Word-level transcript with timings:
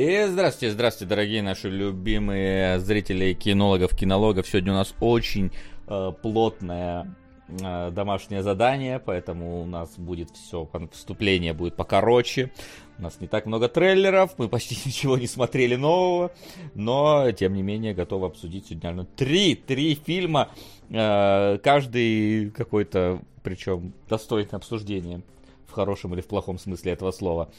И 0.00 0.24
здравствуйте, 0.26 0.72
здравствуйте, 0.72 1.10
дорогие 1.10 1.42
наши 1.42 1.68
любимые 1.68 2.80
зрители 2.80 3.34
кинологов, 3.34 3.94
кинологов. 3.94 4.48
Сегодня 4.48 4.72
у 4.72 4.76
нас 4.76 4.94
очень 4.98 5.52
э, 5.88 6.12
плотное 6.22 7.14
э, 7.50 7.90
домашнее 7.90 8.42
задание, 8.42 8.98
поэтому 8.98 9.60
у 9.60 9.66
нас 9.66 9.98
будет 9.98 10.30
все, 10.30 10.66
вступление 10.92 11.52
будет 11.52 11.76
покороче. 11.76 12.50
У 12.96 13.02
нас 13.02 13.20
не 13.20 13.26
так 13.26 13.44
много 13.44 13.68
трейлеров, 13.68 14.38
мы 14.38 14.48
почти 14.48 14.74
ничего 14.86 15.18
не 15.18 15.26
смотрели 15.26 15.76
нового, 15.76 16.30
но, 16.74 17.30
тем 17.32 17.52
не 17.52 17.62
менее, 17.62 17.92
готовы 17.92 18.28
обсудить 18.28 18.68
сегодня 18.68 18.92
ну, 18.94 19.04
три, 19.04 19.54
три 19.54 19.96
фильма, 19.96 20.48
э, 20.88 21.58
каждый 21.58 22.50
какой-то, 22.52 23.20
причем 23.42 23.92
достойное 24.08 24.52
обсуждение 24.52 25.20
в 25.66 25.72
хорошем 25.72 26.14
или 26.14 26.22
в 26.22 26.26
плохом 26.26 26.58
смысле 26.58 26.92
этого 26.92 27.10
слова. 27.10 27.50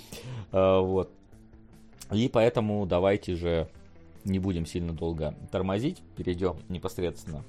Э, 0.52 0.80
вот. 0.80 1.12
И 2.12 2.28
поэтому 2.28 2.86
давайте 2.86 3.36
же 3.36 3.70
не 4.24 4.40
будем 4.40 4.66
сильно 4.66 4.94
долго 4.94 5.36
тормозить, 5.52 6.02
перейдем 6.16 6.58
непосредственно 6.70 7.44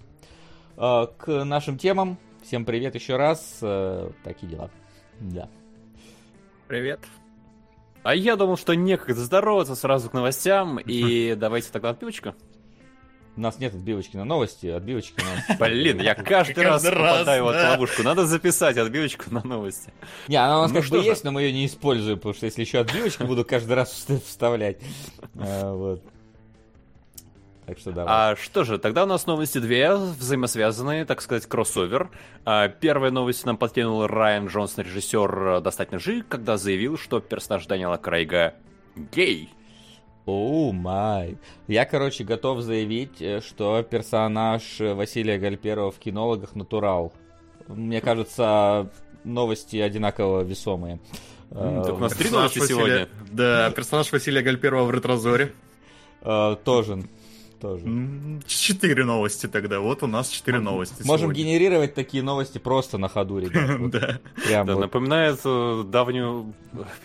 э, 0.76 1.06
к 1.18 1.44
нашим 1.44 1.78
темам. 1.78 2.18
Всем 2.42 2.64
привет 2.64 2.94
еще 2.94 3.16
раз. 3.16 3.58
Э, 3.60 4.10
такие 4.24 4.48
дела. 4.48 4.70
Да. 5.20 5.48
Привет. 6.68 7.00
А 8.02 8.14
я 8.14 8.36
думал, 8.36 8.56
что 8.56 8.74
некогда 8.74 9.20
здороваться 9.20 9.74
сразу 9.74 10.10
к 10.10 10.12
новостям, 10.12 10.78
и 10.78 11.34
давайте 11.38 11.70
тогда 11.70 11.90
отбивочку. 11.90 12.34
У 13.34 13.40
нас 13.40 13.58
нет 13.58 13.74
отбивочки 13.74 14.16
на 14.16 14.24
новости, 14.24 14.66
отбивочки 14.66 15.14
на... 15.22 15.56
Блин, 15.56 16.00
я 16.00 16.14
каждый 16.14 16.64
раз 16.64 16.84
попадаю 16.84 17.44
в 17.44 17.48
эту 17.48 17.70
ловушку. 17.70 18.02
Надо 18.02 18.26
записать 18.26 18.76
отбивочку 18.76 19.32
на 19.32 19.42
новости. 19.42 19.90
Не, 20.28 20.36
она 20.36 20.58
у 20.58 20.62
нас 20.62 20.72
ну 20.72 20.82
как 20.82 20.90
бы 20.90 20.98
есть, 20.98 21.24
но 21.24 21.32
мы 21.32 21.42
ее 21.42 21.52
не 21.52 21.64
используем, 21.64 22.18
потому 22.18 22.34
что 22.34 22.44
если 22.44 22.60
еще 22.60 22.80
отбивочки 22.80 23.22
буду 23.22 23.44
каждый 23.44 23.72
раз 23.72 24.06
вставлять. 24.26 24.78
А, 25.36 25.72
вот. 25.72 26.02
Так 27.64 27.78
что 27.78 27.92
давай. 27.92 28.32
А 28.32 28.36
что 28.36 28.64
же, 28.64 28.78
тогда 28.78 29.04
у 29.04 29.06
нас 29.06 29.24
новости 29.26 29.58
две, 29.58 29.94
взаимосвязанные, 29.94 31.06
так 31.06 31.22
сказать, 31.22 31.46
кроссовер. 31.46 32.10
А, 32.44 32.68
первая 32.68 33.10
новость 33.10 33.46
нам 33.46 33.56
подкинул 33.56 34.06
Райан 34.06 34.48
Джонсон, 34.48 34.84
режиссер 34.84 35.62
«Достать 35.62 35.90
ножи», 35.90 36.22
когда 36.28 36.58
заявил, 36.58 36.98
что 36.98 37.20
персонаж 37.20 37.64
Даниэла 37.66 37.96
Крейга 37.96 38.54
гей. 38.94 39.48
Оу 40.24 40.70
oh 40.70 40.72
май. 40.72 41.36
Я, 41.66 41.84
короче, 41.84 42.24
готов 42.24 42.60
заявить, 42.60 43.20
э, 43.20 43.40
что 43.40 43.82
персонаж 43.82 44.62
Василия 44.78 45.38
Гальперова 45.38 45.90
в 45.90 45.98
кинологах 45.98 46.54
натурал. 46.54 47.12
Мне 47.66 48.00
кажется, 48.00 48.90
новости 49.24 49.76
одинаково 49.78 50.42
весомые. 50.42 51.00
Mm, 51.50 51.84
так 51.84 51.94
у 51.94 51.98
нас 51.98 52.12
три 52.12 52.30
новости 52.30 52.60
Василия... 52.60 52.78
сегодня. 52.78 53.08
Да, 53.32 53.70
персонаж 53.70 54.12
Василия 54.12 54.42
Гальперова 54.42 54.84
в 54.84 54.90
ретрозоре. 54.90 55.52
Тоже 56.20 57.02
тоже. 57.62 57.84
Четыре 58.46 59.04
новости 59.04 59.46
тогда. 59.46 59.78
Вот 59.78 60.02
у 60.02 60.08
нас 60.08 60.28
четыре 60.28 60.58
новости. 60.58 61.06
Можем 61.06 61.26
сегодня. 61.26 61.44
генерировать 61.44 61.94
такие 61.94 62.22
новости 62.22 62.58
просто 62.58 62.98
на 62.98 63.08
ходу, 63.08 63.38
ребят. 63.38 63.62
Да. 63.92 64.20
Прям 64.46 64.66
да, 64.66 64.74
вот. 64.74 64.80
Напоминает 64.80 65.40
э, 65.44 65.84
давнюю 65.86 66.54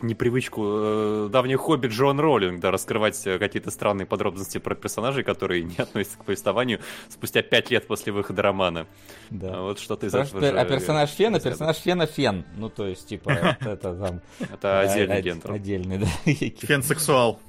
непривычку, 0.01 0.63
э, 0.65 1.29
давнюю 1.31 1.59
хобби 1.59 1.87
Джон 1.87 2.19
Роллинг, 2.19 2.59
да, 2.59 2.71
раскрывать 2.71 3.21
э, 3.27 3.37
какие-то 3.37 3.69
странные 3.69 4.07
подробности 4.07 4.57
про 4.57 4.73
персонажей, 4.73 5.23
которые 5.23 5.63
не 5.77 5.77
относятся 5.77 6.17
к 6.17 6.25
повествованию 6.25 6.79
спустя 7.09 7.43
пять 7.43 7.69
лет 7.69 7.85
после 7.87 8.11
выхода 8.11 8.41
романа. 8.41 8.87
Да. 9.29 9.57
А 9.57 9.61
вот 9.61 9.79
что-то 9.79 10.07
из 10.07 10.15
этого 10.15 10.59
А 10.59 10.65
персонаж 10.65 11.11
Фена, 11.11 11.39
персонаж 11.39 11.77
Фена 11.77 12.07
Фен. 12.07 12.45
Ну, 12.55 12.69
то 12.69 12.87
есть, 12.87 13.07
типа, 13.07 13.29
это 13.59 13.95
там... 13.95 14.21
Это 14.39 14.79
отдельный 14.79 15.21
гендер. 15.21 15.51
Отдельный, 15.51 15.97
да. 15.99 16.07
Фен-сексуал. 16.25 17.39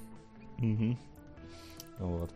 Вот. 1.99 2.31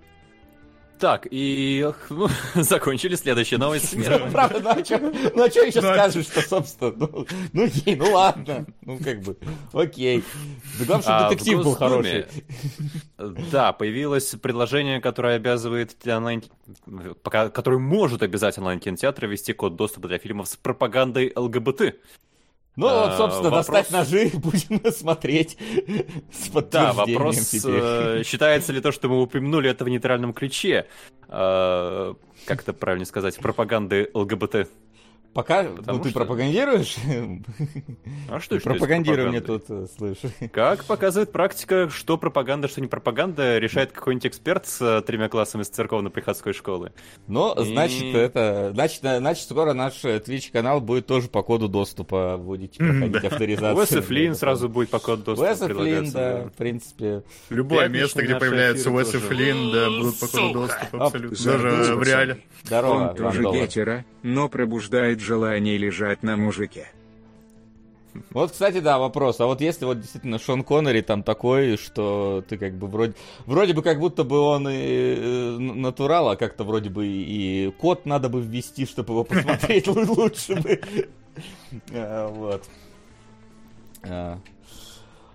Так, 1.02 1.26
и 1.28 1.84
ну, 2.10 2.28
закончили 2.54 3.16
следующая 3.16 3.58
новость. 3.58 3.92
Правда, 4.30 4.60
ну 4.60 4.70
а 4.70 4.84
что 4.84 5.00
ну, 5.00 5.42
а 5.42 5.46
еще 5.48 5.80
ну, 5.80 5.88
а 5.88 5.94
скажешь, 5.94 6.26
что, 6.26 6.42
собственно, 6.42 6.92
ну, 6.96 7.26
ну, 7.52 7.64
окей, 7.64 7.96
ну 7.96 8.12
ладно, 8.12 8.66
ну 8.82 9.00
как 9.02 9.20
бы, 9.22 9.36
окей. 9.72 10.22
Да 10.78 10.84
главное, 10.84 11.02
чтобы 11.02 11.16
а, 11.16 11.28
детектив 11.28 11.64
был 11.64 11.74
хороший. 11.74 12.26
Да, 13.50 13.72
появилось 13.72 14.26
предложение, 14.40 15.00
которое 15.00 15.34
обязывает 15.34 15.96
онлайн, 16.06 16.44
которое 17.24 17.78
может 17.80 18.22
обязать 18.22 18.56
онлайн-кинотеатры 18.58 19.26
вести 19.26 19.54
код 19.54 19.74
доступа 19.74 20.06
для 20.06 20.19
фильмов 20.19 20.46
с 20.46 20.56
пропагандой 20.56 21.32
ЛГБТ. 21.34 21.96
Ну, 22.74 22.86
а, 22.86 23.08
вот, 23.08 23.16
собственно, 23.18 23.50
вопрос... 23.50 23.66
достать 23.66 23.90
ножи, 23.90 24.30
будем 24.34 24.92
смотреть 24.92 25.58
с 26.32 26.48
Да, 26.70 26.92
вопрос, 26.92 27.50
теперь. 27.50 27.80
Э, 27.82 28.22
считается 28.24 28.72
ли 28.72 28.80
то, 28.80 28.92
что 28.92 29.08
мы 29.08 29.20
упомянули 29.20 29.68
это 29.70 29.84
в 29.84 29.88
нейтральном 29.88 30.32
ключе, 30.32 30.86
э, 31.28 32.14
как 32.46 32.62
это 32.62 32.72
правильно 32.72 33.04
сказать, 33.04 33.36
пропаганды 33.36 34.10
ЛГБТ? 34.14 34.68
Пока 35.34 35.65
Потому 35.65 35.98
ну, 35.98 36.04
ты 36.04 36.10
что... 36.10 36.19
пропагандируешь? 36.19 36.97
А 38.28 38.41
что, 38.41 38.59
что 38.59 38.70
Пропагандирование 38.70 39.41
тут 39.41 39.65
э, 39.69 39.87
слышу. 39.97 40.31
Как 40.53 40.84
показывает 40.84 41.32
практика, 41.32 41.88
что 41.88 42.19
пропаганда, 42.19 42.69
что 42.69 42.81
не 42.81 42.87
пропаганда, 42.87 43.59
решает 43.59 43.93
какой-нибудь 43.93 44.26
эксперт 44.26 44.66
с 44.66 44.81
э, 44.82 45.00
тремя 45.03 45.28
классами 45.28 45.62
с 45.62 45.69
церковно-приходской 45.69 46.53
школы. 46.53 46.93
Ну, 47.26 47.54
И... 47.54 47.65
значит, 47.65 48.15
это, 48.15 48.72
значит, 48.75 49.00
значит, 49.00 49.44
скоро 49.44 49.72
наш 49.72 50.04
э, 50.04 50.19
Twitch 50.19 50.53
канал 50.53 50.81
будет 50.81 51.06
тоже 51.06 51.28
по 51.28 51.43
коду 51.43 51.69
доступа 51.69 52.37
будете 52.37 52.78
проходить 52.78 53.25
авторизацию. 53.25 53.76
Уэс 53.76 54.06
Флинн 54.06 54.34
сразу 54.34 54.69
будет 54.69 54.91
по 54.91 54.99
коду 54.99 55.22
доступа 55.25 55.49
Уэс 55.49 55.59
Флинн, 55.59 56.10
да, 56.10 56.44
в 56.44 56.53
принципе. 56.53 57.22
Любое 57.49 57.88
место, 57.88 58.22
где 58.22 58.37
появляется 58.37 58.91
Уэс 58.91 59.10
Флинн, 59.10 59.72
да, 59.72 59.88
будут 59.88 60.20
по 60.20 60.26
коду 60.26 60.53
доступа 60.53 61.06
абсолютно. 61.06 61.44
Даже 61.44 61.94
в 61.94 62.03
реале. 62.03 62.38
Здорово, 62.64 63.09
Он 63.09 63.16
тоже 63.16 63.43
гетера, 63.43 64.04
но 64.22 64.49
пробуждает 64.49 65.21
желание 65.22 65.78
лежать 65.78 66.22
на 66.22 66.36
мужике. 66.36 66.88
Вот, 68.30 68.52
кстати, 68.52 68.80
да, 68.80 68.98
вопрос. 68.98 69.40
А 69.40 69.46
вот 69.46 69.60
если 69.60 69.84
вот 69.84 70.00
действительно 70.00 70.38
Шон 70.38 70.64
Коннери 70.64 71.00
там 71.00 71.22
такой, 71.22 71.76
что 71.76 72.44
ты 72.46 72.58
как 72.58 72.74
бы 72.74 72.86
вроде, 72.86 73.14
вроде 73.46 73.72
бы 73.72 73.82
как 73.82 73.98
будто 73.98 74.24
бы 74.24 74.38
он 74.38 74.68
и, 74.68 74.74
и 74.74 75.56
натурал, 75.58 76.28
а 76.28 76.36
как-то 76.36 76.64
вроде 76.64 76.90
бы 76.90 77.06
и, 77.06 77.70
код 77.78 78.04
надо 78.04 78.28
бы 78.28 78.42
ввести, 78.42 78.84
чтобы 78.84 79.14
его 79.14 79.24
посмотреть 79.24 79.86
лучше 79.86 80.56
бы. 80.56 80.80
А, 81.90 82.28
вот. 82.28 82.62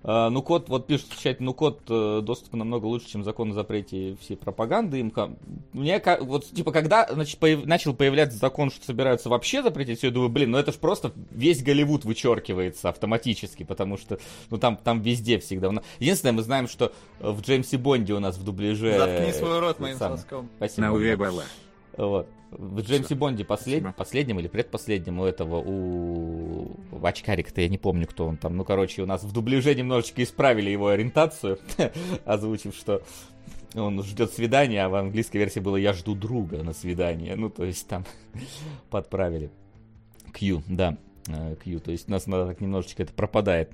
А, 0.04 0.30
ну, 0.30 0.42
код, 0.42 0.70
вот 0.70 0.88
пишут 0.88 1.08
в 1.10 1.22
чате, 1.22 1.38
ну, 1.42 1.54
код 1.54 1.82
э, 1.90 2.22
доступа 2.24 2.58
намного 2.58 2.86
лучше, 2.86 3.10
чем 3.10 3.24
закон 3.24 3.52
о 3.52 3.54
запрете 3.54 4.16
всей 4.22 4.38
пропаганды. 4.38 5.00
Им, 5.00 5.14
мне, 5.74 6.02
вот, 6.22 6.46
типа, 6.46 6.72
когда 6.72 7.08
значит, 7.12 7.40
появ, 7.40 7.66
начал 7.66 7.94
появляться 7.94 8.38
закон, 8.38 8.72
что 8.72 8.86
собираются 8.86 9.30
вообще 9.30 9.62
запретить 9.64 9.98
все, 9.98 10.08
я 10.08 10.14
думаю, 10.14 10.30
блин, 10.30 10.52
ну 10.52 10.58
это 10.58 10.72
же 10.72 10.78
просто 10.78 11.12
весь 11.32 11.64
Голливуд 11.64 12.06
вычеркивается 12.06 12.90
автоматически, 12.90 13.64
потому 13.64 13.98
что, 13.98 14.20
ну, 14.50 14.58
там, 14.58 14.78
там 14.78 15.02
везде 15.02 15.40
всегда. 15.40 15.72
Единственное, 16.00 16.34
мы 16.34 16.44
знаем, 16.44 16.68
что 16.68 16.94
в 17.20 17.42
Джеймсе 17.42 17.78
Бонде 17.78 18.14
у 18.14 18.20
нас 18.20 18.38
в 18.38 18.44
дубляже... 18.44 18.98
Заткни 18.98 19.32
свой 19.34 19.60
рот 19.60 19.80
моим 19.80 19.98
соском. 19.98 20.50
Спасибо. 20.58 20.88
На. 20.88 21.44
Вот. 21.98 22.28
В 22.52 22.82
Джеймсе 22.82 23.16
Бонде 23.16 23.44
послед... 23.44 23.96
последнем 23.96 24.40
или 24.40 24.48
предпоследнем 24.48 25.20
у 25.20 25.26
этого, 25.26 25.58
у 25.58 26.78
очкарика-то 27.04 27.62
я 27.62 27.68
не 27.68 27.78
помню, 27.78 28.08
кто 28.08 28.26
он 28.26 28.38
там. 28.38 28.56
Ну, 28.56 28.64
короче, 28.64 29.02
у 29.02 29.06
нас 29.06 29.24
в 29.24 29.32
дубляже 29.34 29.76
немножечко 29.76 30.24
исправили 30.24 30.70
его 30.70 30.88
ориентацию, 30.88 31.60
озвучив, 32.26 32.74
что 32.76 33.04
он 33.76 34.02
ждет 34.04 34.32
свидания, 34.32 34.86
а 34.86 34.90
в 34.90 34.96
английской 34.96 35.38
версии 35.38 35.60
было 35.60 35.76
«Я 35.76 35.94
жду 35.94 36.16
друга 36.16 36.64
на 36.64 36.74
свидание». 36.74 37.36
Ну, 37.36 37.50
то 37.50 37.66
есть 37.66 37.88
там 37.88 38.06
подправили. 38.90 39.52
Q, 40.32 40.64
да, 40.68 40.98
Q. 41.64 41.80
То 41.80 41.92
есть 41.92 42.08
у 42.08 42.12
нас 42.12 42.28
надо 42.28 42.48
так 42.48 42.62
немножечко 42.62 43.04
это 43.04 43.14
пропадает 43.14 43.72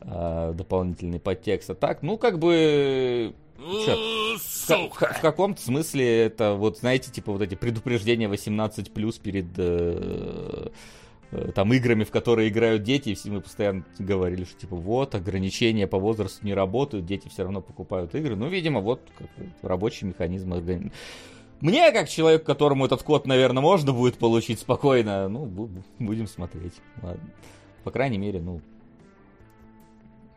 а, 0.00 0.52
дополнительный 0.52 1.20
подтекст. 1.20 1.70
А 1.70 1.74
так, 1.74 2.02
ну, 2.02 2.18
как 2.18 2.38
бы 2.38 3.34
Чё, 3.60 4.38
в, 4.38 4.68
в, 4.68 5.18
в 5.18 5.20
каком-то 5.20 5.60
смысле 5.60 6.24
это 6.24 6.54
вот, 6.54 6.78
знаете, 6.78 7.10
типа 7.10 7.32
вот 7.32 7.42
эти 7.42 7.54
предупреждения 7.54 8.26
18 8.26 8.92
плюс 8.92 9.18
перед 9.18 9.46
э, 9.58 10.70
э, 11.30 11.52
там 11.54 11.72
играми, 11.74 12.04
в 12.04 12.10
которые 12.10 12.48
играют 12.48 12.82
дети, 12.84 13.10
и 13.10 13.14
все 13.14 13.30
мы 13.30 13.42
постоянно 13.42 13.84
говорили, 13.98 14.44
что 14.44 14.60
типа 14.60 14.76
вот 14.76 15.14
ограничения 15.14 15.86
по 15.86 15.98
возрасту 15.98 16.46
не 16.46 16.54
работают, 16.54 17.04
дети 17.04 17.28
все 17.28 17.42
равно 17.42 17.60
покупают 17.60 18.14
игры. 18.14 18.34
Ну, 18.34 18.48
видимо, 18.48 18.80
вот 18.80 19.02
как, 19.18 19.28
рабочий 19.62 20.06
механизм. 20.06 20.54
Мне, 21.60 21.92
как 21.92 22.08
человек, 22.08 22.44
которому 22.44 22.86
этот 22.86 23.02
код, 23.02 23.26
наверное, 23.26 23.62
можно 23.62 23.92
будет 23.92 24.16
получить 24.16 24.60
спокойно, 24.60 25.28
ну, 25.28 25.44
будем 25.98 26.26
смотреть. 26.26 26.74
Ладно. 27.02 27.28
По 27.84 27.90
крайней 27.90 28.16
мере, 28.16 28.40
ну, 28.40 28.62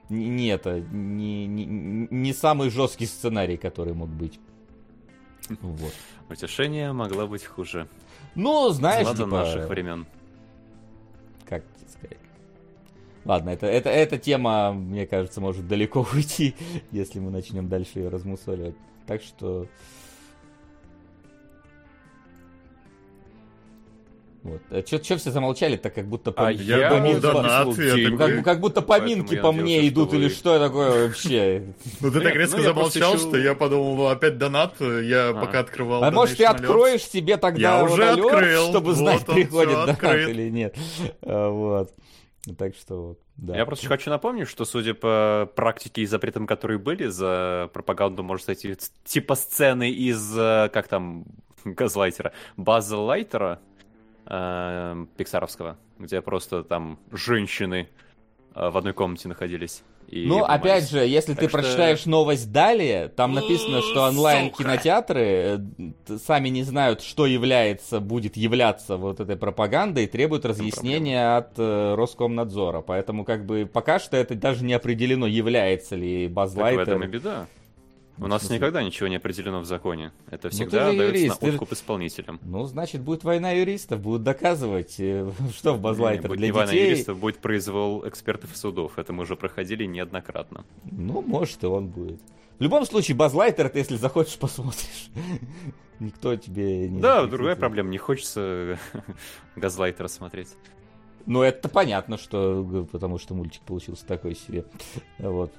не 0.09 0.47
это, 0.47 0.79
не, 0.79 1.45
не, 1.47 1.65
не 1.65 2.33
самый 2.33 2.69
жесткий 2.69 3.05
сценарий, 3.05 3.57
который 3.57 3.93
мог 3.93 4.09
быть. 4.09 4.39
Вот. 5.61 5.93
Утешение 6.29 6.93
могло 6.93 7.27
быть 7.27 7.43
хуже. 7.43 7.87
Ну, 8.35 8.69
знаешь, 8.69 9.05
Злата 9.05 9.23
типа... 9.23 9.29
наших 9.29 9.69
времен. 9.69 10.05
Как 11.45 11.63
тебе 11.77 11.89
сказать? 11.89 12.17
Ладно, 13.25 13.49
это, 13.51 13.67
это, 13.67 13.89
эта 13.89 14.17
тема, 14.17 14.73
мне 14.73 15.05
кажется, 15.05 15.41
может 15.41 15.67
далеко 15.67 16.05
уйти, 16.13 16.55
если 16.91 17.19
мы 17.19 17.31
начнем 17.31 17.67
дальше 17.69 17.99
ее 17.99 18.09
размусоливать. 18.09 18.75
Так 19.05 19.21
что 19.21 19.67
Вот. 24.43 24.85
Че, 24.85 24.99
че 24.99 25.15
все 25.15 25.31
замолчали, 25.31 25.77
так 25.77 25.95
как 25.95 26.07
будто 26.07 26.33
по... 26.33 26.47
а 26.47 26.51
я 26.51 26.89
думал, 26.89 27.19
донат, 27.21 27.77
я 27.77 28.17
как, 28.17 28.43
как 28.43 28.59
будто 28.59 28.81
поминки 28.81 29.39
по 29.39 29.53
мне 29.53 29.87
идут, 29.87 30.13
или 30.13 30.27
что 30.27 30.59
такое 30.59 31.07
вообще? 31.07 31.73
Ну 32.01 32.11
ты 32.11 32.19
так 32.19 32.35
резко 32.35 32.57
ну, 32.57 32.63
замолчал, 32.63 33.17
что 33.17 33.37
я 33.37 33.55
подумал, 33.55 34.09
опять 34.09 34.37
донат, 34.37 34.75
я 34.81 35.29
а. 35.29 35.33
пока 35.33 35.59
открывал 35.59 36.03
А 36.03 36.11
может 36.11 36.37
ты 36.37 36.43
откроешь 36.43 37.03
себе 37.03 37.37
тогда 37.37 37.83
уже 37.83 38.13
чтобы 38.69 38.93
знать, 38.93 39.25
приходит 39.25 39.73
донат 39.73 40.29
или 40.29 40.49
нет. 40.49 40.75
А, 41.21 41.49
вот. 41.49 41.91
Так 42.57 42.75
что 42.75 43.07
вот. 43.07 43.19
Да. 43.37 43.55
Я 43.55 43.65
просто 43.65 43.87
хочу 43.87 44.09
напомнить, 44.09 44.47
что, 44.47 44.65
судя 44.65 44.93
по 44.93 45.49
практике 45.55 46.01
и 46.01 46.05
запретам, 46.05 46.45
которые 46.45 46.77
были 46.77 47.07
за 47.07 47.69
пропаганду, 47.73 48.21
может 48.21 48.41
кстати, 48.41 48.77
типа 49.05 49.35
сцены 49.35 49.89
из, 49.89 50.37
э, 50.37 50.69
как 50.71 50.87
там, 50.87 51.25
Газлайтера, 51.65 52.33
База 52.57 52.97
Лайтера, 52.97 53.59
э, 54.25 55.05
пиксаровского, 55.17 55.77
где 55.99 56.21
просто 56.21 56.63
там 56.63 56.99
женщины 57.11 57.89
э, 58.55 58.69
в 58.69 58.77
одной 58.77 58.93
комнате 58.93 59.27
находились. 59.27 59.83
И 60.07 60.27
ну, 60.27 60.43
опять 60.43 60.89
же, 60.89 60.99
если 60.99 61.33
так 61.33 61.39
ты 61.39 61.49
что... 61.49 61.57
прочитаешь 61.57 62.05
новость 62.05 62.51
далее, 62.51 63.07
там 63.07 63.33
написано, 63.33 63.81
что 63.81 64.03
онлайн-кинотеатры 64.03 65.21
э, 65.21 66.17
сами 66.19 66.49
не 66.49 66.63
знают, 66.63 67.01
что 67.01 67.25
является, 67.25 67.99
будет 67.99 68.37
являться 68.37 68.97
вот 68.97 69.19
этой 69.19 69.35
пропагандой, 69.37 70.03
и 70.03 70.07
требуют 70.07 70.45
разъяснения 70.45 71.37
от 71.37 71.53
э, 71.57 71.95
Роскомнадзора. 71.95 72.81
Поэтому, 72.81 73.23
как 73.23 73.45
бы, 73.45 73.65
пока 73.65 73.97
что 73.97 74.17
это 74.17 74.35
даже 74.35 74.63
не 74.63 74.73
определено, 74.73 75.25
является 75.25 75.95
ли 75.95 76.27
Базлайтер... 76.27 76.85
Так 76.85 76.87
в 76.87 76.97
этом 76.97 77.03
и 77.03 77.11
беда. 77.11 77.47
У 78.17 78.27
нас 78.27 78.49
никогда 78.49 78.83
ничего 78.83 79.07
не 79.07 79.15
определено 79.15 79.59
в 79.59 79.65
законе. 79.65 80.11
Это 80.29 80.47
ну, 80.47 80.51
всегда 80.51 80.91
ну, 80.91 80.97
дается 80.97 81.17
юрист, 81.17 81.41
на 81.41 81.47
откуп 81.49 81.69
ты... 81.69 81.75
исполнителям. 81.75 82.39
Ну, 82.43 82.65
значит, 82.65 83.01
будет 83.01 83.23
война 83.23 83.51
юристов, 83.51 84.01
будут 84.01 84.23
доказывать, 84.23 84.95
э, 84.99 85.29
что 85.55 85.73
в 85.73 85.81
Базлайтер 85.81 86.29
для 86.29 86.35
не 86.35 86.37
детей. 86.37 86.51
война 86.51 86.71
юристов, 86.73 87.17
будет 87.17 87.39
произвол 87.39 88.07
экспертов 88.07 88.53
и 88.53 88.57
судов. 88.57 88.97
Это 88.97 89.13
мы 89.13 89.23
уже 89.23 89.35
проходили 89.35 89.85
неоднократно. 89.85 90.65
Ну, 90.83 91.21
может, 91.21 91.63
и 91.63 91.65
он 91.65 91.87
будет. 91.87 92.21
В 92.59 92.61
любом 92.63 92.85
случае, 92.85 93.17
Базлайтер, 93.17 93.69
ты 93.69 93.79
если 93.79 93.95
захочешь, 93.95 94.37
посмотришь. 94.39 95.09
Никто 95.99 96.35
тебе 96.35 96.89
не... 96.89 97.01
Да, 97.01 97.25
другая 97.25 97.55
проблема, 97.55 97.89
не 97.89 97.97
хочется 97.97 98.77
Газлайтера 99.55 100.07
смотреть. 100.07 100.49
Ну, 101.25 101.41
это 101.41 101.69
понятно, 101.69 102.17
что... 102.17 102.87
Потому 102.91 103.17
что 103.17 103.33
мультик 103.33 103.61
получился 103.61 104.05
такой 104.05 104.35
себе. 104.35 104.65
Вот. 105.17 105.53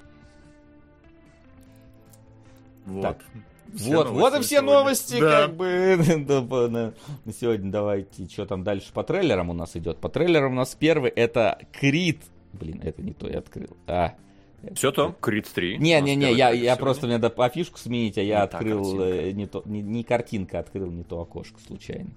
Вот. 2.86 3.02
Так. 3.02 3.25
вот, 3.72 4.10
вот 4.10 4.34
и 4.34 4.40
все 4.40 4.56
сегодня. 4.56 4.72
новости, 4.72 5.20
да. 5.20 5.42
как 5.42 5.56
бы, 5.56 5.96
на 7.25 7.32
сегодня. 7.32 7.70
Давайте, 7.70 8.28
что 8.28 8.46
там 8.46 8.64
дальше 8.64 8.92
по 8.92 9.02
трейлерам 9.02 9.50
у 9.50 9.54
нас 9.54 9.76
идет. 9.76 9.98
По 9.98 10.08
трейлерам 10.08 10.52
у 10.52 10.56
нас 10.56 10.75
первый 10.75 11.10
это 11.10 11.58
Крит. 11.72 12.22
Блин, 12.52 12.81
это 12.84 13.02
не 13.02 13.12
то 13.12 13.28
я 13.28 13.38
открыл. 13.38 13.76
А, 13.86 14.14
все 14.75 14.93
то, 14.93 15.14
Крит 15.20 15.49
3. 15.52 15.78
Не-не-не, 15.78 16.32
я, 16.32 16.50
я 16.50 16.76
просто, 16.76 17.06
мне 17.06 17.19
надо 17.19 17.34
афишку 17.44 17.78
сменить, 17.78 18.19
а 18.19 18.22
я 18.22 18.37
не 18.37 18.43
открыл 18.43 19.00
э, 19.00 19.31
не, 19.32 19.46
то, 19.46 19.62
не, 19.64 19.82
не 19.82 20.05
картинка, 20.05 20.58
открыл 20.58 20.90
не 20.90 21.05
то 21.05 21.20
окошко 21.20 21.61
случайно. 21.66 22.11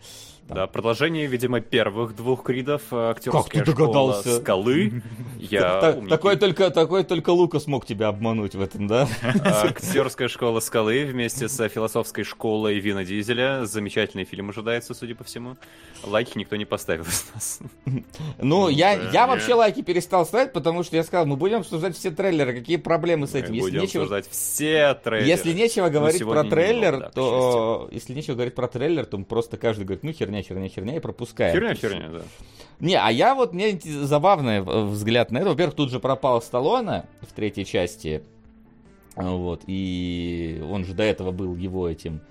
Там. 0.48 0.56
Да, 0.56 0.68
продолжение, 0.68 1.28
видимо, 1.28 1.60
первых 1.60 2.16
двух 2.16 2.44
Кридов, 2.44 2.82
э, 2.92 3.10
актерская 3.10 3.44
как 3.44 3.52
ты 3.52 3.66
догадался? 3.66 4.40
Скалы. 4.40 5.04
Я 5.40 6.00
такой 6.08 6.38
только, 6.38 6.72
такой 6.72 7.04
только 7.04 7.32
Лука 7.32 7.60
смог 7.60 7.86
тебя 7.86 8.08
обмануть 8.08 8.56
в 8.56 8.62
этом, 8.62 8.88
да? 8.88 9.10
Актерская 9.44 10.30
школа 10.30 10.62
Скалы 10.62 11.04
вместе 11.04 11.50
с 11.50 11.68
философской 11.68 12.24
школой 12.24 12.80
Вина 12.80 13.04
Дизеля. 13.04 13.66
Замечательный 13.66 14.24
фильм 14.24 14.50
ожидается, 14.52 14.94
судя 14.94 15.16
по 15.16 15.26
всему. 15.26 15.58
Лайки 16.06 16.38
никто 16.38 16.56
не 16.56 16.66
поставил 16.66 17.04
из 17.04 17.30
нас. 17.34 17.60
Ну, 18.38 18.70
я, 18.70 18.94
я 19.12 19.28
вообще 19.28 19.54
лайки 19.54 19.82
перестал 19.82 20.26
ставить, 20.26 20.54
потому 20.54 20.84
что 20.84 20.96
я 20.96 21.04
сказал, 21.04 21.26
мы 21.26 21.36
будем 21.36 21.58
обсуждать 21.58 21.98
все 21.98 22.10
трейлеры, 22.10 22.37
какие 22.46 22.78
проблемы 22.78 23.28
с 23.28 23.36
этим. 23.36 23.56
Мы 23.56 23.62
будем 23.62 23.82
нечего... 23.82 24.04
обсуждать 24.04 24.30
все 24.30 24.94
трейлеры. 24.94 25.30
Если 25.30 25.54
нечего 25.54 25.90
говорить 25.90 26.24
про 26.24 26.44
трейлер, 26.44 27.12
то... 27.14 27.90
Если 27.92 28.14
нечего 28.14 28.36
говорить 28.36 28.56
про 28.56 28.68
трейлер, 28.68 29.06
то 29.06 29.18
просто 29.20 29.58
каждый 29.58 29.86
говорит, 29.86 30.04
ну, 30.04 30.12
херня, 30.12 30.42
херня, 30.42 30.70
херня, 30.70 30.96
и 30.96 31.00
пропускает. 31.00 31.54
Херня, 31.54 31.76
херня, 31.76 32.10
да. 32.10 32.22
Не, 32.80 32.96
а 32.96 33.10
я 33.10 33.34
вот, 33.34 33.54
мне 33.54 33.80
забавный 33.82 34.62
взгляд 34.62 35.32
на 35.32 35.40
это. 35.40 35.50
Во-первых, 35.50 35.76
тут 35.76 35.90
же 35.90 36.00
пропал 36.00 36.42
Сталлоне 36.42 37.06
в 37.22 37.34
третьей 37.34 37.66
части. 37.66 38.24
Вот, 39.16 39.64
и 39.66 40.64
он 40.70 40.86
же 40.86 40.94
до 40.94 41.02
этого 41.02 41.32
был 41.32 41.56
его 41.56 41.90
этим, 41.90 42.22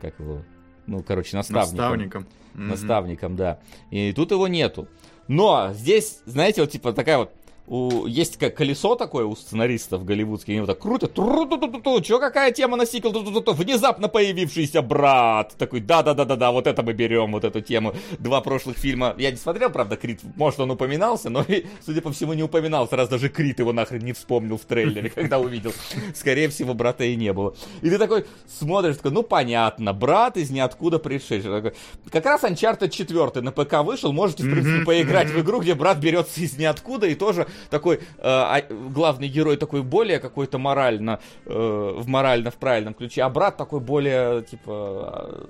как 0.00 0.18
его, 0.20 0.44
ну, 0.86 1.02
короче, 1.02 1.36
наставником. 1.36 1.76
Наставником. 1.76 2.26
Наставником, 2.54 3.36
да. 3.36 3.58
И 3.90 4.12
тут 4.12 4.30
его 4.30 4.46
нету. 4.46 4.86
Но 5.26 5.72
здесь, 5.72 6.20
знаете, 6.24 6.60
вот 6.60 6.70
типа 6.70 6.92
такая 6.92 7.18
вот 7.18 7.32
у, 7.66 8.06
есть 8.06 8.36
как 8.36 8.54
колесо 8.56 8.94
такое 8.94 9.24
у 9.24 9.34
сценаристов 9.34 10.04
голливудских, 10.04 10.50
они 10.50 10.60
вот 10.60 10.66
так 10.66 10.78
крутят, 10.78 11.14
тру 11.14 12.00
чё, 12.00 12.18
какая 12.18 12.52
тема 12.52 12.76
на 12.76 12.86
сиквел, 12.86 13.12
внезапно 13.12 14.08
появившийся 14.08 14.82
брат, 14.82 15.54
такой, 15.58 15.80
да-да-да-да-да, 15.80 16.52
вот 16.52 16.66
это 16.66 16.82
мы 16.82 16.92
берем, 16.92 17.32
вот 17.32 17.44
эту 17.44 17.60
тему. 17.60 17.94
Два 18.18 18.40
прошлых 18.40 18.76
фильма, 18.76 19.14
я 19.18 19.30
не 19.30 19.36
смотрел, 19.36 19.70
правда, 19.70 19.96
Крит, 19.96 20.20
может, 20.36 20.60
он 20.60 20.70
упоминался, 20.70 21.30
но, 21.30 21.44
судя 21.84 22.00
по 22.02 22.12
всему, 22.12 22.34
не 22.34 22.42
упоминался, 22.42 22.96
раз 22.96 23.08
даже 23.08 23.28
Крит 23.28 23.58
его 23.58 23.72
нахрен 23.72 24.04
не 24.04 24.12
вспомнил 24.12 24.58
в 24.58 24.64
трейлере, 24.64 25.10
когда 25.10 25.38
увидел. 25.38 25.72
Скорее 26.14 26.48
всего, 26.48 26.74
брата 26.74 27.04
и 27.04 27.16
не 27.16 27.32
было. 27.32 27.54
И 27.82 27.90
ты 27.90 27.98
такой 27.98 28.26
смотришь, 28.46 28.96
такой, 28.96 29.12
ну, 29.12 29.22
понятно, 29.22 29.92
брат 29.92 30.36
из 30.36 30.50
ниоткуда 30.50 30.98
пришедший. 30.98 31.42
Такой, 31.42 31.72
как 32.10 32.24
раз 32.24 32.44
Uncharted 32.44 32.90
4 32.90 33.40
на 33.40 33.52
ПК 33.52 33.82
вышел, 33.84 34.12
можете, 34.12 34.44
в 34.44 34.50
принципе, 34.50 34.84
поиграть 34.84 35.30
в 35.30 35.40
игру, 35.40 35.60
где 35.60 35.74
брат 35.74 35.98
берется 35.98 36.40
из 36.40 36.56
ниоткуда 36.56 37.06
и 37.06 37.14
тоже 37.14 37.46
такой 37.70 38.00
э, 38.18 38.62
главный 38.90 39.28
герой 39.28 39.56
такой 39.56 39.82
более 39.82 40.18
какой-то 40.18 40.58
морально, 40.58 41.20
э, 41.44 41.94
в 41.96 42.06
морально 42.06 42.50
в 42.50 42.56
правильном 42.56 42.94
ключе, 42.94 43.22
а 43.22 43.28
брат 43.28 43.56
такой 43.56 43.80
более, 43.80 44.42
типа, 44.42 45.46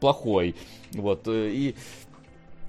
плохой. 0.00 0.54
Вот, 0.92 1.26
э, 1.28 1.50
и... 1.50 1.76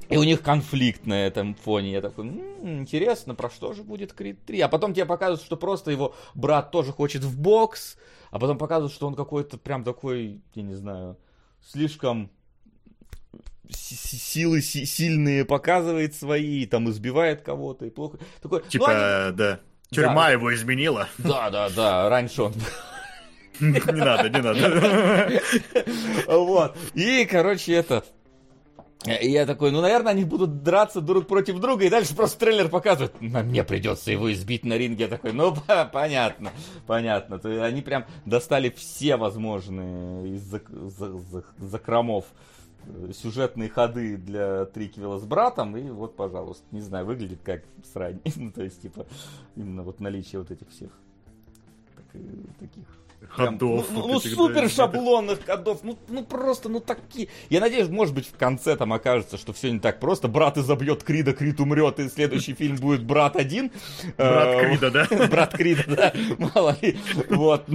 И 0.09 0.17
у 0.17 0.23
них 0.23 0.41
конфликт 0.41 1.05
на 1.05 1.25
этом 1.25 1.55
фоне. 1.55 1.93
Я 1.93 2.01
такой, 2.01 2.27
м-м, 2.27 2.79
интересно, 2.81 3.33
про 3.33 3.49
что 3.49 3.71
же 3.71 3.81
будет 3.81 4.11
Крид 4.11 4.43
3? 4.43 4.59
А 4.59 4.67
потом 4.67 4.93
тебе 4.93 5.05
показывают, 5.05 5.41
что 5.41 5.55
просто 5.55 5.89
его 5.89 6.13
брат 6.35 6.69
тоже 6.69 6.91
хочет 6.91 7.23
в 7.23 7.39
бокс, 7.39 7.97
а 8.29 8.37
потом 8.37 8.57
показывают, 8.57 8.91
что 8.91 9.07
он 9.07 9.15
какой-то 9.15 9.57
прям 9.57 9.85
такой, 9.85 10.41
я 10.53 10.63
не 10.63 10.75
знаю, 10.75 11.15
слишком 11.65 12.29
силы 13.69 14.61
сильные 14.61 15.45
показывает 15.45 16.15
свои, 16.15 16.65
там 16.65 16.89
избивает 16.89 17.41
кого-то 17.41 17.85
и 17.85 17.89
плохо. 17.89 18.19
Такой, 18.41 18.63
типа, 18.67 18.87
ну, 18.87 19.27
они... 19.27 19.35
да. 19.35 19.59
Тюрьма 19.89 20.27
да. 20.27 20.31
его 20.31 20.53
изменила. 20.53 21.09
Да, 21.17 21.49
да, 21.49 21.69
да, 21.69 22.09
раньше 22.09 22.43
он 22.43 22.53
не 23.59 23.79
надо, 23.91 24.29
не 24.29 24.41
надо. 24.41 25.41
Вот. 26.27 26.77
И, 26.93 27.25
короче, 27.25 27.73
это... 27.73 28.03
Я 29.03 29.47
такой, 29.47 29.71
ну, 29.71 29.81
наверное, 29.81 30.11
они 30.11 30.23
будут 30.23 30.61
драться 30.61 31.01
друг 31.01 31.27
против 31.27 31.59
друга, 31.59 31.85
и 31.85 31.89
дальше 31.89 32.15
просто 32.15 32.39
трейлер 32.39 32.69
показывает, 32.69 33.19
мне 33.19 33.63
придется 33.63 34.11
его 34.11 34.31
избить 34.31 34.63
на 34.63 34.77
ринге. 34.77 35.05
Я 35.05 35.09
такой, 35.09 35.33
ну, 35.33 35.55
понятно, 35.91 36.51
понятно. 36.85 37.39
То 37.39 37.49
есть 37.49 37.63
они 37.63 37.81
прям 37.81 38.05
достали 38.25 38.69
все 38.69 39.17
возможные 39.17 40.35
из 40.35 40.53
закромов 41.57 42.25
сюжетные 43.13 43.69
ходы 43.69 44.17
для 44.17 44.65
Триквела 44.65 45.19
с 45.19 45.25
братом, 45.25 45.75
и 45.77 45.89
вот, 45.89 46.15
пожалуйста, 46.15 46.63
не 46.71 46.81
знаю, 46.81 47.05
выглядит 47.05 47.39
как 47.43 47.63
срань. 47.91 48.19
ну, 48.35 48.51
то 48.51 48.63
есть, 48.63 48.81
типа, 48.81 49.05
именно 49.55 49.83
вот 49.83 49.99
наличие 49.99 50.39
вот 50.39 50.51
этих 50.51 50.69
всех 50.69 50.91
так, 51.95 52.21
таких 52.59 52.85
ходов. 53.29 53.87
ну, 53.91 54.07
ну 54.07 54.19
супер 54.19 54.69
шаблонных 54.69 55.45
ходов. 55.45 55.79
Ну, 55.83 55.97
ну 56.07 56.23
просто, 56.23 56.69
ну 56.69 56.79
такие. 56.79 57.29
Я 57.49 57.59
надеюсь, 57.59 57.89
может 57.89 58.13
быть, 58.13 58.27
в 58.27 58.37
конце 58.37 58.75
там 58.75 58.93
окажется, 58.93 59.37
что 59.37 59.53
все 59.53 59.71
не 59.71 59.79
так 59.79 59.99
просто. 59.99 60.27
Брат 60.27 60.57
изобьет 60.57 61.03
Крида, 61.03 61.33
Крид 61.33 61.59
умрет, 61.59 61.99
и 61.99 62.09
следующий 62.09 62.53
фильм 62.53 62.77
будет 62.77 63.03
Брат 63.03 63.35
один. 63.35 63.71
Брат 64.17 64.47
э, 64.47 64.67
Крида, 64.67 64.91
да? 64.91 65.27
Брат 65.27 65.53
Крида, 65.53 65.83
да. 65.87 66.13
Мало 66.37 66.75
ли. 66.81 66.97
Вот. 67.29 67.65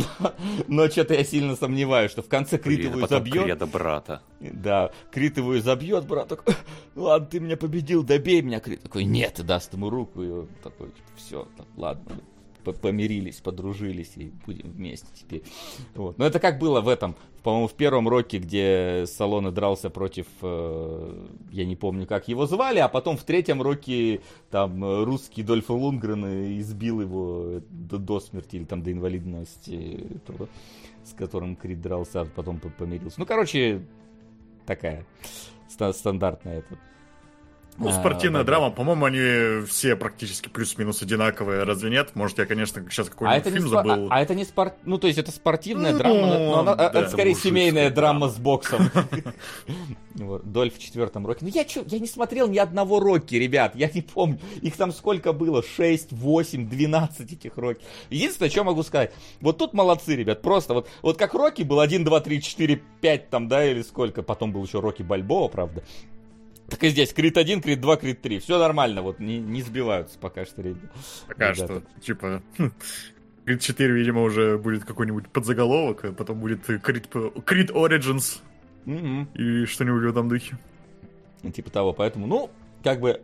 Но 0.69 0.89
что-то 0.89 1.15
я 1.15 1.25
сильно 1.25 1.57
сомневаюсь, 1.57 2.11
что 2.11 2.23
в 2.23 2.29
конце 2.29 2.59
Крид 2.59 2.85
его 2.85 3.07
изобьет. 3.07 3.45
Крида 3.45 3.67
брата. 3.67 4.23
Да, 4.41 4.91
Крид 5.11 5.39
его 5.39 5.59
изобьет, 5.59 6.07
брат 6.07 6.29
такой, 6.29 6.55
ладно, 6.95 7.27
ты 7.27 7.41
меня 7.41 7.57
победил, 7.57 8.03
добей 8.03 8.43
меня. 8.43 8.61
Крид 8.61 8.83
такой, 8.83 9.05
нет, 9.05 9.41
даст 9.45 9.73
ему 9.73 9.91
руку, 9.91 10.23
и 10.23 10.29
он 10.29 10.49
такой, 10.63 10.91
все, 11.17 11.49
ладно, 11.77 12.17
помирились, 12.73 13.41
подружились 13.41 14.13
и 14.17 14.33
будем 14.47 14.71
вместе 14.71 15.09
теперь. 15.15 15.43
Вот. 15.95 16.19
Но 16.19 16.27
это 16.27 16.41
как 16.41 16.59
было 16.59 16.81
в 16.81 16.89
этом, 16.89 17.17
по-моему, 17.43 17.69
в 17.69 17.75
первом 17.75 18.09
роке, 18.09 18.39
где 18.39 19.05
Салона 19.07 19.53
дрался 19.53 19.91
против, 19.91 20.27
э, 20.43 21.27
я 21.53 21.65
не 21.65 21.77
помню, 21.77 22.07
как 22.07 22.29
его 22.29 22.47
звали, 22.47 22.79
а 22.79 22.89
потом 22.89 23.17
в 23.17 23.25
третьем 23.25 23.63
роке 23.63 24.21
там 24.51 25.05
русский 25.05 25.43
Дольф 25.43 25.71
Лунгрен 25.71 26.59
избил 26.61 27.01
его 27.01 27.61
до, 27.71 27.99
до 27.99 28.21
смерти 28.21 28.57
или 28.57 28.65
там 28.65 28.83
до 28.83 28.93
инвалидности, 28.93 30.21
то, 30.27 30.49
с 31.05 31.13
которым 31.13 31.57
Крид 31.57 31.81
дрался, 31.81 32.23
а 32.23 32.25
потом 32.25 32.59
помирился. 32.59 33.21
Ну, 33.21 33.27
короче, 33.27 33.83
такая 34.67 35.07
стандартная 35.69 36.59
это 36.59 36.79
ну, 37.79 37.93
спортивная 37.93 38.41
а, 38.43 38.45
драма, 38.45 38.71
по-моему, 38.71 39.05
они 39.05 39.67
все 39.67 39.97
практически 39.97 40.49
плюс-минус 40.49 41.03
одинаковые, 41.03 41.65
разве 41.65 41.91
нет? 41.91 42.11
Может, 42.15 42.39
я, 42.39 42.47
конечно, 42.47 42.83
сейчас 42.91 43.09
какой-нибудь 43.09 43.47
а 43.47 43.51
фильм 43.51 43.69
спор... 43.69 43.87
забыл. 43.87 44.09
А, 44.11 44.17
а 44.17 44.23
это 44.23 44.35
не 44.35 44.45
спорт... 44.45 44.75
Ну, 44.85 44.99
то 44.99 45.07
есть 45.07 45.19
это 45.19 45.31
спортивная 45.31 45.93
ну, 45.93 45.99
драма, 45.99 46.27
но 46.27 46.59
она, 46.61 46.75
да, 46.75 46.89
это 46.89 47.11
скорее 47.11 47.35
семейная 47.35 47.91
драма 47.91 48.29
с 48.29 48.37
боксом. 48.37 48.91
Дольф 50.15 50.77
в 50.77 50.79
четвертом 50.79 51.27
роке. 51.27 51.41
Ну, 51.43 51.49
я 51.49 51.65
чё, 51.65 51.85
я 51.87 51.99
не 51.99 52.07
смотрел 52.07 52.49
ни 52.49 52.59
одного 52.59 53.01
роки, 53.01 53.35
ребят, 53.35 53.75
я 53.77 53.91
не 53.93 54.03
помню. 54.03 54.39
Их 54.63 54.77
там 54.77 54.93
сколько 54.93 55.33
было? 55.33 55.63
6, 55.63 56.13
8, 56.13 56.69
12 56.69 57.33
этих 57.33 57.57
роки. 57.57 57.85
Единственное, 58.09 58.51
что 58.51 58.65
могу 58.65 58.83
сказать. 58.83 59.13
Вот 59.41 59.59
тут 59.59 59.75
молодцы, 59.75 60.17
ребят, 60.17 60.41
просто 60.41 60.75
вот, 60.75 60.89
вот 61.03 61.19
как 61.19 61.35
роки 61.35 61.63
был 61.63 61.81
1, 61.81 62.05
2, 62.05 62.21
3, 62.21 62.43
4, 62.43 62.83
5 63.01 63.31
там, 63.31 63.49
да, 63.49 63.65
или 63.71 63.83
сколько. 63.83 64.23
Потом 64.23 64.53
был 64.53 64.65
еще 64.65 64.81
роки 64.81 65.03
Бальбоа, 65.03 65.49
правда. 65.49 65.83
Так 66.69 66.83
и 66.83 66.89
здесь, 66.89 67.13
крит 67.13 67.37
1, 67.39 67.63
крит 67.63 67.81
2, 67.81 67.97
крит 67.97 68.23
3. 68.23 68.41
Все 68.41 68.59
нормально, 68.59 69.03
вот 69.03 69.21
не, 69.21 69.39
не 69.39 69.63
сбиваются 69.63 70.19
пока 70.19 70.45
что 70.45 70.63
ребята. 70.63 70.89
Пока 71.29 71.55
что, 71.55 71.83
типа, 72.01 72.43
крит 73.45 73.61
4, 73.61 73.95
видимо, 73.95 74.23
уже 74.23 74.59
будет 74.59 74.85
какой-нибудь 74.85 75.29
подзаголовок, 75.29 76.05
а 76.05 76.13
потом 76.13 76.41
будет 76.41 76.65
крит, 76.65 77.09
крит 77.45 77.71
Origins 77.71 78.41
mm-hmm. 78.85 79.27
и 79.35 79.67
что-нибудь 79.67 80.03
в 80.03 80.09
этом 80.09 80.29
духе. 80.29 80.59
Ну, 81.43 81.53
типа 81.53 81.71
того, 81.71 81.93
поэтому, 81.93 82.27
ну, 82.27 82.51
как 82.83 83.01
бы, 83.01 83.23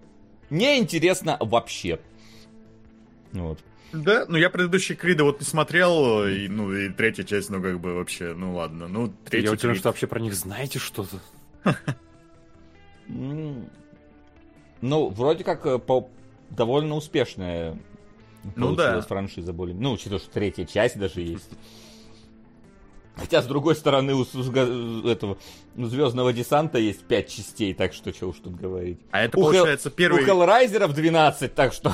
неинтересно 0.50 1.36
вообще. 1.40 1.98
Вот. 3.32 3.58
Да, 3.92 4.24
ну 4.26 4.38
я 4.38 4.48
предыдущие 4.48 4.96
Криды 4.96 5.22
вот 5.22 5.40
не 5.40 5.46
смотрел, 5.46 6.26
и, 6.26 6.48
ну 6.48 6.72
и 6.72 6.88
третья 6.88 7.24
часть, 7.24 7.50
ну 7.50 7.60
как 7.60 7.78
бы 7.78 7.94
вообще, 7.94 8.32
ну 8.32 8.54
ладно, 8.54 8.88
ну 8.88 9.12
третья. 9.24 9.50
Я 9.50 9.52
уверен, 9.52 9.74
что 9.74 9.90
вообще 9.90 10.06
про 10.06 10.18
них 10.18 10.34
знаете 10.34 10.78
что-то. 10.78 11.20
Ну, 13.08 15.08
вроде 15.10 15.44
как 15.44 15.64
э, 15.66 15.78
по... 15.78 16.08
довольно 16.50 16.96
успешная 16.96 17.78
ну, 18.56 18.74
да. 18.74 19.00
франшиза 19.02 19.52
более. 19.52 19.76
Ну, 19.76 19.92
учитывая, 19.92 20.18
что 20.18 20.30
третья 20.30 20.64
часть 20.64 20.98
даже 20.98 21.20
есть. 21.20 21.50
Хотя, 23.14 23.42
с 23.42 23.46
другой 23.46 23.76
стороны, 23.76 24.14
у, 24.14 24.24
этого 25.06 25.36
у 25.76 25.84
Звездного 25.84 26.32
десанта 26.32 26.78
есть 26.78 27.04
пять 27.04 27.28
частей, 27.28 27.74
так 27.74 27.92
что 27.92 28.12
что 28.12 28.28
уж 28.28 28.38
тут 28.38 28.56
говорить. 28.56 29.00
А 29.10 29.22
это 29.22 29.38
у 29.38 29.42
получается 29.42 29.90
Хел, 29.90 29.96
первый... 29.96 30.22
У 30.22 30.26
Хеллрайзеров 30.26 30.94
12, 30.94 31.54
так 31.54 31.72
что... 31.72 31.92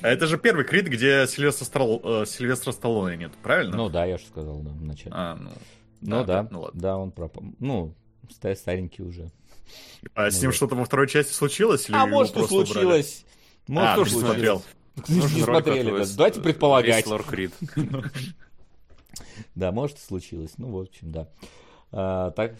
А 0.00 0.08
это 0.08 0.26
же 0.26 0.36
первый 0.36 0.64
крит, 0.64 0.86
где 0.86 1.28
Сильвестра, 1.28 1.64
Стал... 1.64 2.00
Э, 2.02 2.26
Сильвестра 2.26 2.72
Сталлоне 2.72 3.16
нет, 3.16 3.32
правильно? 3.40 3.76
Ну 3.76 3.88
да, 3.88 4.04
я 4.04 4.18
же 4.18 4.24
сказал, 4.24 4.58
да, 4.58 4.70
вначале. 4.70 5.14
А, 5.14 5.36
ну... 5.36 5.50
Ну 6.00 6.24
да, 6.24 6.42
да, 6.42 6.48
ну, 6.50 6.60
ладно. 6.62 6.80
да, 6.80 6.96
он 6.96 7.12
пропал. 7.12 7.44
Ну, 7.60 7.94
старенький 8.54 9.02
уже. 9.02 9.30
А 10.14 10.30
с 10.30 10.40
ним 10.40 10.52
что-то 10.52 10.74
во 10.74 10.84
второй 10.84 11.08
части 11.08 11.32
случилось? 11.32 11.88
Или 11.88 11.96
а 11.96 12.06
может 12.06 12.36
и 12.36 12.46
случилось. 12.46 13.24
Может, 13.68 13.90
а, 13.90 13.94
тоже 13.96 14.10
смотрел. 14.10 14.62
Не 15.08 15.42
смотрели, 15.42 15.90
да. 15.90 16.04
Давайте 16.16 16.40
предполагать. 16.40 17.06
Да, 19.54 19.70
может 19.72 19.98
и 19.98 20.00
случилось. 20.00 20.52
Ну, 20.56 20.70
в 20.70 20.80
общем, 20.80 21.12
да. 21.12 21.28
А, 21.90 22.30
так, 22.30 22.54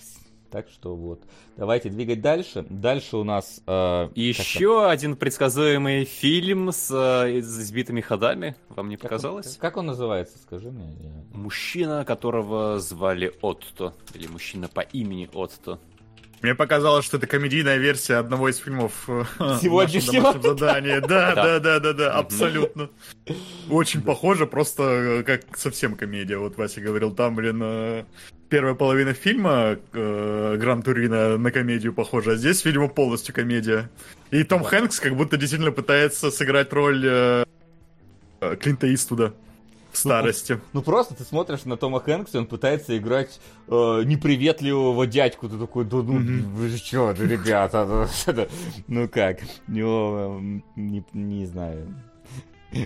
так 0.53 0.69
что 0.69 0.95
вот. 0.95 1.23
Давайте 1.57 1.89
двигать 1.89 2.21
дальше. 2.21 2.65
Дальше 2.69 3.17
у 3.17 3.25
нас... 3.25 3.63
Э, 3.67 4.11
Еще 4.15 4.87
один 4.87 5.17
предсказуемый 5.17 6.05
фильм 6.05 6.71
с 6.71 6.91
э, 6.91 7.39
избитыми 7.39 8.03
ходами. 8.03 8.55
Вам 8.69 8.91
не 8.91 8.99
показалось? 8.99 9.53
Как, 9.53 9.73
как 9.73 9.77
он 9.79 9.87
называется, 9.87 10.39
скажи 10.39 10.71
мне. 10.71 10.95
Мужчина, 11.33 12.05
которого 12.05 12.79
звали 12.79 13.33
Отто. 13.41 13.95
Или 14.15 14.27
мужчина 14.27 14.69
по 14.69 14.81
имени 14.81 15.29
Отто. 15.33 15.81
Мне 16.43 16.57
показалось, 16.57 17.05
что 17.05 17.19
это 17.19 17.29
комедийная 17.29 17.77
версия 17.77 18.17
одного 18.17 18.49
из 18.49 18.57
фильмов 18.57 19.05
э, 19.07 19.25
сегодняшнего 19.63 20.33
задания. 20.41 21.01
Да, 21.13 21.35
да, 21.35 21.59
да, 21.61 21.79
да, 21.79 21.93
да, 21.93 22.13
абсолютно. 22.13 22.91
Очень 23.71 24.03
похоже, 24.03 24.47
просто 24.47 24.83
э, 24.83 25.23
как 25.23 25.57
совсем 25.57 25.95
комедия. 25.95 26.39
Вот 26.39 26.57
Вася 26.57 26.81
говорил, 26.81 27.13
там, 27.13 27.37
блин, 27.37 27.61
э, 27.63 28.05
первая 28.49 28.75
половина 28.75 29.15
фильма 29.15 29.79
Гран 29.93 30.83
Турина 30.83 31.39
на 31.39 31.53
комедию 31.53 31.93
похожа, 31.93 32.33
а 32.33 32.37
здесь, 32.37 32.65
видимо, 32.65 32.89
полностью 32.89 33.35
комедия. 33.35 33.89
И 34.33 34.43
Том 34.43 34.65
Хэнкс 34.65 34.99
как 34.99 35.17
будто 35.17 35.37
действительно 35.37 35.71
пытается 35.71 36.31
сыграть 36.33 36.73
роль 36.73 37.47
Клинта 38.61 38.93
Иствуда 38.93 39.33
в 39.93 39.99
старости. 39.99 40.55
Ну, 40.55 40.61
ну 40.73 40.83
просто 40.83 41.15
ты 41.15 41.23
смотришь 41.23 41.65
на 41.65 41.77
Тома 41.77 42.01
Хэнкса, 42.01 42.39
он 42.39 42.47
пытается 42.47 42.97
играть 42.97 43.41
э, 43.69 44.03
неприветливого 44.05 45.07
дядьку. 45.07 45.49
Ты 45.49 45.59
такой, 45.59 45.85
да 45.85 45.99
ну 45.99 46.19
mm-hmm. 46.19 46.79
чё, 46.79 47.15
да, 47.15 47.25
ребята, 47.25 47.85
ну, 48.27 48.47
ну 48.89 49.09
как, 49.09 49.41
не, 49.69 50.63
не, 50.77 51.05
не 51.13 51.47
знаю. 51.47 51.95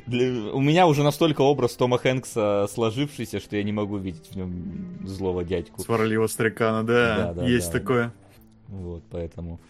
Для... 0.06 0.52
У 0.52 0.60
меня 0.60 0.88
уже 0.88 1.04
настолько 1.04 1.42
образ 1.42 1.74
Тома 1.74 1.98
Хэнкса 1.98 2.66
сложившийся, 2.72 3.38
что 3.38 3.56
я 3.56 3.62
не 3.62 3.72
могу 3.72 3.98
видеть 3.98 4.30
в 4.32 4.36
нем 4.36 4.98
злого 5.04 5.44
дядьку. 5.44 5.80
Сварливого 5.82 6.26
старикана, 6.26 6.82
да, 6.82 7.16
да, 7.16 7.32
да 7.34 7.46
есть 7.46 7.72
да, 7.72 7.78
такое. 7.78 8.12
Вот, 8.68 9.04
поэтому... 9.10 9.60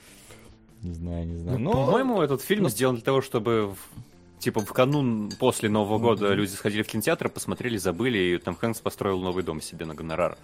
Не 0.83 0.93
знаю, 0.93 1.27
не 1.27 1.37
знаю. 1.37 1.59
Ну, 1.59 1.73
Но... 1.73 1.87
По-моему, 1.87 2.23
этот 2.23 2.43
фильм 2.43 2.65
ну... 2.65 2.69
сделан 2.69 2.95
для 2.95 3.05
того, 3.05 3.21
чтобы 3.21 3.75
типа 4.39 4.61
в 4.61 4.73
канун 4.73 5.31
после 5.39 5.69
Нового 5.69 5.99
года 5.99 6.33
люди 6.33 6.51
сходили 6.51 6.83
в 6.83 6.87
кинотеатр, 6.87 7.29
посмотрели, 7.29 7.77
забыли, 7.77 8.19
и 8.19 8.39
Том 8.39 8.57
Хэнкс 8.57 8.81
построил 8.81 9.21
новый 9.21 9.43
дом 9.43 9.61
себе 9.61 9.87
на 9.87 9.95
гонорар. 9.95 10.39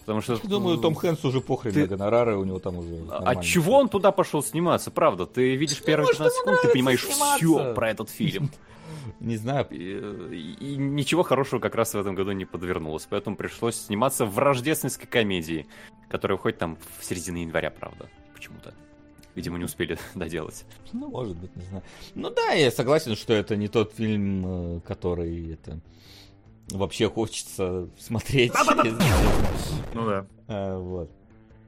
Потому 0.00 0.22
что... 0.22 0.40
Я 0.42 0.48
думаю, 0.48 0.78
Том 0.78 0.94
Хэнкс 0.94 1.24
уже 1.24 1.40
похрен 1.40 1.74
ты... 1.74 1.80
на 1.82 1.86
гонорары, 1.86 2.36
у 2.38 2.44
него 2.44 2.58
там 2.58 2.78
уже 2.78 3.04
А 3.10 3.36
чего 3.36 3.76
он 3.76 3.88
туда 3.88 4.10
пошел 4.10 4.42
сниматься, 4.42 4.90
правда? 4.90 5.26
Ты 5.26 5.54
видишь 5.56 5.82
первые 5.82 6.08
15 6.08 6.38
секунд, 6.38 6.62
ты 6.62 6.68
понимаешь 6.68 7.04
все 7.04 7.74
про 7.74 7.90
этот 7.90 8.08
фильм. 8.10 8.50
Не 9.20 9.36
знаю. 9.36 9.66
И, 9.70 10.56
и 10.60 10.76
ничего 10.76 11.22
хорошего 11.22 11.60
как 11.60 11.74
раз 11.74 11.94
в 11.94 11.98
этом 11.98 12.14
году 12.14 12.32
не 12.32 12.44
подвернулось. 12.44 13.06
Поэтому 13.08 13.36
пришлось 13.36 13.76
сниматься 13.76 14.24
в 14.24 14.38
рождественской 14.38 15.06
комедии, 15.06 15.66
которая 16.08 16.36
выходит 16.36 16.58
там 16.58 16.78
в 16.98 17.04
середине 17.04 17.42
января, 17.42 17.70
правда, 17.70 18.08
почему-то. 18.34 18.74
Видимо, 19.38 19.56
не 19.56 19.66
успели 19.66 19.96
доделать. 20.16 20.64
Ну, 20.92 21.08
может 21.10 21.36
быть, 21.36 21.54
не 21.54 21.62
знаю. 21.62 21.84
Ну 22.16 22.28
да, 22.28 22.54
я 22.54 22.72
согласен, 22.72 23.14
что 23.14 23.32
это 23.32 23.54
не 23.54 23.68
тот 23.68 23.94
фильм, 23.94 24.78
э, 24.78 24.80
который 24.80 25.52
это 25.52 25.78
вообще 26.72 27.08
хочется 27.08 27.88
смотреть. 27.96 28.52
Ну 29.94 30.06
да. 30.06 30.26
А, 30.48 30.78
вот. 30.78 31.08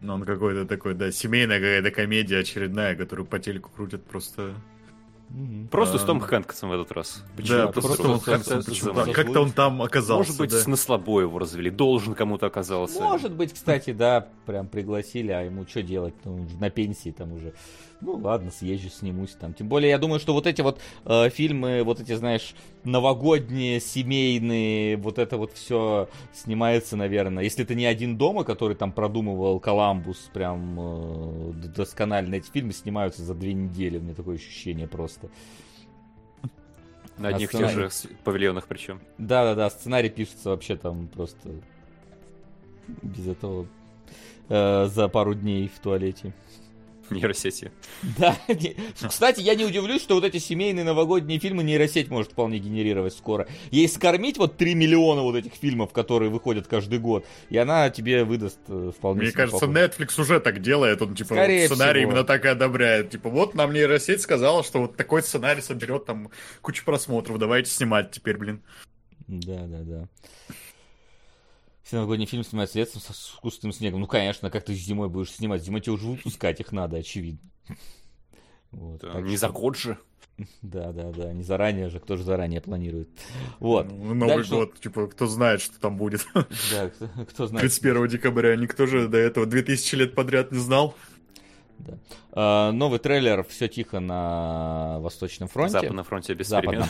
Но 0.00 0.14
он 0.14 0.24
какой-то 0.24 0.66
такой, 0.66 0.94
да, 0.94 1.12
семейная 1.12 1.58
какая-то 1.58 1.92
комедия 1.92 2.38
очередная, 2.38 2.96
которую 2.96 3.24
по 3.24 3.38
телеку 3.38 3.70
крутят 3.70 4.04
просто 4.04 4.56
Просто 5.70 5.98
с 5.98 6.04
Том 6.04 6.20
Хэнксом 6.20 6.70
в 6.70 6.72
этот 6.72 6.90
раз. 6.92 7.24
Почему? 7.36 7.58
Да, 7.58 7.68
просто 7.68 8.02
Том 8.02 8.20
Хэнксом. 8.20 8.62
Как-то 9.12 9.40
он 9.42 9.52
там 9.52 9.80
оказался. 9.80 10.32
Может 10.32 10.38
быть, 10.38 10.50
да. 10.50 10.70
на 10.70 10.76
слабо 10.76 11.20
его 11.20 11.38
развели. 11.38 11.70
Должен 11.70 12.14
кому-то 12.14 12.46
оказался. 12.46 13.00
Может 13.00 13.32
быть, 13.32 13.54
кстати, 13.54 13.92
да, 13.92 14.26
прям 14.46 14.66
пригласили, 14.66 15.30
а 15.30 15.42
ему 15.42 15.66
что 15.66 15.82
делать? 15.82 16.14
Ну, 16.24 16.46
на 16.58 16.70
пенсии 16.70 17.10
там 17.10 17.32
уже 17.32 17.54
ну 18.00 18.16
ладно, 18.16 18.50
съезжу, 18.50 18.88
снимусь 18.88 19.32
там. 19.32 19.54
Тем 19.54 19.68
более, 19.68 19.90
я 19.90 19.98
думаю, 19.98 20.20
что 20.20 20.32
вот 20.32 20.46
эти 20.46 20.62
вот 20.62 20.80
э, 21.04 21.28
фильмы, 21.30 21.82
вот 21.84 22.00
эти, 22.00 22.14
знаешь, 22.14 22.54
новогодние, 22.84 23.80
семейные, 23.80 24.96
вот 24.96 25.18
это 25.18 25.36
вот 25.36 25.52
все 25.52 26.08
снимается, 26.32 26.96
наверное. 26.96 27.44
Если 27.44 27.64
это 27.64 27.74
не 27.74 27.86
один 27.86 28.16
дома, 28.16 28.44
который 28.44 28.76
там 28.76 28.92
продумывал 28.92 29.60
Коламбус 29.60 30.30
прям 30.32 30.78
э, 30.78 31.52
досконально, 31.76 32.36
эти 32.36 32.50
фильмы 32.50 32.72
снимаются 32.72 33.22
за 33.22 33.34
две 33.34 33.52
недели, 33.52 33.98
у 33.98 34.00
меня 34.00 34.14
такое 34.14 34.36
ощущение 34.36 34.88
просто. 34.88 35.28
На 37.18 37.28
а 37.28 37.34
одних 37.34 37.50
тех 37.50 37.68
же 37.70 37.90
павильонах 38.24 38.66
причем. 38.66 39.00
Да-да-да, 39.18 39.68
сценарий 39.68 40.08
пишется 40.08 40.48
вообще 40.48 40.76
там 40.76 41.06
просто 41.08 41.50
без 43.02 43.26
этого 43.26 43.66
э, 44.48 44.86
за 44.86 45.08
пару 45.08 45.34
дней 45.34 45.68
в 45.68 45.78
туалете. 45.80 46.32
нейросети. 47.14 47.72
Да. 48.18 48.36
Кстати, 49.08 49.40
я 49.40 49.54
не 49.54 49.64
удивлюсь, 49.64 50.02
что 50.02 50.14
вот 50.14 50.24
эти 50.24 50.38
семейные 50.38 50.84
новогодние 50.84 51.38
фильмы 51.38 51.62
нейросеть 51.62 52.08
может 52.08 52.32
вполне 52.32 52.58
генерировать 52.58 53.14
скоро. 53.14 53.48
Ей 53.70 53.88
скормить 53.88 54.38
вот 54.38 54.56
3 54.56 54.74
миллиона 54.74 55.22
вот 55.22 55.36
этих 55.36 55.54
фильмов, 55.54 55.92
которые 55.92 56.30
выходят 56.30 56.66
каждый 56.66 56.98
год, 56.98 57.26
и 57.48 57.56
она 57.56 57.90
тебе 57.90 58.24
выдаст 58.24 58.58
э, 58.68 58.92
вполне 58.96 59.22
Мне 59.22 59.32
кажется, 59.32 59.66
похож. 59.66 59.76
Netflix 59.76 60.20
уже 60.20 60.40
так 60.40 60.60
делает, 60.60 61.02
он 61.02 61.14
типа 61.14 61.34
Скорее 61.34 61.66
сценарий 61.66 62.00
всего. 62.00 62.12
именно 62.12 62.24
так 62.24 62.44
и 62.44 62.48
одобряет. 62.48 63.10
Типа 63.10 63.28
вот 63.28 63.54
нам 63.54 63.72
нейросеть 63.72 64.20
сказала, 64.22 64.62
что 64.64 64.80
вот 64.80 64.96
такой 64.96 65.22
сценарий 65.22 65.62
соберет 65.62 66.06
там 66.06 66.30
кучу 66.62 66.84
просмотров, 66.84 67.38
давайте 67.38 67.70
снимать 67.70 68.10
теперь, 68.10 68.36
блин. 68.36 68.62
Да, 69.26 69.66
да, 69.66 69.78
да. 69.82 70.08
Новогодний 71.92 72.26
фильм 72.26 72.44
снимать 72.44 72.70
средством 72.70 73.02
с 73.02 73.10
искусственным 73.10 73.72
снегом. 73.72 74.00
Ну, 74.00 74.06
конечно, 74.06 74.50
как 74.50 74.64
ты 74.64 74.74
зимой 74.74 75.08
будешь 75.08 75.32
снимать? 75.32 75.62
Зимой 75.62 75.80
тебе 75.80 75.92
уже 75.92 76.06
выпускать 76.06 76.60
их 76.60 76.72
надо, 76.72 76.98
очевидно. 76.98 77.50
Вот, 78.72 79.00
да, 79.00 79.20
не 79.20 79.30
что... 79.36 79.48
за 79.48 79.48
год 79.48 79.76
же. 79.76 79.98
Да, 80.62 80.92
да, 80.92 81.10
да, 81.10 81.32
не 81.32 81.42
заранее 81.42 81.88
же, 81.88 82.00
кто 82.00 82.16
же 82.16 82.22
заранее 82.22 82.60
планирует. 82.60 83.08
Вот. 83.58 83.90
Ну, 83.90 84.14
Новый 84.14 84.36
Дальше... 84.36 84.50
год, 84.50 84.80
типа, 84.80 85.08
кто 85.08 85.26
знает, 85.26 85.60
что 85.60 85.78
там 85.80 85.96
будет. 85.96 86.26
Да, 86.34 86.88
кто, 86.90 87.08
кто 87.28 87.46
знает. 87.46 87.62
31 87.62 88.08
декабря 88.08 88.56
никто 88.56 88.86
же 88.86 89.08
до 89.08 89.18
этого 89.18 89.46
2000 89.46 89.94
лет 89.96 90.14
подряд 90.14 90.52
не 90.52 90.58
знал. 90.58 90.94
Да. 91.86 91.98
А, 92.32 92.72
новый 92.72 92.98
трейлер 92.98 93.44
«Все 93.44 93.68
тихо 93.68 94.00
на 94.00 94.98
Восточном 95.00 95.48
фронте». 95.48 95.72
Западном 95.72 96.04
фронте 96.04 96.34
без 96.34 96.48
Западном. 96.48 96.88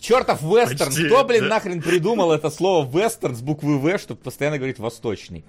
Чертов 0.00 0.42
вестерн! 0.42 0.88
Почти, 0.88 1.06
Кто, 1.06 1.24
блин, 1.24 1.42
да? 1.42 1.48
нахрен 1.48 1.82
придумал 1.82 2.32
это 2.32 2.50
слово 2.50 2.86
вестерн 2.86 3.34
с 3.34 3.42
буквы 3.42 3.78
В, 3.78 3.98
чтобы 3.98 4.20
постоянно 4.20 4.58
говорить 4.58 4.78
«восточный»? 4.78 5.44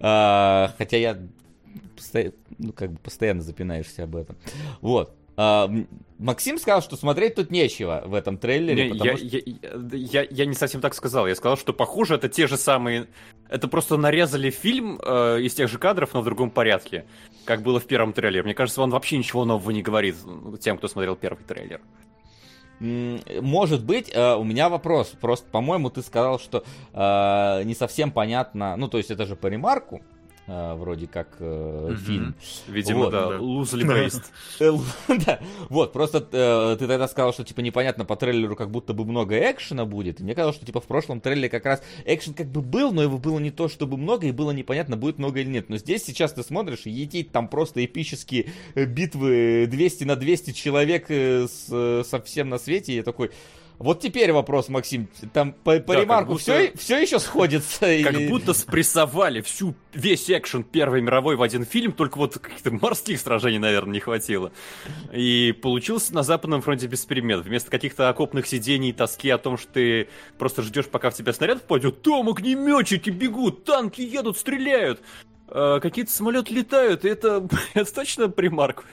А, 0.00 0.72
хотя 0.78 0.96
я 0.96 1.18
ну, 2.58 2.72
как 2.72 2.92
бы 2.92 2.98
постоянно 2.98 3.42
запинаешься 3.42 4.04
об 4.04 4.16
этом. 4.16 4.36
Вот. 4.80 5.14
А, 5.36 5.70
Максим 6.18 6.58
сказал, 6.58 6.82
что 6.82 6.96
смотреть 6.96 7.34
тут 7.34 7.50
нечего 7.50 8.02
в 8.06 8.14
этом 8.14 8.38
трейлере. 8.38 8.90
Не, 8.90 8.96
я, 8.96 9.16
что... 9.16 9.26
я, 9.26 10.22
я, 10.22 10.26
я 10.30 10.46
не 10.46 10.54
совсем 10.54 10.80
так 10.80 10.94
сказал. 10.94 11.26
Я 11.26 11.34
сказал, 11.34 11.56
что 11.56 11.72
похоже, 11.72 12.14
это 12.14 12.28
те 12.28 12.46
же 12.46 12.56
самые. 12.56 13.08
Это 13.48 13.66
просто 13.66 13.96
нарезали 13.96 14.50
фильм 14.50 15.00
э, 15.02 15.40
из 15.40 15.54
тех 15.54 15.68
же 15.68 15.78
кадров, 15.78 16.14
но 16.14 16.20
в 16.20 16.24
другом 16.24 16.50
порядке, 16.50 17.06
как 17.44 17.62
было 17.62 17.80
в 17.80 17.86
первом 17.86 18.12
трейлере. 18.12 18.42
Мне 18.44 18.54
кажется, 18.54 18.82
он 18.82 18.90
вообще 18.90 19.18
ничего 19.18 19.44
нового 19.44 19.70
не 19.70 19.82
говорит 19.82 20.16
тем, 20.60 20.78
кто 20.78 20.88
смотрел 20.88 21.16
первый 21.16 21.44
трейлер. 21.44 21.80
Может 22.80 23.84
быть, 23.84 24.10
э, 24.12 24.34
у 24.34 24.44
меня 24.44 24.68
вопрос. 24.68 25.08
Просто, 25.20 25.48
по-моему, 25.50 25.90
ты 25.90 26.02
сказал, 26.02 26.38
что 26.38 26.64
э, 26.92 27.62
не 27.64 27.74
совсем 27.74 28.10
понятно. 28.10 28.76
Ну, 28.76 28.88
то 28.88 28.98
есть 28.98 29.10
это 29.10 29.24
же 29.24 29.36
по 29.36 29.46
ремарку 29.46 30.02
э, 30.46 30.74
вроде 30.74 31.06
как 31.06 31.36
э, 31.38 31.44
mm-hmm. 31.44 31.96
фильм. 31.96 32.34
Видимо, 32.68 32.98
вот. 33.04 33.10
да, 33.10 33.28
loosely 33.36 33.84
based. 34.60 35.24
да, 35.26 35.40
вот, 35.68 35.92
просто 35.92 36.18
э, 36.18 36.76
ты 36.78 36.86
тогда 36.86 37.08
сказал, 37.08 37.32
что, 37.32 37.44
типа, 37.44 37.60
непонятно, 37.60 38.04
по 38.04 38.16
трейлеру 38.16 38.56
как 38.56 38.70
будто 38.70 38.92
бы 38.92 39.04
много 39.04 39.38
экшена 39.38 39.84
будет, 39.84 40.20
и 40.20 40.24
мне 40.24 40.34
казалось, 40.34 40.56
что, 40.56 40.66
типа, 40.66 40.80
в 40.80 40.86
прошлом 40.86 41.20
трейлере 41.20 41.48
как 41.48 41.64
раз 41.66 41.82
экшен 42.04 42.34
как 42.34 42.48
бы 42.48 42.62
был, 42.62 42.92
но 42.92 43.02
его 43.02 43.18
было 43.18 43.38
не 43.38 43.50
то, 43.50 43.68
чтобы 43.68 43.96
много, 43.96 44.26
и 44.26 44.32
было 44.32 44.50
непонятно, 44.50 44.96
будет 44.96 45.18
много 45.18 45.40
или 45.40 45.48
нет. 45.48 45.68
Но 45.68 45.76
здесь 45.76 46.04
сейчас 46.04 46.32
ты 46.32 46.42
смотришь, 46.42 46.82
и 46.84 46.90
етить 46.90 47.32
там 47.32 47.48
просто 47.48 47.84
эпические 47.84 48.50
э, 48.74 48.84
битвы 48.84 49.66
200 49.68 50.04
на 50.04 50.16
200 50.16 50.52
человек 50.52 51.06
э, 51.08 51.46
с, 51.46 51.68
э, 51.70 52.02
совсем 52.06 52.48
на 52.48 52.58
свете, 52.58 52.92
и 52.92 52.96
я 52.96 53.02
такой... 53.02 53.30
Вот 53.82 53.98
теперь 53.98 54.30
вопрос, 54.32 54.68
Максим. 54.68 55.08
Там 55.32 55.52
по, 55.52 55.80
по 55.80 55.94
да, 55.94 56.00
ремарку 56.00 56.32
будто... 56.34 56.42
все, 56.42 56.72
все 56.76 57.02
еще 57.02 57.18
сходится? 57.18 57.80
Как 57.80 58.14
или... 58.14 58.28
будто 58.28 58.54
спрессовали 58.54 59.40
всю, 59.40 59.74
весь 59.92 60.30
экшен 60.30 60.62
Первой 60.62 61.00
мировой 61.00 61.34
в 61.34 61.42
один 61.42 61.64
фильм, 61.64 61.90
только 61.90 62.18
вот 62.18 62.38
каких-то 62.38 62.70
морских 62.70 63.18
сражений, 63.20 63.58
наверное, 63.58 63.94
не 63.94 64.00
хватило. 64.00 64.52
И 65.12 65.52
получился 65.60 66.14
на 66.14 66.22
Западном 66.22 66.62
фронте 66.62 66.86
без 66.86 67.04
перемен. 67.04 67.42
Вместо 67.42 67.72
каких-то 67.72 68.08
окопных 68.08 68.46
сидений 68.46 68.90
и 68.90 68.92
тоски 68.92 69.28
о 69.30 69.38
том, 69.38 69.58
что 69.58 69.72
ты 69.72 70.08
просто 70.38 70.62
ждешь, 70.62 70.86
пока 70.86 71.10
в 71.10 71.14
тебя 71.14 71.32
снаряд 71.32 71.62
попадет, 71.62 72.02
там 72.02 72.28
огнеметчики 72.28 73.10
бегут, 73.10 73.64
танки 73.64 74.00
едут, 74.00 74.38
стреляют. 74.38 75.00
Э, 75.48 75.80
какие-то 75.82 76.12
самолеты 76.12 76.54
летают, 76.54 77.04
и 77.04 77.08
это, 77.08 77.48
это 77.74 77.92
точно 77.92 78.28
примарк. 78.28 78.84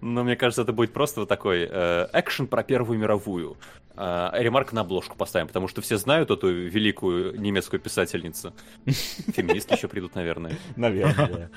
Но 0.00 0.24
мне 0.24 0.36
кажется, 0.36 0.62
это 0.62 0.72
будет 0.72 0.92
просто 0.92 1.20
вот 1.20 1.28
такой 1.28 1.68
э, 1.70 2.08
экшен 2.12 2.46
про 2.46 2.62
Первую 2.62 2.98
мировую. 2.98 3.56
Э, 3.96 4.30
ремарк 4.34 4.72
на 4.72 4.80
обложку 4.80 5.16
поставим, 5.16 5.46
потому 5.46 5.68
что 5.68 5.82
все 5.82 5.96
знают 5.98 6.30
эту 6.30 6.48
великую 6.48 7.40
немецкую 7.40 7.80
писательницу. 7.80 8.52
Феминистки 8.86 9.74
еще 9.74 9.88
придут, 9.88 10.14
наверное. 10.14 10.56
Наверное. 10.76 11.50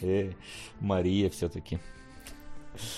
Э, 0.00 0.32
Мария 0.80 1.30
все-таки. 1.30 1.80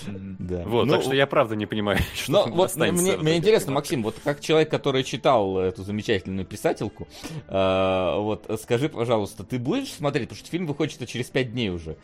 Да. 0.07 0.63
Вот, 0.65 0.85
ну, 0.85 0.93
так 0.93 1.03
что 1.03 1.13
я 1.13 1.27
правда 1.27 1.55
не 1.55 1.65
понимаю, 1.65 1.99
что 2.15 2.31
но, 2.31 2.47
вот 2.47 2.75
мне, 2.75 3.17
мне 3.17 3.37
интересно, 3.37 3.71
Максим, 3.71 4.03
вот 4.03 4.15
как 4.23 4.41
человек, 4.41 4.69
который 4.69 5.03
читал 5.03 5.57
эту 5.57 5.83
замечательную 5.83 6.45
писательку, 6.45 7.07
э, 7.47 8.15
вот 8.17 8.49
скажи, 8.61 8.89
пожалуйста, 8.89 9.43
ты 9.43 9.59
будешь 9.59 9.93
смотреть, 9.93 10.29
потому 10.29 10.39
что 10.39 10.49
фильм 10.49 10.65
выходит 10.65 11.07
через 11.07 11.27
пять 11.27 11.51
дней 11.51 11.69
уже. 11.69 11.97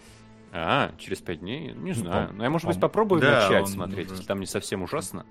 А, 0.58 0.92
через 0.98 1.20
пять 1.20 1.42
дней? 1.42 1.74
Не 1.74 1.92
ну, 1.92 1.94
знаю. 1.94 2.30
Ну, 2.34 2.44
я, 2.44 2.50
может 2.50 2.68
быть, 2.68 2.80
попробую 2.80 3.20
да, 3.20 3.42
начать 3.42 3.68
смотреть, 3.68 4.10
если 4.10 4.24
там 4.24 4.40
не 4.40 4.46
совсем 4.46 4.84
ужасно. 4.84 5.26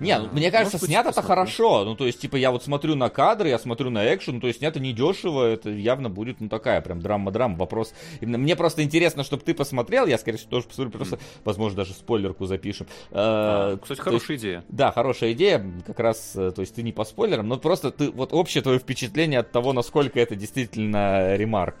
Не, 0.00 0.18
ну, 0.18 0.28
мне 0.32 0.50
кажется, 0.50 0.78
снято-то 0.78 1.22
хорошо. 1.22 1.84
Ну, 1.84 1.94
то 1.94 2.06
есть, 2.06 2.20
типа, 2.20 2.36
я 2.36 2.50
вот 2.50 2.62
смотрю 2.62 2.96
на 2.96 3.08
кадры, 3.08 3.48
я 3.48 3.58
смотрю 3.58 3.88
на 3.90 4.14
экшен, 4.14 4.40
то 4.40 4.46
есть, 4.46 4.58
снято 4.58 4.78
недешево, 4.78 5.44
это 5.44 5.70
явно 5.70 6.10
будет, 6.10 6.40
ну, 6.40 6.48
такая 6.48 6.80
прям 6.80 7.00
драма-драма. 7.00 7.56
Вопрос. 7.56 7.94
Именно, 8.20 8.38
мне 8.38 8.56
просто 8.56 8.82
интересно, 8.82 9.22
чтобы 9.22 9.42
ты 9.44 9.54
посмотрел, 9.54 10.06
я, 10.06 10.18
скорее 10.18 10.38
всего, 10.38 10.50
тоже 10.50 10.66
посмотрю, 10.66 10.92
просто, 10.92 11.16
mm. 11.16 11.20
возможно, 11.44 11.76
даже 11.78 11.94
спойлерку 11.94 12.44
запишем. 12.46 12.86
А, 13.10 13.78
кстати, 13.78 14.00
хорошая 14.00 14.32
есть, 14.32 14.42
идея. 14.42 14.64
Да, 14.68 14.90
хорошая 14.90 15.32
идея, 15.32 15.64
как 15.86 16.00
раз, 16.00 16.32
э, 16.34 16.50
то 16.50 16.60
есть, 16.60 16.74
ты 16.74 16.82
не 16.82 16.92
по 16.92 17.04
спойлерам, 17.04 17.48
но 17.48 17.56
просто 17.56 17.90
ты, 17.90 18.10
вот 18.10 18.34
общее 18.34 18.62
твое 18.62 18.78
впечатление 18.78 19.40
от 19.40 19.50
того, 19.50 19.72
насколько 19.72 20.20
это 20.20 20.34
действительно 20.34 21.36
ремарк. 21.36 21.76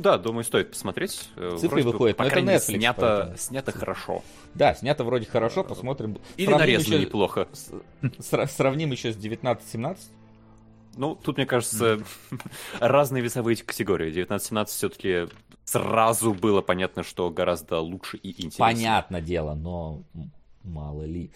Да, 0.00 0.16
думаю, 0.16 0.44
стоит 0.44 0.70
посмотреть. 0.70 1.28
Э, 1.36 1.58
Цифры 1.60 1.82
выходят, 1.82 2.18
но 2.18 2.24
это 2.24 2.40
Netflix. 2.40 2.60
Снято, 2.60 3.00
поэтому. 3.00 3.36
снято 3.36 3.72
хорошо. 3.72 4.22
Да, 4.54 4.74
снято 4.74 5.04
вроде 5.04 5.26
хорошо, 5.26 5.62
посмотрим. 5.62 6.18
Или 6.38 6.50
нарезано 6.50 6.94
еще, 6.94 7.04
неплохо. 7.04 7.48
сравним 8.20 8.92
еще 8.92 9.12
с 9.12 9.16
19-17. 9.16 9.98
Ну, 10.96 11.14
тут, 11.14 11.36
мне 11.36 11.44
кажется, 11.44 12.00
разные 12.80 13.22
весовые 13.22 13.56
категории. 13.58 14.10
19-17 14.10 14.66
все-таки 14.66 15.28
сразу 15.64 16.32
было 16.32 16.62
понятно, 16.62 17.02
что 17.02 17.28
гораздо 17.28 17.78
лучше 17.80 18.16
и 18.16 18.30
интереснее. 18.30 18.58
Понятное 18.58 19.20
дело, 19.20 19.54
но 19.54 20.02
мало 20.64 21.02
ли. 21.02 21.30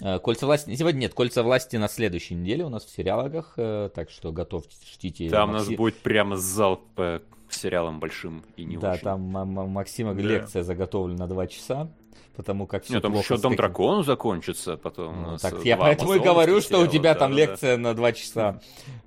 Э, 0.00 0.20
Кольца 0.20 0.46
власти... 0.46 0.76
Сегодня 0.76 1.00
нет, 1.00 1.14
Кольца 1.14 1.42
власти 1.42 1.74
на 1.74 1.88
следующей 1.88 2.36
неделе 2.36 2.64
у 2.64 2.68
нас 2.68 2.84
в 2.84 2.90
сериалогах, 2.90 3.54
э, 3.56 3.90
так 3.92 4.10
что 4.10 4.30
готовьтесь, 4.30 4.78
ждите. 4.92 5.28
Там 5.28 5.50
Макси... 5.50 5.66
у 5.66 5.70
нас 5.70 5.76
будет 5.76 5.96
прямо 5.96 6.36
зал 6.36 6.80
по 6.94 7.20
сериалом 7.54 8.00
большим 8.00 8.44
и 8.56 8.64
не 8.64 8.76
да, 8.76 8.92
очень. 8.92 9.04
Да, 9.04 9.10
там 9.10 9.20
Максима 9.20 10.14
да. 10.14 10.22
лекция 10.22 10.62
заготовлена 10.62 11.20
на 11.20 11.28
два 11.28 11.46
часа, 11.46 11.88
потому 12.36 12.66
как 12.66 12.84
все 12.84 12.94
Нет, 12.94 13.02
там 13.02 13.14
еще 13.14 13.38
Дом 13.38 13.56
Дракону 13.56 14.02
закончится 14.02 14.76
потом. 14.76 15.22
Ну, 15.22 15.36
так, 15.38 15.64
я 15.64 15.76
поэтому 15.76 16.14
и 16.14 16.18
говорю, 16.18 16.60
что 16.60 16.80
у 16.80 16.86
тебя 16.86 17.14
да, 17.14 17.20
там 17.20 17.32
да, 17.32 17.38
лекция 17.38 17.76
да. 17.76 17.82
на 17.82 17.94
два 17.94 18.12
часа. 18.12 18.60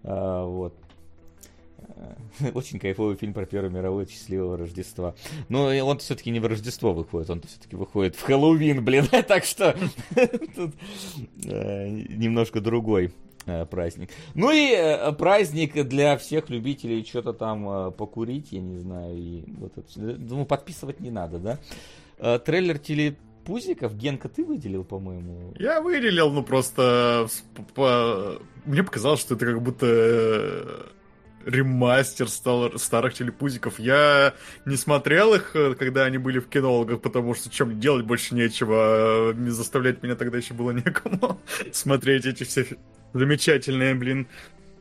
А, 0.04 0.45
вот. 0.45 0.73
Очень 2.54 2.80
кайфовый 2.80 3.15
фильм 3.15 3.34
про 3.34 3.45
Первую 3.45 3.71
мировую 3.71 4.08
счастливого 4.08 4.58
Рождества. 4.58 5.15
Но 5.47 5.65
он 5.86 5.99
все-таки 5.99 6.32
не 6.32 6.39
в 6.39 6.45
Рождество 6.45 6.93
выходит, 6.93 7.30
он 7.30 7.41
все-таки 7.41 7.75
выходит 7.75 8.15
в 8.15 8.23
Хэллоуин, 8.23 8.84
блин. 8.84 9.06
так 9.28 9.43
что 9.43 9.75
тут 10.56 10.73
э, 11.45 11.89
немножко 11.89 12.62
другой 12.62 13.06
э, 13.06 13.12
праздник. 13.69 14.09
Ну 14.35 14.51
и 14.51 14.71
э, 14.71 15.12
праздник 15.13 15.73
для 15.88 16.17
всех 16.17 16.49
любителей 16.49 17.05
что-то 17.05 17.33
там 17.33 17.93
покурить, 17.93 18.51
я 18.51 18.62
не 18.62 18.77
знаю. 18.77 19.15
И 19.15 19.43
вот 19.57 19.77
это, 19.77 20.17
думаю, 20.17 20.45
подписывать 20.45 20.99
не 20.99 21.12
надо, 21.12 21.39
да? 21.39 22.39
Трейлер 22.39 22.79
телепузиков 22.79 23.95
Генка 23.95 24.27
ты 24.29 24.43
выделил, 24.43 24.83
по-моему? 24.83 25.53
Я 25.57 25.81
выделил, 25.81 26.31
ну 26.31 26.43
просто 26.43 27.27
по... 27.75 28.39
мне 28.65 28.83
показалось, 28.83 29.21
что 29.21 29.35
это 29.35 29.45
как 29.45 29.62
будто 29.62 30.89
ремастер 31.45 32.29
стал 32.29 32.77
старых 32.77 33.13
телепузиков. 33.13 33.79
Я 33.79 34.33
не 34.65 34.75
смотрел 34.75 35.33
их, 35.33 35.55
э, 35.55 35.75
когда 35.75 36.05
они 36.05 36.17
были 36.17 36.39
в 36.39 36.47
кинологах, 36.47 37.01
потому 37.01 37.33
что 37.33 37.49
чем 37.49 37.79
делать 37.79 38.05
больше 38.05 38.35
нечего. 38.35 39.33
Не 39.33 39.49
заставлять 39.49 40.03
меня 40.03 40.15
тогда 40.15 40.38
еще 40.38 40.53
было 40.53 40.71
некому 40.71 41.39
смотреть 41.71 42.25
эти 42.25 42.43
все 42.43 42.65
замечательные, 43.13 43.95
блин, 43.95 44.28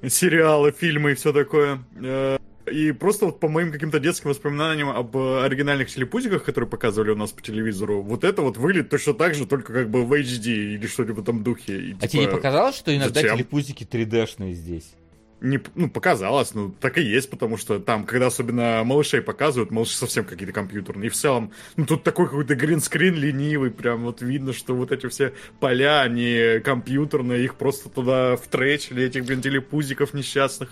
сериалы, 0.07 0.73
фильмы 0.73 1.13
и 1.13 1.15
все 1.15 1.33
такое. 1.33 1.85
Э, 1.97 2.39
и 2.71 2.93
просто 2.93 3.27
вот 3.27 3.41
по 3.41 3.49
моим 3.49 3.73
каким-то 3.73 3.99
детским 3.99 4.31
воспоминаниям 4.31 4.91
об 4.91 5.17
оригинальных 5.17 5.89
телепузиках, 5.89 6.45
которые 6.45 6.69
показывали 6.69 7.11
у 7.11 7.17
нас 7.17 7.33
по 7.33 7.43
телевизору, 7.43 8.03
вот 8.03 8.25
это 8.25 8.43
вот 8.43 8.57
выглядит 8.57 8.91
точно 8.91 9.15
так 9.15 9.35
же, 9.35 9.47
только 9.47 9.73
как 9.73 9.91
бы 9.91 10.05
в 10.05 10.13
HD 10.13 10.75
или 10.75 10.87
что-то 10.87 11.15
в 11.15 11.21
этом 11.21 11.43
духе. 11.43 11.79
И, 11.79 11.93
а 11.93 11.95
типа, 11.95 12.09
тебе 12.09 12.21
не 12.23 12.29
показалось, 12.29 12.77
что 12.77 12.95
иногда 12.95 13.21
зачем? 13.21 13.37
телепузики 13.37 13.85
3D-шные 13.85 14.53
здесь? 14.53 14.93
Не, 15.41 15.61
ну, 15.75 15.89
показалось, 15.89 16.55
ну, 16.55 16.71
так 16.81 16.99
и 16.99 17.03
есть, 17.03 17.31
потому 17.31 17.57
что 17.57 17.79
там, 17.79 18.05
когда 18.07 18.27
особенно 18.27 18.83
малышей 18.85 19.23
показывают, 19.23 19.71
малыши 19.71 19.97
совсем 19.97 20.25
какие-то 20.25 20.53
компьютерные. 20.53 21.07
И 21.07 21.11
в 21.11 21.15
целом, 21.15 21.53
ну, 21.77 21.87
тут 21.87 22.03
такой 22.03 22.27
какой-то 22.27 22.55
гринскрин 22.55 23.15
ленивый, 23.15 23.71
прям 23.71 24.05
вот 24.05 24.21
видно, 24.21 24.53
что 24.53 24.75
вот 24.75 24.91
эти 24.91 25.09
все 25.09 25.33
поля, 25.61 26.03
они 26.03 26.61
компьютерные, 26.65 27.45
их 27.45 27.55
просто 27.55 27.89
туда 27.89 28.37
втречили, 28.37 29.05
этих, 29.05 29.25
блин, 29.25 29.41
телепузиков 29.41 30.13
несчастных. 30.13 30.71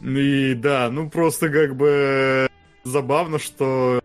И 0.00 0.54
да, 0.54 0.90
ну, 0.90 1.10
просто 1.10 1.48
как 1.50 1.76
бы 1.76 2.48
забавно, 2.84 3.38
что 3.38 4.02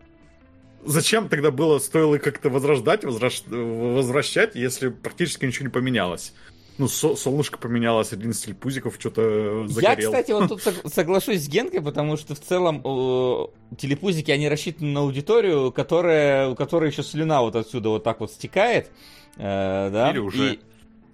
зачем 0.84 1.28
тогда 1.28 1.50
было, 1.50 1.78
стоило 1.78 2.18
как-то 2.18 2.50
возрождать, 2.50 3.04
возвращать, 3.04 4.54
если 4.54 4.90
практически 4.90 5.46
ничего 5.46 5.66
не 5.66 5.72
поменялось? 5.72 6.34
Ну, 6.78 6.86
со- 6.86 7.16
солнышко 7.16 7.58
поменялось, 7.58 8.12
один 8.12 8.32
стиль 8.32 8.54
пузиков 8.54 8.96
что-то 8.98 9.66
загорел. 9.66 10.12
Я, 10.12 10.22
кстати, 10.22 10.30
вот 10.30 10.48
тут 10.48 10.62
соглашусь 10.92 11.40
с 11.40 11.48
Генкой, 11.48 11.82
потому 11.82 12.16
что 12.16 12.36
в 12.36 12.40
целом 12.40 12.80
э, 12.84 13.76
телепузики, 13.76 14.30
они 14.30 14.48
рассчитаны 14.48 14.92
на 14.92 15.00
аудиторию, 15.00 15.72
которая, 15.72 16.50
у 16.50 16.54
которой 16.54 16.90
еще 16.90 17.02
слюна 17.02 17.42
вот 17.42 17.56
отсюда 17.56 17.88
вот 17.88 18.04
так 18.04 18.20
вот 18.20 18.30
стекает. 18.30 18.90
Э, 19.36 19.90
да? 19.92 20.10
Или 20.12 20.18
уже. 20.18 20.54
И... 20.54 20.58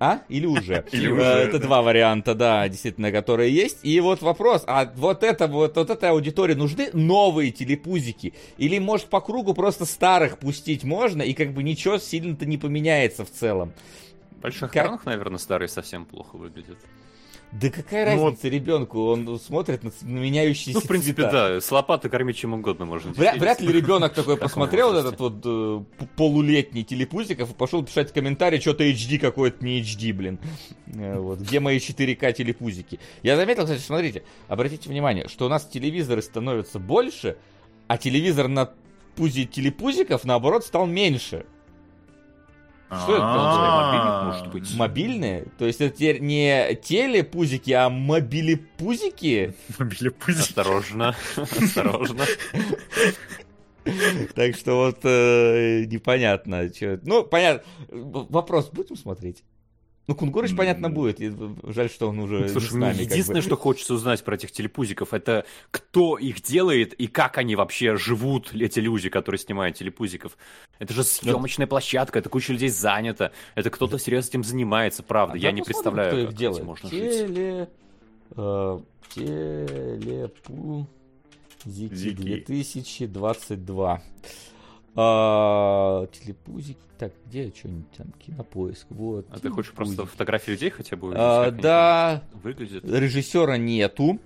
А? 0.01 0.21
Или 0.29 0.45
уже. 0.45 0.85
Или 0.93 1.11
уже. 1.11 1.23
Это 1.23 1.59
два 1.59 1.81
варианта, 1.81 2.35
да, 2.35 2.69
действительно, 2.69 3.11
которые 3.11 3.55
есть. 3.55 3.79
И 3.85 3.99
вот 4.01 4.21
вопрос, 4.21 4.65
а 4.67 4.93
вот 4.97 5.23
это 5.23 5.47
вот, 5.47 5.77
вот 5.77 5.89
этой 5.89 6.11
аудитории 6.11 6.55
нужны 6.55 6.91
новые 6.93 7.53
телепузики? 7.53 8.35
Или, 8.59 8.79
может, 8.79 9.07
по 9.07 9.23
кругу 9.23 9.55
просто 9.55 9.87
старых 9.87 10.39
пустить 10.39 10.85
можно, 10.85 11.23
и 11.23 11.33
как 11.33 11.55
бы 11.55 11.63
ничего 11.63 11.97
сильно-то 11.97 12.45
не 12.45 12.59
поменяется 12.59 13.25
в 13.25 13.31
целом? 13.31 13.73
Больших 14.45 14.71
как... 14.71 14.85
экранах, 14.85 15.07
наверное, 15.07 15.39
старый 15.39 15.69
совсем 15.69 16.05
плохо 16.05 16.37
выглядит. 16.37 16.79
Да 17.53 17.71
какая 17.71 18.17
ну, 18.17 18.25
разница 18.25 18.43
вот... 18.45 18.53
ребенку? 18.53 19.07
Он 19.07 19.39
смотрит 19.39 19.85
на, 19.85 19.93
на 20.03 20.19
меняющиеся 20.19 20.73
Ну, 20.75 20.81
в 20.81 20.89
принципе, 20.89 21.23
цвета. 21.23 21.55
да. 21.55 21.61
С 21.61 21.71
лопаты 21.71 22.09
кормить 22.09 22.37
чем 22.37 22.53
угодно 22.53 22.85
можно. 22.85 23.13
Вряд, 23.13 23.39
вряд 23.39 23.61
ли 23.61 23.73
ребенок 23.73 24.13
такой 24.15 24.37
посмотрел 24.37 24.93
этот 24.95 25.21
вот 25.21 25.35
э, 25.45 25.83
полулетний 26.17 26.83
телепузиков 26.83 27.51
и 27.51 27.55
пошел 27.55 27.85
писать 27.85 28.13
комментарий, 28.13 28.61
что-то 28.61 28.85
HD 28.85 29.19
какой-то 29.19 29.65
не 29.65 29.81
HD, 29.81 30.13
блин. 30.13 30.39
Э, 30.97 31.19
вот. 31.19 31.41
Где 31.41 31.59
мои 31.59 31.79
4К 31.79 32.33
телепузики? 32.35 33.01
Я 33.23 33.37
заметил, 33.37 33.65
кстати, 33.65 33.81
смотрите, 33.81 34.23
обратите 34.47 34.89
внимание, 34.89 35.27
что 35.27 35.47
у 35.47 35.49
нас 35.49 35.65
телевизоры 35.65 36.23
становятся 36.23 36.79
больше, 36.79 37.37
а 37.89 37.99
телевизор 37.99 38.47
на 38.49 38.71
пузе 39.17 39.45
телепузиков, 39.45 40.25
наоборот, 40.25 40.65
стал 40.65 40.87
меньше. 40.87 41.47
Что 43.03 43.17
это 43.17 43.25
Мобильник, 43.25 44.25
может 44.25 44.53
быть. 44.53 44.75
Мобильные? 44.77 45.45
То 45.59 45.67
есть 45.67 45.81
это 45.81 45.97
теперь 45.97 46.21
не 46.21 46.75
телепузики, 46.83 47.73
а 47.73 47.89
мобилепузики? 47.89 49.55
Мобилепузики. 49.79 50.41
Осторожно, 50.41 51.17
осторожно. 51.37 52.25
Так 54.35 54.57
что 54.57 54.77
вот 54.77 55.01
э, 55.05 55.85
непонятно. 55.85 56.71
Ну, 57.03 57.25
понятно. 57.25 57.65
Вопрос 57.91 58.71
будем 58.71 58.97
смотреть? 58.97 59.45
Ну, 60.07 60.15
Кунгурыч, 60.15 60.55
понятно, 60.55 60.91
будет. 60.91 61.19
Жаль, 61.63 61.89
что 61.89 62.09
он 62.09 62.19
уже 62.19 62.51
Слушай, 62.51 62.69
с 62.69 62.73
нами. 62.75 63.01
Единственное, 63.01 63.41
как 63.41 63.51
бы. 63.51 63.55
что 63.55 63.57
хочется 63.57 63.95
узнать 63.95 64.23
про 64.23 64.35
этих 64.35 64.53
телепузиков, 64.53 65.15
это 65.15 65.47
кто 65.71 66.19
их 66.19 66.43
делает 66.43 66.93
и 66.93 67.07
как 67.07 67.39
они 67.39 67.57
вообще 67.57 67.97
живут, 67.97 68.55
эти 68.55 68.81
люди, 68.81 69.09
которые 69.09 69.39
снимают 69.39 69.79
телепузиков. 69.79 70.37
Это 70.79 70.93
же 70.93 71.05
съемочная 71.05 71.67
площадка, 71.67 72.19
это 72.19 72.29
куча 72.29 72.53
людей 72.53 72.69
занята, 72.69 73.33
это 73.55 73.71
кто-то 73.71 73.99
серьезно 73.99 74.29
этим 74.29 74.45
занимается, 74.45 75.03
правда. 75.03 75.35
А 75.35 75.39
Я 75.39 75.53
не 75.53 75.63
представляю, 75.63 76.11
кто 76.11 76.21
их 76.21 76.35
делает. 76.35 76.65
можно 76.65 76.91
Теле... 76.91 77.71
Э, 78.37 78.81
телепузики 81.65 81.67
2022. 81.67 84.03
А, 84.97 86.07
телепузик. 86.07 86.79
Так, 86.99 87.13
где 87.27 87.53
что-нибудь 87.55 87.91
там? 87.93 88.07
Кинопоиск. 88.25 88.87
Вот. 88.91 89.27
А 89.31 89.39
ты 89.39 89.51
хочешь 89.51 89.73
просто 89.73 90.07
фотографии 90.07 90.53
людей 90.53 90.71
хотя 90.71 90.97
бы 90.97 91.09
увидеть? 91.09 91.23
А, 91.23 91.51
да. 91.51 92.23
Выглядит. 92.43 92.85
Режиссера 92.85 93.57
нету. 93.57 94.21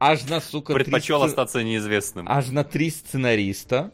Аж 0.00 0.28
на, 0.28 0.40
сука, 0.40 0.74
Предпочел 0.74 1.20
3... 1.20 1.28
остаться 1.28 1.62
неизвестным. 1.64 2.26
Аж 2.28 2.50
на 2.50 2.62
три 2.62 2.90
сценариста. 2.90 3.90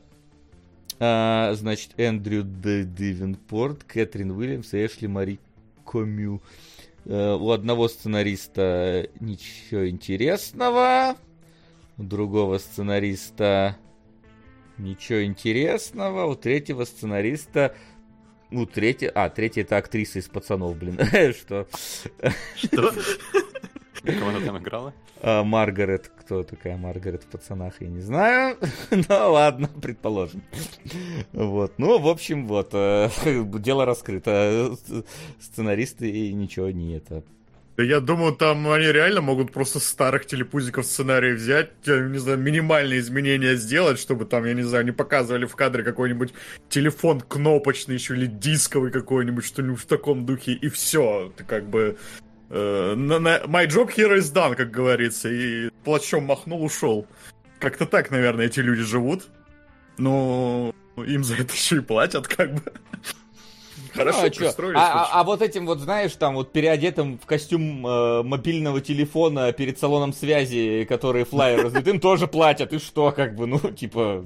А, 1.01 1.55
значит, 1.55 1.93
Эндрю 1.97 2.43
Дивенпорт, 2.43 3.85
Кэтрин 3.85 4.31
Уильямс 4.33 4.75
и 4.75 4.85
Эшли 4.85 5.09
Мари 5.09 5.41
Комю. 5.87 6.43
А, 7.07 7.37
у 7.37 7.51
одного 7.51 7.89
сценариста 7.89 9.09
ничего 9.19 9.89
интересного. 9.89 11.17
У 11.97 12.03
другого 12.03 12.59
сценариста 12.59 13.79
Ничего 14.79 15.25
интересного. 15.25 16.27
У 16.27 16.35
третьего 16.35 16.85
сценариста... 16.85 17.75
Ну, 18.51 18.67
третий... 18.67 19.07
А, 19.07 19.31
третья 19.31 19.63
это 19.63 19.77
актриса 19.77 20.19
из 20.19 20.29
пацанов, 20.29 20.77
блин. 20.77 20.99
Что? 21.33 21.67
Что? 22.57 22.93
Кого 24.05 24.29
она 24.29 24.41
там 24.41 24.59
играла? 24.59 24.93
А, 25.23 25.43
Маргарет. 25.43 26.13
Кто 26.21 26.43
такая 26.43 26.77
Маргарет 26.77 27.25
в 27.25 27.27
пацанах, 27.27 27.81
я 27.81 27.89
не 27.89 28.01
знаю. 28.01 28.59
ну, 28.91 29.05
ладно, 29.09 29.69
предположим. 29.81 30.43
вот. 31.33 31.75
Ну, 31.79 31.99
в 31.99 32.09
общем, 32.09 32.47
вот. 32.47 32.71
Э, 32.73 33.09
дело 33.25 33.87
раскрыто. 33.87 34.77
Сценаристы 35.41 36.33
ничего 36.33 36.71
не 36.71 36.97
это 36.97 37.25
да 37.77 37.83
я 37.83 38.01
думаю, 38.01 38.33
там 38.33 38.69
они 38.71 38.87
реально 38.87 39.21
могут 39.21 39.53
просто 39.53 39.81
старых 39.81 40.27
телепузиков 40.27 40.87
сценарий 40.87 41.33
взять, 41.33 41.71
я 41.85 41.99
не 42.01 42.19
знаю, 42.19 42.39
минимальные 42.39 43.01
изменения 43.01 43.57
сделать, 43.57 43.99
чтобы 43.99 44.27
там, 44.27 44.45
я 44.45 44.55
не 44.55 44.63
знаю, 44.63 44.85
не 44.85 44.93
показывали 44.93 45.45
в 45.45 45.57
кадре 45.57 45.83
какой-нибудь 45.83 46.35
телефон 46.69 47.21
кнопочный 47.21 47.95
еще 47.95 48.15
или 48.15 48.27
дисковый 48.27 48.93
какой-нибудь, 48.93 49.45
что-нибудь 49.45 49.81
в 49.81 49.87
таком 49.87 50.25
духе, 50.25 50.53
и 50.53 50.69
все. 50.69 51.33
Ты 51.37 51.43
как 51.43 51.69
бы... 51.69 51.99
Э, 52.51 52.95
на, 52.95 53.19
my 53.47 53.67
job 53.67 53.93
here 53.93 54.17
is 54.17 54.33
done, 54.33 54.55
как 54.55 54.71
говорится, 54.71 55.29
и 55.29 55.71
плачом 55.83 56.25
махнул, 56.25 56.63
ушел. 56.65 57.09
Как-то 57.59 57.87
так, 57.87 58.13
наверное, 58.13 58.47
эти 58.47 58.61
люди 58.61 58.83
живут. 58.83 59.25
Но 59.99 60.73
им 60.97 61.25
за 61.25 61.35
это 61.35 61.53
еще 61.53 61.77
и 61.79 61.81
платят, 61.81 62.29
как 62.29 62.55
бы. 62.55 62.73
Хорошо, 63.95 64.21
ну, 64.23 64.27
а, 64.27 64.31
пристроились. 64.31 64.81
А, 64.81 65.05
а, 65.05 65.21
а 65.21 65.25
вот 65.25 65.43
этим 65.43 65.67
вот, 65.67 65.79
знаешь, 65.79 66.13
там 66.13 66.35
вот 66.35 66.53
переодетым 66.53 67.19
в 67.19 67.27
костюм 67.27 67.87
э, 67.87 68.23
мобильного 68.23 68.81
телефона 68.81 69.53
перед 69.53 69.79
салоном 69.79 70.13
связи, 70.13 70.85
который 70.89 71.25
флайер 71.25 71.63
раздают, 71.65 71.89
им 71.89 72.01
тоже 72.01 72.27
платят. 72.27 72.73
И 72.73 72.79
что, 72.79 73.13
как 73.13 73.37
бы, 73.37 73.47
ну, 73.47 73.59
типа... 73.59 74.25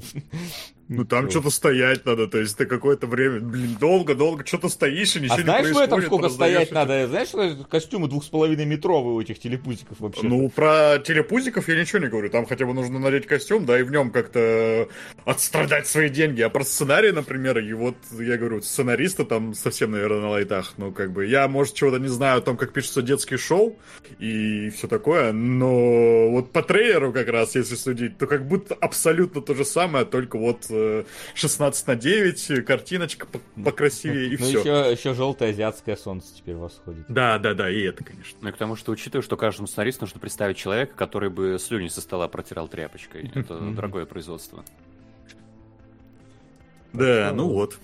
Ну 0.89 1.05
там 1.05 1.31
что-то 1.31 1.51
стоять 1.51 2.07
надо, 2.07 2.29
то 2.29 2.39
есть 2.39 2.57
ты 2.57 2.65
какое-то 2.65 3.07
время, 3.07 3.41
блин, 3.41 3.77
долго-долго 3.79 4.47
что-то 4.47 4.69
стоишь 4.71 5.17
и 5.17 5.21
ничего 5.21 5.35
а 5.35 5.39
не 5.39 5.45
знаешь, 5.45 5.63
происходит. 5.63 5.89
знаешь, 5.89 6.05
сколько 6.07 6.29
стоять 6.31 6.73
надо? 6.73 7.07
Знаешь, 7.09 7.29
что 7.29 7.57
костюмы 7.69 8.09
двух 8.09 8.25
с 8.25 8.29
половиной 8.29 8.65
метровые 8.65 9.15
у 9.15 9.21
этих 9.21 9.39
телепузиков 9.39 10.01
вообще? 10.01 10.23
Ну, 10.27 10.49
про 10.49 10.99
телепузиков 10.99 11.69
я 11.69 11.79
ничего 11.79 11.99
не 11.99 12.09
говорю. 12.09 12.31
Там 12.31 12.47
хотя 12.47 12.65
бы 12.65 12.73
нужно 12.73 12.99
надеть 12.99 13.27
костюм, 13.27 13.67
да, 13.67 13.79
и 13.79 13.83
в 13.83 13.91
нем 13.91 14.11
как-то 14.11 14.89
отстрадать 15.27 15.87
свои 15.87 16.09
деньги. 16.09 16.41
А 16.41 16.49
про 16.49 16.65
сценарий, 16.65 17.13
например, 17.13 17.59
и 17.59 17.73
вот, 17.75 17.97
я 18.13 18.39
говорю, 18.39 18.63
сценаристы 18.63 19.27
там 19.27 19.53
совсем, 19.55 19.91
наверное, 19.91 20.21
на 20.21 20.31
лайтах. 20.31 20.73
Ну, 20.79 20.93
как 20.93 21.13
бы, 21.13 21.27
я, 21.27 21.49
может, 21.49 21.75
чего-то 21.75 21.99
не 21.99 22.09
знаю 22.09 22.39
о 22.39 22.41
том, 22.41 22.57
как 22.57 22.73
пишется 22.73 23.03
детский 23.03 23.37
шоу 23.37 23.77
и 24.19 24.71
все 24.71 24.89
такое, 24.89 25.33
но 25.33 26.31
вот 26.31 26.51
по 26.53 26.63
трейлеру 26.63 27.13
как 27.13 27.29
раз, 27.29 27.55
если 27.57 27.75
судить, 27.75 28.17
то 28.17 28.27
как 28.27 28.47
будто 28.49 28.75
абсолютно 28.75 29.43
то 29.43 29.55
же 29.55 29.67
самое, 29.67 30.07
только 30.07 30.39
вот 30.39 30.67
16 31.35 31.87
на 31.87 31.97
9, 31.97 32.65
картиночка 32.65 33.27
покрасивее 33.63 34.29
и 34.29 34.37
ну, 34.39 34.45
все. 34.45 34.61
Еще, 34.61 34.93
еще 34.93 35.15
желтое 35.15 35.51
азиатское 35.51 35.97
солнце 35.97 36.35
теперь 36.37 36.57
восходит. 36.57 37.05
Да, 37.09 37.39
да, 37.39 37.55
да, 37.55 37.71
и 37.71 37.81
это, 37.83 38.05
конечно. 38.05 38.39
Ну 38.41 38.49
и 38.49 38.53
к 38.53 38.57
тому, 38.57 38.77
что 38.77 38.93
учитывая, 38.93 39.23
что 39.23 39.37
каждому 39.37 39.67
сценаристу 39.67 40.05
нужно 40.05 40.21
представить 40.21 40.57
человека, 40.57 40.95
который 40.95 41.31
бы 41.31 41.59
слюни 41.61 41.89
со 41.89 42.01
стола 42.01 42.29
протирал 42.29 42.69
тряпочкой. 42.69 43.31
Это 43.35 43.59
дорогое 43.59 44.07
производство. 44.07 44.65
Да, 46.93 47.33
ну 47.35 47.49
вот. 47.49 47.79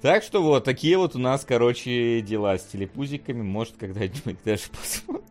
Так 0.00 0.24
что 0.24 0.42
вот, 0.42 0.64
такие 0.64 0.98
вот 0.98 1.14
у 1.14 1.18
нас, 1.20 1.44
короче, 1.44 2.22
дела 2.22 2.58
с 2.58 2.64
телепузиками. 2.64 3.40
Может, 3.40 3.76
когда-нибудь 3.76 4.36
даже 4.44 4.62
посмотрим. 4.70 5.22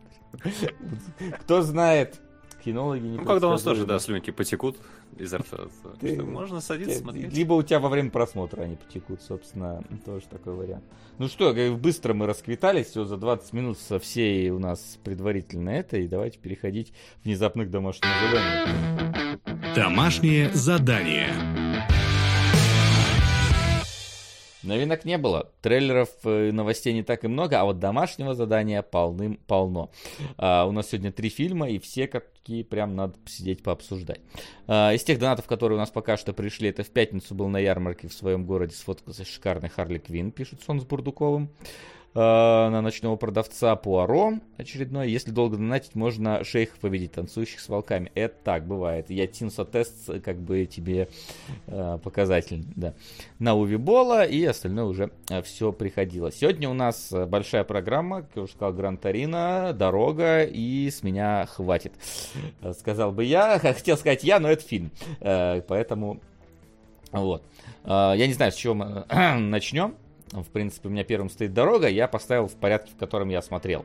Кто 1.42 1.60
знает, 1.60 2.18
кинологи 2.64 3.02
не 3.02 3.18
Ну, 3.18 3.24
когда 3.24 3.48
у 3.48 3.50
нас 3.50 3.62
тоже, 3.62 3.84
да, 3.84 3.98
слюнки 3.98 4.30
потекут 4.30 4.78
изо 5.18 5.38
рта, 5.38 5.68
Ты... 6.00 6.22
можно 6.22 6.60
садиться, 6.60 6.98
смотреть. 6.98 7.32
Либо 7.32 7.54
у 7.54 7.62
тебя 7.62 7.80
во 7.80 7.88
время 7.88 8.10
просмотра 8.10 8.62
они 8.62 8.76
потекут, 8.76 9.22
собственно, 9.22 9.82
тоже 10.04 10.26
такой 10.28 10.54
вариант. 10.54 10.84
Ну 11.18 11.28
что, 11.28 11.54
быстро 11.76 12.14
мы 12.14 12.26
расквитались, 12.26 12.88
все 12.88 13.04
за 13.04 13.16
20 13.16 13.52
минут 13.52 13.78
со 13.78 13.98
всей 13.98 14.50
у 14.50 14.58
нас 14.58 14.98
предварительно 15.04 15.70
это, 15.70 15.96
и 15.98 16.08
давайте 16.08 16.38
переходить 16.38 16.92
внезапно 17.24 17.64
к 17.64 17.70
домашнему 17.70 18.12
заданию. 18.26 19.74
Домашнее 19.74 20.50
задание. 20.52 21.32
Новинок 24.62 25.04
не 25.04 25.18
было. 25.18 25.50
Трейлеров 25.60 26.10
и 26.24 26.52
новостей 26.52 26.92
не 26.92 27.02
так 27.02 27.24
и 27.24 27.28
много, 27.28 27.60
а 27.60 27.64
вот 27.64 27.78
домашнего 27.78 28.34
задания 28.34 28.82
полным-полно. 28.82 29.90
А, 30.36 30.66
у 30.66 30.72
нас 30.72 30.88
сегодня 30.88 31.12
три 31.12 31.28
фильма, 31.28 31.68
и 31.68 31.78
все 31.78 32.06
какие 32.06 32.62
прям 32.62 32.94
надо 32.94 33.18
посидеть 33.18 33.62
пообсуждать. 33.62 34.20
А, 34.66 34.92
из 34.92 35.02
тех 35.02 35.18
донатов, 35.18 35.46
которые 35.46 35.76
у 35.76 35.80
нас 35.80 35.90
пока 35.90 36.16
что 36.16 36.32
пришли, 36.32 36.68
это 36.68 36.84
в 36.84 36.90
пятницу 36.90 37.34
был 37.34 37.48
на 37.48 37.58
ярмарке 37.58 38.08
в 38.08 38.12
своем 38.12 38.46
городе 38.46 38.74
сфоткался 38.74 39.24
шикарный 39.24 39.68
Харли 39.68 39.98
Квин, 39.98 40.30
пишет 40.30 40.62
Сон 40.62 40.80
с 40.80 40.84
Бурдуковым. 40.84 41.50
Э, 42.14 42.68
на 42.68 42.82
ночного 42.82 43.16
продавца 43.16 43.74
Пуаро 43.74 44.34
очередной. 44.58 45.10
Если 45.10 45.30
долго 45.30 45.56
донатить, 45.56 45.94
можно 45.94 46.44
шейхов 46.44 46.78
победить, 46.78 47.12
танцующих 47.12 47.60
с 47.60 47.68
волками. 47.70 48.12
Это 48.14 48.34
так 48.44 48.66
бывает. 48.66 49.08
Я 49.08 49.26
Тинса 49.26 49.64
тест 49.64 50.10
как 50.22 50.36
бы 50.36 50.66
тебе 50.66 51.08
э, 51.68 51.98
показательный. 52.02 52.66
Да. 52.76 52.94
На 53.38 53.54
Увибола 53.54 54.24
и 54.24 54.44
остальное 54.44 54.84
уже 54.84 55.10
э, 55.30 55.40
все 55.40 55.72
приходило. 55.72 56.30
Сегодня 56.30 56.68
у 56.68 56.74
нас 56.74 57.14
большая 57.28 57.64
программа, 57.64 58.22
как 58.22 58.30
я 58.36 58.42
уже 58.42 58.52
сказал, 58.52 58.74
Гран 58.74 58.98
Тарина, 58.98 59.72
дорога 59.72 60.44
и 60.44 60.90
с 60.90 61.02
меня 61.02 61.46
хватит. 61.46 61.94
Сказал 62.78 63.12
бы 63.12 63.24
я, 63.24 63.58
хотел 63.62 63.96
сказать 63.96 64.22
я, 64.22 64.38
но 64.38 64.50
это 64.50 64.62
фильм. 64.62 64.90
Э, 65.20 65.62
поэтому 65.66 66.20
вот. 67.10 67.42
Э, 67.84 68.12
я 68.16 68.26
не 68.26 68.34
знаю, 68.34 68.52
с 68.52 68.56
чего 68.56 68.74
мы 68.74 69.06
начнем 69.38 69.94
в 70.32 70.48
принципе, 70.48 70.88
у 70.88 70.90
меня 70.90 71.04
первым 71.04 71.28
стоит 71.28 71.52
дорога, 71.52 71.88
я 71.88 72.08
поставил 72.08 72.48
в 72.48 72.54
порядке, 72.56 72.92
в 72.92 72.96
котором 72.96 73.28
я 73.28 73.42
смотрел. 73.42 73.84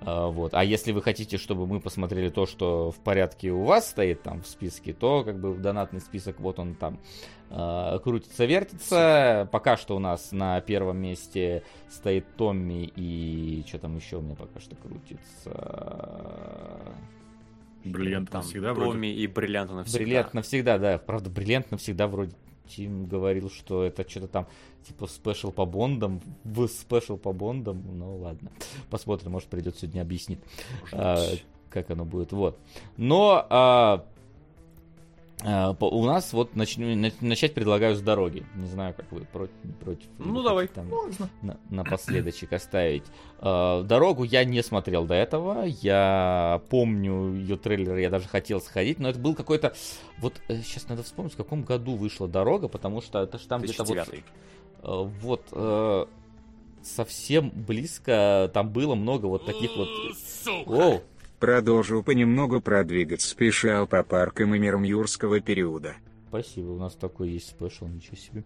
А, 0.00 0.28
вот. 0.28 0.54
А 0.54 0.64
если 0.64 0.92
вы 0.92 1.02
хотите, 1.02 1.38
чтобы 1.38 1.66
мы 1.66 1.80
посмотрели 1.80 2.28
то, 2.28 2.46
что 2.46 2.90
в 2.90 2.96
порядке 2.96 3.50
у 3.50 3.62
вас 3.62 3.90
стоит 3.90 4.22
там 4.22 4.42
в 4.42 4.46
списке, 4.46 4.92
то 4.92 5.24
как 5.24 5.38
бы 5.38 5.52
в 5.52 5.60
донатный 5.60 6.00
список 6.00 6.40
вот 6.40 6.58
он 6.58 6.74
там 6.74 6.98
э, 7.50 7.98
крутится, 8.02 8.44
вертится. 8.44 9.48
Пока 9.52 9.76
что 9.76 9.96
у 9.96 9.98
нас 9.98 10.32
на 10.32 10.60
первом 10.60 10.98
месте 10.98 11.62
стоит 11.88 12.26
Томми 12.36 12.92
и 12.96 13.64
что 13.66 13.78
там 13.78 13.96
еще 13.96 14.18
у 14.18 14.20
меня 14.20 14.34
пока 14.34 14.60
что 14.60 14.76
крутится. 14.76 15.50
Бриллиант 17.84 18.30
там 18.30 18.42
навсегда 18.42 18.74
Томми 18.74 19.06
вроде. 19.06 19.08
и 19.08 19.26
бриллиант 19.28 19.70
навсегда. 19.72 19.98
Бриллиант 19.98 20.34
навсегда, 20.34 20.78
да. 20.78 20.98
Правда, 20.98 21.30
бриллиант 21.30 21.70
навсегда 21.70 22.08
вроде 22.08 22.32
Тим 22.68 23.06
говорил, 23.06 23.50
что 23.50 23.82
это 23.84 24.08
что-то 24.08 24.28
там 24.28 24.46
типа 24.86 25.06
special 25.06 25.50
по 25.50 25.66
Бондам, 25.66 26.20
в 26.44 26.66
special 26.68 27.16
по 27.16 27.32
Бондам, 27.32 27.82
ну 27.98 28.18
ладно, 28.18 28.50
посмотрим, 28.90 29.32
может 29.32 29.48
придет 29.48 29.76
сегодня 29.76 30.00
объяснить, 30.00 30.38
а, 30.92 31.18
как 31.70 31.90
оно 31.90 32.04
будет, 32.04 32.32
вот. 32.32 32.58
Но 32.96 33.46
а, 33.50 34.04
у 35.46 36.04
нас 36.04 36.32
вот 36.32 36.56
начну, 36.56 36.86
начать 37.20 37.54
предлагаю 37.54 37.94
с 37.94 38.00
дороги. 38.00 38.44
Не 38.56 38.66
знаю, 38.66 38.94
как 38.94 39.10
вы 39.12 39.20
против. 39.20 39.52
против 39.80 40.08
ну 40.18 40.42
давай. 40.42 40.66
Там 40.66 40.90
на, 41.42 41.56
напоследочек 41.70 42.52
оставить. 42.52 43.04
А, 43.38 43.82
дорогу 43.84 44.24
я 44.24 44.44
не 44.44 44.60
смотрел 44.62 45.04
до 45.04 45.14
этого. 45.14 45.64
Я 45.64 46.62
помню 46.68 47.34
ее 47.34 47.56
трейлер, 47.56 47.96
я 47.96 48.10
даже 48.10 48.26
хотел 48.26 48.60
сходить, 48.60 48.98
но 48.98 49.08
это 49.08 49.20
был 49.20 49.36
какой-то. 49.36 49.74
Вот 50.18 50.34
сейчас 50.48 50.84
э, 50.84 50.88
надо 50.88 51.04
вспомнить, 51.04 51.34
в 51.34 51.36
каком 51.36 51.62
году 51.62 51.94
вышла 51.94 52.26
дорога, 52.26 52.66
потому 52.66 53.00
что 53.00 53.20
это 53.20 53.38
же 53.38 53.46
там 53.46 53.62
где-то 53.62 53.84
вот. 53.84 53.98
Э, 54.82 55.10
вот 55.20 55.42
э, 55.52 56.06
совсем 56.82 57.50
близко 57.50 58.50
там 58.52 58.70
было 58.70 58.94
много 58.94 59.26
вот 59.26 59.46
таких 59.46 59.76
вот... 59.76 59.88
Оу. 60.66 61.02
Продолжу 61.38 62.02
понемногу 62.02 62.60
продвигаться 62.60 63.28
спешал 63.28 63.86
по 63.86 64.02
паркам 64.02 64.54
и 64.54 64.58
мирам 64.58 64.82
юрского 64.82 65.40
периода. 65.40 65.96
Спасибо, 66.28 66.70
у 66.70 66.78
нас 66.78 66.94
такой 66.94 67.30
есть 67.30 67.50
спешл, 67.50 67.86
ничего 67.86 68.16
себе. 68.16 68.44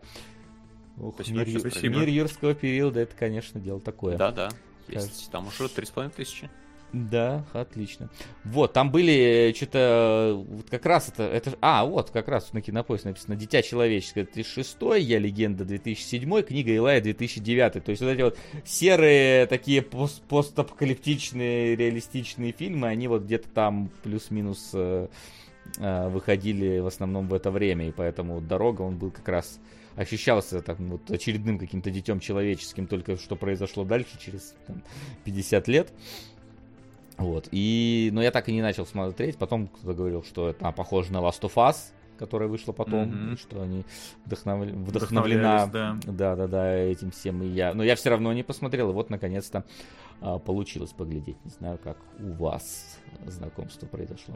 Ох, 0.99 1.15
спасибо, 1.15 1.45
мир, 1.45 1.61
спасибо. 1.61 1.99
мир 1.99 2.09
юрского 2.09 2.55
периода, 2.55 3.01
это, 3.01 3.15
конечно, 3.17 3.61
дело 3.61 3.81
такое. 3.81 4.17
Да-да, 4.17 4.51
есть. 4.89 5.31
Там 5.31 5.47
уже 5.47 5.65
3,5 5.65 6.13
тысячи. 6.17 6.51
Да, 6.93 7.45
отлично. 7.53 8.11
Вот, 8.45 8.73
там 8.73 8.91
были 8.91 9.51
э, 9.51 9.55
что-то, 9.55 10.45
вот 10.49 10.69
как 10.69 10.85
раз 10.87 11.09
это, 11.09 11.23
это, 11.23 11.53
а, 11.61 11.85
вот, 11.85 12.11
как 12.11 12.27
раз 12.27 12.53
на 12.53 12.61
кинопоиске 12.61 13.09
написано 13.09 13.37
«Дитя 13.37 13.63
человеческое» 13.63 14.25
2006, 14.25 14.77
«Я 14.99 15.21
легенда» 15.21 15.65
2007, 15.65 16.43
книга 16.43 16.73
Илая 16.73 17.01
2009. 17.01 17.85
То 17.85 17.91
есть 17.91 18.03
вот 18.03 18.09
эти 18.09 18.23
вот 18.23 18.39
серые 18.65 19.47
такие 19.47 19.83
пост 19.83 20.23
постапокалиптичные 20.23 21.77
реалистичные 21.77 22.51
фильмы, 22.51 22.89
они 22.89 23.07
вот 23.07 23.23
где-то 23.23 23.49
там 23.51 23.91
плюс-минус 24.03 24.71
э, 24.73 25.07
э, 25.79 26.09
выходили 26.09 26.81
в 26.81 26.87
основном 26.87 27.29
в 27.29 27.35
это 27.35 27.53
время, 27.53 27.87
и 27.89 27.93
поэтому 27.93 28.41
«Дорога» 28.41 28.83
он 28.83 28.99
был 28.99 29.13
как 29.13 29.29
раз 29.29 29.61
ощущался 29.97 30.63
так, 30.63 30.79
вот, 30.81 31.11
очередным 31.11 31.59
каким-то 31.59 31.91
детем 31.91 32.21
человеческим, 32.21 32.87
только 32.87 33.17
что 33.17 33.37
произошло 33.37 33.85
дальше, 33.85 34.19
через 34.19 34.55
там, 34.67 34.83
50 35.25 35.69
лет. 35.69 35.93
Вот. 37.21 37.49
И, 37.53 38.11
но 38.13 38.23
я 38.23 38.31
так 38.31 38.49
и 38.49 38.53
не 38.53 38.63
начал 38.63 38.87
смотреть. 38.87 39.37
Потом 39.37 39.69
кто-то 39.69 39.95
говорил, 39.95 40.25
что 40.25 40.49
это 40.49 40.73
похоже 40.73 41.13
на 41.13 41.19
Last 41.19 41.43
of 41.43 41.55
Us, 41.55 41.93
которая 42.19 42.49
вышла 42.49 42.73
потом, 42.73 43.11
mm-hmm. 43.11 43.41
что 43.41 43.63
они 43.63 43.85
вдохнов... 44.25 44.67
вдохновлена, 44.67 45.67
да. 45.67 45.99
да, 46.07 46.37
да, 46.37 46.47
да, 46.47 46.75
этим 46.77 47.11
всем 47.11 47.43
и 47.43 47.47
я. 47.47 47.75
Но 47.75 47.83
я 47.83 47.95
все 47.97 48.11
равно 48.11 48.33
не 48.33 48.43
посмотрел, 48.43 48.91
и 48.91 48.93
вот 48.93 49.11
наконец-то 49.11 49.65
а, 50.21 50.39
получилось 50.39 50.93
поглядеть. 50.93 51.37
Не 51.45 51.51
знаю, 51.51 51.79
как 51.83 51.97
у 52.19 52.33
вас 52.33 52.99
знакомство 53.27 53.87
произошло. 53.87 54.35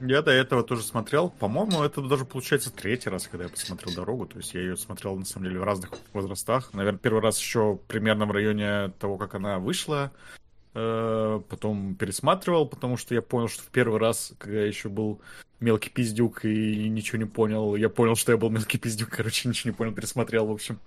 Я 0.00 0.20
до 0.20 0.30
этого 0.30 0.62
тоже 0.62 0.82
смотрел. 0.82 1.30
По-моему, 1.30 1.82
это 1.82 2.02
даже 2.02 2.26
получается 2.26 2.70
третий 2.70 3.08
раз, 3.08 3.26
когда 3.26 3.44
я 3.44 3.50
посмотрел 3.50 3.94
дорогу. 3.94 4.26
То 4.26 4.38
есть 4.38 4.52
я 4.52 4.60
ее 4.60 4.76
смотрел 4.76 5.16
на 5.16 5.24
самом 5.24 5.48
деле 5.48 5.60
в 5.60 5.64
разных 5.64 5.92
возрастах. 6.12 6.74
Наверное, 6.74 6.98
первый 6.98 7.22
раз 7.22 7.38
еще 7.38 7.78
примерно 7.88 8.26
в 8.26 8.30
районе 8.30 8.92
того, 8.98 9.16
как 9.16 9.34
она 9.34 9.58
вышла. 9.58 10.12
Э, 10.78 11.40
потом 11.48 11.94
пересматривал, 11.94 12.66
потому 12.66 12.98
что 12.98 13.14
я 13.14 13.22
понял, 13.22 13.48
что 13.48 13.62
в 13.62 13.68
первый 13.68 13.98
раз, 13.98 14.34
когда 14.36 14.58
я 14.58 14.66
еще 14.66 14.90
был 14.90 15.22
мелкий 15.58 15.88
пиздюк 15.88 16.44
и 16.44 16.90
ничего 16.90 17.16
не 17.16 17.24
понял, 17.24 17.76
я 17.76 17.88
понял, 17.88 18.14
что 18.14 18.32
я 18.32 18.36
был 18.36 18.50
мелкий 18.50 18.76
пиздюк, 18.76 19.08
короче, 19.16 19.48
ничего 19.48 19.70
не 19.70 19.74
понял, 19.74 19.94
пересмотрел, 19.94 20.46
в 20.46 20.52
общем. 20.52 20.78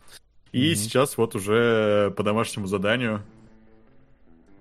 И 0.51 0.71
mm-hmm. 0.71 0.75
сейчас 0.75 1.17
вот 1.17 1.33
уже 1.33 2.13
по 2.15 2.21
домашнему 2.21 2.67
заданию 2.67 3.23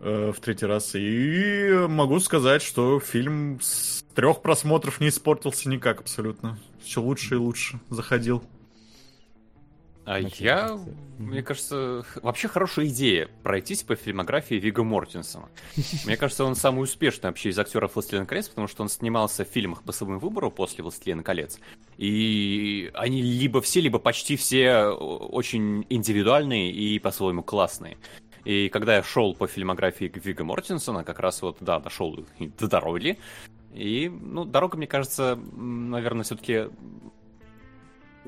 э, 0.01 0.33
в 0.35 0.41
третий 0.41 0.65
раз. 0.65 0.95
И 0.95 1.75
могу 1.91 2.21
сказать, 2.21 2.63
что 2.63 2.99
фильм 2.99 3.61
с 3.61 4.07
трех 4.15 4.41
просмотров 4.41 4.99
не 4.99 5.09
испортился 5.09 5.69
никак 5.69 6.01
абсолютно. 6.01 6.59
Все 6.83 7.03
лучше 7.03 7.35
и 7.35 7.39
лучше 7.39 7.79
заходил. 7.91 8.43
А 10.09 10.21
я, 10.21 10.79
мне 11.19 11.43
кажется, 11.43 12.03
вообще 12.23 12.49
хорошая 12.49 12.87
идея 12.87 13.29
пройтись 13.43 13.83
по 13.83 13.95
фильмографии 13.95 14.55
Вига 14.55 14.83
Мортенсона. 14.83 15.51
Мне 16.07 16.17
кажется, 16.17 16.45
он 16.45 16.55
самый 16.55 16.85
успешный 16.85 17.27
вообще 17.27 17.51
из 17.51 17.59
актеров 17.59 17.95
«Властелин 17.95 18.25
колец», 18.25 18.49
потому 18.49 18.69
что 18.69 18.83
он 18.83 18.89
снимался 18.89 19.45
в 19.45 19.49
фильмах 19.49 19.83
по 19.83 19.93
своему 19.93 20.19
выбору 20.19 20.51
после 20.51 20.83
«Властелина 20.83 21.23
колец». 21.23 21.61
И 21.99 22.91
они 22.95 23.21
либо 23.21 23.61
все, 23.61 23.83
либо 23.83 23.99
почти 23.99 24.37
все 24.37 24.87
очень 24.89 25.85
индивидуальные 25.91 26.73
и 26.73 26.99
по-своему 26.99 27.43
классные. 27.43 27.99
И 28.47 28.71
когда 28.71 28.97
я 28.97 29.03
шел 29.03 29.35
по 29.35 29.47
фильмографии 29.47 30.11
Вига 30.25 30.43
Мортенсона, 30.43 31.05
как 31.05 31.19
раз 31.19 31.43
вот, 31.43 31.59
да, 31.61 31.81
дошел 31.81 32.19
до 32.39 32.67
дороги, 32.67 33.19
и, 33.75 34.09
ну, 34.09 34.47
дорога, 34.47 34.79
мне 34.79 34.87
кажется, 34.87 35.39
наверное, 35.55 36.25
все-таки 36.25 36.69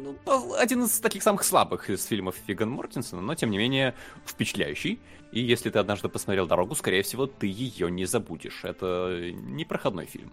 ну, 0.02 0.54
один 0.54 0.84
из 0.84 0.98
таких 1.00 1.22
самых 1.22 1.44
слабых 1.44 1.90
из 1.90 2.04
фильмов 2.04 2.36
Фиган 2.46 2.70
Мортенсона, 2.70 3.22
но 3.22 3.34
тем 3.34 3.50
не 3.50 3.58
менее 3.58 3.94
впечатляющий. 4.26 5.00
И 5.32 5.40
если 5.40 5.70
ты 5.70 5.78
однажды 5.78 6.08
посмотрел 6.08 6.46
дорогу, 6.46 6.74
скорее 6.74 7.02
всего, 7.02 7.26
ты 7.26 7.46
ее 7.46 7.90
не 7.90 8.04
забудешь. 8.04 8.64
Это 8.64 9.30
непроходной 9.32 10.06
фильм. 10.06 10.32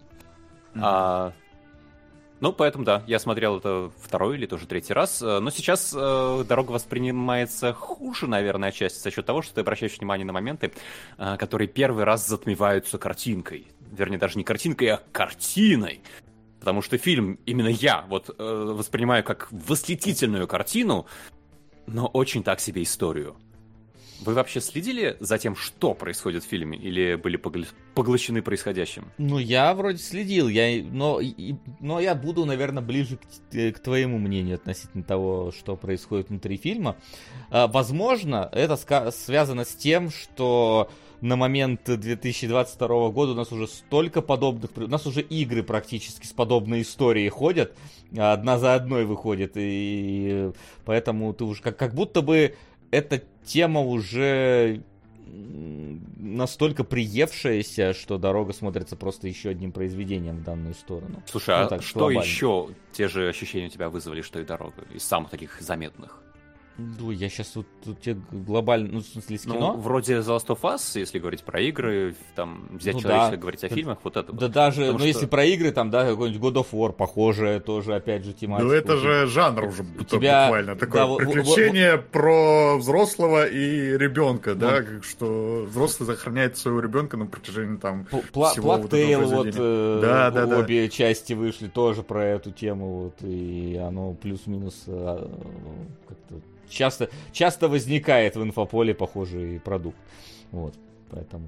Mm-hmm. 0.74 0.82
А, 0.82 1.34
ну, 2.40 2.54
поэтому 2.54 2.84
да, 2.84 3.04
я 3.08 3.18
смотрел 3.18 3.58
это 3.58 3.92
второй 4.00 4.38
или 4.38 4.46
тоже 4.46 4.68
третий 4.68 4.94
раз. 4.94 5.22
Э, 5.22 5.40
но 5.40 5.50
сейчас 5.50 5.94
э, 5.96 6.44
дорога 6.48 6.72
воспринимается 6.72 7.74
хуже, 7.74 8.28
наверное, 8.28 8.72
часть 8.72 9.02
за 9.02 9.10
счет 9.10 9.26
того, 9.26 9.42
что 9.42 9.56
ты 9.56 9.62
обращаешь 9.62 9.98
внимание 9.98 10.26
на 10.26 10.34
моменты, 10.34 10.72
э, 11.18 11.38
которые 11.38 11.68
первый 11.68 12.04
раз 12.04 12.28
затмеваются 12.28 13.00
картинкой. 13.00 13.68
Вернее, 13.92 14.20
даже 14.20 14.38
не 14.38 14.44
картинкой, 14.44 14.90
а 14.90 15.02
картиной. 15.12 16.02
Потому 16.60 16.82
что 16.82 16.98
фильм 16.98 17.40
именно 17.46 17.68
я 17.68 18.06
вот 18.10 18.30
э, 18.30 18.34
воспринимаю 18.44 19.24
как 19.24 19.48
восхитительную 19.52 20.48
картину, 20.48 21.06
но 21.86 22.08
очень 22.08 22.44
так 22.44 22.60
себе 22.60 22.84
историю. 22.84 23.38
Вы 24.22 24.34
вообще 24.34 24.62
следили 24.62 25.16
за 25.20 25.38
тем, 25.38 25.56
что 25.56 25.94
происходит 25.94 26.44
в 26.44 26.48
фильме, 26.48 26.78
или 26.78 27.16
были 27.16 27.40
поглощены 27.94 28.42
происходящим? 28.42 29.12
Ну, 29.18 29.38
я 29.38 29.74
вроде 29.76 30.00
следил, 30.00 30.48
я, 30.48 30.84
но, 30.84 31.20
и, 31.22 31.56
но 31.80 32.00
я 32.00 32.16
буду, 32.16 32.46
наверное, 32.46 32.82
ближе 32.82 33.18
к, 33.18 33.76
к 33.76 33.80
твоему 33.80 34.18
мнению 34.18 34.56
относительно 34.56 35.04
того, 35.04 35.52
что 35.52 35.76
происходит 35.76 36.30
внутри 36.30 36.58
фильма. 36.58 36.98
А, 37.52 37.68
возможно, 37.68 38.50
это 38.52 38.76
связано 39.12 39.66
с 39.66 39.76
тем, 39.76 40.10
что 40.10 40.90
на 41.22 41.36
момент 41.36 41.82
2022 41.86 43.10
года 43.10 43.32
у 43.32 43.36
нас 43.36 43.52
уже 43.52 43.68
столько 43.68 44.22
подобных, 44.22 44.72
у 44.76 44.88
нас 44.88 45.06
уже 45.06 45.22
игры 45.22 45.64
практически 45.64 46.26
с 46.26 46.34
подобной 46.34 46.82
историей 46.82 47.30
ходят, 47.30 47.76
одна 48.18 48.60
за 48.60 48.76
одной 48.76 49.06
выходит, 49.06 49.54
и 49.56 50.52
поэтому 50.86 51.34
ты 51.34 51.44
уже 51.44 51.62
как, 51.62 51.78
как 51.78 51.94
будто 51.94 52.22
бы 52.22 52.56
эта 52.92 53.24
тема 53.46 53.82
уже 53.82 54.84
настолько 56.18 56.84
приевшаяся, 56.84 57.94
что 57.94 58.18
дорога 58.18 58.54
смотрится 58.54 58.96
просто 58.96 59.28
еще 59.28 59.50
одним 59.50 59.72
произведением 59.72 60.38
в 60.38 60.44
данную 60.44 60.74
сторону. 60.74 61.22
Слушай, 61.26 61.58
ну, 61.58 61.66
а 61.66 61.68
так, 61.68 61.84
что 61.84 62.00
глобально. 62.00 62.22
еще 62.22 62.70
те 62.94 63.08
же 63.08 63.28
ощущения 63.28 63.68
у 63.68 63.70
тебя 63.70 63.90
вызвали, 63.90 64.22
что 64.22 64.40
и 64.40 64.46
дорога, 64.46 64.84
из 64.94 65.04
самых 65.04 65.30
таких 65.30 65.62
заметных? 65.62 66.24
Ну, 66.78 67.10
я 67.10 67.28
сейчас 67.28 67.56
вот 67.56 67.66
тут 67.84 68.02
тебе 68.02 68.20
глобально, 68.32 68.90
ну, 68.94 69.00
в 69.00 69.06
смысле, 69.06 69.38
с 69.40 69.46
ну, 69.46 69.56
кино. 69.56 69.74
Ну, 69.74 69.82
вроде 69.82 70.18
The 70.18 70.38
Last 70.38 70.48
of 70.48 70.62
Us, 70.62 71.00
если 71.00 71.18
говорить 71.18 71.44
про 71.44 71.60
игры, 71.60 72.16
там, 72.36 72.68
взять 72.72 72.96
ну, 72.96 73.02
человека, 73.02 73.32
да. 73.32 73.38
говорить 73.38 73.64
о 73.64 73.70
фильмах, 73.70 73.98
вот 74.04 74.16
это 74.16 74.32
Да 74.32 74.46
вот. 74.46 74.52
даже, 74.52 74.82
Потому 74.82 74.94
ну, 74.94 75.00
что... 75.00 75.08
если 75.08 75.26
про 75.26 75.46
игры, 75.46 75.72
там, 75.72 75.90
да, 75.90 76.08
какой-нибудь 76.08 76.40
God 76.40 76.64
of 76.64 76.68
War, 76.72 76.94
похожее 76.94 77.60
тоже, 77.60 77.96
опять 77.96 78.26
же, 78.26 78.34
тематика. 78.34 78.68
Ну, 78.68 78.74
это 78.74 78.98
же 78.98 79.26
жанр 79.26 79.64
уже 79.64 79.84
у 80.00 80.04
тебя... 80.04 80.46
буквально, 80.46 80.76
такое 80.76 81.08
да, 81.08 81.16
приключение 81.16 81.98
в, 81.98 82.02
в, 82.02 82.04
в... 82.04 82.08
про 82.10 82.78
взрослого 82.78 83.48
и 83.48 83.98
ребенка, 83.98 84.54
ну. 84.54 84.60
да, 84.60 84.84
что 85.02 85.66
взрослый 85.68 86.06
сохраняет 86.06 86.58
своего 86.58 86.80
ребенка 86.80 87.18
на 87.18 87.26
протяжении, 87.26 87.78
там, 87.78 88.06
Пла- 88.12 88.52
всего 88.52 88.78
вот 88.78 88.94
этого 88.94 89.26
вот, 89.26 89.48
э, 89.58 90.00
да, 90.04 90.30
да, 90.30 90.58
обе 90.60 90.86
да. 90.86 90.90
части 90.90 91.34
вышли 91.34 91.70
тоже 91.70 92.04
про 92.04 92.24
эту 92.24 92.52
тему, 92.52 93.04
вот, 93.06 93.16
и 93.24 93.78
оно 93.78 94.14
плюс-минус 94.14 94.84
э, 94.86 95.28
как-то 96.08 96.36
часто, 96.70 97.10
часто 97.32 97.68
возникает 97.68 98.36
в 98.36 98.44
инфополе 98.44 98.94
похожий 98.94 99.60
продукт. 99.60 99.98
Вот, 100.52 100.76
поэтому... 101.10 101.48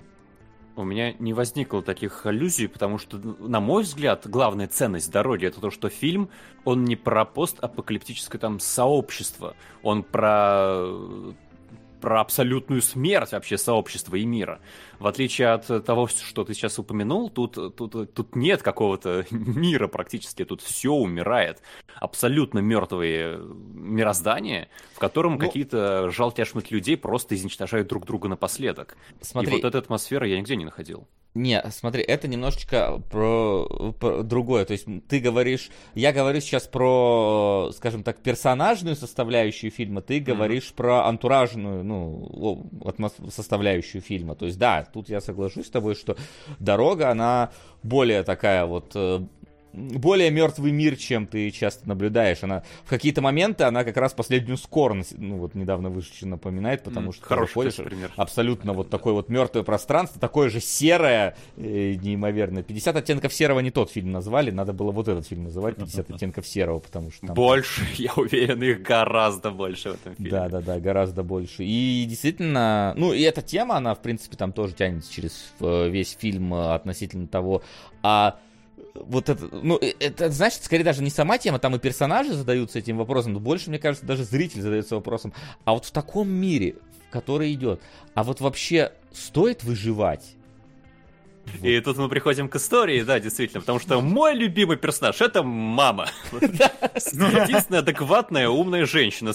У 0.76 0.86
меня 0.86 1.14
не 1.20 1.34
возникло 1.34 1.82
таких 1.82 2.26
аллюзий, 2.26 2.70
потому 2.70 3.00
что, 3.00 3.18
на 3.18 3.60
мой 3.60 3.84
взгляд, 3.84 4.26
главная 4.26 4.68
ценность 4.68 5.12
дороги 5.12 5.46
это 5.46 5.60
то, 5.60 5.72
что 5.72 5.90
фильм, 5.90 6.30
он 6.64 6.86
не 6.86 6.96
про 6.96 7.26
постапокалиптическое 7.26 8.40
там 8.40 8.60
сообщество, 8.60 9.56
он 9.84 10.04
про 10.04 11.34
про 12.00 12.22
абсолютную 12.22 12.82
смерть 12.82 13.34
вообще 13.34 13.58
сообщества 13.58 14.16
и 14.16 14.26
мира. 14.26 14.60
В 15.00 15.08
отличие 15.08 15.50
от 15.50 15.86
того, 15.86 16.08
что 16.08 16.44
ты 16.44 16.54
сейчас 16.54 16.78
упомянул, 16.78 17.30
тут, 17.30 17.76
тут, 17.76 18.14
тут 18.14 18.36
нет 18.36 18.62
какого-то 18.62 19.26
мира 19.32 19.88
практически, 19.88 20.46
тут 20.46 20.62
все 20.62 20.92
умирает. 20.92 21.62
Абсолютно 21.96 22.60
мертвые 22.60 23.40
мироздания, 23.40 24.70
в 24.94 25.00
котором 25.00 25.34
ну, 25.34 25.40
какие-то 25.40 26.10
жалтяшмыть 26.10 26.72
людей 26.72 26.98
просто 26.98 27.36
изничтожают 27.36 27.88
друг 27.88 28.06
друга 28.06 28.28
напоследок. 28.28 28.98
Смотри, 29.22 29.52
и 29.52 29.56
вот 29.56 29.66
эта 29.66 29.78
атмосфера 29.78 30.28
я 30.28 30.38
нигде 30.38 30.56
не 30.56 30.66
находил. 30.66 31.08
Не, 31.36 31.64
смотри, 31.70 32.02
это 32.02 32.28
немножечко 32.28 33.02
про, 33.12 33.94
про 34.00 34.24
другое. 34.24 34.66
То 34.66 34.74
есть 34.74 34.88
ты 35.08 35.20
говоришь, 35.20 35.70
я 35.94 36.12
говорю 36.12 36.42
сейчас 36.42 36.66
про, 36.68 37.70
скажем 37.76 38.04
так, 38.04 38.20
персонажную 38.22 38.96
составляющую 38.96 39.70
фильма, 39.70 40.02
ты 40.02 40.20
говоришь 40.20 40.72
mm-hmm. 40.72 40.76
про 40.76 41.06
антуражную, 41.08 41.84
ну, 41.84 42.68
составляющую 43.30 44.02
фильма. 44.02 44.34
То 44.34 44.48
есть 44.48 44.58
да, 44.58 44.88
тут 44.92 45.10
я 45.10 45.22
соглашусь 45.22 45.68
с 45.68 45.70
тобой, 45.70 45.96
что 45.96 46.16
дорога, 46.60 47.10
она 47.10 47.52
более 47.84 48.24
такая 48.24 48.66
вот 48.66 48.92
э, 48.96 49.22
более 49.74 50.32
мертвый 50.32 50.72
мир, 50.72 50.96
чем 50.96 51.28
ты 51.28 51.52
часто 51.52 51.88
наблюдаешь. 51.88 52.44
Она 52.44 52.64
в 52.84 52.90
какие-то 52.90 53.22
моменты 53.22 53.64
она 53.64 53.84
как 53.84 53.98
раз 53.98 54.14
последнюю 54.14 54.58
скорность, 54.58 55.18
ну 55.18 55.38
вот 55.38 55.56
недавно 55.56 55.90
вышедший 55.90 56.28
напоминает, 56.28 56.84
потому 56.84 57.10
mm, 57.10 57.16
что 57.16 57.26
хороший 57.26 57.64
ты 57.64 57.72
заходишь, 57.72 58.10
абсолютно 58.16 58.74
вот 58.74 58.90
такое 58.90 59.14
вот 59.14 59.30
мертвое 59.30 59.64
пространство, 59.64 60.20
такое 60.20 60.50
же 60.50 60.60
серое, 60.60 61.36
э, 61.58 61.96
неимоверное. 61.96 62.64
50 62.64 62.96
оттенков 62.96 63.34
серого 63.34 63.60
не 63.60 63.72
тот 63.72 63.92
фильм 63.92 64.12
назвали, 64.12 64.52
надо 64.52 64.74
было 64.74 64.92
вот 64.92 65.08
этот 65.08 65.28
фильм 65.28 65.46
называть 65.46 65.76
50 65.76 66.12
оттенков 66.16 66.48
серого, 66.48 66.80
потому 66.80 67.12
что 67.12 67.28
там... 67.28 67.36
Больше, 67.36 67.86
я 67.96 68.14
уверен, 68.16 68.62
их 68.64 68.82
гораздо 68.82 69.52
больше 69.52 69.92
в 69.92 69.94
этом 69.96 70.16
фильме. 70.16 70.32
Да, 70.32 70.50
да, 70.50 70.62
да, 70.62 70.80
гораздо 70.80 71.24
больше. 71.24 71.64
И 71.64 72.06
действительно, 72.08 72.94
ну 72.98 73.14
и 73.14 73.22
эта 73.22 73.42
тема, 73.42 73.78
она 73.78 73.94
в 73.94 74.02
принципе 74.02 74.36
там 74.36 74.52
тоже 74.52 74.74
тянется 74.74 75.12
через 75.14 75.54
э, 75.60 75.90
весь 75.90 76.18
фильм 76.20 76.54
э, 76.54 76.74
относительно 76.74 77.28
того, 77.28 77.64
а 78.02 78.40
вот 78.96 79.30
это, 79.30 79.48
ну, 79.52 79.78
э, 79.82 79.94
это, 80.00 80.30
значит, 80.30 80.64
скорее 80.64 80.84
даже 80.84 81.04
не 81.04 81.10
сама 81.10 81.38
тема, 81.38 81.60
там 81.60 81.76
и 81.76 81.80
персонажи 81.80 82.34
задаются 82.34 82.80
этим 82.80 82.98
вопросом, 82.98 83.34
но 83.34 83.40
больше, 83.40 83.70
мне 83.70 83.80
кажется, 83.80 84.06
даже 84.06 84.24
зритель 84.24 84.62
задается 84.62 84.96
вопросом, 84.96 85.34
а 85.66 85.74
вот 85.74 85.86
в 85.86 85.92
таком 85.92 86.30
мире, 86.30 86.76
в 87.08 87.12
который 87.12 87.54
идет, 87.54 87.82
а 88.14 88.24
вот 88.24 88.42
вообще 88.42 88.92
стоит 89.12 89.64
выживать? 89.64 90.36
И 91.62 91.80
тут 91.82 91.98
мы 91.98 92.10
приходим 92.10 92.50
к 92.50 92.56
истории, 92.56 93.02
да, 93.04 93.20
действительно, 93.20 93.62
потому 93.62 93.80
что 93.80 94.02
мой 94.02 94.34
любимый 94.34 94.78
персонаж 94.78 95.22
это 95.22 95.44
мама. 95.44 96.08
Единственная 96.32 97.80
адекватная, 97.80 98.50
умная 98.50 98.86
женщина. 98.86 99.34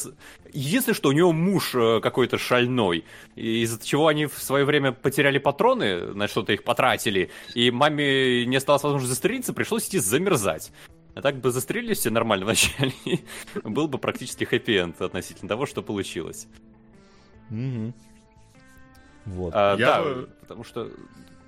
Единственное, 0.53 0.95
что 0.95 1.09
у 1.11 1.13
нее 1.13 1.31
муж 1.33 1.75
э, 1.75 2.01
какой-то 2.01 2.39
шальной, 2.39 3.05
из-за 3.35 3.85
чего 3.85 4.07
они 4.09 4.27
в 4.27 4.39
свое 4.39 4.65
время 4.65 4.93
потеряли 4.93 5.39
патроны, 5.39 6.15
на 6.15 6.29
что-то 6.29 6.53
их 6.53 6.65
потратили, 6.65 7.31
и 7.55 7.71
маме 7.71 8.47
не 8.47 8.57
осталось 8.57 8.83
возможности 8.83 9.15
застрелиться, 9.15 9.53
пришлось 9.53 9.89
идти 9.89 9.99
замерзать. 9.99 10.73
А 11.15 11.23
так 11.23 11.41
бы 11.41 11.51
застрелились 11.51 11.99
все 11.99 12.11
нормально 12.11 12.45
вначале, 12.45 12.93
был 13.63 13.87
бы 13.87 13.99
практически 13.99 14.45
хэппи-энд 14.45 15.01
относительно 15.01 15.49
того, 15.49 15.67
что 15.67 15.83
получилось. 15.83 16.49
Вот. 19.27 19.53
А, 19.55 19.77
я... 19.77 19.87
Да, 19.87 20.05
потому 20.41 20.65
что 20.65 20.91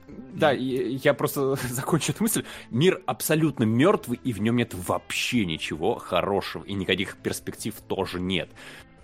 да, 0.09 0.53
я 0.53 1.15
просто 1.15 1.57
закончу 1.69 2.13
эту 2.13 2.23
мысль. 2.23 2.45
Мир 2.71 3.03
абсолютно 3.07 3.65
мертвый, 3.65 4.21
и 4.23 4.33
в 4.33 4.41
нем 4.41 4.57
нет 4.57 4.75
вообще 4.75 5.45
ничего 5.47 5.97
хорошего, 5.97 6.65
и 6.65 6.75
никаких 6.75 7.17
перспектив 7.17 7.75
тоже 7.89 8.21
нет. 8.21 8.51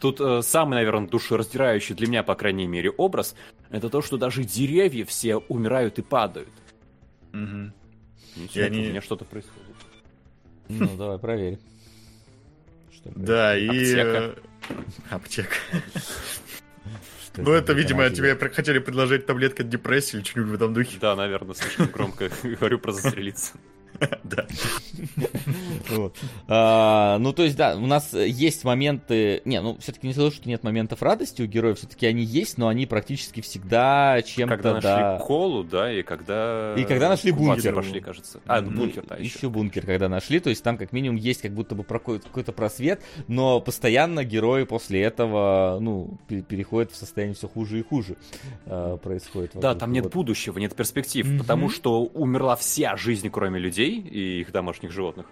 Тут 0.01 0.21
э, 0.21 0.43
самый, 0.43 0.75
наверное, 0.75 1.09
душераздирающий 1.09 1.95
для 1.95 2.09
меня, 2.09 2.23
по 2.23 2.35
крайней 2.35 2.67
мере, 2.67 2.91
образ 2.91 3.37
это 3.71 3.89
то, 3.89 4.03
что 4.03 4.19
даже 4.19 4.45
деревья 4.45 5.05
все 5.05 5.37
умирают 5.37 5.99
и 5.99 6.03
падают. 6.03 6.53
Угу. 7.33 7.73
И 8.55 8.61
они... 8.61 8.87
У 8.87 8.91
меня 8.91 9.01
что-то 9.01 9.25
происходит. 9.25 9.77
Ну, 10.69 10.97
давай, 10.97 11.19
проверь. 11.19 11.59
Да, 13.05 13.57
и... 13.57 13.69
Аптека. 13.69 14.35
Аптека. 15.11 15.57
Ну, 17.37 17.53
это, 17.53 17.73
видимо, 17.73 18.09
тебе 18.11 18.37
хотели 18.37 18.79
предложить 18.79 19.27
таблетка 19.27 19.63
от 19.63 19.69
депрессии 19.69 20.17
или 20.17 20.25
что-нибудь 20.25 20.53
в 20.53 20.55
этом 20.55 20.75
духе. 20.75 20.99
Да, 21.01 21.17
наверное, 21.17 21.55
слишком 21.55 21.87
громко 21.87 22.31
говорю 22.43 22.79
про 22.79 22.93
застрелиться. 22.93 23.55
Да. 24.25 24.47
А, 26.49 27.19
ну, 27.19 27.33
то 27.33 27.43
есть, 27.43 27.57
да, 27.57 27.77
у 27.77 27.87
нас 27.87 28.15
есть 28.15 28.65
моменты... 28.65 29.43
Не, 29.45 29.61
ну, 29.61 29.77
все-таки 29.79 30.07
не 30.07 30.13
скажу, 30.13 30.31
что 30.31 30.49
нет 30.49 30.63
моментов 30.63 31.03
радости 31.03 31.43
у 31.43 31.47
героев, 31.47 31.79
все-таки 31.79 32.07
они 32.07 32.23
есть, 32.23 32.57
но 32.57 32.69
они 32.69 32.87
практически 32.87 33.41
всегда 33.41 34.23
чем-то... 34.23 34.57
Когда 34.57 34.75
нашли 34.75 35.27
колу, 35.27 35.65
да, 35.65 35.93
и 35.93 36.03
когда... 36.03 36.75
И 36.77 36.85
когда 36.85 37.09
нашли 37.09 37.33
бункер. 37.33 37.75
пошли, 37.75 38.01
кажется. 38.01 38.41
А, 38.47 38.63
бункер, 38.63 39.05
да, 39.07 39.17
еще. 39.17 39.39
Еще 39.39 39.51
бункер, 39.51 39.85
когда 39.85 40.09
нашли, 40.09 40.41
то 40.41 40.51
есть 40.51 40.63
там 40.63 40.79
как 40.79 40.93
минимум 40.93 41.17
есть 41.17 41.43
как 41.43 41.53
будто 41.53 41.75
бы 41.75 41.85
какой-то 41.85 42.53
просвет, 42.53 43.03
но 43.29 43.61
постоянно 43.61 44.25
герои 44.25 44.65
после 44.65 45.03
этого, 45.03 45.79
ну, 45.81 46.19
переходят 46.27 46.93
в 46.93 46.97
состояние 46.97 47.35
все 47.35 47.49
хуже 47.49 47.81
и 47.81 47.83
хуже 47.83 48.17
а, 48.67 48.97
происходит. 48.97 49.53
Да, 49.55 49.75
там 49.75 49.93
нет 49.93 50.11
будущего, 50.11 50.59
нет 50.59 50.75
перспектив, 50.75 51.39
потому 51.39 51.69
что 51.69 52.03
умерла 52.03 52.57
вся 52.57 52.97
жизнь, 52.97 53.29
кроме 53.31 53.59
людей, 53.59 53.82
и 53.89 54.41
их 54.41 54.53
домашних 54.53 54.93
животных, 54.93 55.27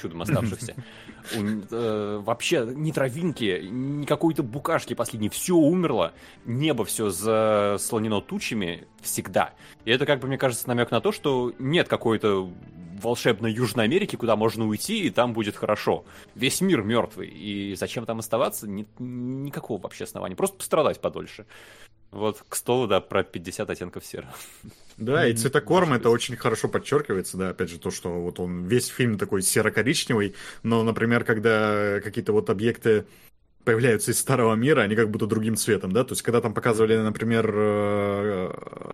чудом 0.00 0.22
оставшихся. 0.22 0.74
Э, 1.32 2.20
вообще 2.22 2.70
ни 2.74 2.92
травинки, 2.92 3.66
ни 3.70 4.04
какой-то 4.04 4.42
букашки 4.42 4.92
последней, 4.92 5.30
все 5.30 5.54
умерло, 5.54 6.12
небо 6.44 6.84
все 6.84 7.08
заслонено 7.08 8.20
тучами 8.20 8.86
всегда. 9.00 9.54
И 9.86 9.90
это, 9.90 10.04
как 10.04 10.20
бы, 10.20 10.28
мне 10.28 10.36
кажется, 10.36 10.68
намек 10.68 10.90
на 10.90 11.00
то, 11.00 11.12
что 11.12 11.54
нет 11.58 11.88
какой-то 11.88 12.52
волшебной 13.00 13.52
Южной 13.52 13.84
Америки, 13.84 14.16
куда 14.16 14.36
можно 14.36 14.66
уйти, 14.66 15.06
и 15.06 15.10
там 15.10 15.32
будет 15.32 15.56
хорошо. 15.56 16.04
Весь 16.34 16.60
мир 16.60 16.82
мертвый, 16.82 17.28
и 17.28 17.74
зачем 17.76 18.06
там 18.06 18.18
оставаться? 18.18 18.68
Ни, 18.68 18.86
никакого 18.98 19.80
вообще 19.80 20.04
основания. 20.04 20.36
Просто 20.36 20.56
пострадать 20.56 21.00
подольше. 21.00 21.46
Вот 22.10 22.44
к 22.48 22.54
столу, 22.54 22.86
да, 22.86 23.00
про 23.00 23.24
50 23.24 23.68
оттенков 23.68 24.06
серого. 24.06 24.32
Да, 24.96 25.26
и 25.26 25.34
цветокорм 25.34 25.94
это 25.94 26.08
очень 26.10 26.36
хорошо 26.36 26.68
подчеркивается, 26.68 27.36
да, 27.36 27.48
опять 27.48 27.68
же, 27.68 27.80
то, 27.80 27.90
что 27.90 28.10
вот 28.10 28.38
он 28.38 28.64
весь 28.66 28.86
фильм 28.86 29.18
такой 29.18 29.42
серо-коричневый, 29.42 30.36
но, 30.62 30.84
например, 30.84 31.24
когда 31.24 32.00
какие-то 32.00 32.32
вот 32.32 32.48
объекты 32.50 33.04
появляются 33.64 34.12
из 34.12 34.20
старого 34.20 34.54
мира, 34.54 34.82
они 34.82 34.94
как 34.94 35.10
будто 35.10 35.26
другим 35.26 35.56
цветом, 35.56 35.90
да? 35.90 36.04
То 36.04 36.12
есть, 36.12 36.22
когда 36.22 36.40
там 36.40 36.54
показывали, 36.54 36.96
например, 36.96 37.50
э, 37.52 38.92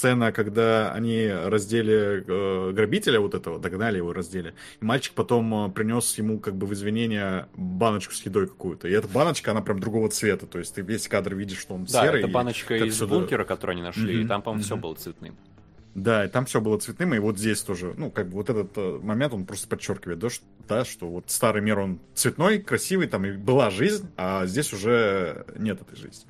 сцена, 0.00 0.32
когда 0.32 0.92
они 0.92 1.28
раздели 1.28 2.24
э, 2.26 2.72
грабителя 2.72 3.20
вот 3.20 3.34
этого, 3.34 3.58
догнали 3.58 3.98
его, 3.98 4.12
раздели. 4.14 4.54
И 4.80 4.84
мальчик 4.84 5.12
потом 5.12 5.66
э, 5.66 5.70
принес 5.70 6.16
ему 6.16 6.40
как 6.40 6.56
бы 6.56 6.66
в 6.66 6.72
извинения 6.72 7.48
баночку 7.54 8.14
с 8.14 8.22
едой 8.22 8.48
какую-то. 8.48 8.88
И 8.88 8.92
эта 8.92 9.08
баночка, 9.08 9.50
она 9.50 9.60
прям 9.60 9.78
другого 9.78 10.08
цвета. 10.08 10.46
То 10.46 10.58
есть 10.58 10.74
ты 10.74 10.80
весь 10.80 11.06
кадр 11.06 11.34
видишь, 11.34 11.58
что 11.58 11.74
он 11.74 11.84
да, 11.84 12.04
серый. 12.04 12.22
Да, 12.22 12.28
это 12.28 12.28
баночка 12.28 12.76
из 12.76 12.96
сюда... 12.96 13.14
бункера, 13.14 13.44
которую 13.44 13.74
они 13.74 13.82
нашли, 13.82 14.20
mm-hmm. 14.20 14.24
и 14.24 14.28
там, 14.28 14.42
по-моему, 14.42 14.62
mm-hmm. 14.62 14.66
все 14.66 14.76
было 14.76 14.94
цветным. 14.94 15.36
Да, 15.94 16.24
и 16.24 16.28
там 16.28 16.46
все 16.46 16.60
было 16.60 16.78
цветным, 16.78 17.14
и 17.14 17.18
вот 17.18 17.36
здесь 17.36 17.60
тоже, 17.62 17.94
ну, 17.96 18.10
как 18.10 18.28
бы 18.28 18.34
вот 18.34 18.48
этот 18.48 18.70
э, 18.76 19.00
момент, 19.02 19.34
он 19.34 19.44
просто 19.44 19.68
подчеркивает, 19.68 20.20
да, 20.20 20.30
что, 20.30 20.44
да, 20.68 20.84
что 20.84 21.10
вот 21.10 21.24
старый 21.26 21.62
мир, 21.62 21.80
он 21.80 21.98
цветной, 22.14 22.60
красивый, 22.60 23.08
там 23.08 23.26
и 23.26 23.32
была 23.32 23.70
жизнь, 23.70 24.08
а 24.16 24.46
здесь 24.46 24.72
уже 24.72 25.44
нет 25.58 25.80
этой 25.82 25.96
жизни. 25.96 26.26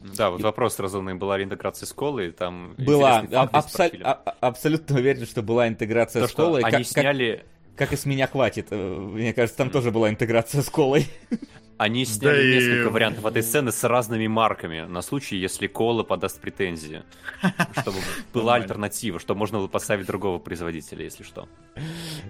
Да, 0.00 0.30
вот 0.30 0.40
и... 0.40 0.42
вопрос 0.42 0.78
разумный, 0.78 1.14
была 1.14 1.36
ли 1.36 1.44
интеграция 1.44 1.86
с 1.86 1.92
колой, 1.92 2.32
там... 2.32 2.74
Была, 2.78 3.24
а, 3.32 3.42
абсол... 3.42 3.86
а, 4.02 4.14
абсолютно 4.40 4.96
уверен, 4.96 5.26
что 5.26 5.42
была 5.42 5.68
интеграция 5.68 6.22
То, 6.22 6.28
с 6.28 6.32
колой. 6.32 6.62
Они 6.62 6.78
как, 6.78 6.86
сняли... 6.86 7.44
Как, 7.76 7.88
как 7.88 7.92
и 7.92 7.96
с 7.96 8.06
меня 8.06 8.26
хватит, 8.26 8.68
э, 8.70 8.76
мне 8.76 9.34
кажется, 9.34 9.58
там 9.58 9.68
mm. 9.68 9.72
тоже 9.72 9.90
была 9.90 10.08
интеграция 10.08 10.62
с 10.62 10.70
колой. 10.70 11.06
Они 11.80 12.04
сняли 12.04 12.42
да 12.42 12.56
несколько 12.58 12.88
и... 12.90 12.92
вариантов 12.92 13.24
этой 13.24 13.42
сцены 13.42 13.72
с 13.72 13.82
разными 13.84 14.26
марками, 14.26 14.82
на 14.82 15.00
случай, 15.00 15.36
если 15.36 15.66
Кола 15.66 16.02
подаст 16.02 16.38
претензии. 16.38 17.04
Чтобы 17.80 17.96
была 18.34 18.56
альтернатива, 18.56 19.18
чтобы 19.18 19.38
можно 19.38 19.56
было 19.56 19.66
поставить 19.66 20.04
другого 20.04 20.38
производителя, 20.38 21.04
если 21.04 21.22
что. 21.22 21.48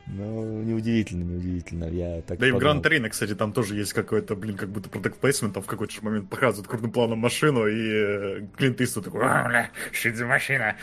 Ну, 0.06 0.62
неудивительно, 0.62 1.24
неудивительно. 1.24 1.86
Я 1.86 2.22
так 2.22 2.38
да 2.38 2.46
и 2.46 2.52
в 2.52 2.58
Гран 2.58 2.80
Торино, 2.80 3.08
кстати, 3.08 3.34
там 3.34 3.52
тоже 3.52 3.74
есть 3.74 3.92
какой-то, 3.92 4.36
блин, 4.36 4.56
как 4.56 4.68
будто 4.68 4.88
продукт 4.88 5.18
плейсмент, 5.18 5.54
там 5.54 5.64
в 5.64 5.66
какой-то 5.66 5.94
момент 6.04 6.30
показывают 6.30 6.68
крупным 6.68 6.92
планом 6.92 7.18
машину, 7.18 7.66
и 7.66 7.90
э, 7.90 8.46
Клинт 8.56 8.80
Иствуд 8.80 9.06
такой, 9.06 9.22
бля, 9.22 9.70
что 9.90 10.14
за 10.14 10.26
машина? 10.26 10.76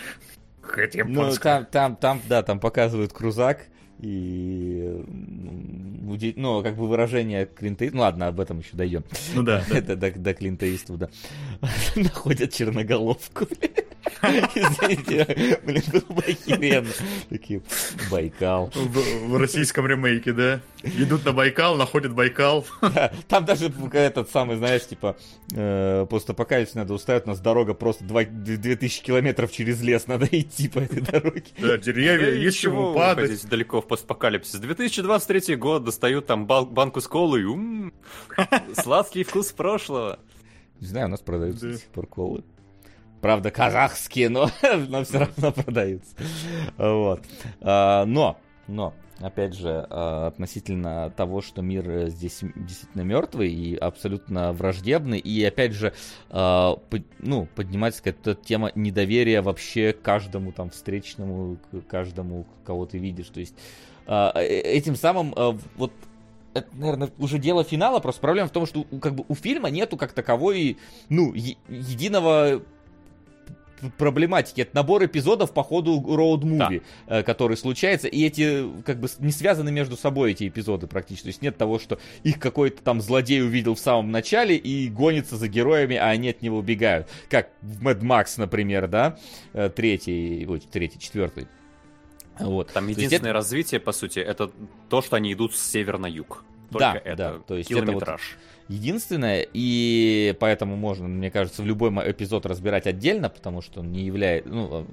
Ну, 1.06 1.34
там, 1.38 1.66
там, 1.68 1.96
там, 1.96 2.22
да, 2.28 2.44
там 2.44 2.60
показывают 2.60 3.14
крузак, 3.14 3.62
и 4.00 5.04
ну, 6.36 6.64
как 6.64 6.76
бы 6.76 6.88
выражение 6.88 7.46
Клинта 7.46 7.86
ну 7.92 8.02
ладно, 8.02 8.28
об 8.28 8.40
этом 8.40 8.60
еще 8.60 8.70
дойдем. 8.74 9.04
Ну 9.34 9.44
да. 9.44 9.64
Это 9.70 9.96
до, 9.96 10.12
до 10.12 10.34
Клинта 10.34 10.74
Иствуда. 10.74 11.10
Находят 11.96 12.54
черноголовку. 12.54 13.48
Извините, 14.24 15.60
блин, 15.64 15.84
было 15.92 16.16
бы 16.16 16.24
охеренно. 16.24 16.90
Такие, 17.30 17.62
Байкал. 18.10 18.72
В, 18.74 19.28
в 19.28 19.38
российском 19.38 19.86
ремейке, 19.86 20.34
да? 20.34 20.62
Идут 20.84 21.26
на 21.26 21.34
Байкал, 21.34 21.76
находят 21.76 22.14
Байкал. 22.14 22.66
Да, 22.98 23.12
там 23.28 23.46
даже 23.46 23.72
этот 23.94 24.30
самый, 24.32 24.56
знаешь, 24.56 24.88
типа, 24.88 25.18
э, 25.54 26.06
постапокалипсис 26.10 26.76
надо 26.76 26.94
уставить, 26.94 27.26
у 27.26 27.30
нас 27.30 27.40
дорога 27.40 27.74
просто 27.74 28.06
2, 28.06 28.24
2000 28.24 29.04
километров 29.04 29.52
через 29.52 29.82
лес 29.82 30.08
надо 30.08 30.26
идти 30.32 30.68
по 30.70 30.80
этой 30.80 31.02
дороге. 31.02 31.44
Да, 31.60 31.78
деревья, 31.78 32.32
есть 32.32 32.58
чего 32.60 32.94
падать. 32.94 33.48
далеко 33.50 33.82
в 33.82 33.87
постапокалипсис. 33.88 34.60
2023 34.60 35.56
год, 35.56 35.84
достают 35.84 36.28
там 36.28 36.46
банку 36.46 37.02
с 37.02 37.08
колой, 37.08 37.44
сладкий 38.74 39.24
вкус 39.24 39.52
прошлого. 39.52 40.20
Не 40.80 40.88
знаю, 40.88 41.08
у 41.08 41.10
нас 41.10 41.22
продаются 41.22 41.68
до 41.72 41.78
сих 41.78 41.88
пор 41.88 42.08
колы. 42.08 42.44
Правда, 43.22 43.50
казахские, 43.50 44.30
но, 44.30 44.50
но 44.90 45.04
все 45.04 45.20
равно 45.20 45.52
продаются. 45.52 46.16
Вот. 46.78 47.24
А, 47.62 48.06
но, 48.06 48.40
но, 48.68 48.94
опять 49.20 49.54
же, 49.54 49.86
а, 49.90 50.28
относительно 50.28 51.12
того, 51.16 51.42
что 51.42 51.62
мир 51.62 52.08
здесь 52.10 52.42
действительно 52.56 53.02
мертвый 53.02 53.52
и 53.52 53.76
абсолютно 53.76 54.54
враждебный, 54.54 55.20
и 55.20 55.44
опять 55.44 55.74
же, 55.74 55.94
а, 56.30 56.80
ну, 57.20 57.48
поднимается 57.56 58.04
какая-то 58.04 58.36
тема 58.36 58.72
недоверия 58.76 59.42
вообще 59.42 59.94
каждому 59.94 60.52
там 60.52 60.70
встречному, 60.70 61.58
каждому, 61.88 62.46
кого 62.66 62.86
ты 62.86 62.98
видишь. 62.98 63.30
То 63.30 63.40
есть 63.40 63.56
э, 64.06 64.32
этим 64.40 64.96
самым 64.96 65.34
вот 65.76 65.92
это, 66.54 66.68
наверное, 66.76 67.10
уже 67.20 67.38
дело 67.38 67.64
финала, 67.64 68.00
просто 68.00 68.22
проблема 68.22 68.48
в 68.48 68.52
том, 68.52 68.66
что 68.66 68.84
как 69.02 69.16
бы 69.16 69.26
у 69.28 69.36
фильма 69.36 69.70
нету 69.70 69.98
как 69.98 70.14
таковой, 70.14 70.78
ну, 71.10 71.34
единого 71.34 72.64
проблематики. 73.98 74.62
Это 74.62 74.76
набор 74.76 75.06
эпизодов 75.06 75.54
по 75.54 75.64
ходу 75.64 76.00
роуд-муви, 76.00 76.82
да. 77.08 77.20
Э, 77.20 77.24
который 77.24 77.58
случается, 77.58 78.08
и 78.08 78.26
эти 78.26 78.66
как 78.84 79.00
бы 79.00 79.08
не 79.20 79.32
связаны 79.32 79.72
между 79.72 79.98
собой 79.98 80.32
эти 80.32 80.48
эпизоды 80.48 80.88
практически. 80.88 81.24
То 81.24 81.30
есть 81.30 81.42
нет 81.42 81.58
того, 81.58 81.80
что 81.80 82.00
их 82.24 82.40
какой-то 82.40 82.82
там 82.82 83.02
злодей 83.02 83.42
увидел 83.42 83.76
в 83.76 83.80
самом 83.80 84.12
начале 84.12 84.56
и 84.56 84.90
гонится 84.90 85.38
за 85.38 85.48
героями, 85.48 85.96
а 85.96 86.10
они 86.10 86.30
от 86.30 86.42
него 86.42 86.58
убегают. 86.58 87.08
Как 87.30 87.50
в 87.62 87.86
Mad 87.86 88.02
Max, 88.02 88.34
например, 88.38 88.88
да, 88.88 89.18
э, 89.54 89.70
третий, 89.70 90.46
ой, 90.48 90.60
третий, 90.60 91.00
четвертый. 91.00 91.48
Вот. 92.40 92.72
Там 92.72 92.88
единственное 92.88 93.32
это... 93.32 93.34
развитие, 93.34 93.80
по 93.80 93.92
сути, 93.92 94.20
это 94.20 94.52
то, 94.90 95.02
что 95.02 95.16
они 95.16 95.34
идут 95.34 95.56
с 95.56 95.62
севера 95.62 95.98
на 95.98 96.08
юг. 96.08 96.44
Только 96.72 96.80
да, 96.80 97.02
это 97.04 97.16
да. 97.16 97.40
То 97.48 97.58
есть 97.58 97.70
километраж. 97.70 98.22
Это 98.22 98.32
вот 98.32 98.47
единственное, 98.70 99.46
и 99.54 100.36
поэтому 100.40 100.76
можно, 100.76 101.08
мне 101.08 101.32
кажется, 101.32 101.62
в 101.62 101.66
любой 101.66 101.90
эпизод 102.12 102.46
разбирать 102.46 102.88
отдельно, 102.88 103.30
потому 103.30 103.62
что 103.62 103.82
он 103.82 103.92
не 103.92 104.04
является, 104.04 104.50
ну, 104.50 104.88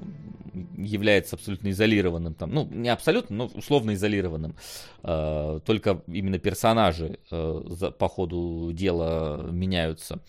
является 0.77 1.37
абсолютно 1.37 1.70
изолированным, 1.70 2.35
там, 2.35 2.53
ну, 2.53 2.66
не 2.70 2.89
абсолютно, 2.89 3.37
но 3.37 3.47
условно 3.47 3.95
изолированным. 3.95 4.55
Э, 5.03 5.61
только 5.64 6.03
именно 6.07 6.39
персонажи 6.39 7.18
за, 7.31 7.91
по 7.91 8.09
ходу 8.09 8.70
дела 8.72 9.49
меняются. 9.51 10.20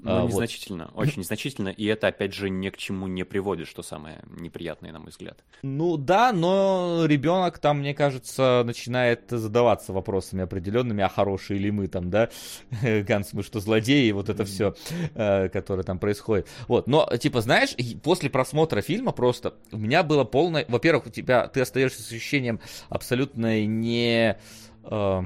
Ну, 0.00 0.24
а, 0.24 0.26
незначительно, 0.26 0.90
вот. 0.94 1.08
очень 1.08 1.20
незначительно, 1.20 1.68
и 1.68 1.84
это, 1.86 2.06
опять 2.06 2.32
же, 2.32 2.50
ни 2.50 2.68
к 2.70 2.76
чему 2.76 3.08
не 3.08 3.24
приводит, 3.24 3.66
что 3.66 3.82
самое 3.82 4.22
неприятное, 4.38 4.92
на 4.92 5.00
мой 5.00 5.10
взгляд. 5.10 5.42
Ну 5.62 5.96
да, 5.96 6.32
но 6.32 7.04
ребенок 7.06 7.58
там, 7.58 7.80
мне 7.80 7.94
кажется, 7.94 8.62
начинает 8.64 9.24
задаваться 9.28 9.92
вопросами 9.92 10.44
определенными, 10.44 11.02
а 11.02 11.08
хорошие 11.08 11.58
ли 11.58 11.70
мы 11.70 11.88
там, 11.88 12.10
да, 12.10 12.30
Ганс, 12.82 13.32
мы 13.32 13.42
что, 13.42 13.58
злодеи, 13.60 14.10
вот 14.12 14.28
это 14.28 14.44
все, 14.44 14.74
э, 15.14 15.48
которое 15.48 15.82
там 15.82 15.98
происходит. 15.98 16.48
Вот, 16.68 16.86
но, 16.86 17.08
типа, 17.16 17.40
знаешь, 17.40 17.74
после 18.02 18.30
просмотра 18.30 18.80
фильма 18.82 19.12
просто 19.12 19.54
у 19.72 19.78
меня 19.78 20.02
было 20.02 20.24
полное... 20.24 20.64
Во-первых, 20.68 21.06
у 21.06 21.10
тебя, 21.10 21.48
ты 21.48 21.60
остаешься 21.60 22.02
с 22.02 22.12
ощущением 22.12 22.60
абсолютно 22.88 23.64
не... 23.66 24.38
Э, 24.84 25.22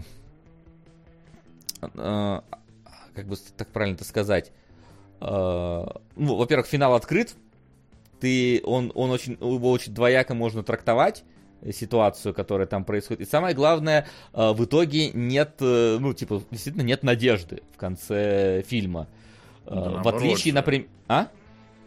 э, 1.82 2.40
как 3.14 3.26
бы 3.26 3.36
так 3.56 3.68
правильно 3.68 3.96
это 3.96 4.04
сказать, 4.04 4.52
ну, 5.24 6.36
во-первых, 6.36 6.66
финал 6.66 6.94
открыт, 6.94 7.34
ты, 8.20 8.60
он, 8.64 8.92
он 8.94 9.10
очень, 9.10 9.32
его 9.34 9.70
очень 9.70 9.94
двояко 9.94 10.34
можно 10.34 10.62
трактовать, 10.62 11.24
ситуацию, 11.72 12.34
которая 12.34 12.66
там 12.66 12.84
происходит. 12.84 13.22
И 13.22 13.30
самое 13.30 13.54
главное, 13.54 14.06
э, 14.32 14.52
в 14.52 14.64
итоге 14.64 15.10
нет, 15.10 15.54
э, 15.60 15.98
ну, 16.00 16.12
типа, 16.12 16.42
действительно 16.50 16.82
нет 16.82 17.04
надежды 17.04 17.62
в 17.72 17.76
конце 17.76 18.62
фильма. 18.66 19.06
Да, 19.64 20.02
в 20.02 20.08
отличие, 20.08 20.54
например... 20.54 20.88
А? 21.06 21.28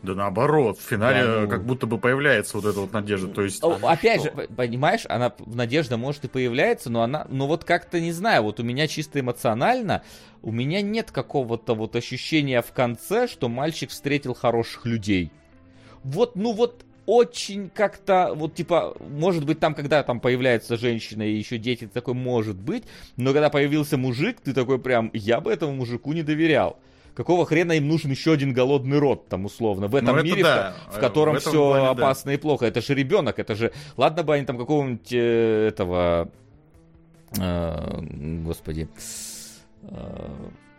Да 0.06 0.14
наоборот, 0.14 0.78
в 0.78 0.82
финале 0.82 1.24
да, 1.24 1.40
ну... 1.42 1.50
как 1.50 1.66
будто 1.66 1.88
бы 1.88 1.98
появляется 1.98 2.58
вот 2.58 2.66
эта 2.66 2.80
вот 2.80 2.94
надежда. 2.94 3.28
То 3.28 3.42
есть... 3.42 3.64
Опять 3.64 4.22
что? 4.22 4.42
же, 4.42 4.48
понимаешь, 4.48 5.06
она 5.10 5.34
надежда 5.46 5.98
может 5.98 6.26
и 6.26 6.28
появляется, 6.28 6.90
но 6.90 7.02
она, 7.02 7.26
но 7.30 7.48
вот 7.48 7.64
как-то 7.64 8.00
не 8.00 8.12
знаю, 8.12 8.44
вот 8.44 8.60
у 8.60 8.64
меня 8.64 8.88
чисто 8.88 9.20
эмоционально, 9.20 10.04
у 10.44 10.52
меня 10.52 10.82
нет 10.82 11.12
какого-то 11.12 11.74
вот 11.74 11.96
ощущения 11.96 12.62
в 12.62 12.72
конце, 12.72 13.28
что 13.28 13.50
мальчик 13.50 13.90
встретил 13.90 14.36
хороших 14.36 14.86
людей. 14.86 15.32
Вот, 16.04 16.36
ну 16.36 16.54
вот 16.54 16.86
очень 17.06 17.70
как-то, 17.70 18.34
вот 18.36 18.56
типа, 18.56 18.96
может 19.00 19.46
быть 19.46 19.60
там, 19.60 19.74
когда 19.74 20.04
там 20.04 20.20
появляется 20.20 20.78
женщина 20.78 21.24
и 21.24 21.36
еще 21.36 21.58
дети, 21.58 21.88
такой 21.88 22.14
может 22.14 22.58
быть, 22.58 22.84
но 23.18 23.34
когда 23.34 23.50
появился 23.50 23.98
мужик, 23.98 24.40
ты 24.42 24.54
такой 24.54 24.80
прям, 24.80 25.10
я 25.14 25.40
бы 25.42 25.52
этому 25.52 25.74
мужику 25.74 26.14
не 26.14 26.24
доверял 26.24 26.78
какого 27.16 27.46
хрена 27.46 27.74
им 27.74 27.88
нужен 27.88 28.12
еще 28.12 28.34
один 28.34 28.54
голодный 28.54 29.00
рот, 29.00 29.28
там, 29.28 29.46
условно, 29.46 29.88
в 29.88 29.96
этом 29.96 30.18
ну, 30.18 30.24
мире, 30.24 30.44
да. 30.44 30.76
в, 30.90 30.98
в 30.98 31.00
котором 31.00 31.36
в 31.36 31.40
все 31.40 31.52
плане, 31.52 31.88
опасно 31.88 32.30
да. 32.30 32.36
и 32.36 32.38
плохо. 32.38 32.66
Это 32.66 32.82
же 32.82 32.94
ребенок, 32.94 33.40
это 33.40 33.56
же... 33.56 33.72
Ладно 33.98 34.24
бы 34.24 34.36
они 34.36 34.46
там 34.46 34.58
какого-нибудь 34.58 35.12
э, 35.14 35.68
этого... 35.70 36.30
Э, 37.40 38.02
господи... 38.44 38.90
Э, 39.84 40.30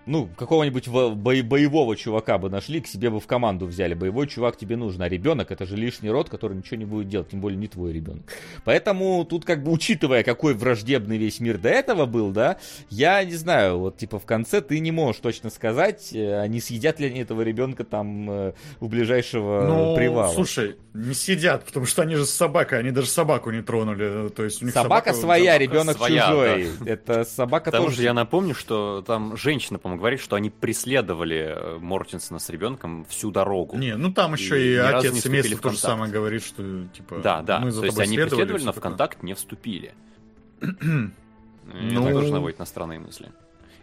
ну, 0.07 0.29
какого-нибудь 0.37 0.89
бо- 0.89 1.11
боевого 1.15 1.97
чувака 1.97 2.39
бы 2.39 2.49
нашли, 2.49 2.81
к 2.81 2.87
себе 2.87 3.11
бы 3.11 3.21
в 3.21 3.27
команду 3.27 3.67
взяли. 3.67 3.95
Боевой 3.95 4.29
чувак 4.29 4.57
тебе 4.57 4.77
нужен, 4.77 5.03
а 5.03 5.09
ребенок 5.09 5.51
это 5.51 5.67
же 5.67 5.77
лишний 5.77 6.11
род, 6.11 6.29
который 6.31 6.57
ничего 6.57 6.77
не 6.77 6.85
будет 6.85 7.09
делать, 7.09 7.31
тем 7.31 7.41
более 7.41 7.59
не 7.59 7.67
твой 7.67 7.93
ребенок. 7.93 8.23
Поэтому 8.65 9.25
тут 9.25 9.45
как 9.45 9.63
бы 9.65 9.73
учитывая, 9.73 10.23
какой 10.23 10.55
враждебный 10.55 11.19
весь 11.19 11.41
мир 11.41 11.59
до 11.59 11.69
этого 11.69 12.07
был, 12.07 12.31
да, 12.31 12.59
я 12.89 13.23
не 13.25 13.35
знаю, 13.35 13.79
вот 13.79 13.99
типа 13.99 14.19
в 14.19 14.25
конце 14.25 14.61
ты 14.61 14.79
не 14.79 14.93
можешь 14.93 15.21
точно 15.21 15.51
сказать, 15.51 16.11
э, 16.13 16.41
они 16.41 16.61
съедят 16.61 17.01
ли 17.01 17.09
они 17.09 17.21
этого 17.21 17.43
ребенка 17.43 17.85
там 17.85 18.31
э, 18.31 18.53
у 18.81 18.89
ближайшего 18.89 19.67
ну, 19.67 19.97
привала. 19.97 20.33
слушай, 20.33 20.77
не 20.95 21.15
съедят, 21.15 21.65
потому 21.65 21.85
что 21.87 22.03
они 22.03 22.15
же 22.15 22.27
с 22.27 22.31
собакой, 22.31 22.79
они 22.79 22.93
даже 22.93 23.09
собаку 23.09 23.51
не 23.51 23.63
тронули, 23.63 24.29
то 24.29 24.45
есть 24.45 24.63
у 24.63 24.67
них 24.67 24.75
собака, 24.75 25.13
собака 25.13 25.21
своя, 25.21 25.59
ребенок 25.59 25.97
своя, 25.97 26.27
чужой. 26.27 26.71
Да. 26.81 26.91
Это 26.91 27.25
собака 27.25 27.71
Потому 27.71 27.87
тоже. 27.87 27.97
же 27.97 28.03
я 28.05 28.15
напомню, 28.15 28.55
что 28.55 29.03
там 29.07 29.37
женщина, 29.37 29.79
по 29.79 29.89
там 29.97 29.99
говорит, 29.99 30.21
что 30.21 30.37
они 30.37 30.51
преследовали 30.51 31.55
э, 31.57 31.79
Мортенсона 31.79 32.39
с 32.39 32.51
ребенком 32.51 33.07
всю 33.07 33.31
дорогу. 33.31 33.77
Не, 33.77 33.97
ну 33.97 34.13
там 34.13 34.35
еще 34.35 34.63
и, 34.63 34.75
и 34.75 34.77
отец 34.77 35.23
семейства 35.23 35.59
то 35.59 35.71
же 35.71 35.79
самое 35.79 36.13
говорит, 36.13 36.45
что 36.45 36.87
типа. 36.89 37.21
Да, 37.23 37.43
да. 37.43 37.61
Мы 37.61 37.71
за 37.71 37.81
то 37.81 37.87
есть 37.87 37.99
они 37.99 38.19
преследовали, 38.19 38.63
но 38.63 38.73
в 38.73 38.81
контакт 38.81 39.23
не 39.23 39.35
вступили. 39.35 39.95
ну... 40.61 41.11
Это 41.65 42.13
тоже 42.13 42.33
наводит 42.33 42.59
на 42.59 42.67
странные 42.67 42.99
мысли. 42.99 43.31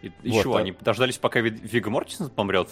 И 0.01 0.09
вот, 0.09 0.23
еще 0.23 0.55
а... 0.55 0.59
они 0.59 0.75
дождались, 0.79 1.17
пока 1.17 1.39
Вига 1.39 1.89
Мортенсон 1.89 2.29
помрет, 2.29 2.69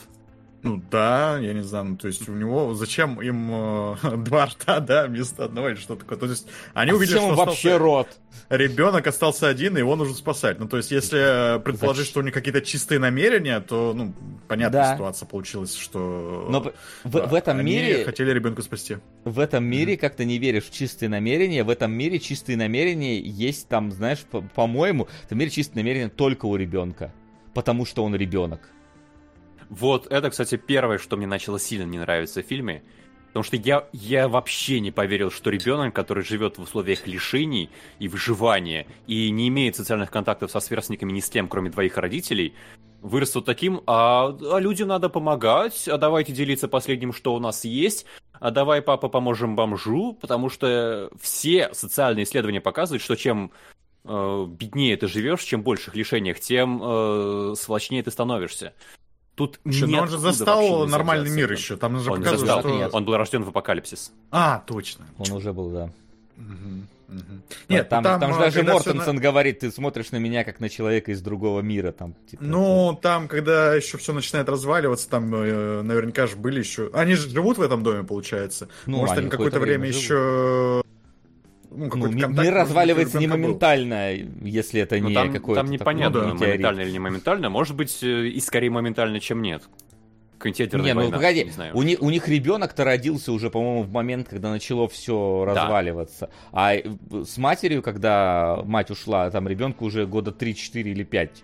ну 0.64 0.82
да, 0.92 1.40
я 1.40 1.54
не 1.54 1.64
знаю, 1.64 1.86
ну, 1.86 1.98
то 1.98 2.08
есть 2.08 2.30
у 2.30 2.34
него 2.34 2.74
зачем 2.76 3.20
им 3.20 3.50
э, 3.52 3.96
два 4.18 4.46
рта, 4.46 4.80
да, 4.80 5.08
вместо 5.08 5.46
одного 5.46 5.70
или 5.70 5.76
что 5.76 5.96
такое. 5.96 6.18
То 6.18 6.28
есть 6.28 6.48
они 6.74 6.92
а 6.92 6.96
увидели, 6.96 7.18
что 7.18 7.34
вообще 7.34 7.78
рот? 7.78 8.08
Ребенок 8.50 9.08
остался 9.08 9.48
один, 9.48 9.76
и 9.78 9.80
его 9.80 9.96
нужно 9.96 10.14
спасать. 10.14 10.60
Ну 10.60 10.68
то 10.68 10.78
есть 10.78 10.92
если 10.92 11.60
предположить, 11.64 12.02
зачем? 12.02 12.12
что 12.12 12.20
у 12.20 12.24
них 12.24 12.34
какие-то 12.34 12.62
чистые 12.62 13.00
намерения, 13.00 13.60
то 13.60 13.94
ну 13.96 14.14
понятная 14.48 14.84
да. 14.84 14.94
ситуация 14.94 15.26
получилась, 15.26 15.76
что. 15.76 16.48
Но 16.50 16.72
в, 17.04 17.12
да, 17.12 17.26
в 17.26 17.34
этом 17.34 17.58
они 17.58 17.74
мире 17.74 18.06
хотели 18.06 18.32
ребенка 18.32 18.62
спасти. 18.62 18.98
В 19.24 19.40
этом 19.40 19.64
мире, 19.64 19.96
mm-hmm. 19.96 19.98
как 19.98 20.16
ты 20.16 20.26
не 20.26 20.38
веришь 20.38 20.66
в 20.66 20.72
чистые 20.72 21.10
намерения, 21.10 21.64
в 21.64 21.70
этом 21.70 21.92
мире 21.92 22.20
чистые 22.20 22.56
намерения 22.56 23.20
есть 23.20 23.68
там, 23.68 23.92
знаешь, 23.92 24.20
по- 24.20 24.42
по-моему, 24.42 25.06
в 25.06 25.26
этом 25.26 25.40
мире 25.40 25.50
чистые 25.50 25.84
намерения 25.84 26.10
только 26.10 26.46
у 26.46 26.56
ребенка, 26.56 27.12
потому 27.54 27.86
что 27.86 28.04
он 28.04 28.16
ребенок. 28.16 28.70
Вот 29.72 30.06
это, 30.12 30.30
кстати, 30.30 30.58
первое, 30.58 30.98
что 30.98 31.16
мне 31.16 31.26
начало 31.26 31.58
сильно 31.58 31.86
не 31.86 31.98
нравиться 31.98 32.44
в 32.44 32.46
фильме. 32.46 32.84
Потому 33.28 33.46
что 33.46 33.56
я, 33.56 33.88
я 33.94 34.28
вообще 34.28 34.82
не 34.82 34.92
поверил, 34.92 35.32
что 35.32 35.50
ребенок, 35.50 35.96
который 35.96 36.26
живет 36.26 36.58
в 36.58 36.62
условиях 36.62 37.08
лишений 37.08 37.70
и 37.98 38.10
выживания, 38.10 38.86
и 39.08 39.32
не 39.32 39.48
имеет 39.48 39.78
социальных 39.78 40.12
контактов 40.12 40.52
со 40.52 40.60
сверстниками 40.60 41.14
ни 41.14 41.22
с 41.22 41.30
кем, 41.30 41.48
кроме 41.48 41.70
двоих 41.70 41.96
родителей, 41.96 42.54
вырос 43.00 43.34
вот 43.34 43.46
таким, 43.46 43.82
а, 43.88 44.38
а 44.42 44.60
людям 44.60 44.90
надо 44.90 45.08
помогать, 45.08 45.88
а 45.88 45.98
давайте 45.98 46.34
делиться 46.34 46.68
последним, 46.68 47.14
что 47.14 47.34
у 47.34 47.40
нас 47.40 47.64
есть, 47.64 48.06
а 48.34 48.52
давай, 48.52 48.82
папа, 48.82 49.08
поможем 49.08 49.56
бомжу, 49.56 50.18
потому 50.20 50.50
что 50.50 51.10
все 51.18 51.74
социальные 51.74 52.26
исследования 52.26 52.60
показывают, 52.60 53.02
что 53.02 53.16
чем 53.16 53.54
э, 54.04 54.46
беднее 54.50 54.98
ты 54.98 55.08
живешь, 55.08 55.44
чем 55.44 55.64
больших 55.64 55.96
лишениях, 55.96 56.42
тем 56.42 56.82
э, 56.84 57.54
сволочнее 57.56 58.04
ты 58.04 58.12
становишься. 58.12 58.74
Тут 59.36 59.60
но 59.64 60.02
он 60.02 60.10
же 60.10 60.18
застал 60.18 60.88
нормальный 60.88 61.32
мир 61.32 61.52
еще. 61.52 61.78
Там 61.78 62.00
же 62.00 62.12
он 62.12 62.24
застал, 62.24 62.60
что... 62.60 62.90
Он 62.92 63.06
был 63.06 63.16
рожден 63.16 63.44
в 63.44 63.50
апокалипсис. 63.50 64.12
А, 64.30 64.64
точно. 64.68 65.06
Он 65.18 65.32
уже 65.32 65.54
был, 65.54 65.70
да. 65.70 65.90
Угу, 66.38 67.18
угу. 67.18 67.42
Нет, 67.70 67.90
там, 67.90 68.04
там, 68.04 68.20
там 68.20 68.34
же 68.34 68.40
даже 68.40 68.64
Мортенсон 68.64 69.16
на... 69.16 69.22
говорит, 69.22 69.60
ты 69.60 69.72
смотришь 69.72 70.12
на 70.12 70.18
меня 70.18 70.44
как 70.44 70.60
на 70.60 70.70
человека 70.70 71.12
из 71.12 71.22
другого 71.22 71.62
мира. 71.62 71.92
Там, 71.92 72.16
типа, 72.30 72.44
ну, 72.44 72.94
это... 72.94 73.02
там, 73.02 73.28
когда 73.28 73.74
еще 73.74 73.98
все 73.98 74.14
начинает 74.14 74.50
разваливаться, 74.50 75.10
там 75.10 75.34
э, 75.34 75.82
наверняка 75.82 76.28
же 76.28 76.36
были 76.36 76.60
еще... 76.60 76.90
Они 76.94 77.16
же 77.16 77.30
живут 77.30 77.58
в 77.58 77.62
этом 77.62 77.84
доме, 77.84 78.04
получается. 78.04 78.68
Ну, 78.86 78.98
Может, 78.98 79.14
они, 79.14 79.22
они 79.22 79.30
какое-то 79.30 79.60
время, 79.60 79.80
время 79.80 79.98
еще 79.98 80.84
ну, 81.72 81.90
ну, 81.96 82.08
мир 82.10 82.54
разваливается 82.54 83.18
не 83.18 83.28
моментально, 83.28 84.12
был. 84.14 84.46
если 84.46 84.82
это 84.82 84.98
ну, 84.98 85.08
не 85.10 85.16
там, 85.16 85.32
какой-то... 85.32 85.62
Там 85.62 85.72
непонятно, 85.72 86.28
ну, 86.28 86.38
да. 86.38 86.46
моментально 86.46 86.82
или 86.82 86.92
не 86.92 87.00
моментально. 87.00 87.50
Может 87.50 87.76
быть, 87.76 88.04
э, 88.04 88.28
и 88.28 88.40
скорее 88.42 88.70
моментально, 88.70 89.20
чем 89.20 89.42
нет. 89.42 89.64
Не, 90.44 90.94
ну 90.96 91.12
погоди, 91.12 91.44
не 91.44 91.52
знаю. 91.52 91.78
у, 91.78 91.84
них, 91.84 92.02
у 92.02 92.10
них 92.10 92.28
ребенок-то 92.28 92.84
родился 92.84 93.32
уже, 93.32 93.52
по-моему, 93.52 93.84
в 93.84 93.92
момент, 93.92 94.28
когда 94.28 94.50
начало 94.50 94.88
все 94.88 95.46
разваливаться. 95.46 96.32
Да. 96.52 96.58
А 96.70 96.76
э, 96.76 96.84
с 97.26 97.38
матерью, 97.38 97.84
когда 97.84 98.62
мать 98.66 98.90
ушла, 98.90 99.30
там 99.30 99.48
ребенку 99.48 99.86
уже 99.86 100.08
года 100.08 100.32
3, 100.32 100.56
4 100.56 100.92
или 100.92 101.04
5 101.04 101.44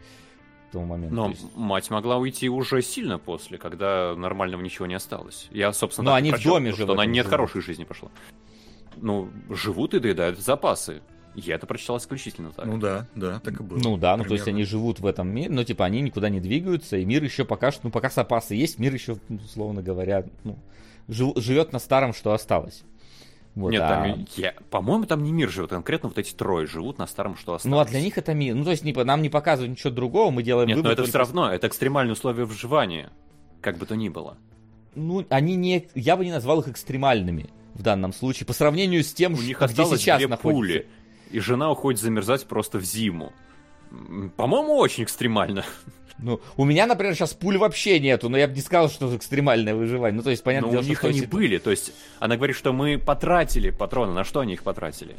к 0.69 0.71
тому 0.71 0.85
моменту. 0.85 1.15
Но 1.15 1.29
есть... 1.29 1.55
мать 1.55 1.89
могла 1.91 2.17
уйти 2.17 2.49
уже 2.49 2.81
сильно 2.81 3.19
после, 3.19 3.59
когда 3.59 4.15
нормального 4.15 4.61
ничего 4.61 4.87
не 4.87 4.95
осталось. 4.95 5.47
Я, 5.51 5.71
собственно, 5.73 6.09
Но 6.09 6.15
они 6.15 6.31
прочел, 6.31 6.51
в 6.51 6.53
доме 6.55 6.71
же. 6.71 6.83
Что 6.83 6.93
она 6.93 7.05
не 7.05 7.19
от 7.19 7.27
хорошей 7.27 7.61
жизни 7.61 7.83
пошла 7.83 8.09
ну, 9.01 9.29
живут 9.49 9.93
и 9.93 9.99
доедают 9.99 10.39
запасы. 10.39 11.01
Я 11.35 11.55
это 11.55 11.67
прочитал 11.67 11.97
исключительно 11.97 12.51
так. 12.51 12.65
Ну 12.65 12.79
да, 12.79 13.05
да, 13.13 13.39
так 13.39 13.59
и 13.59 13.63
было. 13.63 13.77
Ну 13.77 13.95
да, 13.95 14.17
ну 14.17 14.23
то 14.23 14.33
есть 14.33 14.47
они 14.47 14.63
живут 14.63 14.99
в 14.99 15.05
этом 15.05 15.29
мире, 15.29 15.49
но 15.51 15.63
типа 15.63 15.85
они 15.85 16.01
никуда 16.01 16.29
не 16.29 16.39
двигаются, 16.39 16.97
и 16.97 17.05
мир 17.05 17.23
еще 17.23 17.45
пока 17.45 17.71
что, 17.71 17.81
ну 17.83 17.91
пока 17.91 18.09
запасы 18.09 18.55
есть, 18.55 18.79
мир 18.79 18.91
еще, 18.91 19.17
условно 19.29 19.83
говоря, 19.83 20.25
ну, 20.43 20.57
жив, 21.07 21.33
живет 21.35 21.73
на 21.73 21.79
старом, 21.79 22.13
что 22.13 22.33
осталось. 22.33 22.83
Вот, 23.53 23.71
Нет, 23.71 23.81
а... 23.83 23.87
там, 23.87 24.25
я, 24.35 24.53
по-моему, 24.71 25.05
там 25.05 25.23
не 25.23 25.31
мир 25.31 25.49
живет, 25.49 25.69
конкретно 25.69 26.09
вот 26.09 26.17
эти 26.17 26.33
трое 26.33 26.65
живут 26.65 26.97
на 26.97 27.05
старом, 27.05 27.35
что 27.35 27.53
осталось. 27.53 27.71
Ну, 27.71 27.79
а 27.79 27.85
для 27.85 28.01
них 28.01 28.17
это 28.17 28.33
мир. 28.33 28.55
Ну, 28.55 28.63
то 28.63 28.71
есть, 28.71 28.83
не, 28.83 28.93
нам 28.93 29.21
не 29.21 29.29
показывают 29.29 29.71
ничего 29.71 29.91
другого, 29.91 30.31
мы 30.31 30.41
делаем 30.41 30.67
Нет, 30.67 30.77
но 30.77 30.89
это 30.89 30.97
только... 30.97 31.09
все 31.09 31.17
равно, 31.19 31.51
это 31.51 31.67
экстремальные 31.67 32.13
условия 32.13 32.45
выживания, 32.45 33.11
как 33.61 33.77
бы 33.77 33.85
то 33.85 33.95
ни 33.95 34.09
было. 34.09 34.37
Ну, 34.95 35.25
они 35.29 35.55
не... 35.55 35.87
Я 35.93 36.17
бы 36.17 36.25
не 36.25 36.31
назвал 36.31 36.61
их 36.61 36.67
экстремальными 36.67 37.49
в 37.77 37.83
данном 37.83 38.11
случае, 38.11 38.45
по 38.47 38.53
сравнению 38.53 39.03
с 39.03 39.13
тем, 39.13 39.33
У 39.33 39.37
них 39.37 39.61
где 39.61 39.85
сейчас 39.85 40.17
две 40.17 40.27
находится. 40.27 40.39
пули, 40.39 40.87
и 41.29 41.39
жена 41.39 41.71
уходит 41.71 42.01
замерзать 42.01 42.45
просто 42.45 42.79
в 42.79 42.83
зиму. 42.83 43.33
По-моему, 44.35 44.77
очень 44.77 45.03
экстремально. 45.03 45.63
Ну, 46.17 46.41
у 46.55 46.65
меня, 46.65 46.87
например, 46.87 47.13
сейчас 47.13 47.35
пуль 47.35 47.57
вообще 47.59 47.99
нету, 47.99 48.27
но 48.27 48.37
я 48.37 48.47
бы 48.47 48.55
не 48.55 48.61
сказал, 48.61 48.89
что 48.89 49.05
это 49.07 49.17
экстремальное 49.17 49.75
выживание. 49.75 50.17
Ну, 50.17 50.23
то 50.23 50.31
есть, 50.31 50.43
понятно, 50.43 50.67
но 50.69 50.73
дело, 50.73 50.83
у 50.83 50.87
них 50.87 51.03
они 51.03 51.21
были, 51.21 51.59
то 51.59 51.69
есть, 51.69 51.93
она 52.19 52.37
говорит, 52.37 52.55
что 52.55 52.73
мы 52.73 52.97
потратили 52.97 53.69
патроны. 53.69 54.13
На 54.13 54.23
что 54.23 54.39
они 54.39 54.53
их 54.53 54.63
потратили? 54.63 55.15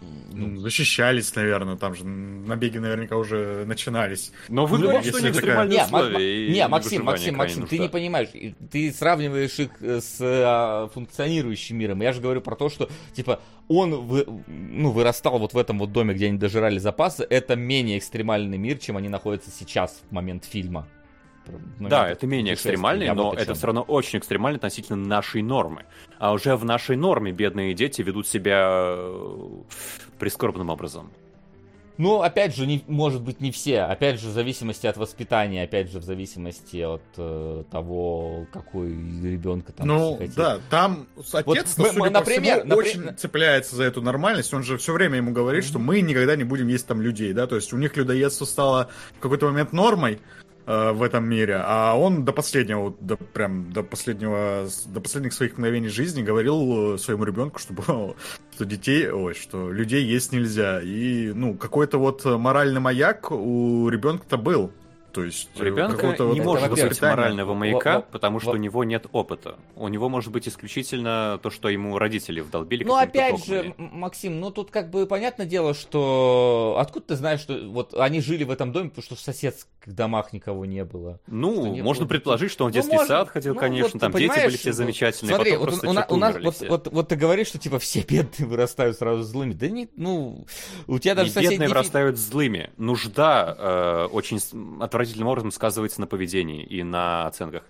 Ну, 0.00 0.56
защищались, 0.56 1.34
наверное, 1.34 1.76
там 1.76 1.94
же 1.94 2.04
набеги 2.04 2.78
наверняка 2.78 3.16
уже 3.16 3.64
начинались. 3.66 4.32
Но 4.48 4.66
вы 4.66 4.78
ну, 4.78 5.02
что 5.02 5.30
экстремальные 5.30 5.84
такая... 5.84 6.18
Не, 6.18 6.48
не 6.50 6.68
Максим, 6.68 7.04
Максим, 7.04 7.36
Максим, 7.36 7.66
ты 7.66 7.78
не 7.78 7.88
понимаешь, 7.88 8.28
ты 8.70 8.92
сравниваешь 8.92 9.58
их 9.58 9.70
э, 9.80 10.00
с 10.00 10.18
а, 10.20 10.88
функционирующим 10.88 11.76
миром. 11.76 12.00
Я 12.02 12.12
же 12.12 12.20
говорю 12.20 12.40
про 12.40 12.56
то, 12.56 12.68
что, 12.68 12.88
типа, 13.14 13.40
он 13.68 13.94
вы, 13.94 14.26
ну, 14.46 14.90
вырастал 14.90 15.38
вот 15.38 15.54
в 15.54 15.58
этом 15.58 15.78
вот 15.78 15.92
доме, 15.92 16.14
где 16.14 16.26
они 16.26 16.38
дожирали 16.38 16.78
запасы, 16.78 17.26
это 17.28 17.56
менее 17.56 17.98
экстремальный 17.98 18.58
мир, 18.58 18.78
чем 18.78 18.96
они 18.96 19.08
находятся 19.08 19.50
сейчас 19.50 20.02
в 20.08 20.12
момент 20.12 20.44
фильма. 20.44 20.86
Ну, 21.78 21.88
да, 21.88 22.08
это 22.08 22.26
менее 22.26 22.54
экстремальный, 22.54 23.12
но 23.12 23.34
это 23.34 23.54
все 23.54 23.66
равно 23.66 23.82
очень 23.82 24.18
экстремально 24.18 24.56
относительно 24.56 24.96
нашей 24.96 25.42
нормы. 25.42 25.84
А 26.18 26.32
уже 26.32 26.56
в 26.56 26.64
нашей 26.64 26.96
норме 26.96 27.32
бедные 27.32 27.74
дети 27.74 28.02
ведут 28.02 28.26
себя 28.26 28.94
э, 28.96 29.46
прискорбным 30.18 30.70
образом. 30.70 31.10
Ну, 31.98 32.22
опять 32.22 32.54
же, 32.54 32.64
не, 32.64 32.84
может 32.86 33.22
быть, 33.22 33.40
не 33.40 33.50
все. 33.50 33.80
Опять 33.80 34.20
же, 34.20 34.28
в 34.28 34.30
зависимости 34.30 34.86
от 34.86 34.96
воспитания, 34.96 35.64
опять 35.64 35.90
же, 35.90 35.98
в 35.98 36.04
зависимости 36.04 36.76
от 36.76 37.02
э, 37.16 37.64
того, 37.72 38.46
какой 38.52 38.90
ребенка 38.90 39.72
там 39.72 39.88
Ну, 39.88 40.20
да, 40.36 40.60
там 40.70 41.08
отец, 41.16 41.44
вот, 41.44 41.66
судя 41.66 41.98
мы, 41.98 42.10
например, 42.10 42.60
по 42.60 42.66
всему, 42.66 42.76
например... 42.76 43.06
очень 43.08 43.18
цепляется 43.18 43.74
за 43.74 43.82
эту 43.82 44.00
нормальность. 44.00 44.54
Он 44.54 44.62
же 44.62 44.78
все 44.78 44.92
время 44.92 45.16
ему 45.16 45.32
говорит, 45.32 45.64
mm-hmm. 45.64 45.68
что 45.68 45.78
мы 45.80 46.00
никогда 46.00 46.36
не 46.36 46.44
будем 46.44 46.68
есть 46.68 46.86
там 46.86 47.02
людей, 47.02 47.32
да, 47.32 47.48
то 47.48 47.56
есть 47.56 47.72
у 47.72 47.76
них 47.76 47.96
людоедство 47.96 48.44
стало 48.44 48.90
в 49.16 49.18
какой-то 49.18 49.46
момент 49.46 49.72
нормой, 49.72 50.20
Э, 50.68 50.92
в 50.92 51.02
этом 51.02 51.26
мире, 51.26 51.62
а 51.64 51.94
он 51.94 52.26
до 52.26 52.32
последнего, 52.34 52.94
до, 53.00 53.16
прям 53.16 53.72
до 53.72 53.82
последнего, 53.82 54.68
до 54.84 55.00
последних 55.00 55.32
своих 55.32 55.54
мгновений 55.54 55.88
жизни 55.88 56.22
говорил 56.22 56.96
э, 56.96 56.98
своему 56.98 57.24
ребенку, 57.24 57.58
чтобы 57.58 57.82
что 58.52 58.64
детей, 58.66 59.10
ой, 59.10 59.32
что 59.32 59.72
людей 59.72 60.04
есть 60.04 60.30
нельзя. 60.30 60.82
И, 60.82 61.32
ну, 61.32 61.54
какой-то 61.54 61.96
вот 61.96 62.22
моральный 62.26 62.80
маяк 62.80 63.30
у 63.30 63.88
ребенка-то 63.88 64.36
был. 64.36 64.70
То 65.18 65.24
есть 65.24 65.48
у 65.58 65.64
ребенка 65.64 66.06
не 66.06 66.40
вот 66.40 66.44
может 66.44 66.70
быть 66.70 67.02
морального 67.02 67.52
маяка, 67.52 67.94
во, 67.94 67.98
во, 67.98 68.02
потому 68.02 68.38
что 68.38 68.50
во... 68.50 68.54
у 68.54 68.56
него 68.56 68.84
нет 68.84 69.06
опыта. 69.10 69.56
У 69.74 69.88
него 69.88 70.08
может 70.08 70.30
быть 70.30 70.46
исключительно 70.46 71.40
то, 71.42 71.50
что 71.50 71.68
ему 71.68 71.98
родители 71.98 72.38
вдолбили. 72.40 72.84
Ну 72.84 72.94
опять 72.94 73.44
же, 73.44 73.74
Максим, 73.78 74.38
ну 74.38 74.52
тут 74.52 74.70
как 74.70 74.90
бы 74.90 75.06
понятное 75.06 75.44
дело, 75.44 75.74
что 75.74 76.76
откуда 76.78 77.06
ты 77.06 77.16
знаешь, 77.16 77.40
что 77.40 77.58
вот 77.68 77.94
они 77.94 78.20
жили 78.20 78.44
в 78.44 78.50
этом 78.52 78.70
доме, 78.70 78.90
потому 78.90 79.04
что 79.04 79.16
в 79.16 79.20
соседских 79.20 79.66
домах 79.86 80.32
никого 80.32 80.66
не 80.66 80.84
было. 80.84 81.18
Ну, 81.26 81.72
не 81.72 81.82
можно 81.82 82.04
было... 82.04 82.10
предположить, 82.10 82.52
что 82.52 82.64
он 82.64 82.70
в 82.70 82.74
детский 82.74 82.94
ну, 82.94 83.04
сад 83.04 83.28
ходил, 83.28 83.54
ну, 83.54 83.60
конечно, 83.60 83.90
вот, 83.94 84.00
там 84.00 84.12
дети 84.12 84.44
были 84.44 84.56
все 84.56 84.72
замечательные. 84.72 85.34
Смотри, 85.34 85.56
вот 85.56 85.82
у, 85.82 85.88
у, 85.88 86.14
у 86.14 86.16
нас 86.16 86.36
вот, 86.40 86.60
вот, 86.68 86.88
вот 86.92 87.08
ты 87.08 87.16
говоришь, 87.16 87.48
что 87.48 87.58
типа 87.58 87.80
все 87.80 88.02
бедные 88.02 88.46
вырастают 88.46 88.96
сразу 88.96 89.22
злыми. 89.24 89.52
Да 89.52 89.68
не, 89.68 89.88
ну, 89.96 90.46
у 90.86 91.00
тебя 91.00 91.16
даже 91.16 91.30
не 91.30 91.34
соседние... 91.34 91.58
бедные 91.58 91.68
вырастают 91.70 92.18
злыми. 92.18 92.70
Нужда 92.76 93.56
э, 93.58 94.08
очень 94.12 94.38
отвратительная 94.80 95.07
отвратительным 95.08 95.28
образом 95.28 95.50
сказывается 95.50 96.00
на 96.00 96.06
поведении 96.06 96.62
и 96.62 96.82
на 96.82 97.26
оценках. 97.26 97.64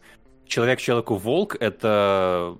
Человек 0.46 0.80
человеку 0.80 1.16
волк 1.16 1.56
это 1.60 2.56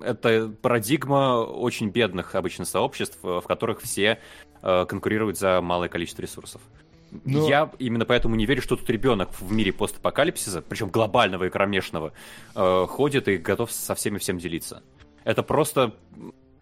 это 0.00 0.52
парадигма 0.60 1.42
очень 1.42 1.88
бедных 1.88 2.34
обычно 2.34 2.64
сообществ, 2.64 3.18
в 3.22 3.42
которых 3.42 3.80
все 3.80 4.18
э, 4.62 4.86
конкурируют 4.86 5.38
за 5.38 5.60
малое 5.62 5.88
количество 5.88 6.20
ресурсов. 6.20 6.60
Но... 7.24 7.48
Я 7.48 7.70
именно 7.78 8.04
поэтому 8.04 8.36
не 8.36 8.44
верю, 8.44 8.60
что 8.60 8.76
тут 8.76 8.90
ребенок 8.90 9.30
в 9.40 9.50
мире 9.50 9.72
постапокалипсиса, 9.72 10.60
причем 10.60 10.88
глобального 10.88 11.44
и 11.44 11.50
кромешного, 11.50 12.12
э, 12.54 12.86
ходит 12.88 13.28
и 13.28 13.38
готов 13.38 13.72
со 13.72 13.94
всеми 13.94 14.18
всем 14.18 14.38
делиться. 14.38 14.82
Это 15.24 15.42
просто... 15.42 15.94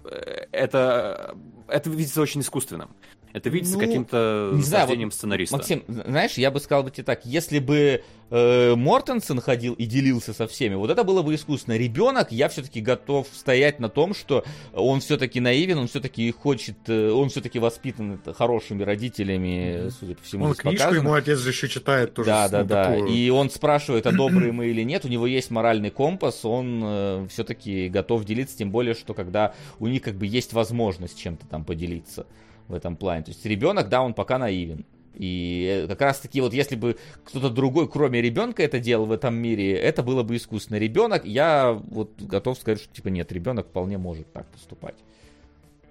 Э, 0.05 0.47
это, 0.53 1.37
это 1.67 1.91
видится 1.91 2.23
очень 2.23 2.41
искусственным. 2.41 2.91
Это 3.35 3.51
видится 3.51 3.75
ну, 3.75 3.81
каким-то 3.81 4.53
знаю, 4.61 4.87
вот, 4.87 5.13
сценариста. 5.13 5.57
Максим, 5.57 5.83
знаешь, 5.89 6.35
я 6.35 6.53
бы 6.53 6.61
сказал 6.61 6.85
бы 6.85 6.93
тебе 6.93 7.03
так, 7.03 7.27
если 7.27 7.59
бы 7.59 8.05
э, 8.31 8.75
Мортенсен 8.77 9.41
ходил 9.41 9.75
и 9.75 9.87
делился 9.87 10.33
со 10.33 10.47
всеми, 10.47 10.77
вот 10.77 10.89
это 10.89 11.03
было 11.03 11.23
бы 11.23 11.35
искусственно. 11.35 11.77
Ребенок, 11.77 12.31
я 12.31 12.49
все-таки 12.49 12.81
готов 12.81 13.27
стоять 13.33 13.81
на 13.81 13.89
том, 13.89 14.15
что 14.15 14.45
он 14.73 15.01
все-таки 15.01 15.41
наивен, 15.41 15.79
он 15.79 15.89
все-таки 15.89 16.31
хочет, 16.31 16.77
э, 16.87 17.11
он 17.11 17.29
все-таки 17.29 17.59
воспитан 17.59 18.21
хорошими 18.39 18.85
родителями, 18.85 19.91
судя 19.99 20.15
по 20.15 20.23
всему. 20.23 20.45
Он 20.45 20.55
книжку 20.55 20.85
показано. 20.85 21.03
ему 21.03 21.15
отец 21.15 21.41
же 21.41 21.49
еще 21.51 21.69
читает 21.69 22.15
тоже. 22.15 22.29
Да, 22.29 22.49
да, 22.49 22.63
да. 22.63 22.85
Такую... 22.85 23.09
И 23.09 23.31
он 23.31 23.51
спрашивает, 23.51 24.07
а 24.07 24.13
добрые 24.17 24.53
мы 24.53 24.69
или 24.69 24.83
нет. 24.85 25.05
У 25.05 25.09
него 25.09 25.27
есть 25.27 25.51
моральный 25.51 25.91
компас, 25.91 26.45
он 26.45 26.83
э, 26.85 27.27
все-таки 27.31 27.89
готов 27.89 28.25
делиться, 28.25 28.57
тем 28.57 28.71
более, 28.71 28.95
что 28.95 29.13
когда 29.13 29.55
у 29.81 29.89
них 29.89 30.03
как 30.03 30.15
бы 30.15 30.25
есть 30.25 30.53
возможность 30.53 31.21
чем-то 31.21 31.47
там 31.49 31.65
поделиться 31.65 32.27
в 32.69 32.75
этом 32.75 32.97
плане. 32.97 33.25
То 33.25 33.31
есть 33.31 33.45
ребенок, 33.45 33.89
да, 33.89 34.03
он 34.03 34.15
пока 34.15 34.39
наивен. 34.39 34.85
И 35.15 35.87
как 35.89 36.01
раз 36.01 36.19
таки 36.19 36.41
вот 36.41 36.53
если 36.53 36.75
бы 36.75 36.97
кто-то 37.25 37.49
другой, 37.49 37.89
кроме 37.89 38.21
ребенка, 38.21 38.63
это 38.63 38.81
делал 38.81 39.07
в 39.07 39.13
этом 39.13 39.35
мире, 39.37 39.75
это 39.75 40.03
было 40.03 40.25
бы 40.25 40.37
искусственно. 40.37 40.79
Ребенок, 40.79 41.25
я 41.25 41.73
вот 41.73 42.21
готов 42.21 42.59
сказать, 42.59 42.81
что 42.81 42.93
типа 42.93 43.09
нет, 43.09 43.31
ребенок 43.31 43.69
вполне 43.69 43.97
может 43.97 44.33
так 44.33 44.47
поступать. 44.49 44.97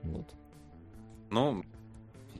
Вот. 0.03 0.27
Ну, 1.29 1.63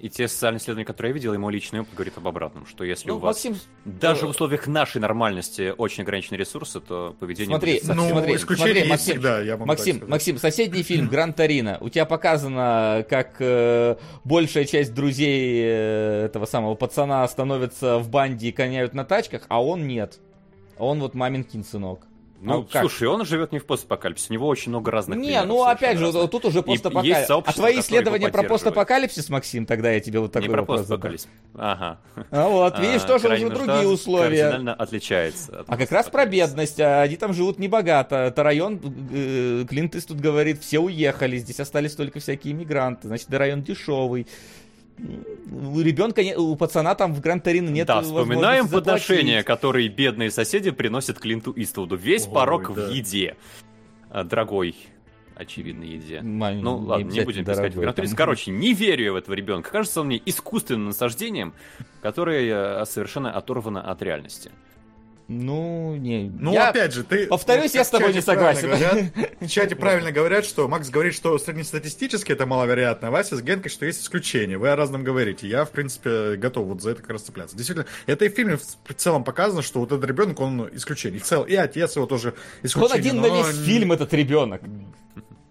и 0.03 0.09
те 0.09 0.27
социальные 0.27 0.59
исследования, 0.59 0.83
которые 0.83 1.11
я 1.11 1.13
видел, 1.13 1.33
ему 1.33 1.49
личный 1.49 1.79
опыт 1.79 1.93
говорит 1.93 2.17
об 2.17 2.27
обратном, 2.27 2.65
что 2.65 2.83
если 2.83 3.07
ну, 3.07 3.15
у 3.15 3.19
вас 3.19 3.37
Максим... 3.37 3.55
даже 3.85 4.27
в 4.27 4.31
условиях 4.31 4.67
нашей 4.67 4.99
нормальности 4.99 5.73
очень 5.77 6.03
ограниченные 6.03 6.39
ресурсы, 6.39 6.81
то 6.81 7.15
поведение 7.21 7.55
смотри, 7.55 7.79
будет 7.79 7.95
ну, 7.95 8.09
смотри, 8.09 8.37
смотри, 8.37 8.83
Максим, 8.83 9.13
всегда, 9.13 9.39
я 9.39 9.53
могу 9.53 9.65
Максим, 9.65 10.03
Максим, 10.05 10.37
соседний 10.39 10.83
фильм 10.83 11.07
Гран 11.07 11.31
Торино, 11.31 11.77
у 11.79 11.87
тебя 11.87 12.03
показано, 12.03 13.05
как 13.09 13.37
э, 13.39 13.95
большая 14.25 14.65
часть 14.65 14.93
друзей 14.93 15.61
э, 15.63 16.25
этого 16.25 16.47
самого 16.47 16.75
пацана 16.75 17.25
становятся 17.29 17.99
в 17.99 18.09
банде 18.09 18.49
и 18.49 18.51
коняют 18.51 18.93
на 18.93 19.05
тачках, 19.05 19.43
а 19.47 19.63
он 19.63 19.87
нет. 19.87 20.19
Он 20.77 20.99
вот 20.99 21.13
маминкин 21.13 21.63
сынок. 21.63 22.01
Ну, 22.43 22.67
а 22.71 22.79
слушай, 22.79 23.07
он 23.07 23.25
живет 23.25 23.51
не 23.51 23.59
в 23.59 23.65
постапокалипсисе, 23.65 24.27
у 24.31 24.33
него 24.33 24.47
очень 24.47 24.69
много 24.69 24.91
разных 24.91 25.17
Не, 25.17 25.41
ну 25.43 25.63
опять 25.63 25.97
же, 25.97 26.05
разных. 26.05 26.29
тут 26.29 26.45
уже 26.45 26.61
постапокалипсис. 26.61 27.29
А 27.29 27.53
твои 27.53 27.79
исследования 27.79 28.29
про 28.29 28.43
постапокалипсис, 28.43 29.29
Максим, 29.29 29.65
тогда 29.65 29.91
я 29.91 29.99
тебе 29.99 30.19
вот 30.19 30.31
такой 30.31 30.49
не 30.49 30.55
вопрос 30.55 30.81
про 30.81 30.97
задам. 30.97 31.15
Ага. 31.55 31.99
А 32.31 32.47
вот, 32.49 32.79
видишь, 32.79 33.03
а, 33.03 33.07
тоже 33.07 33.29
уже 33.29 33.49
другие 33.49 33.87
условия. 33.87 34.43
Кардинально 34.43 34.73
отличается. 34.73 35.63
А 35.67 35.77
как 35.77 35.91
раз 35.91 36.09
про 36.09 36.25
бедность, 36.25 36.79
а 36.79 37.01
они 37.01 37.15
там 37.15 37.33
живут 37.33 37.59
небогато. 37.59 38.15
Это 38.15 38.43
район, 38.43 38.79
э, 39.11 39.65
Клинт 39.69 39.95
тут 40.07 40.19
говорит, 40.19 40.61
все 40.61 40.79
уехали, 40.79 41.37
здесь 41.37 41.59
остались 41.59 41.95
только 41.95 42.19
всякие 42.19 42.53
иммигранты, 42.53 43.07
значит, 43.07 43.31
район 43.33 43.61
дешевый 43.61 44.27
у 44.97 45.81
ребенка, 45.81 46.21
у 46.37 46.55
пацана 46.55 46.95
там 46.95 47.13
в 47.13 47.21
Гран-Торино 47.21 47.69
нет 47.69 47.87
Да, 47.87 48.01
вспоминаем 48.01 48.67
подношения, 48.67 49.43
которые 49.43 49.89
бедные 49.89 50.31
соседи 50.31 50.71
приносят 50.71 51.19
Клинту 51.19 51.53
Иствуду. 51.55 51.95
Весь 51.95 52.27
Ой, 52.27 52.33
порог 52.33 52.73
да. 52.73 52.87
в 52.87 52.91
еде. 52.91 53.35
А, 54.09 54.23
дорогой 54.23 54.75
очевидной 55.35 55.87
еде. 55.87 56.21
Мань, 56.21 56.59
ну 56.59 56.77
ладно, 56.77 57.09
не 57.09 57.21
будем 57.21 57.43
искать 57.43 57.75
гран 57.75 57.95
Короче, 58.15 58.51
не 58.51 58.73
верю 58.73 59.05
я 59.05 59.13
в 59.13 59.15
этого 59.15 59.33
ребенка. 59.33 59.71
Кажется 59.71 60.01
он 60.01 60.07
мне 60.07 60.21
искусственным 60.25 60.87
насаждением, 60.87 61.53
которое 62.01 62.81
э, 62.81 62.85
совершенно 62.85 63.31
оторвано 63.31 63.81
от 63.81 64.01
реальности. 64.01 64.51
Ну, 65.27 65.95
не. 65.95 66.29
Ну, 66.37 66.53
я... 66.53 66.69
опять 66.69 66.93
же, 66.93 67.03
ты. 67.03 67.27
Повторюсь, 67.27 67.71
вот, 67.71 67.75
я 67.75 67.83
с 67.85 67.89
тобой 67.89 68.13
не 68.13 68.21
согласен. 68.21 68.67
Говорят, 68.67 69.11
в 69.39 69.47
чате 69.47 69.75
правильно 69.75 70.11
говорят, 70.11 70.45
что 70.45 70.67
Макс 70.67 70.89
говорит, 70.89 71.13
что 71.13 71.37
среднестатистически 71.37 72.33
это 72.33 72.45
маловероятно, 72.45 73.07
а 73.07 73.11
Вася 73.11 73.37
с 73.37 73.41
Генкой, 73.41 73.71
что 73.71 73.85
есть 73.85 74.01
исключение. 74.01 74.57
Вы 74.57 74.69
о 74.69 74.75
разном 74.75 75.03
говорите. 75.03 75.47
Я, 75.47 75.63
в 75.63 75.71
принципе, 75.71 76.35
готов 76.35 76.67
вот 76.67 76.81
за 76.81 76.91
это 76.91 77.01
как 77.01 77.11
раз 77.11 77.21
цепляться. 77.21 77.55
Действительно, 77.55 77.87
это 78.05 78.25
и 78.25 78.29
в 78.29 78.33
фильме 78.33 78.57
в 78.57 78.93
целом 78.95 79.23
показано, 79.23 79.61
что 79.61 79.79
вот 79.79 79.91
этот 79.91 80.05
ребенок, 80.05 80.39
он 80.41 80.69
исключение. 80.73 81.21
В 81.21 81.23
целом, 81.23 81.47
и 81.47 81.55
отец 81.55 81.95
его 81.95 82.05
тоже 82.05 82.33
исключение. 82.61 82.93
Он 82.93 82.99
один 82.99 83.15
но... 83.21 83.27
на 83.27 83.37
весь 83.37 83.65
фильм, 83.65 83.91
этот 83.93 84.13
ребенок. 84.13 84.61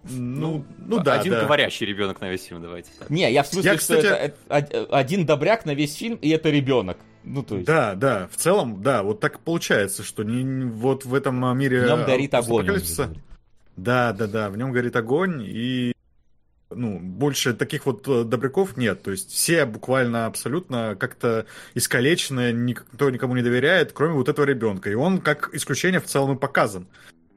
Ну, 0.04 0.64
ну 0.78 0.98
да, 0.98 1.20
один 1.20 1.32
да. 1.32 1.44
говорящий 1.44 1.86
ребенок 1.86 2.20
на 2.20 2.28
весь 2.28 2.44
фильм, 2.44 2.60
давайте. 2.60 2.90
Не, 3.08 3.32
я 3.32 3.42
в 3.42 3.46
смысле, 3.46 3.70
я, 3.70 3.76
кстати... 3.78 4.00
что 4.00 4.14
это 4.48 4.86
один 4.90 5.24
добряк 5.24 5.64
на 5.64 5.74
весь 5.74 5.94
фильм, 5.94 6.16
и 6.16 6.28
это 6.30 6.50
ребенок. 6.50 6.98
Ну, 7.24 7.42
то 7.42 7.56
есть... 7.56 7.66
Да, 7.66 7.94
да, 7.94 8.28
в 8.30 8.36
целом, 8.36 8.82
да, 8.82 9.02
вот 9.02 9.20
так 9.20 9.40
получается, 9.40 10.02
что 10.02 10.22
не, 10.22 10.64
вот 10.64 11.04
в 11.04 11.14
этом 11.14 11.56
мире... 11.56 11.82
В 11.82 11.86
нем 11.86 12.04
горит 12.04 12.34
огонь. 12.34 12.68
Да, 13.76 14.12
да, 14.12 14.26
да, 14.26 14.50
в 14.50 14.56
нем 14.56 14.72
горит 14.72 14.96
огонь, 14.96 15.42
и 15.46 15.92
ну, 16.74 16.98
больше 16.98 17.54
таких 17.54 17.86
вот 17.86 18.06
э, 18.08 18.24
добряков 18.24 18.76
нет. 18.76 19.02
То 19.02 19.10
есть 19.10 19.30
все 19.30 19.64
буквально 19.66 20.26
абсолютно 20.26 20.96
как-то 20.98 21.46
искалечены, 21.74 22.52
никто 22.52 23.10
никому 23.10 23.34
не 23.36 23.42
доверяет, 23.42 23.92
кроме 23.92 24.14
вот 24.14 24.28
этого 24.28 24.44
ребенка. 24.44 24.90
И 24.90 24.94
он 24.94 25.20
как 25.20 25.50
исключение 25.54 26.00
в 26.00 26.06
целом 26.06 26.36
и 26.36 26.38
показан. 26.38 26.86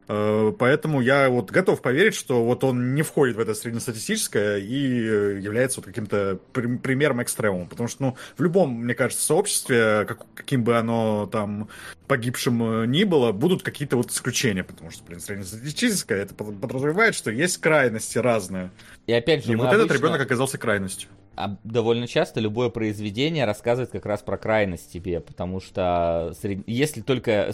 Э, 0.07 0.51
поэтому 0.57 1.01
я 1.01 1.29
вот 1.29 1.51
готов 1.51 1.81
поверить, 1.81 2.15
что 2.15 2.43
вот 2.43 2.63
он 2.63 2.93
не 2.93 3.01
входит 3.01 3.35
в 3.35 3.39
это 3.39 3.53
среднестатистическое 3.55 4.57
и 4.57 5.03
э, 5.03 5.39
является 5.41 5.79
вот 5.79 5.87
каким-то 5.87 6.39
примером 6.53 7.23
экстремума. 7.23 7.67
Потому 7.67 7.89
что, 7.89 8.03
ну, 8.03 8.17
в 8.37 8.43
любом, 8.43 8.71
мне 8.71 8.93
кажется, 8.93 9.25
сообществе, 9.25 10.05
как, 10.07 10.25
каким 10.35 10.63
бы 10.63 10.77
оно 10.77 11.27
там 11.31 11.69
погибшим 12.07 12.83
э, 12.83 12.85
ни 12.87 13.03
было, 13.03 13.31
будут 13.31 13.63
какие-то 13.63 13.97
вот 13.97 14.11
исключения. 14.11 14.63
Потому 14.63 14.91
что, 14.91 15.03
блин, 15.05 15.19
среднестатистическое, 15.19 16.21
это 16.21 16.33
подразумевает, 16.35 17.15
что 17.15 17.31
есть 17.31 17.57
крайности 17.57 18.17
разные. 18.17 18.71
И 19.07 19.13
опять 19.13 19.45
же, 19.45 19.53
и 19.53 19.55
вот 19.55 19.67
обычно... 19.67 19.83
этот 19.83 19.97
ребенок 19.97 20.21
оказался 20.21 20.57
крайностью 20.57 21.09
а 21.35 21.57
довольно 21.63 22.07
часто 22.07 22.39
любое 22.39 22.69
произведение 22.69 23.45
рассказывает 23.45 23.91
как 23.91 24.05
раз 24.05 24.21
про 24.21 24.37
крайность 24.37 24.91
тебе, 24.91 25.19
потому 25.19 25.59
что 25.59 26.33
сред... 26.39 26.63
если 26.67 27.01
только 27.01 27.53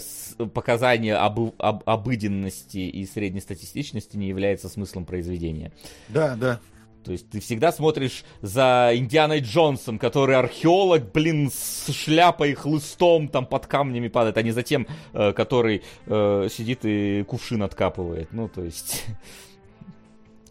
показание 0.54 1.16
об... 1.16 1.54
об... 1.58 1.82
обыденности 1.86 2.78
и 2.78 3.04
среднестатистичности 3.06 4.16
не 4.16 4.28
является 4.28 4.68
смыслом 4.68 5.04
произведения. 5.04 5.72
Да, 6.08 6.36
да. 6.36 6.60
То 7.04 7.12
есть 7.12 7.30
ты 7.30 7.40
всегда 7.40 7.72
смотришь 7.72 8.24
за 8.40 8.92
Индианой 8.94 9.40
Джонсом, 9.40 9.98
который 9.98 10.36
археолог, 10.36 11.10
блин, 11.12 11.50
с 11.52 11.92
шляпой, 11.92 12.54
хлыстом 12.54 13.28
там 13.28 13.46
под 13.46 13.66
камнями 13.66 14.08
падает, 14.08 14.36
а 14.38 14.42
не 14.42 14.52
за 14.52 14.62
тем, 14.62 14.86
э, 15.12 15.32
который 15.32 15.82
э, 16.06 16.48
сидит 16.50 16.80
и 16.84 17.24
кувшин 17.24 17.62
откапывает. 17.62 18.32
Ну, 18.32 18.48
то 18.48 18.62
есть... 18.62 19.04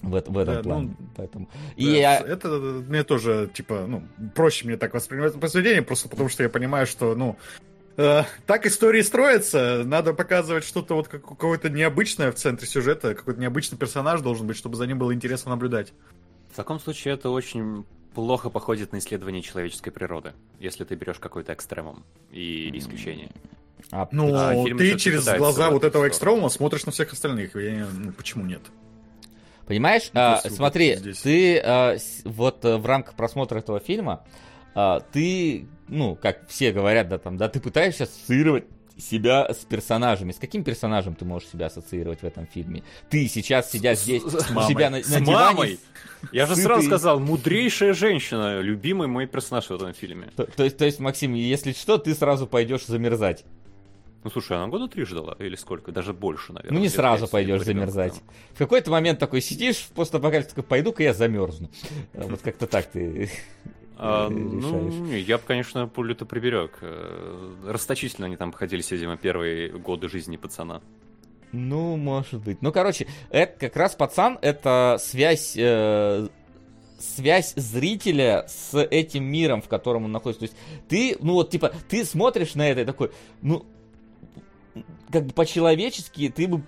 в, 0.01 0.09
в 0.09 0.37
этом 0.37 0.55
да, 0.55 0.63
плане. 0.63 0.95
Ну, 0.99 1.07
Поэтому. 1.15 1.49
И 1.75 1.85
да, 1.85 1.91
я... 1.91 2.19
Это 2.19 2.47
мне 2.49 3.03
тоже, 3.03 3.49
типа, 3.53 3.85
ну, 3.87 4.03
проще 4.35 4.65
мне 4.65 4.77
так 4.77 4.93
воспринимать 4.93 5.39
произведение, 5.39 5.81
просто 5.81 6.09
потому 6.09 6.29
что 6.29 6.43
я 6.43 6.49
понимаю, 6.49 6.87
что, 6.87 7.15
ну, 7.15 7.37
э, 7.97 8.23
так 8.45 8.65
истории 8.65 9.01
строятся, 9.01 9.83
надо 9.85 10.13
показывать 10.13 10.63
что-то 10.63 10.95
вот 10.95 11.07
как, 11.07 11.23
какое-то 11.23 11.69
необычное 11.69 12.31
в 12.31 12.35
центре 12.35 12.67
сюжета, 12.67 13.15
какой-то 13.15 13.39
необычный 13.39 13.77
персонаж 13.77 14.21
должен 14.21 14.47
быть, 14.47 14.57
чтобы 14.57 14.75
за 14.75 14.87
ним 14.87 14.97
было 14.97 15.13
интересно 15.13 15.51
наблюдать. 15.51 15.93
В 16.51 16.55
таком 16.55 16.79
случае 16.79 17.13
это 17.13 17.29
очень 17.29 17.85
плохо 18.13 18.49
походит 18.49 18.91
на 18.91 18.97
исследование 18.97 19.41
человеческой 19.41 19.91
природы, 19.91 20.33
если 20.59 20.83
ты 20.83 20.95
берешь 20.95 21.19
какой-то 21.19 21.53
экстремум 21.53 22.03
и 22.31 22.77
исключение. 22.77 23.29
А, 23.91 24.07
ну, 24.11 24.33
а 24.33 24.53
ты 24.77 24.97
через 24.97 25.25
глаза 25.25 25.69
вот 25.69 25.83
этого 25.83 26.07
экстремума 26.07 26.49
смотришь 26.49 26.85
на 26.85 26.91
всех 26.91 27.13
остальных. 27.13 27.55
Я, 27.55 27.87
ну, 27.91 28.11
почему 28.11 28.45
нет? 28.45 28.61
Понимаешь? 29.67 30.09
А, 30.13 30.41
смотри, 30.49 30.95
здесь. 30.95 31.19
ты 31.19 31.59
а, 31.59 31.97
вот 32.25 32.65
а, 32.65 32.77
в 32.77 32.85
рамках 32.85 33.15
просмотра 33.15 33.59
этого 33.59 33.79
фильма, 33.79 34.23
а, 34.73 34.99
ты, 34.99 35.67
ну, 35.87 36.15
как 36.15 36.47
все 36.47 36.71
говорят, 36.71 37.09
да, 37.09 37.17
там, 37.17 37.37
да, 37.37 37.49
ты 37.49 37.59
пытаешься 37.59 38.03
ассоциировать 38.03 38.65
себя 38.97 39.47
с 39.51 39.57
персонажами. 39.65 40.31
С 40.31 40.37
каким 40.37 40.63
персонажем 40.63 41.15
ты 41.15 41.25
можешь 41.25 41.49
себя 41.49 41.67
ассоциировать 41.67 42.21
в 42.21 42.23
этом 42.25 42.47
фильме? 42.47 42.83
Ты 43.09 43.27
сейчас, 43.27 43.71
сидя 43.71 43.95
здесь, 43.95 44.23
с, 44.23 44.51
у 44.51 44.61
себя 44.61 44.89
на, 44.89 44.97
на 44.97 45.01
диване... 45.01 45.25
Мамой. 45.25 45.79
Я 46.31 46.45
же 46.45 46.55
сразу 46.55 46.83
сказал, 46.83 47.19
мудрейшая 47.19 47.93
женщина, 47.93 48.59
любимый 48.59 49.07
мой 49.07 49.25
персонаж 49.25 49.65
в 49.65 49.71
этом 49.71 49.93
фильме. 49.93 50.27
То, 50.35 50.45
то, 50.45 50.63
есть, 50.63 50.77
то 50.77 50.85
есть, 50.85 50.99
Максим, 50.99 51.33
если 51.33 51.71
что, 51.71 51.97
ты 51.97 52.13
сразу 52.13 52.45
пойдешь 52.45 52.85
замерзать. 52.85 53.43
Ну 54.23 54.29
слушай, 54.29 54.55
она 54.55 54.67
года 54.67 54.87
три 54.87 55.03
ждала, 55.03 55.35
или 55.39 55.55
сколько? 55.55 55.91
Даже 55.91 56.13
больше, 56.13 56.53
наверное. 56.53 56.75
Ну 56.75 56.81
не 56.81 56.89
сразу 56.89 57.27
пойдешь 57.27 57.63
замерзать. 57.63 58.13
Там. 58.13 58.23
В 58.53 58.57
какой-то 58.57 58.91
момент 58.91 59.19
такой 59.19 59.41
сидишь 59.41 59.77
в 59.77 59.91
постапокалипсисе, 59.91 60.61
пойду-ка 60.61 61.03
я 61.03 61.13
замерзну. 61.13 61.69
А 62.13 62.27
вот 62.27 62.41
как-то 62.41 62.67
так 62.67 62.85
ты 62.85 63.29
а, 64.03 64.29
ну, 64.29 65.11
я 65.11 65.37
бы, 65.37 65.43
конечно, 65.45 65.87
пулю-то 65.87 66.25
приберег. 66.25 66.79
Э, 66.81 67.53
расточительно 67.67 68.25
они 68.25 68.35
там 68.35 68.51
ходили, 68.51 68.83
видимо, 68.89 69.15
первые 69.15 69.69
годы 69.69 70.09
жизни 70.09 70.37
пацана. 70.37 70.81
Ну, 71.51 71.97
может 71.97 72.41
быть. 72.41 72.63
Ну, 72.63 72.71
короче, 72.71 73.05
это 73.29 73.59
как 73.59 73.75
раз 73.75 73.93
пацан, 73.93 74.39
это 74.41 74.97
связь 74.99 75.53
э, 75.55 76.27
связь 76.97 77.53
зрителя 77.55 78.45
с 78.47 78.75
этим 78.75 79.25
миром, 79.25 79.61
в 79.61 79.67
котором 79.67 80.05
он 80.05 80.11
находится. 80.11 80.47
То 80.47 80.51
есть 80.51 80.57
ты, 80.87 81.17
ну 81.19 81.33
вот, 81.33 81.51
типа, 81.51 81.71
ты 81.87 82.03
смотришь 82.03 82.55
на 82.55 82.67
это 82.67 82.81
и 82.81 82.85
такой, 82.85 83.11
ну, 83.43 83.67
как 85.11 85.25
бы 85.25 85.33
по-человечески 85.33 86.29
ты 86.29 86.47
бы 86.47 86.63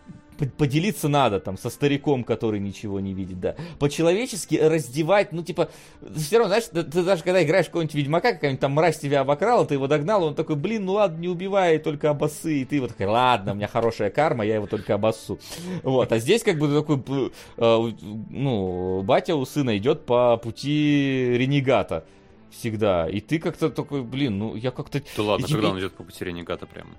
поделиться 0.57 1.07
надо, 1.07 1.39
там, 1.39 1.57
со 1.57 1.69
стариком, 1.69 2.23
который 2.23 2.59
ничего 2.59 2.99
не 2.99 3.13
видит, 3.13 3.39
да. 3.39 3.55
По-человечески 3.79 4.55
раздевать, 4.55 5.31
ну, 5.31 5.43
типа, 5.43 5.69
все 6.15 6.37
равно, 6.37 6.49
знаешь, 6.49 6.65
ты, 6.65 6.83
ты 6.83 7.03
даже 7.03 7.23
когда 7.23 7.43
играешь 7.43 7.67
какого-нибудь 7.67 7.95
Ведьмака, 7.95 8.33
какая-нибудь 8.33 8.59
там 8.59 8.71
мразь 8.73 8.99
тебя 8.99 9.21
обокрала, 9.21 9.65
ты 9.65 9.75
его 9.75 9.87
догнал, 9.87 10.23
он 10.23 10.35
такой, 10.35 10.55
блин, 10.55 10.85
ну 10.85 10.93
ладно, 10.93 11.19
не 11.19 11.27
убивай, 11.27 11.77
только 11.77 12.09
обоссы, 12.09 12.61
и 12.61 12.65
ты 12.65 12.81
вот 12.81 12.89
такой, 12.89 13.05
ладно, 13.07 13.53
у 13.53 13.55
меня 13.55 13.67
хорошая 13.67 14.09
карма, 14.09 14.45
я 14.45 14.55
его 14.55 14.67
только 14.67 14.95
обоссу. 14.95 15.39
Вот, 15.83 16.11
а 16.11 16.19
здесь 16.19 16.43
как 16.43 16.57
бы 16.57 16.73
такой, 16.73 17.31
э, 17.57 17.91
ну, 18.29 19.01
батя 19.03 19.35
у 19.35 19.45
сына 19.45 19.77
идет 19.77 20.05
по 20.05 20.37
пути 20.37 21.35
ренегата 21.37 22.05
всегда. 22.49 23.09
И 23.09 23.19
ты 23.19 23.39
как-то 23.39 23.69
такой, 23.69 24.03
блин, 24.03 24.37
ну 24.37 24.55
я 24.55 24.71
как-то... 24.71 25.01
Да 25.17 25.23
ладно, 25.23 25.47
когда 25.47 25.69
он 25.69 25.79
идет 25.79 25.93
по 25.93 26.03
пути 26.03 26.23
ренегата 26.23 26.65
прямо? 26.65 26.91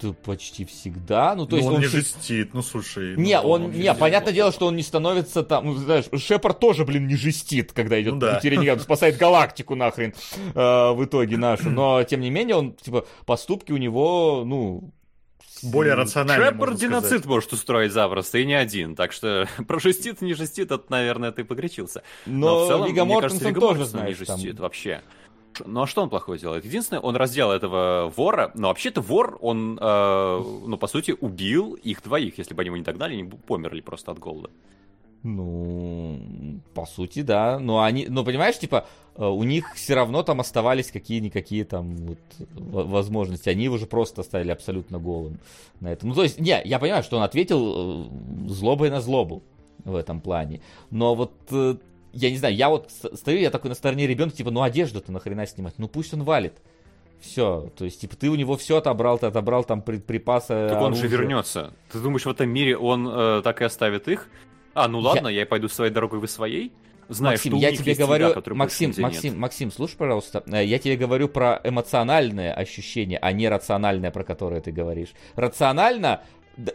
Да 0.00 0.12
почти 0.12 0.64
всегда. 0.64 1.34
Ну, 1.34 1.46
то 1.46 1.52
ну, 1.52 1.56
есть 1.56 1.68
он, 1.68 1.74
он 1.76 1.80
не 1.80 1.86
все... 1.86 1.98
жестит, 1.98 2.52
ну 2.54 2.62
слушай. 2.62 3.16
Не, 3.16 3.40
ну, 3.40 3.48
он, 3.48 3.64
он 3.64 3.70
не, 3.72 3.92
понятное 3.94 4.32
дело, 4.32 4.52
что 4.52 4.66
он 4.66 4.76
не 4.76 4.82
становится 4.82 5.42
там, 5.42 5.66
ну, 5.66 5.74
знаешь, 5.74 6.04
Шепард 6.16 6.58
тоже, 6.58 6.84
блин, 6.84 7.06
не 7.06 7.16
жестит, 7.16 7.72
когда 7.72 8.00
идет 8.00 8.14
Ну 8.14 8.20
да. 8.20 8.40
ренегата, 8.42 8.82
спасает 8.82 9.16
галактику 9.16 9.74
нахрен 9.74 10.14
э, 10.54 10.92
в 10.92 11.04
итоге 11.04 11.36
нашу. 11.38 11.70
Но, 11.70 12.02
тем 12.04 12.20
не 12.20 12.30
менее, 12.30 12.56
он, 12.56 12.74
типа, 12.74 13.06
поступки 13.24 13.72
у 13.72 13.78
него, 13.78 14.42
ну... 14.44 14.92
Более 15.62 15.94
рационально, 15.94 16.46
Шепард 16.46 16.80
геноцид 16.80 17.26
может 17.26 17.52
устроить 17.52 17.92
запросто, 17.92 18.38
и 18.38 18.46
не 18.46 18.54
один. 18.54 18.96
Так 18.96 19.12
что 19.12 19.46
про 19.66 19.78
жестит, 19.78 20.20
не 20.22 20.34
жестит, 20.34 20.70
это, 20.70 20.84
наверное, 20.88 21.32
ты 21.32 21.44
погорячился. 21.44 22.02
Но, 22.26 22.64
в 22.64 22.68
целом, 22.68 22.88
Вига 22.88 23.04
мне 23.04 23.20
кажется, 23.20 23.44
Мортенсен 23.44 23.60
тоже, 23.60 23.84
знаешь, 23.84 24.18
не 24.18 24.26
там... 24.26 24.38
жестит 24.38 24.60
вообще. 24.60 25.02
Ну 25.66 25.82
а 25.82 25.86
что 25.86 26.02
он 26.02 26.10
плохое 26.10 26.38
делает? 26.38 26.64
Единственное, 26.64 27.00
он 27.00 27.16
раздел 27.16 27.50
этого 27.50 28.12
вора, 28.16 28.50
но 28.54 28.68
вообще-то 28.68 29.00
вор, 29.00 29.38
он, 29.40 29.78
э, 29.80 30.42
ну, 30.66 30.76
по 30.76 30.86
сути, 30.86 31.14
убил 31.20 31.74
их 31.74 32.02
двоих. 32.02 32.38
Если 32.38 32.54
бы 32.54 32.62
они 32.62 32.68
его 32.68 32.76
не 32.76 32.82
догнали, 32.82 33.14
они 33.14 33.24
померли 33.24 33.80
просто 33.80 34.12
от 34.12 34.18
голода. 34.18 34.50
Ну, 35.22 36.18
по 36.74 36.86
сути, 36.86 37.22
да. 37.22 37.58
Но 37.58 37.82
они, 37.82 38.06
ну, 38.08 38.24
понимаешь, 38.24 38.58
типа, 38.58 38.86
э, 39.16 39.24
у 39.24 39.42
них 39.42 39.74
все 39.74 39.94
равно 39.94 40.22
там 40.22 40.40
оставались 40.40 40.90
какие-никакие 40.90 41.64
там 41.64 41.96
вот 41.96 42.18
возможности. 42.48 43.50
Они 43.50 43.64
его 43.64 43.76
же 43.76 43.86
просто 43.86 44.22
оставили 44.22 44.50
абсолютно 44.50 44.98
голым 44.98 45.38
на 45.80 45.92
это. 45.92 46.06
Ну, 46.06 46.14
то 46.14 46.22
есть, 46.22 46.40
не, 46.40 46.60
я 46.64 46.78
понимаю, 46.78 47.02
что 47.02 47.18
он 47.18 47.22
ответил 47.22 48.06
э, 48.06 48.48
злобой 48.48 48.90
на 48.90 49.00
злобу 49.00 49.42
в 49.84 49.94
этом 49.94 50.20
плане. 50.20 50.60
Но 50.90 51.14
вот 51.14 51.32
э, 51.50 51.76
я 52.12 52.30
не 52.30 52.36
знаю, 52.36 52.54
я 52.54 52.68
вот 52.68 52.90
стою, 52.90 53.38
я 53.38 53.50
такой 53.50 53.68
на 53.68 53.74
стороне 53.74 54.06
ребенка, 54.06 54.36
типа, 54.36 54.50
ну 54.50 54.62
одежду-то 54.62 55.12
нахрена 55.12 55.46
снимать? 55.46 55.74
Ну 55.78 55.88
пусть 55.88 56.12
он 56.14 56.22
валит. 56.24 56.54
Все, 57.20 57.70
то 57.76 57.84
есть, 57.84 58.00
типа, 58.00 58.16
ты 58.16 58.30
у 58.30 58.34
него 58.34 58.56
все 58.56 58.78
отобрал, 58.78 59.18
ты 59.18 59.26
отобрал 59.26 59.62
там 59.62 59.82
пред- 59.82 60.06
припасы. 60.06 60.68
Так 60.70 60.80
он 60.80 60.94
же 60.94 61.00
оружие. 61.00 61.10
вернется. 61.10 61.74
Ты 61.92 61.98
думаешь, 61.98 62.24
в 62.24 62.30
этом 62.30 62.48
мире 62.48 62.78
он 62.78 63.06
э, 63.06 63.42
так 63.44 63.60
и 63.60 63.64
оставит 63.64 64.08
их? 64.08 64.28
А, 64.72 64.88
ну 64.88 65.00
ладно, 65.00 65.28
я, 65.28 65.44
пойду 65.44 65.68
своей 65.68 65.92
дорогой, 65.92 66.18
вы 66.18 66.28
своей? 66.28 66.72
Знаешь, 67.10 67.44
Максим, 67.44 67.54
я 67.56 67.76
тебе 67.76 67.94
говорю, 67.94 68.32
которой 68.32 68.54
Максим, 68.54 68.94
Максим, 68.98 69.32
нет. 69.32 69.38
Максим, 69.40 69.72
слушай, 69.72 69.96
пожалуйста, 69.96 70.44
э, 70.46 70.64
я 70.64 70.78
тебе 70.78 70.96
говорю 70.96 71.28
про 71.28 71.60
эмоциональное 71.64 72.54
ощущение, 72.54 73.18
а 73.18 73.32
не 73.32 73.48
рациональное, 73.48 74.12
про 74.12 74.22
которое 74.22 74.60
ты 74.60 74.70
говоришь. 74.70 75.10
Рационально 75.34 76.22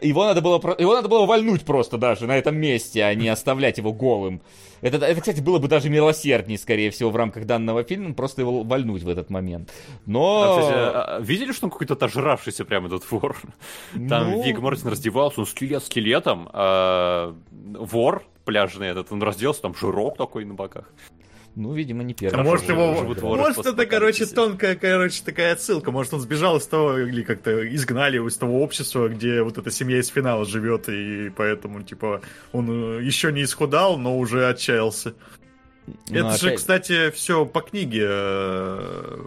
его 0.00 0.24
надо 0.24 0.40
было, 0.40 0.60
его 0.78 0.94
надо 0.94 1.08
было 1.08 1.26
вальнуть 1.26 1.64
просто 1.64 1.98
даже 1.98 2.26
на 2.26 2.36
этом 2.36 2.56
месте, 2.56 3.04
а 3.04 3.14
не 3.14 3.28
оставлять 3.28 3.78
его 3.78 3.92
голым. 3.92 4.40
Это, 4.80 4.98
это, 4.98 5.20
кстати, 5.20 5.40
было 5.40 5.58
бы 5.58 5.68
даже 5.68 5.88
милосерднее, 5.88 6.58
скорее 6.58 6.90
всего, 6.90 7.10
в 7.10 7.16
рамках 7.16 7.46
данного 7.46 7.82
фильма, 7.82 8.14
просто 8.14 8.42
его 8.42 8.62
вальнуть 8.62 9.02
в 9.02 9.08
этот 9.08 9.30
момент. 9.30 9.72
Но... 10.04 10.42
А, 10.42 10.60
кстати, 10.60 10.74
а, 10.76 11.20
видели, 11.20 11.52
что 11.52 11.66
он 11.66 11.70
какой-то 11.70 11.94
отожравшийся 11.94 12.64
прям 12.64 12.86
этот 12.86 13.10
вор? 13.10 13.36
Там 14.08 14.30
Ну, 14.30 14.42
Виг 14.42 14.58
Мортен 14.58 14.88
раздевался, 14.88 15.40
он 15.40 15.46
скелет 15.46 15.82
скелетом, 15.84 16.48
а 16.52 17.34
вор 17.50 18.24
пляжный 18.44 18.88
этот, 18.88 19.10
он 19.12 19.22
разделся, 19.22 19.62
там 19.62 19.74
жирок 19.74 20.16
такой 20.16 20.44
на 20.44 20.54
боках. 20.54 20.90
Ну, 21.56 21.72
видимо, 21.72 22.02
не 22.04 22.12
первый. 22.12 22.32
Хорошо, 22.36 22.50
Может, 22.50 22.68
его... 22.68 22.92
Может, 23.36 23.56
после 23.56 23.72
это, 23.72 23.86
короче, 23.86 24.26
тонкая, 24.26 24.76
короче, 24.76 25.22
такая 25.24 25.54
отсылка. 25.54 25.90
Может, 25.90 26.12
он 26.12 26.20
сбежал 26.20 26.58
из 26.58 26.66
того, 26.66 26.98
или 26.98 27.22
как-то 27.22 27.66
изгнали 27.74 28.16
его 28.16 28.28
из 28.28 28.36
того 28.36 28.62
общества, 28.62 29.08
где 29.08 29.40
вот 29.42 29.56
эта 29.56 29.70
семья 29.70 29.98
из 29.98 30.08
финала 30.08 30.44
живет, 30.44 30.88
и 30.90 31.30
поэтому, 31.34 31.82
типа, 31.82 32.20
он 32.52 33.00
еще 33.00 33.32
не 33.32 33.42
исхудал, 33.42 33.96
но 33.96 34.18
уже 34.18 34.46
отчаялся. 34.48 35.14
Ну, 35.86 35.94
это 36.18 36.36
же, 36.36 36.48
опять- 36.48 36.58
кстати, 36.58 37.10
все 37.12 37.46
по 37.46 37.62
книге. 37.62 38.04
э, 38.06 39.18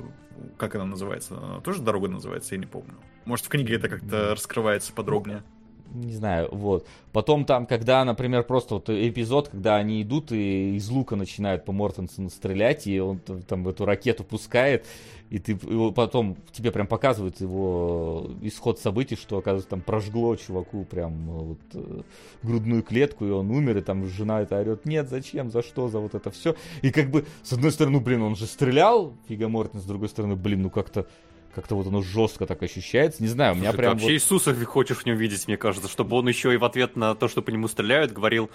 Как 0.58 0.76
она 0.76 0.86
называется? 0.86 1.36
Она 1.36 1.62
тоже 1.62 1.82
дорога 1.82 2.10
называется, 2.10 2.54
я 2.56 2.60
не 2.60 2.68
помню. 2.68 2.94
Может, 3.26 3.46
в 3.46 3.50
книге 3.50 3.76
это 3.76 3.90
как-то 3.90 4.32
раскрывается 4.34 4.94
подробнее. 4.94 5.44
Не 5.94 6.14
знаю, 6.14 6.50
вот. 6.52 6.86
Потом 7.12 7.46
там, 7.46 7.66
когда, 7.66 8.06
например, 8.06 8.44
просто 8.44 8.76
вот 8.76 8.90
эпизод, 8.90 9.50
когда 9.50 9.78
они 9.78 10.04
идут 10.04 10.32
и 10.32 10.76
из 10.76 10.88
лука 10.90 11.16
начинают 11.16 11.66
по 11.66 11.72
Мортенсону 11.72 12.30
стрелять, 12.30 12.86
и 12.86 13.00
он 13.00 13.20
там 13.20 13.68
эту 13.68 13.86
ракету 13.86 14.24
пускает, 14.24 14.86
и 15.30 15.40
ты 15.40 15.54
его 15.54 15.92
потом 15.92 16.38
тебе 16.52 16.72
прям 16.72 16.86
показывают 16.86 17.42
его 17.42 18.30
исход 18.42 18.80
событий, 18.80 19.16
что, 19.16 19.38
оказывается, 19.38 19.70
там 19.70 19.82
прожгло 19.82 20.36
чуваку 20.36 20.86
прям 20.86 21.30
э, 21.30 21.44
вот 21.44 21.60
э, 21.74 22.02
грудную 22.44 22.84
клетку, 22.84 23.26
и 23.26 23.32
он 23.32 23.50
умер, 23.50 23.78
и 23.78 23.82
там 23.82 24.06
жена 24.08 24.42
это 24.42 24.60
орет, 24.60 24.86
нет, 24.86 25.10
зачем, 25.10 25.50
за 25.50 25.64
что, 25.64 25.88
за 25.88 26.00
вот 26.00 26.16
это 26.16 26.30
все. 26.32 26.56
И 26.82 26.92
как 26.92 27.10
бы, 27.10 27.26
с 27.44 27.54
одной 27.54 27.72
стороны, 27.72 28.00
блин, 28.00 28.22
он 28.22 28.36
же 28.36 28.46
стрелял, 28.46 29.14
Фига 29.28 29.48
Мортенс, 29.48 29.84
с 29.84 29.88
другой 29.88 30.10
стороны, 30.10 30.36
блин, 30.36 30.64
ну 30.64 30.70
как-то 30.70 31.08
как-то 31.54 31.76
вот 31.76 31.88
оно 31.88 32.02
жестко 32.02 32.46
так 32.46 32.62
ощущается. 32.64 33.22
Не 33.22 33.30
знаю, 33.30 33.54
у 33.54 33.56
меня 33.56 33.72
Слушай, 33.72 33.76
ты 33.76 33.82
прям 33.82 33.92
вообще 33.94 34.06
вот... 34.06 34.14
Иисуса 34.14 34.66
хочешь 34.66 34.98
в 34.98 35.06
нем 35.06 35.18
видеть, 35.18 35.48
мне 35.48 35.58
кажется, 35.58 35.90
чтобы 35.90 36.16
он 36.18 36.28
еще 36.28 36.54
и 36.54 36.58
в 36.58 36.66
ответ 36.66 36.96
на 36.96 37.16
то, 37.16 37.28
что 37.28 37.42
по 37.42 37.50
нему 37.50 37.68
стреляют, 37.68 38.12
говорил, 38.12 38.50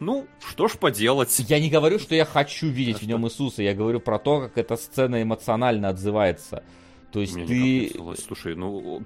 ну, 0.00 0.26
что 0.48 0.68
ж 0.68 0.72
поделать. 0.72 1.36
Я 1.48 1.60
не 1.60 1.70
говорю, 1.70 1.98
что 1.98 2.14
я 2.14 2.24
хочу 2.24 2.66
видеть 2.68 2.96
А 2.96 2.98
в 3.00 3.06
нем 3.06 3.26
Иисуса, 3.26 3.62
я 3.62 3.74
говорю 3.74 4.00
про 4.00 4.18
то, 4.18 4.40
как 4.40 4.58
эта 4.58 4.76
сцена 4.76 5.22
эмоционально 5.22 5.88
отзывается. 5.88 6.64
То 7.12 7.20
есть 7.20 7.36
Мне 7.36 7.46
ты... 7.46 7.94
Слушай, 8.26 8.56
ну, 8.56 9.02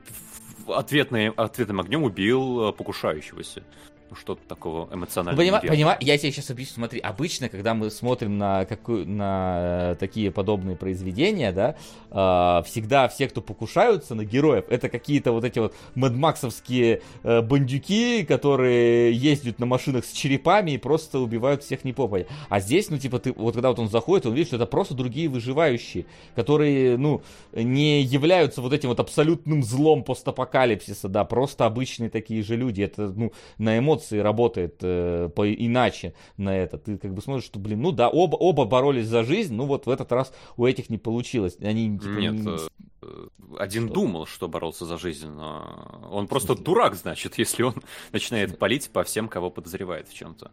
ответный, 0.66 1.28
ответным 1.30 1.80
огнем 1.80 2.02
убил 2.02 2.68
э, 2.68 2.72
покушающегося. 2.72 3.62
Ну, 4.08 4.14
что-то 4.16 4.40
такого 4.46 4.86
Ну, 4.90 4.96
эмоционального. 4.98 5.42
понима- 5.42 5.62
неверного. 5.64 5.92
понима- 5.94 5.96
я 6.00 6.16
тебе 6.18 6.30
сейчас 6.30 6.50
объясню. 6.50 6.74
Смотри, 6.76 7.00
обычно, 7.00 7.48
когда 7.48 7.74
мы 7.74 7.90
смотрим 7.90 8.38
на, 8.38 8.64
какую, 8.64 9.08
на 9.08 9.92
э, 9.92 9.96
такие 9.98 10.30
подобные 10.30 10.76
произведения, 10.76 11.50
да, 11.52 11.74
э, 12.10 12.62
всегда 12.66 13.08
все, 13.08 13.28
кто 13.28 13.40
покушаются 13.40 14.14
на 14.14 14.24
героев, 14.24 14.66
это 14.70 14.88
какие-то 14.88 15.32
вот 15.32 15.44
эти 15.44 15.58
вот 15.58 15.74
мэдмаксовские 15.94 17.02
э, 17.22 17.42
бандюки, 17.42 18.24
которые 18.24 19.12
ездят 19.12 19.58
на 19.58 19.66
машинах 19.66 20.04
с 20.04 20.12
черепами 20.12 20.72
и 20.72 20.78
просто 20.78 21.18
убивают 21.18 21.62
всех 21.62 21.84
не 21.84 21.92
попадя. 21.92 22.26
А 22.48 22.60
здесь, 22.60 22.90
ну, 22.90 22.98
типа, 22.98 23.18
ты, 23.18 23.32
вот 23.32 23.54
когда 23.54 23.68
вот 23.70 23.78
он 23.78 23.88
заходит, 23.88 24.26
он 24.26 24.34
видит, 24.34 24.48
что 24.48 24.56
это 24.56 24.66
просто 24.66 24.94
другие 24.94 25.28
выживающие, 25.28 26.06
которые, 26.34 26.96
ну, 26.96 27.22
не 27.52 28.02
являются 28.02 28.60
вот 28.62 28.72
этим 28.72 28.88
вот 28.90 29.00
абсолютным 29.00 29.62
злом 29.62 30.02
постапокалипсиса, 30.04 31.08
да, 31.08 31.24
просто 31.24 31.66
обычные 31.66 32.10
такие 32.10 32.42
же 32.42 32.56
люди. 32.56 32.82
Это, 32.82 33.08
ну, 33.14 33.32
на 33.58 33.78
эмоции 33.96 34.18
работает 34.18 34.76
э, 34.82 35.28
по 35.34 35.50
иначе 35.52 36.14
на 36.36 36.56
это. 36.56 36.78
Ты 36.78 36.98
как 36.98 37.14
бы 37.14 37.22
смотришь, 37.22 37.44
что, 37.46 37.58
блин, 37.58 37.80
ну 37.82 37.92
да, 37.92 38.08
оба, 38.08 38.36
оба 38.36 38.64
боролись 38.64 39.06
за 39.06 39.24
жизнь, 39.24 39.54
ну 39.54 39.64
вот 39.66 39.86
в 39.86 39.90
этот 39.90 40.12
раз 40.12 40.32
у 40.56 40.66
этих 40.66 40.90
не 40.90 40.98
получилось. 40.98 41.56
Они, 41.60 41.98
типа, 41.98 42.18
Нет, 42.18 42.32
не- 42.34 42.56
э, 43.02 43.28
один 43.58 43.86
Что? 43.86 43.94
думал, 43.94 44.26
что 44.26 44.48
боролся 44.48 44.84
за 44.84 44.98
жизнь, 44.98 45.28
но 45.28 46.08
он 46.10 46.26
просто 46.28 46.54
дурак, 46.54 46.94
значит, 46.94 47.38
если 47.38 47.62
он 47.62 47.74
начинает 48.12 48.58
палить 48.58 48.90
по 48.90 49.02
всем, 49.04 49.28
кого 49.28 49.50
подозревает 49.50 50.08
в 50.08 50.14
чем-то. 50.14 50.50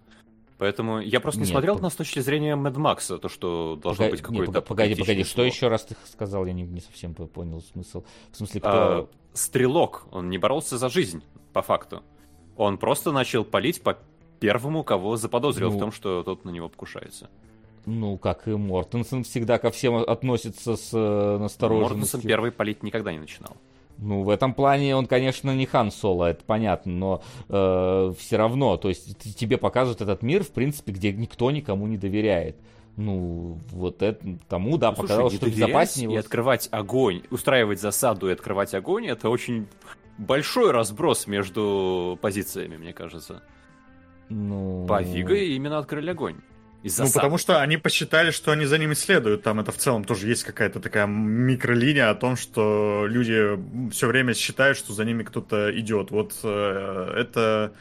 Поэтому 0.59 0.99
я 0.99 1.19
просто 1.19 1.41
не 1.41 1.45
Нет, 1.45 1.51
смотрел 1.51 1.75
пог- 1.77 1.81
на 1.81 1.89
с 1.89 1.95
точки 1.95 2.19
зрения 2.19 2.55
Мэд 2.55 2.77
Макса, 2.77 3.17
то, 3.17 3.27
что 3.27 3.77
должно 3.81 4.05
Пога- 4.05 4.11
быть 4.11 4.19
не, 4.21 4.23
какой-то... 4.37 4.51
пога- 4.51 4.61
погоди, 4.61 4.95
погоди, 4.95 5.23
что 5.23 5.43
еще 5.43 5.67
раз 5.67 5.83
ты 5.83 5.95
сказал, 6.09 6.45
я 6.45 6.53
не, 6.53 6.61
не 6.63 6.79
совсем 6.79 7.13
по- 7.15 7.25
понял 7.25 7.61
смысл. 7.61 8.03
В 8.31 8.37
смысле, 8.37 8.61
кто... 8.61 8.69
А, 8.69 9.07
Стрелок, 9.33 10.05
он 10.11 10.29
не 10.29 10.37
боролся 10.37 10.77
за 10.77 10.89
жизнь, 10.89 11.23
по 11.53 11.63
факту. 11.63 12.03
Он 12.57 12.77
просто 12.77 13.11
начал 13.11 13.43
палить 13.43 13.81
по 13.81 13.97
первому, 14.39 14.83
кого 14.83 15.15
заподозрил 15.17 15.71
Ну. 15.71 15.77
в 15.77 15.79
том, 15.79 15.91
что 15.91 16.23
тот 16.23 16.45
на 16.45 16.49
него 16.49 16.69
покушается. 16.69 17.29
Ну, 17.85 18.17
как 18.17 18.47
и 18.47 18.51
Мортенсен 18.51 19.23
всегда 19.23 19.57
ко 19.57 19.69
всем 19.71 19.95
относится 19.95 20.75
с 20.75 20.89
э, 20.93 21.37
настороженностью. 21.37 22.17
Мортенсен 22.17 22.27
первый 22.27 22.51
палить 22.51 22.83
никогда 22.83 23.11
не 23.11 23.19
начинал. 23.19 23.57
Ну, 23.97 24.23
в 24.23 24.29
этом 24.29 24.53
плане 24.53 24.95
он, 24.95 25.05
конечно, 25.05 25.55
не 25.55 25.65
Хан 25.65 25.91
Соло, 25.91 26.25
это 26.25 26.43
понятно, 26.43 26.91
но 26.91 28.13
все 28.17 28.37
равно, 28.37 28.75
то 28.77 28.89
есть 28.89 29.35
тебе 29.37 29.57
показывают 29.57 30.01
этот 30.01 30.23
мир, 30.23 30.43
в 30.43 30.49
принципе, 30.51 30.91
где 30.91 31.13
никто 31.13 31.51
никому 31.51 31.85
не 31.87 31.97
доверяет. 31.97 32.57
Ну, 32.97 33.59
вот 33.71 34.01
это, 34.01 34.37
тому, 34.47 34.77
да, 34.77 34.89
Ну, 34.89 34.95
слушай, 34.95 35.07
показалось, 35.07 35.33
не 35.33 35.37
что 35.37 35.49
безопаснее. 35.49 36.13
И 36.13 36.17
открывать 36.17 36.69
огонь, 36.71 37.21
устраивать 37.31 37.79
засаду 37.81 38.29
и 38.29 38.33
открывать 38.33 38.73
огонь, 38.73 39.07
это 39.07 39.29
очень 39.29 39.67
большой 40.17 40.71
разброс 40.71 41.27
между 41.27 42.17
позициями, 42.21 42.77
мне 42.77 42.93
кажется. 42.93 43.43
Ну... 44.29 44.85
По 44.87 45.01
Виго 45.01 45.35
именно 45.35 45.77
открыли 45.77 46.09
огонь. 46.11 46.37
Ну, 46.83 47.11
потому 47.13 47.37
что 47.37 47.61
они 47.61 47.77
посчитали, 47.77 48.31
что 48.31 48.51
они 48.51 48.65
за 48.65 48.77
ними 48.77 48.93
следуют. 48.93 49.43
Там 49.43 49.61
это 49.61 49.71
в 49.71 49.77
целом 49.77 50.03
тоже 50.03 50.27
есть 50.27 50.43
какая-то 50.43 50.81
такая 50.81 51.07
микролиния 51.07 52.09
о 52.09 52.15
том, 52.15 52.35
что 52.35 53.05
люди 53.07 53.57
все 53.91 54.07
время 54.07 54.33
считают, 54.33 54.77
что 54.77 54.91
за 54.91 55.05
ними 55.05 55.23
кто-то 55.23 55.77
идет. 55.79 56.11
Вот 56.11 56.37
э, 56.43 57.13
это 57.15 57.73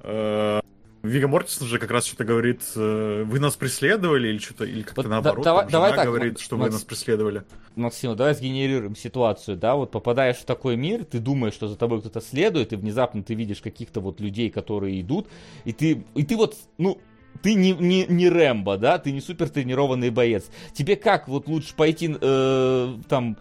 э, 0.00 0.60
Вига 1.04 1.28
Мортисон 1.28 1.68
же 1.68 1.78
как 1.78 1.90
раз 1.90 2.06
что-то 2.06 2.24
говорит, 2.24 2.62
э, 2.76 3.24
вы 3.26 3.38
нас 3.38 3.56
преследовали 3.56 4.28
или 4.28 4.38
что-то, 4.38 4.64
или 4.64 4.80
как-то 4.80 5.02
вот 5.02 5.10
наоборот, 5.10 5.44
да, 5.44 5.62
давай, 5.64 5.90
жена 5.90 5.96
так, 5.96 6.06
говорит, 6.06 6.40
что 6.40 6.56
Макс... 6.56 6.70
вы 6.70 6.72
нас 6.72 6.84
преследовали. 6.84 7.44
Максим, 7.76 8.16
давай 8.16 8.34
сгенерируем 8.34 8.96
ситуацию, 8.96 9.58
да, 9.58 9.74
вот 9.74 9.90
попадаешь 9.90 10.38
в 10.38 10.46
такой 10.46 10.76
мир, 10.76 11.04
ты 11.04 11.18
думаешь, 11.18 11.52
что 11.52 11.68
за 11.68 11.76
тобой 11.76 12.00
кто-то 12.00 12.22
следует, 12.22 12.72
и 12.72 12.76
внезапно 12.76 13.22
ты 13.22 13.34
видишь 13.34 13.60
каких-то 13.60 14.00
вот 14.00 14.18
людей, 14.18 14.48
которые 14.48 14.98
идут, 15.02 15.28
и 15.66 15.74
ты, 15.74 16.02
и 16.14 16.24
ты 16.24 16.36
вот, 16.36 16.56
ну, 16.78 16.98
ты 17.42 17.52
не, 17.52 17.72
не, 17.72 18.06
не 18.06 18.30
Рэмбо, 18.30 18.78
да, 18.78 18.96
ты 18.96 19.12
не 19.12 19.20
супер 19.20 19.50
тренированный 19.50 20.08
боец. 20.08 20.46
Тебе 20.72 20.96
как 20.96 21.28
вот 21.28 21.48
лучше 21.48 21.74
пойти 21.76 22.16
э, 22.18 22.94
там 23.10 23.36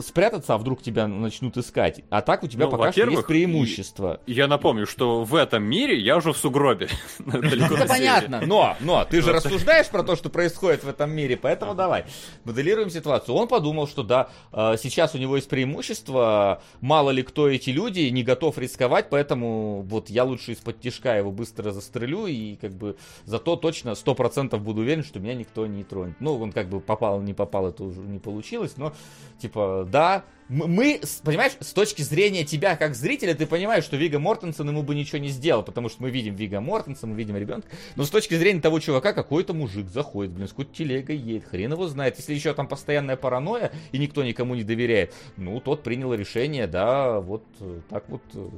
спрятаться, 0.00 0.54
а 0.54 0.58
вдруг 0.58 0.82
тебя 0.82 1.06
начнут 1.06 1.56
искать. 1.56 2.02
А 2.10 2.22
так 2.22 2.42
у 2.42 2.48
тебя 2.48 2.66
ну, 2.66 2.72
пока 2.72 2.92
что 2.92 3.08
есть 3.08 3.26
преимущество. 3.26 4.20
Я 4.26 4.46
напомню, 4.48 4.86
что 4.86 5.24
в 5.24 5.34
этом 5.34 5.62
мире 5.62 5.98
я 5.98 6.16
уже 6.16 6.32
в 6.32 6.36
сугробе. 6.36 6.88
Это 7.26 7.86
понятно, 7.86 8.42
но, 8.44 8.76
но 8.80 9.04
ты 9.04 9.22
же 9.22 9.32
рассуждаешь 9.32 9.88
про 9.88 10.02
то, 10.02 10.16
что 10.16 10.28
происходит 10.28 10.84
в 10.84 10.88
этом 10.88 11.10
мире, 11.10 11.36
поэтому 11.36 11.74
давай, 11.74 12.04
моделируем 12.44 12.90
ситуацию. 12.90 13.34
Он 13.34 13.48
подумал, 13.48 13.86
что 13.86 14.02
да, 14.02 14.28
а, 14.52 14.76
сейчас 14.76 15.14
у 15.14 15.18
него 15.18 15.36
есть 15.36 15.48
преимущество, 15.48 16.62
мало 16.80 17.10
ли 17.10 17.22
кто 17.22 17.48
эти 17.48 17.70
люди, 17.70 18.00
не 18.00 18.22
готов 18.22 18.58
рисковать, 18.58 19.08
поэтому 19.10 19.82
вот 19.82 20.10
я 20.10 20.24
лучше 20.24 20.52
из-под 20.52 20.80
тишка 20.80 21.16
его 21.16 21.30
быстро 21.30 21.70
застрелю 21.70 22.26
и 22.26 22.56
как 22.56 22.72
бы 22.72 22.96
зато 23.24 23.56
точно 23.56 23.90
100% 23.90 24.56
буду 24.58 24.80
уверен, 24.80 25.04
что 25.04 25.20
меня 25.20 25.34
никто 25.34 25.66
не 25.66 25.84
тронет. 25.84 26.16
Ну, 26.20 26.40
он 26.40 26.52
как 26.52 26.68
бы 26.68 26.80
попал, 26.80 27.20
не 27.20 27.34
попал, 27.34 27.68
это 27.68 27.84
уже 27.84 28.00
не 28.00 28.18
получилось, 28.18 28.74
но 28.76 28.92
типа 29.40 29.75
да, 29.84 30.24
мы, 30.48 31.00
понимаешь, 31.24 31.52
с 31.58 31.72
точки 31.72 32.02
зрения 32.02 32.44
тебя 32.44 32.76
как 32.76 32.94
зрителя, 32.94 33.34
ты 33.34 33.46
понимаешь, 33.46 33.84
что 33.84 33.96
Вига 33.96 34.18
Мортенсон 34.18 34.68
ему 34.68 34.82
бы 34.82 34.94
ничего 34.94 35.18
не 35.18 35.28
сделал, 35.28 35.62
потому 35.62 35.88
что 35.88 36.02
мы 36.02 36.10
видим 36.10 36.36
Вига 36.36 36.60
Мортенсона, 36.60 37.12
мы 37.12 37.18
видим 37.18 37.36
ребенка, 37.36 37.68
но 37.96 38.04
с 38.04 38.10
точки 38.10 38.34
зрения 38.34 38.60
того 38.60 38.78
чувака, 38.78 39.12
какой-то 39.12 39.54
мужик 39.54 39.88
заходит, 39.88 40.32
блин, 40.32 40.46
с 40.46 40.50
какой-то 40.50 40.72
телегой 40.72 41.16
едет, 41.16 41.48
хрен 41.48 41.72
его 41.72 41.88
знает, 41.88 42.16
если 42.18 42.32
еще 42.32 42.54
там 42.54 42.68
постоянная 42.68 43.16
паранойя, 43.16 43.72
и 43.90 43.98
никто 43.98 44.22
никому 44.22 44.54
не 44.54 44.62
доверяет, 44.62 45.12
ну, 45.36 45.60
тот 45.60 45.82
принял 45.82 46.14
решение, 46.14 46.68
да, 46.68 47.20
вот 47.20 47.44
э, 47.58 47.80
так 47.88 48.08
вот 48.08 48.22
э, 48.34 48.48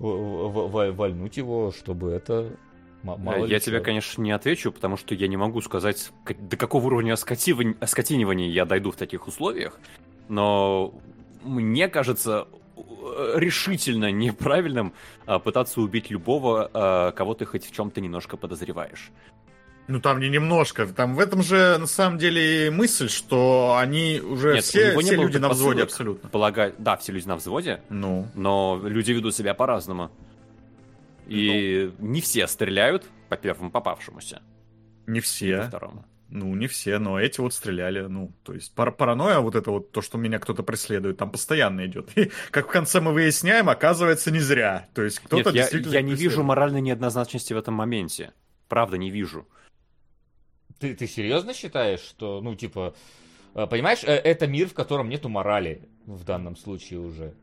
вальнуть 0.00 1.36
его, 1.36 1.72
чтобы 1.72 2.10
это 2.10 2.56
Мало 3.02 3.46
я 3.46 3.60
тебе, 3.60 3.80
конечно, 3.80 4.20
не 4.20 4.30
отвечу, 4.30 4.72
потому 4.72 4.98
что 4.98 5.14
я 5.14 5.26
не 5.26 5.38
могу 5.38 5.62
сказать, 5.62 6.10
до 6.38 6.56
какого 6.58 6.84
уровня 6.86 7.14
оскотинивания 7.14 8.50
я 8.50 8.66
дойду 8.66 8.90
в 8.90 8.96
таких 8.96 9.26
условиях 9.26 9.80
но 10.30 10.94
мне 11.42 11.88
кажется 11.88 12.46
решительно 13.34 14.10
неправильным 14.10 14.94
а, 15.26 15.38
пытаться 15.38 15.80
убить 15.80 16.10
любого, 16.10 16.70
а, 16.72 17.12
кого 17.12 17.34
ты 17.34 17.44
хоть 17.44 17.66
в 17.66 17.72
чем-то 17.72 18.00
немножко 18.00 18.36
подозреваешь. 18.36 19.10
Ну 19.88 20.00
там 20.00 20.20
не 20.20 20.28
немножко, 20.28 20.86
там 20.86 21.16
в 21.16 21.18
этом 21.18 21.42
же 21.42 21.76
на 21.78 21.86
самом 21.86 22.18
деле 22.18 22.70
мысль, 22.70 23.08
что 23.08 23.76
они 23.76 24.20
уже 24.20 24.54
Нет, 24.54 24.64
все, 24.64 24.96
все 24.96 25.16
люди 25.16 25.38
на 25.38 25.48
взводе 25.48 25.82
абсолютно. 25.82 26.28
Полагаю, 26.28 26.74
да, 26.78 26.96
все 26.96 27.12
люди 27.12 27.26
на 27.26 27.36
взводе. 27.36 27.82
Ну. 27.88 28.28
Но 28.34 28.80
люди 28.84 29.10
ведут 29.10 29.34
себя 29.34 29.52
по-разному. 29.52 30.10
И 31.26 31.92
ну. 31.98 32.08
не 32.08 32.20
все 32.20 32.46
стреляют 32.46 33.04
по 33.28 33.36
первому 33.36 33.70
попавшемуся. 33.70 34.42
Не 35.06 35.20
все. 35.20 35.58
По 35.58 35.66
второму. 35.66 36.04
Ну, 36.32 36.54
не 36.54 36.68
все, 36.68 36.98
но 36.98 37.18
эти 37.18 37.40
вот 37.40 37.52
стреляли. 37.52 38.02
Ну, 38.02 38.32
то 38.44 38.52
есть 38.54 38.72
пар 38.74 38.92
паранойя, 38.92 39.40
вот 39.40 39.56
это 39.56 39.72
вот 39.72 39.90
то, 39.90 40.00
что 40.00 40.16
меня 40.16 40.38
кто-то 40.38 40.62
преследует, 40.62 41.16
там 41.16 41.30
постоянно 41.30 41.84
идет. 41.86 42.10
И 42.16 42.30
как 42.50 42.68
в 42.68 42.70
конце 42.70 43.00
мы 43.00 43.12
выясняем, 43.12 43.68
оказывается, 43.68 44.30
не 44.30 44.38
зря. 44.38 44.88
То 44.94 45.02
есть 45.02 45.18
кто-то 45.18 45.50
Нет, 45.50 45.54
действительно. 45.54 45.92
Я, 45.92 45.98
я 45.98 46.06
не 46.06 46.14
вижу 46.14 46.44
моральной 46.44 46.80
неоднозначности 46.80 47.52
в 47.52 47.58
этом 47.58 47.74
моменте. 47.74 48.32
Правда, 48.68 48.96
не 48.96 49.10
вижу. 49.10 49.48
Ты, 50.78 50.94
ты 50.94 51.08
серьезно 51.08 51.52
считаешь, 51.52 52.00
что, 52.00 52.40
ну, 52.40 52.54
типа, 52.54 52.94
э, 53.54 53.66
понимаешь, 53.66 54.04
э, 54.04 54.12
это 54.12 54.46
мир, 54.46 54.68
в 54.68 54.74
котором 54.74 55.08
нету 55.08 55.28
морали 55.28 55.88
в 56.06 56.24
данном 56.24 56.56
случае 56.56 57.00
уже? 57.00 57.34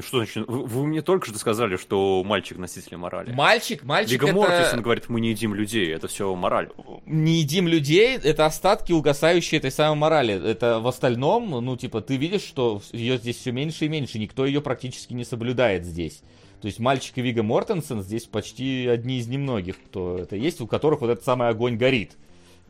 Что 0.00 0.18
значит? 0.18 0.46
Вы, 0.48 0.64
вы 0.64 0.86
мне 0.86 1.02
только 1.02 1.26
что 1.26 1.38
сказали, 1.38 1.76
что 1.76 2.22
мальчик 2.24 2.56
носитель 2.56 2.96
морали. 2.96 3.32
Мальчик, 3.32 3.82
мальчик 3.84 4.12
Вига 4.12 4.28
это... 4.28 4.36
Мортисон 4.36 4.82
говорит, 4.82 5.08
мы 5.08 5.20
не 5.20 5.30
едим 5.30 5.54
людей, 5.54 5.92
это 5.92 6.08
все 6.08 6.34
мораль. 6.34 6.70
Не 7.04 7.40
едим 7.40 7.68
людей, 7.68 8.16
это 8.16 8.46
остатки 8.46 8.92
угасающие 8.92 9.58
этой 9.58 9.70
самой 9.70 9.98
морали. 9.98 10.42
Это 10.42 10.80
в 10.80 10.86
остальном, 10.86 11.50
ну, 11.50 11.76
типа, 11.76 12.00
ты 12.00 12.16
видишь, 12.16 12.42
что 12.42 12.80
ее 12.92 13.18
здесь 13.18 13.36
все 13.36 13.52
меньше 13.52 13.84
и 13.84 13.88
меньше, 13.88 14.18
никто 14.18 14.46
ее 14.46 14.62
практически 14.62 15.12
не 15.12 15.24
соблюдает 15.24 15.84
здесь. 15.84 16.22
То 16.62 16.66
есть 16.66 16.78
мальчик 16.78 17.18
и 17.18 17.20
Вига 17.20 17.42
Мортенсен 17.42 18.02
здесь 18.02 18.24
почти 18.24 18.86
одни 18.86 19.18
из 19.18 19.28
немногих, 19.28 19.76
кто 19.84 20.16
это 20.16 20.36
есть, 20.36 20.62
у 20.62 20.66
которых 20.66 21.02
вот 21.02 21.10
этот 21.10 21.22
самый 21.22 21.48
огонь 21.48 21.76
горит. 21.76 22.16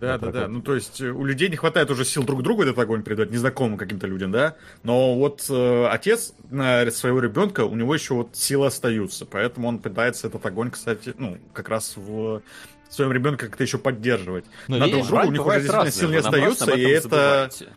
Да, 0.00 0.18
да, 0.18 0.32
да. 0.32 0.48
Ну, 0.48 0.60
то 0.60 0.74
есть 0.74 1.00
э, 1.00 1.10
у 1.10 1.24
людей 1.24 1.48
не 1.48 1.56
хватает 1.56 1.90
уже 1.90 2.04
сил 2.04 2.24
друг 2.24 2.42
другу 2.42 2.62
этот 2.62 2.78
огонь 2.78 3.02
передать, 3.02 3.30
незнакомым 3.30 3.78
каким-то 3.78 4.06
людям, 4.06 4.32
да. 4.32 4.56
Но 4.82 5.14
вот 5.14 5.46
э, 5.48 5.86
отец 5.86 6.34
на 6.50 6.90
своего 6.90 7.20
ребенка, 7.20 7.64
у 7.64 7.74
него 7.74 7.94
еще 7.94 8.14
вот 8.14 8.30
силы 8.34 8.66
остаются. 8.66 9.24
Поэтому 9.24 9.68
он 9.68 9.78
пытается 9.78 10.26
этот 10.26 10.44
огонь, 10.44 10.70
кстати, 10.70 11.14
ну, 11.16 11.38
как 11.52 11.68
раз 11.68 11.96
в 11.96 12.42
своем 12.90 13.12
ребенке 13.12 13.46
как-то 13.46 13.62
еще 13.62 13.78
поддерживать. 13.78 14.44
Но 14.68 14.78
на 14.78 14.88
друг 14.88 15.06
друга 15.06 15.26
у 15.26 15.32
них 15.32 15.46
уже 15.46 15.60
действительно 15.60 15.90
сил 15.90 16.10
не 16.10 16.16
остаются, 16.16 16.72
и 16.72 16.82
это... 16.82 17.08
Забывайте. 17.08 17.68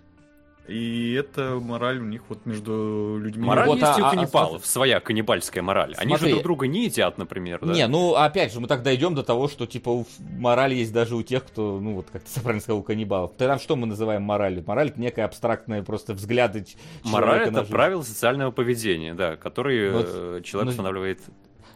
И 0.68 1.14
это 1.14 1.60
мораль 1.62 2.00
у 2.00 2.06
них 2.06 2.24
вот 2.28 2.46
между 2.46 3.18
людьми. 3.22 3.46
Мораль 3.46 3.68
вот, 3.68 3.80
есть 3.80 3.92
а, 3.98 4.02
у 4.02 4.06
а, 4.06 4.10
каннибалов, 4.12 4.64
а, 4.64 4.68
своя 4.68 5.00
каннибальская 5.00 5.64
мораль. 5.64 5.94
Смотри, 5.94 6.10
Они 6.10 6.18
же 6.18 6.30
друг 6.30 6.44
друга 6.44 6.68
не 6.68 6.86
едят, 6.86 7.18
например. 7.18 7.60
Да? 7.62 7.74
Не, 7.74 7.88
ну 7.88 8.16
опять 8.16 8.52
же, 8.52 8.60
мы 8.60 8.68
так 8.68 8.84
дойдем 8.84 9.16
до 9.16 9.24
того, 9.24 9.48
что 9.48 9.66
типа 9.66 10.06
мораль 10.20 10.74
есть 10.74 10.92
даже 10.92 11.16
у 11.16 11.24
тех, 11.24 11.46
кто, 11.46 11.80
ну 11.80 11.96
вот 11.96 12.08
как 12.12 12.24
ты 12.24 12.42
правильно 12.42 12.62
сказал, 12.62 12.80
у 12.80 12.84
каннибалов. 12.84 13.32
Тогда 13.38 13.58
что 13.60 13.76
мы 13.76 13.88
называем 13.88 14.24
моралью? 14.24 14.64
Мораль 14.68 14.90
это 14.90 15.00
некая 15.00 15.26
абстрактная 15.26 15.84
просто 15.84 16.14
взгляды 16.14 16.66
Мораль 17.04 17.48
это 17.48 17.64
правила 17.64 18.02
социального 18.02 18.52
поведения, 18.52 19.14
да, 19.14 19.38
которые 19.38 19.92
вот, 19.92 20.08
э, 20.10 20.42
человек 20.44 20.66
ну, 20.66 20.72
устанавливает. 20.72 21.22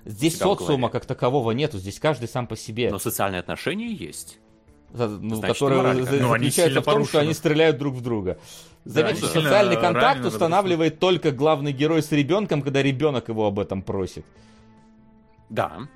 Здесь 0.04 0.38
социума 0.38 0.90
как 0.90 1.06
такового 1.06 1.52
нету, 1.52 1.78
здесь 1.78 2.00
каждый 2.00 2.28
сам 2.28 2.48
по 2.48 2.58
себе. 2.58 2.90
Но 2.92 3.00
социальные 3.00 3.40
отношения 3.40 3.92
есть. 3.92 4.40
Ну, 4.94 5.36
Значит, 5.36 5.54
которые 5.54 5.82
мораль, 5.82 6.04
заключаются 6.04 6.82
в 6.82 6.86
том, 6.86 7.06
что 7.06 7.20
они 7.20 7.34
стреляют 7.34 7.78
друг 7.78 7.96
в 7.96 8.02
друга. 8.02 8.38
Заметьте, 8.84 9.22
да, 9.22 9.28
социальный 9.28 9.78
контакт 9.78 10.26
устанавливает 10.26 11.00
только 11.00 11.32
главный 11.32 11.72
герой 11.72 12.02
с 12.02 12.12
ребенком, 12.12 12.62
когда 12.62 12.82
ребенок 12.82 13.30
его 13.30 13.46
об 13.46 13.60
этом 13.60 13.82
просит. 13.84 14.26
Да. 15.50 15.88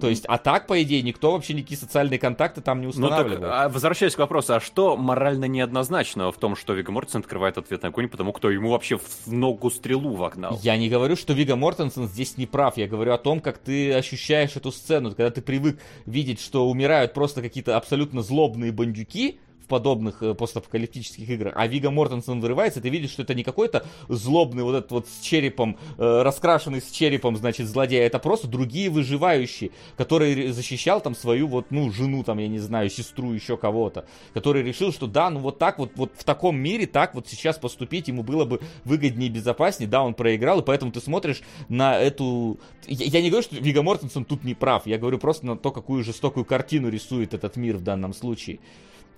То 0.00 0.08
есть, 0.08 0.24
а 0.26 0.38
так, 0.38 0.66
по 0.66 0.82
идее, 0.82 1.02
никто 1.02 1.32
вообще 1.32 1.54
никакие 1.54 1.78
социальные 1.78 2.18
контакты 2.18 2.60
там 2.60 2.80
не 2.80 2.88
устанавливает. 2.88 3.40
Ну, 3.40 3.46
так, 3.46 3.54
а, 3.54 3.68
возвращаясь 3.68 4.14
к 4.14 4.18
вопросу, 4.18 4.54
а 4.54 4.60
что 4.60 4.96
морально 4.96 5.44
неоднозначного 5.44 6.32
в 6.32 6.38
том, 6.38 6.56
что 6.56 6.72
Вига 6.72 6.90
Мортенсен 6.90 7.20
открывает 7.20 7.58
ответ 7.58 7.82
на 7.82 7.88
огонь, 7.88 8.08
потому 8.08 8.32
кто 8.32 8.50
ему 8.50 8.70
вообще 8.70 8.98
в 8.98 9.32
ногу 9.32 9.70
стрелу 9.70 10.14
вогнал? 10.14 10.58
Я 10.62 10.76
не 10.76 10.88
говорю, 10.88 11.16
что 11.16 11.32
Вига 11.32 11.56
Мортенсен 11.56 12.08
здесь 12.08 12.36
не 12.36 12.46
прав. 12.46 12.76
Я 12.76 12.88
говорю 12.88 13.12
о 13.12 13.18
том, 13.18 13.40
как 13.40 13.58
ты 13.58 13.92
ощущаешь 13.92 14.56
эту 14.56 14.72
сцену. 14.72 15.10
Когда 15.10 15.30
ты 15.30 15.40
привык 15.40 15.78
видеть, 16.06 16.40
что 16.40 16.68
умирают 16.68 17.14
просто 17.14 17.42
какие-то 17.42 17.76
абсолютно 17.76 18.22
злобные 18.22 18.72
бандюки, 18.72 19.38
подобных 19.72 20.22
э, 20.22 20.34
постапокалиптических 20.34 21.30
играх. 21.30 21.54
А 21.56 21.66
Вига 21.66 21.90
Мортенсон 21.90 22.42
вырывается, 22.42 22.82
ты 22.82 22.90
видишь, 22.90 23.12
что 23.12 23.22
это 23.22 23.34
не 23.34 23.42
какой-то 23.42 23.86
злобный 24.10 24.64
вот 24.64 24.74
этот 24.74 24.90
вот 24.90 25.08
с 25.08 25.24
черепом, 25.24 25.78
э, 25.96 26.22
раскрашенный 26.22 26.82
с 26.82 26.90
черепом, 26.90 27.38
значит, 27.38 27.66
злодей, 27.66 28.02
а 28.02 28.04
это 28.04 28.18
просто 28.18 28.48
другие 28.48 28.90
выживающие, 28.90 29.70
который 29.96 30.48
защищал 30.48 31.00
там 31.00 31.14
свою 31.14 31.46
вот, 31.46 31.70
ну, 31.70 31.90
жену, 31.90 32.22
там, 32.22 32.36
я 32.36 32.48
не 32.48 32.58
знаю, 32.58 32.90
сестру, 32.90 33.32
еще 33.32 33.56
кого-то, 33.56 34.04
который 34.34 34.62
решил, 34.62 34.92
что 34.92 35.06
да, 35.06 35.30
ну 35.30 35.40
вот 35.40 35.58
так 35.58 35.78
вот, 35.78 35.92
вот 35.96 36.12
в 36.18 36.24
таком 36.24 36.58
мире 36.58 36.86
так 36.86 37.14
вот 37.14 37.26
сейчас 37.26 37.56
поступить 37.56 38.08
ему 38.08 38.22
было 38.22 38.44
бы 38.44 38.60
выгоднее 38.84 39.30
и 39.30 39.32
безопаснее, 39.32 39.88
да, 39.88 40.02
он 40.02 40.12
проиграл, 40.12 40.60
и 40.60 40.64
поэтому 40.66 40.92
ты 40.92 41.00
смотришь 41.00 41.40
на 41.70 41.98
эту... 41.98 42.60
Я, 42.86 43.06
я 43.06 43.22
не 43.22 43.30
говорю, 43.30 43.44
что 43.44 43.56
Вига 43.56 43.82
Мортенсон 43.82 44.26
тут 44.26 44.44
не 44.44 44.52
прав, 44.52 44.86
я 44.86 44.98
говорю 44.98 45.16
просто 45.16 45.46
на 45.46 45.56
то, 45.56 45.70
какую 45.70 46.04
жестокую 46.04 46.44
картину 46.44 46.90
рисует 46.90 47.32
этот 47.32 47.56
мир 47.56 47.78
в 47.78 47.82
данном 47.82 48.12
случае. 48.12 48.58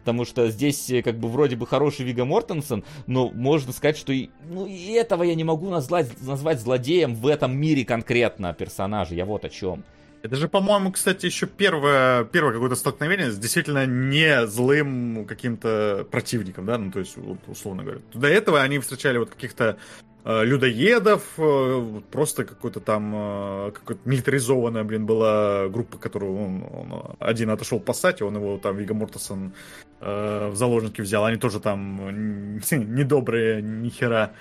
Потому 0.04 0.26
что 0.26 0.50
здесь 0.50 0.90
э, 0.90 1.02
как 1.02 1.18
бы 1.18 1.28
вроде 1.28 1.56
бы 1.56 1.66
хороший 1.66 2.04
Вига 2.04 2.26
Мортенсен, 2.26 2.84
но 3.06 3.30
можно 3.30 3.72
сказать, 3.72 3.96
что 3.96 4.12
и, 4.12 4.28
ну, 4.50 4.66
и 4.66 4.92
этого 4.92 5.22
я 5.22 5.34
не 5.34 5.44
могу 5.44 5.70
назвать, 5.70 6.08
назвать 6.20 6.60
злодеем 6.60 7.14
в 7.14 7.26
этом 7.26 7.56
мире 7.56 7.86
конкретно 7.86 8.52
персонажа. 8.52 9.14
Я 9.14 9.24
вот 9.24 9.46
о 9.46 9.48
чем. 9.48 9.82
Это 10.22 10.36
же, 10.36 10.48
по-моему, 10.48 10.92
кстати, 10.92 11.26
еще 11.26 11.46
первое, 11.46 12.24
первое 12.24 12.52
какое-то 12.52 12.76
столкновение 12.76 13.30
с 13.30 13.38
действительно 13.38 13.86
не 13.86 14.46
злым 14.46 15.26
каким-то 15.26 16.06
противником, 16.10 16.66
да, 16.66 16.78
ну, 16.78 16.90
то 16.90 16.98
есть, 16.98 17.16
условно 17.46 17.82
говоря. 17.82 18.00
До 18.12 18.26
этого 18.26 18.62
они 18.62 18.78
встречали 18.78 19.18
вот 19.18 19.30
каких-то 19.30 19.78
людоедов, 20.24 21.22
э, 21.36 22.00
просто 22.10 22.44
какой-то 22.44 22.80
там 22.80 23.12
э, 23.14 23.72
какой-то 23.72 24.00
милитаризованная, 24.08 24.82
блин, 24.82 25.04
была 25.04 25.68
группа, 25.68 25.98
которую 25.98 26.38
он, 26.38 26.62
он 26.62 27.16
один 27.18 27.50
отошел 27.50 27.78
пасать, 27.78 28.20
и 28.20 28.24
он 28.24 28.36
его 28.36 28.56
там 28.58 28.76
Вига 28.76 28.94
Мортесон 28.94 29.52
э, 30.00 30.48
в 30.48 30.56
заложники 30.56 31.02
взял. 31.02 31.26
Они 31.26 31.36
тоже 31.36 31.60
там 31.60 32.58
недобрые, 32.70 33.60
ни 33.60 33.90
хера. 33.90 34.32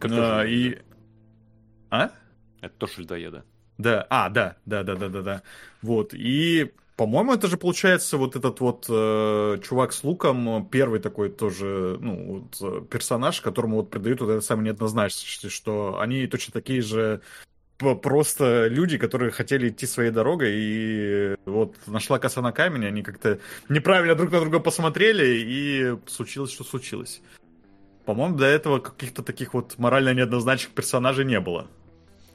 Как 0.00 0.10
а, 0.12 0.44
и... 0.44 0.78
А? 1.90 2.10
Это 2.60 2.74
тоже 2.78 2.94
людоеды. 2.98 3.44
Да, 3.78 4.06
а, 4.10 4.28
да, 4.30 4.56
да, 4.66 4.82
да, 4.82 4.96
да, 4.96 5.08
да, 5.08 5.22
да. 5.22 5.42
Вот, 5.80 6.12
и 6.12 6.72
по-моему, 7.00 7.32
это 7.32 7.48
же 7.48 7.56
получается 7.56 8.18
вот 8.18 8.36
этот 8.36 8.60
вот 8.60 8.84
э, 8.90 9.56
чувак 9.66 9.94
с 9.94 10.04
луком, 10.04 10.68
первый 10.70 11.00
такой 11.00 11.30
тоже, 11.30 11.96
ну, 11.98 12.26
вот, 12.26 12.58
э, 12.60 12.84
персонаж, 12.90 13.40
которому 13.40 13.76
вот 13.76 13.88
придают 13.88 14.20
вот 14.20 14.28
это 14.28 14.40
самое 14.42 14.66
неоднозначность, 14.66 15.50
что 15.50 15.98
они 15.98 16.26
точно 16.26 16.52
такие 16.52 16.82
же 16.82 17.22
просто 17.78 18.66
люди, 18.66 18.98
которые 18.98 19.30
хотели 19.30 19.70
идти 19.70 19.86
своей 19.86 20.10
дорогой, 20.10 20.50
и 20.52 21.36
вот 21.46 21.74
нашла 21.86 22.18
коса 22.18 22.42
на 22.42 22.52
камень, 22.52 22.84
они 22.84 23.02
как-то 23.02 23.38
неправильно 23.70 24.14
друг 24.14 24.30
на 24.30 24.40
друга 24.40 24.60
посмотрели, 24.60 25.38
и 25.38 25.96
случилось, 26.06 26.52
что 26.52 26.64
случилось. 26.64 27.22
По-моему, 28.04 28.36
до 28.36 28.44
этого 28.44 28.78
каких-то 28.78 29.22
таких 29.22 29.54
вот 29.54 29.78
морально 29.78 30.12
неоднозначных 30.12 30.74
персонажей 30.74 31.24
не 31.24 31.40
было. 31.40 31.66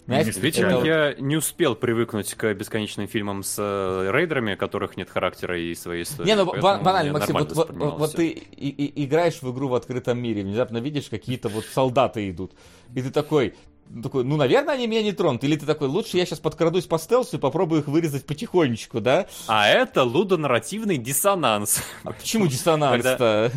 Знаешь, 0.05 0.35
Видимо, 0.37 0.85
я 0.85 1.15
не 1.17 1.35
успел 1.35 1.75
привыкнуть 1.75 2.33
к 2.35 2.53
бесконечным 2.53 3.07
фильмам 3.07 3.43
с 3.43 3.55
э, 3.57 4.11
рейдерами, 4.11 4.55
которых 4.55 4.97
нет 4.97 5.09
характера 5.09 5.59
и 5.59 5.73
своей 5.73 6.03
истории. 6.03 6.27
Не, 6.27 6.35
ну 6.35 6.45
банально, 6.45 7.13
Максим, 7.13 7.35
вот, 7.35 7.51
вот, 7.53 7.71
вот 7.71 8.11
ты 8.15 8.27
и, 8.27 8.69
и, 8.69 9.05
играешь 9.05 9.41
в 9.41 9.51
игру 9.51 9.67
в 9.67 9.75
открытом 9.75 10.19
мире, 10.19 10.43
внезапно 10.43 10.77
видишь, 10.77 11.09
какие-то 11.09 11.49
вот 11.49 11.65
солдаты 11.65 12.29
идут, 12.29 12.53
и 12.93 13.01
ты 13.01 13.09
такой, 13.09 13.55
такой, 14.03 14.23
ну, 14.23 14.35
наверное, 14.35 14.75
они 14.75 14.87
меня 14.87 15.03
не 15.03 15.11
тронут. 15.11 15.43
Или 15.43 15.55
ты 15.55 15.65
такой, 15.65 15.87
лучше 15.87 16.17
я 16.17 16.25
сейчас 16.25 16.39
подкрадусь 16.39 16.85
по 16.85 16.97
стелсу 16.97 17.37
и 17.37 17.39
попробую 17.39 17.81
их 17.81 17.87
вырезать 17.87 18.25
потихонечку, 18.25 18.99
да? 18.99 19.27
А 19.47 19.67
это 19.67 20.03
лудонарративный 20.03 20.97
диссонанс. 20.97 21.81
А 22.03 22.11
почему 22.11 22.47
диссонанс-то? 22.47 23.51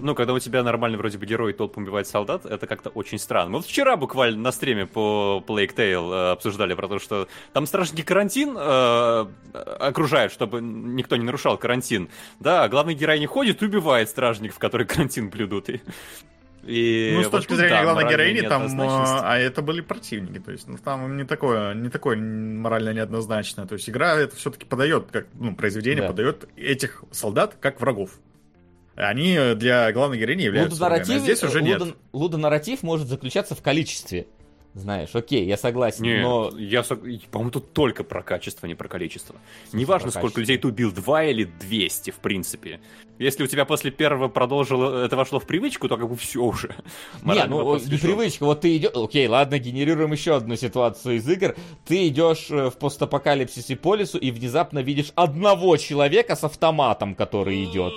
Ну, 0.00 0.14
когда 0.14 0.34
у 0.34 0.38
тебя 0.38 0.62
нормальный 0.62 0.98
вроде 0.98 1.18
бы 1.18 1.26
герой 1.26 1.52
толпом 1.52 1.84
убивает 1.84 2.06
солдат, 2.06 2.44
это 2.46 2.66
как-то 2.66 2.90
очень 2.90 3.18
странно. 3.18 3.50
Мы 3.50 3.58
вот 3.58 3.66
вчера 3.66 3.96
буквально 3.96 4.40
на 4.40 4.52
стриме 4.52 4.86
по 4.86 5.42
Plague 5.46 5.74
Tale 5.74 6.12
э, 6.12 6.32
обсуждали 6.32 6.74
про 6.74 6.88
то, 6.88 6.98
что 6.98 7.28
там 7.52 7.66
страшный 7.66 8.02
карантин 8.02 8.56
э, 8.56 9.26
окружает, 9.80 10.32
чтобы 10.32 10.60
никто 10.60 11.16
не 11.16 11.24
нарушал 11.24 11.56
карантин. 11.56 12.08
Да, 12.40 12.64
а 12.64 12.68
главный 12.68 12.94
герой 12.94 13.18
не 13.18 13.26
ходит 13.26 13.62
и 13.62 13.66
убивает 13.66 14.08
стражников, 14.08 14.58
которые 14.58 14.86
карантин 14.86 15.30
блюдут. 15.30 15.70
И 15.70 15.80
ну, 16.66 17.22
с 17.22 17.28
точки 17.28 17.50
вот, 17.50 17.58
зрения 17.58 17.76
да, 17.76 17.84
главной 17.84 18.10
героини, 18.10 18.40
там, 18.40 18.68
а 18.80 19.38
это 19.38 19.62
были 19.62 19.80
противники, 19.80 20.40
то 20.40 20.50
есть, 20.50 20.66
ну, 20.66 20.76
там 20.78 21.16
не 21.16 21.24
такое, 21.24 21.74
не 21.74 21.88
такое 21.88 22.16
морально 22.16 22.92
неоднозначное, 22.92 23.66
то 23.66 23.74
есть, 23.74 23.88
игра 23.88 24.16
это 24.16 24.36
все-таки 24.36 24.66
подает, 24.66 25.06
как, 25.10 25.26
ну, 25.34 25.54
произведение 25.54 26.02
да. 26.02 26.08
подает 26.08 26.48
этих 26.56 27.04
солдат 27.12 27.56
как 27.60 27.80
врагов. 27.80 28.18
Они 28.96 29.38
для 29.56 29.92
главной 29.92 30.18
героини 30.18 30.42
являются 30.42 30.82
врагами, 30.82 31.16
а 31.16 31.18
здесь 31.18 31.42
уже 31.42 31.62
нет. 31.62 31.82
Лудонарратив 32.12 32.82
может 32.82 33.08
заключаться 33.08 33.54
в 33.54 33.62
количестве 33.62 34.26
знаешь, 34.76 35.14
окей, 35.14 35.46
я 35.46 35.56
согласен, 35.56 36.02
не, 36.02 36.20
но... 36.20 36.52
Я, 36.54 36.82
по-моему, 36.82 37.50
тут 37.50 37.72
только 37.72 38.04
про 38.04 38.22
качество, 38.22 38.66
не 38.66 38.74
про 38.74 38.88
количество. 38.88 39.36
Неважно, 39.72 40.10
сколько 40.10 40.26
качество. 40.26 40.40
людей 40.40 40.58
ты 40.58 40.68
убил, 40.68 40.92
два 40.92 41.24
или 41.24 41.44
двести, 41.44 42.10
в 42.10 42.16
принципе. 42.16 42.80
Если 43.18 43.42
у 43.42 43.46
тебя 43.46 43.64
после 43.64 43.90
первого 43.90 44.28
продолжило, 44.28 45.02
это 45.02 45.16
вошло 45.16 45.40
в 45.40 45.46
привычку, 45.46 45.88
то 45.88 45.96
как 45.96 46.10
бы 46.10 46.16
все 46.16 46.42
уже. 46.42 46.74
Не, 47.24 47.46
ну, 47.46 47.78
не 47.78 47.96
привычка, 47.96 48.44
вот 48.44 48.60
ты 48.60 48.76
идешь... 48.76 48.90
Окей, 48.94 49.26
ладно, 49.26 49.58
генерируем 49.58 50.12
еще 50.12 50.36
одну 50.36 50.56
ситуацию 50.56 51.16
из 51.16 51.28
игр. 51.28 51.56
Ты 51.86 52.08
идешь 52.08 52.50
э, 52.50 52.68
в 52.68 52.76
постапокалипсисе 52.76 53.76
по 53.76 53.94
лесу 53.94 54.18
и 54.18 54.30
внезапно 54.30 54.80
видишь 54.80 55.12
одного 55.14 55.78
человека 55.78 56.36
с 56.36 56.44
автоматом, 56.44 57.14
который 57.14 57.64
идет 57.64 57.94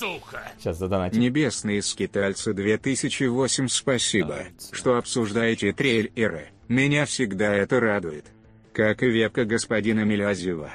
сука! 0.00 0.42
Сейчас 0.58 0.78
задонатим. 0.78 1.20
Небесные 1.20 1.82
скитальцы 1.82 2.52
2008, 2.52 3.68
спасибо, 3.68 4.34
а, 4.34 4.74
что 4.74 4.96
обсуждаете 4.96 5.72
трейлеры. 5.72 6.48
Меня 6.68 7.04
всегда 7.04 7.52
это 7.54 7.80
радует. 7.80 8.26
Как 8.72 9.02
и 9.02 9.08
вебка 9.08 9.44
господина 9.44 10.04
Милязева. 10.04 10.70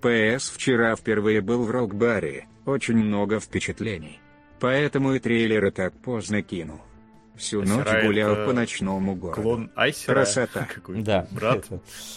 ПС 0.00 0.50
вчера 0.50 0.96
впервые 0.96 1.40
был 1.42 1.64
в 1.64 1.70
рок-баре, 1.70 2.46
очень 2.64 2.96
много 2.96 3.38
впечатлений. 3.38 4.18
Поэтому 4.60 5.14
и 5.14 5.18
трейлеры 5.18 5.70
так 5.70 5.92
поздно 5.92 6.42
кинул. 6.42 6.80
Всю 7.36 7.60
Айсера 7.60 7.76
ночь 7.76 8.04
гулял 8.04 8.34
по 8.46 8.52
ночному 8.52 9.14
городу. 9.14 9.42
Клон 9.42 9.70
Айсера? 9.74 10.14
Красота. 10.14 10.68
Да. 10.88 11.26
Брат? 11.30 11.66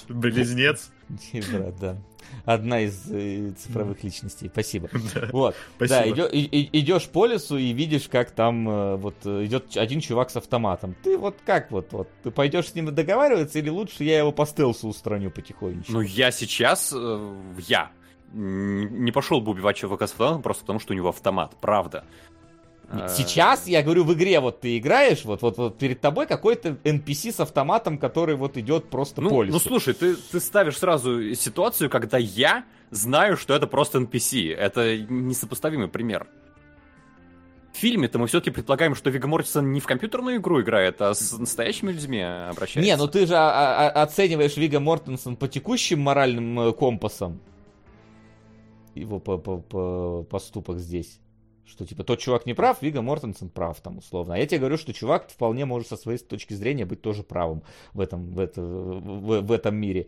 Близнец? 0.07 0.91
Брат, 1.33 1.79
да 1.79 1.97
одна 2.45 2.81
из 2.81 3.09
э, 3.09 3.51
цифровых 3.57 4.03
личностей. 4.03 4.49
Спасибо. 4.51 4.89
Да, 5.13 5.29
вот. 5.31 5.55
Спасибо. 5.75 5.99
Да, 5.99 6.09
идё, 6.09 6.27
и, 6.27 6.69
идешь 6.79 7.07
по 7.07 7.25
лесу 7.25 7.57
и 7.57 7.71
видишь, 7.73 8.07
как 8.09 8.31
там 8.31 8.67
э, 8.67 8.95
вот 8.95 9.25
идет 9.25 9.77
один 9.77 9.99
чувак 9.99 10.29
с 10.29 10.37
автоматом. 10.37 10.95
Ты 11.03 11.17
вот 11.17 11.37
как 11.45 11.71
вот, 11.71 11.91
вот 11.91 12.09
ты 12.23 12.31
пойдешь 12.31 12.69
с 12.69 12.75
ним 12.75 12.93
договариваться 12.93 13.59
или 13.59 13.69
лучше 13.69 14.03
я 14.03 14.19
его 14.19 14.31
по 14.31 14.45
стелсу 14.45 14.87
устраню 14.87 15.29
потихонечку? 15.29 15.91
Ну 15.91 16.01
я 16.01 16.31
сейчас, 16.31 16.93
э, 16.95 17.35
я 17.67 17.91
не 18.33 19.11
пошел 19.11 19.41
бы 19.41 19.51
убивать 19.51 19.77
чувака 19.77 20.07
с 20.07 20.11
автоматом 20.11 20.41
просто 20.41 20.63
потому, 20.63 20.79
что 20.79 20.93
у 20.93 20.95
него 20.95 21.09
автомат, 21.09 21.55
правда. 21.61 22.03
А. 22.93 23.07
Сейчас, 23.09 23.67
я 23.67 23.81
говорю, 23.81 24.03
в 24.03 24.13
игре 24.13 24.39
вот 24.39 24.61
ты 24.61 24.77
играешь, 24.77 25.25
вот, 25.25 25.41
вот, 25.41 25.57
вот 25.57 25.77
перед 25.77 25.99
тобой 25.99 26.27
какой-то 26.27 26.77
NPC 26.83 27.31
с 27.31 27.39
автоматом, 27.39 27.97
который 27.97 28.35
вот 28.35 28.57
идет 28.57 28.89
просто 28.89 29.21
ну, 29.21 29.29
по 29.29 29.43
лесу. 29.43 29.53
Ну 29.53 29.59
слушай, 29.59 29.93
ты, 29.93 30.15
ты 30.15 30.39
ставишь 30.39 30.77
сразу 30.77 31.33
ситуацию, 31.33 31.89
когда 31.89 32.17
я 32.17 32.65
знаю, 32.91 33.37
что 33.37 33.55
это 33.55 33.67
просто 33.67 33.99
NPC. 33.99 34.53
Это 34.53 34.97
несопоставимый 34.97 35.87
пример. 35.87 36.27
В 37.73 37.77
фильме-то 37.77 38.19
мы 38.19 38.27
все-таки 38.27 38.51
предполагаем, 38.51 38.93
что 38.93 39.09
Вига 39.09 39.27
Мортисон 39.27 39.71
не 39.71 39.79
в 39.79 39.87
компьютерную 39.87 40.37
игру 40.37 40.61
играет, 40.61 41.01
а 41.01 41.15
с 41.15 41.35
настоящими 41.37 41.91
людьми 41.91 42.21
обращается. 42.21 42.87
Не, 42.87 42.95
ну 42.95 43.07
ты 43.07 43.25
же 43.25 43.35
а, 43.35 43.89
а, 43.89 44.03
оцениваешь 44.03 44.55
Вига 44.57 44.79
Мортенсон 44.79 45.35
по 45.35 45.47
текущим 45.47 45.99
моральным 45.99 46.59
э, 46.59 46.73
компасам. 46.73 47.39
Его 48.93 49.19
по, 49.19 49.39
по, 49.39 49.57
по 49.57 50.23
поступок 50.29 50.77
здесь. 50.77 51.19
Что, 51.65 51.85
типа, 51.85 52.03
тот 52.03 52.19
чувак 52.19 52.45
не 52.45 52.53
прав, 52.53 52.81
Вига 52.81 53.01
Мортенсен 53.01 53.49
прав, 53.49 53.79
там, 53.79 53.97
условно. 53.97 54.35
А 54.35 54.37
я 54.37 54.45
тебе 54.45 54.59
говорю, 54.59 54.77
что 54.77 54.93
чувак 54.93 55.29
вполне 55.29 55.65
может 55.65 55.87
со 55.87 55.97
своей 55.97 56.17
точки 56.17 56.53
зрения 56.53 56.85
быть 56.85 57.01
тоже 57.01 57.23
правым 57.23 57.63
в 57.93 58.01
этом, 58.01 58.33
в, 58.33 58.39
это, 58.39 58.61
в, 58.61 59.41
в 59.41 59.51
этом 59.51 59.75
мире. 59.75 60.07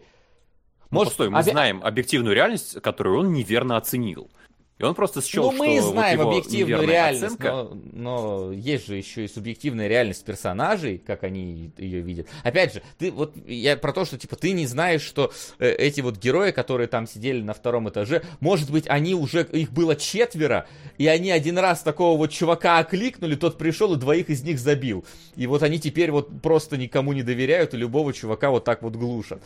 Ну, 0.91 0.99
может, 0.99 1.11
постой, 1.11 1.29
мы 1.29 1.39
оби... 1.39 1.51
знаем 1.51 1.81
объективную 1.83 2.35
реальность, 2.35 2.81
которую 2.81 3.19
он 3.19 3.33
неверно 3.33 3.77
оценил. 3.77 4.29
И 4.77 4.83
он 4.83 4.93
просто 4.93 5.21
счел, 5.21 5.53
ну, 5.53 5.57
мы 5.57 5.79
знаем 5.79 6.17
вот 6.17 6.27
объективную 6.27 6.85
реальность, 6.85 7.39
но, 7.39 7.77
но 7.93 8.51
есть 8.51 8.87
же 8.87 8.97
еще 8.97 9.23
и 9.23 9.27
субъективная 9.29 9.87
реальность 9.87 10.25
персонажей, 10.25 10.97
как 10.97 11.23
они 11.23 11.71
ее 11.77 12.01
видят. 12.01 12.27
Опять 12.43 12.73
же, 12.73 12.83
ты 12.97 13.09
вот 13.09 13.35
я 13.47 13.77
про 13.77 13.93
то, 13.93 14.03
что 14.03 14.17
типа 14.17 14.35
ты 14.35 14.51
не 14.51 14.67
знаешь, 14.67 15.01
что 15.01 15.31
э, 15.59 15.71
эти 15.71 16.01
вот 16.01 16.17
герои, 16.17 16.51
которые 16.51 16.89
там 16.89 17.07
сидели 17.07 17.41
на 17.41 17.53
втором 17.53 17.87
этаже, 17.87 18.23
может 18.41 18.69
быть, 18.69 18.85
они 18.89 19.15
уже 19.15 19.43
их 19.43 19.71
было 19.71 19.95
четверо, 19.95 20.67
и 20.97 21.07
они 21.07 21.31
один 21.31 21.57
раз 21.57 21.81
такого 21.81 22.17
вот 22.17 22.31
чувака 22.31 22.79
окликнули, 22.79 23.35
тот 23.35 23.57
пришел 23.57 23.93
и 23.93 23.97
двоих 23.97 24.29
из 24.29 24.43
них 24.43 24.59
забил. 24.59 25.05
И 25.37 25.47
вот 25.47 25.63
они 25.63 25.79
теперь 25.79 26.11
вот 26.11 26.41
просто 26.41 26.75
никому 26.75 27.13
не 27.13 27.23
доверяют 27.23 27.73
и 27.73 27.77
любого 27.77 28.11
чувака 28.11 28.49
вот 28.49 28.65
так 28.65 28.81
вот 28.81 28.97
глушат. 28.97 29.41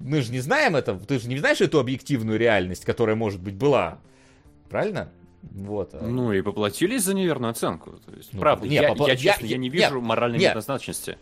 Мы 0.00 0.20
же 0.20 0.32
не 0.32 0.40
знаем 0.40 0.74
это, 0.74 0.94
ты 0.96 1.20
же 1.20 1.28
не 1.28 1.38
знаешь 1.38 1.60
эту 1.60 1.78
объективную 1.78 2.40
реальность, 2.40 2.84
которая, 2.84 3.14
может 3.14 3.40
быть, 3.40 3.54
была. 3.54 4.00
Правильно? 4.68 5.12
Вот. 5.42 5.94
Ну 6.00 6.32
и 6.32 6.42
поплатились 6.42 7.02
за 7.02 7.14
неверную 7.14 7.50
оценку. 7.50 7.92
То 8.04 8.12
есть, 8.14 8.32
ну, 8.32 8.40
правда, 8.40 8.66
не, 8.66 8.74
я, 8.74 8.88
попла... 8.88 9.08
я, 9.08 9.16
честно, 9.16 9.46
я, 9.46 9.52
я 9.52 9.58
не 9.58 9.68
вижу 9.68 9.94
нет, 9.94 10.04
моральной 10.04 10.38
нет. 10.38 10.48
неоднозначности. 10.48 11.16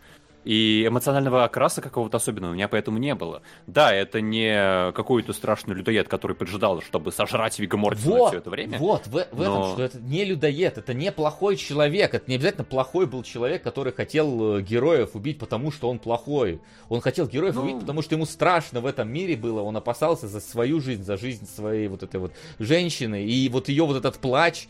И 0.47 0.87
эмоционального 0.87 1.43
окраса 1.43 1.83
какого-то 1.83 2.19
особенного 2.19 2.53
у 2.53 2.55
меня 2.55 2.69
поэтому 2.69 2.99
не 2.99 3.17
было. 3.17 3.43
Да, 3.67 3.93
это 3.93 4.21
не 4.21 4.93
какой-то 4.93 5.33
страшный 5.33 5.75
людоед, 5.75 6.07
который 6.07 6.37
поджидал, 6.37 6.81
чтобы 6.83 7.11
сожрать 7.11 7.59
Вига 7.59 7.77
Мортисона 7.77 8.17
вот, 8.17 8.29
все 8.29 8.39
это 8.39 8.51
время. 8.51 8.79
Вот, 8.79 9.09
в, 9.09 9.11
в 9.11 9.27
но... 9.33 9.43
этом, 9.43 9.73
что 9.73 9.83
это 9.83 9.99
не 9.99 10.25
людоед, 10.25 10.79
это 10.79 10.95
не 10.95 11.11
плохой 11.11 11.57
человек. 11.57 12.15
Это 12.15 12.31
не 12.31 12.37
обязательно 12.37 12.63
плохой 12.63 13.07
был 13.07 13.25
человек, 13.25 13.65
который 13.65 13.93
хотел 13.93 14.59
э, 14.59 14.63
героев 14.63 15.17
убить, 15.17 15.41
потому 15.41 15.73
что 15.73 15.91
он 15.91 15.99
плохой. 15.99 16.61
Он 16.89 17.01
хотел 17.01 17.27
героев 17.27 17.57
ну... 17.57 17.63
убить, 17.63 17.81
потому 17.81 18.03
что 18.03 18.15
ему 18.15 18.25
страшно 18.25 18.81
в 18.81 18.87
этом 18.87 19.09
мире 19.09 19.37
было. 19.37 19.63
Он 19.63 19.77
опасался 19.77 20.29
за 20.29 20.39
свою 20.39 20.81
жизнь, 20.81 21.03
за 21.03 21.17
жизнь 21.17 21.49
своей 21.49 21.89
вот 21.89 22.05
этой 22.05 22.21
вот 22.21 22.33
женщины. 22.61 23.25
И 23.25 23.49
вот 23.49 23.69
ее 23.69 23.85
вот 23.85 23.97
этот 23.97 24.19
плач, 24.19 24.69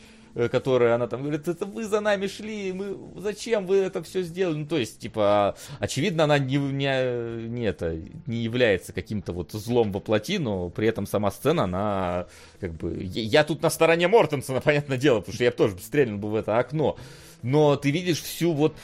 которая, 0.51 0.95
она 0.95 1.07
там 1.07 1.23
говорит, 1.23 1.49
это 1.49 1.65
вы 1.65 1.85
за 1.85 2.01
нами 2.01 2.27
шли, 2.27 2.73
мы, 2.73 2.97
зачем 3.21 3.67
вы 3.67 3.77
это 3.77 4.03
все 4.03 4.23
сделали? 4.23 4.57
Ну, 4.57 4.67
то 4.67 4.77
есть, 4.77 4.99
типа, 4.99 5.57
очевидно, 5.79 6.25
она 6.25 6.39
не, 6.39 6.57
не, 6.57 7.49
не, 7.49 7.65
это, 7.65 7.99
не 8.27 8.39
является 8.39 8.93
каким-то 8.93 9.33
вот 9.33 9.53
злом 9.53 9.93
во 9.93 10.03
но 10.39 10.69
при 10.69 10.89
этом 10.89 11.07
сама 11.07 11.31
сцена, 11.31 11.65
она, 11.65 12.27
как 12.61 12.75
бы, 12.75 13.03
я, 13.03 13.23
я 13.23 13.45
тут 13.45 13.63
на 13.63 13.71
стороне 13.71 14.09
Мортенсона, 14.09 14.61
понятное 14.65 14.99
дело, 14.99 15.21
потому 15.21 15.35
что 15.35 15.45
я 15.45 15.51
тоже 15.51 15.79
стрельнул 15.79 16.19
бы 16.19 16.31
в 16.31 16.35
это 16.35 16.59
окно, 16.59 16.99
но 17.43 17.77
ты 17.77 17.91
видишь 17.91 18.21
всю 18.21 18.53
вот, 18.53 18.77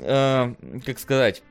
э, 0.00 0.54
как 0.84 0.98
сказать, 0.98 1.42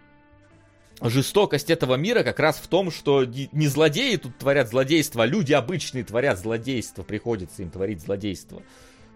жестокость 1.01 1.69
этого 1.69 1.95
мира 1.95 2.23
как 2.23 2.39
раз 2.39 2.57
в 2.57 2.67
том, 2.67 2.89
что 2.89 3.25
не 3.25 3.67
злодеи 3.67 4.15
тут 4.15 4.37
творят 4.37 4.69
злодейство, 4.69 5.23
а 5.23 5.25
люди 5.27 5.53
обычные 5.53 6.03
творят 6.03 6.39
злодейство, 6.39 7.03
приходится 7.03 7.61
им 7.61 7.69
творить 7.69 8.01
злодейство. 8.01 8.63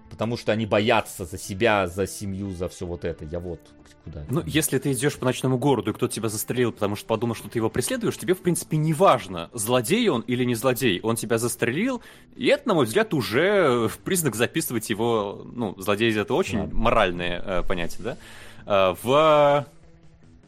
Потому 0.10 0.38
что 0.38 0.52
они 0.52 0.66
боятся 0.66 1.26
за 1.26 1.38
себя, 1.38 1.88
за 1.88 2.08
семью, 2.08 2.52
за 2.52 2.68
все 2.70 2.86
вот 2.86 3.06
это. 3.06 3.26
Я 3.26 3.40
вот 3.40 3.60
куда. 4.04 4.26
Ну, 4.30 4.44
если 4.46 4.78
ты 4.78 4.92
идешь 4.92 5.18
по 5.18 5.26
ночному 5.26 5.58
городу, 5.58 5.92
и 5.92 5.94
кто-то 5.94 6.14
тебя 6.14 6.30
застрелил, 6.30 6.72
потому 6.72 6.96
что 6.96 7.06
подумал, 7.08 7.36
что 7.36 7.50
ты 7.50 7.60
его 7.60 7.70
преследуешь, 7.70 8.18
тебе, 8.18 8.34
в 8.34 8.42
принципе, 8.42 8.78
не 8.78 8.94
важно, 8.94 9.50
злодей 9.54 10.10
он 10.10 10.22
или 10.22 10.44
не 10.44 10.56
злодей. 10.56 11.00
Он 11.02 11.16
тебя 11.16 11.38
застрелил, 11.38 12.02
и 12.36 12.48
это, 12.48 12.68
на 12.68 12.74
мой 12.74 12.86
взгляд, 12.86 13.14
уже 13.14 13.88
в 13.88 13.98
признак 14.00 14.36
записывать 14.36 14.90
его, 14.90 15.46
ну, 15.54 15.76
злодей 15.78 16.16
это 16.16 16.34
очень 16.34 16.68
да. 16.68 16.76
моральное 16.76 17.42
э, 17.46 17.64
понятие, 17.64 18.04
да? 18.04 18.18
Э, 18.66 18.96
в 19.02 19.66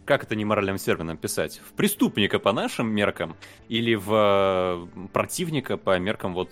как 0.06 0.24
это 0.24 0.36
неморальным 0.36 0.78
термином 0.78 1.16
писать? 1.16 1.62
В 1.66 1.74
преступника 1.74 2.40
по 2.40 2.52
нашим 2.52 2.92
меркам 2.92 3.36
или 3.70 3.96
в 3.96 4.12
э, 4.12 5.08
противника 5.14 5.78
по 5.78 5.98
меркам 6.00 6.34
вот 6.34 6.50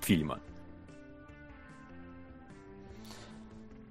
фильма? 0.00 0.40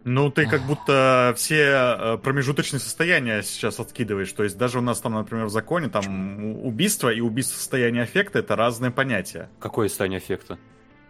Ну, 0.05 0.29
ты 0.29 0.45
как 0.45 0.61
будто 0.61 1.33
все 1.35 1.63
э, 1.65 2.17
промежуточные 2.19 2.79
состояния 2.79 3.41
сейчас 3.41 3.79
откидываешь. 3.79 4.31
То 4.33 4.43
есть 4.43 4.55
даже 4.55 4.77
у 4.77 4.81
нас 4.81 5.01
там, 5.01 5.13
например, 5.13 5.47
в 5.47 5.49
законе 5.49 5.89
там 5.89 6.63
убийство 6.63 7.11
и 7.11 7.21
убийство 7.21 7.57
состояния 7.57 8.03
аффекта 8.03 8.37
это 8.37 8.55
разные 8.55 8.91
понятия. 8.91 9.49
Какое 9.59 9.87
состояние 9.87 10.17
аффекта? 10.17 10.59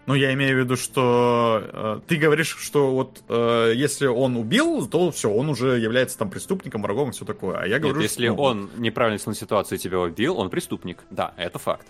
Ну, 0.06 0.14
я 0.14 0.34
имею 0.34 0.56
в 0.56 0.60
виду, 0.64 0.78
что 0.78 1.62
э, 1.62 2.00
ты 2.08 2.16
говоришь, 2.16 2.56
что 2.58 2.92
вот 2.92 3.22
э, 3.28 3.74
если 3.76 4.08
он 4.08 4.38
убил, 4.38 4.88
то 4.88 5.12
все, 5.12 5.30
он 5.30 5.50
уже 5.50 5.78
является 5.78 6.18
там 6.18 6.30
преступником, 6.30 6.82
врагом 6.82 7.10
и 7.10 7.12
все 7.12 7.26
такое. 7.26 7.58
А 7.58 7.68
я 7.68 7.80
говорю, 7.80 7.98
Нет, 7.98 8.12
если 8.12 8.28
что, 8.28 8.36
ну, 8.36 8.42
он 8.44 8.70
неправильно 8.78 9.20
на 9.26 9.34
ситуацию 9.34 9.78
тебя 9.78 10.00
убил, 10.00 10.38
он 10.38 10.50
преступник. 10.50 11.00
Да, 11.10 11.34
это 11.36 11.60
факт. 11.60 11.88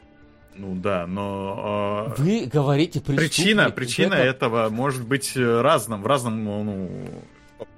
Ну 0.58 0.76
да, 0.76 1.06
но... 1.06 2.14
Э, 2.18 2.22
Вы 2.22 2.50
говорите 2.52 3.02
Причина, 3.02 3.70
причина 3.70 4.14
это... 4.14 4.24
этого 4.24 4.70
может 4.70 5.06
быть 5.06 5.34
э, 5.36 5.62
разным, 5.62 6.02
в 6.02 6.08
разном, 6.08 6.44
ну, 6.44 6.90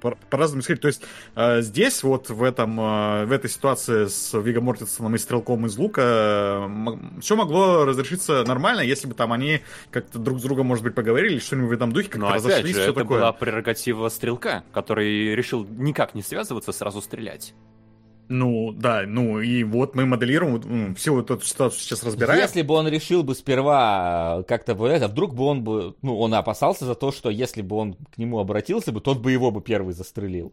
по-разному 0.00 0.62
исходить. 0.62 0.82
То 0.82 0.88
есть 0.88 1.02
э, 1.34 1.60
здесь 1.62 2.02
вот 2.02 2.30
в 2.30 2.42
этом 2.42 2.78
э, 2.80 3.24
в 3.26 3.32
этой 3.32 3.50
ситуации 3.50 4.06
с 4.06 4.36
Виго 4.38 4.60
Мортенсоном 4.60 5.14
и 5.14 5.18
стрелком 5.18 5.66
из 5.66 5.76
лука 5.76 6.68
э, 6.68 7.20
все 7.20 7.36
могло 7.36 7.84
разрешиться 7.84 8.44
нормально, 8.44 8.80
если 8.80 9.06
бы 9.06 9.14
там 9.14 9.32
они 9.32 9.60
как-то 9.90 10.18
друг 10.18 10.38
с 10.38 10.42
другом, 10.42 10.66
может 10.66 10.84
быть, 10.84 10.94
поговорили, 10.94 11.38
что-нибудь 11.38 11.70
в 11.70 11.72
этом 11.72 11.92
духе, 11.92 12.08
как-то 12.08 12.34
разошлись, 12.34 12.76
же, 12.76 12.82
все 12.82 12.90
это 12.90 13.00
такое. 13.00 13.18
была 13.18 13.32
прерогатива 13.32 14.08
стрелка, 14.08 14.64
который 14.72 15.34
решил 15.34 15.66
никак 15.68 16.14
не 16.14 16.22
связываться, 16.22 16.72
сразу 16.72 17.00
стрелять. 17.00 17.54
Ну, 18.28 18.72
да, 18.72 19.04
ну 19.06 19.40
и 19.40 19.64
вот 19.64 19.94
мы 19.94 20.04
моделируем 20.04 20.60
ну, 20.64 20.94
всю 20.94 21.20
эту 21.20 21.40
ситуацию 21.40 21.80
сейчас 21.80 22.02
разбираем. 22.02 22.40
Если 22.40 22.62
бы 22.62 22.74
он 22.74 22.86
решил 22.88 23.22
бы 23.22 23.34
сперва 23.34 24.44
как-то 24.46 24.74
бы 24.74 24.88
это, 24.88 25.08
вдруг 25.08 25.34
бы 25.34 25.44
он 25.44 25.64
бы, 25.64 25.94
ну, 26.02 26.18
он 26.18 26.34
опасался 26.34 26.84
за 26.84 26.94
то, 26.94 27.10
что 27.10 27.30
если 27.30 27.62
бы 27.62 27.76
он 27.76 27.94
к 27.94 28.18
нему 28.18 28.38
обратился 28.38 28.92
бы, 28.92 29.00
тот 29.00 29.18
бы 29.18 29.32
его 29.32 29.50
бы 29.50 29.62
первый 29.62 29.94
застрелил. 29.94 30.52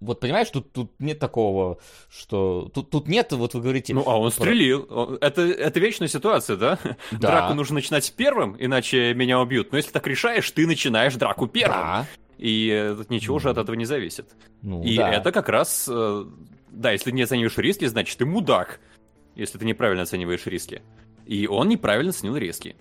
Вот 0.00 0.20
понимаешь, 0.20 0.48
тут, 0.50 0.72
тут 0.72 0.92
нет 0.98 1.18
такого, 1.18 1.78
что... 2.08 2.70
Тут, 2.72 2.90
тут 2.90 3.06
нет, 3.06 3.32
вот 3.32 3.54
вы 3.54 3.60
говорите... 3.60 3.92
Ну, 3.92 4.02
а 4.06 4.18
он 4.18 4.30
стрелил. 4.30 5.18
Это, 5.20 5.42
это 5.42 5.78
вечная 5.78 6.08
ситуация, 6.08 6.56
да? 6.56 6.78
да? 7.12 7.18
Драку 7.18 7.54
нужно 7.54 7.76
начинать 7.76 8.10
первым, 8.16 8.56
иначе 8.58 9.12
меня 9.14 9.40
убьют. 9.40 9.72
Но 9.72 9.78
если 9.78 9.90
так 9.90 10.06
решаешь, 10.06 10.50
ты 10.50 10.66
начинаешь 10.66 11.14
драку 11.14 11.46
первым. 11.46 11.80
Да. 11.80 12.06
И 12.38 12.70
э, 12.72 13.04
ничего 13.10 13.34
ну, 13.34 13.36
уже 13.36 13.50
от 13.50 13.58
этого 13.58 13.76
не 13.76 13.84
зависит. 13.84 14.34
Ну, 14.62 14.82
и 14.82 14.96
да. 14.96 15.12
это 15.12 15.32
как 15.32 15.48
раз 15.48 15.86
э, 15.90 16.24
да, 16.74 16.92
если 16.92 17.06
ты 17.06 17.12
не 17.12 17.22
оцениваешь 17.22 17.56
риски, 17.56 17.86
значит 17.86 18.18
ты 18.18 18.26
мудак. 18.26 18.80
Если 19.34 19.58
ты 19.58 19.64
неправильно 19.64 20.02
оцениваешь 20.02 20.46
риски. 20.46 20.82
И 21.26 21.46
он 21.46 21.68
неправильно 21.68 22.10
оценил 22.10 22.36
риски. 22.36 22.76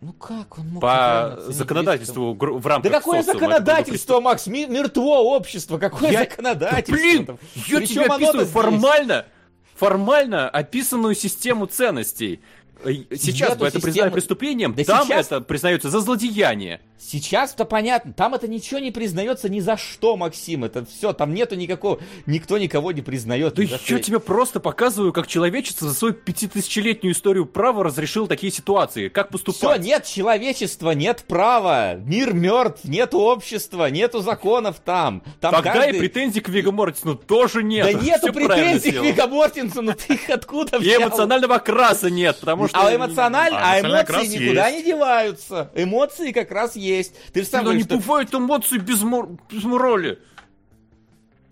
Ну 0.00 0.12
как 0.12 0.58
он 0.58 0.68
мог 0.68 0.80
По 0.80 1.38
законодательству 1.48 2.32
в 2.34 2.66
рамках 2.66 2.92
Да 2.92 2.98
какое 2.98 3.22
законодательство, 3.22 4.20
Макс? 4.20 4.46
Мертво 4.46 5.36
общество, 5.36 5.78
какое 5.78 6.12
я... 6.12 6.20
законодательство? 6.20 6.94
Блин, 6.94 7.38
я 7.66 7.86
тебе 7.86 8.04
описываю 8.04 8.46
формально, 8.46 9.26
формально 9.74 10.48
описанную 10.48 11.14
систему 11.14 11.66
ценностей. 11.66 12.40
Э, 12.84 12.92
сейчас 13.16 13.56
бы 13.56 13.66
это 13.66 13.78
систему... 13.78 13.82
признали 13.82 14.10
преступлением, 14.10 14.74
да 14.74 14.84
там 14.84 15.06
сейчас... 15.06 15.26
это 15.26 15.40
признается 15.40 15.90
за 15.90 16.00
злодеяние. 16.00 16.80
Сейчас-то 17.00 17.64
понятно, 17.64 18.12
там 18.12 18.34
это 18.34 18.48
ничего 18.48 18.80
не 18.80 18.90
признается 18.90 19.48
ни 19.48 19.60
за 19.60 19.76
что, 19.76 20.16
Максим. 20.16 20.64
Это 20.64 20.84
все, 20.84 21.12
там 21.12 21.32
нету 21.32 21.54
никакого, 21.54 22.00
никто 22.26 22.58
никого 22.58 22.90
не 22.90 23.02
признает. 23.02 23.54
Да 23.54 23.62
я 23.62 23.78
что. 23.78 24.00
тебе 24.00 24.18
просто 24.18 24.58
показываю, 24.58 25.12
как 25.12 25.28
человечество 25.28 25.88
за 25.88 25.94
свою 25.94 26.14
пятитысячелетнюю 26.14 27.14
историю 27.14 27.46
права 27.46 27.84
разрешил 27.84 28.26
такие 28.26 28.52
ситуации. 28.52 29.08
Как 29.08 29.28
поступать? 29.28 29.80
Все, 29.80 29.88
нет 29.88 30.06
человечества, 30.06 30.90
нет 30.90 31.24
права. 31.28 31.94
Мир 31.94 32.34
мертв, 32.34 32.82
нет 32.82 33.14
общества, 33.14 33.88
нету 33.90 34.20
законов 34.20 34.80
там. 34.84 35.22
там 35.40 35.54
Тогда 35.54 35.74
каждый... 35.74 35.96
и 35.96 36.00
претензий 36.00 36.40
к 36.40 36.48
Виго 36.48 36.72
Мортенсону 36.72 37.14
тоже 37.14 37.62
нет. 37.62 37.86
Да 37.86 37.92
нету 37.92 38.32
претензий 38.32 38.90
к 38.90 39.02
Виго 39.02 39.28
Мортенсону, 39.28 39.94
ты 39.94 40.14
их 40.14 40.28
откуда 40.30 40.80
взял? 40.80 41.00
И 41.00 41.04
эмоционального 41.04 41.54
окраса 41.56 42.10
нет, 42.10 42.38
потому 42.40 42.66
что... 42.66 42.84
А 42.84 42.92
эмоционально, 42.92 43.58
а, 43.60 43.74
а 43.74 43.80
эмоции 43.80 44.26
никуда 44.26 44.70
не 44.72 44.82
деваются. 44.82 45.70
Эмоции 45.76 46.32
как 46.32 46.50
раз 46.50 46.74
есть 46.74 46.87
есть. 46.88 47.14
Ты 47.32 47.42
же 47.42 47.46
сам 47.46 47.60
Но 47.60 47.70
говоришь, 47.70 47.84
не 47.84 47.88
что... 47.88 47.96
бывает 47.98 48.34
эмоций 48.34 48.78
без, 48.78 49.02
мор... 49.02 49.28
без 49.50 49.64
морали. 49.64 50.18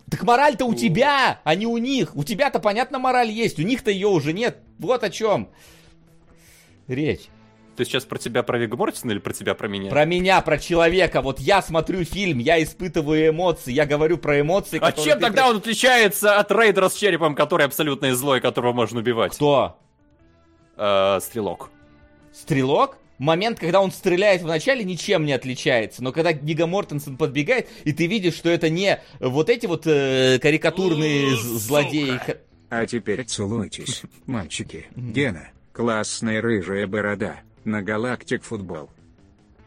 Так 0.09 0.23
мораль-то 0.23 0.65
у 0.65 0.73
тебя, 0.73 1.41
а 1.43 1.55
не 1.55 1.67
у 1.67 1.77
них. 1.77 2.15
У 2.15 2.23
тебя-то, 2.23 2.59
понятно, 2.59 2.97
мораль 2.97 3.29
есть. 3.29 3.59
У 3.59 3.63
них-то 3.63 3.91
ее 3.91 4.07
уже 4.07 4.33
нет. 4.33 4.59
Вот 4.79 5.03
о 5.03 5.09
чем 5.09 5.49
речь. 6.87 7.27
Ты 7.75 7.85
сейчас 7.85 8.05
про 8.05 8.17
тебя, 8.17 8.41
про 8.41 8.57
Вига 8.57 8.75
Мортисона 8.75 9.11
или 9.11 9.19
про 9.19 9.33
тебя, 9.33 9.53
про 9.53 9.67
меня? 9.67 9.91
Про 9.91 10.05
меня, 10.05 10.41
про 10.41 10.57
человека. 10.57 11.21
Вот 11.21 11.39
я 11.39 11.61
смотрю 11.61 12.03
фильм, 12.05 12.39
я 12.39 12.61
испытываю 12.63 13.29
эмоции, 13.29 13.71
я 13.71 13.85
говорю 13.85 14.17
про 14.17 14.41
эмоции, 14.41 14.79
А 14.81 14.91
чем 14.91 15.19
тогда 15.19 15.43
при... 15.43 15.49
он 15.51 15.57
отличается 15.57 16.39
от 16.39 16.51
рейдера 16.51 16.89
с 16.89 16.95
черепом, 16.95 17.35
который 17.35 17.67
абсолютно 17.67 18.15
злой, 18.15 18.41
которого 18.41 18.73
можно 18.73 18.99
убивать? 19.01 19.35
Кто? 19.35 19.77
Э, 20.75 21.19
стрелок. 21.21 21.69
Стрелок? 22.33 22.97
Момент, 23.17 23.59
когда 23.59 23.81
он 23.81 23.91
стреляет 23.91 24.41
вначале, 24.41 24.83
ничем 24.83 25.25
не 25.25 25.33
отличается. 25.33 26.03
Но 26.03 26.11
когда 26.11 26.33
Гига 26.33 26.67
Мортенсен 26.67 27.17
подбегает, 27.17 27.67
и 27.83 27.93
ты 27.93 28.07
видишь, 28.07 28.35
что 28.35 28.49
это 28.49 28.69
не 28.69 28.99
вот 29.19 29.49
эти 29.49 29.65
вот 29.65 29.85
э, 29.85 30.39
карикатурные 30.41 31.35
злодеи. 31.35 32.19
А 32.69 32.85
теперь 32.85 33.23
целуйтесь, 33.23 34.03
мальчики. 34.25 34.87
Гена, 34.95 35.49
классная 35.71 36.41
рыжая 36.41 36.87
борода. 36.87 37.41
На 37.63 37.81
галактик 37.81 38.43
футбол. 38.43 38.89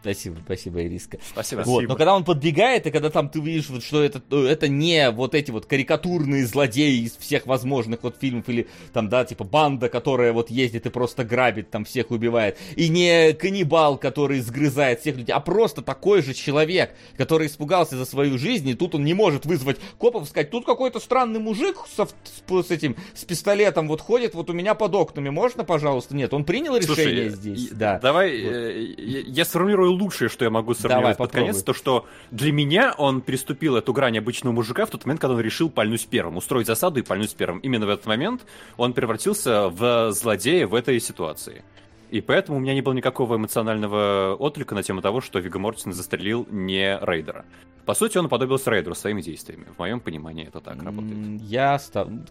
Спасибо, 0.00 0.38
спасибо, 0.44 0.82
Ириска. 0.82 1.18
Спасибо. 1.30 1.62
Вот. 1.62 1.84
Но 1.86 1.94
когда 1.94 2.14
он 2.14 2.24
подбегает, 2.24 2.86
и 2.86 2.90
когда 2.90 3.10
там 3.10 3.28
ты 3.28 3.40
видишь, 3.40 3.68
вот, 3.68 3.82
что 3.82 4.02
это, 4.02 4.22
э, 4.30 4.46
это 4.46 4.66
не 4.66 5.10
вот 5.10 5.34
эти 5.34 5.50
вот 5.50 5.66
карикатурные 5.66 6.46
злодеи 6.46 7.04
из 7.04 7.16
всех 7.16 7.46
возможных 7.46 8.02
вот 8.02 8.16
фильмов, 8.18 8.48
или 8.48 8.66
там, 8.94 9.10
да, 9.10 9.26
типа 9.26 9.44
банда, 9.44 9.90
которая 9.90 10.32
вот 10.32 10.50
ездит 10.50 10.86
и 10.86 10.90
просто 10.90 11.24
грабит, 11.24 11.70
там 11.70 11.84
всех 11.84 12.10
убивает, 12.10 12.56
и 12.76 12.88
не 12.88 13.34
каннибал, 13.34 13.98
который 13.98 14.40
сгрызает 14.40 15.00
всех 15.00 15.16
людей, 15.16 15.32
а 15.32 15.40
просто 15.40 15.82
такой 15.82 16.22
же 16.22 16.32
человек, 16.32 16.94
который 17.18 17.48
испугался 17.48 17.96
за 17.96 18.06
свою 18.06 18.38
жизнь, 18.38 18.68
и 18.70 18.74
тут 18.74 18.94
он 18.94 19.04
не 19.04 19.12
может 19.12 19.44
вызвать 19.44 19.76
копов, 19.98 20.28
сказать, 20.28 20.50
тут 20.50 20.64
какой-то 20.64 20.98
странный 20.98 21.40
мужик 21.40 21.76
со, 21.94 22.06
с, 22.06 22.66
с 22.66 22.70
этим, 22.70 22.96
с 23.14 23.24
пистолетом 23.24 23.86
вот 23.86 24.00
ходит 24.00 24.34
вот 24.34 24.48
у 24.48 24.54
меня 24.54 24.74
под 24.74 24.94
окнами, 24.94 25.28
можно, 25.28 25.62
пожалуйста? 25.62 26.16
Нет, 26.16 26.32
он 26.32 26.44
принял 26.44 26.74
решение 26.74 27.30
Слушай, 27.30 27.54
здесь, 27.54 27.68
да. 27.70 27.98
Давай, 27.98 28.42
вот. 28.42 28.52
э, 28.52 28.94
я, 28.96 29.20
я 29.20 29.44
сформирую 29.44 29.89
лучшее, 29.92 30.28
что 30.28 30.44
я 30.44 30.50
могу 30.50 30.74
сформулировать 30.74 31.18
под 31.18 31.32
конец, 31.32 31.62
то 31.62 31.74
что 31.74 32.06
для 32.30 32.52
меня 32.52 32.94
он 32.96 33.20
приступил 33.20 33.76
эту 33.76 33.92
грань 33.92 34.18
обычного 34.18 34.52
мужика 34.52 34.86
в 34.86 34.90
тот 34.90 35.04
момент, 35.04 35.20
когда 35.20 35.34
он 35.34 35.40
решил 35.40 35.70
пальнуть 35.70 36.06
первым, 36.08 36.36
устроить 36.36 36.66
засаду 36.66 37.00
и 37.00 37.02
пальнуть 37.02 37.34
первым. 37.34 37.60
Именно 37.60 37.86
в 37.86 37.90
этот 37.90 38.06
момент 38.06 38.42
он 38.76 38.92
превратился 38.92 39.68
в 39.68 40.12
злодея 40.12 40.66
в 40.66 40.74
этой 40.74 41.00
ситуации. 41.00 41.64
И 42.10 42.20
поэтому 42.20 42.58
у 42.58 42.60
меня 42.60 42.74
не 42.74 42.80
было 42.80 42.92
никакого 42.92 43.36
эмоционального 43.36 44.34
отклика 44.34 44.74
на 44.74 44.82
тему 44.82 45.00
того, 45.00 45.20
что 45.20 45.38
Вига 45.38 45.58
Мортисон 45.60 45.92
застрелил 45.92 46.46
не 46.50 46.98
Рейдера. 47.00 47.44
По 47.86 47.94
сути, 47.94 48.18
он 48.18 48.26
уподобился 48.26 48.70
Рейдеру 48.70 48.94
своими 48.94 49.22
действиями. 49.22 49.66
В 49.74 49.78
моем 49.78 50.00
понимании 50.00 50.46
это 50.46 50.60
так 50.60 50.82
работает. 50.82 51.40
Я. 51.42 51.80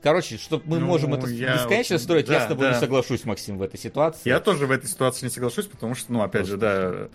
Короче, 0.02 0.38
что 0.38 0.62
мы 0.66 0.80
ну, 0.80 0.86
можем 0.86 1.14
это 1.14 1.28
я... 1.28 1.56
бесконечно 1.56 1.98
строить, 1.98 2.28
да, 2.28 2.36
я 2.36 2.42
с 2.42 2.48
тобой 2.48 2.68
да. 2.68 2.74
не 2.74 2.80
соглашусь, 2.80 3.26
Максим, 3.26 3.58
в 3.58 3.62
этой 3.62 3.80
ситуации. 3.80 4.30
Я 4.30 4.40
тоже 4.40 4.68
в 4.68 4.72
этой 4.72 4.88
ситуации 4.88 5.26
не 5.26 5.32
соглашусь, 5.32 5.66
потому 5.66 5.96
что, 5.96 6.12
ну, 6.14 6.22
опять 6.22 6.48
Просто. 6.48 6.52
же, 6.52 6.58
да, 6.58 7.10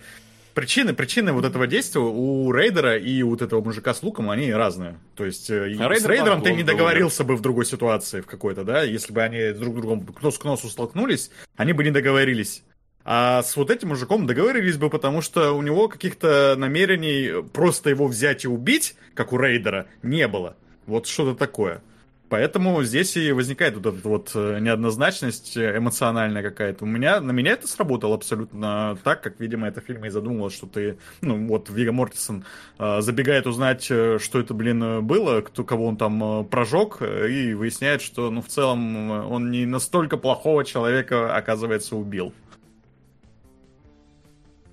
причины, 0.55 0.95
причины 0.95 1.33
вот 1.33 1.45
этого 1.45 1.67
действия 1.67 2.01
у 2.01 2.51
Рейдера 2.51 2.97
и 2.97 3.21
вот 3.21 3.43
этого 3.43 3.61
мужика 3.61 3.93
с 3.93 4.01
луком, 4.01 4.31
они 4.31 4.51
разные. 4.51 4.97
То 5.15 5.25
есть 5.25 5.51
а 5.51 5.67
Рейдер 5.67 5.99
с 5.99 6.05
Рейдером 6.05 6.41
ты 6.41 6.53
не 6.53 6.63
договорился 6.63 7.23
бы 7.23 7.35
в 7.35 7.41
другой 7.41 7.65
ситуации 7.65 8.21
в 8.21 8.25
какой-то, 8.25 8.63
да, 8.63 8.81
если 8.81 9.13
бы 9.13 9.21
они 9.21 9.51
друг 9.51 9.77
с 9.77 9.81
другом 9.81 10.07
нос 10.21 10.39
к 10.39 10.45
носу 10.45 10.69
столкнулись, 10.69 11.29
они 11.55 11.73
бы 11.73 11.83
не 11.83 11.91
договорились. 11.91 12.63
А 13.07 13.43
с 13.43 13.55
вот 13.55 13.69
этим 13.69 13.89
мужиком 13.89 14.25
договорились 14.25 14.77
бы, 14.77 14.89
потому 14.89 15.21
что 15.21 15.51
у 15.51 15.61
него 15.61 15.87
каких-то 15.87 16.55
намерений 16.57 17.43
просто 17.53 17.91
его 17.91 18.07
взять 18.07 18.45
и 18.45 18.47
убить, 18.47 18.95
как 19.13 19.31
у 19.31 19.37
Рейдера, 19.37 19.85
не 20.01 20.27
было. 20.27 20.57
Вот 20.87 21.05
что-то 21.05 21.37
такое. 21.37 21.83
Поэтому 22.27 22.83
здесь 22.83 23.15
и 23.17 23.31
возникает 23.31 23.75
вот 23.75 23.85
эта 23.85 24.07
вот 24.07 24.31
э, 24.33 24.59
неоднозначность 24.59 25.55
э, 25.57 25.77
эмоциональная 25.77 26.41
какая-то. 26.41 26.83
У 26.83 26.87
меня, 26.87 27.21
на 27.21 27.31
меня 27.31 27.51
это 27.51 27.67
сработало 27.67 28.15
абсолютно 28.15 28.97
так, 29.03 29.21
как, 29.21 29.39
видимо, 29.39 29.67
это 29.67 29.79
фильм 29.79 30.05
и 30.05 30.09
задумывалось, 30.09 30.55
что 30.55 30.65
ты, 30.65 30.97
ну, 31.21 31.47
вот 31.47 31.69
Вига 31.69 31.91
Мортисон 31.91 32.43
э, 32.79 33.01
забегает 33.01 33.45
узнать, 33.45 33.83
что 33.83 34.39
это, 34.39 34.55
блин, 34.55 35.05
было, 35.05 35.41
кто, 35.41 35.63
кого 35.63 35.85
он 35.85 35.97
там 35.97 36.45
прожег, 36.47 37.01
и 37.01 37.53
выясняет, 37.53 38.01
что, 38.01 38.31
ну, 38.31 38.41
в 38.41 38.47
целом, 38.47 39.31
он 39.31 39.51
не 39.51 39.67
настолько 39.67 40.17
плохого 40.17 40.65
человека, 40.65 41.35
оказывается, 41.35 41.95
убил. 41.95 42.33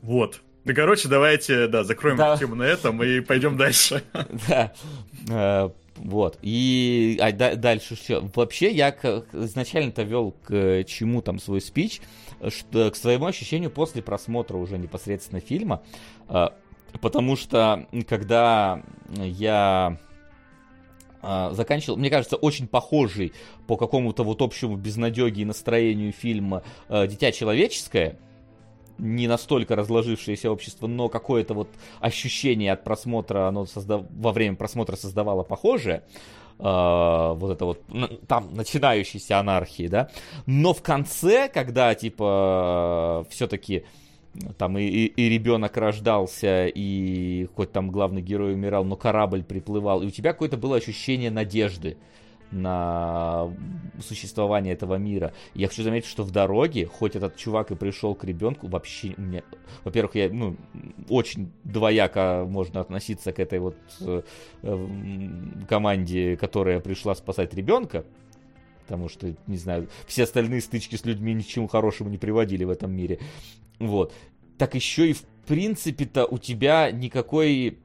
Вот. 0.00 0.40
Да, 0.64 0.74
короче, 0.74 1.08
давайте, 1.08 1.66
да, 1.66 1.84
закроем 1.84 2.16
да. 2.16 2.36
тему 2.36 2.54
на 2.54 2.62
этом 2.62 3.02
и 3.02 3.20
пойдем 3.20 3.56
дальше. 3.56 4.02
Да. 5.26 5.72
Вот. 6.04 6.38
И 6.42 7.16
а, 7.20 7.30
да, 7.32 7.54
дальше 7.54 7.94
все. 7.94 8.28
Вообще, 8.34 8.72
я 8.72 8.90
изначально-то 8.90 10.02
вел 10.02 10.34
к 10.44 10.84
чему 10.84 11.22
там 11.22 11.38
свой 11.38 11.60
спич, 11.60 12.00
что, 12.48 12.90
к 12.90 12.96
своему 12.96 13.26
ощущению 13.26 13.70
после 13.70 14.02
просмотра 14.02 14.56
уже 14.56 14.78
непосредственно 14.78 15.40
фильма, 15.40 15.82
а, 16.28 16.54
потому 17.00 17.36
что 17.36 17.86
когда 18.08 18.82
я 19.16 19.96
а, 21.22 21.52
заканчивал, 21.52 21.96
мне 21.96 22.10
кажется, 22.10 22.36
очень 22.36 22.66
похожий 22.66 23.32
по 23.68 23.76
какому-то 23.76 24.24
вот 24.24 24.42
общему 24.42 24.76
безнадеге 24.76 25.42
и 25.42 25.44
настроению 25.44 26.12
фильма 26.12 26.64
«Дитя 26.88 27.30
человеческое», 27.30 28.18
не 28.98 29.26
настолько 29.26 29.76
разложившееся 29.76 30.50
общество, 30.50 30.86
но 30.86 31.08
какое-то 31.08 31.54
вот 31.54 31.68
ощущение 32.00 32.72
от 32.72 32.84
просмотра, 32.84 33.48
оно 33.48 33.66
создав... 33.66 34.04
во 34.10 34.32
время 34.32 34.56
просмотра 34.56 34.96
создавало 34.96 35.42
похожее, 35.42 36.02
э, 36.58 36.62
вот 36.62 37.50
это 37.50 37.64
вот, 37.64 37.82
там, 38.26 38.54
начинающейся 38.54 39.38
анархии, 39.38 39.88
да, 39.88 40.10
но 40.46 40.74
в 40.74 40.82
конце, 40.82 41.48
когда, 41.48 41.94
типа, 41.94 43.26
все-таки 43.30 43.84
там 44.56 44.78
и, 44.78 44.84
и, 44.84 45.06
и 45.06 45.28
ребенок 45.28 45.76
рождался, 45.76 46.66
и 46.66 47.48
хоть 47.54 47.72
там 47.72 47.90
главный 47.90 48.22
герой 48.22 48.54
умирал, 48.54 48.84
но 48.84 48.96
корабль 48.96 49.42
приплывал, 49.42 50.02
и 50.02 50.06
у 50.06 50.10
тебя 50.10 50.32
какое-то 50.32 50.56
было 50.56 50.76
ощущение 50.76 51.30
надежды, 51.30 51.96
на 52.52 53.50
существование 54.00 54.74
этого 54.74 54.96
мира. 54.96 55.32
Я 55.54 55.68
хочу 55.68 55.82
заметить, 55.82 56.08
что 56.08 56.22
в 56.22 56.30
дороге, 56.30 56.86
хоть 56.86 57.16
этот 57.16 57.36
чувак 57.36 57.70
и 57.70 57.74
пришел 57.74 58.14
к 58.14 58.24
ребенку, 58.24 58.68
вообще 58.68 59.14
у 59.16 59.20
меня, 59.20 59.42
во-первых, 59.84 60.14
я, 60.14 60.28
ну, 60.30 60.56
очень 61.08 61.50
двояко 61.64 62.46
можно 62.48 62.80
относиться 62.80 63.32
к 63.32 63.38
этой 63.38 63.58
вот 63.58 63.76
э, 64.00 64.22
команде, 65.68 66.36
которая 66.36 66.80
пришла 66.80 67.14
спасать 67.14 67.54
ребенка, 67.54 68.04
потому 68.82 69.08
что, 69.08 69.34
не 69.46 69.56
знаю, 69.56 69.88
все 70.06 70.24
остальные 70.24 70.60
стычки 70.60 70.96
с 70.96 71.04
людьми 71.04 71.32
ничему 71.32 71.68
хорошему 71.68 72.10
не 72.10 72.18
приводили 72.18 72.64
в 72.64 72.70
этом 72.70 72.92
мире. 72.92 73.18
Вот. 73.78 74.12
Так 74.58 74.74
еще 74.74 75.10
и 75.10 75.12
в 75.12 75.22
принципе-то 75.46 76.26
у 76.26 76.38
тебя 76.38 76.90
никакой 76.90 77.78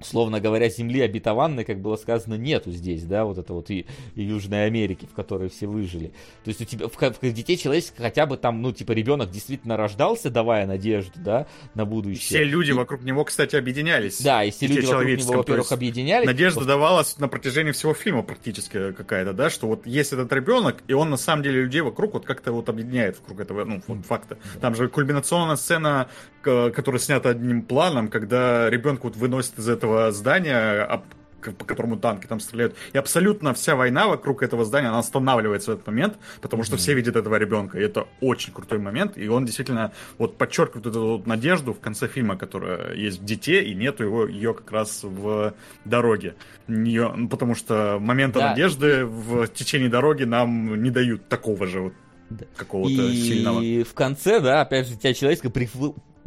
условно 0.00 0.40
говоря, 0.40 0.68
земли 0.68 1.00
обетованной, 1.00 1.64
как 1.64 1.80
было 1.80 1.96
сказано, 1.96 2.34
нету 2.34 2.70
здесь, 2.70 3.02
да, 3.04 3.24
вот 3.24 3.38
это 3.38 3.52
вот 3.52 3.70
и, 3.70 3.86
и 4.14 4.22
Южной 4.22 4.66
Америки, 4.66 5.08
в 5.10 5.14
которой 5.14 5.48
все 5.48 5.66
выжили. 5.66 6.12
То 6.44 6.48
есть 6.48 6.60
у 6.60 6.64
тебя 6.64 6.86
в, 6.88 6.96
в 6.96 7.32
детей 7.32 7.56
человеческих 7.56 7.98
хотя 7.98 8.26
бы 8.26 8.36
там, 8.36 8.62
ну, 8.62 8.72
типа, 8.72 8.92
ребенок 8.92 9.30
действительно 9.30 9.76
рождался, 9.76 10.30
давая 10.30 10.66
надежду, 10.66 11.12
да, 11.16 11.46
на 11.74 11.84
будущее. 11.84 12.20
Все 12.20 12.44
люди 12.44 12.70
и, 12.70 12.74
вокруг 12.74 13.02
него, 13.02 13.24
кстати, 13.24 13.56
объединялись. 13.56 14.20
Да, 14.20 14.44
и 14.44 14.50
все 14.50 14.66
люди 14.66 14.86
вокруг 14.86 15.06
него, 15.06 15.32
во-первых, 15.34 15.72
объединялись. 15.72 16.26
Надежда 16.26 16.60
вот. 16.60 16.68
давалась 16.68 17.18
на 17.18 17.28
протяжении 17.28 17.72
всего 17.72 17.94
фильма 17.94 18.22
практически 18.22 18.92
какая-то, 18.92 19.32
да, 19.32 19.50
что 19.50 19.66
вот 19.66 19.86
есть 19.86 20.12
этот 20.12 20.32
ребенок, 20.32 20.82
и 20.86 20.92
он 20.92 21.10
на 21.10 21.16
самом 21.16 21.42
деле 21.42 21.62
людей 21.62 21.80
вокруг 21.80 22.14
вот 22.14 22.24
как-то 22.24 22.52
вот 22.52 22.68
объединяет 22.68 23.18
вокруг 23.18 23.40
этого, 23.40 23.64
ну, 23.64 23.82
вот 23.86 24.06
факта. 24.06 24.38
Там 24.60 24.74
же 24.74 24.88
кульминационная 24.88 25.56
сцена, 25.56 26.08
которая 26.42 27.00
снята 27.00 27.30
одним 27.30 27.62
планом, 27.62 28.08
когда 28.08 28.70
ребенка 28.70 29.04
вот 29.04 29.16
выносит 29.16 29.58
из 29.58 29.68
этого 29.68 29.87
этого 29.88 30.12
здания, 30.12 31.02
по 31.40 31.64
которому 31.64 31.96
танки 31.96 32.26
там 32.26 32.40
стреляют. 32.40 32.74
И 32.92 32.98
абсолютно 32.98 33.54
вся 33.54 33.76
война 33.76 34.08
вокруг 34.08 34.42
этого 34.42 34.64
здания, 34.64 34.88
она 34.88 34.98
останавливается 34.98 35.70
в 35.70 35.74
этот 35.74 35.86
момент, 35.86 36.16
потому 36.40 36.64
что 36.64 36.74
mm-hmm. 36.74 36.78
все 36.78 36.94
видят 36.94 37.16
этого 37.16 37.36
ребенка. 37.36 37.78
И 37.78 37.82
это 37.82 38.08
очень 38.20 38.52
крутой 38.52 38.78
момент. 38.78 39.16
И 39.16 39.28
он 39.28 39.44
действительно 39.44 39.92
вот 40.18 40.36
подчеркивает 40.36 40.86
эту 40.86 41.00
вот 41.00 41.26
надежду 41.26 41.72
в 41.72 41.80
конце 41.80 42.08
фильма, 42.08 42.36
которая 42.36 42.94
есть 42.94 43.20
в 43.20 43.24
дите, 43.24 43.62
и 43.62 43.74
нету 43.74 44.04
его, 44.04 44.26
ее 44.26 44.52
как 44.52 44.70
раз 44.72 45.00
в 45.04 45.54
дороге. 45.84 46.34
Ее, 46.66 47.12
ну, 47.16 47.28
потому 47.28 47.54
что 47.54 47.98
момента 48.00 48.40
да. 48.40 48.50
надежды 48.50 49.04
в 49.06 49.46
течение 49.48 49.88
дороги 49.88 50.24
нам 50.24 50.82
не 50.82 50.90
дают 50.90 51.28
такого 51.28 51.66
же 51.66 51.80
вот 51.80 51.92
да. 52.30 52.44
какого-то 52.56 53.02
и 53.06 53.14
сильного. 53.14 53.62
И 53.62 53.84
в 53.84 53.94
конце, 53.94 54.40
да, 54.40 54.60
опять 54.62 54.88
же, 54.88 54.96
тебя 54.96 55.14
человеческое 55.14 55.50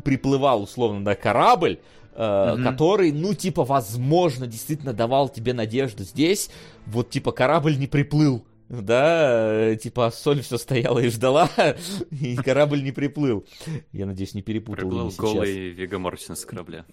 приплывал 0.03 0.63
условно 0.63 0.99
на 1.01 1.15
корабль, 1.15 1.79
Uh-huh. 2.13 2.61
который, 2.61 3.13
ну, 3.13 3.33
типа, 3.33 3.63
возможно, 3.63 4.45
действительно 4.45 4.91
давал 4.91 5.29
тебе 5.29 5.53
надежду. 5.53 6.03
Здесь 6.03 6.49
вот, 6.85 7.09
типа, 7.09 7.31
корабль 7.31 7.77
не 7.77 7.87
приплыл, 7.87 8.43
да, 8.71 9.75
типа, 9.75 10.11
соль 10.11 10.41
все 10.41 10.57
стояла 10.57 10.99
и 10.99 11.09
ждала, 11.09 11.49
и 12.11 12.35
корабль 12.37 12.83
не 12.83 12.91
приплыл. 12.91 13.45
Я 13.91 14.05
надеюсь, 14.05 14.33
не 14.33 14.41
перепутал 14.41 14.89
Приплыл 14.89 15.11
сейчас. 15.11 15.19
голый 15.19 15.69
Вега 15.69 15.99
с 16.17 16.45
корабля. 16.45 16.85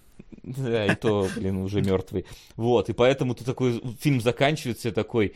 Да, 0.43 0.85
и 0.85 0.95
то, 0.95 1.27
блин, 1.35 1.57
уже 1.57 1.81
мертвый. 1.81 2.25
Вот, 2.55 2.89
и 2.89 2.93
поэтому 2.93 3.33
ты 3.33 3.43
такой, 3.43 3.81
фильм 3.99 4.19
заканчивается 4.19 4.91
такой, 4.91 5.35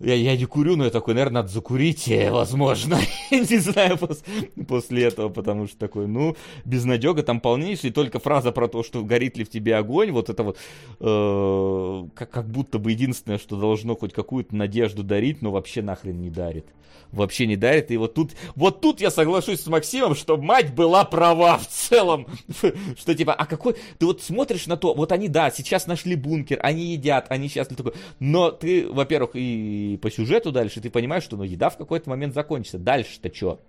я, 0.00 0.14
я 0.14 0.36
не 0.36 0.44
курю, 0.44 0.76
но 0.76 0.84
я 0.84 0.90
такой, 0.90 1.14
наверное, 1.14 1.42
надо 1.42 1.48
закурить, 1.52 2.08
возможно. 2.30 2.98
не 3.30 3.58
знаю, 3.58 3.98
пос, 3.98 4.22
после 4.66 5.04
этого, 5.04 5.28
потому 5.28 5.66
что 5.66 5.76
такой, 5.78 6.06
ну, 6.06 6.36
безнадега 6.64 7.22
там 7.22 7.40
полнейший, 7.40 7.90
только 7.90 8.18
фраза 8.20 8.52
про 8.52 8.68
то, 8.68 8.82
что 8.82 9.02
горит 9.02 9.36
ли 9.36 9.44
в 9.44 9.50
тебе 9.50 9.76
огонь, 9.76 10.10
вот 10.12 10.30
это 10.30 10.42
вот, 10.42 10.58
э, 11.00 12.08
как, 12.14 12.30
как 12.30 12.48
будто 12.48 12.78
бы 12.78 12.92
единственное, 12.92 13.38
что 13.38 13.56
должно 13.56 13.96
хоть 13.96 14.12
какую-то 14.12 14.54
надежду 14.54 15.02
дарить, 15.02 15.42
но 15.42 15.50
вообще 15.50 15.82
нахрен 15.82 16.20
не 16.20 16.30
дарит 16.30 16.66
вообще 17.12 17.46
не 17.46 17.56
дарит. 17.56 17.90
И 17.90 17.96
вот 17.96 18.14
тут, 18.14 18.32
вот 18.54 18.80
тут 18.80 19.00
я 19.00 19.10
соглашусь 19.10 19.60
с 19.60 19.66
Максимом, 19.66 20.14
что 20.14 20.36
мать 20.36 20.74
была 20.74 21.04
права 21.04 21.58
в 21.58 21.66
целом. 21.66 22.26
Что 22.98 23.14
типа, 23.14 23.32
а 23.32 23.46
какой... 23.46 23.76
Ты 23.98 24.06
вот 24.06 24.22
смотришь 24.22 24.66
на 24.66 24.76
то, 24.76 24.94
вот 24.94 25.12
они, 25.12 25.28
да, 25.28 25.50
сейчас 25.50 25.86
нашли 25.86 26.16
бункер, 26.16 26.58
они 26.62 26.92
едят, 26.92 27.26
они 27.30 27.48
сейчас 27.48 27.68
такой... 27.68 27.94
Но 28.20 28.50
ты, 28.50 28.86
во-первых, 28.88 29.30
и 29.34 29.87
по 29.96 30.10
сюжету 30.10 30.52
дальше, 30.52 30.80
ты 30.80 30.90
понимаешь, 30.90 31.24
что 31.24 31.36
ну, 31.36 31.44
еда 31.44 31.70
в 31.70 31.76
какой-то 31.76 32.10
момент 32.10 32.34
закончится. 32.34 32.78
Дальше-то 32.78 33.34
что? 33.34 33.60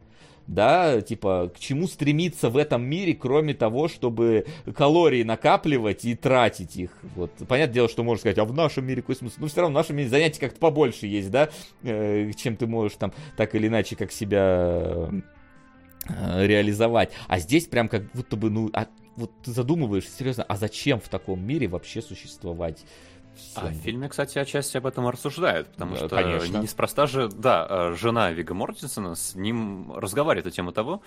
да, 0.49 0.99
типа, 1.01 1.51
к 1.55 1.59
чему 1.59 1.87
стремиться 1.87 2.49
в 2.49 2.57
этом 2.57 2.83
мире, 2.83 3.13
кроме 3.13 3.53
того, 3.53 3.87
чтобы 3.87 4.47
калории 4.75 5.21
накапливать 5.21 6.05
и 6.05 6.15
тратить 6.15 6.75
их. 6.75 6.91
Вот. 7.15 7.31
Понятное 7.47 7.75
дело, 7.75 7.89
что 7.89 8.03
можно 8.03 8.21
сказать, 8.21 8.39
а 8.39 8.45
в 8.45 8.53
нашем 8.53 8.87
мире 8.87 9.01
какой 9.01 9.15
смысл? 9.15 9.35
Ну, 9.37 9.47
все 9.47 9.61
равно 9.61 9.75
в 9.75 9.81
нашем 9.81 9.97
мире 9.97 10.09
занятий 10.09 10.39
как-то 10.39 10.59
побольше 10.59 11.05
есть, 11.05 11.29
да, 11.29 11.49
э, 11.83 12.31
чем 12.35 12.55
ты 12.55 12.65
можешь 12.65 12.97
там 12.97 13.13
так 13.37 13.53
или 13.53 13.67
иначе 13.67 13.95
как 13.95 14.11
себя 14.11 15.11
э, 16.09 16.47
реализовать. 16.47 17.11
А 17.27 17.37
здесь 17.37 17.67
прям 17.67 17.87
как 17.87 18.11
будто 18.13 18.35
бы, 18.35 18.49
ну, 18.49 18.71
а, 18.73 18.87
вот 19.17 19.31
ты 19.43 19.51
задумываешься, 19.51 20.17
серьезно, 20.17 20.43
а 20.43 20.57
зачем 20.57 20.99
в 20.99 21.09
таком 21.09 21.45
мире 21.45 21.67
вообще 21.67 22.01
существовать? 22.01 22.83
А 23.55 23.67
в 23.67 23.73
фильме, 23.73 24.09
кстати, 24.09 24.37
отчасти 24.37 24.77
об 24.77 24.85
этом 24.85 25.07
рассуждают, 25.07 25.67
потому 25.69 25.91
да, 25.93 25.97
что 25.97 26.09
конечно. 26.09 26.57
неспроста 26.57 27.07
же, 27.07 27.29
да, 27.29 27.67
э, 27.69 27.95
жена 27.95 28.31
Вига 28.31 28.53
Мортенсона 28.53 29.15
с 29.15 29.35
ним 29.35 29.91
разговаривает 29.93 30.47
о 30.47 30.51
тему 30.51 30.71
того, 30.71 31.01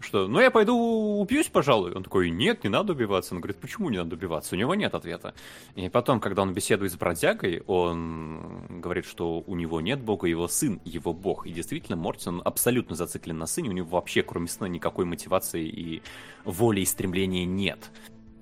что, 0.00 0.28
ну, 0.28 0.40
я 0.40 0.50
пойду 0.50 0.76
убьюсь, 0.76 1.48
пожалуй. 1.48 1.92
Он 1.92 2.02
такой, 2.02 2.30
нет, 2.30 2.64
не 2.64 2.70
надо 2.70 2.92
убиваться. 2.92 3.34
Он 3.34 3.40
говорит, 3.40 3.58
почему 3.58 3.90
не 3.90 3.98
надо 3.98 4.14
убиваться? 4.14 4.54
У 4.54 4.58
него 4.58 4.74
нет 4.74 4.94
ответа. 4.94 5.34
И 5.74 5.88
потом, 5.88 6.20
когда 6.20 6.42
он 6.42 6.54
беседует 6.54 6.92
с 6.92 6.96
бродягой, 6.96 7.62
он 7.66 8.80
говорит, 8.80 9.06
что 9.06 9.42
у 9.46 9.54
него 9.54 9.80
нет 9.80 10.00
бога, 10.00 10.26
его 10.26 10.48
сын, 10.48 10.80
его 10.84 11.12
бог. 11.12 11.46
И 11.46 11.52
действительно, 11.52 11.96
Мортин 11.96 12.40
абсолютно 12.44 12.94
зациклен 12.94 13.38
на 13.38 13.46
сыне, 13.46 13.70
у 13.70 13.72
него 13.72 13.88
вообще, 13.88 14.22
кроме 14.22 14.48
сына, 14.48 14.66
никакой 14.66 15.04
мотивации 15.04 15.66
и 15.66 16.02
воли 16.44 16.80
и 16.80 16.84
стремления 16.84 17.44
нет. 17.44 17.90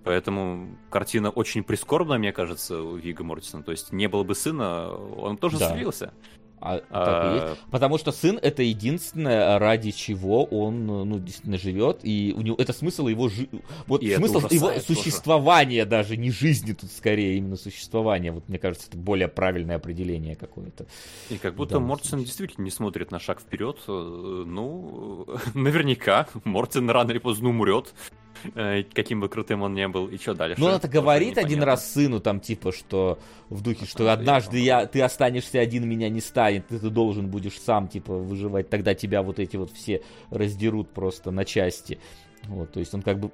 Поэтому 0.06 0.78
картина 0.88 1.30
очень 1.30 1.64
прискорбная, 1.64 2.16
мне 2.16 2.32
кажется, 2.32 2.80
у 2.80 2.94
Вига 2.94 3.24
Мортисона. 3.24 3.64
То 3.64 3.72
есть 3.72 3.92
не 3.92 4.06
было 4.06 4.22
бы 4.22 4.36
сына, 4.36 4.88
он 4.88 5.36
тоже 5.36 5.58
да. 5.58 5.72
слился. 5.74 6.12
А, 6.60 6.80
а... 6.90 7.34
есть. 7.34 7.60
Потому 7.72 7.98
что 7.98 8.12
сын 8.12 8.38
это 8.40 8.62
единственное, 8.62 9.58
ради 9.58 9.90
чего 9.90 10.44
он 10.44 10.86
ну, 10.86 11.18
действительно 11.18 11.58
живет, 11.58 12.00
и 12.04 12.32
у 12.36 12.40
него 12.40 12.56
это 12.56 12.72
смысл 12.72 13.08
его 13.08 13.28
жи... 13.28 13.48
вот 13.88 14.00
и 14.02 14.14
смысл 14.14 14.46
его 14.48 14.70
существования 14.78 15.82
тоже. 15.82 15.90
даже, 15.90 16.16
не 16.16 16.30
жизни 16.30 16.72
тут 16.72 16.90
скорее, 16.92 17.36
именно 17.36 17.56
существования. 17.56 18.30
Вот 18.30 18.48
мне 18.48 18.60
кажется, 18.60 18.86
это 18.88 18.96
более 18.96 19.26
правильное 19.26 19.74
определение 19.74 20.36
какое-то. 20.36 20.86
И 21.30 21.36
как 21.36 21.56
будто 21.56 21.80
Мортсон 21.80 22.20
действительно 22.20 22.62
не 22.62 22.70
смотрит 22.70 23.10
на 23.10 23.18
шаг 23.18 23.40
вперед. 23.40 23.78
Ну, 23.88 25.26
наверняка 25.54 26.28
Мортсон 26.44 26.88
рано 26.90 27.10
или 27.10 27.18
поздно 27.18 27.48
умрет. 27.48 27.92
Э, 28.54 28.82
каким 28.92 29.20
бы 29.20 29.28
крутым 29.28 29.62
он 29.62 29.74
не 29.74 29.88
был, 29.88 30.08
и 30.08 30.16
что 30.18 30.34
дальше? 30.34 30.60
Ну, 30.60 30.66
он 30.66 30.74
это 30.74 30.88
говорит 30.88 31.38
один 31.38 31.62
раз 31.62 31.92
сыну, 31.92 32.20
там, 32.20 32.40
типа, 32.40 32.72
что 32.72 33.18
в 33.48 33.62
духе, 33.62 33.86
что 33.86 34.12
однажды 34.12 34.58
я, 34.58 34.86
ты 34.86 35.02
останешься 35.02 35.60
один, 35.60 35.88
меня 35.88 36.08
не 36.08 36.20
станет, 36.20 36.68
ты, 36.68 36.78
ты 36.78 36.90
должен 36.90 37.28
будешь 37.28 37.58
сам, 37.60 37.88
типа, 37.88 38.14
выживать, 38.14 38.68
тогда 38.68 38.94
тебя 38.94 39.22
вот 39.22 39.38
эти 39.38 39.56
вот 39.56 39.70
все 39.72 40.02
раздерут 40.30 40.90
просто 40.90 41.30
на 41.30 41.44
части. 41.44 41.98
Вот, 42.44 42.72
то 42.72 42.80
есть 42.80 42.94
он 42.94 43.02
как 43.02 43.18
бы 43.18 43.30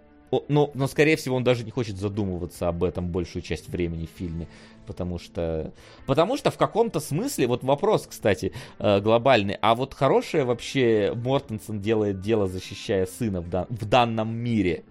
но, 0.49 0.71
но, 0.73 0.87
скорее 0.87 1.17
всего, 1.17 1.37
он 1.37 1.45
даже 1.45 1.65
не 1.65 1.71
хочет 1.71 1.99
задумываться 1.99 2.69
об 2.69 2.85
этом 2.85 3.09
большую 3.09 3.43
часть 3.43 3.69
времени 3.69 4.07
в 4.07 4.19
фильме. 4.19 4.49
Потому 4.87 5.19
что, 5.19 5.73
потому 6.07 6.37
что 6.37 6.51
в 6.51 6.57
каком-то 6.57 7.01
смысле, 7.01 7.47
вот 7.47 7.63
вопрос, 7.63 8.07
кстати, 8.09 8.53
э, 8.79 9.01
глобальный, 9.01 9.59
а 9.61 9.75
вот 9.75 9.95
хорошее 9.95 10.45
вообще 10.45 11.13
Мортенсон 11.15 11.81
делает 11.81 12.21
дело, 12.21 12.49
защищая 12.49 13.07
сына 13.07 13.41
в, 13.41 13.49
дан, 13.49 13.67
в 13.69 13.85
данном 13.85 14.35
мире? 14.35 14.85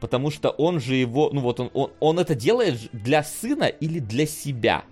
Потому 0.00 0.30
что 0.30 0.50
он 0.50 0.80
же 0.80 0.94
его, 0.94 1.30
ну 1.32 1.40
вот 1.40 1.60
он, 1.60 1.70
он, 1.74 1.90
он 2.00 2.18
это 2.18 2.34
делает 2.34 2.88
для 2.92 3.22
сына 3.24 3.64
или 3.64 3.98
для 3.98 4.26
себя? 4.26 4.84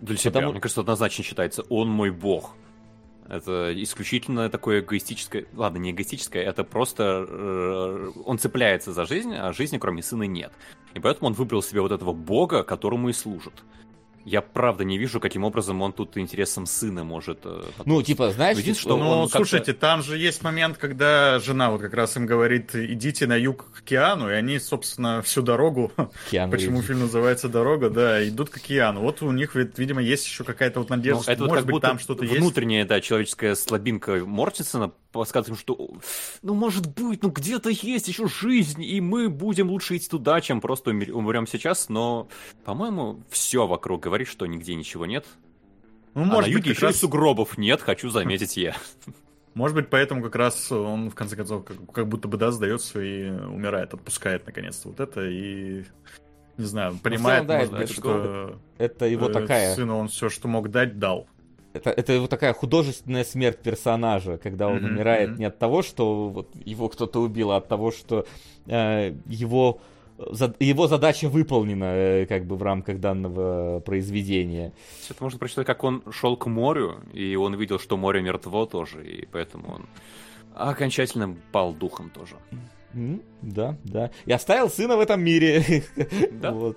Для 0.00 0.16
себя, 0.16 0.32
Потому... 0.32 0.52
мне 0.52 0.60
кажется, 0.60 0.80
однозначно 0.80 1.22
считается, 1.22 1.62
он 1.68 1.88
мой 1.88 2.10
бог. 2.10 2.54
Это 3.28 3.72
исключительно 3.80 4.50
такое 4.50 4.80
эгоистическое... 4.80 5.46
Ладно, 5.54 5.78
не 5.78 5.92
эгоистическое, 5.92 6.42
это 6.42 6.64
просто... 6.64 7.24
Э, 7.28 8.10
он 8.24 8.38
цепляется 8.38 8.92
за 8.92 9.06
жизнь, 9.06 9.32
а 9.36 9.52
жизни 9.52 9.78
кроме 9.78 10.02
сына 10.02 10.24
нет. 10.24 10.52
И 10.94 10.98
поэтому 10.98 11.28
он 11.28 11.34
выбрал 11.34 11.62
себе 11.62 11.80
вот 11.80 11.92
этого 11.92 12.12
бога, 12.12 12.64
которому 12.64 13.08
и 13.08 13.12
служит. 13.12 13.62
Я 14.24 14.42
правда 14.42 14.84
не 14.84 14.98
вижу, 14.98 15.18
каким 15.20 15.44
образом 15.44 15.80
он 15.82 15.92
тут 15.92 16.18
интересом 16.18 16.66
сына 16.66 17.04
может... 17.04 17.40
Э, 17.44 17.62
ну, 17.86 18.02
типа, 18.02 18.30
знаешь... 18.30 18.58
Един, 18.58 18.74
что 18.74 18.96
ну, 18.96 19.28
слушайте, 19.28 19.72
там 19.72 20.02
же 20.02 20.18
есть 20.18 20.42
момент, 20.42 20.76
когда 20.76 21.38
жена 21.38 21.70
вот 21.70 21.80
как 21.80 21.94
раз 21.94 22.16
им 22.16 22.26
говорит, 22.26 22.74
идите 22.74 23.26
на 23.26 23.36
юг 23.36 23.70
к 23.72 23.78
океану, 23.80 24.28
и 24.28 24.32
они, 24.32 24.58
собственно, 24.58 25.22
всю 25.22 25.42
дорогу, 25.42 25.92
Киану 26.30 26.52
почему 26.52 26.78
идет. 26.78 26.86
фильм 26.86 27.00
называется 27.00 27.48
«Дорога», 27.48 27.88
да, 27.88 28.26
идут 28.28 28.50
к 28.50 28.58
океану. 28.58 29.00
Вот 29.00 29.22
у 29.22 29.32
них, 29.32 29.54
видимо, 29.54 30.02
есть 30.02 30.26
еще 30.26 30.44
какая-то 30.44 30.80
вот 30.80 30.90
надежда, 30.90 31.18
ну, 31.18 31.22
что, 31.22 31.32
это 31.32 31.44
может 31.44 31.64
вот 31.64 31.72
быть, 31.72 31.82
там 31.82 31.98
что-то 31.98 32.24
есть. 32.24 32.36
Внутренняя, 32.36 32.84
да, 32.84 33.00
человеческая 33.00 33.54
слабинка 33.54 34.22
Мортисона 34.24 34.92
подсказываем, 35.12 35.58
что, 35.58 35.90
ну, 36.42 36.54
может 36.54 36.86
быть, 36.86 37.22
ну, 37.22 37.30
где-то 37.30 37.70
есть 37.70 38.08
еще 38.08 38.28
жизнь, 38.28 38.82
и 38.82 39.00
мы 39.00 39.28
будем 39.28 39.70
лучше 39.70 39.96
идти 39.96 40.08
туда, 40.08 40.40
чем 40.40 40.60
просто 40.60 40.90
умрем 40.90 41.46
сейчас, 41.46 41.88
но, 41.88 42.28
по-моему, 42.64 43.22
все 43.30 43.66
вокруг 43.66 44.06
говорит, 44.10 44.28
что 44.28 44.46
нигде 44.46 44.74
ничего 44.74 45.06
нет. 45.06 45.24
Ну, 46.14 46.22
а 46.22 46.24
может 46.26 46.50
на 46.50 46.52
юге 46.52 46.70
еще 46.70 46.86
раз... 46.86 46.96
сугробов 46.96 47.56
нет, 47.56 47.80
хочу 47.80 48.10
заметить 48.10 48.56
я. 48.56 48.74
Может 49.54 49.74
быть, 49.74 49.90
поэтому 49.90 50.22
как 50.22 50.36
раз 50.36 50.70
он, 50.70 51.10
в 51.10 51.14
конце 51.16 51.34
концов, 51.34 51.64
как, 51.64 51.76
как 51.92 52.06
будто 52.06 52.28
бы, 52.28 52.36
да, 52.36 52.52
сдается 52.52 53.00
и 53.00 53.28
умирает, 53.30 53.92
отпускает, 53.92 54.46
наконец-то, 54.46 54.88
вот 54.88 55.00
это, 55.00 55.26
и 55.26 55.84
не 56.56 56.64
знаю, 56.64 56.96
понимает, 57.02 57.42
ну, 57.42 57.48
целом, 57.48 57.48
да, 57.48 57.58
может 57.58 57.76
быть, 57.76 57.90
что 57.90 58.60
это 58.78 59.06
его 59.06 59.28
э, 59.28 59.32
такая... 59.32 59.74
Сыну 59.74 59.98
он 59.98 60.06
все, 60.06 60.28
что 60.28 60.46
мог 60.46 60.70
дать, 60.70 61.00
дал 61.00 61.26
это, 61.72 61.90
это 61.90 62.12
его 62.12 62.26
такая 62.26 62.52
художественная 62.52 63.24
смерть 63.24 63.58
персонажа, 63.58 64.38
когда 64.38 64.68
он 64.68 64.78
mm-hmm, 64.78 64.88
умирает 64.88 65.30
mm-hmm. 65.30 65.38
не 65.38 65.44
от 65.44 65.58
того, 65.58 65.82
что 65.82 66.28
вот 66.28 66.50
его 66.64 66.88
кто-то 66.88 67.20
убил, 67.20 67.52
а 67.52 67.58
от 67.58 67.68
того, 67.68 67.92
что 67.92 68.26
э, 68.66 69.14
его, 69.26 69.80
его 70.60 70.86
задача 70.86 71.28
выполнена 71.28 71.84
э, 71.84 72.26
как 72.26 72.44
бы 72.44 72.56
в 72.56 72.62
рамках 72.62 73.00
данного 73.00 73.80
произведения. 73.80 74.72
Это 75.08 75.22
можно 75.22 75.38
прочитать, 75.38 75.66
как 75.66 75.84
он 75.84 76.02
шел 76.10 76.36
к 76.36 76.46
морю, 76.46 77.00
и 77.12 77.36
он 77.36 77.54
видел, 77.54 77.78
что 77.78 77.96
море 77.96 78.22
мертво 78.22 78.66
тоже, 78.66 79.06
и 79.06 79.26
поэтому 79.26 79.74
он 79.74 79.86
окончательно 80.54 81.36
пал 81.52 81.72
духом 81.72 82.10
тоже. 82.10 82.36
Да, 83.42 83.76
да. 83.84 84.10
И 84.26 84.32
оставил 84.32 84.68
сына 84.68 84.96
в 84.96 85.00
этом 85.00 85.22
мире. 85.22 85.84
Да. 86.32 86.50
вот. 86.52 86.76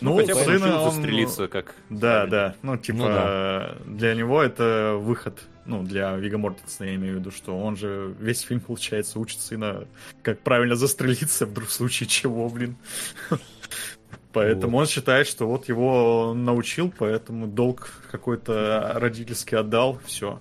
Ну, 0.00 0.16
хотя 0.16 0.34
бы 0.34 0.40
сына 0.40 0.82
он... 0.82 0.90
застрелиться, 0.90 1.48
как... 1.48 1.74
Да, 1.88 2.26
да. 2.26 2.54
Ну, 2.62 2.76
типа, 2.76 2.98
ну, 2.98 3.06
да. 3.06 3.76
для 3.86 4.14
него 4.14 4.42
это 4.42 4.98
выход. 5.00 5.48
Ну, 5.66 5.82
для 5.82 6.14
Вига 6.16 6.36
Мортенсона 6.36 6.88
я 6.88 6.94
имею 6.96 7.16
в 7.16 7.18
виду, 7.20 7.30
что 7.30 7.58
он 7.58 7.76
же 7.76 8.14
весь 8.18 8.40
фильм, 8.40 8.60
получается, 8.60 9.18
учит 9.18 9.40
сына, 9.40 9.86
как 10.22 10.40
правильно 10.40 10.76
застрелиться, 10.76 11.46
вдруг 11.46 11.68
в 11.68 11.72
случае 11.72 12.08
чего, 12.08 12.48
блин. 12.48 12.76
Поэтому 14.32 14.72
вот. 14.72 14.80
он 14.82 14.86
считает, 14.86 15.28
что 15.28 15.46
вот 15.46 15.68
его 15.68 16.34
научил, 16.34 16.92
поэтому 16.96 17.46
долг 17.46 18.02
какой-то 18.10 18.92
родительский 18.96 19.56
отдал, 19.56 20.00
все. 20.04 20.40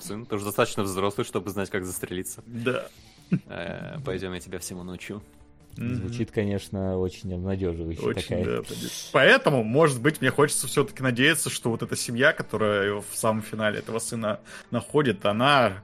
Сын 0.00 0.24
тоже 0.24 0.44
достаточно 0.46 0.82
взрослый, 0.82 1.26
чтобы 1.26 1.50
знать, 1.50 1.68
как 1.70 1.84
застрелиться. 1.84 2.42
Да. 2.46 2.86
Э, 3.46 3.98
Пойдем, 4.04 4.32
я 4.32 4.40
тебя 4.40 4.58
всему 4.58 4.82
научу. 4.82 5.22
Mm-hmm. 5.76 5.94
Звучит, 5.94 6.30
конечно, 6.30 6.98
очень 6.98 7.32
обнадеживающе. 7.34 8.02
Очень, 8.02 8.22
такая. 8.22 8.62
да. 8.62 8.62
Поэтому, 9.12 9.64
может 9.64 10.00
быть, 10.00 10.20
мне 10.20 10.30
хочется 10.30 10.66
все-таки 10.66 11.02
надеяться, 11.02 11.50
что 11.50 11.70
вот 11.70 11.82
эта 11.82 11.96
семья, 11.96 12.32
которая 12.32 12.94
в 12.96 13.14
самом 13.14 13.42
финале 13.42 13.78
этого 13.78 13.98
сына 13.98 14.40
находит, 14.70 15.24
она 15.24 15.82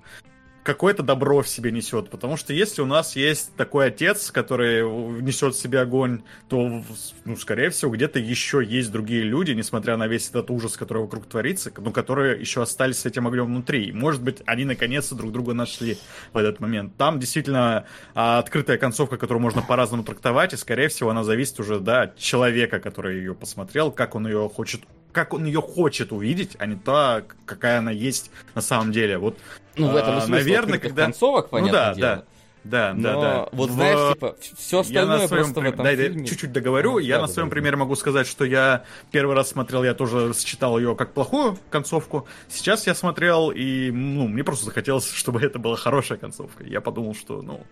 какое-то 0.69 1.03
добро 1.03 1.41
в 1.41 1.49
себе 1.49 1.73
несет. 1.73 2.11
Потому 2.11 2.37
что 2.37 2.53
если 2.53 2.83
у 2.83 2.85
нас 2.85 3.17
есть 3.17 3.57
такой 3.57 3.87
отец, 3.87 4.31
который 4.31 4.83
несет 5.23 5.55
в 5.55 5.59
себе 5.59 5.81
огонь, 5.81 6.21
то, 6.51 6.85
ну, 7.25 7.37
скорее 7.37 7.71
всего, 7.71 7.91
где-то 7.91 8.19
еще 8.19 8.63
есть 8.63 8.93
другие 8.93 9.23
люди, 9.23 9.53
несмотря 9.53 9.97
на 9.97 10.07
весь 10.07 10.29
этот 10.29 10.51
ужас, 10.51 10.77
который 10.77 11.03
вокруг 11.05 11.25
творится, 11.25 11.73
ну, 11.75 11.91
которые 11.91 12.39
еще 12.39 12.61
остались 12.61 12.99
с 12.99 13.07
этим 13.07 13.27
огнем 13.27 13.47
внутри. 13.47 13.87
И, 13.87 13.93
может 13.93 14.23
быть, 14.23 14.43
они 14.45 14.67
наконец-то 14.67 15.15
друг 15.15 15.33
друга 15.33 15.55
нашли 15.55 15.97
в 16.35 16.37
этот 16.37 16.61
момент. 16.61 16.95
Там 16.99 17.19
действительно 17.19 17.87
а, 18.15 18.39
открытая 18.39 18.77
концовка, 18.77 19.17
которую 19.17 19.41
можно 19.41 19.63
по-разному 19.63 20.05
трактовать, 20.05 20.53
и, 20.53 20.59
скорее 20.59 20.89
всего, 20.89 21.09
она 21.09 21.25
зависит 21.25 21.59
уже, 21.61 21.81
да, 21.81 22.03
от 22.03 22.19
человека, 22.19 22.79
который 22.79 23.17
ее 23.17 23.35
посмотрел, 23.35 23.91
как 23.91 24.15
он 24.15 24.27
ее 24.27 24.51
хочет 24.55 24.83
как 25.19 25.35
он 25.35 25.47
ее 25.47 25.61
хочет 25.61 26.13
увидеть, 26.13 26.55
а 26.61 26.67
не 26.67 26.77
то, 26.77 27.25
какая 27.45 27.81
она 27.81 27.91
есть 27.91 28.31
на 28.55 28.63
самом 28.63 28.93
деле. 28.93 29.19
Вот, 29.19 29.37
ну, 29.75 29.91
в 29.91 29.97
этом 29.97 30.17
и 30.17 30.21
а, 30.21 30.27
наверное, 30.29 30.79
когда... 30.79 31.07
концовок, 31.07 31.51
понятное 31.51 31.73
ну, 31.73 31.77
да, 31.77 31.95
дело. 31.95 32.25
Да, 32.63 32.95
Но 32.95 33.03
да, 33.03 33.21
да. 33.21 33.49
Вот 33.51 33.71
в... 33.71 33.73
знаешь, 33.73 34.13
типа, 34.15 34.37
все 34.57 34.81
остальное 34.81 35.23
я 35.23 35.27
своем, 35.27 35.45
просто 35.45 35.61
в 35.61 35.65
этом 35.65 35.85
дай, 35.85 35.97
фильме... 35.97 36.25
чуть-чуть 36.25 36.53
договорю. 36.53 36.93
Ну, 36.93 36.99
я 36.99 37.17
да, 37.17 37.23
на 37.23 37.29
своем 37.29 37.49
да, 37.49 37.53
примере 37.53 37.77
могу 37.77 37.97
сказать, 37.97 38.29
что 38.29 38.45
я 38.45 38.85
первый 39.11 39.35
раз 39.35 39.49
смотрел, 39.49 39.83
я 39.83 39.93
тоже 39.93 40.33
считал 40.35 40.79
ее 40.79 40.95
как 40.95 41.15
плохую 41.15 41.59
концовку. 41.69 42.29
Сейчас 42.49 42.87
я 42.87 42.95
смотрел, 42.95 43.51
и 43.51 43.91
ну, 43.91 44.29
мне 44.29 44.45
просто 44.45 44.67
захотелось, 44.67 45.11
чтобы 45.13 45.41
это 45.41 45.59
была 45.59 45.75
хорошая 45.75 46.19
концовка. 46.19 46.63
Я 46.63 46.81
подумал, 46.81 47.17
что, 47.17 47.43
ну, 47.43 47.67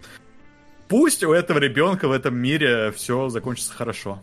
пусть 0.89 1.23
у 1.23 1.33
этого 1.33 1.61
ребенка 1.61 2.09
в 2.09 2.13
этом 2.13 2.37
мире 2.37 2.91
все 2.91 3.29
закончится 3.29 3.73
хорошо. 3.73 4.21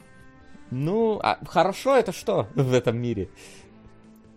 Ну, 0.73 1.19
а 1.21 1.37
хорошо 1.45 1.95
это 1.95 2.11
что 2.11 2.47
в 2.55 2.73
этом 2.73 2.97
мире? 2.97 3.29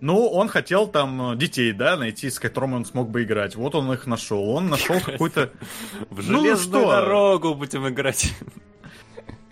Ну, 0.03 0.27
он 0.29 0.49
хотел 0.49 0.87
там 0.87 1.33
э, 1.33 1.37
детей, 1.37 1.73
да, 1.73 1.97
найти, 1.97 2.29
с 2.29 2.39
которыми 2.39 2.75
он 2.75 2.85
смог 2.85 3.09
бы 3.09 3.23
играть. 3.23 3.57
Вот 3.57 3.75
он 3.75 3.91
их 3.93 4.07
нашел. 4.07 4.51
Он 4.51 4.69
нашел 4.69 5.01
какой-то... 5.01 5.51
В 6.11 6.21
железную 6.21 6.85
ну, 6.85 6.91
дорогу 6.91 7.55
будем 7.55 7.89
играть. 7.89 8.35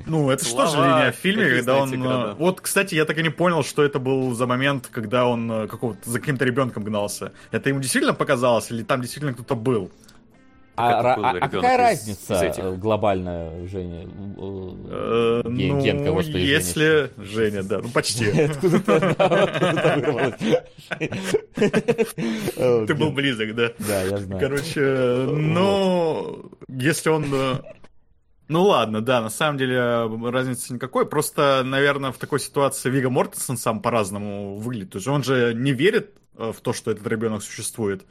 Ну, 0.07 0.31
это 0.31 0.45
что 0.45 0.67
же 0.67 0.77
линия 0.77 1.13
в 1.13 1.17
фильме, 1.17 1.49
когда 1.49 1.77
он... 1.77 2.05
Э, 2.05 2.35
вот, 2.35 2.61
кстати, 2.61 2.95
я 2.95 3.07
так 3.07 3.17
и 3.17 3.23
не 3.23 3.31
понял, 3.31 3.65
что 3.65 3.83
это 3.83 3.99
был 3.99 4.35
за 4.35 4.47
момент, 4.47 4.89
когда 4.93 5.27
он 5.27 5.51
э, 5.51 5.67
какого-то 5.67 6.11
за 6.11 6.21
каким-то 6.21 6.45
ребенком 6.45 6.85
гнался. 6.85 7.33
Это 7.51 7.71
ему 7.71 7.81
действительно 7.81 8.13
показалось, 8.13 8.71
или 8.71 8.83
там 8.83 9.01
действительно 9.01 9.33
кто-то 9.33 9.55
был? 9.55 9.91
А, 10.77 11.15
а, 11.15 11.37
а 11.41 11.49
какая 11.49 11.77
разница 11.77 12.75
глобальная, 12.77 13.69
Женя? 13.69 14.07
Э, 14.07 15.43
ну, 15.45 15.81
Генка, 15.81 16.11
господи, 16.11 16.39
если... 16.39 17.13
Женя, 17.17 17.63
да, 17.63 17.79
ну 17.81 17.91
почти. 17.91 18.25
Ты 22.87 22.95
был 22.95 23.13
близок, 23.13 23.55
да? 23.55 23.71
Да, 23.79 24.03
я 24.03 24.19
знаю. 24.19 24.41
Короче, 24.41 25.27
ну, 25.31 26.51
если 26.69 27.11
он... 27.11 27.27
Э, 27.33 27.59
ну 28.49 28.65
ладно, 28.65 29.01
да, 29.01 29.21
на 29.21 29.31
самом 29.31 29.59
деле 29.59 30.09
разницы 30.29 30.75
никакой. 30.75 31.07
Просто, 31.07 31.63
наверное, 31.65 32.11
в 32.11 32.19
такой 32.19 32.41
ситуации 32.41 32.91
Вига 32.91 33.11
Мортенсон 33.11 33.57
сам 33.57 33.81
по-разному 33.81 34.59
выглядит. 34.59 34.91
То 34.91 34.99
есть 34.99 35.07
он 35.07 35.23
же 35.23 35.55
не 35.55 35.73
верит 35.73 36.17
э, 36.37 36.53
в 36.53 36.61
то, 36.61 36.73
что 36.73 36.91
этот 36.91 37.07
ребенок 37.07 37.45
существует. 37.45 38.05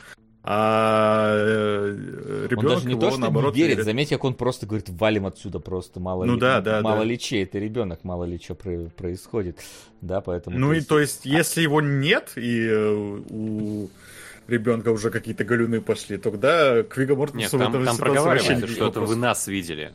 А 0.45 1.37
ребенок 1.37 2.57
он 2.57 2.65
даже 2.65 2.85
не 2.85 2.91
его, 2.91 3.01
то, 3.01 3.11
что 3.11 3.19
наоборот, 3.21 3.53
не 3.55 3.61
верит, 3.61 3.75
верит. 3.75 3.85
Заметь, 3.85 4.09
как 4.09 4.25
он 4.25 4.33
просто 4.33 4.65
говорит, 4.65 4.89
валим 4.89 5.25
отсюда 5.25 5.59
просто, 5.59 6.01
мало 6.01 6.25
ну, 6.25 6.33
ли, 6.33 6.39
да, 6.39 6.59
да, 6.59 6.81
мало 6.81 6.99
да. 6.99 7.03
ли 7.05 7.17
чей 7.17 7.43
это 7.43 7.59
ребенок, 7.59 8.03
мало 8.03 8.25
ли 8.25 8.37
что 8.37 8.55
происходит, 8.55 9.59
да, 10.01 10.19
поэтому... 10.19 10.59
Ну 10.59 10.67
то 10.67 10.73
и 10.73 10.75
есть... 10.75 10.89
то 10.89 10.99
есть, 10.99 11.25
если 11.25 11.61
его 11.61 11.79
нет, 11.79 12.33
и 12.35 12.67
э, 12.67 13.21
у 13.29 13.89
ребенка 14.47 14.89
уже 14.89 15.11
какие-то 15.11 15.45
галюны 15.45 15.79
пошли, 15.79 16.17
тогда 16.17 16.83
к 16.83 16.97
Вига 16.97 17.15
Мортенсу 17.15 17.57
Нет, 17.57 17.71
там, 17.71 17.85
там 17.85 17.97
проговаривается, 17.97 18.67
что 18.67 18.89
это 18.89 18.99
вы 18.99 19.15
нас 19.15 19.47
видели. 19.47 19.93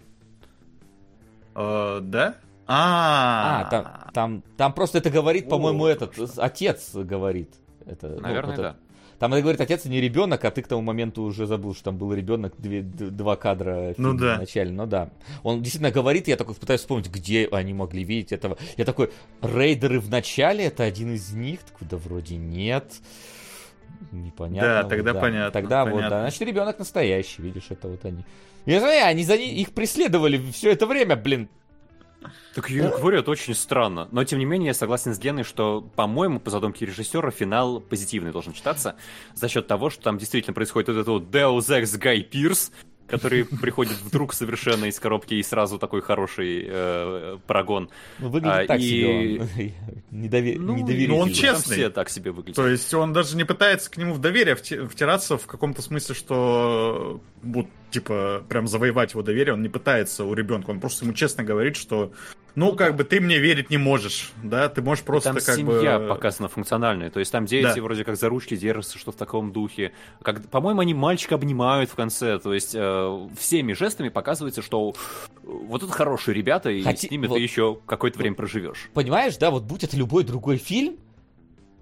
Uh, 1.54 2.00
да? 2.00 2.36
А, 2.66 3.64
а 3.66 3.70
там, 3.70 4.12
там, 4.12 4.42
там 4.56 4.72
просто 4.72 4.98
это 4.98 5.10
говорит, 5.10 5.48
по-моему, 5.48 5.86
этот 5.86 6.14
отец 6.38 6.94
говорит. 6.94 7.50
Это, 7.84 8.08
Наверное, 8.20 8.56
ну, 8.56 8.62
вот 8.62 8.62
да. 8.62 8.76
Там 9.18 9.32
это 9.32 9.42
говорит, 9.42 9.60
отец 9.60 9.84
не 9.84 10.00
ребенок, 10.00 10.44
а 10.44 10.50
ты 10.50 10.62
к 10.62 10.68
тому 10.68 10.82
моменту 10.82 11.22
уже 11.22 11.46
забыл, 11.46 11.74
что 11.74 11.84
там 11.84 11.98
был 11.98 12.12
ребенок, 12.12 12.54
две, 12.58 12.82
два 12.82 13.36
кадра 13.36 13.94
ну, 13.96 14.14
да. 14.14 14.36
вначале. 14.36 14.70
Ну 14.70 14.86
да. 14.86 15.10
Он 15.42 15.60
действительно 15.60 15.90
говорит, 15.90 16.28
я 16.28 16.36
такой 16.36 16.54
пытаюсь 16.54 16.80
вспомнить, 16.80 17.10
где 17.10 17.48
они 17.50 17.74
могли 17.74 18.04
видеть 18.04 18.32
этого. 18.32 18.56
Я 18.76 18.84
такой, 18.84 19.10
рейдеры 19.42 19.98
в 19.98 20.08
начале, 20.08 20.66
это 20.66 20.84
один 20.84 21.14
из 21.14 21.32
них? 21.32 21.60
Такой, 21.60 21.88
да 21.88 21.96
вроде 21.96 22.36
нет. 22.36 22.92
Непонятно. 24.12 24.82
Да, 24.82 24.88
тогда 24.88 25.12
вот, 25.12 25.20
понятно. 25.20 25.50
Тогда 25.50 25.84
понятно. 25.84 26.02
вот, 26.02 26.10
да. 26.10 26.20
Значит, 26.20 26.42
ребенок 26.42 26.78
настоящий, 26.78 27.42
видишь, 27.42 27.66
это 27.70 27.88
вот 27.88 28.04
они. 28.04 28.24
Я 28.66 28.80
знаю, 28.80 29.06
они 29.06 29.24
за 29.24 29.36
них, 29.36 29.52
их 29.52 29.72
преследовали 29.72 30.40
все 30.52 30.70
это 30.72 30.86
время, 30.86 31.16
блин. 31.16 31.48
Так 32.54 32.70
я 32.70 32.90
говорю, 32.90 33.18
это 33.18 33.30
очень 33.30 33.54
странно. 33.54 34.08
Но 34.10 34.24
тем 34.24 34.38
не 34.38 34.44
менее, 34.44 34.68
я 34.68 34.74
согласен 34.74 35.14
с 35.14 35.18
Геной, 35.18 35.44
что, 35.44 35.82
по-моему, 35.94 36.40
по 36.40 36.50
задумке 36.50 36.86
режиссера, 36.86 37.30
финал 37.30 37.80
позитивный 37.80 38.32
должен 38.32 38.52
читаться 38.52 38.96
за 39.34 39.48
счет 39.48 39.66
того, 39.66 39.90
что 39.90 40.02
там 40.02 40.18
действительно 40.18 40.54
происходит 40.54 40.88
вот 40.88 40.94
этот 40.94 41.08
вот 41.08 41.22
Deus 41.24 41.68
Ex 41.68 42.00
Guy 42.00 42.28
Pierce, 42.28 42.72
который 43.08 43.44
приходит 43.62 43.98
вдруг 44.00 44.34
совершенно 44.34 44.84
из 44.84 44.98
коробки 45.00 45.34
и 45.34 45.42
сразу 45.42 45.78
такой 45.78 46.02
хороший 46.02 46.66
э, 46.68 47.38
прогон. 47.46 47.90
Ну, 48.18 48.28
выглядит 48.28 48.64
а, 48.64 48.66
так 48.66 48.80
и... 48.80 48.82
себе 48.82 49.40
он. 49.40 49.72
Недовер... 50.10 50.58
ну, 50.58 50.76
Ну, 50.76 51.16
он 51.18 51.32
честный. 51.32 51.76
все 51.76 51.90
так 51.90 52.10
себе 52.10 52.30
выглядят. 52.30 52.56
То 52.56 52.68
есть 52.68 52.92
он 52.94 53.12
даже 53.12 53.36
не 53.36 53.44
пытается 53.44 53.90
к 53.90 53.96
нему 53.96 54.14
в 54.14 54.20
доверие 54.20 54.56
втираться 54.56 55.38
в 55.38 55.46
каком-то 55.46 55.82
смысле, 55.82 56.14
что 56.14 57.20
вот, 57.42 57.66
типа, 57.90 58.44
прям 58.48 58.66
завоевать 58.66 59.12
его 59.12 59.22
доверие, 59.22 59.54
он 59.54 59.62
не 59.62 59.68
пытается 59.68 60.24
у 60.24 60.34
ребенка, 60.34 60.70
он 60.70 60.80
просто 60.80 61.04
ему 61.04 61.14
честно 61.14 61.44
говорит, 61.44 61.76
что 61.76 62.12
ну, 62.54 62.70
ну 62.70 62.76
как 62.76 62.92
да. 62.92 62.96
бы 62.98 63.04
ты 63.04 63.20
мне 63.20 63.38
верить 63.38 63.70
не 63.70 63.78
можешь, 63.78 64.32
да, 64.42 64.68
ты 64.68 64.82
можешь 64.82 65.04
просто 65.04 65.30
там 65.30 65.36
как 65.42 65.56
семья 65.56 65.98
бы... 65.98 66.08
показана 66.08 66.48
функциональная, 66.48 67.10
то 67.10 67.20
есть 67.20 67.30
там 67.30 67.46
дети 67.46 67.74
да. 67.76 67.82
вроде 67.82 68.04
как 68.04 68.16
за 68.16 68.28
ручки 68.28 68.56
держатся, 68.56 68.98
что 68.98 69.12
в 69.12 69.16
таком 69.16 69.52
духе. 69.52 69.92
Как, 70.22 70.48
по-моему, 70.48 70.80
они 70.80 70.94
мальчика 70.94 71.36
обнимают 71.36 71.90
в 71.90 71.94
конце, 71.94 72.38
то 72.38 72.52
есть 72.52 72.74
э, 72.74 73.28
всеми 73.38 73.72
жестами 73.72 74.08
показывается, 74.08 74.62
что 74.62 74.94
вот 75.42 75.82
это 75.82 75.92
хорошие 75.92 76.34
ребята, 76.34 76.70
и 76.70 76.82
Хоти... 76.82 77.06
с 77.06 77.10
ними 77.10 77.26
вот... 77.26 77.36
ты 77.36 77.42
еще 77.42 77.78
какое-то 77.86 78.18
время 78.18 78.34
проживешь. 78.34 78.90
Понимаешь, 78.92 79.36
да, 79.36 79.50
вот 79.50 79.64
будь 79.64 79.84
это 79.84 79.96
любой 79.96 80.24
другой 80.24 80.56
фильм, 80.56 80.96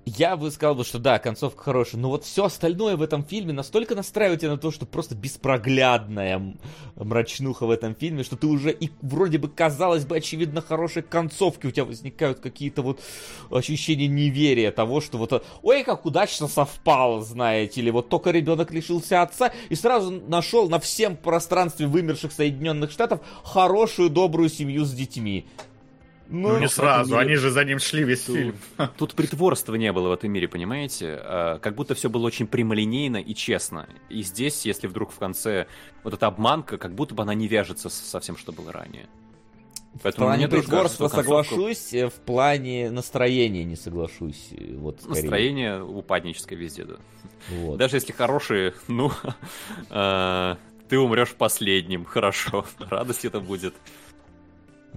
я 0.06 0.36
бы 0.36 0.52
сказал, 0.52 0.76
бы, 0.76 0.84
что 0.84 1.00
да, 1.00 1.18
концовка 1.18 1.64
хорошая, 1.64 2.00
но 2.00 2.10
вот 2.10 2.24
все 2.24 2.44
остальное 2.44 2.96
в 2.96 3.02
этом 3.02 3.24
фильме 3.24 3.52
настолько 3.52 3.96
настраивает 3.96 4.40
тебя 4.40 4.52
на 4.52 4.56
то, 4.56 4.70
что 4.70 4.86
просто 4.86 5.16
беспроглядная 5.16 6.54
мрачнуха 6.94 7.66
в 7.66 7.70
этом 7.70 7.96
фильме, 7.96 8.22
что 8.22 8.36
ты 8.36 8.46
уже 8.46 8.70
и 8.70 8.90
вроде 9.02 9.38
бы 9.38 9.48
казалось 9.48 10.04
бы 10.04 10.16
очевидно 10.16 10.62
хорошей 10.62 11.02
концовки, 11.02 11.66
у 11.66 11.72
тебя 11.72 11.84
возникают 11.84 12.38
какие-то 12.38 12.82
вот 12.82 13.00
ощущения 13.50 14.06
неверия 14.06 14.70
того, 14.70 15.00
что 15.00 15.18
вот 15.18 15.44
ой, 15.62 15.82
как 15.82 16.06
удачно 16.06 16.46
совпало, 16.46 17.20
знаете, 17.22 17.80
или 17.80 17.90
вот 17.90 18.08
только 18.08 18.30
ребенок 18.30 18.70
лишился 18.70 19.22
отца 19.22 19.52
и 19.68 19.74
сразу 19.74 20.12
нашел 20.28 20.68
на 20.68 20.78
всем 20.78 21.16
пространстве 21.16 21.88
вымерших 21.88 22.30
Соединенных 22.30 22.92
Штатов 22.92 23.22
хорошую, 23.42 24.10
добрую 24.10 24.50
семью 24.50 24.84
с 24.84 24.92
детьми. 24.92 25.46
Ну, 26.28 26.48
ну 26.48 26.58
не 26.58 26.68
сразу, 26.68 27.12
мире... 27.12 27.22
они 27.22 27.34
же 27.36 27.50
за 27.50 27.64
ним 27.64 27.78
шли 27.78 28.04
весь 28.04 28.22
тут, 28.22 28.36
фильм. 28.36 28.54
Тут 28.98 29.14
притворства 29.14 29.74
не 29.74 29.92
было 29.92 30.08
в 30.08 30.12
этом 30.12 30.30
мире, 30.30 30.48
понимаете? 30.48 31.18
А, 31.20 31.58
как 31.58 31.74
будто 31.74 31.94
все 31.94 32.10
было 32.10 32.26
очень 32.26 32.46
прямолинейно 32.46 33.18
и 33.18 33.34
честно. 33.34 33.88
И 34.08 34.22
здесь, 34.22 34.66
если 34.66 34.86
вдруг 34.86 35.12
в 35.12 35.18
конце 35.18 35.66
вот 36.02 36.14
эта 36.14 36.26
обманка, 36.26 36.78
как 36.78 36.94
будто 36.94 37.14
бы 37.14 37.22
она 37.22 37.34
не 37.34 37.46
вяжется 37.46 37.88
со 37.88 38.20
всем, 38.20 38.36
что 38.36 38.52
было 38.52 38.72
ранее. 38.72 39.06
Поэтому 40.02 40.26
в 40.26 40.30
плане 40.30 40.48
притворства 40.48 41.08
концовку... 41.08 41.44
соглашусь, 41.44 41.94
э, 41.94 42.08
в 42.08 42.14
плане 42.14 42.90
настроения 42.90 43.64
не 43.64 43.76
соглашусь. 43.76 44.48
Э, 44.52 44.74
вот, 44.76 45.00
скорее. 45.00 45.22
Настроение 45.22 45.82
упадническое 45.82 46.58
везде, 46.58 46.84
да. 46.84 46.96
Вот. 47.50 47.78
Даже 47.78 47.96
если 47.96 48.12
хорошие, 48.12 48.74
ну, 48.88 49.10
э, 49.90 50.56
ты 50.88 50.98
умрешь 50.98 51.34
последним, 51.34 52.04
хорошо, 52.04 52.66
радость 52.78 53.24
это 53.24 53.40
будет. 53.40 53.74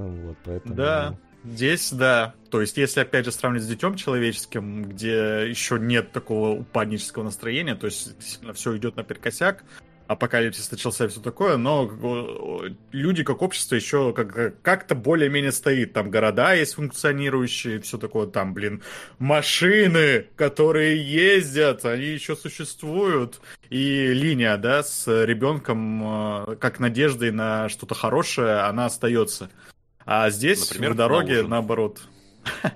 Вот, 0.08 0.38
поэтому... 0.44 0.76
Да, 0.76 1.18
здесь 1.44 1.92
да. 1.92 2.34
То 2.50 2.62
есть, 2.62 2.78
если 2.78 3.02
опять 3.02 3.26
же 3.26 3.32
сравнить 3.32 3.64
с 3.64 3.68
детем 3.68 3.96
человеческим, 3.96 4.84
где 4.84 5.48
еще 5.48 5.78
нет 5.80 6.12
такого 6.12 6.60
упаднического 6.60 7.24
настроения, 7.24 7.76
то 7.76 7.86
есть 7.86 8.16
действительно 8.18 8.54
все 8.54 8.76
идет 8.78 8.96
наперекосяк, 8.96 9.64
апокалипсис 10.10 10.72
начался 10.72 11.06
и 11.06 11.08
все 11.08 11.22
такое, 11.22 11.58
но 11.58 11.88
люди 12.92 13.24
как 13.24 13.44
общество 13.44 13.76
еще 13.76 14.12
как- 14.12 14.60
как-то 14.64 14.96
более-менее 14.96 15.52
стоит. 15.52 15.94
Там 15.94 16.10
города 16.10 16.56
есть 16.56 16.74
функционирующие, 16.74 17.80
все 17.80 18.00
такое, 18.00 18.26
там, 18.26 18.56
блин, 18.56 18.82
машины, 19.20 20.26
которые 20.36 21.00
ездят, 21.00 21.86
они 21.86 22.06
еще 22.06 22.36
существуют. 22.36 23.40
И 23.70 24.08
линия, 24.08 24.58
да, 24.58 24.82
с 24.82 25.06
ребенком, 25.26 26.54
э, 26.54 26.56
как 26.56 26.80
надеждой 26.80 27.30
на 27.30 27.70
что-то 27.70 27.94
хорошее, 27.94 28.62
она 28.62 28.88
остается. 28.88 29.52
А 30.12 30.32
здесь 30.32 30.68
Например, 30.72 30.94
в 30.94 30.96
дороге 30.96 31.44
на 31.44 31.50
наоборот. 31.50 32.02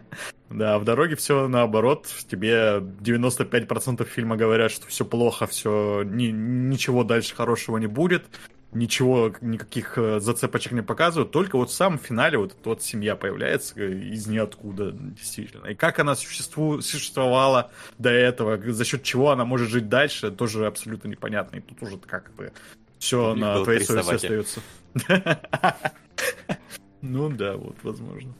Да, 0.51 0.77
в 0.77 0.83
дороге 0.83 1.15
все 1.15 1.47
наоборот. 1.47 2.07
Тебе 2.29 2.77
95% 3.01 4.05
фильма 4.05 4.37
говорят, 4.37 4.69
что 4.69 4.85
все 4.85 5.03
плохо, 5.03 5.47
все 5.47 6.03
ни, 6.03 6.27
ничего 6.27 7.03
дальше 7.03 7.33
хорошего 7.33 7.79
не 7.79 7.87
будет, 7.87 8.25
ничего, 8.71 9.33
никаких 9.41 9.97
э, 9.97 10.19
зацепочек 10.19 10.73
не 10.73 10.83
показывают. 10.83 11.31
Только 11.31 11.55
вот 11.55 11.71
в 11.71 11.73
самом 11.73 11.97
финале 11.97 12.37
вот 12.37 12.51
эта 12.51 12.69
вот 12.69 12.83
семья 12.83 13.15
появляется 13.15 13.83
из 13.83 14.27
ниоткуда, 14.27 14.91
действительно. 14.91 15.65
И 15.65 15.73
как 15.73 15.97
она 15.97 16.13
существу, 16.15 16.81
существовала 16.81 17.71
до 17.97 18.11
этого, 18.11 18.61
за 18.71 18.85
счет 18.85 19.01
чего 19.01 19.31
она 19.31 19.43
может 19.43 19.69
жить 19.69 19.89
дальше, 19.89 20.29
тоже 20.29 20.67
абсолютно 20.67 21.07
непонятно. 21.07 21.55
И 21.55 21.61
тут 21.61 21.81
уже 21.81 21.97
как 21.97 22.31
бы 22.35 22.53
все 22.99 23.33
на 23.33 23.63
твоей 23.63 23.79
совести 23.79 24.13
остается. 24.13 24.59
Ну 27.03 27.29
да, 27.29 27.57
вот, 27.57 27.75
возможно. 27.83 28.33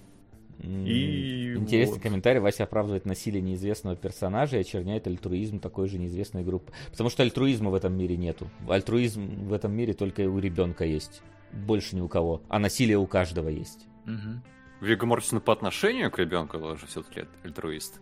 И 0.60 1.54
Интересный 1.56 1.96
вот. 1.96 2.02
комментарий. 2.02 2.40
Вася 2.40 2.64
оправдывает 2.64 3.06
насилие 3.06 3.42
неизвестного 3.42 3.98
персонажа 3.98 4.58
и 4.58 4.62
очерняет 4.62 5.06
альтруизм 5.06 5.60
такой 5.60 5.90
же 5.90 6.00
неизвестной 6.00 6.44
группы. 6.44 6.72
Потому 6.90 7.10
что 7.10 7.24
альтруизма 7.24 7.70
в 7.70 7.76
этом 7.76 7.94
мире 7.98 8.16
нету. 8.16 8.50
Альтруизм 8.70 9.48
в 9.48 9.54
этом 9.54 9.74
мире 9.74 9.94
только 9.94 10.22
у 10.22 10.40
ребенка 10.40 10.86
есть. 10.86 11.22
Больше 11.52 11.98
ни 11.98 12.02
у 12.02 12.08
кого. 12.08 12.42
А 12.48 12.58
насилие 12.60 12.98
у 12.98 13.06
каждого 13.06 13.50
есть. 13.50 13.86
Угу. 14.06 15.06
Мортисона 15.06 15.42
по 15.42 15.52
отношению 15.52 16.10
к 16.10 16.20
ребенку 16.20 16.58
даже 16.58 16.86
все-таки 16.88 17.26
альтруист. 17.44 18.00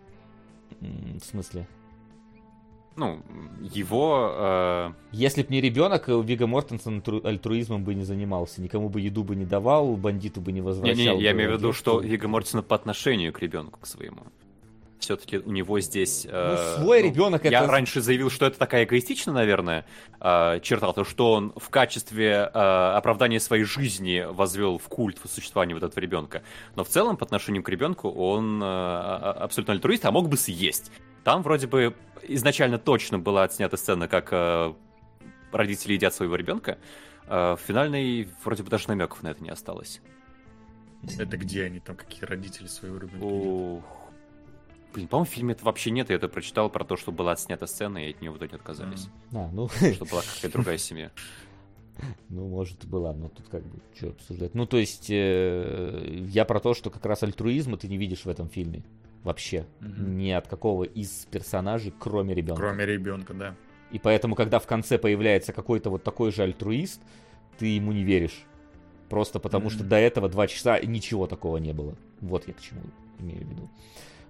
В 0.80 1.24
смысле? 1.24 1.66
Ну, 2.96 3.20
его... 3.60 4.34
Э... 4.34 4.92
Если 5.12 5.42
б 5.42 5.48
не 5.50 5.60
ребенок, 5.60 6.08
Вига 6.08 6.46
Мортенсон 6.46 7.02
альтруизмом 7.24 7.84
бы 7.84 7.94
не 7.94 8.04
занимался, 8.04 8.60
никому 8.60 8.88
бы 8.88 9.00
еду 9.00 9.24
бы 9.24 9.36
не 9.36 9.44
давал, 9.44 9.96
бандиту 9.96 10.40
бы 10.40 10.52
не 10.52 10.60
возвращал. 10.60 10.96
Не, 10.96 11.18
не, 11.18 11.22
я 11.22 11.32
имею 11.32 11.50
в 11.50 11.58
виду, 11.58 11.72
что 11.72 12.00
Вига 12.00 12.28
Мортенсон 12.28 12.62
по 12.62 12.76
отношению 12.76 13.32
к 13.32 13.40
ребенку, 13.40 13.80
к 13.80 13.86
своему. 13.86 14.22
Все-таки 15.02 15.38
у 15.38 15.50
него 15.50 15.80
здесь... 15.80 16.26
Э, 16.30 16.74
ну, 16.76 16.82
свой 16.82 17.02
ну, 17.02 17.08
ребенок 17.08 17.44
Я 17.44 17.62
это... 17.62 17.66
раньше 17.66 18.00
заявил, 18.00 18.30
что 18.30 18.46
это 18.46 18.56
такая 18.56 18.84
эгоистичная, 18.84 19.34
наверное, 19.34 19.84
э, 20.20 20.60
черта, 20.62 20.92
то, 20.92 21.04
что 21.04 21.32
он 21.32 21.52
в 21.56 21.70
качестве 21.70 22.48
э, 22.54 22.92
оправдания 22.96 23.40
своей 23.40 23.64
жизни 23.64 24.24
возвел 24.28 24.78
в 24.78 24.84
культ 24.84 25.18
в 25.20 25.28
существование 25.28 25.74
вот 25.74 25.82
этого 25.82 26.00
ребенка. 26.00 26.42
Но 26.76 26.84
в 26.84 26.88
целом, 26.88 27.16
по 27.16 27.24
отношению 27.24 27.64
к 27.64 27.68
ребенку, 27.68 28.10
он 28.10 28.62
э, 28.62 28.66
абсолютно 28.66 29.74
альтруист, 29.74 30.04
а 30.04 30.12
мог 30.12 30.28
бы 30.28 30.36
съесть. 30.36 30.92
Там 31.24 31.42
вроде 31.42 31.66
бы 31.66 31.94
изначально 32.22 32.78
точно 32.78 33.18
была 33.18 33.44
отснята 33.44 33.76
сцена, 33.76 34.08
как 34.08 34.28
э, 34.32 34.74
родители 35.52 35.94
едят 35.94 36.14
своего 36.14 36.36
ребенка. 36.36 36.78
Э, 37.26 37.56
в 37.56 37.60
финальной 37.60 38.28
вроде 38.44 38.62
бы 38.62 38.70
даже 38.70 38.88
намеков 38.88 39.22
на 39.22 39.28
это 39.28 39.42
не 39.42 39.50
осталось. 39.50 40.00
Это 41.18 41.36
где 41.36 41.64
они 41.64 41.80
там, 41.80 41.96
какие 41.96 42.24
родители 42.24 42.66
своего 42.66 42.98
ребенка 42.98 43.24
Ох. 43.24 44.02
Блин, 44.94 45.08
по-моему, 45.08 45.30
в 45.30 45.32
фильме 45.32 45.54
это 45.54 45.64
вообще 45.64 45.90
нет, 45.90 46.10
я 46.10 46.16
это 46.16 46.28
прочитал 46.28 46.68
про 46.68 46.84
то, 46.84 46.96
что 46.96 47.12
была 47.12 47.32
отснята 47.32 47.66
сцена, 47.66 48.06
и 48.06 48.10
от 48.10 48.20
нее 48.20 48.30
в 48.30 48.36
итоге 48.36 48.56
отказались. 48.56 49.08
А, 49.32 49.48
ну... 49.50 49.68
Что 49.68 50.04
была 50.04 50.20
какая-то 50.20 50.50
другая 50.52 50.76
семья. 50.76 51.10
Ну, 52.28 52.48
может, 52.48 52.84
была, 52.84 53.14
но 53.14 53.28
тут 53.28 53.48
как 53.48 53.62
бы 53.64 53.80
что 53.94 54.08
обсуждать. 54.08 54.54
Ну, 54.54 54.66
то 54.66 54.76
есть, 54.76 55.06
э, 55.08 56.24
я 56.28 56.44
про 56.44 56.60
то, 56.60 56.74
что 56.74 56.90
как 56.90 57.06
раз 57.06 57.22
альтруизма 57.22 57.78
ты 57.78 57.88
не 57.88 57.96
видишь 57.96 58.24
в 58.24 58.28
этом 58.28 58.48
фильме 58.48 58.82
вообще. 59.22 59.66
Угу. 59.80 60.02
Ни 60.02 60.30
от 60.30 60.48
какого 60.48 60.84
из 60.84 61.26
персонажей, 61.30 61.92
кроме 61.98 62.34
ребенка. 62.34 62.60
Кроме 62.60 62.86
ребенка, 62.86 63.34
да. 63.34 63.54
И 63.90 63.98
поэтому, 63.98 64.34
когда 64.34 64.58
в 64.58 64.66
конце 64.66 64.98
появляется 64.98 65.52
какой-то 65.52 65.90
вот 65.90 66.02
такой 66.02 66.32
же 66.32 66.42
альтруист, 66.42 67.00
ты 67.58 67.66
ему 67.66 67.92
не 67.92 68.04
веришь. 68.04 68.44
Просто 69.08 69.38
потому, 69.38 69.66
mm 69.68 69.70
что 69.70 69.84
до 69.84 69.96
этого 69.96 70.28
два 70.28 70.46
часа 70.46 70.80
ничего 70.80 71.26
такого 71.26 71.58
не 71.58 71.72
было. 71.72 71.94
Вот 72.20 72.48
я 72.48 72.54
к 72.54 72.60
чему 72.60 72.80
имею 73.18 73.46
в 73.46 73.50
виду. 73.50 73.70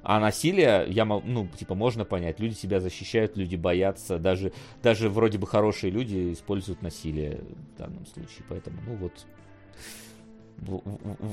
А 0.02 0.19
насилие, 0.19 0.86
я, 0.89 1.05
ну, 1.05 1.47
типа, 1.56 1.77
можно 1.77 2.05
понять. 2.05 2.40
Люди 2.40 2.55
себя 2.55 2.81
защищают, 2.81 3.36
люди 3.36 3.55
боятся. 3.55 4.19
Даже, 4.19 4.52
даже 4.82 5.09
вроде 5.09 5.39
бы 5.39 5.47
хорошие 5.47 5.93
люди 5.93 6.32
используют 6.32 6.82
насилие 6.82 7.40
в 7.74 7.78
данном 7.78 8.05
случае. 8.06 8.44
Поэтому, 8.48 8.78
ну 8.85 8.97
вот, 8.97 9.27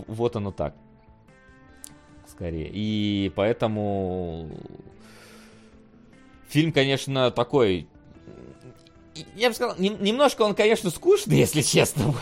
вот 0.07 0.35
оно 0.35 0.51
так 0.51 0.75
скорее. 2.39 2.69
И 2.71 3.31
поэтому 3.35 4.49
фильм, 6.47 6.71
конечно, 6.71 7.31
такой 7.31 7.87
я 9.35 9.49
бы 9.49 9.55
сказал, 9.55 9.75
не, 9.77 9.89
немножко 9.89 10.43
он, 10.43 10.55
конечно, 10.55 10.89
скучный, 10.89 11.37
если 11.39 11.61
честно, 11.61 12.15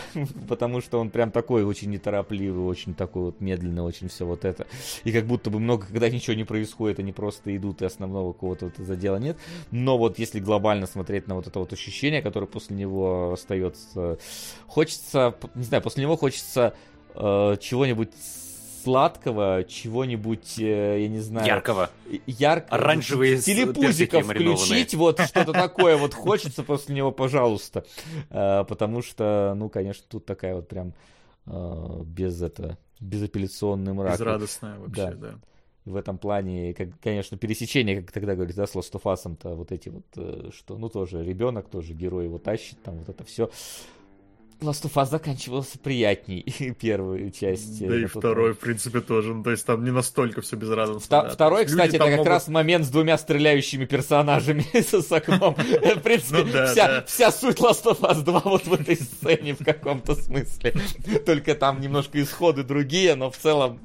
потому 0.48 0.80
что 0.80 0.98
он 0.98 1.10
прям 1.10 1.30
такой 1.30 1.62
очень 1.62 1.90
неторопливый, 1.90 2.64
очень 2.64 2.94
такой 2.94 3.26
вот 3.26 3.40
медленный, 3.40 3.82
очень 3.82 4.08
все 4.08 4.26
вот 4.26 4.44
это. 4.44 4.66
И 5.04 5.12
как 5.12 5.24
будто 5.24 5.50
бы 5.50 5.60
много, 5.60 5.86
когда 5.86 6.08
ничего 6.08 6.34
не 6.34 6.42
происходит, 6.42 6.98
они 6.98 7.12
просто 7.12 7.56
идут, 7.56 7.82
и 7.82 7.84
основного 7.84 8.32
какого-то 8.32 8.64
вот 8.64 8.84
задела 8.84 9.18
нет. 9.18 9.38
Но 9.70 9.96
вот 9.96 10.18
если 10.18 10.40
глобально 10.40 10.88
смотреть 10.88 11.28
на 11.28 11.36
вот 11.36 11.46
это 11.46 11.60
вот 11.60 11.72
ощущение, 11.72 12.20
которое 12.20 12.46
после 12.46 12.74
него 12.74 13.34
остается, 13.34 14.18
хочется, 14.66 15.36
не 15.54 15.62
знаю, 15.62 15.84
после 15.84 16.02
него 16.02 16.16
хочется 16.16 16.74
э, 17.14 17.56
чего-нибудь 17.60 18.10
сладкого, 18.82 19.64
чего-нибудь, 19.64 20.58
э, 20.58 21.02
я 21.02 21.08
не 21.08 21.20
знаю... 21.20 21.46
Яркого. 21.46 21.90
Ярко. 22.26 22.74
Оранжевые 22.74 23.38
Телепузиков 23.38 24.24
включить, 24.24 24.94
вот 24.94 25.20
что-то 25.20 25.52
такое 25.52 25.96
вот 25.96 26.14
хочется 26.14 26.62
после 26.62 26.94
него, 26.94 27.12
пожалуйста. 27.12 27.84
Э, 28.30 28.64
потому 28.64 29.02
что, 29.02 29.54
ну, 29.56 29.68
конечно, 29.68 30.04
тут 30.08 30.26
такая 30.26 30.54
вот 30.54 30.68
прям 30.68 30.94
э, 31.46 32.02
без 32.04 32.40
это 32.42 32.78
безапелляционный 33.00 33.92
мрак. 33.92 34.14
Безрадостная 34.14 34.78
вообще, 34.78 35.10
да. 35.10 35.12
да. 35.14 35.34
В 35.84 35.96
этом 35.96 36.18
плане, 36.18 36.74
как, 36.74 36.88
конечно, 37.02 37.38
пересечение, 37.38 38.02
как 38.02 38.12
тогда 38.12 38.34
говорили, 38.34 38.56
да, 38.56 38.66
с 38.66 38.74
of 38.74 39.02
Us-то 39.04 39.54
вот 39.54 39.72
эти 39.72 39.88
вот, 39.88 40.54
что, 40.54 40.76
ну, 40.76 40.90
тоже 40.90 41.24
ребенок, 41.24 41.68
тоже 41.68 41.94
герой 41.94 42.24
его 42.24 42.38
тащит, 42.38 42.82
там 42.82 42.98
вот 42.98 43.08
это 43.08 43.24
все. 43.24 43.50
Last 44.60 44.84
of 44.84 44.94
Us 44.94 45.10
заканчивался 45.10 45.78
приятней 45.78 46.42
первую 46.80 47.30
часть. 47.30 47.86
Да 47.86 47.96
и 47.96 48.06
второй, 48.06 48.54
в 48.54 48.58
принципе, 48.58 49.00
тоже. 49.00 49.34
Ну, 49.34 49.44
то 49.44 49.50
есть 49.50 49.64
там 49.64 49.84
не 49.84 49.90
настолько 49.90 50.40
все 50.40 50.56
безрадостно. 50.56 51.00
Вта-. 51.00 51.28
Второй, 51.30 51.64
кстати, 51.64 51.96
это 51.96 52.04
как 52.04 52.10
могут... 52.10 52.26
раз 52.26 52.48
момент 52.48 52.84
с 52.84 52.88
двумя 52.88 53.18
стреляющими 53.18 53.84
персонажами 53.84 54.66
с 54.74 55.12
окном. 55.12 55.54
В 55.98 56.00
принципе, 56.00 56.44
ну 56.44 57.04
вся 57.06 57.30
суть 57.30 57.58
Last 57.58 57.84
of 57.84 58.00
Us 58.00 58.22
2 58.22 58.40
вот 58.40 58.66
в 58.66 58.72
этой 58.72 58.96
сцене 58.96 59.54
в 59.54 59.64
каком-то 59.64 60.14
смысле. 60.14 60.74
Только 61.24 61.54
там 61.54 61.80
немножко 61.80 62.20
исходы 62.20 62.64
другие, 62.64 63.14
но 63.14 63.30
в 63.30 63.36
целом 63.36 63.78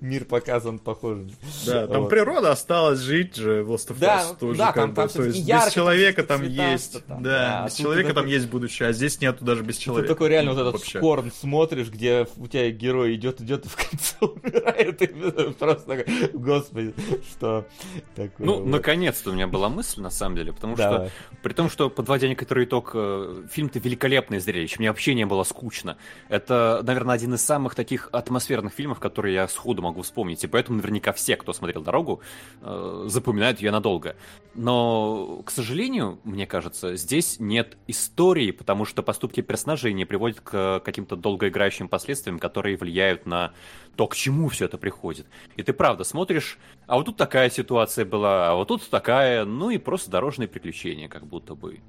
мир 0.00 0.24
показан 0.24 0.78
похоже. 0.78 1.30
Да, 1.66 1.86
там 1.86 2.02
вот. 2.02 2.08
природа 2.08 2.52
осталась 2.52 3.00
жить 3.00 3.36
же, 3.36 3.62
в 3.62 3.72
Lost 3.72 3.88
of 3.88 3.96
Us 3.96 4.00
да, 4.00 4.34
тоже. 4.34 4.58
Да, 4.58 4.72
там, 4.72 4.94
там 4.94 5.08
То 5.08 5.24
есть 5.24 5.38
ярко, 5.38 5.66
без 5.66 5.74
человека 5.74 6.22
там 6.22 6.42
есть. 6.42 7.04
Там, 7.06 7.22
да, 7.22 7.30
да, 7.30 7.66
без 7.66 7.74
человека 7.74 8.08
такой... 8.10 8.22
там 8.22 8.30
есть 8.30 8.48
будущее, 8.48 8.88
а 8.88 8.92
здесь 8.92 9.20
нету 9.20 9.44
даже 9.44 9.62
без 9.62 9.76
человека. 9.76 10.08
Ты 10.08 10.14
такой 10.14 10.28
реально 10.28 10.52
вот 10.52 10.60
этот 10.60 10.72
вообще. 10.74 10.98
Скорн 10.98 11.32
смотришь, 11.32 11.88
где 11.88 12.26
у 12.36 12.46
тебя 12.46 12.70
герой 12.70 13.14
идет, 13.14 13.40
идет 13.40 13.66
и 13.66 13.68
в 13.68 13.76
конце 13.76 14.16
умирает. 14.20 15.02
И 15.02 15.06
просто 15.52 15.86
такой, 15.86 16.28
господи, 16.32 16.94
что 17.30 17.66
такое. 18.14 18.46
Ну, 18.46 18.54
вот. 18.58 18.66
наконец-то 18.66 19.30
у 19.30 19.32
меня 19.34 19.46
была 19.46 19.68
мысль, 19.68 20.00
на 20.00 20.10
самом 20.10 20.36
деле, 20.36 20.52
потому 20.52 20.76
Давай. 20.76 21.08
что, 21.08 21.38
при 21.42 21.52
том, 21.52 21.70
что, 21.70 21.90
подводя 21.90 22.28
некоторый 22.28 22.64
итог, 22.64 22.92
э, 22.94 23.44
фильм-то 23.50 23.78
великолепное 23.78 24.40
зрелище, 24.40 24.76
мне 24.78 24.88
вообще 24.88 25.14
не 25.14 25.26
было 25.26 25.44
скучно. 25.44 25.96
Это, 26.28 26.82
наверное, 26.84 27.14
один 27.14 27.34
из 27.34 27.44
самых 27.44 27.74
таких 27.74 28.08
атмосферных 28.12 28.72
фильмов, 28.72 29.00
которые 29.00 29.34
я 29.34 29.41
сходу 29.48 29.82
могу 29.82 30.02
вспомнить, 30.02 30.44
и 30.44 30.46
поэтому 30.46 30.78
наверняка 30.78 31.12
все, 31.12 31.36
кто 31.36 31.52
смотрел 31.52 31.82
«Дорогу», 31.82 32.20
э, 32.60 33.04
запоминают 33.08 33.60
ее 33.60 33.70
надолго. 33.70 34.16
Но, 34.54 35.42
к 35.44 35.50
сожалению, 35.50 36.18
мне 36.24 36.46
кажется, 36.46 36.96
здесь 36.96 37.40
нет 37.40 37.76
истории, 37.86 38.50
потому 38.50 38.84
что 38.84 39.02
поступки 39.02 39.40
персонажей 39.40 39.92
не 39.92 40.04
приводят 40.04 40.40
к 40.40 40.80
каким-то 40.84 41.16
долгоиграющим 41.16 41.88
последствиям, 41.88 42.38
которые 42.38 42.76
влияют 42.76 43.26
на 43.26 43.52
то, 43.96 44.06
к 44.06 44.14
чему 44.14 44.48
все 44.48 44.66
это 44.66 44.78
приходит. 44.78 45.26
И 45.56 45.62
ты 45.62 45.72
правда 45.72 46.04
смотришь, 46.04 46.58
а 46.86 46.96
вот 46.96 47.06
тут 47.06 47.16
такая 47.16 47.50
ситуация 47.50 48.04
была, 48.04 48.50
а 48.50 48.54
вот 48.54 48.68
тут 48.68 48.88
такая, 48.88 49.44
ну 49.44 49.70
и 49.70 49.78
просто 49.78 50.10
дорожные 50.10 50.48
приключения, 50.48 51.08
как 51.08 51.26
будто 51.26 51.54
бы. 51.54 51.80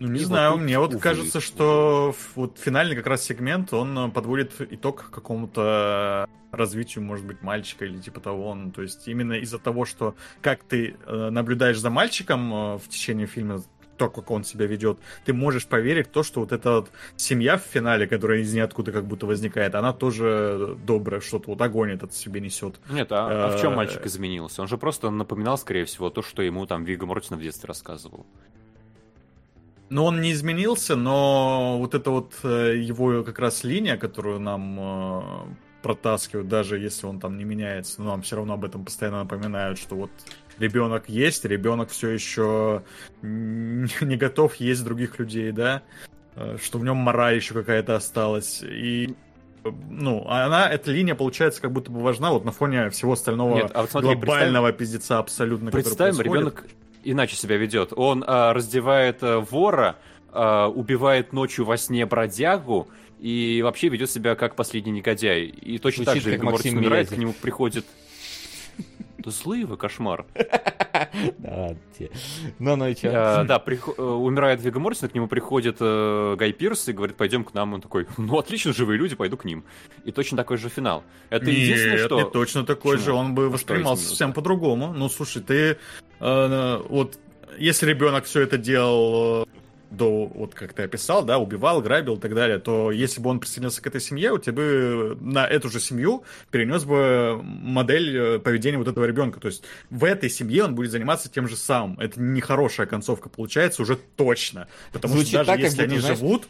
Ну, 0.00 0.08
не 0.08 0.20
и 0.20 0.24
знаю, 0.24 0.52
вот 0.52 0.60
мне 0.60 0.78
вот 0.78 0.90
увы, 0.90 1.00
кажется, 1.00 1.40
что 1.40 2.14
вот 2.36 2.58
финальный 2.58 2.94
как 2.94 3.06
раз 3.06 3.22
сегмент, 3.24 3.72
он 3.72 3.98
э, 3.98 4.10
подводит 4.10 4.52
итог 4.60 5.10
какому-то 5.10 6.28
развитию, 6.52 7.04
может 7.04 7.26
быть, 7.26 7.42
мальчика 7.42 7.84
или 7.84 7.98
типа 7.98 8.20
того. 8.20 8.54
Ну, 8.54 8.70
то 8.70 8.82
есть 8.82 9.08
именно 9.08 9.34
из-за 9.34 9.58
того, 9.58 9.84
что 9.84 10.14
как 10.40 10.62
ты 10.62 10.96
э, 11.04 11.30
наблюдаешь 11.30 11.78
за 11.78 11.90
мальчиком 11.90 12.52
э, 12.52 12.78
в 12.78 12.88
течение 12.88 13.26
фильма, 13.26 13.62
то, 13.96 14.08
как 14.08 14.30
он 14.30 14.44
себя 14.44 14.66
ведет, 14.66 15.00
ты 15.24 15.32
можешь 15.32 15.66
поверить 15.66 16.06
в 16.06 16.10
то, 16.10 16.22
что 16.22 16.40
вот 16.40 16.52
эта 16.52 16.70
вот 16.76 16.90
семья 17.16 17.58
в 17.58 17.62
финале, 17.62 18.06
которая 18.06 18.38
из 18.38 18.54
ниоткуда 18.54 18.92
как 18.92 19.04
будто 19.04 19.26
возникает, 19.26 19.74
она 19.74 19.92
тоже 19.92 20.78
добрая, 20.86 21.20
что-то 21.20 21.50
вот 21.50 21.60
огонь 21.60 21.90
этот 21.90 22.14
себе 22.14 22.40
несет. 22.40 22.80
Нет, 22.88 23.08
а, 23.10 23.48
а 23.48 23.56
в 23.56 23.60
чем 23.60 23.74
мальчик 23.74 24.06
изменился? 24.06 24.62
Он 24.62 24.68
же 24.68 24.78
просто 24.78 25.10
напоминал, 25.10 25.58
скорее 25.58 25.84
всего, 25.84 26.08
то, 26.10 26.22
что 26.22 26.42
ему 26.42 26.64
там 26.66 26.84
Вига 26.84 27.06
Мортина 27.06 27.36
в 27.36 27.42
детстве 27.42 27.66
рассказывал. 27.66 28.24
Ну, 29.90 30.04
он 30.04 30.20
не 30.20 30.32
изменился, 30.32 30.96
но 30.96 31.78
вот 31.78 31.94
эта 31.94 32.10
вот 32.10 32.34
э, 32.42 32.76
его 32.76 33.22
как 33.22 33.38
раз 33.38 33.64
линия, 33.64 33.96
которую 33.96 34.38
нам 34.38 34.78
э, 34.78 35.22
протаскивают, 35.82 36.48
даже 36.48 36.78
если 36.78 37.06
он 37.06 37.20
там 37.20 37.38
не 37.38 37.44
меняется, 37.44 38.02
но 38.02 38.10
нам 38.10 38.22
все 38.22 38.36
равно 38.36 38.54
об 38.54 38.64
этом 38.64 38.84
постоянно 38.84 39.20
напоминают, 39.20 39.78
что 39.78 39.94
вот 39.96 40.10
ребенок 40.58 41.08
есть, 41.08 41.44
ребенок 41.46 41.90
все 41.90 42.10
еще 42.10 42.82
не 43.22 44.16
готов 44.16 44.56
есть 44.56 44.84
других 44.84 45.18
людей, 45.18 45.52
да, 45.52 45.82
э, 46.36 46.58
что 46.62 46.78
в 46.78 46.84
нем 46.84 46.98
мораль 46.98 47.36
еще 47.36 47.54
какая-то 47.54 47.96
осталась. 47.96 48.62
И 48.62 49.14
ну, 49.64 50.26
она, 50.28 50.68
эта 50.68 50.90
линия, 50.90 51.14
получается, 51.14 51.60
как 51.60 51.72
будто 51.72 51.90
бы 51.90 52.00
важна 52.00 52.30
вот 52.30 52.44
на 52.44 52.52
фоне 52.52 52.90
всего 52.90 53.12
остального 53.12 53.56
Нет, 53.56 53.70
а 53.74 53.82
вот 53.82 53.90
смотри, 53.90 54.14
глобального 54.14 54.72
пиздеца 54.72 55.18
абсолютно, 55.18 55.70
Представим, 55.70 56.20
ребенок 56.20 56.64
иначе 57.10 57.36
себя 57.36 57.56
ведет. 57.56 57.92
Он 57.96 58.24
а, 58.26 58.52
раздевает 58.52 59.18
а, 59.22 59.40
вора, 59.40 59.96
а, 60.30 60.68
убивает 60.68 61.32
ночью 61.32 61.64
во 61.64 61.76
сне 61.76 62.06
бродягу 62.06 62.88
и 63.18 63.60
вообще 63.62 63.88
ведет 63.88 64.10
себя 64.10 64.34
как 64.34 64.54
последний 64.54 64.92
негодяй. 64.92 65.44
И 65.44 65.78
точно 65.78 66.04
Звучит, 66.04 66.22
так 66.22 66.30
же 66.30 66.36
Рик 66.36 66.42
Морти 66.42 66.70
умирает, 66.70 67.08
к 67.08 67.16
нему 67.16 67.32
приходит... 67.32 67.86
Да 69.18 69.32
злые 69.32 69.66
вы, 69.66 69.76
кошмар. 69.76 70.26
Да, 71.38 71.76
Ну, 72.58 72.76
ну 72.76 72.88
и 72.88 72.94
что? 72.94 73.40
А, 73.40 73.44
да, 73.44 73.62
э, 73.64 74.02
умирает 74.02 74.60
Вига 74.62 74.80
Мортисон, 74.80 75.08
к 75.08 75.14
нему 75.14 75.28
приходит 75.28 75.76
э, 75.80 76.36
Гай 76.36 76.52
Пирс 76.52 76.88
и 76.88 76.92
говорит, 76.92 77.16
пойдем 77.16 77.44
к 77.44 77.54
нам. 77.54 77.74
Он 77.74 77.80
такой, 77.80 78.06
ну, 78.16 78.38
отлично, 78.38 78.72
живые 78.72 78.98
люди, 78.98 79.14
пойду 79.14 79.36
к 79.36 79.44
ним. 79.44 79.64
И 80.04 80.12
точно 80.12 80.36
такой 80.36 80.56
же 80.56 80.68
финал. 80.68 81.04
Это 81.30 81.50
единственное, 81.50 82.04
что... 82.04 82.24
точно 82.24 82.64
такой 82.64 82.98
же, 82.98 83.12
он 83.12 83.34
бы 83.34 83.48
воспринимался 83.48 84.08
совсем 84.08 84.32
по-другому. 84.32 84.92
Ну, 84.92 85.08
слушай, 85.08 85.42
ты 85.42 85.78
э, 86.20 86.82
вот 86.88 87.18
если 87.58 87.86
ребенок 87.86 88.24
все 88.24 88.42
это 88.42 88.58
делал 88.58 89.46
до, 89.90 90.26
вот 90.26 90.54
как 90.54 90.74
ты 90.74 90.82
описал, 90.82 91.24
да, 91.24 91.38
убивал, 91.38 91.80
грабил 91.80 92.16
и 92.16 92.20
так 92.20 92.34
далее, 92.34 92.58
то 92.58 92.90
если 92.90 93.20
бы 93.20 93.30
он 93.30 93.40
присоединился 93.40 93.82
к 93.82 93.86
этой 93.86 94.00
семье, 94.00 94.32
у 94.32 94.38
тебя 94.38 94.52
бы 94.52 95.16
на 95.20 95.46
эту 95.46 95.70
же 95.70 95.80
семью 95.80 96.24
перенес 96.50 96.84
бы 96.84 97.40
модель 97.42 98.16
э, 98.16 98.38
поведения 98.38 98.78
вот 98.78 98.88
этого 98.88 99.04
ребенка. 99.04 99.40
То 99.40 99.48
есть 99.48 99.64
в 99.90 100.04
этой 100.04 100.30
семье 100.30 100.64
он 100.64 100.74
будет 100.74 100.90
заниматься 100.90 101.30
тем 101.30 101.48
же 101.48 101.56
самым. 101.56 101.98
Это 102.00 102.20
нехорошая 102.20 102.86
концовка 102.86 103.28
получается 103.28 103.82
уже 103.82 103.96
точно. 103.96 104.68
Потому 104.92 105.14
Звучит 105.14 105.28
что 105.28 105.38
даже 105.38 105.50
так, 105.50 105.60
если 105.60 105.82
они 105.82 105.98
знаешь... 105.98 106.18
живут 106.18 106.48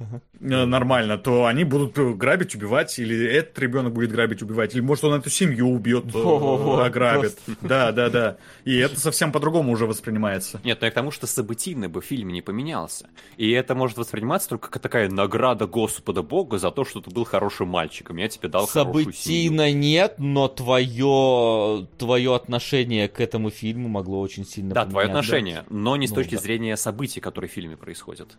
uh-huh. 0.00 0.64
нормально, 0.64 1.18
то 1.18 1.46
они 1.46 1.64
будут 1.64 1.96
грабить, 2.16 2.54
убивать, 2.54 2.98
или 2.98 3.26
этот 3.26 3.58
ребенок 3.58 3.92
будет 3.92 4.10
грабить, 4.10 4.42
убивать, 4.42 4.74
или 4.74 4.80
может 4.80 5.04
он 5.04 5.14
эту 5.14 5.30
семью 5.30 5.68
убьет, 5.68 6.04
э, 6.14 6.84
ограбит. 6.84 7.38
Да, 7.60 7.92
да, 7.92 8.08
да. 8.08 8.36
И 8.64 8.76
это 8.76 8.98
совсем 8.98 9.32
по-другому 9.32 9.72
уже 9.72 9.86
воспринимается. 9.86 10.60
Нет, 10.64 10.80
но 10.80 10.86
я 10.86 10.90
к 10.90 10.94
тому, 10.94 11.10
что 11.10 11.26
событийно 11.26 11.88
бы 11.88 12.00
фильм 12.00 12.28
не 12.28 12.42
поменялся. 12.42 13.08
И 13.36 13.50
это 13.50 13.74
может 13.74 13.98
восприниматься 13.98 14.48
только 14.48 14.70
как 14.70 14.82
такая 14.82 15.08
награда 15.08 15.66
Господа 15.66 16.22
Бога 16.22 16.58
за 16.58 16.70
то, 16.70 16.84
что 16.84 17.00
ты 17.00 17.10
был 17.10 17.24
хорошим 17.24 17.68
мальчиком. 17.68 18.16
Я 18.16 18.28
тебе 18.28 18.48
дал 18.48 18.66
Событийно 18.66 19.72
нет, 19.72 20.14
но 20.18 20.48
твое, 20.48 21.86
твое 21.98 22.34
отношение 22.34 23.08
к 23.08 23.20
этому 23.20 23.50
фильму 23.50 23.88
могло 23.88 24.20
очень 24.20 24.46
сильно 24.46 24.74
Да, 24.74 24.86
твое 24.86 25.06
отношение, 25.06 25.64
но 25.68 25.96
не 25.96 26.06
с 26.06 26.10
ну, 26.10 26.16
точки 26.16 26.34
да. 26.36 26.40
зрения 26.40 26.76
событий, 26.76 27.20
которые 27.20 27.48
в 27.48 27.52
фильме 27.52 27.76
происходят. 27.76 28.36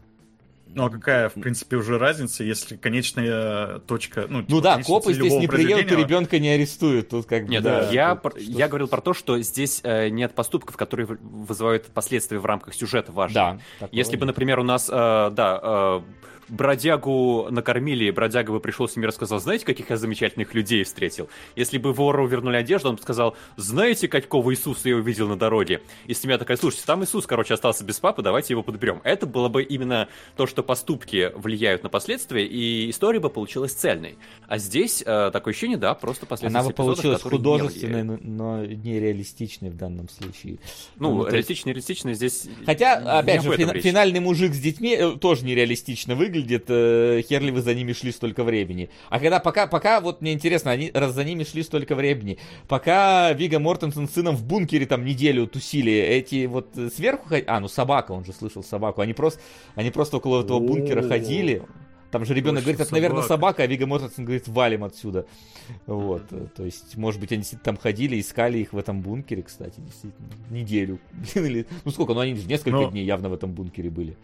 Ну 0.73 0.85
а 0.85 0.89
какая, 0.89 1.29
в 1.29 1.33
принципе, 1.33 1.77
уже 1.77 1.97
разница, 1.97 2.43
если 2.43 2.75
конечная 2.75 3.79
точка... 3.79 4.25
Ну, 4.29 4.45
ну 4.47 4.61
да, 4.61 4.81
копы 4.81 5.13
здесь 5.13 5.33
не 5.33 5.47
приедут 5.47 5.91
и 5.91 5.95
ребенка 5.95 6.39
не 6.39 6.49
арестуют. 6.49 7.09
Тут 7.09 7.25
как 7.25 7.45
бы, 7.45 7.51
Нет, 7.51 7.63
да, 7.63 7.89
я, 7.89 8.15
тут, 8.15 8.37
я 8.37 8.67
говорил 8.67 8.87
про 8.87 9.01
то, 9.01 9.13
что 9.13 9.39
здесь 9.41 9.81
э, 9.83 10.09
нет 10.09 10.33
поступков, 10.33 10.77
которые 10.77 11.05
вызывают 11.05 11.87
последствия 11.87 12.39
в 12.39 12.45
рамках 12.45 12.73
сюжета 12.73 13.11
важные. 13.11 13.59
Да, 13.79 13.89
если 13.91 14.15
бы, 14.17 14.25
например, 14.25 14.59
у 14.59 14.63
нас, 14.63 14.89
э, 14.89 14.91
да, 15.31 15.59
э, 15.61 16.01
бродягу 16.51 17.47
накормили, 17.49 18.11
бродяга 18.11 18.51
бы 18.51 18.59
пришел 18.59 18.87
с 18.87 18.95
ними 18.95 19.05
и 19.05 19.07
рассказал, 19.07 19.39
знаете, 19.39 19.65
каких 19.65 19.89
я 19.89 19.97
замечательных 19.97 20.53
людей 20.53 20.83
встретил? 20.83 21.29
Если 21.55 21.77
бы 21.77 21.93
вору 21.93 22.27
вернули 22.27 22.57
одежду, 22.57 22.89
он 22.89 22.95
бы 22.97 23.01
сказал, 23.01 23.35
знаете, 23.55 24.07
какого 24.07 24.53
Иисуса 24.53 24.89
я 24.89 24.97
увидел 24.97 25.27
на 25.27 25.37
дороге? 25.37 25.81
И 26.07 26.13
семья 26.13 26.37
такая, 26.37 26.57
слушайте, 26.57 26.85
там 26.85 27.03
Иисус, 27.03 27.25
короче, 27.25 27.53
остался 27.53 27.83
без 27.85 27.99
папы, 27.99 28.21
давайте 28.21 28.53
его 28.53 28.63
подберем. 28.63 29.01
Это 29.03 29.25
было 29.25 29.47
бы 29.47 29.63
именно 29.63 30.09
то, 30.35 30.45
что 30.45 30.61
поступки 30.61 31.31
влияют 31.35 31.83
на 31.83 31.89
последствия, 31.89 32.45
и 32.45 32.89
история 32.89 33.19
бы 33.19 33.29
получилась 33.29 33.71
цельной. 33.71 34.17
А 34.47 34.57
здесь 34.57 35.01
э, 35.05 35.31
такое 35.31 35.53
ощущение, 35.53 35.77
да, 35.77 35.93
просто 35.93 36.25
последствия 36.25 36.59
Она 36.59 36.67
бы 36.67 36.73
получилась 36.73 37.21
художественной, 37.21 38.03
но 38.03 38.65
не 38.65 38.99
реалистичной 38.99 39.69
в 39.69 39.77
данном 39.77 40.09
случае. 40.09 40.59
Ну, 40.97 41.15
ну 41.15 41.27
реалистичной, 41.27 41.71
реалистичной 41.71 42.13
здесь... 42.13 42.47
Хотя, 42.65 43.19
опять 43.19 43.41
же, 43.41 43.55
фин- 43.55 43.79
финальный 43.79 44.19
мужик 44.19 44.53
с 44.53 44.59
детьми 44.59 44.95
э, 44.99 45.11
тоже 45.17 45.45
нереалистично 45.45 46.15
выглядит. 46.15 46.40
Э, 46.49 47.21
херли 47.27 47.51
вы 47.51 47.61
за 47.61 47.73
ними 47.73 47.93
шли 47.93 48.11
столько 48.11 48.43
времени. 48.43 48.89
А 49.09 49.19
когда 49.19 49.39
пока, 49.39 49.67
пока 49.67 50.01
вот 50.01 50.21
мне 50.21 50.33
интересно, 50.33 50.71
они 50.71 50.91
раз 50.93 51.13
за 51.13 51.23
ними 51.23 51.43
шли 51.43 51.63
столько 51.63 51.95
времени, 51.95 52.37
пока 52.67 53.33
Вига 53.33 53.59
Мортенсен 53.59 54.07
с 54.07 54.13
сыном 54.13 54.35
в 54.35 54.45
бункере 54.45 54.85
там 54.85 55.05
неделю 55.05 55.47
тусили, 55.47 55.91
эти 55.91 56.45
вот 56.45 56.69
сверху... 56.95 57.35
А, 57.47 57.59
ну 57.59 57.67
собака, 57.67 58.11
он 58.11 58.25
же 58.25 58.33
слышал 58.33 58.63
собаку. 58.63 59.01
Они 59.01 59.13
просто, 59.13 59.39
они 59.75 59.91
просто 59.91 60.17
около 60.17 60.41
этого 60.41 60.59
бункера 60.59 61.01
ходили. 61.01 61.63
Там 62.11 62.25
же 62.25 62.33
ребенок 62.33 62.63
говорит, 62.63 62.81
это, 62.81 62.91
наверное, 62.91 63.23
собака, 63.23 63.63
а 63.63 63.67
Вига 63.67 63.87
Мортенсен 63.87 64.25
говорит, 64.25 64.47
валим 64.47 64.83
отсюда. 64.83 65.25
Вот, 65.87 66.23
то 66.55 66.65
есть, 66.65 66.97
может 66.97 67.21
быть, 67.21 67.31
они 67.31 67.43
там 67.63 67.77
ходили, 67.77 68.19
искали 68.19 68.59
их 68.59 68.73
в 68.73 68.77
этом 68.77 69.01
бункере, 69.01 69.43
кстати, 69.43 69.79
действительно, 69.79 70.27
неделю. 70.49 70.99
Ну 71.85 71.91
сколько, 71.91 72.13
ну 72.13 72.19
они 72.19 72.33
несколько 72.33 72.71
Но... 72.71 72.91
дней 72.91 73.05
явно 73.05 73.29
в 73.29 73.33
этом 73.33 73.53
бункере 73.53 73.89
были. 73.89 74.17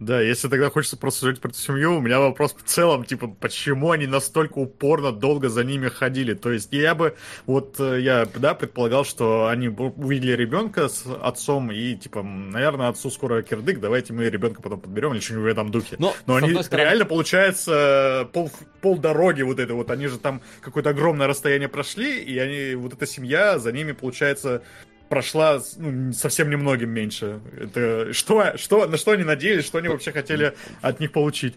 Да, 0.00 0.20
если 0.20 0.48
тогда 0.48 0.70
хочется 0.70 0.96
просто 0.96 1.26
жить 1.26 1.40
про 1.40 1.48
эту 1.48 1.58
семью, 1.58 1.96
у 1.96 2.00
меня 2.00 2.20
вопрос 2.20 2.54
в 2.54 2.62
целом, 2.62 3.04
типа, 3.04 3.28
почему 3.28 3.90
они 3.90 4.06
настолько 4.06 4.58
упорно 4.58 5.10
долго 5.12 5.48
за 5.48 5.64
ними 5.64 5.88
ходили? 5.88 6.34
То 6.34 6.52
есть 6.52 6.72
я 6.72 6.94
бы, 6.94 7.16
вот 7.46 7.80
э, 7.80 8.00
я, 8.00 8.26
да, 8.36 8.54
предполагал, 8.54 9.04
что 9.04 9.48
они 9.48 9.68
увидели 9.68 10.32
ребенка 10.32 10.88
с 10.88 11.04
отцом 11.06 11.72
и, 11.72 11.96
типа, 11.96 12.22
наверное, 12.22 12.88
отцу 12.88 13.10
скоро 13.10 13.42
кирдык, 13.42 13.80
давайте 13.80 14.12
мы 14.12 14.28
ребенка 14.30 14.62
потом 14.62 14.80
подберем 14.80 15.14
или 15.14 15.20
что-нибудь 15.20 15.44
в 15.44 15.48
этом 15.48 15.70
духе. 15.70 15.96
Но, 15.98 16.14
Но 16.26 16.36
они 16.36 16.50
стороны... 16.62 16.84
реально, 16.84 17.04
получается, 17.04 18.28
пол, 18.32 18.50
пол 18.80 18.98
дороги 18.98 19.42
вот 19.42 19.58
это 19.58 19.74
вот, 19.74 19.90
они 19.90 20.06
же 20.06 20.18
там 20.18 20.42
какое-то 20.60 20.90
огромное 20.90 21.26
расстояние 21.26 21.68
прошли, 21.68 22.22
и 22.22 22.38
они, 22.38 22.74
вот 22.76 22.92
эта 22.92 23.06
семья 23.06 23.58
за 23.58 23.72
ними, 23.72 23.92
получается, 23.92 24.62
прошла 25.08 25.60
ну, 25.76 26.12
совсем 26.12 26.50
немногим 26.50 26.90
меньше. 26.90 27.40
Это 27.58 28.12
что, 28.12 28.56
что, 28.56 28.86
на 28.86 28.96
что 28.96 29.12
они 29.12 29.24
надеялись, 29.24 29.64
что 29.64 29.78
они 29.78 29.88
вообще 29.88 30.12
хотели 30.12 30.54
от 30.80 31.00
них 31.00 31.12
получить? 31.12 31.54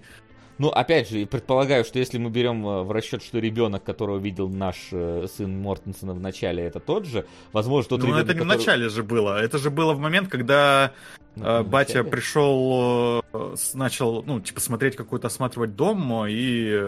Ну, 0.57 0.69
опять 0.69 1.09
же, 1.09 1.25
предполагаю, 1.25 1.83
что 1.83 1.97
если 1.97 2.19
мы 2.19 2.29
берем 2.29 2.63
э, 2.67 2.83
в 2.83 2.91
расчет, 2.91 3.23
что 3.23 3.39
ребенок, 3.39 3.83
которого 3.83 4.19
видел 4.19 4.47
наш 4.47 4.89
э, 4.91 5.25
сын 5.35 5.59
Мортенсона 5.59 6.13
в 6.13 6.19
начале, 6.19 6.63
это 6.63 6.79
тот 6.79 7.07
же, 7.07 7.25
возможно, 7.51 7.89
тот 7.89 8.01
ну, 8.01 8.05
ребенок, 8.07 8.25
это 8.25 8.33
не 8.35 8.39
который... 8.41 8.55
в 8.55 8.59
начале 8.59 8.89
же 8.89 9.01
было. 9.01 9.41
Это 9.41 9.57
же 9.57 9.71
было 9.71 9.93
в 9.93 9.99
момент, 9.99 10.29
когда 10.29 10.91
ну, 11.35 11.45
э, 11.45 11.63
батя 11.63 12.03
пришел, 12.03 13.23
э, 13.33 13.55
начал, 13.73 14.21
ну, 14.21 14.39
типа, 14.39 14.59
смотреть 14.59 14.95
какой-то, 14.95 15.27
осматривать 15.27 15.75
дом 15.75 16.27
и... 16.27 16.79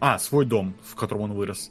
А, 0.00 0.18
свой 0.18 0.46
дом, 0.46 0.74
в 0.82 0.94
котором 0.94 1.22
он 1.22 1.32
вырос. 1.34 1.70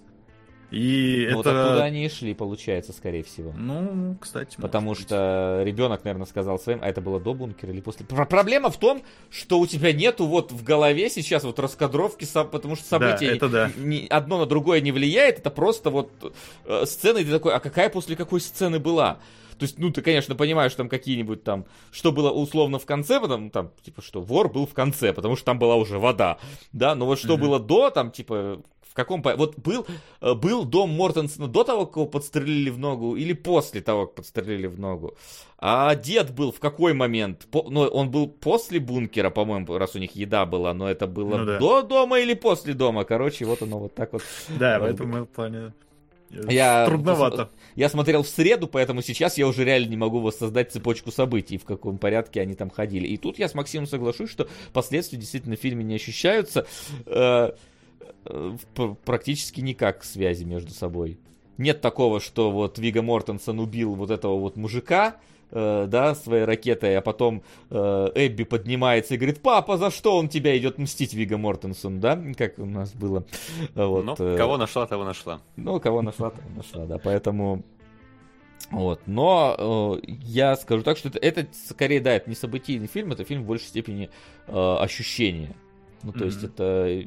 И 0.71 1.27
ну, 1.29 1.41
это... 1.41 1.49
Вот 1.51 1.57
оттуда 1.57 1.83
они 1.83 2.05
и 2.05 2.09
шли, 2.09 2.33
получается, 2.33 2.93
скорее 2.93 3.23
всего. 3.23 3.53
Ну, 3.55 4.15
кстати. 4.19 4.55
Потому 4.59 4.95
что 4.95 5.61
ребенок, 5.65 6.05
наверное, 6.05 6.25
сказал 6.25 6.57
своим, 6.59 6.79
а 6.81 6.87
это 6.87 7.01
было 7.01 7.19
до 7.19 7.33
бункера 7.33 7.71
или 7.71 7.81
после. 7.81 8.05
Проблема 8.05 8.71
в 8.71 8.77
том, 8.77 9.03
что 9.29 9.59
у 9.59 9.67
тебя 9.67 9.91
нету 9.91 10.25
вот 10.25 10.51
в 10.51 10.63
голове 10.63 11.09
сейчас 11.09 11.43
вот 11.43 11.59
раскадровки, 11.59 12.25
потому 12.33 12.75
что 12.75 12.85
события 12.85 13.27
да, 13.27 13.35
это 13.35 13.49
да. 13.49 13.71
ни, 13.77 14.07
одно 14.07 14.39
на 14.39 14.45
другое 14.45 14.79
не 14.79 14.93
влияет, 14.93 15.39
это 15.39 15.51
просто 15.51 15.89
вот 15.89 16.33
э, 16.65 16.85
сцена, 16.85 17.17
и 17.17 17.25
ты 17.25 17.31
такой, 17.31 17.53
а 17.53 17.59
какая 17.59 17.89
после 17.89 18.15
какой 18.15 18.39
сцены 18.39 18.79
была? 18.79 19.19
То 19.59 19.65
есть, 19.65 19.77
ну, 19.77 19.91
ты, 19.91 20.01
конечно, 20.01 20.33
понимаешь, 20.33 20.73
там 20.73 20.89
какие-нибудь 20.89 21.43
там, 21.43 21.65
что 21.91 22.11
было 22.11 22.31
условно 22.31 22.79
в 22.79 22.85
конце, 22.87 23.19
потом, 23.19 23.51
там, 23.51 23.69
типа, 23.83 24.01
что 24.01 24.19
вор 24.19 24.51
был 24.51 24.65
в 24.65 24.73
конце, 24.73 25.13
потому 25.13 25.35
что 25.35 25.45
там 25.45 25.59
была 25.59 25.75
уже 25.75 25.99
вода, 25.99 26.39
да, 26.73 26.95
но 26.95 27.05
вот 27.05 27.19
что 27.19 27.35
mm-hmm. 27.35 27.37
было 27.37 27.59
до, 27.59 27.91
там, 27.91 28.09
типа, 28.09 28.63
в 28.91 28.93
каком... 28.93 29.21
Вот 29.21 29.57
был, 29.57 29.87
э, 30.19 30.33
был 30.33 30.65
дом 30.65 30.89
Мортенсона 30.89 31.47
до 31.47 31.63
того, 31.63 31.85
как 31.85 31.95
его 31.95 32.05
подстрелили 32.07 32.69
в 32.69 32.77
ногу, 32.77 33.15
или 33.15 33.31
после 33.31 33.79
того, 33.79 34.05
как 34.05 34.15
подстрелили 34.15 34.67
в 34.67 34.77
ногу? 34.77 35.15
А 35.57 35.95
дед 35.95 36.35
был 36.35 36.51
в 36.51 36.59
какой 36.59 36.93
момент? 36.93 37.47
По, 37.51 37.69
ну, 37.69 37.83
он 37.83 38.11
был 38.11 38.27
после 38.27 38.81
бункера, 38.81 39.29
по-моему, 39.29 39.77
раз 39.77 39.95
у 39.95 39.99
них 39.99 40.13
еда 40.17 40.45
была, 40.45 40.73
но 40.73 40.89
это 40.89 41.07
было 41.07 41.37
ну, 41.37 41.45
да. 41.45 41.59
до 41.59 41.81
дома 41.83 42.19
или 42.19 42.33
после 42.33 42.73
дома? 42.73 43.05
Короче, 43.05 43.45
вот 43.45 43.61
оно 43.61 43.79
вот 43.79 43.95
так 43.95 44.11
вот. 44.11 44.23
Да, 44.59 44.77
в 44.79 44.83
этом 44.83 45.25
плане... 45.27 45.71
Я, 46.49 46.85
Трудновато. 46.85 47.49
Я 47.75 47.89
смотрел 47.89 48.23
в 48.23 48.27
среду, 48.27 48.67
поэтому 48.67 49.01
сейчас 49.01 49.37
я 49.37 49.47
уже 49.47 49.63
реально 49.65 49.89
не 49.89 49.97
могу 49.97 50.19
воссоздать 50.19 50.71
цепочку 50.71 51.11
событий, 51.11 51.57
в 51.57 51.65
каком 51.65 51.97
порядке 51.97 52.41
они 52.41 52.55
там 52.55 52.69
ходили. 52.69 53.07
И 53.07 53.17
тут 53.17 53.37
я 53.37 53.49
с 53.49 53.53
Максимом 53.53 53.85
соглашусь, 53.85 54.29
что 54.29 54.47
последствия 54.71 55.17
действительно 55.17 55.57
в 55.57 55.59
фильме 55.59 55.83
не 55.83 55.95
ощущаются. 55.95 56.65
Э, 58.25 58.55
практически 59.03 59.61
никак 59.61 60.03
связи 60.03 60.43
между 60.43 60.71
собой. 60.71 61.17
Нет 61.57 61.81
такого, 61.81 62.19
что 62.19 62.51
вот 62.51 62.77
Вига 62.77 63.01
Мортенсон 63.01 63.59
убил 63.59 63.95
вот 63.95 64.11
этого 64.11 64.39
вот 64.39 64.55
мужика, 64.57 65.17
э, 65.51 65.85
да, 65.87 66.15
своей 66.15 66.45
ракетой, 66.45 66.97
а 66.97 67.01
потом 67.01 67.43
э, 67.69 68.09
Эбби 68.15 68.43
поднимается 68.43 69.15
и 69.15 69.17
говорит, 69.17 69.41
папа, 69.41 69.77
за 69.77 69.91
что 69.91 70.17
он 70.17 70.29
тебя 70.29 70.57
идет 70.57 70.77
мстить, 70.77 71.13
Вига 71.13 71.37
Мортенсон, 71.37 71.99
да, 71.99 72.19
как 72.37 72.59
у 72.59 72.65
нас 72.65 72.93
было. 72.93 73.25
Вот, 73.75 74.05
ну, 74.05 74.15
э, 74.17 74.37
кого 74.37 74.57
нашла, 74.57 74.85
того 74.85 75.03
нашла. 75.03 75.41
Ну, 75.55 75.79
кого 75.79 76.01
нашла, 76.01 76.29
того 76.29 76.49
нашла, 76.55 76.85
да, 76.85 76.97
поэтому... 76.97 77.63
Вот, 78.69 79.01
но 79.05 79.99
э, 80.05 80.07
я 80.23 80.55
скажу 80.55 80.83
так, 80.83 80.97
что 80.97 81.09
это, 81.09 81.19
это 81.19 81.47
скорее, 81.67 81.99
да, 81.99 82.13
это 82.13 82.29
не 82.29 82.35
событийный 82.35 82.87
фильм, 82.87 83.11
это 83.11 83.25
фильм 83.25 83.43
в 83.43 83.47
большей 83.47 83.67
степени 83.67 84.09
э, 84.47 84.75
ощущения. 84.79 85.55
Ну, 86.03 86.11
то 86.11 86.19
mm-hmm. 86.19 86.25
есть 86.25 86.43
это... 86.43 87.03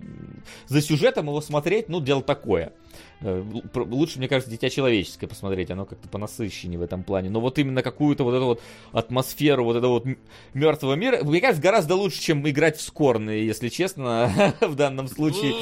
За 0.66 0.80
сюжетом 0.80 1.26
его 1.26 1.40
смотреть, 1.40 1.88
ну, 1.88 2.00
дело 2.00 2.22
такое. 2.22 2.72
Э, 3.20 3.42
лучше, 3.74 4.18
мне 4.18 4.28
кажется, 4.28 4.50
«Дитя 4.50 4.70
человеческое» 4.70 5.26
посмотреть, 5.26 5.70
оно 5.70 5.84
как-то 5.84 6.08
понасыщеннее 6.08 6.78
в 6.78 6.82
этом 6.82 7.02
плане. 7.02 7.30
Но 7.30 7.40
вот 7.40 7.58
именно 7.58 7.82
какую-то 7.82 8.24
вот 8.24 8.34
эту 8.34 8.44
вот 8.44 8.62
атмосферу 8.92 9.64
вот 9.64 9.76
этого 9.76 9.92
вот 9.92 10.06
мертвого 10.52 10.94
мира, 10.94 11.20
мне 11.22 11.40
кажется, 11.40 11.62
гораздо 11.62 11.96
лучше, 11.96 12.20
чем 12.20 12.48
играть 12.48 12.76
в 12.76 12.82
Скорн, 12.82 13.30
если 13.30 13.68
честно, 13.68 14.54
в 14.60 14.74
данном 14.74 15.08
случае. 15.08 15.54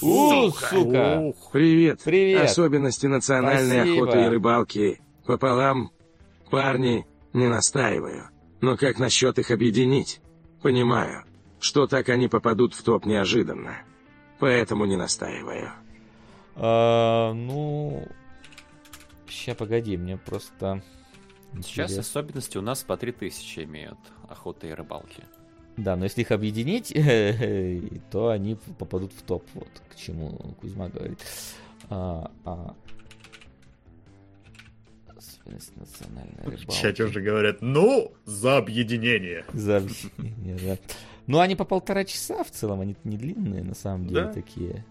У, 0.00 0.50
сука! 0.50 1.32
Привет! 1.52 2.00
Привет! 2.04 2.42
Особенности 2.42 3.06
национальной 3.06 3.82
охоты 3.82 4.22
и 4.22 4.28
рыбалки 4.28 5.00
пополам. 5.26 5.90
Парни, 6.50 7.06
не 7.32 7.46
настаиваю. 7.46 8.30
Но 8.60 8.76
как 8.76 8.98
насчет 8.98 9.38
их 9.38 9.50
объединить? 9.52 10.20
Понимаю 10.62 11.24
что 11.60 11.86
так 11.86 12.08
они 12.08 12.28
попадут 12.28 12.74
в 12.74 12.82
топ 12.82 13.06
неожиданно. 13.06 13.76
Поэтому 14.38 14.86
не 14.86 14.96
настаиваю. 14.96 15.70
А, 16.56 17.32
ну, 17.32 18.06
сейчас 19.28 19.56
погоди, 19.56 19.96
мне 19.96 20.16
просто... 20.16 20.82
Сейчас 21.62 21.90
Интерес. 21.90 22.08
особенности 22.08 22.58
у 22.58 22.62
нас 22.62 22.82
по 22.82 22.96
3000 22.96 23.64
имеют 23.64 23.98
охоты 24.28 24.68
и 24.68 24.72
рыбалки. 24.72 25.24
Да, 25.76 25.96
но 25.96 26.04
если 26.04 26.20
их 26.20 26.30
объединить, 26.30 26.92
то 28.10 28.28
они 28.28 28.56
попадут 28.78 29.12
в 29.12 29.22
топ. 29.22 29.44
Вот 29.54 29.68
к 29.90 29.96
чему 29.96 30.54
Кузьма 30.60 30.88
говорит. 30.88 31.18
А, 31.88 32.30
а... 32.44 32.74
национальная 35.76 36.44
рыбалка. 36.44 36.70
В 36.70 36.74
чате 36.74 37.04
уже 37.04 37.20
говорят, 37.20 37.62
ну, 37.62 38.12
за 38.24 38.58
объединение. 38.58 39.44
За 39.52 39.78
объединение, 39.78 40.56
да. 40.56 40.94
Ну, 41.26 41.38
они 41.38 41.56
по 41.56 41.64
полтора 41.64 42.04
часа 42.04 42.42
в 42.42 42.50
целом, 42.50 42.80
они 42.80 42.96
не 43.04 43.16
длинные 43.16 43.62
на 43.62 43.74
самом 43.74 44.06
деле 44.06 44.24
да? 44.24 44.32
такие. 44.32 44.84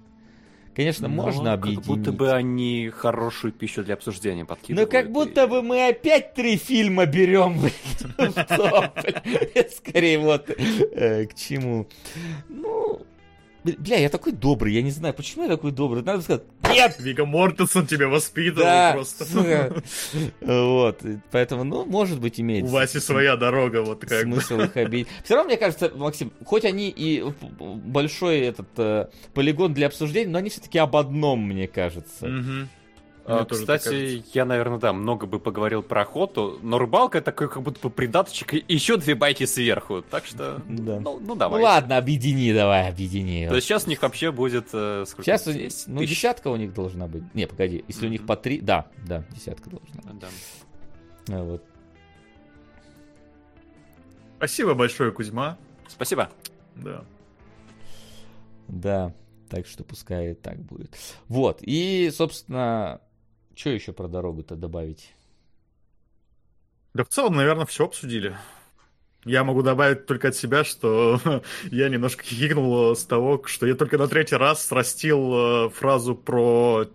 Конечно, 0.76 1.10
Но 1.10 1.24
можно 1.24 1.54
объединить. 1.54 1.86
Как 1.86 1.96
будто 1.98 2.12
бы 2.14 2.32
они 2.32 2.90
хорошую 2.90 3.52
пищу 3.52 3.84
для 3.84 3.96
обсуждения 3.96 4.46
подкидывают. 4.46 4.90
Ну, 4.90 4.98
как 4.98 5.12
будто 5.12 5.44
и... 5.44 5.48
бы 5.48 5.62
мы 5.62 5.90
опять 5.90 6.34
три 6.36 6.56
фильма 6.56 7.06
берем 7.06 7.60
Скорее 9.76 10.20
вот 10.20 10.50
э, 10.50 11.26
к 11.26 11.36
чему. 11.36 11.88
Ну, 12.48 13.02
Бля, 13.64 13.98
я 13.98 14.10
такой 14.10 14.32
добрый, 14.32 14.74
я 14.74 14.82
не 14.82 14.92
знаю, 14.92 15.14
почему 15.14 15.44
я 15.44 15.50
такой 15.50 15.72
добрый. 15.72 16.02
Надо 16.02 16.22
сказать, 16.22 16.44
нет! 16.70 16.96
Вига 17.00 17.26
Мортенсон 17.26 17.88
тебя 17.88 18.08
воспитывал 18.08 18.64
да, 18.64 18.94
просто. 18.94 19.26
Вот, 20.42 21.02
поэтому, 21.32 21.64
ну, 21.64 21.86
может 21.86 22.20
быть, 22.20 22.40
имеет. 22.40 22.66
У 22.66 22.68
Васи 22.68 23.00
своя 23.00 23.36
дорога, 23.36 23.82
вот 23.82 24.02
как 24.02 24.22
Смысл 24.22 24.62
их 24.62 24.78
обидеть. 24.78 25.08
Все 25.24 25.36
равно, 25.36 25.50
мне 25.50 25.58
кажется, 25.58 25.92
Максим, 25.96 26.32
хоть 26.46 26.66
они 26.66 26.90
и 26.90 27.24
большой 27.60 28.40
этот 28.40 28.68
э, 28.78 29.08
полигон 29.34 29.74
для 29.74 29.88
обсуждения, 29.88 30.32
но 30.32 30.40
они 30.40 30.50
все-таки 30.50 30.78
об 30.78 30.96
одном, 30.96 31.42
мне 31.42 31.68
кажется. 31.68 32.28
А, 33.30 33.46
кстати, 33.46 34.24
я, 34.34 34.46
наверное, 34.46 34.80
да, 34.80 34.92
много 34.92 35.28
бы 35.28 35.40
поговорил 35.40 35.84
про 35.84 36.02
охоту, 36.02 36.58
но 36.64 36.80
рыбалка 36.80 37.22
такой 37.22 37.48
как 37.48 37.62
будто 37.62 37.80
бы 37.88 37.90
придаточек 37.94 38.56
и 38.56 38.64
еще 38.68 38.98
две 38.98 39.14
байки 39.14 39.46
сверху, 39.46 40.02
так 40.02 40.26
что, 40.26 40.62
да. 40.68 41.00
ну, 41.00 41.20
ну 41.20 41.36
давай. 41.36 41.60
Ну 41.60 41.66
ладно, 41.66 41.98
объедини, 41.98 42.52
давай, 42.54 42.90
объедини. 42.90 43.48
То 43.48 43.56
есть 43.56 43.68
сейчас 43.68 43.86
у 43.86 43.90
них 43.90 44.02
вообще 44.02 44.32
будет... 44.32 44.70
Э, 44.74 45.06
сейчас, 45.06 45.46
здесь? 45.46 45.84
ну, 45.86 46.00
тысяч? 46.00 46.16
десятка 46.16 46.48
у 46.48 46.56
них 46.56 46.74
должна 46.74 47.08
быть. 47.08 47.24
Не, 47.36 47.46
погоди, 47.46 47.84
если 47.88 48.04
mm-hmm. 48.04 48.08
у 48.08 48.12
них 48.12 48.26
по 48.26 48.36
три, 48.36 48.62
да, 48.62 48.88
да, 49.08 49.24
десятка 49.32 49.70
должна 49.70 50.02
быть. 50.02 50.20
Да. 50.20 50.28
А, 51.38 51.44
вот. 51.44 51.64
Спасибо 54.38 54.74
большое, 54.74 55.12
Кузьма. 55.12 55.58
Спасибо. 55.88 56.30
Да. 56.76 57.04
Да, 58.68 59.14
так 59.50 59.68
что 59.68 59.84
пускай 59.84 60.34
так 60.34 60.60
будет. 60.60 60.96
Вот, 61.28 61.60
и, 61.62 62.10
собственно, 62.12 63.02
что 63.60 63.72
еще 63.72 63.92
про 63.92 64.08
дорогу-то 64.08 64.56
добавить? 64.56 65.14
Да 66.94 67.04
в 67.04 67.10
целом, 67.10 67.36
наверное, 67.36 67.66
все 67.66 67.86
обсудили. 67.86 68.38
Я 69.26 69.44
могу 69.44 69.64
добавить 69.64 70.06
только 70.06 70.30
от 70.30 70.36
себя, 70.36 70.64
что 70.64 71.20
я 71.66 71.90
немножко 71.90 72.24
хихикнул 72.24 72.96
с 72.96 73.04
того, 73.04 73.44
что 73.46 73.68
я 73.68 73.76
только 73.76 73.98
на 73.98 74.08
третий 74.08 74.38
раз 74.38 74.66
срастил 74.66 75.34
э, 75.34 75.70
фразу 75.72 76.16
про 76.16 76.88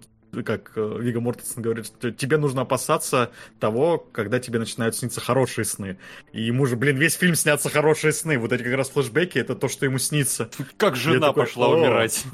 как 0.42 0.72
э, 0.76 0.96
Вига 1.00 1.20
Мортенсен 1.20 1.62
говорит, 1.62 1.86
что 1.86 2.10
тебе 2.10 2.36
нужно 2.36 2.62
опасаться 2.62 3.30
того, 3.60 3.98
когда 3.98 4.38
тебе 4.40 4.58
начинают 4.58 4.96
сниться 4.96 5.20
хорошие 5.20 5.64
сны. 5.64 5.98
И 6.32 6.42
ему 6.42 6.66
же, 6.66 6.76
блин, 6.76 6.96
весь 6.96 7.14
фильм 7.14 7.34
снятся 7.34 7.70
хорошие 7.70 8.12
сны. 8.12 8.38
Вот 8.38 8.52
эти 8.52 8.62
как 8.62 8.74
раз 8.74 8.90
флешбеки, 8.90 9.38
это 9.38 9.54
то, 9.54 9.68
что 9.68 9.84
ему 9.84 9.98
снится. 9.98 10.50
Как 10.76 10.96
жена 10.96 11.28
такой, 11.28 11.44
пошла 11.44 11.68
умирать. 11.68 12.24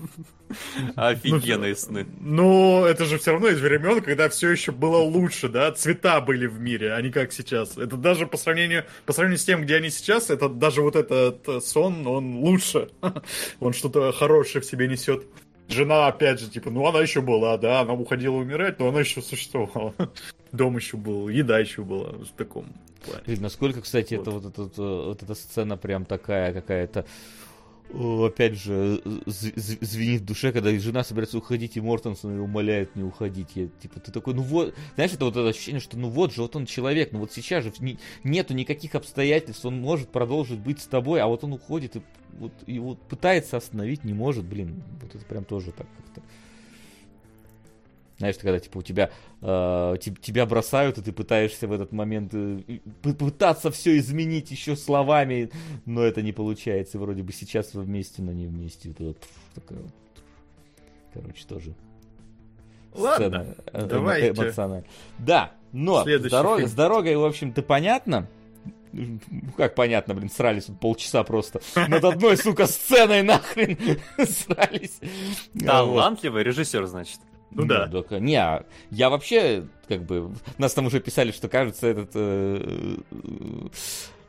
Офигенные 0.97 1.77
сны. 1.77 2.07
Ну, 2.21 2.85
это 2.85 3.05
же 3.05 3.19
все 3.19 3.33
равно 3.33 3.49
из 3.49 3.61
времен, 3.61 4.01
когда 4.01 4.29
все 4.29 4.51
еще 4.51 4.73
было 4.73 4.99
лучше, 4.99 5.49
да, 5.49 5.71
цвета 5.73 6.21
были 6.21 6.47
в 6.47 6.61
мире, 6.61 6.93
а 6.95 7.01
не 7.01 7.11
как 7.11 7.33
сейчас. 7.33 7.77
Это 7.77 7.97
даже 7.97 8.27
по 8.27 8.37
сравнению, 8.37 8.85
по 9.07 9.13
сравнению 9.13 9.39
с 9.39 9.45
тем, 9.45 9.63
где 9.63 9.77
они 9.77 9.91
сейчас, 9.91 10.31
это 10.31 10.49
даже 10.49 10.83
вот 10.83 10.97
этот 10.97 11.65
сон, 11.65 12.07
он 12.07 12.37
лучше. 12.37 12.89
Он 13.61 13.73
что-то 13.73 14.13
хорошее 14.13 14.63
в 14.63 14.65
себе 14.65 14.89
несет 14.89 15.25
жена, 15.73 16.07
опять 16.09 16.41
же, 16.41 16.49
типа, 16.49 16.71
ну 16.71 16.87
она 16.87 17.01
еще 17.01 17.21
была, 17.21 17.57
да, 17.57 17.81
она 17.81 17.95
уходила 17.95 18.37
умирать, 18.37 18.79
но 18.79 18.89
она 18.89 19.01
еще 19.01 19.23
существовала. 19.23 19.95
Дом 20.53 20.77
еще 20.77 20.97
был, 20.97 21.29
еда 21.29 21.59
еще 21.59 21.83
была 21.83 22.11
в 22.11 22.31
таком 22.37 22.67
плане. 23.05 23.41
Насколько, 23.41 23.81
кстати, 23.81 24.15
вот. 24.15 24.23
это 24.23 24.31
вот, 24.31 24.59
вот, 24.59 24.77
вот 24.79 25.23
эта 25.23 25.35
сцена 25.35 25.77
прям 25.77 26.05
такая 26.05 26.53
какая-то 26.53 27.05
опять 27.93 28.55
же, 28.55 29.03
звенит 29.27 30.23
в 30.23 30.25
душе, 30.25 30.53
когда 30.53 30.71
жена 30.79 31.05
собирается 31.05 31.39
уходить, 31.39 31.77
и 31.77 31.81
Мортенсон 31.81 32.33
ее 32.33 32.43
умоляет 32.43 32.95
не 32.97 33.03
уходить. 33.03 33.49
Я, 33.55 33.69
типа, 33.69 34.01
ты 34.01 34.13
такой, 34.13 34.35
ну 34.35 34.43
вот, 34.43 34.75
знаешь, 34.95 35.13
это 35.13 35.25
вот 35.25 35.37
это 35.37 35.49
ощущение, 35.49 35.81
что 35.81 35.99
ну 35.99 36.09
вот 36.09 36.33
же, 36.33 36.43
вот 36.43 36.57
он 36.57 36.67
человек, 36.67 37.13
ну 37.13 37.21
вот 37.21 37.33
сейчас 37.33 37.65
же 37.65 37.73
не, 37.81 37.99
нету 38.25 38.55
никаких 38.55 38.95
обстоятельств, 38.95 39.65
он 39.65 39.81
может 39.81 40.09
продолжить 40.11 40.61
быть 40.61 40.81
с 40.81 40.87
тобой, 40.87 41.21
а 41.21 41.27
вот 41.27 41.45
он 41.45 41.53
уходит 41.53 41.97
и 41.97 42.03
вот, 42.33 42.53
и 42.67 42.79
вот 42.79 43.01
пытается 43.03 43.57
остановить, 43.57 44.05
не 44.05 44.15
может, 44.15 44.45
блин, 44.45 44.83
вот 45.03 45.15
это 45.15 45.25
прям 45.25 45.45
тоже 45.45 45.73
так 45.73 45.87
как-то 45.97 46.23
знаешь, 48.21 48.37
когда 48.37 48.61
типа 48.61 48.79
у 48.79 48.83
тебя 48.83 49.11
э, 49.41 49.97
тебя 49.99 50.45
бросают, 50.45 50.99
и 50.99 51.03
ты 51.03 51.11
пытаешься 51.11 51.67
в 51.67 51.73
этот 51.73 51.91
момент 51.91 52.35
э, 52.35 52.61
пытаться 53.03 53.71
все 53.71 53.97
изменить 53.97 54.51
еще 54.51 54.77
словами, 54.77 55.51
но 55.87 56.03
это 56.03 56.21
не 56.21 56.33
получается. 56.33 56.99
Вроде 56.99 57.23
бы 57.23 57.33
сейчас 57.33 57.73
вы 57.73 57.81
вместе, 57.81 58.21
но 58.21 58.33
не 58.33 58.47
вместе. 58.47 58.91
Это, 58.91 59.15
пф, 59.15 59.29
такая 59.55 59.79
вот, 59.79 59.93
короче, 61.15 61.47
тоже. 61.47 61.75
Ладно, 62.93 63.27
сцена, 63.27 63.57
э, 63.73 63.87
давайте. 63.87 64.29
Эмоциональная. 64.29 64.91
Да, 65.19 65.53
но 65.73 66.05
с, 66.05 66.31
дорог, 66.31 66.61
с 66.61 66.73
дорогой, 66.75 67.17
в 67.17 67.25
общем-то, 67.25 67.63
понятно. 67.63 68.29
Ну, 68.93 69.19
как 69.57 69.75
понятно, 69.77 70.15
блин, 70.15 70.29
срались 70.29 70.65
тут 70.65 70.79
полчаса 70.79 71.25
просто 71.25 71.63
над 71.75 72.05
одной, 72.05 72.37
сука, 72.37 72.67
сценой 72.67 73.23
нахрен 73.23 73.79
срались. 74.27 74.99
Талантливый 75.59 76.43
режиссер, 76.43 76.85
значит. 76.85 77.21
Ну 77.51 77.65
да. 77.65 77.87
Ну, 77.87 77.93
только, 77.93 78.21
не, 78.21 78.37
а 78.37 78.65
я 78.91 79.11
вообще, 79.11 79.67
как 79.89 80.03
бы, 80.05 80.33
нас 80.59 80.73
там 80.75 80.87
уже 80.87 81.01
писали, 81.01 81.33
что 81.33 81.49
кажется, 81.49 81.87
этот 81.89 82.11
Э, 82.15 82.97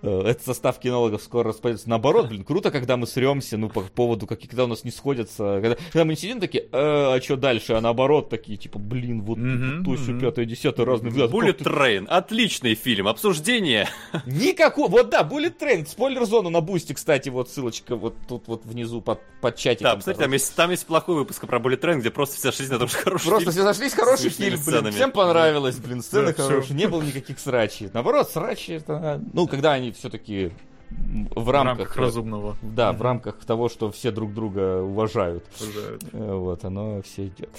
этот 0.01 0.43
состав 0.43 0.79
кинологов 0.79 1.21
скоро 1.21 1.49
распадется. 1.49 1.89
Наоборот, 1.89 2.27
блин, 2.27 2.43
круто, 2.43 2.71
когда 2.71 2.97
мы 2.97 3.07
сремся, 3.07 3.57
ну, 3.57 3.69
по 3.69 3.81
поводу, 3.81 4.27
как, 4.27 4.39
когда 4.39 4.63
у 4.63 4.67
нас 4.67 4.83
не 4.83 4.91
сходятся. 4.91 5.59
Когда, 5.61 5.75
когда 5.75 6.05
мы 6.05 6.11
не 6.11 6.17
сидим 6.17 6.39
такие, 6.39 6.63
э, 6.63 6.67
а 6.71 7.19
что 7.21 7.35
дальше? 7.35 7.73
А 7.73 7.81
наоборот, 7.81 8.29
такие, 8.29 8.57
типа, 8.57 8.79
блин, 8.79 9.21
вот 9.21 9.37
mm-hmm, 9.37 9.83
то, 9.83 9.93
mm-hmm. 9.93 10.19
пятое, 10.19 10.45
десятое, 10.45 10.85
разные 10.85 11.11
взгляды. 11.11 11.33
Bullet 11.33 11.57
Train, 11.57 12.07
отличный 12.07 12.75
фильм, 12.75 13.07
обсуждение. 13.07 13.87
Никакого, 14.25 14.89
вот 14.89 15.09
да, 15.09 15.21
Bullet 15.21 15.57
Train, 15.59 15.85
спойлер-зону 15.87 16.49
на 16.49 16.61
бусте, 16.61 16.93
кстати, 16.93 17.29
вот 17.29 17.49
ссылочка 17.49 17.95
вот 17.95 18.15
тут 18.27 18.47
вот 18.47 18.65
внизу 18.65 19.01
под, 19.01 19.19
под 19.41 19.55
чатиком. 19.55 19.93
Да, 19.93 19.99
кстати, 19.99 20.17
там 20.17 20.31
есть, 20.31 20.55
там 20.55 20.71
есть 20.71 20.85
плохой 20.85 21.15
выпуск 21.15 21.45
про 21.45 21.59
Bullet 21.59 21.79
Train, 21.79 21.99
где 21.99 22.09
просто 22.09 22.35
все 22.35 22.51
сошлись 22.51 22.69
на 22.69 22.79
том, 22.79 22.87
что 22.87 22.97
хороший 22.97 23.27
Просто 23.27 23.51
фильм. 23.51 23.63
все 23.63 23.73
сошлись, 23.73 23.93
хороший 23.93 24.29
фильм, 24.29 24.59
блин, 24.65 24.91
всем 24.91 25.11
понравилось, 25.11 25.77
блин, 25.77 26.01
сцены 26.01 26.33
да, 26.33 26.43
хорошие, 26.43 26.75
не 26.75 26.87
было 26.87 27.01
никаких 27.01 27.39
срачей. 27.39 27.89
Наоборот, 27.93 28.29
срачи, 28.29 28.71
это, 28.71 29.21
ну, 29.33 29.47
когда 29.47 29.73
они 29.73 29.90
все-таки 29.97 30.51
в 30.89 30.95
рамках, 30.95 31.35
в 31.35 31.49
рамках 31.49 31.97
разумного. 31.97 32.57
Да, 32.61 32.91
в 32.91 33.01
рамках 33.01 33.43
того, 33.45 33.69
что 33.69 33.91
все 33.91 34.11
друг 34.11 34.33
друга 34.33 34.81
уважают. 34.81 35.45
Уважают. 35.59 36.03
Э, 36.11 36.33
вот, 36.33 36.65
оно 36.65 37.01
все 37.01 37.27
идет. 37.27 37.49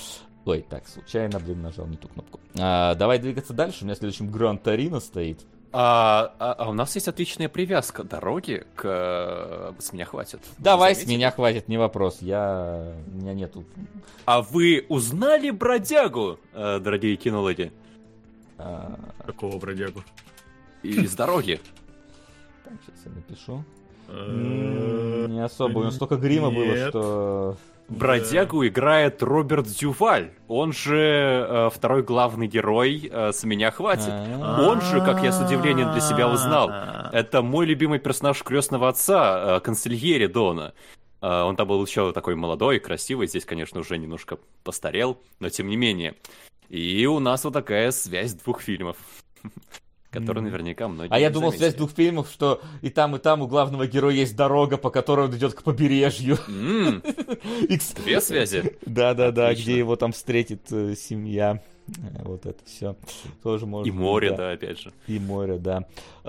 Ой, 0.45 0.65
так, 0.69 0.89
случайно, 0.89 1.39
блин, 1.39 1.63
нажал 1.63 1.87
не 1.87 1.97
ту 1.97 2.09
кнопку. 2.09 2.41
А, 2.59 2.95
давай 2.95 3.19
двигаться 3.19 3.53
дальше. 3.53 3.79
У 3.83 3.85
меня 3.85 3.95
следующим 3.95 4.31
Гран 4.31 4.59
Торино 4.59 5.01
стоит. 5.01 5.41
А, 5.75 6.35
а, 6.39 6.53
а 6.53 6.69
у 6.69 6.75
нас 6.75 6.95
есть 6.97 7.09
отличная 7.09 7.49
привязка 7.49 8.05
дороги 8.05 8.67
к 8.75 9.75
«С 9.79 9.93
меня 9.93 10.05
хватит». 10.05 10.41
Давай, 10.59 10.95
«С 10.95 11.07
меня 11.07 11.31
хватит», 11.31 11.69
не 11.69 11.79
вопрос. 11.79 12.19
Я... 12.21 12.93
У 13.07 13.17
меня 13.17 13.33
нету... 13.33 13.65
А 14.27 14.43
вы 14.43 14.85
узнали 14.91 15.51
бродягу, 15.51 16.39
э, 16.53 16.79
дорогие 16.79 17.17
кинологи? 17.17 17.73
А... 18.59 18.99
Какого 19.25 19.59
бродягу? 19.59 20.05
Из 20.83 21.15
дороги. 21.15 21.61
Сейчас 22.65 23.05
я 23.05 23.13
напишу. 23.13 23.65
Не 24.09 25.45
особо, 25.45 25.79
у 25.79 25.81
него 25.83 25.91
столько 25.91 26.17
грима 26.17 26.51
было, 26.51 26.89
что... 26.89 27.57
Бродягу 27.89 28.67
играет 28.67 29.23
Роберт 29.23 29.67
Дюваль. 29.67 30.31
Он 30.49 30.73
же 30.73 31.47
э, 31.49 31.71
второй 31.75 32.03
главный 32.03 32.47
герой 32.47 33.11
э, 33.11 33.33
«С 33.33 33.45
меня 33.45 33.71
хватит». 33.71 34.09
А. 34.09 34.67
Он 34.67 34.81
же, 34.81 35.01
как 35.01 35.23
я 35.23 35.31
с 35.31 35.45
удивлением 35.45 35.93
для 35.93 36.01
себя 36.01 36.29
узнал, 36.29 36.71
это 37.13 37.43
мой 37.43 37.67
любимый 37.67 37.99
персонаж 37.99 38.43
крестного 38.43 38.89
отца, 38.89 39.57
э, 39.57 39.61
консильери 39.61 40.27
Дона. 40.27 40.73
Э, 41.21 41.43
он 41.43 41.57
там 41.57 41.69
был 41.69 41.85
еще 41.85 42.13
такой 42.13 42.35
молодой, 42.35 42.79
красивый. 42.79 43.27
Здесь, 43.27 43.45
конечно, 43.45 43.81
уже 43.81 43.99
немножко 43.99 44.39
постарел, 44.65 45.19
но 45.39 45.51
тем 45.51 45.69
не 45.69 45.77
менее. 45.77 46.15
И 46.69 47.05
у 47.07 47.19
нас 47.19 47.45
вот 47.45 47.53
такая 47.53 47.91
связь 47.91 48.33
двух 48.35 48.63
фильмов. 48.63 48.97
который 50.13 50.43
наверняка 50.43 50.89
многие 50.89 51.13
А 51.13 51.19
я 51.19 51.31
думал, 51.31 51.49
заметили. 51.49 51.69
связь 51.69 51.75
двух 51.75 51.91
фильмов, 51.93 52.29
что 52.31 52.61
и 52.83 52.91
там, 52.91 53.17
и 53.17 53.19
там 53.19 53.43
у 53.43 53.47
главного 53.49 53.87
героя 53.87 54.15
есть 54.15 54.37
дорога, 54.37 54.77
по 54.77 54.91
которой 54.91 55.27
он 55.27 55.37
идет 55.37 55.55
к 55.55 55.63
побережью. 55.63 56.39
Две 58.05 58.21
связи? 58.21 58.77
Да-да-да, 58.85 59.55
где 59.55 59.79
его 59.79 59.97
там 59.97 60.13
встретит 60.13 60.71
э, 60.71 60.95
семья. 60.95 61.63
Э, 61.89 62.23
вот 62.25 62.47
это 62.47 62.63
все 62.65 62.95
тоже 63.43 63.67
можно. 63.67 63.89
И 63.89 63.93
море, 63.93 64.31
да. 64.31 64.37
да, 64.37 64.51
опять 64.53 64.81
же. 64.81 64.93
И 65.07 65.19
море, 65.19 65.59
да. 65.59 65.87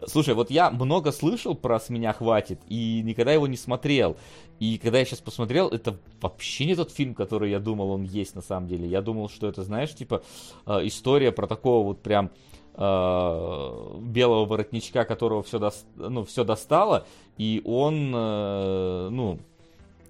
Слушай, 0.08 0.34
вот 0.34 0.50
я 0.50 0.72
много 0.72 1.12
слышал 1.12 1.54
про 1.54 1.80
«С 1.80 1.90
меня 1.90 2.14
хватит» 2.14 2.60
и 2.70 3.02
никогда 3.04 3.34
его 3.34 3.48
не 3.48 3.58
смотрел. 3.58 4.18
И 4.60 4.78
когда 4.78 5.00
я 5.00 5.06
сейчас 5.06 5.20
посмотрел, 5.20 5.68
это 5.68 5.98
вообще 6.22 6.66
не 6.66 6.76
тот 6.76 6.92
фильм, 6.92 7.14
который 7.14 7.52
я 7.52 7.60
думал, 7.60 7.92
он 7.92 8.04
есть 8.04 8.34
на 8.34 8.42
самом 8.42 8.68
деле. 8.68 8.88
Я 8.88 9.02
думал, 9.02 9.30
что 9.30 9.50
это, 9.50 9.64
знаешь, 9.64 9.94
типа 9.94 10.24
э, 10.66 10.88
история 10.88 11.34
про 11.34 11.48
такого 11.48 11.86
вот 11.86 12.02
прям 12.02 12.32
белого 12.76 14.46
воротничка, 14.46 15.06
которого 15.06 15.44
все, 15.44 15.60
до, 15.60 15.72
ну, 15.96 16.26
все 16.26 16.44
достало, 16.44 17.06
и 17.38 17.62
он, 17.66 18.12
э, 18.16 19.10
ну, 19.12 19.40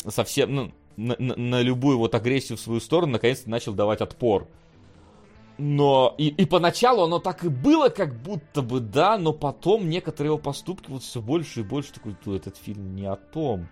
совсем, 0.08 0.56
ну, 0.56 0.72
на, 0.96 1.16
на, 1.20 1.36
на 1.36 1.62
любую 1.62 1.98
вот 1.98 2.16
агрессию 2.16 2.58
в 2.58 2.62
свою 2.62 2.80
сторону 2.80 3.14
наконец-то 3.14 3.50
начал 3.50 3.74
давать 3.74 4.02
отпор. 4.02 4.48
Но 5.58 6.16
и, 6.18 6.30
и 6.30 6.46
поначалу 6.46 7.04
оно 7.04 7.20
так 7.20 7.44
и 7.44 7.50
было, 7.50 7.90
как 7.90 8.16
будто 8.22 8.62
бы, 8.62 8.80
да, 8.80 9.18
но 9.18 9.34
потом 9.34 9.88
некоторые 9.88 10.30
его 10.30 10.38
поступки 10.40 10.90
вот 10.90 11.04
все 11.04 11.22
больше 11.22 11.60
и 11.60 11.64
больше 11.64 11.94
такой, 11.94 12.16
этот 12.36 12.58
фильм 12.58 12.96
не 12.96 13.06
о 13.06 13.16
том, 13.16 13.68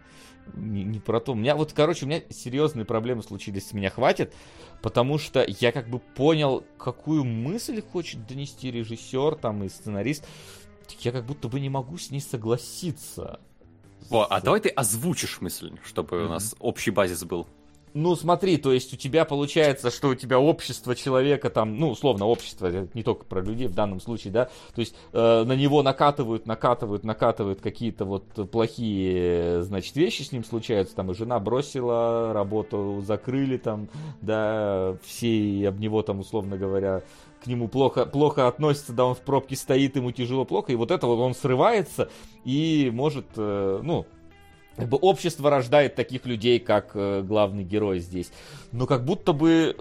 не, 0.53 0.83
не 0.83 0.99
про 0.99 1.19
то. 1.19 1.33
У 1.33 1.35
меня 1.35 1.55
вот, 1.55 1.73
короче, 1.73 2.05
у 2.05 2.07
меня 2.07 2.21
серьезные 2.29 2.85
проблемы 2.85 3.23
случились, 3.23 3.67
с 3.67 3.73
меня 3.73 3.89
хватит, 3.89 4.33
потому 4.81 5.17
что 5.17 5.45
я 5.47 5.71
как 5.71 5.89
бы 5.89 5.99
понял, 5.99 6.63
какую 6.77 7.23
мысль 7.23 7.81
хочет 7.81 8.27
донести 8.27 8.71
режиссер 8.71 9.35
там 9.35 9.63
и 9.63 9.69
сценарист. 9.69 10.25
Я 10.99 11.11
как 11.11 11.25
будто 11.25 11.47
бы 11.47 11.59
не 11.59 11.69
могу 11.69 11.97
с 11.97 12.11
ней 12.11 12.19
согласиться. 12.19 13.39
О, 14.09 14.27
а 14.29 14.41
давай 14.41 14.59
ты 14.59 14.69
озвучишь 14.69 15.39
мысль, 15.41 15.71
чтобы 15.83 16.17
mm-hmm. 16.17 16.25
у 16.25 16.29
нас 16.29 16.55
общий 16.59 16.91
базис 16.91 17.23
был. 17.23 17.47
Ну, 17.93 18.15
смотри, 18.15 18.57
то 18.57 18.71
есть 18.71 18.93
у 18.93 18.97
тебя 18.97 19.25
получается, 19.25 19.91
что 19.91 20.09
у 20.09 20.15
тебя 20.15 20.39
общество 20.39 20.95
человека 20.95 21.49
там, 21.49 21.77
ну, 21.77 21.89
условно, 21.89 22.25
общество, 22.25 22.87
не 22.93 23.03
только 23.03 23.25
про 23.25 23.41
людей 23.41 23.67
в 23.67 23.73
данном 23.73 23.99
случае, 23.99 24.33
да, 24.33 24.45
то 24.73 24.79
есть 24.81 24.95
э, 25.13 25.43
на 25.43 25.53
него 25.53 25.83
накатывают, 25.83 26.45
накатывают, 26.45 27.03
накатывают 27.03 27.61
какие-то 27.61 28.05
вот 28.05 28.25
плохие, 28.51 29.63
значит, 29.63 29.95
вещи 29.95 30.23
с 30.23 30.31
ним 30.31 30.43
случаются, 30.43 30.95
там 30.95 31.11
и 31.11 31.15
жена 31.15 31.39
бросила, 31.39 32.33
работу 32.33 33.01
закрыли 33.05 33.57
там, 33.57 33.89
да, 34.21 34.97
все 35.03 35.67
об 35.67 35.79
него 35.79 36.01
там, 36.01 36.19
условно 36.19 36.57
говоря, 36.57 37.01
к 37.43 37.47
нему 37.47 37.67
плохо, 37.67 38.05
плохо 38.05 38.47
относятся, 38.47 38.93
да, 38.93 39.05
он 39.05 39.15
в 39.15 39.21
пробке 39.21 39.55
стоит, 39.55 39.95
ему 39.95 40.11
тяжело, 40.11 40.45
плохо, 40.45 40.71
и 40.71 40.75
вот 40.75 40.91
это 40.91 41.07
вот 41.07 41.19
он 41.19 41.33
срывается 41.33 42.09
и 42.45 42.89
может, 42.93 43.25
э, 43.35 43.79
ну, 43.83 44.05
как 44.81 44.89
бы 44.89 44.97
общество 44.97 45.49
рождает 45.49 45.95
таких 45.95 46.25
людей, 46.25 46.59
как 46.59 46.91
э, 46.95 47.21
главный 47.21 47.63
герой 47.63 47.99
здесь. 47.99 48.31
Но 48.71 48.85
как 48.87 49.05
будто 49.05 49.31
бы 49.31 49.77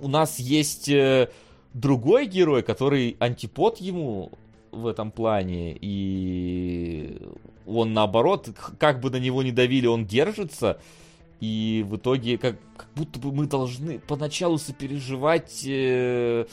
у 0.00 0.08
нас 0.08 0.38
есть 0.38 0.88
э, 0.88 1.30
другой 1.74 2.26
герой, 2.26 2.62
который 2.62 3.16
антипод 3.20 3.78
ему 3.78 4.32
в 4.70 4.86
этом 4.86 5.10
плане, 5.10 5.76
и 5.78 7.20
он 7.66 7.92
наоборот, 7.92 8.48
как 8.78 9.00
бы 9.00 9.10
на 9.10 9.16
него 9.16 9.42
не 9.42 9.52
давили, 9.52 9.86
он 9.86 10.06
держится, 10.06 10.80
и 11.40 11.84
в 11.86 11.96
итоге 11.96 12.38
как, 12.38 12.56
как 12.76 12.88
будто 12.94 13.18
бы 13.18 13.32
мы 13.32 13.46
должны 13.46 13.98
поначалу 13.98 14.56
сопереживать 14.56 15.62
э, 15.66 16.46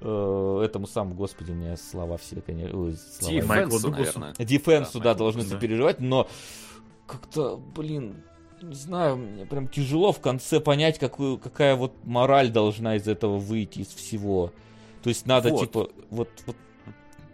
э, 0.00 0.62
этому 0.64 0.86
самому, 0.86 1.14
господи, 1.14 1.52
у 1.52 1.54
меня 1.54 1.76
слова 1.76 2.16
все, 2.18 2.40
конечно, 2.40 2.76
ой, 2.76 2.96
слова. 2.96 3.34
Дефенсу, 3.34 3.90
наверное. 3.90 4.34
Дефенсу, 4.38 4.98
да, 4.98 5.12
да 5.12 5.14
должны 5.14 5.42
да. 5.42 5.50
сопереживать, 5.50 6.00
но 6.00 6.28
как-то, 7.10 7.56
блин, 7.56 8.22
не 8.62 8.74
знаю, 8.74 9.16
мне 9.16 9.46
прям 9.46 9.68
тяжело 9.68 10.12
в 10.12 10.20
конце 10.20 10.60
понять, 10.60 10.98
какую, 10.98 11.38
какая 11.38 11.74
вот 11.74 11.92
мораль 12.04 12.50
должна 12.50 12.96
из 12.96 13.08
этого 13.08 13.38
выйти, 13.38 13.80
из 13.80 13.88
всего. 13.88 14.52
То 15.02 15.08
есть 15.08 15.26
надо, 15.26 15.50
вот. 15.50 15.60
типа, 15.60 15.90
вот, 16.10 16.28
вот 16.46 16.56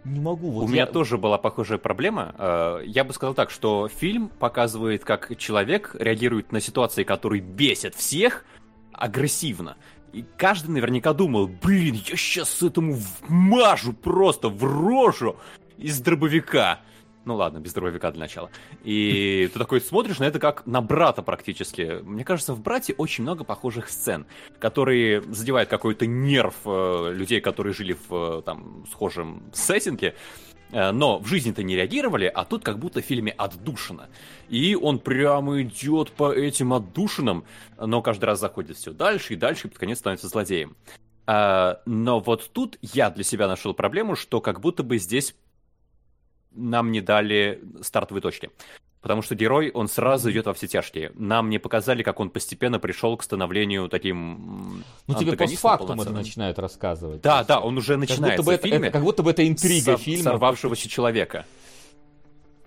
не 0.03 0.19
могу. 0.19 0.51
Вот 0.51 0.63
У 0.63 0.67
я... 0.67 0.73
меня 0.73 0.85
тоже 0.85 1.17
была 1.17 1.37
похожая 1.37 1.77
проблема. 1.77 2.33
Э, 2.37 2.81
я 2.85 3.03
бы 3.03 3.13
сказал 3.13 3.33
так, 3.33 3.51
что 3.51 3.87
фильм 3.87 4.29
показывает, 4.29 5.03
как 5.03 5.37
человек 5.37 5.95
реагирует 5.99 6.51
на 6.51 6.61
ситуации, 6.61 7.03
которые 7.03 7.41
бесят 7.41 7.93
всех, 7.93 8.45
агрессивно. 8.93 9.77
И 10.13 10.25
каждый 10.37 10.71
наверняка 10.71 11.13
думал, 11.13 11.47
блин, 11.47 11.95
я 11.95 12.15
сейчас 12.15 12.63
этому 12.63 12.97
вмажу 13.27 13.93
просто 13.93 14.49
в 14.49 14.63
рожу 14.63 15.35
из 15.77 15.99
дробовика. 15.99 16.79
Ну 17.27 17.35
ладно, 17.35 17.59
без 17.59 17.73
дробовика 17.73 18.09
для 18.11 18.21
начала. 18.21 18.49
И 18.85 19.49
ты 19.51 19.59
такой 19.59 19.81
смотришь 19.81 20.17
на 20.19 20.23
это 20.23 20.39
как 20.39 20.65
на 20.65 20.81
брата 20.81 21.21
практически. 21.21 21.99
Мне 22.01 22.23
кажется, 22.23 22.53
в 22.53 22.61
«Брате» 22.61 22.95
очень 22.97 23.23
много 23.23 23.43
похожих 23.43 23.89
сцен, 23.89 24.25
которые 24.59 25.21
задевают 25.23 25.69
какой-то 25.69 26.05
нерв 26.05 26.55
э, 26.63 27.11
людей, 27.13 27.41
которые 27.41 27.73
жили 27.73 27.97
в 28.07 28.39
э, 28.39 28.41
там 28.43 28.85
схожем 28.89 29.43
сеттинге, 29.51 30.15
э, 30.71 30.91
но 30.91 31.19
в 31.19 31.27
жизни-то 31.27 31.63
не 31.63 31.75
реагировали, 31.75 32.31
а 32.33 32.45
тут 32.45 32.63
как 32.63 32.79
будто 32.79 33.01
в 33.01 33.05
фильме 33.05 33.33
отдушина. 33.33 34.07
И 34.47 34.73
он 34.75 34.97
прямо 34.97 35.61
идет 35.63 36.13
по 36.13 36.31
этим 36.31 36.71
отдушинам, 36.71 37.43
но 37.77 38.01
каждый 38.01 38.23
раз 38.23 38.39
заходит 38.39 38.77
все 38.77 38.93
дальше 38.93 39.33
и 39.33 39.35
дальше, 39.35 39.67
и 39.67 39.69
под 39.69 39.79
конец 39.79 39.97
становится 39.99 40.29
злодеем. 40.29 40.77
А, 41.25 41.81
но 41.85 42.21
вот 42.21 42.49
тут 42.53 42.77
я 42.81 43.09
для 43.09 43.25
себя 43.25 43.49
нашел 43.49 43.73
проблему, 43.73 44.15
что 44.15 44.39
как 44.39 44.61
будто 44.61 44.83
бы 44.83 44.97
здесь 44.97 45.35
нам 46.57 46.91
не 46.91 47.01
дали 47.01 47.61
стартовой 47.81 48.21
точки. 48.21 48.49
Потому 49.01 49.21
что 49.21 49.35
герой, 49.35 49.71
он 49.73 49.87
сразу 49.87 50.31
идет 50.31 50.47
во 50.47 50.53
все 50.53 50.67
тяжкие. 50.67 51.11
Нам 51.15 51.49
не 51.49 51.59
показали, 51.59 52.03
как 52.03 52.19
он 52.19 52.29
постепенно 52.29 52.79
пришел 52.79 53.15
к 53.15 53.23
становлению 53.23 53.89
таким 53.89 54.83
Ну 55.07 55.13
тебе 55.13 55.37
постфактум 55.37 56.01
это 56.01 56.11
начинают 56.11 56.59
рассказывать. 56.59 57.21
Да, 57.21 57.43
да, 57.43 57.59
он 57.59 57.77
уже 57.77 57.95
начинает 57.95 58.37
как 58.37 58.45
будто 58.45 58.67
бы 58.67 58.69
это, 58.69 58.91
как 58.91 59.03
будто 59.03 59.23
бы 59.23 59.31
это 59.31 59.47
интрига 59.47 59.97
фильма. 59.97 60.23
Сорвавшегося 60.23 60.89
человека. 60.89 61.45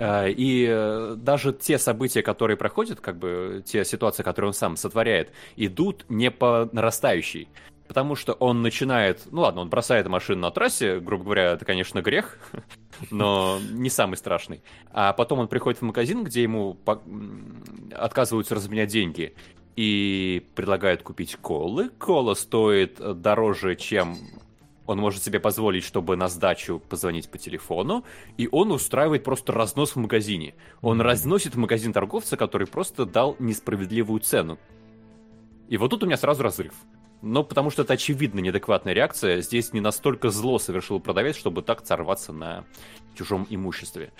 Э, 0.00 0.30
и 0.30 0.66
э, 0.66 1.14
даже 1.18 1.52
те 1.52 1.78
события, 1.78 2.22
которые 2.22 2.56
проходят, 2.56 3.00
как 3.00 3.18
бы 3.18 3.62
те 3.66 3.84
ситуации, 3.84 4.22
которые 4.22 4.48
он 4.48 4.54
сам 4.54 4.76
сотворяет, 4.76 5.30
идут 5.56 6.06
не 6.08 6.30
по 6.30 6.70
нарастающей. 6.72 7.48
Потому 7.90 8.14
что 8.14 8.34
он 8.34 8.62
начинает, 8.62 9.26
ну 9.32 9.40
ладно, 9.40 9.62
он 9.62 9.68
бросает 9.68 10.06
машину 10.06 10.42
на 10.42 10.52
трассе, 10.52 11.00
грубо 11.00 11.24
говоря, 11.24 11.54
это, 11.54 11.64
конечно, 11.64 12.00
грех, 12.02 12.38
но 13.10 13.58
не 13.72 13.90
самый 13.90 14.14
страшный. 14.14 14.62
А 14.92 15.12
потом 15.12 15.40
он 15.40 15.48
приходит 15.48 15.80
в 15.80 15.84
магазин, 15.84 16.22
где 16.22 16.44
ему 16.44 16.78
отказываются 17.92 18.54
разменять 18.54 18.90
деньги 18.90 19.34
и 19.74 20.46
предлагают 20.54 21.02
купить 21.02 21.34
колы. 21.34 21.88
Кола 21.88 22.34
стоит 22.34 23.00
дороже, 23.20 23.74
чем 23.74 24.16
он 24.86 24.98
может 24.98 25.24
себе 25.24 25.40
позволить, 25.40 25.82
чтобы 25.82 26.14
на 26.14 26.28
сдачу 26.28 26.78
позвонить 26.78 27.28
по 27.28 27.38
телефону, 27.38 28.04
и 28.36 28.48
он 28.52 28.70
устраивает 28.70 29.24
просто 29.24 29.52
разнос 29.52 29.96
в 29.96 29.98
магазине. 29.98 30.54
Он 30.80 31.00
разносит 31.00 31.56
в 31.56 31.58
магазин 31.58 31.92
торговца, 31.92 32.36
который 32.36 32.68
просто 32.68 33.04
дал 33.04 33.34
несправедливую 33.40 34.20
цену. 34.20 34.60
И 35.68 35.76
вот 35.76 35.88
тут 35.88 36.04
у 36.04 36.06
меня 36.06 36.16
сразу 36.16 36.44
разрыв. 36.44 36.74
Но 37.22 37.44
потому 37.44 37.70
что 37.70 37.82
это 37.82 37.94
очевидно 37.94 38.40
неадекватная 38.40 38.94
реакция. 38.94 39.40
Здесь 39.40 39.72
не 39.72 39.80
настолько 39.80 40.30
зло 40.30 40.58
совершил 40.58 41.00
продавец, 41.00 41.36
чтобы 41.36 41.62
так 41.62 41.86
сорваться 41.86 42.32
на 42.32 42.64
чужом 43.14 43.46
имуществе. 43.50 44.10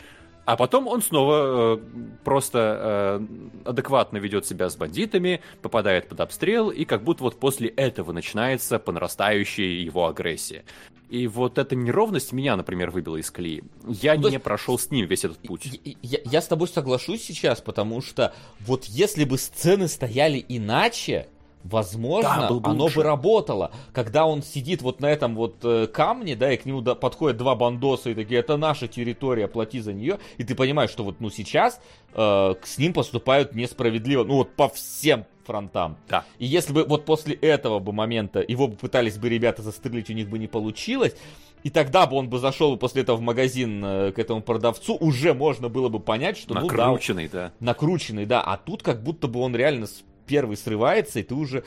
А 0.44 0.56
потом 0.56 0.88
он 0.88 1.00
снова 1.00 1.76
э, 1.76 1.78
просто 2.24 3.20
э, 3.64 3.68
адекватно 3.68 4.18
ведет 4.18 4.46
себя 4.46 4.68
с 4.68 4.76
бандитами, 4.76 5.42
попадает 5.62 6.08
под 6.08 6.20
обстрел, 6.20 6.70
и 6.70 6.84
как 6.84 7.04
будто 7.04 7.22
вот 7.22 7.38
после 7.38 7.68
этого 7.68 8.12
начинается 8.12 8.78
по 8.78 8.90
нарастающей 8.90 9.82
его 9.82 10.06
агрессия. 10.06 10.64
И 11.08 11.26
вот 11.26 11.58
эта 11.58 11.76
неровность 11.76 12.32
меня, 12.32 12.56
например, 12.56 12.90
выбила 12.90 13.16
из 13.16 13.30
колеи. 13.30 13.62
Я 13.86 14.14
ну, 14.14 14.28
не 14.28 14.34
есть... 14.34 14.44
прошел 14.44 14.78
с 14.78 14.90
ним 14.90 15.06
весь 15.06 15.24
этот 15.24 15.38
путь. 15.38 15.66
Я, 15.84 15.94
я, 16.02 16.18
я 16.24 16.40
с 16.40 16.46
тобой 16.46 16.68
соглашусь 16.68 17.22
сейчас, 17.22 17.60
потому 17.60 18.00
что 18.00 18.34
вот 18.60 18.86
если 18.86 19.24
бы 19.24 19.36
сцены 19.36 19.88
стояли 19.88 20.44
иначе, 20.48 21.28
Возможно, 21.64 22.46
да, 22.48 22.54
бы 22.54 22.70
оно 22.70 22.88
бы 22.88 23.02
работало. 23.02 23.70
Когда 23.92 24.26
он 24.26 24.42
сидит 24.42 24.80
вот 24.82 25.00
на 25.00 25.06
этом 25.06 25.34
вот 25.34 25.56
э, 25.62 25.86
камне, 25.86 26.34
да, 26.34 26.52
и 26.52 26.56
к 26.56 26.64
нему 26.64 26.80
да, 26.80 26.94
подходят 26.94 27.36
два 27.36 27.54
бандоса 27.54 28.10
и 28.10 28.14
такие, 28.14 28.40
это 28.40 28.56
наша 28.56 28.88
территория, 28.88 29.46
плати 29.46 29.80
за 29.80 29.92
нее. 29.92 30.18
И 30.38 30.44
ты 30.44 30.54
понимаешь, 30.54 30.90
что 30.90 31.04
вот 31.04 31.20
ну 31.20 31.28
сейчас 31.28 31.80
э, 32.14 32.54
с 32.62 32.78
ним 32.78 32.92
поступают 32.92 33.54
несправедливо, 33.54 34.24
ну 34.24 34.36
вот 34.36 34.54
по 34.56 34.68
всем 34.68 35.26
фронтам. 35.44 35.96
Да. 36.08 36.24
И 36.38 36.46
если 36.46 36.72
бы 36.72 36.84
вот 36.84 37.04
после 37.04 37.34
этого 37.34 37.78
бы 37.78 37.92
момента 37.92 38.44
его 38.46 38.68
бы 38.68 38.76
пытались 38.76 39.18
бы 39.18 39.28
ребята 39.28 39.62
застрелить, 39.62 40.08
у 40.08 40.12
них 40.12 40.28
бы 40.28 40.38
не 40.38 40.46
получилось, 40.46 41.14
и 41.62 41.70
тогда 41.70 42.06
бы 42.06 42.16
он 42.16 42.28
бы 42.28 42.38
зашел 42.38 42.76
после 42.76 43.02
этого 43.02 43.16
в 43.16 43.20
магазин 43.20 43.84
э, 43.84 44.12
к 44.12 44.18
этому 44.18 44.40
продавцу, 44.40 44.96
уже 44.98 45.34
можно 45.34 45.68
было 45.68 45.88
бы 45.88 46.00
понять, 46.00 46.38
что 46.38 46.54
накрученный, 46.54 47.24
ну 47.24 47.30
да, 47.32 47.46
да, 47.48 47.52
накрученный, 47.60 48.26
да, 48.26 48.40
а 48.40 48.56
тут 48.56 48.82
как 48.82 49.02
будто 49.02 49.28
бы 49.28 49.40
он 49.40 49.54
реально 49.54 49.86
первый 50.30 50.56
срывается, 50.56 51.18
и 51.18 51.24
ты 51.24 51.34
уже, 51.34 51.64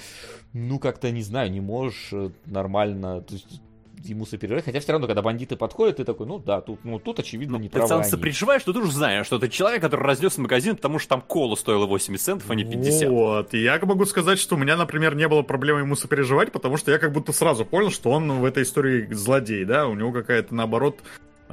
ну, 0.53 0.79
как-то, 0.79 1.11
не 1.11 1.21
знаю, 1.21 1.51
не 1.51 1.61
можешь 1.61 2.09
э, 2.13 2.29
нормально... 2.45 3.21
То 3.21 3.33
есть, 3.33 3.61
ему 4.05 4.25
сопереживать. 4.25 4.65
Хотя 4.65 4.81
все 4.81 4.91
равно, 4.91 5.07
когда 5.07 5.21
бандиты 5.21 5.55
подходят, 5.55 5.97
ты 5.97 6.03
такой, 6.03 6.27
ну 6.27 6.37
да, 6.37 6.59
тут, 6.59 6.83
ну, 6.83 6.99
тут 6.99 7.19
очевидно 7.19 7.57
ну, 7.57 7.63
не 7.63 7.69
права. 7.69 7.87
Ты 7.87 7.89
сам 7.89 8.03
сопереживаешь, 8.03 8.61
что 8.61 8.73
ты 8.73 8.79
уже 8.79 8.91
знаешь, 8.91 9.25
что 9.25 9.39
ты 9.39 9.47
человек, 9.47 9.81
который 9.81 10.01
разнес 10.01 10.37
магазин, 10.37 10.75
потому 10.75 10.99
что 10.99 11.09
там 11.09 11.21
кола 11.21 11.55
стоила 11.55 11.85
80 11.85 12.21
центов, 12.21 12.49
а 12.49 12.55
не 12.55 12.65
50. 12.65 13.09
Вот, 13.09 13.53
и 13.53 13.61
я 13.61 13.79
могу 13.81 14.05
сказать, 14.05 14.39
что 14.39 14.55
у 14.55 14.57
меня, 14.57 14.75
например, 14.75 15.15
не 15.15 15.27
было 15.27 15.41
проблемы 15.41 15.81
ему 15.81 15.95
сопереживать, 15.95 16.51
потому 16.51 16.75
что 16.75 16.91
я 16.91 16.97
как 16.97 17.13
будто 17.13 17.31
сразу 17.31 17.63
понял, 17.63 17.91
что 17.91 18.11
он 18.11 18.29
в 18.41 18.45
этой 18.45 18.63
истории 18.63 19.07
злодей, 19.13 19.63
да, 19.63 19.87
у 19.87 19.95
него 19.95 20.11
какая-то, 20.11 20.53
наоборот, 20.53 21.01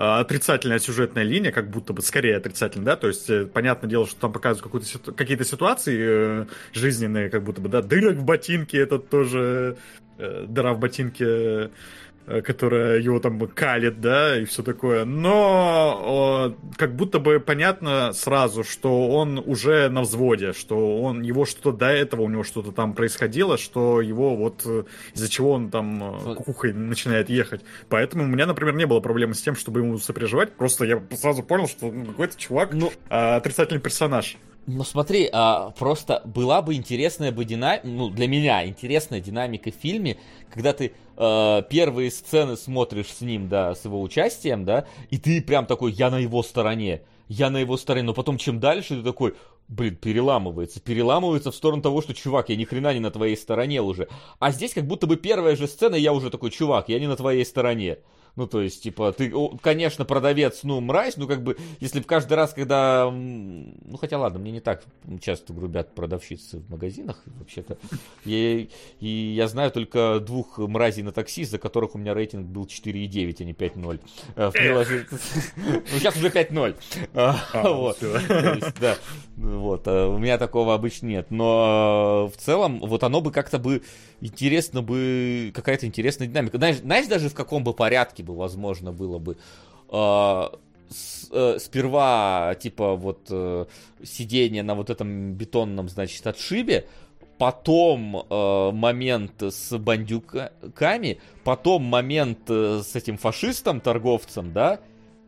отрицательная 0.00 0.78
сюжетная 0.78 1.24
линия, 1.24 1.52
как 1.52 1.68
будто 1.70 1.92
бы 1.92 2.00
скорее 2.00 2.36
отрицательная, 2.36 2.86
да, 2.86 2.96
то 2.96 3.08
есть 3.08 3.28
э, 3.28 3.44
понятное 3.44 3.90
дело, 3.90 4.06
что 4.06 4.18
там 4.18 4.32
показывают 4.32 4.72
какие-то 5.14 5.44
ситуации 5.44 5.96
э, 6.00 6.46
жизненные, 6.72 7.28
как 7.28 7.42
будто 7.44 7.60
бы, 7.60 7.68
да, 7.68 7.82
дырок 7.82 8.16
в 8.16 8.24
ботинке, 8.24 8.78
это 8.78 8.98
тоже 8.98 9.76
э, 10.16 10.46
дыра 10.48 10.72
в 10.72 10.78
ботинке 10.78 11.24
Э, 11.26 11.68
которая 12.26 13.00
его 13.00 13.18
там 13.18 13.40
калит, 13.48 14.00
да, 14.00 14.38
и 14.38 14.44
все 14.44 14.62
такое. 14.62 15.04
Но 15.04 16.00
о, 16.02 16.54
как 16.76 16.94
будто 16.94 17.18
бы 17.18 17.40
понятно 17.40 18.12
сразу, 18.12 18.64
что 18.64 19.08
он 19.08 19.38
уже 19.38 19.88
на 19.88 20.02
взводе, 20.02 20.52
что 20.52 21.00
он 21.00 21.22
его 21.22 21.44
что-то 21.44 21.72
до 21.72 21.86
этого 21.86 22.22
у 22.22 22.28
него 22.28 22.44
что-то 22.44 22.72
там 22.72 22.94
происходило, 22.94 23.58
что 23.58 24.00
его 24.00 24.36
вот 24.36 24.62
э, 24.64 24.84
из-за 25.14 25.28
чего 25.28 25.52
он 25.52 25.70
там 25.70 26.02
э, 26.02 26.34
кукухой 26.34 26.72
начинает 26.72 27.30
ехать. 27.30 27.62
Поэтому 27.88 28.24
у 28.24 28.26
меня, 28.26 28.46
например, 28.46 28.74
не 28.74 28.86
было 28.86 29.00
проблемы 29.00 29.34
с 29.34 29.42
тем, 29.42 29.56
чтобы 29.56 29.80
ему 29.80 29.98
сопереживать. 29.98 30.52
Просто 30.52 30.84
я 30.84 31.02
сразу 31.16 31.42
понял, 31.42 31.66
что 31.66 31.90
ну, 31.90 32.06
какой-то 32.06 32.38
чувак 32.38 32.72
ну, 32.72 32.92
отрицательный 33.08 33.80
персонаж. 33.80 34.36
Ну 34.66 34.84
смотри, 34.84 35.28
а, 35.32 35.70
просто 35.70 36.22
была 36.24 36.62
бы 36.62 36.74
интересная 36.74 37.32
бы 37.32 37.44
динамика, 37.44 37.86
ну 37.86 38.08
для 38.08 38.28
меня 38.28 38.66
интересная 38.66 39.20
динамика 39.20 39.70
в 39.70 39.74
фильме, 39.74 40.18
когда 40.52 40.72
ты 40.72 40.92
а, 41.22 41.60
первые 41.60 42.10
сцены 42.10 42.56
смотришь 42.56 43.12
с 43.12 43.20
ним, 43.20 43.46
да, 43.46 43.74
с 43.74 43.84
его 43.84 44.00
участием, 44.00 44.64
да, 44.64 44.86
и 45.10 45.18
ты 45.18 45.42
прям 45.42 45.66
такой, 45.66 45.92
я 45.92 46.08
на 46.08 46.18
его 46.18 46.42
стороне, 46.42 47.02
я 47.28 47.50
на 47.50 47.58
его 47.58 47.76
стороне, 47.76 48.06
но 48.06 48.14
потом 48.14 48.38
чем 48.38 48.58
дальше 48.58 48.96
ты 48.96 49.02
такой, 49.02 49.34
блин, 49.68 49.96
переламывается, 49.96 50.80
переламывается 50.80 51.50
в 51.50 51.54
сторону 51.54 51.82
того, 51.82 52.00
что, 52.00 52.14
чувак, 52.14 52.48
я 52.48 52.56
ни 52.56 52.64
хрена 52.64 52.94
не 52.94 53.00
на 53.00 53.10
твоей 53.10 53.36
стороне 53.36 53.82
уже. 53.82 54.08
А 54.38 54.50
здесь 54.50 54.72
как 54.72 54.86
будто 54.86 55.06
бы 55.06 55.16
первая 55.16 55.56
же 55.56 55.68
сцена, 55.68 55.94
я 55.94 56.14
уже 56.14 56.30
такой, 56.30 56.50
чувак, 56.50 56.88
я 56.88 56.98
не 56.98 57.06
на 57.06 57.16
твоей 57.16 57.44
стороне. 57.44 57.98
Ну, 58.40 58.46
то 58.46 58.62
есть, 58.62 58.82
типа, 58.82 59.12
ты, 59.12 59.30
конечно, 59.60 60.06
продавец, 60.06 60.60
ну, 60.62 60.80
мразь, 60.80 61.18
ну, 61.18 61.28
как 61.28 61.42
бы, 61.42 61.58
если 61.78 62.00
в 62.00 62.06
каждый 62.06 62.38
раз, 62.38 62.54
когда... 62.54 63.10
Ну, 63.10 63.98
хотя, 64.00 64.18
ладно, 64.18 64.38
мне 64.38 64.50
не 64.50 64.60
так 64.60 64.82
часто 65.20 65.52
грубят 65.52 65.94
продавщицы 65.94 66.60
в 66.60 66.70
магазинах, 66.70 67.22
вообще-то. 67.26 67.76
И, 68.24 68.70
и 68.98 69.06
я 69.06 69.46
знаю 69.46 69.70
только 69.72 70.20
двух 70.20 70.56
мразей 70.56 71.02
на 71.02 71.12
такси, 71.12 71.44
за 71.44 71.58
которых 71.58 71.94
у 71.96 71.98
меня 71.98 72.14
рейтинг 72.14 72.46
был 72.46 72.64
4,9, 72.64 73.36
а 73.40 73.44
не 73.44 73.52
5,0. 73.52 74.00
Э, 74.36 74.48
в 74.48 74.52
приложении... 74.52 75.04
Ну, 75.56 75.98
сейчас 75.98 76.16
уже 76.16 76.28
5,0. 76.28 76.76
А, 77.12 77.36
а, 77.52 77.70
вот. 77.70 77.98
Да. 78.80 78.96
Вот. 79.36 79.82
А 79.86 80.08
у 80.08 80.16
меня 80.16 80.38
такого 80.38 80.72
обычно 80.72 81.08
нет. 81.08 81.26
Но 81.30 82.30
в 82.34 82.40
целом, 82.40 82.80
вот 82.80 83.04
оно 83.04 83.20
бы 83.20 83.32
как-то 83.32 83.58
бы 83.58 83.82
интересно 84.20 84.80
бы... 84.80 85.52
Какая-то 85.54 85.86
интересная 85.86 86.26
динамика. 86.26 86.56
Знаешь 86.56 87.06
даже 87.06 87.28
в 87.28 87.34
каком 87.34 87.64
бы 87.64 87.74
порядке 87.74 88.22
бы, 88.30 88.36
возможно, 88.36 88.92
было 88.92 89.18
бы 89.18 89.36
э, 89.90 90.48
с, 90.88 91.28
э, 91.30 91.58
сперва, 91.58 92.54
типа, 92.58 92.96
вот 92.96 93.26
э, 93.30 93.66
сидение 94.02 94.62
на 94.62 94.74
вот 94.74 94.90
этом 94.90 95.34
бетонном, 95.34 95.88
значит, 95.88 96.26
отшибе, 96.26 96.86
потом 97.38 98.16
э, 98.28 98.70
момент 98.72 99.42
с 99.42 99.76
бандюками, 99.78 101.20
потом 101.44 101.84
момент 101.84 102.40
э, 102.48 102.82
с 102.84 102.94
этим 102.96 103.16
фашистом, 103.16 103.80
торговцем, 103.80 104.52
да, 104.52 104.80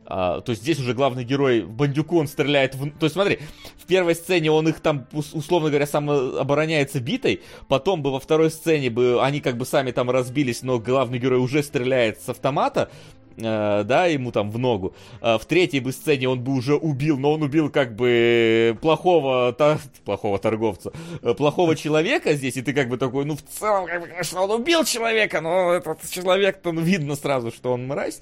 а, 0.06 0.40
то 0.40 0.50
есть 0.50 0.62
здесь 0.62 0.78
уже 0.78 0.94
главный 0.94 1.24
герой 1.24 1.62
бандюку, 1.62 2.18
он 2.18 2.26
стреляет 2.26 2.74
в... 2.74 2.90
То 2.98 3.06
есть 3.06 3.14
смотри, 3.14 3.38
в 3.76 3.86
первой 3.86 4.14
сцене 4.14 4.50
он 4.50 4.68
их 4.68 4.80
там, 4.80 5.06
условно 5.12 5.68
говоря, 5.68 5.86
сам 5.86 6.10
обороняется 6.10 7.00
битой, 7.00 7.42
потом 7.68 8.02
бы 8.02 8.10
во 8.10 8.20
второй 8.20 8.50
сцене 8.50 8.90
бы 8.90 9.22
они 9.22 9.40
как 9.40 9.56
бы 9.56 9.64
сами 9.64 9.90
там 9.90 10.10
разбились, 10.10 10.62
но 10.62 10.78
главный 10.78 11.18
герой 11.18 11.38
уже 11.38 11.62
стреляет 11.62 12.20
с 12.20 12.28
автомата, 12.28 12.90
да, 13.36 14.06
ему 14.06 14.32
там 14.32 14.50
в 14.50 14.58
ногу. 14.58 14.94
Э, 15.20 15.38
в 15.38 15.44
третьей 15.44 15.80
бы 15.80 15.92
сцене 15.92 16.28
он 16.28 16.40
бы 16.40 16.52
уже 16.52 16.74
убил, 16.74 17.18
но 17.18 17.32
он 17.32 17.42
убил 17.42 17.70
как 17.70 17.94
бы 17.94 18.76
плохого, 18.80 19.56
плохого 20.04 20.38
торговца, 20.38 20.92
э, 21.22 21.34
плохого 21.34 21.76
человека 21.76 22.34
здесь, 22.34 22.56
и 22.56 22.62
ты 22.62 22.72
как 22.72 22.88
бы 22.88 22.98
такой, 22.98 23.24
ну 23.24 23.36
в 23.36 23.42
целом, 23.42 23.86
как 23.86 24.00
бы, 24.00 24.06
конечно, 24.08 24.42
он 24.42 24.50
убил 24.50 24.84
человека, 24.84 25.40
но 25.40 25.74
этот 25.74 26.08
человек-то, 26.10 26.72
ну 26.72 26.80
видно 26.80 27.16
сразу, 27.16 27.50
что 27.50 27.72
он 27.72 27.86
мразь, 27.86 28.20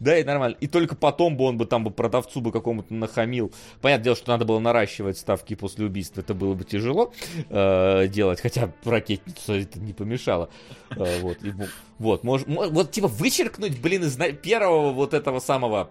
да, 0.00 0.18
и 0.18 0.24
нормально. 0.24 0.56
И 0.60 0.66
только 0.66 0.96
потом 0.96 1.36
бы 1.36 1.44
он 1.44 1.58
бы 1.58 1.66
там 1.66 1.84
бы 1.84 1.90
продавцу 1.90 2.40
бы 2.40 2.52
какому-то 2.52 2.94
нахамил. 2.94 3.52
Понятное 3.80 4.04
дело, 4.04 4.16
что 4.16 4.30
надо 4.30 4.44
было 4.44 4.58
наращивать 4.58 5.18
ставки 5.18 5.54
после 5.54 5.86
убийства, 5.86 6.20
это 6.20 6.34
было 6.34 6.54
бы 6.54 6.64
тяжело 6.64 7.12
э, 7.48 8.08
делать, 8.08 8.40
хотя 8.40 8.70
ракетницу 8.84 9.52
это 9.54 9.80
не 9.80 9.92
помешало. 9.92 10.48
Э, 10.90 11.20
вот, 11.20 11.42
ему, 11.42 11.66
вот, 12.02 12.24
мож, 12.24 12.42
вот 12.46 12.90
типа 12.90 13.08
вычеркнуть, 13.08 13.80
блин, 13.80 14.04
из 14.04 14.16
первого 14.42 14.92
вот 14.92 15.14
этого 15.14 15.38
самого 15.38 15.90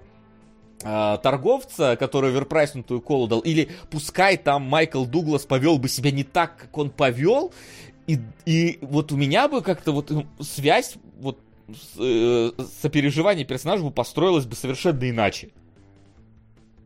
э, 0.84 1.18
торговца, 1.24 1.96
который 1.96 2.32
оверпрайснутую 2.32 3.02
колу 3.02 3.28
дал, 3.28 3.40
или 3.40 3.70
пускай 3.90 4.38
там 4.38 4.64
Майкл 4.64 5.06
Дуглас 5.06 5.46
повел 5.46 5.80
бы 5.80 5.88
себя 5.88 6.12
не 6.12 6.24
так, 6.24 6.58
как 6.58 6.78
он 6.78 6.90
повел, 6.90 7.54
и, 8.08 8.20
и 8.46 8.78
вот 8.82 9.12
у 9.12 9.18
меня 9.18 9.48
бы 9.48 9.62
как-то 9.62 9.94
вот 9.94 10.10
ну, 10.10 10.26
связь 10.42 10.96
вот 11.20 11.40
с, 11.70 11.98
э, 11.98 12.52
сопереживание 12.82 13.46
персонажа 13.46 13.84
бы 13.84 13.92
построилась 13.92 14.46
бы 14.46 14.56
совершенно 14.56 15.10
иначе. 15.10 15.52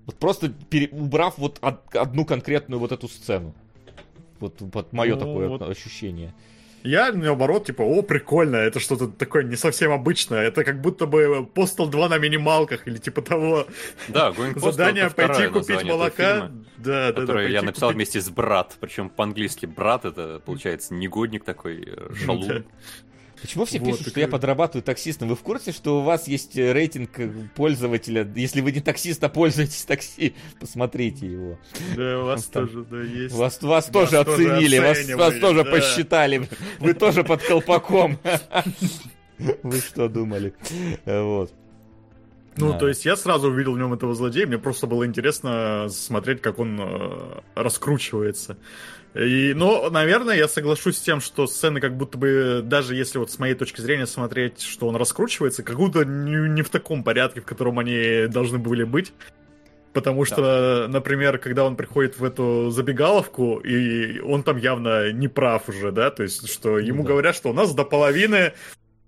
Вот 0.05 0.17
просто 0.17 0.49
пере, 0.49 0.87
убрав 0.91 1.39
вот 1.39 1.57
од, 1.61 1.95
одну 1.95 2.25
конкретную 2.25 2.79
вот 2.79 2.91
эту 2.91 3.07
сцену. 3.07 3.55
Вот, 4.39 4.57
вот 4.59 4.93
мое 4.93 5.15
ну, 5.15 5.19
такое 5.19 5.47
вот... 5.47 5.63
ощущение. 5.63 6.35
Я, 6.85 7.11
наоборот, 7.11 7.65
типа, 7.65 7.81
о, 7.81 8.03
прикольно, 8.03 8.57
это 8.57 8.79
что-то 8.79 9.07
такое 9.07 9.43
не 9.43 9.55
совсем 9.55 9.91
обычное. 9.91 10.43
Это 10.43 10.63
как 10.63 10.81
будто 10.81 11.07
бы 11.07 11.47
Postal 11.53 11.89
2 11.89 12.09
на 12.09 12.17
минималках 12.19 12.87
или 12.87 12.97
типа 12.97 13.21
того. 13.23 13.65
Да, 14.07 14.33
Задание 14.55 15.09
пойти 15.09 15.47
купить 15.47 15.83
молока. 15.83 16.51
да, 16.77 17.11
да, 17.11 17.25
да. 17.25 17.41
я 17.41 17.63
написал 17.63 17.91
вместе 17.91 18.21
с 18.21 18.29
брат. 18.29 18.77
Причем 18.79 19.09
по-английски 19.09 19.65
брат 19.65 20.05
это, 20.05 20.39
получается, 20.45 20.93
негодник 20.93 21.43
такой, 21.43 21.83
э, 21.87 22.13
шалун. 22.25 22.65
Почему 23.45 23.65
все 23.65 23.77
вот, 23.77 23.85
пишут, 23.85 24.05
так... 24.05 24.09
что 24.09 24.19
я 24.21 24.27
подрабатываю 24.27 24.81
таксистом? 24.81 25.29
Вы 25.29 25.35
в 25.35 25.41
курсе, 25.41 25.71
что 25.71 25.99
у 25.99 26.01
вас 26.01 26.27
есть 26.27 26.57
э, 26.57 26.73
рейтинг 26.73 27.19
э, 27.19 27.29
пользователя? 27.53 28.27
Если 28.35 28.59
вы 28.59 28.71
не 28.71 28.79
таксист, 28.79 29.23
а 29.23 29.29
пользуетесь 29.29 29.83
такси, 29.83 30.33
посмотрите 30.59 31.27
его. 31.27 31.59
Да, 31.95 32.21
у 32.21 32.25
вас 32.25 32.45
там... 32.45 32.67
тоже, 32.67 32.83
да, 32.89 33.01
есть. 33.03 33.35
Вас, 33.35 33.61
вас, 33.61 33.85
вас 33.91 34.09
тоже 34.09 34.17
оценили, 34.17 34.79
вас, 34.79 35.07
вас 35.09 35.39
тоже 35.39 35.63
да. 35.63 35.69
посчитали. 35.69 36.49
Вы 36.79 36.95
тоже 36.95 37.23
под 37.23 37.43
колпаком. 37.43 38.17
Вы 39.37 39.79
что 39.79 40.09
думали? 40.09 40.55
Вот. 41.05 41.53
Ну, 42.57 42.71
да. 42.71 42.79
то 42.79 42.87
есть 42.87 43.05
я 43.05 43.15
сразу 43.15 43.49
увидел 43.49 43.73
в 43.73 43.77
нем 43.77 43.93
этого 43.93 44.15
злодея, 44.15 44.47
мне 44.47 44.57
просто 44.57 44.87
было 44.87 45.05
интересно 45.05 45.87
смотреть, 45.89 46.41
как 46.41 46.57
он 46.57 46.79
э, 46.79 47.41
раскручивается. 47.53 48.57
И, 49.15 49.53
ну, 49.55 49.89
наверное, 49.89 50.35
я 50.35 50.49
соглашусь 50.49 50.97
с 50.97 51.01
тем, 51.01 51.21
что 51.21 51.47
сцены 51.47 51.79
как 51.79 51.95
будто 51.95 52.17
бы, 52.17 52.61
даже 52.61 52.95
если 52.95 53.17
вот 53.17 53.31
с 53.31 53.39
моей 53.39 53.55
точки 53.55 53.79
зрения 53.79 54.07
смотреть, 54.07 54.61
что 54.61 54.87
он 54.89 54.97
раскручивается, 54.97 55.63
как 55.63 55.77
будто 55.77 56.03
не, 56.03 56.49
не 56.49 56.61
в 56.61 56.69
таком 56.69 57.01
порядке, 57.01 57.39
в 57.39 57.45
котором 57.45 57.79
они 57.79 58.27
должны 58.27 58.57
были 58.57 58.83
быть. 58.83 59.13
Потому 59.93 60.25
что, 60.25 60.87
да. 60.87 60.87
например, 60.89 61.37
когда 61.37 61.63
он 61.63 61.77
приходит 61.77 62.19
в 62.19 62.25
эту 62.25 62.69
забегаловку, 62.69 63.59
и 63.59 64.19
он 64.19 64.43
там 64.43 64.57
явно 64.57 65.13
не 65.13 65.29
прав 65.29 65.69
уже, 65.69 65.93
да, 65.93 66.11
то 66.11 66.23
есть, 66.23 66.51
что 66.51 66.77
ему 66.77 67.03
да. 67.03 67.09
говорят, 67.11 67.33
что 67.37 67.51
у 67.51 67.53
нас 67.53 67.73
до 67.73 67.85
половины 67.85 68.51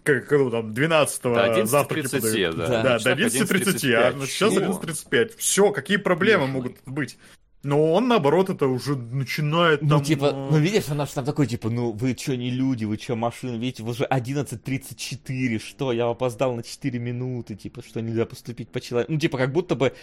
как, 0.04 0.32
ну, 0.32 0.50
там, 0.50 0.74
12 0.74 1.22
да, 1.24 1.66
завтра 1.66 1.96
30, 1.96 2.56
да. 2.56 2.68
Да, 2.68 2.82
да, 2.82 3.00
до 3.00 3.12
11.30, 3.12 3.94
а 3.94 4.26
сейчас 4.26 4.54
11.35. 4.54 5.34
Все, 5.38 5.72
какие 5.74 5.98
проблемы 5.98 6.46
Ой. 6.46 6.50
могут 6.52 6.78
быть? 6.86 7.18
Но 7.64 7.92
он, 7.94 8.08
наоборот, 8.08 8.50
это 8.50 8.68
уже 8.68 8.96
начинает 8.96 9.82
ну, 9.82 9.90
там... 9.90 9.98
Ну, 10.00 10.06
типа, 10.06 10.32
ну, 10.32 10.58
видишь, 10.58 10.90
она 10.90 11.06
же 11.06 11.14
там 11.14 11.26
такой, 11.26 11.48
типа, 11.48 11.70
ну, 11.70 11.92
вы 11.92 12.16
что, 12.18 12.38
не 12.38 12.52
люди, 12.52 12.86
вы 12.86 12.98
что, 12.98 13.16
машины, 13.16 13.58
видите, 13.58 13.84
вы 13.84 13.92
уже 13.92 14.06
11.34, 14.06 15.60
что, 15.60 15.92
я 15.92 16.08
опоздал 16.08 16.56
на 16.56 16.64
4 16.64 17.00
минуты, 17.00 17.56
типа, 17.56 17.82
что 17.82 18.02
нельзя 18.02 18.26
поступить 18.26 18.70
по 18.70 18.80
человеку. 18.80 19.12
Ну, 19.12 19.20
типа, 19.20 19.38
как 19.38 19.52
будто 19.52 19.76
бы 19.76 19.94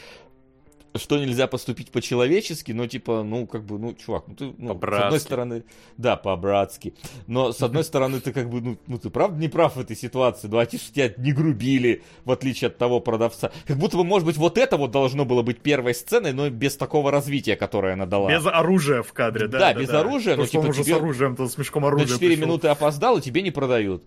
что 0.97 1.19
нельзя 1.19 1.47
поступить 1.47 1.91
по-человечески, 1.91 2.73
но 2.73 2.87
типа, 2.87 3.23
ну, 3.23 3.47
как 3.47 3.65
бы, 3.65 3.79
ну, 3.79 3.95
чувак, 3.95 4.25
ну 4.29 4.35
ты, 4.35 4.55
ну, 4.59 4.79
с 4.79 5.03
одной 5.03 5.21
стороны, 5.21 5.65
да, 5.97 6.17
по-братски, 6.17 6.95
но 7.27 7.53
с 7.53 7.63
одной 7.63 7.85
стороны 7.85 8.21
ты 8.21 8.33
как 8.33 8.49
бы, 8.49 8.61
ну, 8.61 8.79
ну 8.87 8.99
ты 8.99 9.11
правда 9.11 9.41
не 9.41 9.49
прав 9.49 9.77
в 9.77 9.81
этой 9.81 9.97
ситуации, 9.97 10.47
ну, 10.47 10.59
а 10.59 10.67
те, 10.67 10.79
тебя 10.79 11.13
не 11.17 11.33
грубили, 11.33 12.03
в 12.25 12.31
отличие 12.31 12.69
от 12.69 12.79
того 12.79 13.01
продавца. 13.01 13.51
Как 13.67 13.77
будто 13.77 13.97
бы, 13.97 14.05
может 14.05 14.27
быть, 14.27 14.37
вот 14.37 14.57
это 14.57 14.77
вот 14.77 14.93
должно 14.93 15.25
было 15.25 15.43
быть 15.43 15.61
первой 15.61 15.95
сценой, 15.95 16.33
но 16.33 16.49
без 16.49 16.77
такого 16.77 17.11
развития, 17.11 17.57
которое 17.57 17.95
она 17.95 18.07
дала. 18.07 18.31
Без 18.31 18.47
оружия 18.47 19.03
в 19.03 19.13
кадре, 19.13 19.49
да? 19.49 19.59
Да, 19.59 19.75
да 19.75 19.81
без 19.81 19.89
да. 19.89 20.01
оружия, 20.01 20.37
Просто 20.37 20.57
но 20.57 20.63
типа 20.63 20.71
он 20.71 20.71
уже 20.71 20.85
тебе... 20.85 20.95
с 20.95 20.99
оружием, 20.99 21.37
то 21.37 21.49
с 21.49 21.59
мешком 21.59 21.85
оружия 21.87 22.07
На 22.07 22.15
4 22.15 22.29
пришел. 22.29 22.47
минуты 22.47 22.69
опоздал, 22.69 23.19
и 23.19 23.21
тебе 23.21 23.43
не 23.43 23.51
продают. 23.51 24.05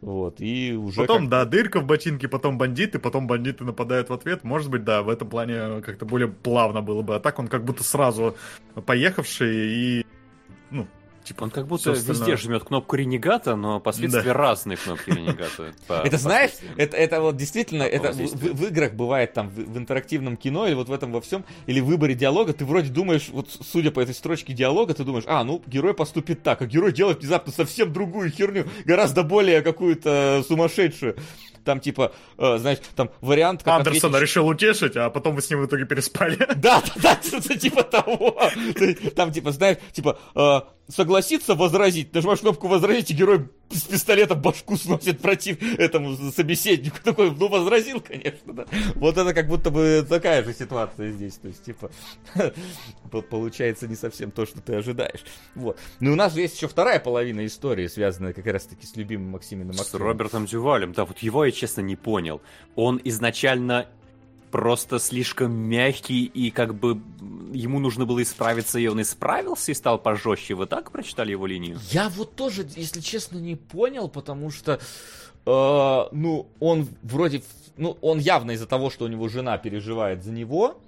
Вот, 0.00 0.40
и 0.40 0.74
уже... 0.74 1.00
Потом, 1.00 1.22
как... 1.22 1.28
да, 1.30 1.44
дырка 1.44 1.80
в 1.80 1.86
ботинке, 1.86 2.28
потом 2.28 2.56
бандиты, 2.56 2.98
потом 2.98 3.26
бандиты 3.26 3.64
нападают 3.64 4.10
в 4.10 4.12
ответ. 4.12 4.44
Может 4.44 4.70
быть, 4.70 4.84
да, 4.84 5.02
в 5.02 5.08
этом 5.08 5.28
плане 5.28 5.80
как-то 5.80 6.06
более 6.06 6.28
плавно 6.28 6.82
было 6.82 7.02
бы. 7.02 7.16
А 7.16 7.20
так 7.20 7.38
он 7.38 7.48
как 7.48 7.64
будто 7.64 7.82
сразу 7.82 8.36
поехавший 8.86 9.56
и, 9.56 10.06
ну, 10.70 10.86
Типа, 11.28 11.44
он 11.44 11.50
как 11.50 11.66
будто 11.66 11.90
везде 11.90 12.38
жмет 12.38 12.64
кнопку 12.64 12.96
ренегата, 12.96 13.54
но 13.54 13.80
последствия 13.80 14.22
да. 14.22 14.32
разные 14.32 14.78
кнопки 14.78 15.10
ренегата. 15.10 15.74
Это 15.88 16.16
знаешь, 16.16 16.52
это, 16.78 16.96
это 16.96 17.20
вот 17.20 17.36
действительно, 17.36 17.82
это 17.82 18.12
в, 18.12 18.64
играх 18.64 18.94
бывает 18.94 19.34
там 19.34 19.50
в, 19.50 19.76
интерактивном 19.76 20.38
кино 20.38 20.66
или 20.66 20.72
вот 20.72 20.88
в 20.88 20.92
этом 20.92 21.12
во 21.12 21.20
всем, 21.20 21.44
или 21.66 21.80
в 21.80 21.84
выборе 21.84 22.14
диалога, 22.14 22.54
ты 22.54 22.64
вроде 22.64 22.88
думаешь, 22.88 23.28
вот 23.28 23.50
судя 23.50 23.90
по 23.90 24.00
этой 24.00 24.14
строчке 24.14 24.54
диалога, 24.54 24.94
ты 24.94 25.04
думаешь, 25.04 25.24
а, 25.26 25.44
ну, 25.44 25.62
герой 25.66 25.92
поступит 25.92 26.42
так, 26.42 26.62
а 26.62 26.66
герой 26.66 26.92
делает 26.92 27.20
внезапно 27.20 27.52
совсем 27.52 27.92
другую 27.92 28.30
херню, 28.30 28.66
гораздо 28.86 29.22
более 29.22 29.60
какую-то 29.60 30.42
сумасшедшую 30.48 31.16
там 31.68 31.80
типа, 31.80 32.12
э, 32.38 32.56
знаешь, 32.56 32.78
там 32.96 33.10
вариант... 33.20 33.62
Как 33.62 33.74
Андерсона 33.74 34.16
ответить... 34.16 34.30
решил 34.30 34.48
утешить, 34.48 34.96
а 34.96 35.10
потом 35.10 35.34
вы 35.34 35.42
с 35.42 35.50
ним 35.50 35.60
в 35.60 35.66
итоге 35.66 35.84
переспали. 35.84 36.38
Да, 36.56 36.82
да, 36.96 37.18
да, 37.30 37.56
типа 37.56 37.82
того. 37.82 38.36
Там 39.14 39.32
типа, 39.32 39.52
знаешь, 39.52 39.76
типа, 39.92 40.18
э, 40.34 40.60
согласится 40.88 41.54
возразить, 41.54 42.14
нажимаешь 42.14 42.40
кнопку 42.40 42.66
возразить, 42.66 43.10
и 43.10 43.14
герой 43.14 43.48
с 43.70 43.82
пистолета 43.82 44.34
башку 44.34 44.76
сносит 44.76 45.20
против 45.20 45.62
этому 45.78 46.16
собеседнику. 46.32 46.96
Такой, 47.04 47.30
ну, 47.30 47.48
возразил, 47.48 48.00
конечно, 48.00 48.52
да. 48.54 48.66
Вот 48.94 49.18
это 49.18 49.34
как 49.34 49.46
будто 49.46 49.70
бы 49.70 50.04
такая 50.08 50.42
же 50.42 50.54
ситуация 50.54 51.12
здесь. 51.12 51.34
То 51.34 51.48
есть, 51.48 51.64
типа, 51.64 51.90
получается 53.30 53.86
не 53.86 53.96
совсем 53.96 54.30
то, 54.30 54.46
что 54.46 54.60
ты 54.60 54.74
ожидаешь. 54.74 55.24
Вот. 55.54 55.78
Ну, 56.00 56.12
у 56.12 56.16
нас 56.16 56.32
же 56.34 56.40
есть 56.40 56.56
еще 56.56 56.68
вторая 56.68 57.00
половина 57.00 57.44
истории, 57.44 57.86
связанная 57.86 58.32
как 58.32 58.46
раз-таки 58.46 58.86
с 58.86 58.96
любимым 58.96 59.32
Максимином 59.32 59.74
С 59.74 59.92
Робертом 59.94 60.46
Дювалем. 60.46 60.92
Да, 60.92 61.04
вот 61.04 61.18
его 61.18 61.44
я, 61.44 61.52
честно, 61.52 61.82
не 61.82 61.96
понял. 61.96 62.40
Он 62.74 62.98
изначально 63.04 63.88
просто 64.50 64.98
слишком 64.98 65.52
мягкий, 65.52 66.24
и 66.24 66.50
как 66.50 66.74
бы 66.74 67.00
ему 67.52 67.78
нужно 67.78 68.06
было 68.06 68.22
исправиться, 68.22 68.78
и 68.78 68.86
он 68.86 69.00
исправился 69.00 69.72
и 69.72 69.74
стал 69.74 69.98
пожестче. 69.98 70.54
Вы 70.54 70.66
так 70.66 70.90
прочитали 70.90 71.32
его 71.32 71.46
линию? 71.46 71.78
Я 71.90 72.08
вот 72.08 72.34
тоже, 72.34 72.66
если 72.76 73.00
честно, 73.00 73.38
не 73.38 73.56
понял, 73.56 74.08
потому 74.08 74.50
что, 74.50 74.80
э, 75.46 76.08
ну, 76.12 76.46
он 76.60 76.88
вроде, 77.02 77.42
ну, 77.76 77.96
он 78.00 78.18
явно 78.18 78.52
из-за 78.52 78.66
того, 78.66 78.90
что 78.90 79.04
у 79.04 79.08
него 79.08 79.28
жена 79.28 79.58
переживает 79.58 80.24
за 80.24 80.32
него, 80.32 80.78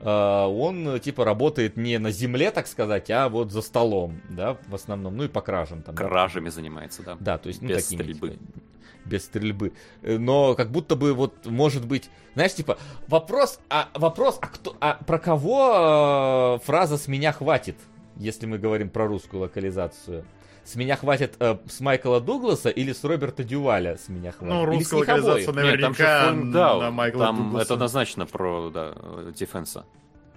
э, 0.00 0.08
он, 0.08 1.00
типа, 1.00 1.24
работает 1.24 1.76
не 1.76 1.98
на 1.98 2.10
земле, 2.10 2.50
так 2.50 2.66
сказать, 2.66 3.10
а 3.10 3.28
вот 3.28 3.50
за 3.52 3.62
столом, 3.62 4.20
да, 4.30 4.56
в 4.68 4.74
основном, 4.74 5.16
ну 5.16 5.24
и 5.24 5.28
по 5.28 5.40
кражам 5.40 5.82
там. 5.82 5.94
Кражами 5.94 6.46
да. 6.46 6.50
занимается, 6.50 7.02
да. 7.02 7.16
Да, 7.20 7.38
то 7.38 7.48
есть, 7.48 7.62
ну, 7.62 7.68
Без 7.68 7.84
такими, 7.84 8.02
стрельбы. 8.02 8.30
Типа, 8.30 8.42
без 9.04 9.24
стрельбы. 9.24 9.72
Э, 10.02 10.18
но 10.18 10.54
как 10.54 10.70
будто 10.70 10.96
бы 10.96 11.12
вот, 11.12 11.46
может 11.46 11.86
быть, 11.86 12.10
знаешь, 12.34 12.54
типа, 12.54 12.78
вопрос, 13.08 13.60
а 13.68 13.88
вопрос, 13.94 14.38
а 14.40 14.46
кто, 14.48 14.76
а 14.80 14.94
про 15.06 15.18
кого 15.18 16.58
э, 16.60 16.64
фраза 16.64 16.98
«с 16.98 17.08
меня 17.08 17.32
хватит», 17.32 17.76
если 18.16 18.46
мы 18.46 18.58
говорим 18.58 18.88
про 18.88 19.06
русскую 19.06 19.42
локализацию? 19.42 20.24
С 20.64 20.76
меня 20.76 20.96
хватит 20.96 21.34
э, 21.40 21.58
с 21.68 21.80
Майкла 21.80 22.20
Дугласа 22.20 22.70
или 22.70 22.92
с 22.92 23.04
Роберта 23.04 23.44
Дюваля 23.44 23.98
с 23.98 24.08
меня 24.08 24.32
хватит? 24.32 24.54
Ну, 24.54 24.64
русская 24.64 24.96
локализация 24.96 25.52
наверняка 25.52 25.88
Нет, 25.88 25.98
там 25.98 26.52
да, 26.52 26.78
на 26.78 26.90
Майкла 26.90 27.26
там 27.26 27.36
Дугласа. 27.36 27.64
это 27.64 27.74
однозначно 27.74 28.24
про 28.26 28.70
да, 28.70 28.94
Дефенса. 29.38 29.84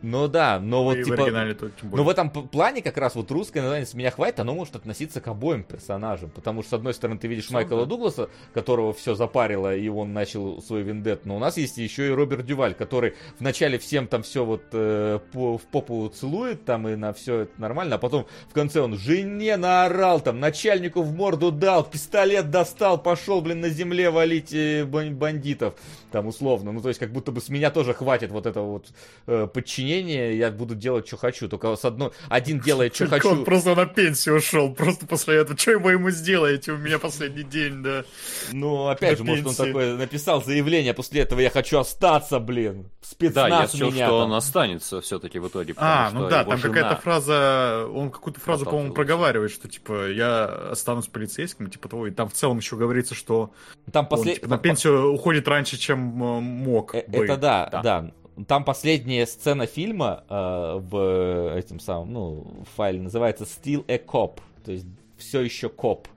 Ну 0.04 0.28
да, 0.28 0.60
но 0.60 0.84
вот 0.84 1.02
типа... 1.04 1.26
В 1.26 1.96
но 1.96 2.04
в 2.04 2.10
этом 2.10 2.30
плане 2.30 2.84
как 2.84 2.98
раз 2.98 3.16
вот 3.16 3.32
русское 3.32 3.62
название 3.62 3.88
«С 3.88 3.96
меня 3.96 4.12
хватит», 4.12 4.40
оно 4.40 4.54
может 4.54 4.76
относиться 4.76 5.22
к 5.22 5.28
обоим 5.28 5.64
персонажам. 5.64 6.30
Потому 6.30 6.62
что, 6.62 6.72
с 6.72 6.74
одной 6.74 6.94
стороны, 6.94 7.20
ты 7.20 7.28
видишь 7.28 7.46
все, 7.46 7.56
Майкла 7.56 7.80
да. 7.80 7.86
Дугласа, 7.86 8.30
которого 8.54 8.94
все 8.94 9.16
запарило, 9.16 9.76
и 9.76 9.88
он 9.88 10.14
начал 10.14 10.62
свой 10.62 10.84
вендет. 10.84 11.26
Но 11.26 11.36
у 11.36 11.40
нас 11.40 11.58
есть 11.58 11.78
еще 11.78 12.08
и 12.08 12.12
Роберт 12.12 12.46
Дюваль, 12.46 12.76
который 12.76 13.16
вначале 13.40 13.80
всем 13.80 14.08
там 14.08 14.22
все 14.22 14.46
вот 14.46 14.66
э, 14.72 15.20
по, 15.32 15.58
в 15.58 15.64
попу 15.64 16.08
целует, 16.10 16.64
там 16.64 16.88
и 16.88 16.96
на 16.96 17.12
все 17.14 17.42
это 17.42 17.60
нормально, 17.60 17.96
а 17.96 17.98
потом 17.98 18.28
в 18.50 18.54
конце 18.54 18.82
он 18.82 18.98
жене 18.98 19.58
наорал, 19.58 20.20
там, 20.20 20.40
начальнику 20.40 21.02
в 21.02 21.16
морду 21.16 21.52
дал, 21.52 21.84
пистолет 21.84 22.52
достал, 22.52 23.02
пошел, 23.02 23.42
блин, 23.42 23.62
на 23.62 23.70
земле 23.70 24.12
валить 24.12 24.54
э, 24.54 24.86
бандитов, 24.86 25.74
там, 26.12 26.28
условно. 26.28 26.72
Ну, 26.72 26.82
то 26.82 26.90
есть, 26.90 27.00
как 27.00 27.12
будто 27.12 27.32
бы 27.32 27.42
с 27.42 27.50
меня 27.50 27.72
тоже 27.72 27.96
хватит 27.96 28.30
вот 28.30 28.46
этого 28.46 28.74
вот 28.74 28.88
э, 29.26 29.48
подчинения 29.52 29.87
подчинение, 29.88 30.38
я 30.38 30.52
буду 30.52 30.76
делать, 30.76 31.08
что 31.08 31.18
хочу. 31.18 31.48
Только 31.48 31.76
с 31.76 31.86
одной... 31.86 32.12
Один 32.30 32.60
делает, 32.60 32.96
что 32.96 33.08
хочу. 33.08 33.30
Он 33.30 33.46
просто 33.46 33.76
на 33.76 33.86
пенсию 33.86 34.38
ушел, 34.38 34.74
просто 34.74 35.06
после 35.06 35.38
этого. 35.38 35.58
Что 35.58 35.80
вы 35.80 35.94
ему 35.94 36.10
сделаете? 36.12 36.74
У 36.74 36.78
меня 36.78 37.00
последний 37.00 37.44
день, 37.44 37.84
да. 37.84 38.04
Ну, 38.52 38.88
опять 38.88 39.18
же, 39.18 39.24
может, 39.24 39.48
он 39.48 39.56
такой 39.56 39.98
написал 39.98 40.44
заявление, 40.44 40.94
после 40.94 41.22
этого 41.22 41.40
я 41.40 41.50
хочу 41.50 41.80
остаться, 41.80 42.40
блин. 42.40 42.90
Спецназ 43.02 43.50
да, 43.50 43.62
я 43.62 43.68
слышал, 43.68 43.92
что 43.92 44.20
он 44.20 44.34
останется 44.34 45.02
все-таки 45.02 45.40
в 45.40 45.48
итоге. 45.48 45.74
А, 45.78 46.12
ну 46.12 46.28
да, 46.30 46.44
там 46.44 46.60
какая-то 46.60 46.98
фраза, 46.98 47.88
он 47.94 48.12
какую-то 48.12 48.40
фразу, 48.40 48.66
по-моему, 48.66 48.94
проговаривает, 48.94 49.52
что, 49.52 49.68
типа, 49.68 50.10
я 50.10 50.46
останусь 50.72 51.08
полицейским, 51.08 51.70
типа 51.70 51.90
того, 51.90 52.08
и 52.08 52.12
там 52.12 52.28
в 52.28 52.34
целом 52.34 52.58
еще 52.58 52.76
говорится, 52.76 53.16
что 53.16 53.52
там 53.92 54.08
после... 54.08 54.32
он, 54.32 54.36
типа, 54.36 54.48
на 54.50 54.58
пенсию 54.58 55.14
уходит 55.14 55.48
раньше, 55.48 55.78
чем 55.78 56.22
э, 56.22 56.40
мог 56.42 56.96
э, 56.96 57.06
Это 57.12 57.38
да, 57.38 57.70
да. 57.72 57.82
да. 57.82 58.12
Там 58.46 58.64
последняя 58.64 59.26
сцена 59.26 59.66
фильма 59.66 60.24
э, 60.30 60.80
в 60.80 61.56
этим 61.58 61.80
самом, 61.80 62.14
ну, 62.14 62.48
файле 62.76 63.02
называется 63.02 63.46
Still 63.46 63.84
a 63.88 63.98
Cop, 63.98 64.40
то 64.64 64.72
есть 64.72 64.86
все 65.18 65.42
еще 65.42 65.70
коп. 65.70 66.08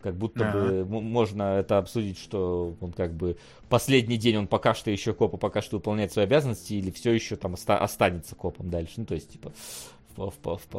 Как 0.00 0.14
будто 0.14 0.44
uh-huh. 0.44 0.84
бы 0.84 1.00
можно 1.00 1.58
это 1.58 1.78
обсудить, 1.78 2.18
что 2.18 2.76
он 2.80 2.92
как 2.92 3.14
бы 3.14 3.36
последний 3.68 4.16
день 4.16 4.36
он 4.36 4.46
пока 4.46 4.72
что 4.72 4.92
еще 4.92 5.12
коп, 5.12 5.34
а 5.34 5.38
пока 5.38 5.60
что 5.60 5.78
выполняет 5.78 6.12
свои 6.12 6.24
обязанности, 6.24 6.74
или 6.74 6.92
все 6.92 7.12
еще 7.12 7.34
там 7.34 7.54
оста- 7.54 7.78
останется 7.78 8.36
копом 8.36 8.70
дальше. 8.70 8.94
Ну, 8.98 9.06
то 9.06 9.14
есть, 9.14 9.32
типа, 9.32 9.52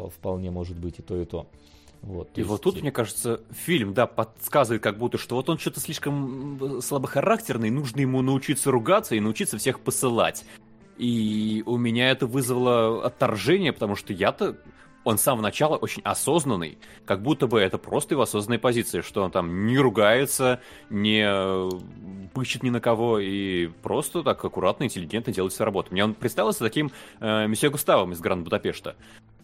вполне 0.10 0.52
может 0.52 0.78
быть 0.78 1.00
и 1.00 1.02
то, 1.02 1.22
и 1.22 1.26
то. 1.26 1.48
Вот, 2.02 2.30
и 2.36 2.40
есть... 2.40 2.50
вот 2.50 2.62
тут, 2.62 2.82
мне 2.82 2.94
кажется, 2.94 3.42
фильм, 3.52 3.94
да, 3.94 4.08
подсказывает 4.08 4.82
как 4.82 4.98
будто, 4.98 5.18
что 5.18 5.36
вот 5.36 5.50
он 5.50 5.58
что-то 5.58 5.82
слишком 5.82 6.82
слабохарактерный, 6.82 7.70
нужно 7.70 8.00
ему 8.00 8.22
научиться 8.22 8.72
ругаться 8.72 9.16
и 9.16 9.20
научиться 9.20 9.58
всех 9.58 9.82
посылать. 9.82 10.46
И 11.00 11.64
у 11.66 11.78
меня 11.78 12.12
это 12.12 12.28
вызвало 12.28 13.06
отторжение, 13.06 13.72
потому 13.72 13.96
что 13.96 14.12
я-то 14.12 14.58
он 15.06 15.18
с 15.18 15.22
самого 15.22 15.42
начала 15.42 15.78
очень 15.78 16.02
осознанный, 16.04 16.78
как 17.06 17.22
будто 17.22 17.48
бы 17.48 17.60
это 17.60 17.78
просто 17.78 18.16
его 18.16 18.24
осознанная 18.24 18.60
позиция, 18.60 19.02
что 19.02 19.24
он 19.24 19.32
там 19.32 19.66
не 19.66 19.78
ругается, 19.78 20.60
не 20.90 21.26
пыщет 22.34 22.64
ни 22.64 22.70
на 22.70 22.82
кого 22.82 23.18
и 23.18 23.68
просто 23.82 24.24
так 24.24 24.44
аккуратно, 24.44 24.84
интеллигентно 24.84 25.34
делает 25.34 25.54
свою 25.54 25.68
работу. 25.68 25.88
Мне 25.92 26.04
он 26.04 26.14
представился 26.14 26.60
таким 26.60 26.92
э, 27.22 27.48
месье 27.48 27.70
Густавом 27.70 28.12
из 28.12 28.20
Гранд 28.20 28.44
Будапешта. 28.44 28.98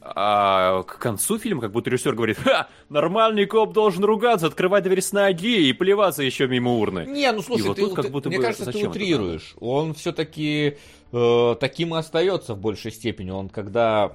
А 0.07 0.83
к 0.83 0.99
концу 0.99 1.39
фильма 1.39 1.61
как 1.61 1.71
будто 1.71 1.89
режиссер 1.89 2.13
говорит, 2.13 2.37
ха, 2.37 2.67
нормальный 2.89 3.47
коп 3.47 3.73
должен 3.73 4.03
ругаться, 4.03 4.45
открывать 4.45 4.83
дверь 4.83 5.01
с 5.01 5.11
ноги 5.11 5.67
и 5.67 5.73
плеваться 5.73 6.21
еще 6.21 6.47
мимо 6.47 6.73
урны. 6.73 7.05
Не, 7.07 7.31
ну 7.31 7.41
слушай, 7.41 7.65
вот 7.65 7.75
ты, 7.75 7.81
тут, 7.81 7.95
как 7.95 8.11
будто 8.11 8.29
мне 8.29 8.37
бы, 8.37 8.43
кажется, 8.43 8.71
ты 8.71 8.87
утрируешь. 8.87 9.55
Он 9.59 9.95
все-таки 9.95 10.77
э, 11.11 11.55
таким 11.59 11.95
и 11.95 11.97
остается 11.97 12.53
в 12.53 12.59
большей 12.59 12.91
степени. 12.91 13.31
Он 13.31 13.49
когда... 13.49 14.11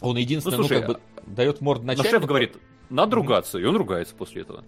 Он 0.00 0.16
единственный, 0.16 0.56
ну, 0.56 0.64
слушай, 0.64 0.80
ну 0.80 0.86
как 0.88 0.96
бы 0.96 1.02
дает 1.32 1.60
морду 1.60 1.86
начальнику. 1.86 2.12
Но 2.12 2.18
шеф 2.18 2.28
говорит, 2.28 2.56
надо 2.90 3.14
ругаться, 3.14 3.58
и 3.58 3.64
он 3.64 3.76
ругается 3.76 4.16
после 4.16 4.42
этого. 4.42 4.64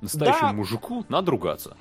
Настоящему 0.00 0.48
да. 0.48 0.52
мужику 0.54 1.04
надо 1.10 1.30
ругаться. 1.30 1.76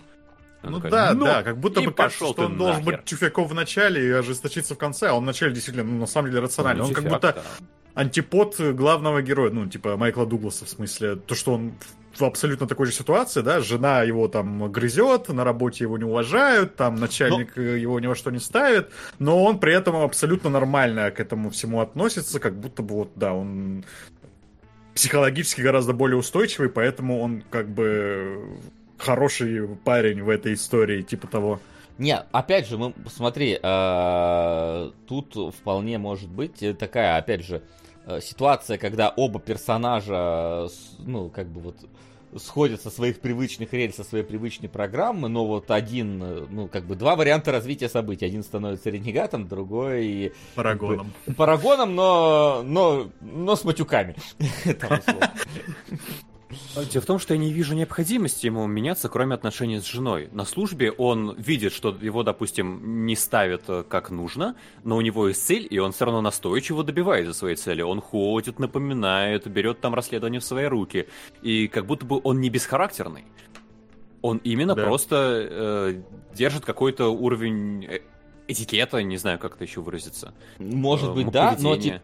Ну 0.69 0.77
такая, 0.77 0.91
да, 0.91 1.14
ну, 1.14 1.26
да, 1.26 1.44
как 1.44 1.57
будто 1.57 1.81
бы 1.81 1.91
пошел 1.91 2.34
что 2.34 2.45
он 2.45 2.57
должен 2.57 2.84
быть 2.84 3.03
тюфяком 3.06 3.48
в 3.48 3.53
начале 3.53 4.07
и 4.07 4.11
ожесточиться 4.11 4.76
в 4.76 4.77
конце, 4.77 5.10
а 5.10 5.14
он 5.14 5.23
в 5.23 5.26
начале 5.26 5.53
действительно, 5.53 5.84
ну, 5.84 5.99
на 5.99 6.07
самом 6.07 6.30
деле, 6.30 6.41
рациональный. 6.44 6.81
Ну, 6.81 6.88
он 6.88 6.94
тюфяк, 6.94 7.03
как 7.03 7.14
будто 7.14 7.34
да. 7.34 8.02
антипод 8.02 8.60
главного 8.60 9.22
героя, 9.22 9.52
ну, 9.52 9.68
типа 9.68 9.98
Майкла 9.98 10.26
Дугласа, 10.26 10.65
в 10.65 10.69
смысле, 10.69 11.15
то, 11.15 11.35
что 11.35 11.53
он 11.53 11.73
в 12.19 12.26
абсолютно 12.26 12.68
такой 12.68 12.88
же 12.88 12.91
ситуации, 12.91 13.41
да, 13.41 13.60
жена 13.60 14.02
его 14.03 14.27
там 14.27 14.72
грызет, 14.72 15.30
на 15.30 15.44
работе 15.44 15.84
его 15.84 15.98
не 15.98 16.03
уважают, 16.03 16.76
там 16.76 16.95
начальник 16.95 17.56
но... 17.56 17.61
его 17.61 17.99
ни 17.99 18.07
во 18.07 18.15
что 18.15 18.31
не 18.31 18.39
ставит, 18.39 18.91
но 19.19 19.44
он 19.44 19.60
при 19.60 19.73
этом 19.73 19.95
абсолютно 19.98 20.49
нормально 20.49 21.11
к 21.11 21.19
этому 21.19 21.49
всему 21.49 21.81
относится, 21.81 22.39
как 22.39 22.60
будто 22.60 22.81
бы 22.81 22.95
вот, 22.95 23.11
да, 23.15 23.34
он 23.34 23.85
психологически 24.95 25.61
гораздо 25.61 25.94
более 25.94 26.18
устойчивый, 26.18 26.69
поэтому 26.69 27.22
он 27.22 27.44
как 27.52 27.69
бы 27.69 28.57
хороший 28.98 29.68
парень 29.84 30.24
в 30.24 30.30
этой 30.30 30.53
истории, 30.53 31.02
типа 31.02 31.28
того. 31.28 31.60
Не, 31.98 32.18
опять 32.32 32.68
же, 32.68 32.78
мы 32.78 32.94
смотри, 33.10 33.60
э, 33.61 34.91
тут 35.07 35.56
вполне 35.56 35.98
может 35.98 36.30
быть 36.30 36.64
такая, 36.78 37.18
опять 37.18 37.44
же, 37.44 37.64
э, 38.06 38.19
ситуация, 38.22 38.78
когда 38.78 39.10
оба 39.10 39.40
персонажа, 39.40 40.68
ну, 40.99 41.30
как 41.30 41.48
бы 41.48 41.61
вот 41.61 41.76
сходят 42.36 42.82
со 42.82 42.91
своих 42.91 43.19
привычных 43.19 43.74
рельс, 43.74 43.95
со 43.95 44.03
своей 44.03 44.24
привычной 44.24 44.69
программы, 44.69 45.28
но 45.28 45.45
вот 45.45 45.72
один, 45.72 46.19
ну, 46.49 46.68
как 46.68 46.84
бы 46.84 46.95
два 46.95 47.15
варианта 47.15 47.52
развития 47.52 47.90
событий. 47.90 48.26
Один 48.26 48.44
становится 48.44 48.90
ренегатом, 48.90 49.48
другой... 49.48 50.34
Парагоном. 50.53 51.14
Как 51.26 51.34
бы, 51.34 51.38
парагоном, 51.38 51.95
но, 51.95 52.61
но, 52.64 53.10
но 53.22 53.56
с 53.56 53.64
матюками. 53.64 54.15
Дело 56.76 57.02
в 57.02 57.06
том, 57.06 57.19
что 57.19 57.34
я 57.34 57.40
не 57.40 57.52
вижу 57.52 57.76
необходимости 57.76 58.45
ему 58.45 58.65
меняться, 58.68 59.10
кроме 59.10 59.36
отношений 59.36 59.80
с 59.80 59.86
женой. 59.86 60.30
На 60.32 60.45
службе 60.45 60.91
он 60.91 61.36
видит, 61.38 61.74
что 61.74 61.95
его, 61.99 62.24
допустим, 62.24 63.06
не 63.06 63.15
ставят 63.15 63.64
э, 63.68 63.84
как 63.88 64.11
нужно, 64.11 64.56
но 64.84 64.95
у 64.95 65.02
него 65.02 65.28
есть 65.28 65.45
цель, 65.45 65.68
и 65.69 65.78
он 65.80 65.91
все 65.91 66.06
равно 66.06 66.22
настойчиво 66.22 66.84
добивается 66.84 67.34
своей 67.34 67.57
цели. 67.57 67.82
Он 67.82 67.99
ходит, 67.99 68.60
напоминает, 68.60 69.48
берет 69.48 69.82
там 69.82 69.94
расследование 69.94 70.40
в 70.40 70.45
свои 70.45 70.65
руки. 70.65 71.07
И 71.41 71.68
как 71.68 71.86
будто 71.86 72.06
бы 72.06 72.22
он 72.24 72.40
не 72.40 72.49
бесхарактерный. 72.49 73.26
Он 74.22 74.38
именно 74.38 74.74
да. 74.74 74.84
просто 74.84 75.48
э, 75.49 76.02
держит 76.34 76.64
какой-то 76.64 77.10
уровень 77.10 77.86
э, 77.86 77.99
этикета, 78.48 79.03
не 79.03 79.18
знаю, 79.18 79.38
как 79.38 79.56
это 79.56 79.65
еще 79.65 79.82
выразиться. 79.82 80.34
Может 80.60 81.10
э, 81.10 81.14
быть, 81.14 81.32
да, 81.32 81.57
но, 81.60 81.76
Э, 81.76 81.99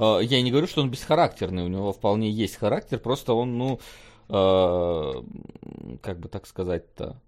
я 0.00 0.42
не 0.42 0.50
говорю, 0.50 0.66
что 0.66 0.80
он 0.80 0.90
бесхарактерный, 0.90 1.64
у 1.64 1.68
него 1.68 1.92
вполне 1.92 2.30
есть 2.30 2.56
характер, 2.56 2.98
просто 2.98 3.34
он, 3.34 3.58
ну, 3.58 3.80
э, 4.28 5.12
как 6.00 6.18
бы 6.20 6.28
так 6.28 6.46
сказать-то, 6.46 7.20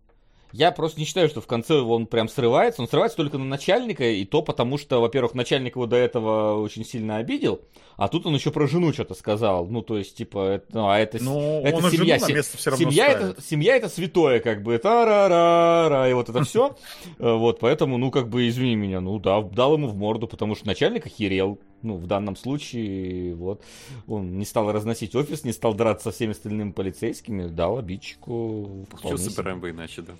я 0.53 0.71
просто 0.71 1.01
не 1.01 1.07
считаю, 1.07 1.29
что 1.29 1.41
в 1.41 1.47
конце 1.47 1.81
он 1.81 2.07
прям 2.07 2.29
срывается. 2.29 2.83
Он 2.83 2.89
срывается 2.89 3.17
только 3.17 3.39
на 3.39 3.45
начальника, 3.45 4.05
и 4.05 4.25
то 4.25 4.43
потому, 4.43 4.77
что, 4.77 5.01
во-первых, 5.01 5.35
начальник 5.35 5.77
его 5.77 5.87
до 5.87 5.97
этого 5.97 6.61
очень 6.61 6.85
сильно 6.85 7.17
обидел, 7.17 7.63
а 7.97 8.09
тут 8.09 8.27
он 8.27 8.35
еще 8.35 8.51
про 8.51 8.67
жену 8.67 8.93
что-то 8.93 9.15
сказал. 9.15 9.67
Ну, 9.67 9.81
то 9.81 9.97
есть, 9.97 10.17
типа, 10.17 10.39
это, 10.57 10.67
ну, 10.73 10.89
а 10.89 10.99
это, 10.99 11.23
Но 11.23 11.63
это 11.65 11.77
он 11.77 11.91
семья. 11.91 12.19
Жену 12.19 12.29
на 12.29 12.35
место 12.35 12.59
все 12.59 12.71
равно 12.71 12.91
семья, 12.91 13.11
ставит. 13.11 13.31
это, 13.31 13.43
семья 13.43 13.77
это 13.77 13.89
святое, 13.89 14.41
как 14.41 14.63
бы, 14.63 14.77
та-ра-ра-ра, 14.77 16.11
и 16.11 16.13
вот 16.13 16.29
это 16.29 16.45
все. 16.45 16.77
Вот, 17.19 17.61
поэтому, 17.61 17.97
ну, 17.97 18.11
как 18.11 18.29
бы, 18.29 18.49
извини 18.49 18.77
меня, 18.77 19.01
ну 19.01 19.19
да, 19.19 19.41
дал 19.41 19.75
ему 19.75 19.89
в 19.89 19.97
морду, 19.97 20.27
потому 20.27 20.55
что 20.55 20.67
начальник 20.67 21.07
охерел. 21.07 21.59
Ну, 21.83 21.97
в 21.97 22.07
данном 22.07 22.37
случае, 22.37 23.35
вот, 23.35 23.63
он 24.07 24.39
не 24.39 24.45
стал 24.45 24.71
разносить 24.73 25.15
офис, 25.15 25.45
не 25.45 25.53
стал 25.53 25.75
драться 25.75 26.11
со 26.11 26.17
всеми 26.17 26.33
остальными 26.33 26.71
полицейскими, 26.73 27.49
дал 27.49 27.79
обидчику. 27.79 28.87
Получился 28.91 29.43
Рэмбо 29.43 29.71
иначе, 29.71 30.03
да. 30.03 30.13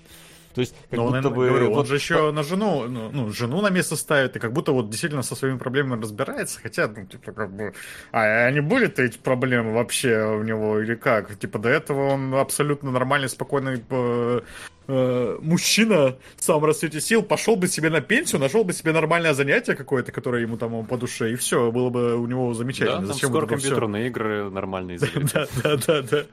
То 0.53 0.61
есть, 0.61 0.75
как 0.89 0.97
Но 0.97 1.05
будто 1.07 1.27
он, 1.27 1.33
бы... 1.33 1.47
Говорю, 1.49 1.69
вот... 1.69 1.79
Он 1.79 1.85
же 1.85 1.95
еще 1.95 2.31
на 2.31 2.43
жену, 2.43 2.87
ну, 2.87 3.09
ну, 3.11 3.29
жену 3.31 3.61
на 3.61 3.69
место 3.69 3.95
ставит, 3.95 4.35
и 4.35 4.39
как 4.39 4.53
будто 4.53 4.71
вот 4.71 4.89
действительно 4.89 5.23
со 5.23 5.35
своими 5.35 5.57
проблемами 5.57 6.01
разбирается, 6.01 6.59
хотя, 6.61 6.87
ну, 6.87 7.05
типа, 7.05 7.31
как 7.31 7.51
бы... 7.55 7.73
А, 8.11 8.45
а 8.47 8.51
не 8.51 8.61
были-то 8.61 9.01
эти 9.01 9.17
проблемы 9.17 9.73
вообще 9.73 10.23
у 10.23 10.43
него 10.43 10.79
или 10.79 10.95
как? 10.95 11.37
Типа, 11.39 11.57
до 11.57 11.69
этого 11.69 12.09
он 12.09 12.35
абсолютно 12.35 12.91
нормальный, 12.91 13.29
спокойный 13.29 13.83
э, 13.89 14.41
э, 14.87 15.37
мужчина 15.41 16.17
в 16.35 16.43
самом 16.43 16.65
расцвете 16.65 17.01
сил, 17.01 17.23
пошел 17.23 17.55
бы 17.55 17.67
себе 17.67 17.89
на 17.89 18.01
пенсию, 18.01 18.39
нашел 18.39 18.63
бы 18.63 18.73
себе 18.73 18.91
нормальное 18.91 19.33
занятие 19.33 19.75
какое-то, 19.75 20.11
которое 20.11 20.43
ему 20.43 20.57
там 20.57 20.85
по 20.85 20.97
душе, 20.97 21.31
и 21.31 21.35
все, 21.35 21.71
было 21.71 21.89
бы 21.89 22.15
у 22.15 22.27
него 22.27 22.53
замечательно. 22.53 23.07
Да, 23.07 23.13
Зачем 23.13 23.29
скоро 23.29 23.47
компьютерные 23.47 24.03
все? 24.03 24.09
игры 24.09 24.49
нормальные 24.51 24.99
Да, 25.33 25.47
да, 25.63 25.77
да, 25.87 26.01
да. 26.03 26.23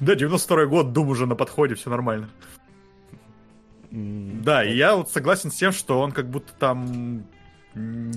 Да, 0.00 0.14
92-й 0.14 0.66
год, 0.66 0.92
Дум 0.92 1.08
уже 1.08 1.26
на 1.26 1.36
подходе, 1.36 1.74
все 1.74 1.90
нормально. 1.90 2.28
Да, 3.94 4.64
и 4.64 4.74
я 4.74 4.96
вот 4.96 5.10
согласен 5.10 5.52
с 5.52 5.54
тем, 5.54 5.70
что 5.70 6.00
он 6.00 6.10
как 6.10 6.28
будто 6.28 6.52
там 6.58 7.24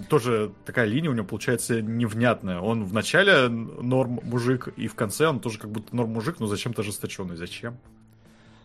тоже 0.09 0.51
такая 0.65 0.85
линия 0.85 1.09
у 1.09 1.13
него 1.13 1.25
получается 1.25 1.81
невнятная. 1.81 2.59
Он 2.59 2.83
в 2.83 2.93
начале 2.93 3.47
норм 3.47 4.19
мужик, 4.23 4.69
и 4.75 4.87
в 4.87 4.95
конце 4.95 5.27
он 5.27 5.39
тоже 5.39 5.59
как 5.59 5.71
будто 5.71 5.95
норм 5.95 6.11
мужик, 6.11 6.39
но 6.39 6.47
зачем-то 6.47 6.81
ожесточенный. 6.81 7.35
Зачем? 7.35 7.77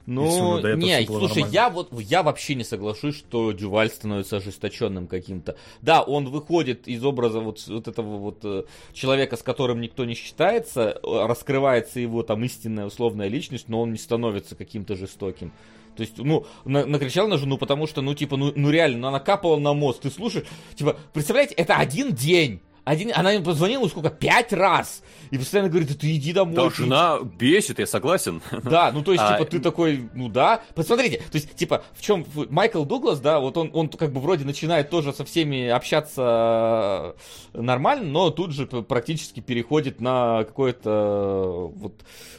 Ну, 0.06 0.58
не, 0.76 1.06
слушай, 1.06 1.42
нормально. 1.42 1.52
я 1.52 1.70
вот 1.70 2.00
я 2.00 2.22
вообще 2.22 2.56
не 2.56 2.64
соглашусь, 2.64 3.16
что 3.16 3.52
Дюваль 3.52 3.88
становится 3.88 4.38
ожесточенным 4.38 5.06
каким-то. 5.06 5.56
Да, 5.80 6.02
он 6.02 6.28
выходит 6.28 6.88
из 6.88 7.04
образа 7.04 7.40
вот, 7.40 7.64
вот 7.68 7.86
этого 7.86 8.18
вот 8.18 8.38
э, 8.42 8.64
человека, 8.92 9.36
с 9.36 9.42
которым 9.42 9.80
никто 9.80 10.04
не 10.04 10.14
считается, 10.14 10.98
раскрывается 11.04 12.00
его 12.00 12.24
там 12.24 12.42
истинная 12.42 12.86
условная 12.86 13.28
личность, 13.28 13.68
но 13.68 13.80
он 13.82 13.92
не 13.92 13.98
становится 13.98 14.56
каким-то 14.56 14.96
жестоким. 14.96 15.52
То 15.96 16.02
есть, 16.02 16.18
ну, 16.18 16.46
на, 16.64 16.86
накричал 16.86 17.28
на 17.28 17.36
жену, 17.36 17.58
потому 17.58 17.86
что, 17.86 18.02
ну, 18.02 18.14
типа, 18.14 18.36
ну, 18.36 18.52
ну 18.54 18.70
реально, 18.70 18.98
ну, 18.98 19.08
она 19.08 19.20
капала 19.20 19.58
на 19.58 19.74
мост. 19.74 20.02
Ты 20.02 20.10
слушаешь, 20.10 20.46
типа, 20.74 20.96
представляете, 21.12 21.54
это 21.54 21.76
один 21.76 22.12
день. 22.12 22.60
Один, 22.84 23.12
она 23.14 23.30
ему 23.30 23.44
позвонила 23.44 23.86
сколько? 23.86 24.10
Пять 24.10 24.52
раз. 24.52 25.04
И 25.30 25.38
постоянно 25.38 25.70
говорит, 25.70 25.96
ты 25.98 26.16
иди 26.16 26.32
домой. 26.32 26.56
Да, 26.56 26.70
жена 26.70 27.18
бесит, 27.38 27.78
я 27.78 27.86
согласен. 27.86 28.42
Да, 28.64 28.90
ну 28.92 29.02
то 29.02 29.12
есть, 29.12 29.22
а... 29.24 29.34
типа, 29.34 29.48
ты 29.48 29.60
такой, 29.60 30.08
ну 30.14 30.28
да. 30.28 30.62
Посмотрите, 30.74 31.18
то 31.18 31.36
есть, 31.36 31.54
типа, 31.54 31.84
в 31.94 32.02
чем 32.02 32.26
Майкл 32.50 32.84
Дуглас, 32.84 33.20
да, 33.20 33.38
вот 33.38 33.56
он, 33.56 33.70
он 33.72 33.88
как 33.88 34.12
бы 34.12 34.20
вроде 34.20 34.44
начинает 34.44 34.90
тоже 34.90 35.12
со 35.12 35.24
всеми 35.24 35.68
общаться 35.68 37.14
нормально, 37.52 38.06
но 38.06 38.30
тут 38.30 38.52
же 38.52 38.66
практически 38.66 39.38
переходит 39.38 40.00
на 40.00 40.44
какое-то 40.44 41.72
вот 41.74 41.94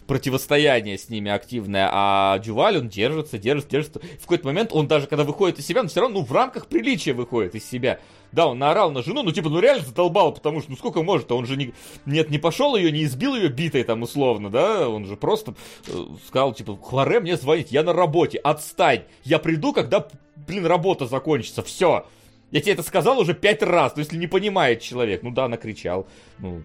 противостояние 0.07 0.97
с 0.97 1.07
ними 1.07 1.31
активное. 1.31 1.89
А 1.91 2.37
Дюваль, 2.39 2.77
он 2.77 2.89
держится, 2.89 3.37
держится, 3.37 3.69
держится. 3.69 4.01
В 4.19 4.23
какой-то 4.23 4.45
момент 4.45 4.71
он 4.73 4.87
даже, 4.87 5.07
когда 5.07 5.23
выходит 5.23 5.59
из 5.59 5.65
себя, 5.65 5.81
он 5.81 5.87
все 5.87 6.01
равно, 6.01 6.19
ну, 6.19 6.25
в 6.25 6.31
рамках 6.33 6.67
приличия 6.67 7.13
выходит 7.13 7.55
из 7.55 7.63
себя. 7.65 7.99
Да, 8.33 8.47
он 8.47 8.57
наорал 8.57 8.91
на 8.91 9.03
жену, 9.03 9.21
ну, 9.21 9.31
типа, 9.31 9.49
ну, 9.49 9.59
реально 9.59 9.85
задолбал, 9.85 10.33
потому 10.33 10.59
что, 10.59 10.71
ну, 10.71 10.77
сколько 10.77 11.03
может, 11.03 11.31
а 11.31 11.35
он 11.35 11.45
же 11.45 11.55
не, 11.55 11.73
нет, 12.07 12.31
не 12.31 12.39
пошел 12.39 12.75
ее, 12.75 12.91
не 12.91 13.03
избил 13.03 13.35
ее 13.35 13.47
битой 13.47 13.83
там, 13.83 14.01
условно, 14.01 14.49
да, 14.49 14.89
он 14.89 15.05
же 15.05 15.15
просто 15.15 15.53
э, 15.87 15.91
сказал, 16.27 16.51
типа, 16.51 16.75
Хлоре 16.81 17.19
мне 17.19 17.37
звонить, 17.37 17.71
я 17.71 17.83
на 17.83 17.93
работе, 17.93 18.39
отстань, 18.39 19.03
я 19.23 19.37
приду, 19.37 19.71
когда, 19.71 20.07
блин, 20.47 20.65
работа 20.65 21.05
закончится, 21.05 21.61
все. 21.61 22.07
Я 22.49 22.61
тебе 22.61 22.73
это 22.73 22.81
сказал 22.81 23.19
уже 23.19 23.35
пять 23.35 23.61
раз, 23.61 23.95
но 23.95 24.01
если 24.01 24.17
не 24.17 24.27
понимает 24.27 24.81
человек, 24.81 25.21
ну 25.21 25.29
да, 25.29 25.47
накричал, 25.47 26.07
ну, 26.39 26.63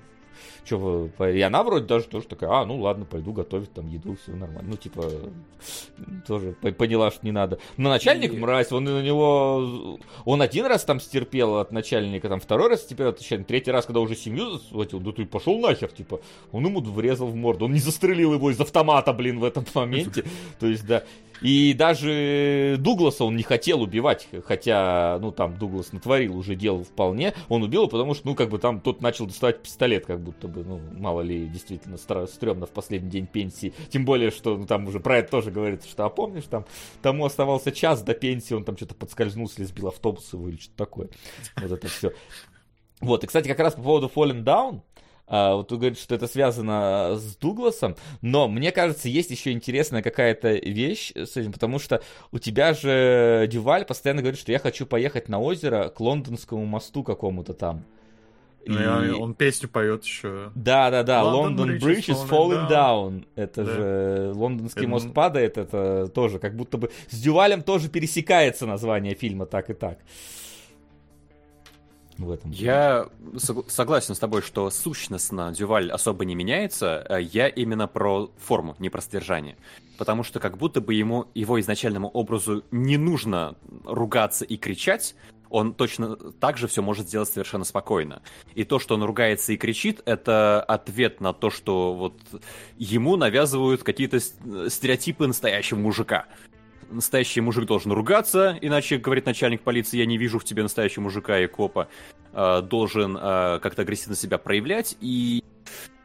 что, 0.69 1.09
и 1.27 1.41
она 1.41 1.63
вроде 1.63 1.87
даже 1.87 2.05
тоже 2.07 2.27
такая, 2.27 2.51
а, 2.51 2.65
ну 2.65 2.79
ладно, 2.79 3.05
пойду 3.05 3.33
готовить 3.33 3.73
там 3.73 3.89
еду, 3.89 4.17
все 4.23 4.33
нормально. 4.33 4.71
Ну, 4.71 4.77
типа, 4.77 5.11
тоже 6.27 6.53
поняла, 6.77 7.11
что 7.11 7.25
не 7.25 7.33
надо. 7.33 7.59
Но 7.77 7.89
начальник 7.89 8.35
и... 8.35 8.37
мразь, 8.37 8.71
он 8.71 8.85
на 8.85 9.03
него, 9.03 9.99
он 10.25 10.43
один 10.43 10.67
раз 10.67 10.85
там 10.85 11.01
стерпел 11.01 11.57
от 11.57 11.73
начальника, 11.73 12.29
там 12.29 12.41
второй 12.41 12.69
раз 12.69 12.85
теперь 12.85 13.07
от 13.07 13.19
начальника, 13.19 13.49
третий 13.49 13.71
раз, 13.71 13.87
когда 13.87 14.01
уже 14.01 14.15
семью 14.15 14.59
схватил, 14.59 15.01
да 15.01 15.13
ты 15.13 15.25
пошел 15.25 15.59
нахер, 15.59 15.89
типа, 15.89 16.21
он 16.53 16.67
ему 16.67 16.81
врезал 16.81 17.29
в 17.29 17.35
морду, 17.35 17.65
он 17.65 17.73
не 17.73 17.81
застрелил 17.81 18.35
его 18.35 18.51
из 18.51 18.61
автомата, 18.61 19.13
блин, 19.13 19.41
в 19.41 19.45
этом 19.45 19.65
моменте. 19.75 20.25
То 20.61 20.67
есть, 20.67 20.87
да, 20.87 21.05
и 21.41 21.75
даже 21.75 22.77
Дугласа 22.79 23.25
он 23.25 23.37
не 23.37 23.43
хотел 23.43 23.83
убивать, 23.83 24.29
хотя, 24.45 25.19
ну, 25.21 25.31
там, 25.31 25.57
Дуглас 25.57 25.93
натворил 25.93 26.37
уже 26.37 26.55
дел 26.55 26.85
вполне. 26.85 27.35
Он 27.49 27.63
убил, 27.63 27.89
потому 27.89 28.15
что, 28.15 28.27
ну, 28.27 28.35
как 28.35 28.51
бы 28.51 28.59
там 28.59 28.81
тот 28.81 29.01
начал 29.01 29.27
доставать 29.27 29.63
пистолет, 29.63 30.07
как 30.07 30.21
будто 30.21 30.49
бы, 30.49 30.65
ну, 30.65 30.81
мало 30.99 31.21
ли, 31.21 31.47
действительно, 31.47 31.97
стрёмно 31.97 32.67
в 32.67 32.71
последний 32.71 33.11
день 33.11 33.27
пенсии. 33.27 33.73
Тем 33.91 34.05
более, 34.05 34.31
что, 34.31 34.57
ну, 34.57 34.67
там 34.67 34.87
уже 34.87 34.99
это 34.99 35.31
тоже 35.31 35.51
говорится, 35.51 35.89
что, 35.89 36.05
а 36.05 36.11
помнишь, 36.11 36.45
там, 36.45 36.65
тому 37.03 37.25
оставался 37.25 37.73
час 37.73 38.03
до 38.03 38.15
пенсии, 38.15 38.55
он 38.55 38.65
там 38.65 38.77
что-то 38.77 38.95
подскользнулся 38.95 39.61
или 39.61 39.67
сбил 39.67 39.89
автобус 39.89 40.33
его 40.33 40.49
или 40.49 40.57
что-то 40.57 40.77
такое. 40.77 41.09
Вот 41.57 41.73
это 41.73 41.89
все. 41.89 42.13
Вот, 43.01 43.23
и, 43.23 43.29
кстати, 43.29 43.47
как 43.47 43.61
раз 43.61 43.75
по 43.75 43.83
поводу 43.83 44.11
Fallen 44.13 44.43
Down, 44.43 44.81
вот 45.29 45.69
ты 45.69 45.77
говоришь, 45.77 45.99
что 45.99 46.15
это 46.15 46.27
связано 46.27 47.17
с 47.17 47.37
Дугласом, 47.37 47.97
но 48.23 48.49
мне 48.49 48.73
кажется, 48.73 49.09
есть 49.09 49.31
еще 49.31 49.53
интересная 49.53 50.03
какая-то 50.03 50.53
вещь 50.53 51.13
с 51.15 51.37
этим, 51.37 51.53
потому 51.53 51.79
что 51.79 52.03
у 52.33 52.39
тебя 52.39 52.73
же 52.73 53.47
Дюваль 53.51 53.85
постоянно 53.85 54.23
говорит, 54.23 54.41
что 54.41 54.53
я 54.53 54.59
хочу 54.59 54.87
поехать 54.87 55.29
на 55.29 55.41
озеро 55.41 55.89
к 55.89 56.01
лондонскому 56.01 56.65
мосту 56.65 57.03
какому-то 57.03 57.55
там. 57.55 57.85
Ну, 58.67 59.03
и... 59.03 59.11
он 59.11 59.35
песню 59.35 59.69
поет 59.69 60.05
еще. 60.05 60.53
Да, 60.55 60.91
да, 60.91 61.03
да. 61.03 61.23
London, 61.23 61.79
Bridge 61.79 62.09
is 62.09 62.29
falling 62.29 62.69
down. 62.69 63.21
down. 63.21 63.27
Это 63.35 63.65
да. 63.65 63.73
же 63.73 64.33
лондонский 64.35 64.83
это... 64.83 64.91
мост 64.91 65.13
падает. 65.15 65.57
Это 65.57 66.09
тоже 66.09 66.39
как 66.39 66.55
будто 66.55 66.77
бы 66.77 66.91
с 67.09 67.19
Дювалем 67.19 67.63
тоже 67.63 67.89
пересекается 67.89 68.67
название 68.67 69.15
фильма 69.15 69.47
так 69.47 69.71
и 69.71 69.75
так 69.75 69.99
в 72.19 72.31
этом. 72.31 72.51
Я 72.51 73.09
согласен 73.69 74.15
с 74.15 74.19
тобой, 74.19 74.43
что 74.43 74.71
сущностно 74.71 75.53
Дюваль 75.53 75.91
особо 75.91 76.25
не 76.25 76.35
меняется. 76.35 77.01
А 77.09 77.19
я 77.19 77.49
именно 77.49 77.87
про 77.87 78.31
форму, 78.39 78.77
не 78.79 78.91
про 78.91 79.01
содержание. 79.01 79.57
Потому 79.97 80.23
что 80.23 80.41
как 80.41 80.59
будто 80.59 80.81
бы 80.81 80.95
ему, 80.95 81.27
его 81.35 81.61
изначальному 81.61 82.09
образу 82.09 82.65
не 82.71 82.97
нужно 82.97 83.57
ругаться 83.85 84.45
и 84.45 84.57
кричать, 84.57 85.15
он 85.51 85.75
точно 85.75 86.17
так 86.17 86.59
же 86.59 86.69
все 86.69 86.83
может 86.83 87.09
сделать 87.09 87.29
совершенно 87.29 87.65
спокойно. 87.65 88.23
И 88.55 88.65
то, 88.65 88.79
что 88.79 88.95
он 88.95 89.03
ругается 89.03 89.53
и 89.53 89.57
кричит, 89.57 90.03
это 90.05 90.63
ответ 90.63 91.21
на 91.21 91.33
то, 91.33 91.51
что 91.51 91.95
вот 91.95 92.15
ему 92.77 93.17
навязывают 93.17 93.83
какие-то 93.83 94.21
стереотипы 94.21 95.27
настоящего 95.27 95.79
мужика 95.79 96.27
настоящий 96.91 97.41
мужик 97.41 97.67
должен 97.67 97.93
ругаться, 97.93 98.59
иначе, 98.61 98.99
говорит 98.99 99.27
начальник 99.27 99.63
полиции, 99.63 99.99
я 99.99 100.07
не 100.07 100.19
вижу 100.19 100.39
в 100.39 100.45
тебе 100.45 100.63
настоящего 100.63 101.05
мужика 101.05 101.39
и 101.39 101.47
копа, 101.47 101.89
э, 102.33 102.63
должен 102.63 103.17
э, 103.17 103.59
как-то 103.61 103.83
агрессивно 103.83 104.17
себя 104.17 104.39
проявлять, 104.39 104.97
и 105.01 105.43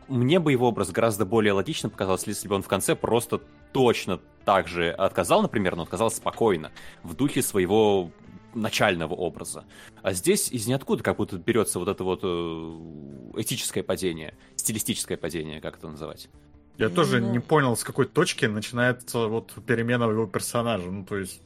мне 0.07 0.39
бы 0.39 0.51
его 0.51 0.67
образ 0.67 0.91
гораздо 0.91 1.25
более 1.25 1.53
логично 1.53 1.89
показался, 1.89 2.29
если 2.29 2.47
бы 2.47 2.55
он 2.55 2.63
в 2.63 2.67
конце 2.67 2.95
просто 2.95 3.41
точно 3.71 4.19
так 4.45 4.67
же 4.67 4.91
отказал, 4.91 5.41
например, 5.41 5.75
но 5.75 5.83
отказал 5.83 6.11
спокойно, 6.11 6.71
в 7.03 7.15
духе 7.15 7.41
своего 7.41 8.11
начального 8.53 9.13
образа. 9.13 9.65
А 10.01 10.13
здесь 10.13 10.51
из 10.51 10.67
ниоткуда 10.67 11.03
как 11.03 11.17
будто 11.17 11.37
берется 11.37 11.79
вот 11.79 11.87
это 11.87 12.03
вот 12.03 12.19
э, 12.23 13.41
этическое 13.41 13.83
падение, 13.83 14.35
стилистическое 14.55 15.17
падение, 15.17 15.61
как 15.61 15.77
это 15.77 15.87
называть. 15.87 16.29
Я 16.77 16.89
ну, 16.89 16.95
тоже 16.95 17.21
не 17.21 17.39
понял, 17.39 17.77
с 17.77 17.83
какой 17.83 18.05
точки 18.05 18.45
начинается 18.45 19.27
вот 19.27 19.51
перемена 19.65 20.05
его 20.05 20.25
персонажа. 20.25 20.89
Ну, 20.89 21.05
то 21.05 21.17
есть, 21.17 21.41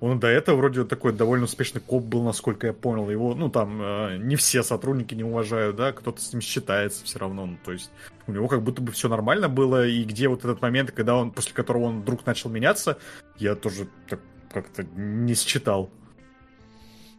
он 0.00 0.20
до 0.20 0.28
этого 0.28 0.56
вроде 0.56 0.84
такой 0.84 1.12
довольно 1.12 1.46
успешный 1.46 1.80
коп 1.80 2.04
был, 2.04 2.22
насколько 2.22 2.68
я 2.68 2.72
понял. 2.72 3.10
Его, 3.10 3.34
ну, 3.34 3.48
там, 3.50 3.80
э, 3.82 4.16
не 4.18 4.36
все 4.36 4.62
сотрудники 4.62 5.14
не 5.14 5.24
уважают, 5.24 5.76
да, 5.76 5.92
кто-то 5.92 6.20
с 6.20 6.32
ним 6.32 6.40
считается 6.40 7.04
все 7.04 7.18
равно. 7.18 7.46
Ну, 7.46 7.58
то 7.64 7.72
есть, 7.72 7.90
у 8.26 8.32
него 8.32 8.46
как 8.46 8.62
будто 8.62 8.80
бы 8.80 8.92
все 8.92 9.08
нормально 9.08 9.48
было. 9.48 9.86
И 9.86 10.04
где 10.04 10.28
вот 10.28 10.40
этот 10.40 10.62
момент, 10.62 10.92
когда 10.92 11.16
он, 11.16 11.32
после 11.32 11.52
которого 11.52 11.84
он 11.84 12.02
вдруг 12.02 12.24
начал 12.24 12.48
меняться, 12.48 12.96
я 13.38 13.56
тоже 13.56 13.88
так 14.08 14.20
как-то 14.52 14.84
не 14.94 15.34
считал. 15.34 15.90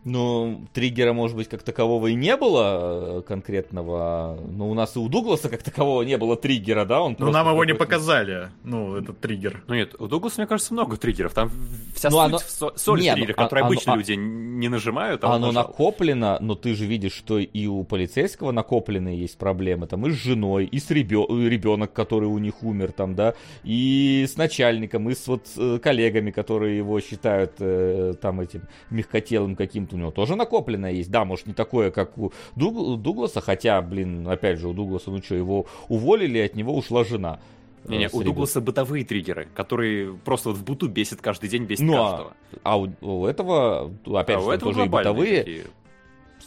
Ну, 0.05 0.65
триггера, 0.73 1.11
может 1.11 1.35
быть, 1.35 1.49
как 1.49 1.61
такового 1.61 2.07
и 2.07 2.15
не 2.15 2.37
было 2.37 3.19
э, 3.19 3.21
конкретного. 3.27 4.39
Но 4.49 4.69
у 4.69 4.73
нас 4.73 4.95
и 4.95 4.99
у 4.99 5.09
Дугласа 5.09 5.49
как 5.49 5.61
такового 5.61 6.03
не 6.03 6.17
было 6.17 6.37
триггера, 6.37 6.85
да? 6.85 7.01
Он 7.01 7.17
ну, 7.19 7.31
нам 7.31 7.49
его 7.49 7.65
не 7.65 7.75
показали, 7.75 8.49
ну, 8.63 8.95
этот 8.95 9.19
триггер. 9.19 9.61
Ну 9.67 9.75
нет, 9.75 9.95
у 9.99 10.07
Дугласа, 10.07 10.39
мне 10.39 10.47
кажется, 10.47 10.73
много 10.73 10.95
триггеров. 10.95 11.33
Там 11.33 11.51
вся 11.93 12.09
ну, 12.09 12.17
суть 12.17 12.25
оно... 12.61 12.71
в 12.73 12.79
соль 12.79 13.01
нет, 13.01 13.15
триггера, 13.15 13.35
ну, 13.35 13.43
который 13.43 13.59
оно, 13.59 13.67
обычно 13.67 13.93
оно, 13.93 13.99
люди 13.99 14.13
не 14.13 14.69
нажимают. 14.69 15.23
А 15.25 15.33
оно 15.33 15.51
накоплено, 15.51 16.37
но 16.39 16.55
ты 16.55 16.75
же 16.75 16.85
видишь, 16.85 17.13
что 17.13 17.37
и 17.37 17.67
у 17.67 17.83
полицейского 17.83 18.53
накопленные 18.53 19.19
есть 19.19 19.37
проблемы. 19.37 19.87
Там 19.87 20.07
и 20.07 20.11
с 20.11 20.15
женой, 20.15 20.65
и 20.65 20.79
с 20.79 20.89
ребё... 20.91 21.27
ребенок, 21.29 21.91
который 21.91 22.29
у 22.29 22.37
них 22.37 22.63
умер, 22.63 22.93
там, 22.93 23.15
да, 23.15 23.33
и 23.65 24.25
с 24.29 24.37
начальником, 24.37 25.09
и 25.09 25.13
с 25.13 25.27
вот 25.27 25.45
э, 25.57 25.77
коллегами, 25.83 26.31
которые 26.31 26.77
его 26.77 27.01
считают 27.01 27.55
э, 27.59 28.13
там 28.21 28.39
этим 28.39 28.61
мягкотелым 28.89 29.57
каким-то 29.57 29.89
него 29.99 30.11
тоже 30.11 30.35
накопленное 30.35 30.91
есть. 30.91 31.11
Да, 31.11 31.25
может, 31.25 31.47
не 31.47 31.53
такое, 31.53 31.91
как 31.91 32.17
у 32.17 32.31
Дугласа, 32.55 33.41
хотя, 33.41 33.81
блин, 33.81 34.27
опять 34.27 34.59
же, 34.59 34.67
у 34.67 34.73
Дугласа, 34.73 35.11
ну 35.11 35.21
что, 35.21 35.35
его 35.35 35.65
уволили, 35.87 36.39
от 36.39 36.55
него 36.55 36.75
ушла 36.75 37.03
жена. 37.03 37.39
Не-не, 37.87 38.05
э, 38.05 38.09
у 38.11 38.23
Дугласа 38.23 38.61
бытовые 38.61 39.05
триггеры, 39.05 39.47
которые 39.53 40.13
просто 40.13 40.49
вот 40.49 40.57
в 40.57 40.63
буту 40.63 40.87
бесит 40.87 41.21
каждый 41.21 41.49
день, 41.49 41.63
бесит 41.63 41.83
ну, 41.83 41.93
а 41.95 42.11
каждого. 42.11 42.33
А, 42.63 42.73
а 42.73 42.77
у, 42.77 42.89
у 43.01 43.25
этого, 43.25 43.91
опять 44.05 44.37
а 44.37 44.41
же, 44.41 44.47
у 44.47 44.51
этого 44.51 44.73
тоже 44.73 44.85
и 44.85 44.89
бытовые. 44.89 45.37
Такие 45.39 45.63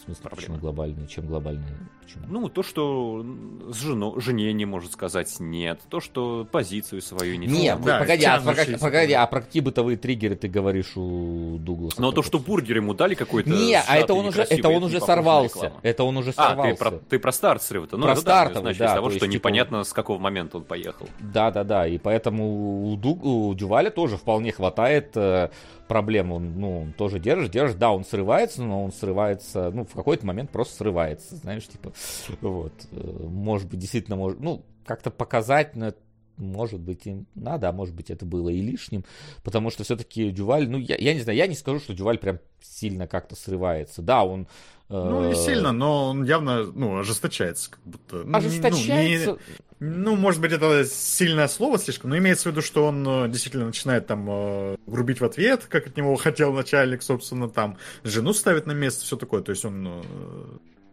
в 0.02 0.04
смысле, 0.04 0.22
проблемы. 0.22 0.54
почему 0.54 0.58
глобальные? 0.58 1.06
Чем 1.06 1.26
глобальные? 1.26 1.76
Почему? 2.02 2.24
Ну, 2.28 2.48
то, 2.48 2.62
что 2.64 3.24
с 3.70 3.80
жену, 3.80 4.20
жене 4.20 4.52
не 4.52 4.64
может 4.64 4.92
сказать 4.92 5.34
нет, 5.38 5.80
то, 5.88 6.00
что 6.00 6.46
позицию 6.50 7.00
свою 7.02 7.36
не 7.36 7.46
Нет, 7.46 7.80
да, 7.82 8.00
погоди, 8.00 8.24
а, 8.24 8.40
погоди, 8.40 8.76
погоди, 8.76 9.12
а 9.12 9.26
про 9.26 9.42
какие 9.42 9.62
бытовые 9.62 9.96
триггеры 9.96 10.34
ты 10.34 10.48
говоришь 10.48 10.96
у 10.96 11.56
Дугласа? 11.58 12.02
Но 12.02 12.10
то, 12.10 12.22
что 12.22 12.40
бургер 12.40 12.78
ему 12.78 12.94
дали 12.94 13.14
какой-то... 13.14 13.50
Не, 13.50 13.80
а 13.80 13.96
это 13.96 14.14
он 14.14 14.26
уже, 14.26 14.42
это 14.42 14.68
он 14.68 14.82
уже 14.82 15.00
сорвался. 15.00 15.72
Это 15.82 16.02
он 16.02 16.16
уже 16.16 16.32
сорвался. 16.32 16.70
А, 16.70 16.72
ты 16.72 16.78
про, 16.78 16.90
ты 17.10 17.18
про 17.20 17.32
старт 17.32 17.62
срыва-то? 17.62 17.96
Ну, 17.96 18.06
про 18.06 18.16
стартовый, 18.16 18.74
да. 18.74 18.86
Из 18.86 18.92
того, 18.92 19.10
что 19.10 19.20
типа, 19.20 19.30
непонятно, 19.30 19.84
с 19.84 19.92
какого 19.92 20.18
момента 20.18 20.56
он 20.56 20.64
поехал. 20.64 21.08
Да-да-да, 21.20 21.86
и 21.86 21.98
поэтому 21.98 22.90
у, 22.90 22.96
Дуг, 22.96 23.24
у 23.24 23.54
Дюваля 23.54 23.90
тоже 23.90 24.16
вполне 24.16 24.50
хватает 24.50 25.12
э, 25.16 25.50
проблем 25.92 26.32
он, 26.32 26.58
ну, 26.58 26.80
он 26.80 26.92
тоже 26.94 27.18
держит, 27.18 27.50
держит, 27.50 27.78
да, 27.78 27.92
он 27.92 28.02
срывается, 28.06 28.62
но 28.62 28.82
он 28.82 28.92
срывается, 28.92 29.70
ну, 29.70 29.84
в 29.84 29.92
какой-то 29.92 30.24
момент 30.24 30.50
просто 30.50 30.76
срывается, 30.76 31.36
знаешь, 31.36 31.68
типа, 31.68 31.92
вот, 32.40 32.72
э, 32.92 33.26
может 33.28 33.68
быть, 33.68 33.78
действительно, 33.78 34.16
может, 34.16 34.40
ну, 34.40 34.64
как-то 34.86 35.10
показать, 35.10 35.76
но 35.76 35.92
может 36.36 36.80
быть, 36.80 37.06
им 37.06 37.26
надо, 37.34 37.68
а 37.68 37.72
может 37.72 37.94
быть, 37.94 38.10
это 38.10 38.24
было 38.24 38.48
и 38.48 38.60
лишним, 38.60 39.04
потому 39.42 39.70
что 39.70 39.84
все-таки 39.84 40.30
Дюваль, 40.30 40.68
ну, 40.68 40.78
я, 40.78 40.96
я 40.96 41.14
не 41.14 41.20
знаю, 41.20 41.38
я 41.38 41.46
не 41.46 41.54
скажу, 41.54 41.80
что 41.80 41.94
Дюваль 41.94 42.18
прям 42.18 42.38
сильно 42.60 43.06
как-то 43.06 43.36
срывается. 43.36 44.02
Да, 44.02 44.24
он 44.24 44.46
ну, 44.92 45.28
не 45.28 45.34
сильно, 45.34 45.72
но 45.72 46.10
он 46.10 46.24
явно, 46.24 46.64
ну, 46.64 46.98
ожесточается, 46.98 47.70
как 47.70 47.80
будто. 47.84 48.16
Ну, 48.24 48.36
ожесточается? 48.36 49.38
Ну, 49.80 49.86
не, 49.86 49.96
ну, 49.96 50.16
может 50.16 50.40
быть, 50.40 50.52
это 50.52 50.84
сильное 50.84 51.48
слово 51.48 51.78
слишком, 51.78 52.10
но 52.10 52.18
имеется 52.18 52.48
в 52.48 52.52
виду, 52.52 52.60
что 52.60 52.86
он 52.86 53.06
э, 53.08 53.28
действительно 53.28 53.66
начинает 53.66 54.06
там 54.06 54.26
э, 54.28 54.76
грубить 54.86 55.20
в 55.20 55.24
ответ, 55.24 55.64
как 55.68 55.86
от 55.86 55.96
него 55.96 56.14
хотел 56.16 56.52
начальник, 56.52 57.02
собственно, 57.02 57.48
там, 57.48 57.78
жену 58.04 58.34
ставит 58.34 58.66
на 58.66 58.72
место, 58.72 59.04
все 59.04 59.16
такое, 59.16 59.40
то 59.42 59.50
есть 59.50 59.64
он... 59.64 60.02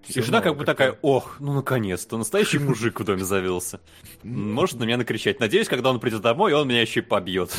Э, 0.08 0.20
и 0.20 0.22
жена 0.22 0.42
как 0.42 0.58
бы 0.58 0.66
такая, 0.66 0.98
ох, 1.02 1.38
ну 1.40 1.54
наконец-то, 1.54 2.18
настоящий 2.18 2.60
мужик 2.60 3.00
в 3.00 3.04
доме 3.04 3.24
завелся. 3.24 3.80
Может 4.24 4.80
на 4.80 4.84
меня 4.86 4.98
накричать. 4.98 5.40
Надеюсь, 5.40 5.68
когда 5.68 5.90
он 5.90 6.00
придет 6.00 6.22
домой, 6.22 6.54
он 6.54 6.68
меня 6.68 6.82
еще 6.82 7.02
и 7.02 7.04
побьет. 7.04 7.52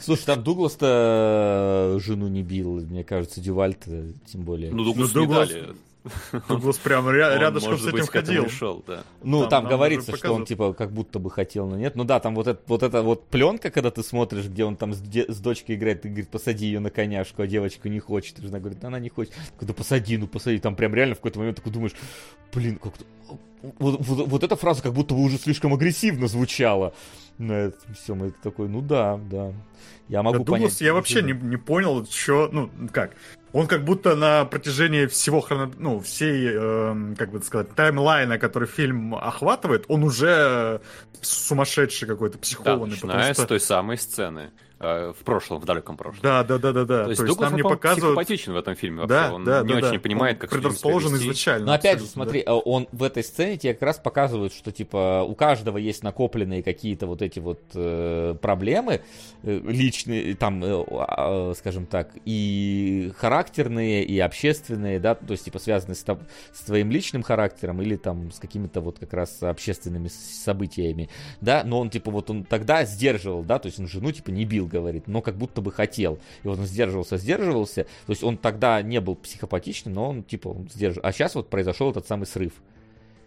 Слушай, 0.00 0.24
там 0.24 0.42
Дуглас-то 0.42 1.98
жену 2.00 2.28
не 2.28 2.42
бил, 2.42 2.80
мне 2.80 3.04
кажется, 3.04 3.40
Дюваль-то 3.40 4.12
тем 4.26 4.42
более. 4.42 4.72
Ну, 4.72 4.84
Дуглас 4.84 5.14
ну, 5.14 5.24
не 5.24 5.32
дали. 5.32 5.74
Дуглас 6.48 6.76
прям 6.78 7.08
ря- 7.08 7.38
рядышком 7.38 7.78
с 7.78 7.86
этим 7.86 8.06
ходил. 8.06 8.48
Шел, 8.48 8.84
да. 8.86 9.04
Ну, 9.22 9.40
там, 9.42 9.62
там 9.62 9.68
говорится, 9.68 10.16
что 10.16 10.32
он 10.32 10.44
типа 10.44 10.74
как 10.74 10.92
будто 10.92 11.18
бы 11.18 11.30
хотел, 11.30 11.66
но 11.66 11.76
нет. 11.76 11.96
Ну 11.96 12.04
да, 12.04 12.20
там 12.20 12.34
вот, 12.34 12.46
это, 12.46 12.62
вот 12.66 12.82
эта 12.82 13.02
вот 13.02 13.26
пленка, 13.28 13.70
когда 13.70 13.90
ты 13.90 14.02
смотришь, 14.02 14.46
где 14.46 14.64
он 14.64 14.76
там 14.76 14.92
с, 14.92 15.00
де- 15.00 15.30
с 15.30 15.38
дочкой 15.38 15.76
играет, 15.76 16.02
ты 16.02 16.08
говорит, 16.08 16.28
посади 16.28 16.66
ее 16.66 16.80
на 16.80 16.90
коняшку, 16.90 17.42
а 17.42 17.46
девочка 17.46 17.88
не 17.88 18.00
хочет. 18.00 18.38
И 18.38 18.42
жена 18.42 18.60
говорит, 18.60 18.84
она 18.84 18.98
не 18.98 19.08
хочет. 19.08 19.32
Когда 19.58 19.72
посади, 19.72 20.18
ну 20.18 20.26
посади. 20.26 20.58
Там 20.58 20.76
прям 20.76 20.94
реально 20.94 21.14
в 21.14 21.18
какой-то 21.18 21.38
момент 21.38 21.56
такой 21.56 21.72
думаешь, 21.72 21.94
блин, 22.52 22.76
как-то... 22.76 23.04
Вот, 23.78 23.98
вот, 24.00 24.28
вот 24.28 24.44
эта 24.44 24.56
фраза 24.56 24.82
как 24.82 24.92
будто 24.92 25.14
бы 25.14 25.22
уже 25.22 25.38
слишком 25.38 25.72
агрессивно 25.72 26.28
звучала 26.28 26.92
на 27.38 27.52
этом 27.52 27.94
всем. 27.94 28.22
Это 28.22 28.36
такой, 28.42 28.68
ну 28.68 28.82
да, 28.82 29.18
да. 29.30 29.54
Я 30.08 30.22
могу 30.22 30.40
да, 30.40 30.44
понять. 30.44 30.68
Дуглас, 30.68 30.80
я 30.82 30.92
вообще 30.92 31.22
не, 31.22 31.32
не 31.32 31.56
понял, 31.56 32.06
что, 32.06 32.50
ну, 32.52 32.70
как. 32.92 33.12
Он 33.54 33.68
как 33.68 33.84
будто 33.84 34.16
на 34.16 34.44
протяжении 34.44 35.06
всего 35.06 35.40
хроно... 35.40 35.70
ну, 35.78 36.00
всей, 36.00 36.48
э, 36.52 37.14
как 37.16 37.30
бы 37.30 37.40
сказать, 37.40 37.72
таймлайна, 37.76 38.36
который 38.36 38.66
фильм 38.66 39.14
охватывает, 39.14 39.84
он 39.86 40.02
уже 40.02 40.80
сумасшедший 41.20 42.08
какой-то, 42.08 42.36
психованный. 42.36 42.98
Да, 43.00 43.06
начиная 43.06 43.32
что... 43.32 43.44
с 43.44 43.46
той 43.46 43.60
самой 43.60 43.96
сцены. 43.96 44.50
Э, 44.80 45.12
в 45.16 45.24
прошлом, 45.24 45.60
в 45.60 45.64
далеком 45.64 45.96
прошлом. 45.96 46.20
Да, 46.22 46.42
да, 46.42 46.58
да, 46.58 46.72
да, 46.72 46.84
да. 46.84 47.04
То 47.04 47.10
есть, 47.10 47.20
То 47.20 47.26
есть 47.26 47.40
нам 47.40 47.54
не 47.54 47.62
показывают... 47.62 48.16
психопатичен 48.16 48.52
в 48.54 48.56
этом 48.56 48.74
фильме 48.74 49.02
вообще. 49.02 49.14
Да, 49.14 49.32
он 49.32 49.44
да, 49.44 49.62
не 49.62 49.68
да, 49.68 49.76
очень 49.76 49.92
да. 49.92 49.98
понимает, 50.00 50.34
он 50.34 50.40
как 50.40 50.50
предрасположен 50.50 51.14
изначально. 51.14 51.66
Но 51.66 51.72
опять 51.74 52.00
же, 52.00 52.06
смотри, 52.06 52.42
да. 52.44 52.52
Э, 52.52 52.60
он 52.64 52.88
в 52.90 53.04
этой 53.04 53.22
сцене 53.22 53.56
тебе 53.56 53.74
как 53.74 53.82
раз 53.82 53.98
показывает, 53.98 54.52
что 54.52 54.72
типа 54.72 55.24
у 55.26 55.34
каждого 55.36 55.78
есть 55.78 56.02
накопленные 56.02 56.64
какие-то 56.64 57.06
вот 57.06 57.22
эти 57.22 57.38
вот 57.38 57.60
э, 57.74 58.34
проблемы 58.42 59.02
э, 59.44 59.60
личные, 59.64 60.34
там, 60.34 60.62
э, 60.64 60.84
э, 60.90 61.54
скажем 61.56 61.86
так, 61.86 62.10
и 62.24 63.12
характерные, 63.16 64.04
и 64.04 64.18
общественные, 64.18 64.98
да, 64.98 65.14
то 65.14 65.30
есть 65.32 65.44
типа 65.44 65.60
связанные 65.60 65.94
с, 65.94 66.04
с 66.04 66.60
твоим 66.66 66.90
личным 66.90 67.22
характером 67.22 67.80
или 67.80 67.94
там 67.94 68.32
с 68.32 68.40
какими-то 68.40 68.80
вот 68.80 68.98
как 68.98 69.12
раз 69.12 69.40
общественными 69.40 70.08
событиями, 70.08 71.08
да, 71.40 71.62
но 71.64 71.78
он 71.78 71.90
типа 71.90 72.10
вот 72.10 72.28
он 72.28 72.42
тогда 72.42 72.84
сдерживал, 72.84 73.44
да, 73.44 73.60
то 73.60 73.66
есть 73.66 73.78
он 73.78 73.86
жену 73.86 74.10
типа 74.10 74.30
не 74.30 74.44
бил, 74.44 74.63
говорит, 74.66 75.06
но 75.06 75.22
как 75.22 75.36
будто 75.36 75.60
бы 75.60 75.72
хотел. 75.72 76.18
И 76.42 76.48
вот 76.48 76.58
он 76.58 76.66
сдерживался, 76.66 77.16
сдерживался. 77.16 77.84
То 78.06 78.10
есть 78.10 78.22
он 78.22 78.36
тогда 78.36 78.80
не 78.82 79.00
был 79.00 79.16
психопатичным, 79.16 79.94
но 79.94 80.10
он 80.10 80.22
типа 80.22 80.48
он 80.48 80.68
сдерживал. 80.68 81.06
А 81.06 81.12
сейчас 81.12 81.34
вот 81.34 81.48
произошел 81.48 81.90
этот 81.90 82.06
самый 82.06 82.26
срыв. 82.26 82.52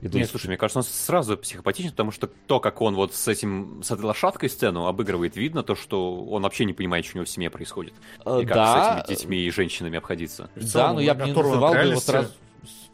И 0.01 0.07
Нет, 0.09 0.29
слушай, 0.29 0.47
мне 0.47 0.57
кажется, 0.57 0.79
он 0.79 0.83
сразу 0.83 1.37
психопатичен, 1.37 1.89
потому 1.91 2.11
что 2.11 2.27
то, 2.27 2.59
как 2.59 2.81
он 2.81 2.93
вот 2.93 3.15
с 3.15 3.27
этим, 3.27 3.81
с 3.83 3.89
этой 3.89 4.05
лошадкой 4.05 4.49
сцену 4.49 4.85
обыгрывает, 4.85 5.35
видно 5.35 5.63
то, 5.63 5.75
что 5.75 6.23
он 6.23 6.43
вообще 6.43 6.65
не 6.65 6.73
понимает, 6.73 7.05
что 7.05 7.15
у 7.15 7.17
него 7.17 7.25
в 7.25 7.29
семье 7.29 7.49
происходит. 7.49 7.93
Э, 8.23 8.39
и 8.41 8.45
как 8.45 8.55
да. 8.55 9.03
с 9.05 9.09
этими 9.09 9.15
детьми 9.15 9.37
и 9.39 9.49
женщинами 9.49 9.97
обходиться. 9.97 10.49
Да, 10.55 10.93
но 10.93 10.99
я 10.99 11.15
бы 11.15 11.25
не 11.25 11.33
называл 11.33 11.73
бы 11.73 11.79
его 11.79 11.99
сразу 11.99 12.29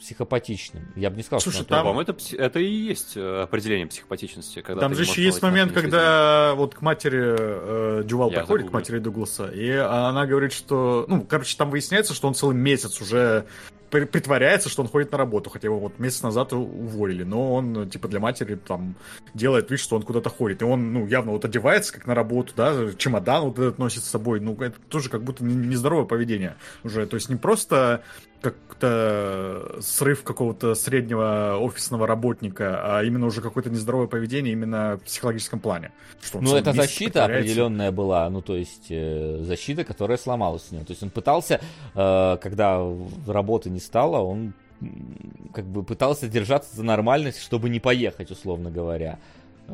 психопатичным. 0.04 0.92
Я 0.96 1.10
бы 1.10 1.16
не 1.16 1.24
сказал, 1.24 1.40
Слушай, 1.40 1.58
что 1.58 1.66
там... 1.66 1.96
по 1.96 2.02
это, 2.02 2.16
это 2.38 2.60
и 2.60 2.70
есть 2.70 3.14
э, 3.16 3.44
определение 3.44 3.88
психопатичности. 3.88 4.62
Когда 4.62 4.82
там 4.82 4.94
же 4.94 5.04
еще 5.04 5.24
есть 5.24 5.42
момент, 5.42 5.72
когда 5.72 6.54
вот 6.56 6.76
к 6.76 6.82
матери 6.82 7.22
э, 7.22 8.04
Дювал 8.04 8.30
Я 8.30 8.40
подходит, 8.40 8.70
к 8.70 8.74
матери 8.74 9.00
Дугласа, 9.00 9.48
и 9.48 9.70
она 9.72 10.26
говорит, 10.26 10.52
что... 10.52 11.06
Ну, 11.08 11.22
короче, 11.22 11.58
там 11.58 11.70
выясняется, 11.70 12.14
что 12.14 12.28
он 12.28 12.36
целый 12.36 12.56
месяц 12.56 13.00
уже 13.00 13.46
притворяется, 13.90 14.70
что 14.70 14.82
он 14.82 14.88
ходит 14.88 15.12
на 15.12 15.18
работу, 15.18 15.50
хотя 15.50 15.68
его 15.68 15.80
вот 15.80 16.00
месяц 16.00 16.24
назад 16.24 16.52
уволили, 16.52 17.24
но 17.24 17.54
он, 17.54 17.90
типа, 17.90 18.08
для 18.08 18.20
матери 18.20 18.56
там 18.56 18.96
делает 19.34 19.70
вид, 19.70 19.80
что 19.80 19.96
он 19.96 20.02
куда-то 20.02 20.30
ходит, 20.30 20.64
и 20.64 20.66
он, 20.66 20.94
ну, 20.94 21.06
явно 21.06 21.32
вот 21.32 21.46
одевается 21.46 21.94
как 21.94 22.08
на 22.08 22.16
работу, 22.16 22.54
да, 22.56 22.74
чемодан 22.98 23.44
вот 23.44 23.60
этот 23.60 23.78
носит 23.78 24.04
с 24.04 24.10
собой, 24.10 24.40
ну, 24.40 24.56
это 24.56 24.80
тоже 24.90 25.10
как 25.10 25.24
будто 25.24 25.44
нездоровое 25.44 26.06
поведение 26.06 26.56
уже, 26.84 27.06
то 27.06 27.16
есть 27.16 27.30
не 27.30 27.36
просто 27.36 28.04
как-то 28.44 29.78
срыв 29.80 30.24
какого-то 30.24 30.76
среднего 30.76 31.58
офисного 31.60 32.06
работника, 32.06 32.98
а 32.98 33.04
именно 33.04 33.26
уже 33.26 33.42
какое-то 33.42 33.70
нездоровое 33.70 34.08
поведение 34.08 34.52
именно 34.52 34.98
в 34.98 35.06
психологическом 35.06 35.60
плане. 35.60 35.92
Что 36.22 36.42
ну, 36.42 36.56
это 36.56 36.74
защита 36.74 37.24
определенная 37.26 37.92
была, 37.92 38.30
ну, 38.30 38.42
то 38.42 38.56
есть 38.56 38.88
э, 38.90 39.40
защита, 39.42 39.86
которая 39.86 40.18
сломалась 40.18 40.68
у 40.72 40.76
него. 40.76 40.86
То 40.86 40.92
есть 40.92 41.02
он 41.02 41.10
пытался, 41.10 41.62
э, 41.96 42.38
когда 42.42 42.86
работы 43.26 43.70
не 43.70 43.80
стало, 43.80 44.18
он 44.18 44.54
как 45.54 45.66
бы 45.66 45.84
пытался 45.84 46.28
держаться 46.28 46.76
за 46.76 46.84
нормальность, 46.84 47.42
чтобы 47.42 47.70
не 47.70 47.80
поехать, 47.80 48.32
условно 48.32 48.70
говоря 48.70 49.20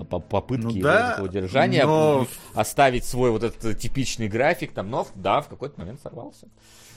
попытки 0.08 0.78
ну, 0.78 0.82
да, 0.82 1.18
удержания, 1.20 1.84
но... 1.84 2.28
оставить 2.54 3.06
свой 3.06 3.32
вот 3.32 3.44
этот 3.44 3.80
типичный 3.80 4.28
график, 4.28 4.72
там, 4.72 4.92
но 4.92 5.08
да, 5.16 5.42
в 5.42 5.48
какой-то 5.48 5.80
момент 5.80 6.00
сорвался 6.00 6.48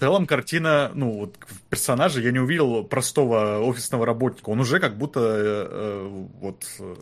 целом 0.03 0.27
картина, 0.27 0.91
ну, 0.95 1.13
вот 1.13 1.37
в 1.47 1.61
персонаже 1.71 2.23
я 2.23 2.33
не 2.33 2.41
увидел 2.41 2.83
простого 2.83 3.61
офисного 3.61 4.05
работника. 4.05 4.51
Он 4.51 4.59
уже 4.59 4.81
как 4.81 4.99
будто 4.99 5.21
э, 5.21 5.69
э 5.71 6.09
вот 6.41 6.67
э, 6.81 6.97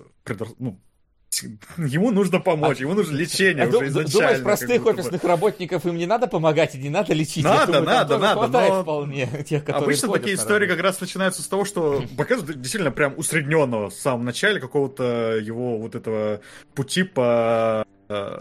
ну, 0.59 0.79
Ему 1.79 2.11
нужно 2.11 2.41
помочь, 2.41 2.79
а, 2.79 2.83
ему 2.83 2.93
нужно 2.93 3.17
лечение 3.17 3.65
а, 3.65 3.69
уже 3.69 3.87
изначально. 3.87 4.11
Думаешь, 4.13 4.43
простых 4.43 4.85
офисных 4.85 5.23
бы. 5.23 5.29
работников 5.29 5.87
им 5.87 5.97
не 5.97 6.05
надо 6.05 6.27
помогать 6.27 6.75
и 6.75 6.79
не 6.79 6.91
надо 6.91 7.15
лечить? 7.15 7.45
Надо, 7.45 7.67
думаю, 7.67 7.85
надо, 7.87 8.19
надо. 8.19 8.69
но... 8.69 8.83
вполне 8.83 9.27
тех, 9.49 9.65
которые 9.65 9.85
Обычно 9.85 10.13
такие 10.13 10.37
истории 10.37 10.67
как 10.67 10.81
раз 10.81 11.01
начинаются 11.01 11.41
с 11.43 11.47
того, 11.47 11.65
что 11.65 12.05
показывают 12.19 12.61
действительно 12.61 12.91
прям 12.91 13.15
усредненного 13.17 13.89
в 13.89 13.95
самом 13.95 14.27
начале 14.27 14.61
какого-то 14.61 15.39
его 15.41 15.79
вот 15.79 15.95
этого 15.95 16.41
пути 16.75 17.05
по 17.05 17.87
э, 17.87 18.00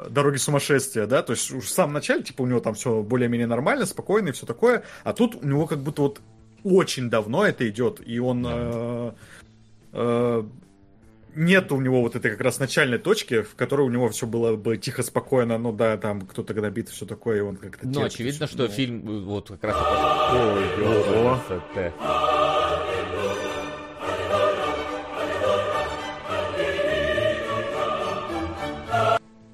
«Дороги 0.10 0.38
сумасшествия», 0.38 1.06
да, 1.06 1.22
то 1.22 1.34
есть 1.34 1.52
уж 1.52 1.66
в 1.66 1.70
самом 1.70 1.94
начале, 1.94 2.24
типа, 2.24 2.42
у 2.42 2.48
него 2.48 2.60
там 2.60 2.74
все 2.74 3.04
более-менее 3.04 3.48
нормально, 3.48 3.86
спокойно 3.86 4.30
и 4.30 4.32
все 4.32 4.46
такое, 4.46 4.84
а 5.04 5.14
тут 5.14 5.36
у 5.36 5.46
него 5.46 5.68
как 5.68 5.80
будто 5.80 6.02
вот 6.02 6.22
очень 6.64 7.10
давно 7.10 7.46
это 7.46 7.70
идет, 7.70 8.02
и 8.06 8.20
он... 8.20 8.46
Э, 8.48 9.12
э, 9.94 10.44
нет 11.36 11.72
у 11.72 11.80
него 11.80 12.02
вот 12.02 12.16
этой 12.16 12.32
как 12.32 12.42
раз 12.42 12.60
начальной 12.60 12.98
точки, 12.98 13.44
в 13.44 13.56
которой 13.56 13.82
у 13.82 13.90
него 13.90 14.10
все 14.10 14.26
было 14.26 14.56
бы 14.56 14.78
тихо, 14.78 15.04
спокойно, 15.04 15.58
ну 15.58 15.72
да, 15.72 15.98
там 15.98 16.22
кто-то 16.22 16.54
гнобит 16.54 16.90
и 16.90 16.92
все 16.92 17.06
такое, 17.06 17.38
и 17.38 17.42
он 17.42 17.56
как-то... 17.56 17.88
Ну, 17.88 18.04
очевидно, 18.04 18.48
что 18.48 18.64
ну... 18.64 18.68
фильм 18.68 19.08
э, 19.08 19.22
вот 19.24 19.50
как 19.50 19.64
раз... 19.64 19.76
Ой, 20.34 20.64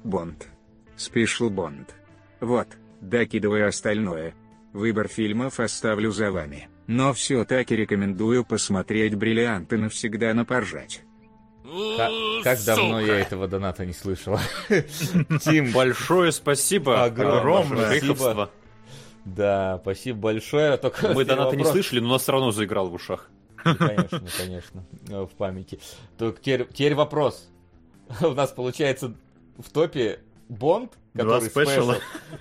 Бонд. 0.06 0.48
Спешл 0.96 1.50
Бонд. 1.50 1.94
Вот, 2.40 2.68
докидываю 3.00 3.68
остальное. 3.68 4.34
Выбор 4.72 5.08
фильмов 5.08 5.60
оставлю 5.60 6.10
за 6.12 6.30
вами. 6.30 6.68
Но 6.86 7.12
все-таки 7.12 7.74
рекомендую 7.74 8.44
посмотреть 8.44 9.16
«Бриллианты 9.16 9.76
навсегда 9.76 10.32
на 10.34 10.44
поржать». 10.44 11.02
Как, 11.96 12.12
как 12.44 12.64
давно 12.64 13.00
я 13.00 13.18
этого 13.18 13.48
доната 13.48 13.84
не 13.84 13.92
слышал. 13.92 14.38
Тим, 15.40 15.72
большое 15.72 16.30
спасибо. 16.30 17.02
Огромное 17.02 17.98
спасибо. 17.98 18.50
Да, 19.24 19.80
спасибо 19.82 20.18
большое. 20.18 20.76
Только 20.76 21.08
Мы 21.08 21.24
доната 21.24 21.56
не 21.56 21.64
слышали, 21.64 21.98
но 21.98 22.10
нас 22.10 22.22
все 22.22 22.32
равно 22.32 22.52
заиграл 22.52 22.88
в 22.88 22.94
ушах. 22.94 23.28
Конечно, 23.56 24.22
конечно, 24.38 24.84
в 25.08 25.30
памяти. 25.36 25.80
Только 26.16 26.40
теперь, 26.40 26.66
теперь 26.66 26.94
вопрос. 26.94 27.50
У 28.20 28.30
нас 28.30 28.52
получается 28.52 29.16
в 29.58 29.70
топе 29.70 30.20
Бонд, 30.48 30.92
который 31.14 31.48
special, 31.48 31.92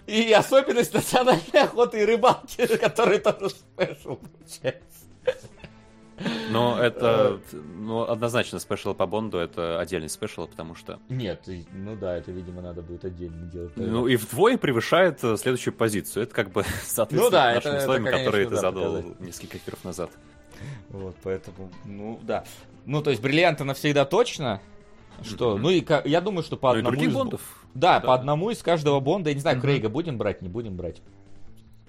и 0.05 0.31
особенность 0.31 0.93
национальной 0.93 1.63
охоты 1.63 2.01
и 2.01 2.05
рыбалки, 2.05 2.65
который 2.77 3.19
тоже 3.19 3.49
special 3.49 4.17
получается. 4.17 4.95
Но 6.49 6.79
это, 6.79 7.41
ну, 7.51 8.03
однозначно 8.03 8.59
special 8.59 8.93
по 8.93 9.05
Бонду 9.05 9.37
это 9.37 9.79
отдельный 9.79 10.09
special, 10.09 10.47
потому 10.47 10.75
что... 10.75 10.99
Нет, 11.09 11.43
ну 11.73 11.95
да, 11.95 12.17
это, 12.17 12.31
видимо, 12.31 12.61
надо 12.61 12.81
будет 12.81 13.03
отдельно 13.03 13.45
делать. 13.47 13.73
Ну 13.75 14.07
и 14.07 14.15
вдвое 14.15 14.57
превышает 14.57 15.21
э, 15.23 15.35
следующую 15.35 15.73
позицию. 15.73 16.23
Это 16.23 16.33
как 16.33 16.51
бы 16.51 16.63
соответствует 16.83 17.31
ну, 17.33 17.37
да, 17.37 17.53
нашим 17.55 17.71
это, 17.71 17.81
условиям, 17.81 18.05
это, 18.05 18.11
конечно, 18.11 18.31
которые 18.31 18.49
ты 18.49 18.55
задал 18.55 18.95
показать. 18.95 19.19
несколько 19.19 19.57
эфиров 19.57 19.83
назад. 19.83 20.11
Вот, 20.89 21.15
поэтому, 21.21 21.69
ну 21.83 22.19
да. 22.23 22.45
Ну, 22.85 23.01
то 23.01 23.09
есть 23.09 23.21
бриллианты 23.21 23.65
навсегда 23.65 24.05
точно, 24.05 24.61
что? 25.23 25.55
Mm-hmm. 25.55 25.59
Ну 25.59 25.69
и 25.69 26.09
я 26.09 26.21
думаю, 26.21 26.43
что 26.43 26.57
по 26.57 26.73
ну, 26.73 26.79
одному 26.79 27.01
из... 27.01 27.13
бондов. 27.13 27.41
Да, 27.73 27.99
да, 27.99 28.07
по 28.07 28.13
одному 28.13 28.49
из 28.49 28.61
каждого 28.61 28.99
бонда. 28.99 29.29
Я 29.29 29.35
не 29.35 29.41
знаю, 29.41 29.57
mm-hmm. 29.57 29.61
Крейга 29.61 29.89
будем 29.89 30.17
брать, 30.17 30.41
не 30.41 30.49
будем 30.49 30.75
брать. 30.75 31.01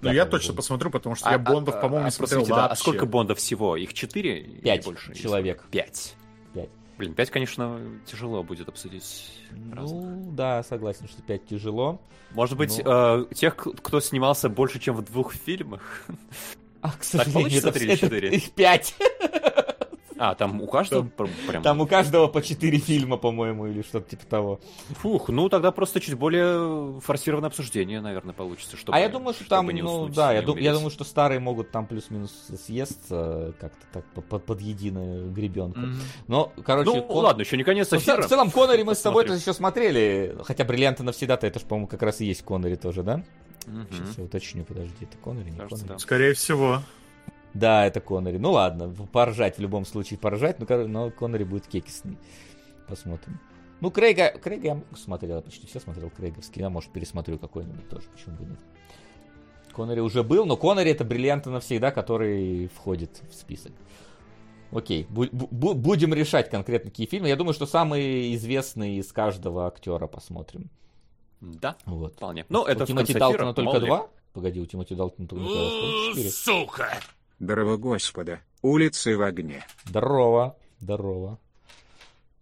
Ну, 0.01 0.11
я 0.11 0.25
точно 0.25 0.53
буду. 0.53 0.57
посмотрю, 0.57 0.91
потому 0.91 1.15
что 1.15 1.27
а, 1.27 1.31
я 1.31 1.39
Бондов, 1.39 1.75
а, 1.75 1.81
по-моему, 1.81 2.03
а, 2.03 2.05
не 2.05 2.11
смотрел 2.11 2.41
вообще. 2.41 2.53
Да, 2.53 2.67
а 2.67 2.75
сколько 2.75 3.05
Бондов 3.05 3.39
всего? 3.39 3.75
Их 3.75 3.93
четыре? 3.93 4.43
Пять 4.43 4.85
больше, 4.85 5.15
человек. 5.15 5.63
Пять. 5.71 6.15
Пять. 6.53 6.69
Блин, 6.97 7.13
пять, 7.13 7.31
конечно, 7.31 7.79
тяжело 8.05 8.43
будет 8.43 8.69
обсудить. 8.69 9.33
Ну, 9.51 9.75
разных. 9.75 10.35
да, 10.35 10.63
согласен, 10.63 11.07
что 11.07 11.21
пять 11.23 11.47
тяжело. 11.47 11.99
Может 12.31 12.57
быть, 12.57 12.79
но... 12.83 13.25
э, 13.31 13.33
тех, 13.33 13.55
кто 13.55 13.99
снимался 13.99 14.49
больше, 14.49 14.79
чем 14.79 14.95
в 14.95 15.03
двух 15.03 15.33
фильмах? 15.33 15.81
А, 16.81 16.91
к 16.91 17.03
сожалению, 17.03 17.61
так 17.61 17.75
это, 17.75 18.05
это, 18.05 18.27
их 18.27 18.51
пять. 18.55 18.95
А, 20.19 20.35
там 20.35 20.61
у 20.61 20.67
каждого 20.67 21.07
прям... 21.47 21.63
Там 21.63 21.81
у 21.81 21.87
каждого 21.87 22.27
по 22.27 22.41
четыре 22.41 22.79
фильма, 22.79 23.17
по-моему, 23.17 23.67
или 23.67 23.81
что-то 23.81 24.09
типа 24.09 24.25
того. 24.25 24.59
Фух, 24.89 25.29
ну 25.29 25.49
тогда 25.49 25.71
просто 25.71 25.99
чуть 25.99 26.15
более 26.15 26.99
форсированное 27.01 27.49
обсуждение, 27.49 28.01
наверное, 28.01 28.33
получится. 28.33 28.77
Чтобы, 28.77 28.97
а 28.97 28.99
я 28.99 29.09
думаю, 29.09 29.33
что 29.33 29.47
там, 29.47 29.67
ну 29.67 30.07
да, 30.07 30.33
я, 30.33 30.41
ду- 30.41 30.57
я 30.57 30.73
думаю, 30.73 30.89
что 30.89 31.03
старые 31.03 31.39
могут 31.39 31.71
там 31.71 31.85
плюс-минус 31.85 32.31
съесться 32.65 33.53
как-то 33.59 33.85
так 33.93 34.05
под, 34.25 34.45
под 34.45 34.61
единую 34.61 35.31
гребенку. 35.31 35.79
Mm-hmm. 35.79 36.01
Но, 36.27 36.51
короче... 36.63 36.89
Ну 36.89 37.03
Кон... 37.03 37.25
ладно, 37.25 37.41
еще 37.41 37.57
не 37.57 37.63
конец 37.63 37.91
ну, 37.91 37.97
эфира. 37.97 38.21
В 38.21 38.27
целом, 38.27 38.51
Коннери 38.51 38.83
мы 38.83 38.95
с 38.95 39.01
тобой 39.01 39.25
это 39.25 39.33
еще 39.33 39.53
смотрели, 39.53 40.35
хотя 40.43 40.63
Бриллианты 40.65 41.03
навсегда-то 41.03 41.45
это 41.45 41.59
же, 41.59 41.65
по-моему, 41.65 41.87
как 41.87 42.01
раз 42.01 42.21
и 42.21 42.25
есть 42.25 42.43
Коннери 42.43 42.75
тоже, 42.75 43.03
да? 43.03 43.23
Mm-hmm. 43.65 43.87
Сейчас 43.91 44.17
я 44.17 44.23
уточню, 44.23 44.63
подожди, 44.63 44.95
это 45.01 45.17
Коннери, 45.17 45.51
не 45.51 45.57
Коннери? 45.57 45.87
Да. 45.87 45.99
Скорее 45.99 46.33
всего. 46.33 46.81
Да, 47.59 47.85
это 47.85 47.99
Коннери. 48.01 48.37
Ну 48.37 48.51
ладно, 48.51 48.93
поржать 49.11 49.57
в 49.57 49.61
любом 49.61 49.85
случае, 49.85 50.19
поржать, 50.19 50.59
но, 50.59 50.87
но 50.87 51.09
Коннери 51.09 51.43
будет 51.43 51.67
кекисный. 51.67 52.17
Посмотрим. 52.87 53.39
Ну, 53.81 53.91
Крейга, 53.91 54.29
Крейга 54.29 54.67
я 54.67 54.83
смотрел, 54.95 55.41
почти 55.41 55.67
все 55.67 55.79
смотрел 55.79 56.09
Крейговский. 56.09 56.61
Я, 56.61 56.69
может, 56.69 56.91
пересмотрю 56.91 57.37
какой-нибудь 57.37 57.89
тоже, 57.89 58.07
почему 58.13 58.35
бы 58.37 58.45
нет. 58.45 58.59
Коннери 59.73 59.99
уже 59.99 60.23
был, 60.23 60.45
но 60.45 60.55
Коннери 60.55 60.91
это 60.91 61.03
бриллианты 61.03 61.49
навсегда, 61.49 61.91
который 61.91 62.67
входит 62.67 63.21
в 63.29 63.33
список. 63.33 63.71
Окей, 64.71 65.07
бу- 65.09 65.29
бу- 65.29 65.73
будем 65.73 66.13
решать 66.13 66.49
конкретно 66.49 66.91
какие 66.91 67.07
фильмы. 67.07 67.27
Я 67.29 67.35
думаю, 67.35 67.53
что 67.53 67.65
самые 67.65 68.35
известные 68.35 68.97
из 68.97 69.11
каждого 69.11 69.67
актера 69.67 70.07
посмотрим. 70.07 70.69
Да, 71.41 71.75
вот. 71.85 72.15
вполне. 72.15 72.45
Ну, 72.49 72.65
это 72.65 72.83
у 72.83 72.87
Тимоти 72.87 73.13
Далтона 73.13 73.53
только 73.53 73.79
два? 73.79 74.07
Погоди, 74.33 74.59
у 74.59 74.65
Тимоти 74.65 74.93
Далтона 74.95 75.27
только 75.27 75.45
четыре. 75.45 76.29
Сука! 76.29 76.99
Здорово, 77.39 77.77
Господа. 77.77 78.41
Улицы 78.63 79.15
в 79.15 79.21
огне. 79.21 79.63
Здорово. 79.85 80.57
Здорово. 80.79 81.39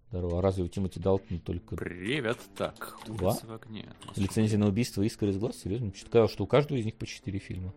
Здорово. 0.09 0.39
А 0.39 0.41
разве 0.41 0.63
у 0.63 0.67
Тимати 0.69 1.01
Далтона 1.01 1.39
только... 1.41 1.75
Привет. 1.75 2.37
Так, 2.55 2.97
Два? 3.05 3.31
Улицы 3.31 3.45
в 3.45 3.51
огне. 3.51 3.93
Лицензия 4.15 4.57
на 4.57 4.67
убийство 4.67 5.01
и 5.01 5.07
искры 5.07 5.31
из 5.31 5.37
глаз? 5.37 5.57
Серьезно? 5.57 5.91
Что-то 5.93 6.09
сказал, 6.09 6.29
что 6.29 6.43
у 6.45 6.47
каждого 6.47 6.77
из 6.77 6.85
них 6.85 6.95
по 6.95 7.05
четыре 7.05 7.39
фильма. 7.39 7.73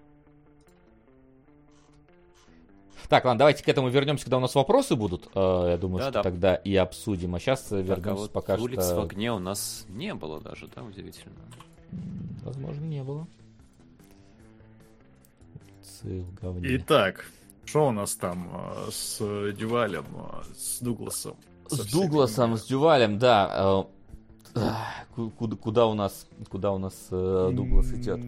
Так, 3.08 3.24
ладно, 3.24 3.40
давайте 3.40 3.64
к 3.64 3.68
этому 3.68 3.88
вернемся, 3.88 4.24
когда 4.24 4.36
у 4.36 4.40
нас 4.40 4.54
вопросы 4.54 4.94
будут. 4.94 5.28
Э, 5.34 5.70
я 5.70 5.76
думаю, 5.76 5.98
да, 5.98 6.04
что 6.04 6.12
да. 6.12 6.22
тогда 6.22 6.54
и 6.54 6.76
обсудим. 6.76 7.34
А 7.34 7.40
сейчас 7.40 7.62
так, 7.62 7.84
вернемся 7.84 8.10
а 8.10 8.14
вот 8.14 8.32
пока 8.32 8.54
улиц 8.54 8.84
что... 8.84 8.94
в 8.94 9.00
огне 9.00 9.32
у 9.32 9.40
нас 9.40 9.86
не 9.88 10.14
было 10.14 10.40
даже, 10.40 10.68
да, 10.68 10.84
удивительно. 10.84 11.34
Возможно, 12.44 12.84
не 12.84 13.02
было 13.02 13.26
в 16.02 16.34
говне. 16.34 16.76
Итак, 16.76 17.24
что 17.64 17.88
у 17.88 17.92
нас 17.92 18.14
там 18.14 18.48
э, 18.52 18.90
с 18.90 19.18
Дювалем, 19.52 20.06
э, 20.14 20.54
с 20.56 20.80
Дугласом? 20.80 21.36
С 21.68 21.90
Дугласом, 21.92 22.56
с 22.56 22.64
Дювалем, 22.66 23.18
да. 23.18 23.86
Э, 24.54 24.60
куда, 25.36 25.56
куда 25.56 25.86
у 25.86 25.94
нас, 25.94 26.26
куда 26.48 26.72
у 26.72 26.78
нас 26.78 27.08
Дуглас 27.10 27.92
идет? 27.92 28.20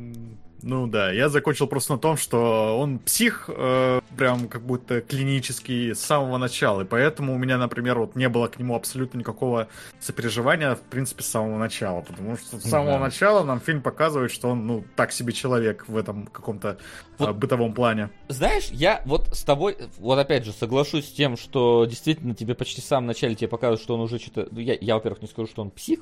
Ну 0.62 0.86
да, 0.86 1.10
я 1.10 1.28
закончил 1.28 1.66
просто 1.66 1.94
на 1.94 1.98
том, 1.98 2.16
что 2.16 2.78
он 2.78 2.98
псих, 2.98 3.48
э, 3.48 4.00
прям 4.16 4.48
как 4.48 4.62
будто 4.62 5.00
клинический 5.00 5.94
с 5.94 6.00
самого 6.00 6.38
начала, 6.38 6.82
и 6.82 6.84
поэтому 6.84 7.34
у 7.34 7.38
меня, 7.38 7.58
например, 7.58 7.98
вот 7.98 8.16
не 8.16 8.28
было 8.28 8.48
к 8.48 8.58
нему 8.58 8.74
абсолютно 8.74 9.18
никакого 9.18 9.68
сопереживания, 10.00 10.74
в 10.74 10.80
принципе, 10.82 11.22
с 11.22 11.26
самого 11.26 11.58
начала, 11.58 12.02
потому 12.02 12.36
что 12.36 12.58
с 12.58 12.62
самого 12.64 12.92
да. 12.92 12.98
начала 12.98 13.44
нам 13.44 13.60
фильм 13.60 13.82
показывает, 13.82 14.30
что 14.30 14.48
он, 14.48 14.66
ну, 14.66 14.84
так 14.96 15.12
себе 15.12 15.32
человек 15.32 15.88
в 15.88 15.96
этом 15.96 16.26
каком-то 16.26 16.78
вот, 17.18 17.30
э, 17.30 17.32
бытовом 17.32 17.72
плане. 17.72 18.10
Знаешь, 18.28 18.68
я 18.70 19.02
вот 19.06 19.28
с 19.32 19.44
тобой, 19.44 19.76
вот 19.98 20.18
опять 20.18 20.44
же, 20.44 20.52
соглашусь 20.52 21.08
с 21.08 21.12
тем, 21.12 21.36
что 21.36 21.86
действительно 21.86 22.34
тебе 22.34 22.54
почти 22.54 22.80
в 22.80 22.84
самом 22.84 23.06
начале 23.06 23.34
тебе 23.34 23.48
показывают, 23.48 23.80
что 23.80 23.94
он 23.94 24.00
уже 24.00 24.18
что-то... 24.18 24.48
Ну, 24.50 24.60
я, 24.60 24.76
я 24.80 24.94
во-первых, 24.94 25.22
не 25.22 25.28
скажу, 25.28 25.48
что 25.48 25.62
он 25.62 25.70
псих, 25.70 26.00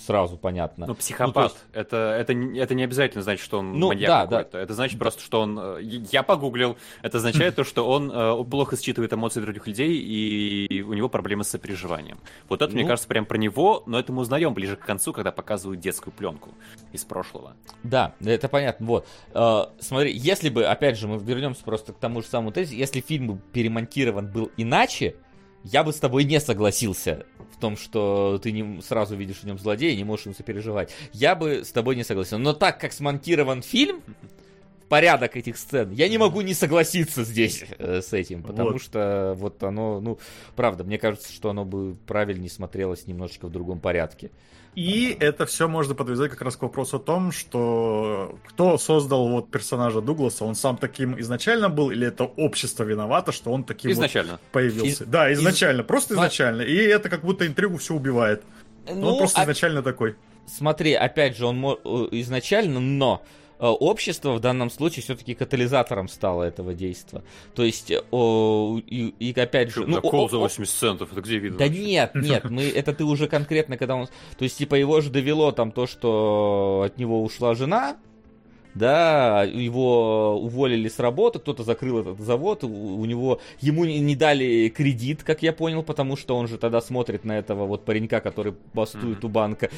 сразу 0.00 0.36
понятно. 0.36 0.86
Ну, 0.86 0.94
психопат. 0.94 1.34
Ну, 1.34 1.42
есть... 1.42 1.56
это, 1.72 1.96
это, 2.18 2.32
это 2.32 2.74
не 2.74 2.84
обязательно 2.84 3.22
значит, 3.22 3.44
что 3.44 3.58
он 3.58 3.78
ну, 3.78 3.88
маньяк 3.88 4.08
да, 4.08 4.26
какой-то. 4.26 4.52
Да. 4.52 4.60
Это 4.60 4.74
значит 4.74 4.98
да. 4.98 5.04
просто, 5.04 5.22
что 5.22 5.40
он... 5.40 5.58
Э, 5.60 5.78
я 5.80 6.22
погуглил. 6.22 6.76
Это 7.02 7.18
означает 7.18 7.54
то, 7.56 7.64
что 7.64 7.88
он 7.88 8.10
э, 8.12 8.44
плохо 8.44 8.76
считывает 8.76 9.12
эмоции 9.12 9.40
других 9.40 9.66
людей, 9.66 9.96
и 9.98 10.82
у 10.82 10.92
него 10.94 11.08
проблемы 11.08 11.44
с 11.44 11.48
сопереживанием. 11.48 12.18
Вот 12.48 12.62
это, 12.62 12.72
ну... 12.72 12.78
мне 12.78 12.88
кажется, 12.88 13.08
прям 13.08 13.26
про 13.26 13.36
него, 13.36 13.82
но 13.86 13.98
это 13.98 14.12
мы 14.12 14.22
узнаем 14.22 14.54
ближе 14.54 14.76
к 14.76 14.84
концу, 14.84 15.12
когда 15.12 15.32
показывают 15.32 15.80
детскую 15.80 16.12
пленку 16.12 16.50
из 16.92 17.04
прошлого. 17.04 17.54
Да, 17.82 18.14
это 18.24 18.48
понятно. 18.48 18.86
Вот. 18.86 19.06
Э, 19.34 19.66
смотри, 19.80 20.12
если 20.12 20.48
бы, 20.48 20.64
опять 20.64 20.98
же, 20.98 21.08
мы 21.08 21.18
вернемся 21.18 21.62
просто 21.64 21.92
к 21.92 21.98
тому 21.98 22.22
же 22.22 22.28
самому 22.28 22.52
тезису, 22.52 22.76
если 22.76 23.00
фильм 23.00 23.40
перемонтирован 23.52 24.26
был 24.26 24.50
иначе, 24.56 25.16
я 25.64 25.84
бы 25.84 25.92
с 25.92 25.98
тобой 25.98 26.24
не 26.24 26.40
согласился 26.40 27.26
в 27.52 27.60
том, 27.60 27.76
что 27.76 28.40
ты 28.42 28.52
не 28.52 28.80
сразу 28.82 29.16
видишь 29.16 29.38
в 29.38 29.44
нем 29.44 29.58
злодея 29.58 29.92
и 29.92 29.96
не 29.96 30.04
можешь 30.04 30.26
им 30.26 30.34
сопереживать. 30.34 30.94
Я 31.12 31.34
бы 31.34 31.64
с 31.64 31.72
тобой 31.72 31.96
не 31.96 32.04
согласился. 32.04 32.38
Но 32.38 32.52
так 32.52 32.80
как 32.80 32.92
смонтирован 32.92 33.62
фильм, 33.62 34.02
порядок 34.88 35.36
этих 35.36 35.56
сцен, 35.56 35.92
я 35.92 36.08
не 36.08 36.18
могу 36.18 36.40
не 36.40 36.52
согласиться 36.54 37.24
здесь 37.24 37.64
э, 37.78 38.00
с 38.02 38.12
этим, 38.12 38.42
потому 38.42 38.72
вот. 38.72 38.82
что 38.82 39.34
вот 39.36 39.62
оно, 39.62 40.00
ну, 40.00 40.18
правда, 40.56 40.82
мне 40.84 40.98
кажется, 40.98 41.32
что 41.32 41.50
оно 41.50 41.64
бы 41.64 41.96
правильнее 42.06 42.50
смотрелось 42.50 43.06
немножечко 43.06 43.46
в 43.46 43.52
другом 43.52 43.80
порядке. 43.80 44.30
И 44.74 45.16
это 45.18 45.46
все 45.46 45.66
можно 45.66 45.94
подвязать 45.94 46.30
как 46.30 46.42
раз 46.42 46.56
к 46.56 46.62
вопросу 46.62 46.96
о 46.96 47.00
том, 47.00 47.32
что 47.32 48.38
кто 48.48 48.78
создал 48.78 49.28
вот 49.28 49.50
персонажа 49.50 50.00
Дугласа, 50.00 50.44
он 50.44 50.54
сам 50.54 50.76
таким 50.76 51.18
изначально 51.20 51.68
был, 51.68 51.90
или 51.90 52.06
это 52.06 52.24
общество 52.24 52.84
виновато, 52.84 53.32
что 53.32 53.50
он 53.50 53.64
таким 53.64 53.90
изначально. 53.90 54.32
Вот 54.32 54.40
появился? 54.52 55.04
Из... 55.04 55.08
Да, 55.08 55.32
изначально, 55.32 55.80
Из... 55.80 55.86
просто 55.86 56.14
изначально. 56.14 56.62
И 56.62 56.76
это 56.76 57.08
как 57.08 57.22
будто 57.22 57.46
интригу 57.46 57.78
все 57.78 57.94
убивает. 57.94 58.42
Ну, 58.88 59.08
он 59.08 59.18
просто 59.18 59.40
а... 59.40 59.44
изначально 59.44 59.82
такой. 59.82 60.16
смотри, 60.46 60.94
опять 60.94 61.36
же, 61.36 61.46
он 61.46 61.64
изначально, 62.12 62.78
но 62.80 63.22
Э, 63.22 63.39
общество 63.68 64.34
в 64.34 64.40
данном 64.40 64.70
случае 64.70 65.02
все-таки 65.02 65.34
катализатором 65.34 66.08
стало 66.08 66.44
этого 66.44 66.74
действия. 66.74 67.22
То 67.54 67.64
есть, 67.64 67.92
о, 68.10 68.80
и, 68.86 69.14
и 69.18 69.38
опять 69.38 69.70
же... 69.70 69.86
Ну, 69.86 70.00
кол 70.00 70.30
за 70.30 70.38
80 70.38 70.74
центов, 70.74 71.12
это 71.12 71.20
где 71.20 71.38
видно? 71.38 71.58
Да 71.58 71.66
вообще? 71.66 71.84
нет, 71.84 72.14
нет, 72.14 72.50
мы, 72.50 72.62
это 72.74 72.92
ты 72.92 73.04
уже 73.04 73.28
конкретно, 73.28 73.76
когда 73.76 73.96
он... 73.96 74.06
То 74.38 74.44
есть, 74.44 74.58
типа, 74.58 74.74
его 74.74 75.00
же 75.00 75.10
довело 75.10 75.52
там 75.52 75.72
то, 75.72 75.86
что 75.86 76.84
от 76.86 76.98
него 76.98 77.22
ушла 77.22 77.54
жена, 77.54 77.96
да, 78.74 79.44
его 79.44 80.38
уволили 80.40 80.88
с 80.88 80.98
работы, 80.98 81.38
кто-то 81.38 81.62
закрыл 81.62 82.00
этот 82.00 82.20
завод, 82.20 82.64
у, 82.64 82.68
у 82.68 83.04
него, 83.04 83.40
ему 83.60 83.84
не 83.84 84.16
дали 84.16 84.68
кредит, 84.68 85.22
как 85.22 85.42
я 85.42 85.52
понял, 85.52 85.82
потому 85.82 86.16
что 86.16 86.36
он 86.36 86.48
же 86.48 86.58
тогда 86.58 86.80
смотрит 86.80 87.24
на 87.24 87.38
этого 87.38 87.66
вот 87.66 87.84
паренька, 87.84 88.20
который 88.20 88.54
бастует 88.74 89.20
mm-hmm. 89.20 89.26
у 89.26 89.28
банка, 89.28 89.70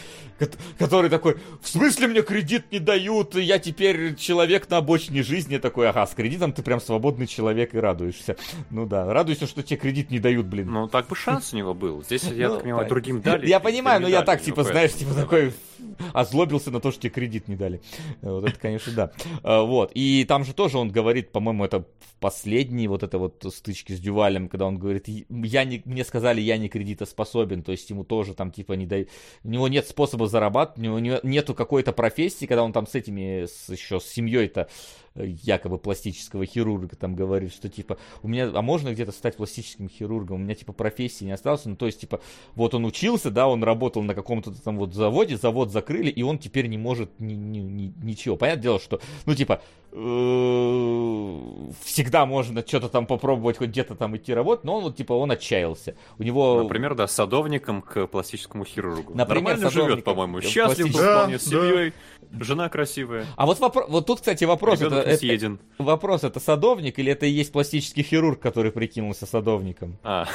который 0.78 1.10
такой, 1.10 1.36
в 1.60 1.68
смысле 1.68 2.08
мне 2.08 2.22
кредит 2.22 2.70
не 2.70 2.78
дают, 2.78 3.34
я 3.34 3.58
теперь 3.58 4.14
человек 4.16 4.68
на 4.68 4.78
обочине 4.78 5.22
жизни, 5.22 5.58
такой, 5.58 5.88
ага, 5.88 6.06
с 6.06 6.14
кредитом 6.14 6.52
ты 6.52 6.62
прям 6.62 6.80
свободный 6.80 7.26
человек 7.26 7.74
и 7.74 7.78
радуешься. 7.78 8.36
Ну 8.70 8.86
да, 8.86 9.12
радуйся, 9.12 9.46
что 9.46 9.62
тебе 9.62 9.78
кредит 9.78 10.10
не 10.10 10.18
дают, 10.18 10.46
блин. 10.46 10.70
Ну 10.70 10.88
так 10.88 11.08
бы 11.08 11.16
шанс 11.16 11.52
у 11.52 11.56
него 11.56 11.74
был, 11.74 12.02
здесь, 12.02 12.24
я 12.24 12.48
ну, 12.48 12.54
так 12.54 12.64
понимаю, 12.64 12.88
другим 12.88 13.20
дали. 13.20 13.46
Я 13.46 13.60
понимаю, 13.60 14.00
но 14.00 14.08
я 14.08 14.22
так, 14.22 14.42
типа, 14.42 14.64
знаешь, 14.64 14.92
типа 14.92 15.14
такой, 15.14 15.52
озлобился 16.12 16.70
на 16.70 16.80
то, 16.80 16.90
что 16.90 17.02
тебе 17.02 17.10
кредит 17.10 17.48
не 17.48 17.56
дали. 17.56 17.80
Вот 18.20 18.44
это, 18.44 18.58
конечно, 18.58 18.81
конечно, 18.84 18.92
да. 18.92 19.12
А, 19.42 19.62
вот. 19.62 19.92
И 19.94 20.24
там 20.24 20.44
же 20.44 20.54
тоже 20.54 20.78
он 20.78 20.90
говорит, 20.90 21.32
по-моему, 21.32 21.64
это 21.64 21.80
в 21.80 22.20
последней 22.20 22.88
вот 22.88 23.02
этой 23.02 23.18
вот 23.18 23.44
стычке 23.52 23.94
с 23.94 24.00
Дювалем, 24.00 24.48
когда 24.48 24.66
он 24.66 24.78
говорит, 24.78 25.06
я 25.08 25.64
не, 25.64 25.82
мне 25.84 26.04
сказали, 26.04 26.40
я 26.40 26.56
не 26.56 26.68
кредитоспособен, 26.68 27.62
то 27.62 27.72
есть 27.72 27.90
ему 27.90 28.04
тоже 28.04 28.34
там 28.34 28.50
типа 28.50 28.74
не 28.74 28.86
дай... 28.86 29.08
У 29.44 29.48
него 29.48 29.68
нет 29.68 29.86
способа 29.88 30.26
зарабатывать, 30.26 30.88
у 30.88 30.98
него 30.98 31.20
нету 31.22 31.54
какой-то 31.54 31.92
профессии, 31.92 32.46
когда 32.46 32.62
он 32.64 32.72
там 32.72 32.86
с 32.86 32.94
этими, 32.94 33.46
с, 33.46 33.68
еще 33.68 34.00
с 34.00 34.04
семьей-то 34.04 34.68
якобы 35.14 35.78
пластического 35.78 36.46
хирурга 36.46 36.96
там 36.96 37.14
говорит, 37.14 37.52
что 37.52 37.68
типа, 37.68 37.98
у 38.22 38.28
меня, 38.28 38.50
а 38.54 38.62
можно 38.62 38.92
где-то 38.92 39.12
стать 39.12 39.36
пластическим 39.36 39.88
хирургом, 39.88 40.36
у 40.36 40.44
меня 40.44 40.54
типа 40.54 40.72
профессии 40.72 41.24
не 41.24 41.32
осталось, 41.32 41.64
ну 41.64 41.76
то 41.76 41.86
есть 41.86 42.00
типа, 42.00 42.20
вот 42.54 42.74
он 42.74 42.84
учился, 42.84 43.30
да, 43.30 43.48
он 43.48 43.62
работал 43.62 44.02
на 44.02 44.14
каком-то 44.14 44.52
там 44.52 44.78
вот 44.78 44.94
заводе, 44.94 45.36
завод 45.36 45.70
закрыли, 45.70 46.10
и 46.10 46.22
он 46.22 46.38
теперь 46.38 46.66
не 46.66 46.78
может 46.78 47.10
ни, 47.18 47.34
ни, 47.34 47.58
ни, 47.58 47.92
ничего. 48.02 48.36
Понятное 48.36 48.62
дело, 48.62 48.80
что, 48.80 49.00
ну 49.26 49.34
типа, 49.34 49.60
Э, 49.62 49.81
всегда 51.84 52.24
можно 52.24 52.64
что-то 52.66 52.88
там 52.88 53.04
попробовать, 53.06 53.58
хоть 53.58 53.68
где-то 53.68 53.94
там 53.94 54.16
идти 54.16 54.32
работать, 54.32 54.64
но 54.64 54.76
он 54.76 54.84
вот 54.84 54.96
типа 54.96 55.12
он 55.12 55.30
отчаялся. 55.30 55.96
У 56.18 56.22
него... 56.22 56.62
Например, 56.62 56.94
да, 56.94 57.06
садовником 57.06 57.82
к 57.82 58.06
пластическому 58.06 58.64
хирургу. 58.64 59.12
Например, 59.14 59.58
Нормально 59.58 59.70
живет, 59.70 60.02
по-моему. 60.04 60.40
Счастлив 60.40 60.92
пластич... 60.92 61.00
вполне 61.00 61.34
да, 61.34 61.38
с 61.38 61.44
семьей. 61.44 61.92
Да. 62.30 62.44
Жена 62.44 62.68
красивая. 62.70 63.26
А 63.36 63.44
вот, 63.44 63.60
вопро... 63.60 63.84
вот 63.86 64.06
тут, 64.06 64.20
кстати, 64.20 64.44
вопрос. 64.44 64.80
это, 64.80 64.96
это, 64.96 65.58
вопрос, 65.76 66.24
это 66.24 66.40
садовник 66.40 66.98
или 66.98 67.12
это 67.12 67.26
и 67.26 67.30
есть 67.30 67.52
пластический 67.52 68.02
хирург, 68.02 68.40
который 68.40 68.72
прикинулся 68.72 69.26
садовником? 69.26 69.98
А. 70.02 70.26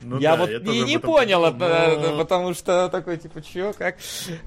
Ну, 0.00 0.18
Я 0.18 0.36
да, 0.36 0.46
вот 0.46 0.50
и 0.50 0.80
не 0.82 0.98
понял, 0.98 1.52
но... 1.52 2.16
потому 2.16 2.54
что 2.54 2.88
такой, 2.88 3.18
типа, 3.18 3.42
чё, 3.42 3.74
как? 3.76 3.98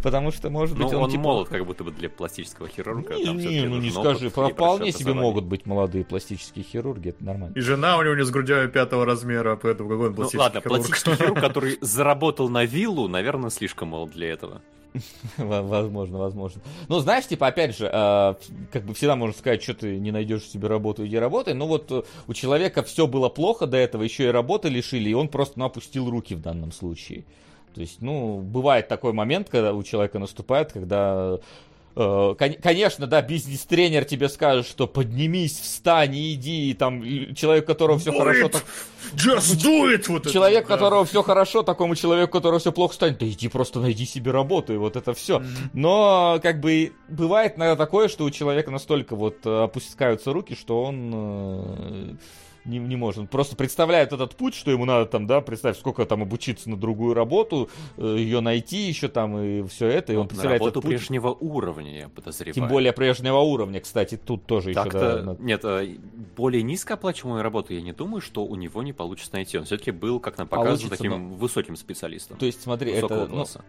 Потому 0.01 0.31
что, 0.31 0.49
может 0.49 0.75
быть, 0.75 0.91
ну, 0.91 0.97
он, 0.97 1.03
он 1.03 1.11
типа... 1.11 1.21
молод, 1.21 1.49
как 1.49 1.63
будто 1.65 1.83
бы 1.83 1.91
для 1.91 2.09
пластического 2.09 2.67
хирурга. 2.67 3.13
Не, 3.13 3.33
не, 3.33 3.61
ну 3.67 3.77
не 3.77 3.91
скажи, 3.91 4.31
вполне 4.55 4.91
себе 4.91 5.13
могут 5.13 5.45
быть 5.45 5.65
молодые 5.65 6.03
пластические 6.05 6.65
хирурги, 6.65 7.09
это 7.09 7.23
нормально. 7.23 7.53
И 7.55 7.61
жена 7.61 7.97
у 7.97 8.03
него 8.03 8.15
не 8.15 8.23
с 8.23 8.29
грудями 8.29 8.67
пятого 8.67 9.05
размера, 9.05 9.55
поэтому 9.55 9.89
какой 9.89 10.09
он 10.09 10.15
пластический 10.15 10.37
ну, 10.37 10.43
ладно, 10.43 10.61
хирург. 10.61 10.77
пластический 10.77 11.15
хирург, 11.15 11.39
который 11.39 11.77
заработал 11.81 12.49
на 12.49 12.65
виллу, 12.65 13.07
наверное, 13.07 13.49
слишком 13.49 13.89
молод 13.89 14.11
для 14.11 14.31
этого. 14.31 14.61
Возможно, 15.37 16.17
возможно. 16.17 16.61
Ну, 16.87 16.99
знаешь, 16.99 17.27
типа, 17.27 17.47
опять 17.47 17.77
же, 17.77 17.89
э, 17.91 18.35
как 18.71 18.85
бы 18.85 18.93
всегда 18.93 19.15
можно 19.15 19.37
сказать, 19.37 19.61
что 19.61 19.73
ты 19.73 19.97
не 19.97 20.11
найдешь 20.11 20.43
себе 20.43 20.67
работу, 20.67 21.05
иди 21.05 21.17
работай. 21.17 21.53
Но 21.53 21.67
вот 21.67 21.91
э, 21.91 22.03
у 22.27 22.33
человека 22.33 22.83
все 22.83 23.07
было 23.07 23.29
плохо 23.29 23.67
до 23.67 23.77
этого, 23.77 24.03
еще 24.03 24.25
и 24.25 24.27
работы 24.27 24.69
лишили, 24.69 25.09
и 25.09 25.13
он 25.13 25.27
просто 25.27 25.59
ну, 25.59 25.65
опустил 25.65 26.09
руки 26.09 26.35
в 26.35 26.41
данном 26.41 26.71
случае. 26.71 27.25
То 27.73 27.81
есть, 27.81 28.01
ну, 28.01 28.39
бывает 28.39 28.87
такой 28.87 29.11
момент, 29.11 29.49
когда 29.49 29.73
у 29.73 29.83
человека 29.83 30.17
наступает, 30.17 30.71
когда 30.71 31.39
конечно, 31.95 33.07
да, 33.07 33.21
бизнес-тренер 33.21 34.03
тебе 34.03 34.27
скажет, 34.27 34.67
что 34.67 34.85
поднимись, 34.85 35.57
встань 35.59 36.15
и 36.15 36.33
иди, 36.33 36.71
и 36.71 36.73
там 36.73 37.03
человек, 37.35 37.65
которого 37.65 37.97
все 37.99 38.11
хорошо... 38.11 38.49
Так... 38.49 38.65
Just 39.13 39.63
do 39.63 39.95
it! 39.95 40.05
Вот 40.09 40.29
человек, 40.29 40.65
это, 40.65 40.67
которого 40.67 41.03
да. 41.03 41.09
все 41.09 41.21
хорошо, 41.21 41.63
такому 41.63 41.95
человеку, 41.95 42.33
которого 42.33 42.59
все 42.59 42.71
плохо 42.71 42.95
станет, 42.95 43.19
да 43.19 43.27
иди 43.27 43.47
просто 43.47 43.79
найди 43.79 44.05
себе 44.05 44.31
работу, 44.31 44.73
и 44.73 44.77
вот 44.77 44.95
это 44.97 45.13
все. 45.13 45.37
Mm-hmm. 45.37 45.69
Но, 45.73 46.39
как 46.41 46.59
бы, 46.59 46.91
бывает, 47.07 47.57
наверное, 47.57 47.77
такое, 47.77 48.09
что 48.09 48.25
у 48.25 48.31
человека 48.31 48.71
настолько 48.71 49.15
вот 49.15 49.45
э, 49.45 49.63
опускаются 49.63 50.33
руки, 50.33 50.55
что 50.55 50.83
он 50.83 51.11
э, 51.13 52.15
не, 52.65 52.79
не 52.79 52.95
может. 52.95 53.29
просто 53.29 53.55
представляет 53.55 54.13
этот 54.13 54.35
путь, 54.35 54.55
что 54.55 54.71
ему 54.71 54.85
надо 54.85 55.05
там, 55.05 55.27
да, 55.27 55.41
представь, 55.41 55.77
сколько 55.77 56.05
там 56.05 56.21
обучиться 56.21 56.69
на 56.69 56.77
другую 56.77 57.13
работу, 57.13 57.69
э, 57.97 58.15
ее 58.17 58.39
найти 58.39 58.87
еще 58.87 59.07
там 59.07 59.37
и 59.37 59.67
все 59.67 59.87
это. 59.87 60.13
И 60.13 60.15
он 60.15 60.27
представляет 60.27 60.61
на 60.61 60.65
работу 60.65 60.79
этот 60.79 60.83
путь. 60.83 60.97
прежнего 60.97 61.29
уровня, 61.29 61.97
я 61.97 62.09
подозреваю. 62.09 62.53
Тем 62.53 62.67
более 62.67 62.93
прежнего 62.93 63.37
уровня, 63.37 63.79
кстати, 63.79 64.17
тут 64.17 64.45
тоже 64.45 64.71
еще. 64.71 64.89
Да, 64.89 65.35
Нет, 65.39 65.61
э, 65.63 65.97
более 66.35 66.63
низкооплачиваемую 66.63 67.43
работу 67.43 67.73
я 67.73 67.81
не 67.81 67.93
думаю, 67.93 68.21
что 68.21 68.45
у 68.45 68.55
него 68.55 68.83
не 68.83 68.93
получится 68.93 69.33
найти. 69.33 69.57
Он 69.57 69.65
все-таки 69.65 69.91
был, 69.91 70.19
как 70.19 70.37
нам 70.37 70.47
показывают, 70.47 70.97
таким 70.97 71.11
но... 71.11 71.35
высоким 71.35 71.75
специалистом. 71.75 72.37
То 72.37 72.45
есть, 72.45 72.61
смотри, 72.61 72.91
это... 72.91 73.27
Ну, 73.27 73.45
Э, 73.55 73.59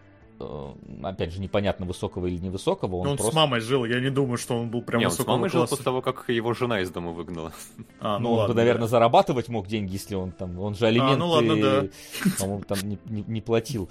опять 1.02 1.32
же, 1.32 1.40
непонятно, 1.40 1.86
высокого 1.86 2.26
или 2.26 2.38
невысокого. 2.38 2.96
Он, 2.96 3.08
он 3.08 3.16
просто... 3.16 3.32
с 3.32 3.36
мамой 3.36 3.60
жил, 3.60 3.84
я 3.84 4.00
не 4.00 4.10
думаю, 4.10 4.38
что 4.38 4.56
он 4.56 4.70
был 4.70 4.82
прям 4.82 5.00
не, 5.00 5.06
высокого 5.06 5.34
он 5.34 5.38
с 5.38 5.38
мамой 5.38 5.50
класса. 5.50 5.58
жил 5.58 5.68
после 5.68 5.84
того, 5.84 6.02
как 6.02 6.28
его 6.28 6.52
жена 6.54 6.80
из 6.80 6.90
дома 6.90 7.12
выгнала. 7.12 7.52
А, 8.00 8.18
ну, 8.18 8.24
ну 8.24 8.32
он 8.32 8.38
ладно, 8.38 8.54
бы, 8.54 8.60
наверное, 8.60 8.82
да. 8.82 8.88
зарабатывать 8.88 9.48
мог 9.48 9.66
деньги, 9.66 9.92
если 9.92 10.14
он 10.14 10.32
там, 10.32 10.58
он 10.58 10.74
же 10.74 10.86
алименты, 10.86 11.14
а, 11.14 11.16
ну 11.16 11.28
ладно, 11.28 11.56
да. 11.56 11.84
по-моему, 12.38 12.64
там 12.64 12.78
не, 12.82 12.98
не, 13.06 13.24
не 13.26 13.40
платил. 13.40 13.88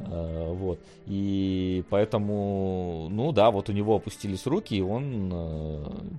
Uh, 0.00 0.54
вот. 0.54 0.78
И 1.06 1.82
поэтому, 1.90 3.08
ну 3.10 3.32
да, 3.32 3.50
вот 3.50 3.68
у 3.68 3.72
него 3.72 3.96
опустились 3.96 4.46
руки, 4.46 4.76
и 4.76 4.80
он 4.80 5.28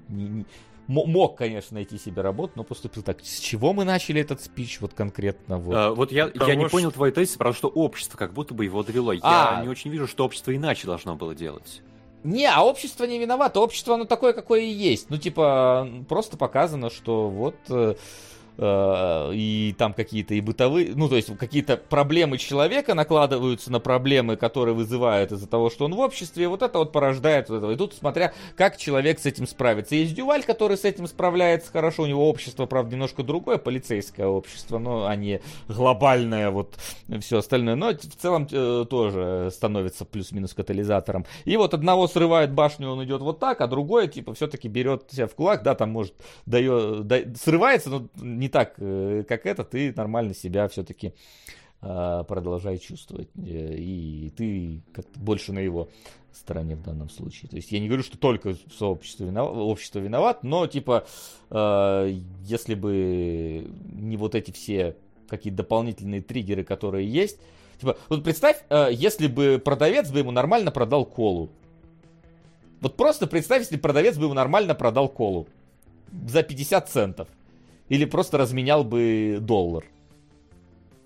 не, 0.10 0.46
мог, 0.90 1.38
конечно, 1.38 1.76
найти 1.76 1.98
себе 1.98 2.22
работу, 2.22 2.54
но 2.56 2.64
поступил 2.64 3.04
так. 3.04 3.22
С 3.22 3.40
чего 3.40 3.74
мы 3.74 3.84
начали 3.86 4.22
этот 4.22 4.42
спич 4.42 4.82
вот 4.82 4.94
конкретно? 4.94 5.60
Вот, 5.60 5.76
а, 5.76 5.92
вот 5.94 6.12
я, 6.12 6.32
я 6.34 6.56
не 6.56 6.68
понял 6.68 6.92
твой 6.92 7.12
тезис, 7.12 7.38
потому 7.38 7.54
что 7.54 7.68
общество 7.68 8.18
как 8.18 8.34
будто 8.34 8.54
бы 8.54 8.66
его 8.66 8.84
довело. 8.84 9.14
А... 9.22 9.58
Я 9.58 9.64
не 9.64 9.70
очень 9.70 9.92
вижу, 9.92 10.08
что 10.08 10.26
общество 10.26 10.56
иначе 10.56 10.88
должно 10.88 11.16
было 11.16 11.36
делать. 11.36 11.82
Не, 12.24 12.48
а 12.48 12.64
общество 12.64 13.06
не 13.06 13.20
виновато. 13.20 13.60
Общество, 13.60 13.96
оно 13.96 14.06
такое, 14.06 14.34
какое 14.34 14.62
и 14.62 14.70
есть. 14.70 15.10
Ну, 15.10 15.18
типа, 15.18 15.88
просто 16.10 16.38
показано, 16.38 16.90
что 16.90 17.30
вот... 17.30 17.56
Э, 18.62 19.32
и 19.34 19.74
там 19.78 19.94
какие-то 19.94 20.34
и 20.34 20.42
бытовые, 20.42 20.92
ну, 20.94 21.08
то 21.08 21.16
есть 21.16 21.36
какие-то 21.38 21.78
проблемы 21.78 22.38
человека 22.38 22.94
накладываются 22.94 23.72
на 23.72 23.80
проблемы, 23.80 24.36
которые 24.36 24.76
вызывают 24.76 25.32
из-за 25.32 25.48
того, 25.48 25.70
что 25.70 25.86
он 25.86 25.96
в 25.96 26.00
обществе, 26.00 26.50
вот 26.50 26.62
это 26.62 26.80
вот 26.80 26.92
порождает 26.92 27.48
вот 27.48 27.60
это. 27.60 27.72
И 27.72 27.78
тут 27.78 27.94
смотря, 27.94 28.34
как 28.58 28.76
человек 28.76 29.20
с 29.20 29.26
этим 29.26 29.48
справится. 29.48 29.96
Есть 29.96 30.14
Дюваль, 30.14 30.44
который 30.44 30.76
с 30.76 30.84
этим 30.84 31.08
справляется 31.08 31.72
хорошо, 31.72 32.04
у 32.04 32.06
него 32.06 32.30
общество, 32.30 32.66
правда, 32.66 32.96
немножко 32.96 33.24
другое, 33.24 33.60
полицейское 33.60 34.28
общество, 34.28 34.78
но 34.78 35.08
а 35.08 35.16
не 35.16 35.40
глобальное, 35.70 36.50
вот 36.50 36.78
все 37.22 37.38
остальное, 37.38 37.76
но 37.76 37.92
в 37.92 38.16
целом 38.22 38.46
э, 38.52 38.86
тоже 38.90 39.52
становится 39.54 40.04
плюс-минус 40.04 40.54
катализатором. 40.54 41.26
И 41.46 41.56
вот 41.56 41.74
одного 41.74 42.10
срывает 42.10 42.52
башню, 42.52 42.90
он 42.90 43.06
идет 43.06 43.22
вот 43.22 43.40
так, 43.40 43.62
а 43.62 43.68
другой, 43.68 44.10
типа, 44.10 44.34
все-таки 44.34 44.68
берет 44.68 45.10
себя 45.12 45.28
в 45.28 45.36
кулак, 45.36 45.64
да, 45.64 45.76
там, 45.76 45.92
может, 45.92 46.14
дает, 46.46 47.08
да, 47.08 47.20
срывается, 47.42 47.90
но 47.90 48.10
не 48.18 48.49
так, 48.50 48.76
э, 48.78 49.24
как 49.28 49.46
это, 49.46 49.64
ты 49.64 49.94
нормально 49.96 50.34
себя 50.34 50.68
все-таки 50.68 51.14
а, 51.82 52.24
продолжай 52.24 52.78
чувствовать. 52.78 53.30
Э, 53.38 53.76
и 53.76 54.32
ты 54.36 54.82
как 54.94 55.06
больше 55.16 55.54
на 55.54 55.60
его 55.60 55.90
стороне 56.34 56.76
в 56.76 56.82
данном 56.82 57.10
случае. 57.10 57.50
То 57.50 57.56
есть 57.56 57.72
я 57.72 57.80
не 57.80 57.88
говорю, 57.88 58.04
что 58.04 58.18
только 58.18 58.56
сообщество 58.78 59.24
виноват, 59.24 59.56
общество 59.56 60.00
виноват, 60.00 60.44
но 60.44 60.68
типа 60.68 61.06
э, 61.50 62.20
если 62.44 62.76
бы 62.76 63.72
не 63.94 64.18
вот 64.18 64.36
эти 64.36 64.52
все 64.52 64.96
какие-то 65.28 65.58
дополнительные 65.58 66.22
триггеры, 66.22 66.64
которые 66.64 67.08
есть. 67.08 67.40
Типа, 67.80 67.98
вот 68.10 68.24
представь, 68.24 68.58
э, 68.70 68.90
если 68.92 69.28
бы 69.28 69.62
продавец 69.64 70.12
бы 70.12 70.20
ему 70.20 70.32
нормально 70.32 70.72
продал 70.72 71.06
колу. 71.06 71.50
Вот 72.82 72.98
просто 72.98 73.26
представь, 73.28 73.62
если 73.62 73.78
продавец 73.78 74.18
бы 74.18 74.26
ему 74.26 74.34
нормально 74.34 74.76
продал 74.76 75.08
колу 75.08 75.48
за 76.28 76.44
50 76.44 76.90
центов. 76.90 77.28
Или 77.90 78.06
просто 78.06 78.38
разменял 78.38 78.84
бы 78.84 79.40
доллар? 79.42 79.86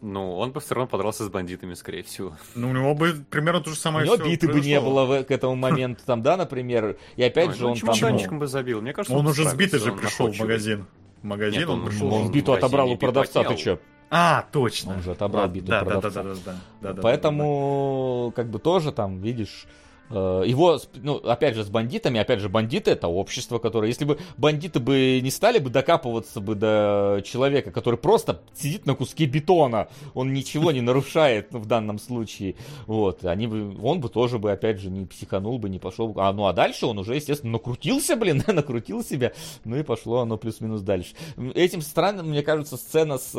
Ну, 0.02 0.38
он 0.38 0.52
бы 0.52 0.60
все 0.60 0.76
равно 0.76 0.90
подрался 0.90 1.24
с 1.24 1.30
бандитами, 1.30 1.76
скорее 1.76 2.04
всего. 2.04 2.36
Ну, 2.56 2.70
у 2.70 2.74
него 2.74 2.94
бы 2.94 3.24
примерно 3.30 3.62
то 3.62 3.70
же 3.70 3.78
самое 3.78 4.06
У 4.06 4.16
него 4.16 4.26
биты 4.26 4.50
бы 4.50 4.60
не 4.60 4.82
было 4.82 5.06
в, 5.06 5.24
к 5.24 5.32
этому 5.32 5.56
моменту, 5.56 6.04
там, 6.06 6.22
да, 6.22 6.36
например. 6.36 6.98
И 7.16 7.24
опять 7.24 7.50
Ой, 7.50 7.56
же, 7.56 7.64
ну, 7.64 7.72
он 7.72 8.20
там... 8.20 8.40
бы 8.40 8.48
забил. 8.48 8.82
Мне 8.82 8.92
кажется, 8.92 9.18
он, 9.18 9.26
он 9.26 9.32
уже 9.32 9.48
сбитый 9.48 9.80
же 9.80 9.94
пришел 9.94 10.30
в 10.30 10.38
магазин. 10.38 10.86
В 11.22 11.26
магазин 11.26 11.62
Нет, 11.62 11.70
он, 11.70 11.80
он 11.80 11.88
пришел. 11.88 12.14
Он 12.14 12.32
биту 12.32 12.52
отобрал 12.52 12.92
у 12.92 12.98
продавца, 12.98 13.46
ты 13.46 13.56
че? 13.56 13.80
А, 14.10 14.46
точно. 14.52 14.96
Он 14.96 15.02
же 15.02 15.12
отобрал 15.12 15.48
биту 15.48 15.68
да, 15.68 15.86
продавца. 15.86 16.22
Да, 16.22 16.24
да, 16.24 16.36
да, 16.46 16.56
да, 16.82 16.94
да, 16.94 17.02
Поэтому, 17.02 18.26
да, 18.26 18.26
да, 18.26 18.30
да. 18.30 18.44
как 18.44 18.52
бы 18.52 18.60
тоже 18.60 18.92
там, 18.92 19.22
видишь, 19.22 19.68
Э, 19.68 19.83
его, 20.10 20.80
ну, 20.96 21.16
опять 21.18 21.56
же, 21.56 21.64
с 21.64 21.70
бандитами, 21.70 22.20
опять 22.20 22.40
же, 22.40 22.50
бандиты 22.50 22.92
это 22.92 23.08
общество, 23.08 23.58
которое, 23.58 23.88
если 23.88 24.06
бы 24.06 24.20
бандиты 24.38 24.80
бы 24.80 25.20
не 25.22 25.32
стали 25.32 25.60
бы 25.60 25.70
докапываться 25.70 26.40
бы 26.40 26.56
до 26.56 27.22
человека, 27.26 27.72
который 27.72 27.98
просто 27.98 28.42
сидит 28.54 28.86
на 28.86 28.96
куске 28.96 29.26
бетона, 29.26 29.88
он 30.14 30.34
ничего 30.34 30.72
не 30.72 30.82
нарушает 30.82 31.52
в 31.52 31.66
данном 31.66 32.00
случае, 32.00 32.56
вот, 32.86 33.26
они 33.26 33.48
бы, 33.48 33.76
он 33.82 34.02
бы 34.02 34.10
тоже 34.10 34.40
бы, 34.40 34.52
опять 34.52 34.80
же, 34.80 34.90
не 34.90 35.06
психанул 35.06 35.58
бы, 35.58 35.70
не 35.70 35.80
пошел, 35.80 36.14
а, 36.18 36.32
ну, 36.34 36.46
а 36.46 36.54
дальше 36.54 36.86
он 36.86 37.00
уже, 37.00 37.16
естественно, 37.16 37.54
накрутился, 37.54 38.16
блин, 38.16 38.44
накрутил 38.48 39.04
себя, 39.04 39.32
ну, 39.64 39.78
и 39.78 39.84
пошло 39.84 40.20
оно 40.22 40.38
плюс-минус 40.38 40.82
дальше. 40.82 41.16
Этим 41.56 41.82
странным, 41.82 42.30
мне 42.30 42.44
кажется, 42.44 42.78
сцена 42.78 43.18
с 43.18 43.32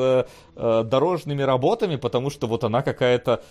э, 0.57 0.85
дорожными 0.85 1.43
работами, 1.43 1.97
потому 1.97 2.31
что 2.31 2.47
вот 2.47 2.65
она 2.65 2.83
какая-то 2.83 3.43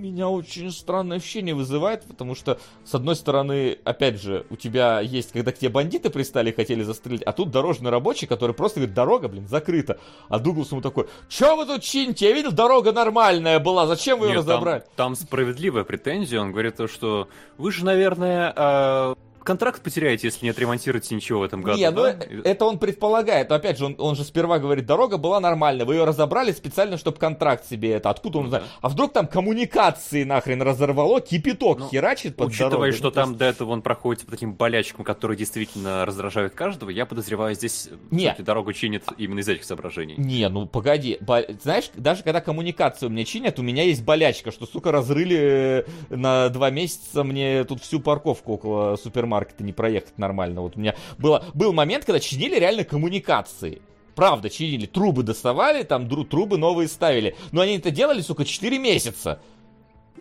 меня 0.00 0.28
очень 0.28 0.70
странное 0.70 1.18
ощущение 1.18 1.54
вызывает, 1.54 2.04
потому 2.04 2.34
что, 2.34 2.58
с 2.84 2.94
одной 2.94 3.16
стороны, 3.16 3.78
опять 3.84 4.20
же, 4.20 4.46
у 4.50 4.56
тебя 4.56 5.00
есть, 5.00 5.32
когда 5.32 5.52
к 5.52 5.58
тебе 5.58 5.68
бандиты 5.68 6.10
пристали 6.10 6.50
и 6.50 6.54
хотели 6.54 6.82
застрелить, 6.82 7.22
а 7.22 7.32
тут 7.32 7.50
дорожный 7.50 7.90
рабочий, 7.90 8.26
который 8.26 8.54
просто 8.54 8.80
говорит, 8.80 8.94
дорога, 8.94 9.28
блин, 9.28 9.46
закрыта. 9.46 9.98
А 10.28 10.38
Дуглас 10.38 10.72
ему 10.72 10.80
такой, 10.80 11.06
чё 11.28 11.56
вы 11.56 11.66
тут 11.66 11.82
чините? 11.82 12.28
Я 12.28 12.34
видел, 12.34 12.52
дорога 12.52 12.92
нормальная 12.92 13.58
была, 13.58 13.86
зачем 13.86 14.18
вы 14.18 14.28
ее 14.28 14.38
разобрали? 14.38 14.80
Там, 14.96 15.14
там 15.14 15.14
справедливая 15.14 15.84
претензия, 15.84 16.40
он 16.40 16.52
говорит 16.52 16.76
то, 16.76 16.88
что 16.88 17.28
вы 17.58 17.70
же, 17.72 17.84
наверное, 17.84 18.52
э 18.56 19.14
контракт 19.44 19.82
потеряете, 19.82 20.28
если 20.28 20.44
не 20.44 20.50
отремонтируете 20.50 21.14
ничего 21.14 21.40
в 21.40 21.42
этом 21.42 21.62
году. 21.62 21.78
Не, 21.78 21.90
ну, 21.90 22.02
да? 22.02 22.16
ну 22.30 22.42
это 22.42 22.64
он 22.64 22.78
предполагает. 22.78 23.48
Но 23.48 23.56
опять 23.56 23.78
же, 23.78 23.86
он, 23.86 23.96
он 23.98 24.16
же 24.16 24.24
сперва 24.24 24.58
говорит, 24.58 24.86
дорога 24.86 25.16
была 25.16 25.40
нормальная, 25.40 25.84
вы 25.84 25.94
ее 25.94 26.04
разобрали 26.04 26.52
специально, 26.52 26.96
чтобы 26.96 27.18
контракт 27.18 27.66
себе 27.66 27.92
это. 27.92 28.10
Откуда 28.10 28.38
он 28.38 28.44
ну, 28.44 28.50
знает? 28.50 28.64
А 28.80 28.88
вдруг 28.88 29.12
там 29.12 29.26
коммуникации 29.26 30.24
нахрен 30.24 30.62
разорвало, 30.62 31.20
кипяток 31.20 31.80
ну, 31.80 31.88
херачит 31.88 32.36
под 32.36 32.48
Учитывая, 32.48 32.70
дорогой. 32.70 32.92
что 32.92 33.04
ну, 33.04 33.10
там 33.10 33.28
есть... 33.30 33.38
до 33.38 33.44
этого 33.46 33.70
он 33.70 33.82
проходит 33.82 34.24
по 34.24 34.30
таким 34.30 34.54
болячкам, 34.54 35.04
которые 35.04 35.36
действительно 35.36 36.04
раздражают 36.04 36.54
каждого, 36.54 36.90
я 36.90 37.06
подозреваю, 37.06 37.54
здесь 37.54 37.88
не. 38.10 38.34
дорогу 38.38 38.72
чинит 38.72 39.04
именно 39.16 39.40
из 39.40 39.48
этих 39.48 39.64
соображений. 39.64 40.14
Не, 40.16 40.48
ну 40.48 40.66
погоди. 40.66 41.18
Бо... 41.20 41.42
Знаешь, 41.62 41.90
даже 41.94 42.22
когда 42.22 42.40
коммуникацию 42.40 43.10
мне 43.10 43.24
чинят, 43.24 43.58
у 43.58 43.62
меня 43.62 43.84
есть 43.84 44.04
болячка, 44.04 44.50
что, 44.50 44.66
сука, 44.66 44.92
разрыли 44.92 45.84
э, 46.10 46.16
на 46.16 46.48
два 46.50 46.70
месяца 46.70 47.24
мне 47.24 47.64
тут 47.64 47.82
всю 47.82 48.00
парковку 48.00 48.54
около 48.54 48.96
супермаркета 48.96 49.29
не 49.62 49.72
проехать 49.72 50.18
нормально. 50.18 50.60
Вот 50.60 50.76
у 50.76 50.80
меня 50.80 50.94
было, 51.18 51.44
был 51.54 51.72
момент, 51.72 52.04
когда 52.04 52.20
чинили 52.20 52.58
реально 52.58 52.84
коммуникации. 52.84 53.82
Правда, 54.14 54.50
чинили, 54.50 54.86
трубы 54.86 55.22
доставали, 55.22 55.82
там 55.82 56.08
трубы 56.08 56.58
новые 56.58 56.88
ставили. 56.88 57.36
Но 57.52 57.60
они 57.62 57.78
это 57.78 57.90
делали, 57.90 58.20
сука, 58.20 58.44
4 58.44 58.78
месяца. 58.78 59.40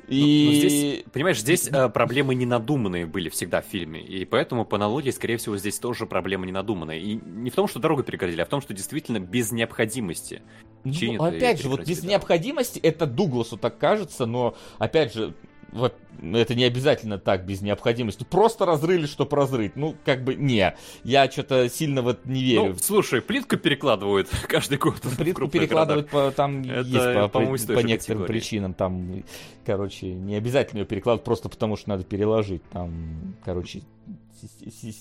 И... 0.10 0.44
Но, 0.46 0.52
но 0.52 0.58
здесь, 0.58 1.04
понимаешь, 1.14 1.40
здесь 1.40 1.68
э, 1.68 1.90
проблемы 1.90 2.34
ненадуманные 2.34 3.06
были 3.06 3.30
всегда 3.30 3.62
в 3.62 3.66
фильме. 3.66 4.02
И 4.02 4.26
поэтому, 4.26 4.66
по 4.66 4.78
аналогии, 4.78 5.12
скорее 5.12 5.38
всего, 5.38 5.56
здесь 5.58 5.78
тоже 5.78 6.08
проблемы 6.08 6.48
ненадуманные. 6.48 7.00
И 7.00 7.16
не 7.16 7.52
в 7.52 7.56
том, 7.56 7.68
что 7.68 7.80
дорогу 7.80 8.04
перегородили, 8.04 8.42
а 8.42 8.46
в 8.46 8.50
том, 8.50 8.62
что 8.62 8.74
действительно 8.74 9.20
без 9.20 9.52
необходимости. 9.52 10.42
Ну, 10.84 11.24
опять 11.24 11.62
же, 11.62 11.70
вот 11.70 11.86
без 11.86 12.04
необходимости, 12.04 12.80
это 12.80 13.06
Дугласу 13.06 13.58
так 13.58 13.78
кажется, 13.78 14.26
но, 14.26 14.56
опять 14.80 15.14
же, 15.14 15.36
это 15.72 16.56
не 16.56 16.64
обязательно 16.64 17.18
так, 17.18 17.46
без 17.46 17.62
необходимости. 17.62 18.24
Просто 18.24 18.66
разрыли, 18.66 19.06
чтобы 19.06 19.36
разрыть. 19.36 19.76
Ну, 19.76 19.96
как 20.06 20.24
бы, 20.24 20.36
не. 20.36 20.76
Я 21.04 21.30
что-то 21.30 21.70
сильно 21.70 22.02
в 22.02 22.10
это 22.10 22.30
не 22.30 22.44
верю. 22.44 22.70
Ну, 22.70 22.76
слушай, 22.82 23.22
плитку 23.22 23.58
перекладывают 23.58 24.30
каждый 24.48 24.78
год. 24.78 25.00
Ну, 25.04 25.12
плитку 25.12 25.48
перекладывают 25.48 26.10
по, 26.10 26.32
там 26.32 26.62
это, 26.64 26.82
есть 26.82 27.14
по, 27.14 27.28
по, 27.28 27.40
по 27.40 27.80
некоторым 27.80 27.98
категории. 27.98 28.28
причинам. 28.28 28.74
Там, 28.74 29.24
короче, 29.66 30.14
не 30.14 30.36
обязательно 30.36 30.80
ее 30.80 30.86
перекладывать 30.86 31.24
просто 31.24 31.50
потому, 31.50 31.78
что 31.78 31.90
надо 31.90 32.04
переложить. 32.04 32.64
Там, 32.72 33.36
короче, 33.44 33.82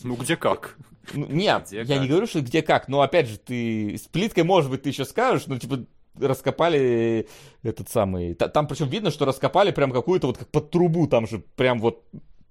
ну 0.02 0.16
где 0.16 0.36
как? 0.36 0.76
Ну, 1.14 1.26
нет, 1.26 1.66
где 1.68 1.78
я 1.78 1.86
как? 1.86 2.00
не 2.02 2.08
говорю, 2.08 2.26
что 2.26 2.40
где 2.40 2.62
как, 2.62 2.88
но 2.88 3.00
опять 3.00 3.28
же, 3.28 3.38
ты 3.38 3.96
с 3.96 4.02
плиткой, 4.02 4.44
может 4.44 4.70
быть, 4.70 4.82
ты 4.82 4.90
еще 4.90 5.04
скажешь, 5.04 5.46
но 5.46 5.58
типа 5.58 5.86
раскопали 6.20 7.28
этот 7.62 7.88
самый... 7.88 8.34
Там 8.34 8.66
причем 8.66 8.88
видно, 8.88 9.10
что 9.10 9.24
раскопали 9.24 9.70
прям 9.70 9.90
какую-то 9.92 10.28
вот 10.28 10.38
как 10.38 10.48
под 10.48 10.70
трубу, 10.70 11.06
там 11.06 11.26
же 11.26 11.42
прям 11.56 11.80
вот 11.80 12.02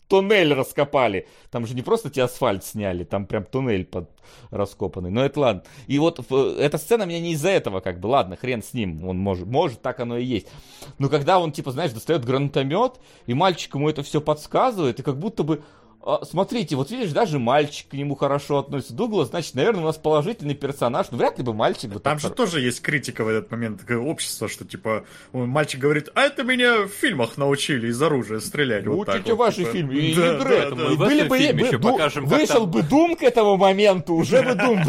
туннель 0.07 0.53
раскопали. 0.53 1.27
Там 1.52 1.65
же 1.68 1.76
не 1.76 1.81
просто 1.81 2.10
тебе 2.10 2.23
асфальт 2.23 2.64
сняли, 2.64 3.03
там 3.03 3.26
прям 3.26 3.44
туннель 3.45 3.85
под 3.85 4.10
раскопанный. 4.49 5.10
Но 5.10 5.23
это 5.23 5.39
ладно. 5.39 5.64
И 5.88 5.99
вот 5.99 6.19
эта 6.31 6.77
сцена 6.77 7.03
меня 7.03 7.19
не 7.19 7.34
из-за 7.34 7.49
этого 7.49 7.80
как 7.80 7.99
бы. 7.99 8.07
Ладно, 8.07 8.35
хрен 8.35 8.64
с 8.64 8.73
ним. 8.73 9.07
Он 9.07 9.18
может, 9.18 9.48
может, 9.48 9.81
так 9.81 9.99
оно 9.99 10.18
и 10.18 10.26
есть. 10.26 10.48
Но 10.98 11.10
когда 11.10 11.39
он, 11.39 11.52
типа, 11.52 11.72
знаешь, 11.72 11.91
достает 11.91 12.26
гранатомет, 12.26 12.94
и 13.26 13.34
мальчик 13.34 13.76
ему 13.76 13.89
это 13.89 14.03
все 14.03 14.22
подсказывает, 14.22 14.99
и 14.99 15.03
как 15.03 15.18
будто 15.18 15.44
бы 15.44 15.64
смотрите, 16.24 16.76
вот 16.76 16.92
видишь, 16.92 17.12
даже 17.12 17.40
мальчик 17.40 17.90
к 17.90 17.94
нему 17.94 18.16
хорошо 18.16 18.60
относится. 18.60 18.94
Дуглас, 18.94 19.30
значит, 19.30 19.56
наверное, 19.56 19.84
у 19.84 19.86
нас 19.86 19.98
положительный 19.98 20.56
персонаж. 20.56 21.08
Ну, 21.12 21.18
вряд 21.18 21.38
ли 21.38 21.44
бы 21.44 21.54
мальчик 21.54 21.92
бы 21.92 22.00
Там 22.00 22.20
же 22.20 22.28
хор... 22.28 22.38
тоже 22.38 22.62
есть 22.62 22.82
критика 22.82 23.24
в 23.24 23.28
этот 23.28 23.52
момент 23.52 23.82
общества, 23.90 24.48
что, 24.48 24.66
типа, 24.66 25.06
мальчик 25.34 25.80
говорит, 25.80 26.10
а 26.16 26.22
это 26.22 26.44
меня 26.44 26.84
в 26.84 26.90
фильмах 26.90 27.38
научили 27.38 27.88
из 27.88 28.02
оружия 28.02 28.40
стрелять. 28.40 28.86
Ну, 28.86 28.96
вот 28.96 29.10
учите 29.10 29.34
вот, 29.34 29.40
ваши 29.40 29.58
типа. 29.58 29.72
фильмы, 29.72 29.94
и 29.96 30.16
да, 30.16 30.36
игры 30.36 30.50
да, 30.50 30.56
этому. 30.56 30.84
Да, 30.84 30.92
и 30.92 30.96
были 30.96 31.52
бы, 31.52 31.62
бы 31.62 31.78
ду... 31.78 31.92
покажем, 31.92 32.26
вышел 32.26 32.62
там... 32.62 32.72
бы 32.72 32.84
Дум 32.84 33.16
к 33.16 33.24
этому 33.24 33.58
моменту, 33.58 34.14
уже 34.16 34.42
бы 34.44 34.56
Дум, 34.56 34.80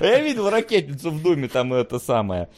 Я 0.00 0.20
видел 0.20 0.50
ракетницу 0.50 1.10
в 1.10 1.22
Думе, 1.22 1.48
там 1.48 1.72
это 1.72 1.98
самое. 1.98 2.48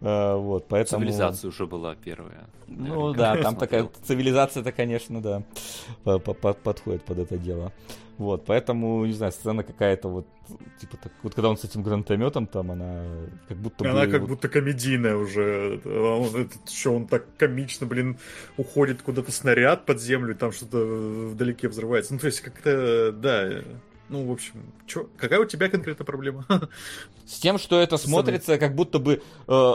А, 0.00 0.36
вот, 0.36 0.66
поэтому... 0.68 1.02
Цивилизация 1.02 1.48
уже 1.48 1.66
была 1.66 1.94
первая. 1.94 2.46
Ну 2.66 3.12
да, 3.12 3.36
там 3.36 3.56
такая 3.56 3.88
цивилизация-то, 4.06 4.72
конечно, 4.72 5.20
да, 5.20 5.42
подходит 6.04 7.04
под 7.04 7.18
это 7.24 7.36
дело. 7.36 7.72
Вот, 8.16 8.44
поэтому, 8.46 9.04
не 9.06 9.12
знаю, 9.12 9.32
сцена 9.32 9.64
какая-то 9.64 10.08
вот, 10.08 10.26
типа, 10.80 10.96
так, 11.02 11.12
вот 11.22 11.34
когда 11.34 11.50
он 11.50 11.56
с 11.56 11.64
этим 11.64 11.82
гранатометом, 11.82 12.46
там 12.46 12.70
она 12.70 13.04
как 13.48 13.56
будто 13.56 13.90
Она 13.90 14.04
бы, 14.04 14.12
как 14.12 14.20
вот... 14.20 14.30
будто 14.30 14.48
комедийная 14.48 15.16
уже. 15.16 15.80
Он, 15.84 16.28
этот, 16.28 16.70
что 16.70 16.94
он 16.94 17.08
так 17.08 17.24
комично, 17.36 17.86
блин, 17.86 18.18
уходит 18.56 19.02
куда-то 19.02 19.32
снаряд 19.32 19.84
под 19.84 20.00
землю, 20.00 20.34
и 20.34 20.38
там 20.38 20.52
что-то 20.52 20.78
вдалеке 21.32 21.68
взрывается. 21.68 22.14
Ну, 22.14 22.20
то 22.20 22.26
есть, 22.26 22.40
как-то, 22.40 23.10
да, 23.10 23.62
ну, 24.08 24.24
в 24.26 24.30
общем, 24.30 24.62
чё, 24.86 25.08
какая 25.16 25.40
у 25.40 25.44
тебя 25.44 25.68
конкретно 25.68 26.04
проблема? 26.04 26.46
С 27.26 27.40
тем, 27.40 27.58
что 27.58 27.80
это 27.80 27.96
смотрится, 27.96 28.58
как 28.58 28.76
будто 28.76 29.00
бы 29.00 29.22
э, 29.48 29.74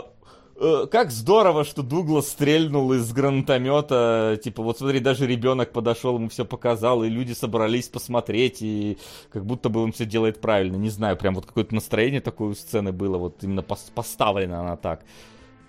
как 0.90 1.10
здорово, 1.10 1.64
что 1.64 1.82
Дуглас 1.82 2.28
стрельнул 2.28 2.92
из 2.92 3.12
гранатомета. 3.12 4.38
Типа, 4.42 4.62
вот 4.62 4.78
смотри, 4.78 5.00
даже 5.00 5.26
ребенок 5.26 5.72
подошел, 5.72 6.16
ему 6.16 6.28
все 6.28 6.44
показал, 6.44 7.02
и 7.02 7.08
люди 7.08 7.32
собрались 7.32 7.88
посмотреть, 7.88 8.58
и 8.60 8.98
как 9.32 9.46
будто 9.46 9.68
бы 9.68 9.82
он 9.82 9.92
все 9.92 10.04
делает 10.04 10.40
правильно. 10.40 10.76
Не 10.76 10.90
знаю, 10.90 11.16
прям 11.16 11.34
вот 11.34 11.46
какое-то 11.46 11.74
настроение 11.74 12.20
такое 12.20 12.50
у 12.50 12.54
сцены 12.54 12.92
было, 12.92 13.16
вот 13.16 13.42
именно 13.42 13.62
поставлена 13.62 14.60
она 14.60 14.76
так. 14.76 15.04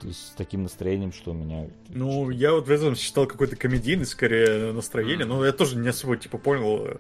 То 0.02 0.08
есть 0.08 0.30
с 0.30 0.32
таким 0.32 0.64
настроением, 0.64 1.14
что 1.14 1.30
у 1.30 1.36
меня... 1.36 1.68
Ну, 1.90 2.32
я 2.32 2.54
вот 2.54 2.68
в 2.68 2.72
этом 2.72 2.96
считал 2.96 3.28
какой-то 3.28 3.56
комедийный, 3.56 4.08
скорее, 4.08 4.74
настроение, 4.74 5.26
но 5.28 5.46
я 5.46 5.52
тоже 5.52 5.78
не 5.78 5.90
особо, 5.90 6.18
типа, 6.18 6.40
понял, 6.40 6.98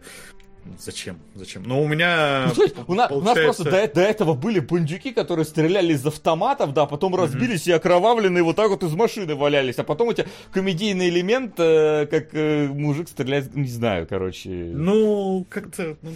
Зачем? 0.79 1.19
Зачем? 1.35 1.63
Но 1.63 1.81
у 1.81 1.87
меня. 1.87 2.51
Ну, 2.61 2.63
есть, 2.63 2.75
у, 2.87 2.93
нас, 2.93 3.09
получается... 3.09 3.15
у 3.15 3.21
нас 3.21 3.57
просто 3.57 3.63
до, 3.63 3.93
до 3.93 4.01
этого 4.01 4.33
были 4.33 4.59
бандюки, 4.59 5.11
которые 5.11 5.45
стреляли 5.45 5.93
из 5.93 6.05
автоматов, 6.05 6.73
да, 6.73 6.85
потом 6.85 7.15
разбились 7.15 7.65
mm-hmm. 7.67 7.71
и 7.71 7.73
окровавленные 7.73 8.43
вот 8.43 8.55
так 8.55 8.69
вот 8.69 8.83
из 8.83 8.93
машины 8.93 9.35
валялись. 9.35 9.79
А 9.79 9.83
потом 9.83 10.09
у 10.09 10.13
тебя 10.13 10.27
комедийный 10.51 11.09
элемент, 11.09 11.55
э, 11.57 12.07
как 12.09 12.33
э, 12.33 12.67
мужик 12.67 13.07
стреляет, 13.09 13.55
не 13.55 13.67
знаю, 13.67 14.05
короче. 14.07 14.49
Ну, 14.49 15.45
как-то. 15.49 15.97
Ну, 16.01 16.11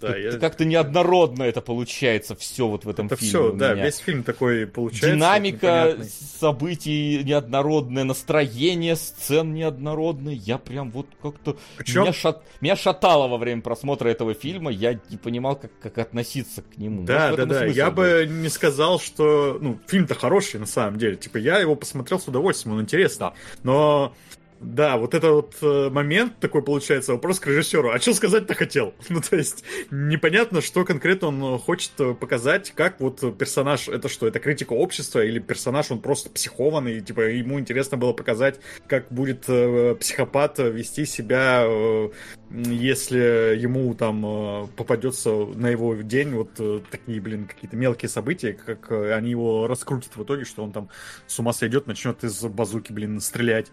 да, 0.00 0.08
как- 0.08 0.18
я... 0.18 0.32
как-то 0.32 0.64
неоднородно 0.64 1.44
это 1.44 1.60
получается 1.60 2.36
все 2.36 2.68
вот 2.68 2.84
в 2.84 2.88
этом 2.88 3.06
это 3.06 3.16
фильме. 3.16 3.30
Все, 3.30 3.52
да, 3.52 3.72
весь 3.74 3.96
фильм 3.96 4.22
такой 4.22 4.66
получается. 4.66 5.12
Динамика 5.12 5.96
событий 6.38 7.22
неоднородная, 7.24 8.04
настроение 8.04 8.96
сцен 8.96 9.54
неоднородное. 9.54 10.34
Я 10.34 10.58
прям 10.58 10.90
вот 10.90 11.06
как-то. 11.22 11.56
Меня, 11.86 12.12
шат... 12.12 12.42
меня 12.60 12.76
шатало 12.76 13.28
во 13.28 13.38
время 13.38 13.62
просмотра 13.66 14.08
этого 14.08 14.32
фильма, 14.32 14.70
я 14.70 14.96
не 15.10 15.16
понимал, 15.16 15.56
как, 15.56 15.72
как 15.82 15.98
относиться 15.98 16.62
к 16.62 16.78
нему. 16.78 17.02
Да, 17.02 17.30
Может, 17.30 17.48
да, 17.48 17.58
да. 17.60 17.64
Я 17.66 17.90
был. 17.90 18.04
бы 18.04 18.26
не 18.30 18.48
сказал, 18.48 19.00
что... 19.00 19.58
Ну, 19.60 19.80
фильм-то 19.88 20.14
хороший, 20.14 20.60
на 20.60 20.66
самом 20.66 20.98
деле. 20.98 21.16
Типа, 21.16 21.38
я 21.38 21.58
его 21.58 21.74
посмотрел 21.74 22.20
с 22.20 22.28
удовольствием, 22.28 22.76
он 22.76 22.82
интересный. 22.82 23.30
Но 23.64 24.14
да, 24.60 24.96
вот 24.96 25.14
это 25.14 25.32
вот 25.32 25.54
э, 25.62 25.90
момент 25.90 26.38
такой 26.40 26.62
получается, 26.62 27.12
вопрос 27.12 27.40
к 27.40 27.46
режиссеру. 27.46 27.90
А 27.90 27.98
что 27.98 28.14
сказать-то 28.14 28.54
хотел? 28.54 28.94
Ну, 29.08 29.22
то 29.22 29.36
есть, 29.36 29.64
непонятно, 29.90 30.60
что 30.60 30.84
конкретно 30.84 31.28
он 31.28 31.58
хочет 31.58 31.92
э, 31.98 32.14
показать, 32.14 32.72
как 32.72 33.00
вот 33.00 33.38
персонаж, 33.38 33.88
это 33.88 34.08
что, 34.08 34.26
это 34.26 34.40
критика 34.40 34.72
общества, 34.74 35.24
или 35.24 35.38
персонаж, 35.38 35.90
он 35.90 36.00
просто 36.00 36.28
психованный, 36.28 37.00
типа, 37.00 37.20
ему 37.22 37.58
интересно 37.58 37.96
было 37.96 38.12
показать, 38.12 38.60
как 38.86 39.06
будет 39.10 39.44
э, 39.48 39.94
психопат 39.94 40.58
вести 40.58 41.06
себя, 41.06 41.62
э, 41.64 42.10
если 42.50 43.56
ему 43.58 43.94
там 43.94 44.24
э, 44.24 44.66
попадется 44.76 45.30
на 45.30 45.68
его 45.68 45.94
день 45.94 46.34
вот 46.34 46.50
э, 46.58 46.80
такие, 46.90 47.20
блин, 47.20 47.46
какие-то 47.46 47.76
мелкие 47.76 48.08
события, 48.08 48.52
как 48.52 48.90
э, 48.92 49.12
они 49.14 49.30
его 49.30 49.66
раскрутят 49.66 50.16
в 50.16 50.22
итоге, 50.22 50.44
что 50.44 50.62
он 50.62 50.72
там 50.72 50.88
с 51.26 51.38
ума 51.38 51.52
сойдет, 51.52 51.86
начнет 51.86 52.22
из 52.22 52.40
базуки, 52.42 52.92
блин, 52.92 53.20
стрелять. 53.20 53.72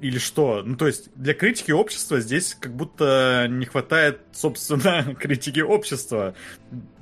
Или 0.00 0.18
что? 0.18 0.62
Ну, 0.64 0.76
то 0.76 0.86
есть, 0.86 1.10
для 1.16 1.34
критики 1.34 1.72
общества 1.72 2.20
здесь 2.20 2.56
как 2.58 2.74
будто 2.74 3.46
не 3.50 3.66
хватает, 3.66 4.20
собственно, 4.32 5.14
критики 5.20 5.60
общества. 5.60 6.34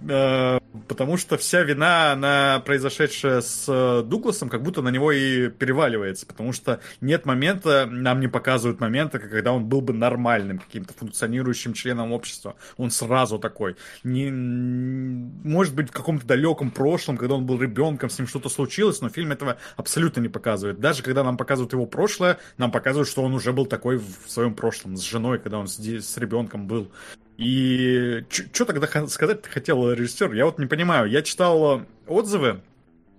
Э, 0.08 0.58
потому 0.88 1.16
что 1.16 1.36
вся 1.36 1.62
вина, 1.62 2.12
она 2.12 2.62
произошедшая 2.64 3.40
с 3.43 3.66
э, 3.68 4.02
Дугласом, 4.06 4.48
как 4.48 4.62
будто 4.62 4.82
на 4.82 4.88
него 4.88 5.12
и 5.12 5.48
переваливается. 5.48 6.26
Потому 6.26 6.52
что 6.52 6.80
нет 7.01 7.26
момента, 7.26 7.86
нам 7.86 8.20
не 8.20 8.28
показывают 8.28 8.80
момента, 8.80 9.18
когда 9.18 9.52
он 9.52 9.66
был 9.66 9.80
бы 9.80 9.93
нормальным, 9.93 10.59
каким-то 10.59 10.94
функционирующим 10.94 11.74
членом 11.74 12.12
общества. 12.12 12.56
Он 12.76 12.90
сразу 12.90 13.38
такой. 13.38 13.76
Не, 14.04 14.30
может 14.30 15.74
быть, 15.74 15.90
в 15.90 15.93
каком-то 15.93 16.26
далеком 16.26 16.70
прошлом, 16.70 17.16
когда 17.18 17.34
он 17.34 17.44
был 17.44 17.60
ребенком, 17.60 18.09
с 18.09 18.18
ним 18.18 18.26
что-то 18.26 18.48
случилось, 18.48 19.01
но 19.01 19.09
фильм 19.09 19.32
этого 19.32 19.59
абсолютно 19.76 20.20
не 20.20 20.28
показывает. 20.28 20.80
Даже 20.80 21.02
когда 21.02 21.24
нам 21.24 21.36
показывают 21.36 21.72
его 21.72 21.86
прошлое, 21.86 22.38
нам 22.58 22.70
показывают, 22.70 23.08
что 23.08 23.22
он 23.22 23.34
уже 23.34 23.52
был 23.52 23.66
такой 23.66 23.98
в 23.98 24.28
своем 24.30 24.54
прошлом, 24.54 24.96
с 24.96 25.02
женой, 25.02 25.38
когда 25.38 25.58
он 25.58 25.68
с, 25.68 25.78
с 25.78 26.16
ребенком 26.16 26.66
был. 26.66 26.90
И 27.36 28.24
что 28.30 28.64
тогда 28.64 28.86
сказать 29.08 29.46
хотел 29.46 29.90
режиссер? 29.90 30.32
Я 30.34 30.44
вот 30.44 30.58
не 30.58 30.66
понимаю. 30.66 31.10
Я 31.10 31.22
читал 31.22 31.82
отзывы 32.06 32.60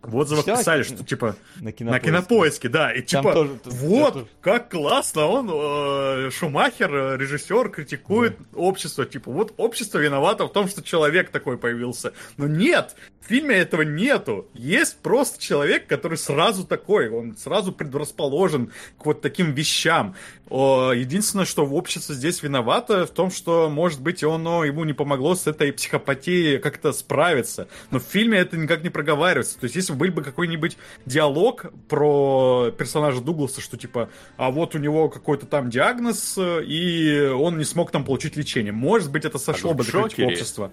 в 0.07 0.15
отзывах 0.15 0.45
Читал? 0.45 0.59
писали, 0.59 0.83
что 0.83 1.03
типа 1.03 1.35
на 1.59 1.71
кинопоиске, 1.71 1.83
на 1.91 1.99
кинопоиске 1.99 2.69
да, 2.69 2.93
и 2.93 3.01
типа 3.01 3.33
тоже, 3.33 3.59
вот 3.65 4.13
тоже... 4.13 4.27
как 4.41 4.69
классно 4.69 5.25
он 5.25 5.49
э, 5.51 6.29
Шумахер, 6.31 6.93
э, 6.93 7.17
режиссер, 7.17 7.69
критикует 7.69 8.37
да. 8.37 8.45
общество, 8.59 9.05
типа 9.05 9.31
вот 9.31 9.53
общество 9.57 9.99
виновато 9.99 10.45
в 10.45 10.53
том, 10.53 10.67
что 10.67 10.81
человек 10.83 11.29
такой 11.29 11.57
появился. 11.57 12.13
Но 12.37 12.47
нет, 12.47 12.95
в 13.25 13.27
фильме 13.27 13.55
этого 13.55 13.81
нету. 13.81 14.47
Есть 14.53 14.99
просто 14.99 15.41
человек, 15.41 15.87
который 15.87 16.17
сразу 16.17 16.63
такой, 16.63 17.09
он 17.09 17.35
сразу 17.35 17.71
предрасположен 17.71 18.71
к 18.99 19.05
вот 19.05 19.21
таким 19.21 19.51
вещам. 19.53 20.15
Единственное, 20.47 21.45
что 21.45 21.65
в 21.65 21.73
обществе 21.73 22.13
здесь 22.13 22.43
виновато 22.43 23.07
в 23.07 23.09
том, 23.09 23.31
что, 23.31 23.67
может 23.67 23.99
быть, 24.01 24.23
оно 24.23 24.63
ему 24.63 24.83
не 24.83 24.93
помогло 24.93 25.33
с 25.33 25.47
этой 25.47 25.73
психопатией 25.73 26.59
как-то 26.59 26.93
справиться. 26.93 27.67
Но 27.89 27.99
в 27.99 28.03
фильме 28.03 28.37
это 28.37 28.57
никак 28.57 28.83
не 28.83 28.89
проговаривается. 28.89 29.59
То 29.59 29.63
есть, 29.63 29.75
если 29.75 29.93
был 29.95 30.11
бы 30.11 30.23
какой-нибудь 30.23 30.77
диалог 31.05 31.65
про 31.87 32.71
персонажа 32.77 33.21
Дугласа, 33.21 33.61
что 33.61 33.77
типа, 33.77 34.09
а 34.37 34.51
вот 34.51 34.75
у 34.75 34.77
него 34.77 35.09
какой-то 35.09 35.45
там 35.45 35.69
диагноз, 35.69 36.37
и 36.37 37.31
он 37.33 37.57
не 37.57 37.63
смог 37.63 37.91
там 37.91 38.03
получить 38.03 38.35
лечение. 38.35 38.71
Может 38.71 39.11
быть, 39.11 39.25
это 39.25 39.39
сошло 39.39 39.71
а 39.71 39.73
бы 39.73 39.83
до 39.83 40.01
общества. 40.01 40.71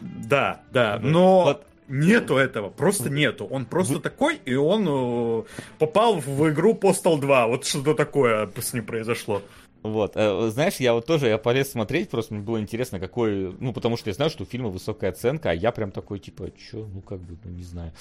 Да, 0.00 0.62
да, 0.70 0.98
но... 1.02 1.44
Вот 1.44 1.66
Нету 1.86 2.36
этого, 2.36 2.70
просто 2.70 3.10
нету. 3.10 3.44
Он 3.44 3.66
просто 3.66 4.00
такой, 4.00 4.40
и 4.46 4.54
он 4.54 4.86
э, 4.88 5.42
попал 5.78 6.14
в 6.18 6.48
игру 6.48 6.72
Postal 6.72 7.20
2. 7.20 7.46
Вот 7.46 7.66
что-то 7.66 7.94
такое 7.94 8.48
с 8.58 8.72
ним 8.72 8.86
произошло. 8.86 9.42
Вот, 9.84 10.12
э, 10.14 10.48
знаешь, 10.48 10.76
я 10.76 10.94
вот 10.94 11.04
тоже, 11.04 11.28
я 11.28 11.36
полез 11.36 11.70
смотреть, 11.72 12.08
просто 12.08 12.32
мне 12.32 12.42
было 12.42 12.58
интересно, 12.58 12.98
какой, 12.98 13.54
ну, 13.60 13.74
потому 13.74 13.98
что 13.98 14.08
я 14.08 14.14
знаю, 14.14 14.30
что 14.30 14.44
у 14.44 14.46
фильма 14.46 14.70
высокая 14.70 15.10
оценка, 15.10 15.50
а 15.50 15.54
я 15.54 15.72
прям 15.72 15.90
такой, 15.90 16.20
типа, 16.20 16.50
чё, 16.52 16.86
ну, 16.86 17.02
как 17.02 17.20
бы, 17.20 17.36
ну, 17.44 17.50
не 17.50 17.64
знаю. 17.64 17.92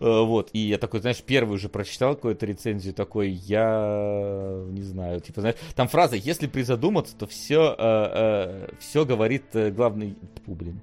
Э, 0.00 0.22
вот, 0.22 0.48
и 0.54 0.60
я 0.60 0.78
такой, 0.78 1.00
знаешь, 1.00 1.22
первый 1.22 1.56
уже 1.56 1.68
прочитал 1.68 2.14
какую-то 2.14 2.46
рецензию, 2.46 2.94
такой, 2.94 3.28
я 3.28 4.64
не 4.70 4.80
знаю, 4.80 5.20
типа, 5.20 5.42
знаешь, 5.42 5.56
там 5.74 5.88
фраза, 5.88 6.16
если 6.16 6.46
призадуматься, 6.46 7.14
то 7.14 7.26
все, 7.26 7.76
э, 7.78 8.68
все 8.80 9.04
говорит 9.04 9.44
главный, 9.52 10.16
фу, 10.46 10.54
блин, 10.54 10.80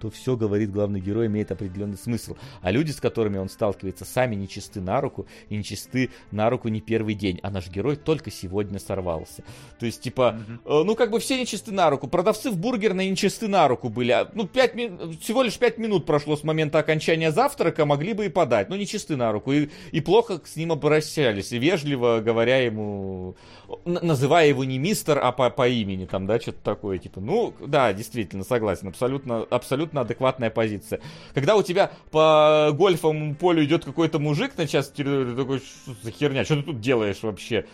то 0.00 0.10
все, 0.10 0.36
говорит 0.36 0.72
главный 0.72 1.00
герой, 1.00 1.26
имеет 1.26 1.52
определенный 1.52 1.98
смысл. 1.98 2.36
А 2.62 2.70
люди, 2.70 2.90
с 2.90 3.00
которыми 3.00 3.36
он 3.38 3.48
сталкивается, 3.48 4.04
сами 4.04 4.34
нечисты 4.34 4.80
на 4.80 5.00
руку, 5.00 5.26
и 5.48 5.56
нечисты 5.56 6.10
на 6.30 6.48
руку 6.48 6.68
не 6.68 6.80
первый 6.80 7.14
день, 7.14 7.38
а 7.42 7.50
наш 7.50 7.68
герой 7.68 7.96
только 7.96 8.30
сегодня 8.30 8.78
сорвался. 8.78 9.44
То 9.78 9.86
есть, 9.86 10.00
типа, 10.00 10.38
mm-hmm. 10.64 10.84
ну, 10.84 10.96
как 10.96 11.10
бы 11.10 11.20
все 11.20 11.38
нечисты 11.38 11.72
на 11.72 11.90
руку. 11.90 12.08
Продавцы 12.08 12.50
в 12.50 12.56
бургерной 12.56 13.10
нечисты 13.10 13.46
на 13.46 13.68
руку 13.68 13.90
были. 13.90 14.12
А, 14.12 14.30
ну, 14.34 14.46
5 14.46 14.74
ми... 14.74 15.16
всего 15.20 15.42
лишь 15.42 15.58
5 15.58 15.78
минут 15.78 16.06
прошло 16.06 16.36
с 16.36 16.44
момента 16.44 16.78
окончания 16.78 17.30
завтрака, 17.30 17.84
могли 17.84 18.14
бы 18.14 18.26
и 18.26 18.28
подать. 18.30 18.70
Ну, 18.70 18.76
нечисты 18.76 19.16
на 19.16 19.32
руку. 19.32 19.52
И, 19.52 19.68
и 19.92 20.00
плохо 20.00 20.40
с 20.44 20.56
ним 20.56 20.72
обращались, 20.72 21.52
и 21.52 21.58
вежливо 21.58 22.20
говоря 22.24 22.58
ему, 22.58 23.36
называя 23.84 24.48
его 24.48 24.64
не 24.64 24.78
мистер, 24.78 25.18
а 25.22 25.32
по, 25.32 25.50
по 25.50 25.68
имени, 25.68 26.06
там, 26.06 26.26
да, 26.26 26.40
что-то 26.40 26.58
такое, 26.62 26.98
типа, 26.98 27.20
ну, 27.20 27.54
да, 27.60 27.92
действительно, 27.92 28.44
согласен, 28.44 28.88
абсолютно, 28.88 29.42
абсолютно 29.42 29.89
абсолютно 29.90 30.00
адекватная 30.02 30.50
позиция. 30.50 31.00
Когда 31.34 31.56
у 31.56 31.62
тебя 31.62 31.90
по 32.10 32.70
гольфовому 32.72 33.34
полю 33.34 33.64
идет 33.64 33.84
какой-то 33.84 34.18
мужик 34.18 34.56
на 34.56 34.66
час, 34.66 34.88
ты 34.88 35.04
такой, 35.34 35.58
что 35.58 35.94
за 36.02 36.10
херня, 36.10 36.44
что 36.44 36.56
ты 36.56 36.62
тут 36.62 36.80
делаешь 36.80 37.22
вообще? 37.22 37.66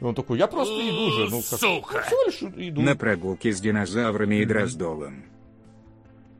И 0.00 0.04
он 0.04 0.14
такой, 0.14 0.38
я 0.38 0.46
просто 0.46 0.74
иду 0.74 1.10
же. 1.12 1.30
Ну, 1.30 1.42
как, 1.48 1.60
Сука! 1.60 1.94
Ну, 1.94 2.02
всего 2.02 2.22
лишь 2.26 2.68
иду. 2.68 2.82
На 2.82 2.96
прогулке 2.96 3.52
с 3.52 3.60
динозаврами 3.60 4.36
и 4.36 4.44
дроздолом. 4.44 5.24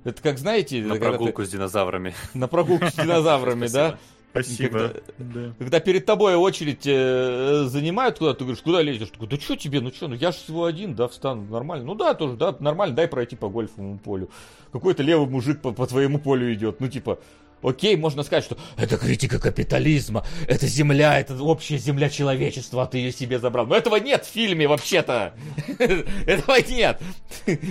Это 0.05 0.21
как, 0.21 0.39
знаете... 0.39 0.83
На 0.83 0.97
прогулку 0.97 1.43
ты... 1.43 1.49
с 1.49 1.51
динозаврами. 1.51 2.13
На 2.35 2.49
прогулку 2.49 2.87
с 2.87 2.95
динозаврами, 2.97 3.69
да? 3.69 3.99
Спасибо. 4.33 4.79
Когда, 4.79 5.01
да. 5.19 5.55
когда 5.59 5.81
перед 5.81 6.07
тобой 6.07 6.37
очередь 6.37 6.87
э, 6.87 7.65
занимают 7.67 8.19
куда, 8.19 8.33
ты 8.33 8.45
говоришь, 8.45 8.63
куда 8.63 8.81
лезешь? 8.81 9.11
Такой, 9.11 9.29
да 9.29 9.37
что 9.37 9.57
тебе, 9.57 9.81
ну 9.81 9.91
что, 9.91 10.09
ну 10.09 10.15
я 10.15 10.33
же 10.33 10.39
всего 10.39 10.65
один, 10.65 10.95
да, 10.95 11.07
встану, 11.07 11.45
нормально. 11.51 11.85
Ну 11.85 11.95
да, 11.95 12.15
тоже, 12.15 12.37
да, 12.37 12.57
нормально, 12.59 12.97
дай 12.97 13.07
пройти 13.09 13.37
по 13.37 13.51
гольфовому 13.51 13.99
полю. 13.99 14.31
Какой-то 14.73 15.03
левый 15.03 15.29
мужик 15.29 15.61
по, 15.61 15.73
по 15.73 15.87
твоему 15.87 16.19
полю 16.19 16.53
идет, 16.55 16.81
ну 16.81 16.89
типа, 16.89 17.19
Окей, 17.63 17.97
можно 17.97 18.23
сказать, 18.23 18.45
что 18.45 18.57
это 18.77 18.97
критика 18.97 19.39
капитализма, 19.39 20.25
это 20.49 20.67
земля, 20.67 21.21
это 21.21 21.41
общая 21.43 21.79
земля 21.79 22.11
человечества, 22.11 22.83
а 22.83 22.87
ты 22.87 22.99
ее 22.99 23.13
себе 23.13 23.39
забрал. 23.39 23.67
Но 23.67 23.77
этого 23.77 23.97
нет 23.97 24.25
в 24.25 24.29
фильме 24.29 24.67
вообще-то. 24.67 25.35
Этого 26.27 26.57
нет. 26.69 27.01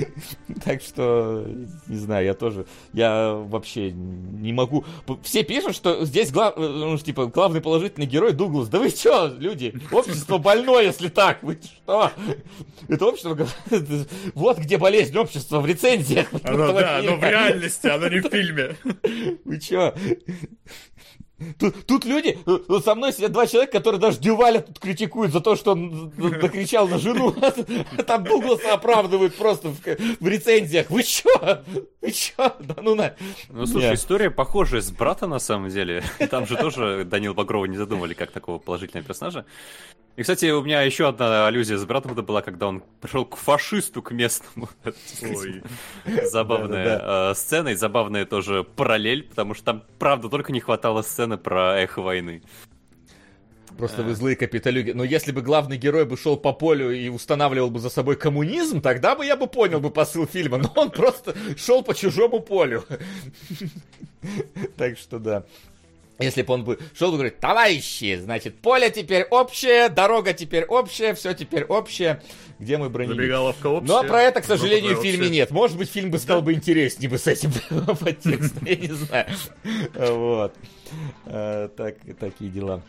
Так 0.64 0.82
что, 0.82 1.46
не 1.88 1.98
знаю, 1.98 2.26
я 2.26 2.34
тоже, 2.34 2.66
я 2.94 3.34
вообще 3.34 3.92
не 3.92 4.54
могу. 4.54 4.86
Все 5.24 5.44
пишут, 5.44 5.76
что 5.76 6.06
здесь 6.06 6.32
глав, 6.32 6.56
ну, 6.58 6.98
типа, 6.98 7.28
главный 7.28 7.62
положительный 7.62 8.06
герой 8.06 8.34
Дуглас. 8.34 8.68
Да 8.68 8.80
вы 8.80 8.90
что, 8.90 9.34
люди, 9.40 9.74
общество 9.92 10.38
больное, 10.38 10.84
если 10.84 11.10
так. 11.10 11.42
Вы 11.42 11.60
что? 11.64 12.12
Это 12.88 13.06
общество, 13.06 13.48
вот 14.36 14.58
где 14.60 14.78
болезнь 14.78 15.18
общества 15.18 15.60
в 15.60 15.66
рецензиях. 15.66 16.28
Да, 16.44 17.00
оно 17.00 17.16
в 17.16 17.24
реальности, 17.24 17.88
оно 17.88 18.08
не 18.08 18.20
в 18.20 18.30
фильме. 18.30 18.76
Вы 19.46 19.60
что? 19.60 19.81
Тут, 21.58 21.88
тут 21.88 22.06
люди, 22.06 22.38
вот 22.46 22.86
со 22.86 22.94
мной 22.94 23.14
сидят 23.14 23.32
два 23.32 23.48
человека, 23.48 23.74
которые 23.74 24.00
даже 24.00 24.20
Дюваля 24.20 24.62
тут 24.62 24.80
критикуют 24.80 25.32
за 25.32 25.42
то, 25.42 25.56
что 25.56 25.72
он 25.72 26.14
накричал 26.18 26.88
на 26.88 26.98
жену. 27.00 27.34
Там 28.08 28.24
Дугласа 28.24 28.74
оправдывают 28.74 29.36
просто 29.36 29.70
в, 29.70 29.80
в 30.20 30.28
рецензиях. 30.28 30.90
Вы 30.90 31.04
чё? 31.04 31.30
Вы 32.02 32.12
чё? 32.12 32.56
Да 32.60 32.76
ну 32.82 32.96
на. 32.96 33.16
Ну 33.50 33.66
слушай, 33.66 33.90
Нет. 33.90 33.96
история 33.96 34.30
похожая 34.30 34.82
с 34.82 34.92
брата 34.92 35.28
на 35.28 35.40
самом 35.40 35.70
деле. 35.70 36.04
Там 36.30 36.46
же 36.46 36.56
тоже 36.58 37.06
Данил 37.06 37.34
Багрова 37.34 37.66
не 37.66 37.78
задумали 37.78 38.14
как 38.14 38.32
такого 38.32 38.60
положительного 38.60 39.08
персонажа. 39.08 39.46
И, 40.18 40.22
кстати, 40.22 40.52
у 40.52 40.62
меня 40.62 40.82
еще 40.82 41.08
одна 41.08 41.48
аллюзия 41.48 41.78
с 41.78 41.86
братом 41.86 42.12
это 42.12 42.22
была, 42.22 42.42
когда 42.42 42.68
он 42.68 42.84
пришел 43.00 43.26
к 43.26 43.38
фашисту, 43.38 44.02
к 44.02 44.12
местному. 44.12 44.70
Ой, 45.22 45.64
забавная 46.24 47.32
э, 47.32 47.34
сцена 47.36 47.70
и 47.70 47.76
забавная 47.76 48.26
тоже 48.26 48.64
параллель, 48.64 49.24
потому 49.24 49.54
что 49.54 49.66
там, 49.66 49.84
правда, 50.00 50.30
только 50.30 50.52
не 50.52 50.60
хватало 50.60 51.02
сцены 51.02 51.38
про 51.38 51.80
эхо 51.80 52.02
войны. 52.02 52.42
Просто 53.78 54.04
вы 54.04 54.14
злые 54.16 54.36
капиталюги. 54.36 54.92
Но 54.92 55.04
если 55.04 55.32
бы 55.32 55.42
главный 55.42 55.78
герой 55.78 56.06
бы 56.06 56.18
шел 56.18 56.38
по 56.38 56.54
полю 56.54 56.92
и 56.92 57.10
устанавливал 57.10 57.70
бы 57.70 57.80
за 57.80 57.90
собой 57.90 58.16
коммунизм, 58.16 58.82
тогда 58.82 59.16
бы 59.16 59.26
я 59.26 59.36
бы 59.36 59.48
понял 59.48 59.80
бы 59.80 59.90
посыл 59.90 60.28
фильма. 60.28 60.58
Но 60.58 60.72
он 60.76 60.92
просто 60.92 61.34
шел 61.58 61.84
по 61.84 61.94
чужому 61.96 62.40
полю. 62.42 62.84
Так 64.78 65.00
что 65.00 65.18
да. 65.18 65.46
Если 66.22 66.42
бы 66.42 66.54
он 66.54 66.64
бы 66.64 66.80
шел 66.98 67.10
и 67.10 67.14
говорит, 67.14 67.40
товарищи, 67.40 68.18
значит, 68.22 68.60
поле 68.60 68.90
теперь 68.90 69.24
общее, 69.24 69.90
дорога 69.90 70.34
теперь 70.34 70.66
общая, 70.66 71.14
все 71.14 71.34
теперь 71.34 71.64
общее, 71.64 72.22
где 72.60 72.78
мы 72.78 72.90
бронили. 72.90 73.16
Забегаловка 73.16 73.68
общая. 73.68 73.88
Но 73.88 74.04
про 74.04 74.22
это, 74.22 74.42
к 74.42 74.46
сожалению, 74.46 74.98
в 74.98 75.02
фильме 75.02 75.30
нет. 75.30 75.52
Может 75.52 75.78
быть, 75.78 75.90
фильм 75.90 76.12
бы 76.12 76.20
стал 76.20 76.42
бы 76.42 76.54
интереснее 76.54 77.10
бы 77.10 77.18
с 77.18 77.28
этим 77.28 77.52
подтекстом, 78.00 78.66
я 78.66 78.76
не 78.76 78.88
знаю. 78.88 79.28
Вот. 80.22 80.56
Э, 81.26 81.70
так, 81.76 81.96
такие 82.20 82.52
дела. 82.52 82.82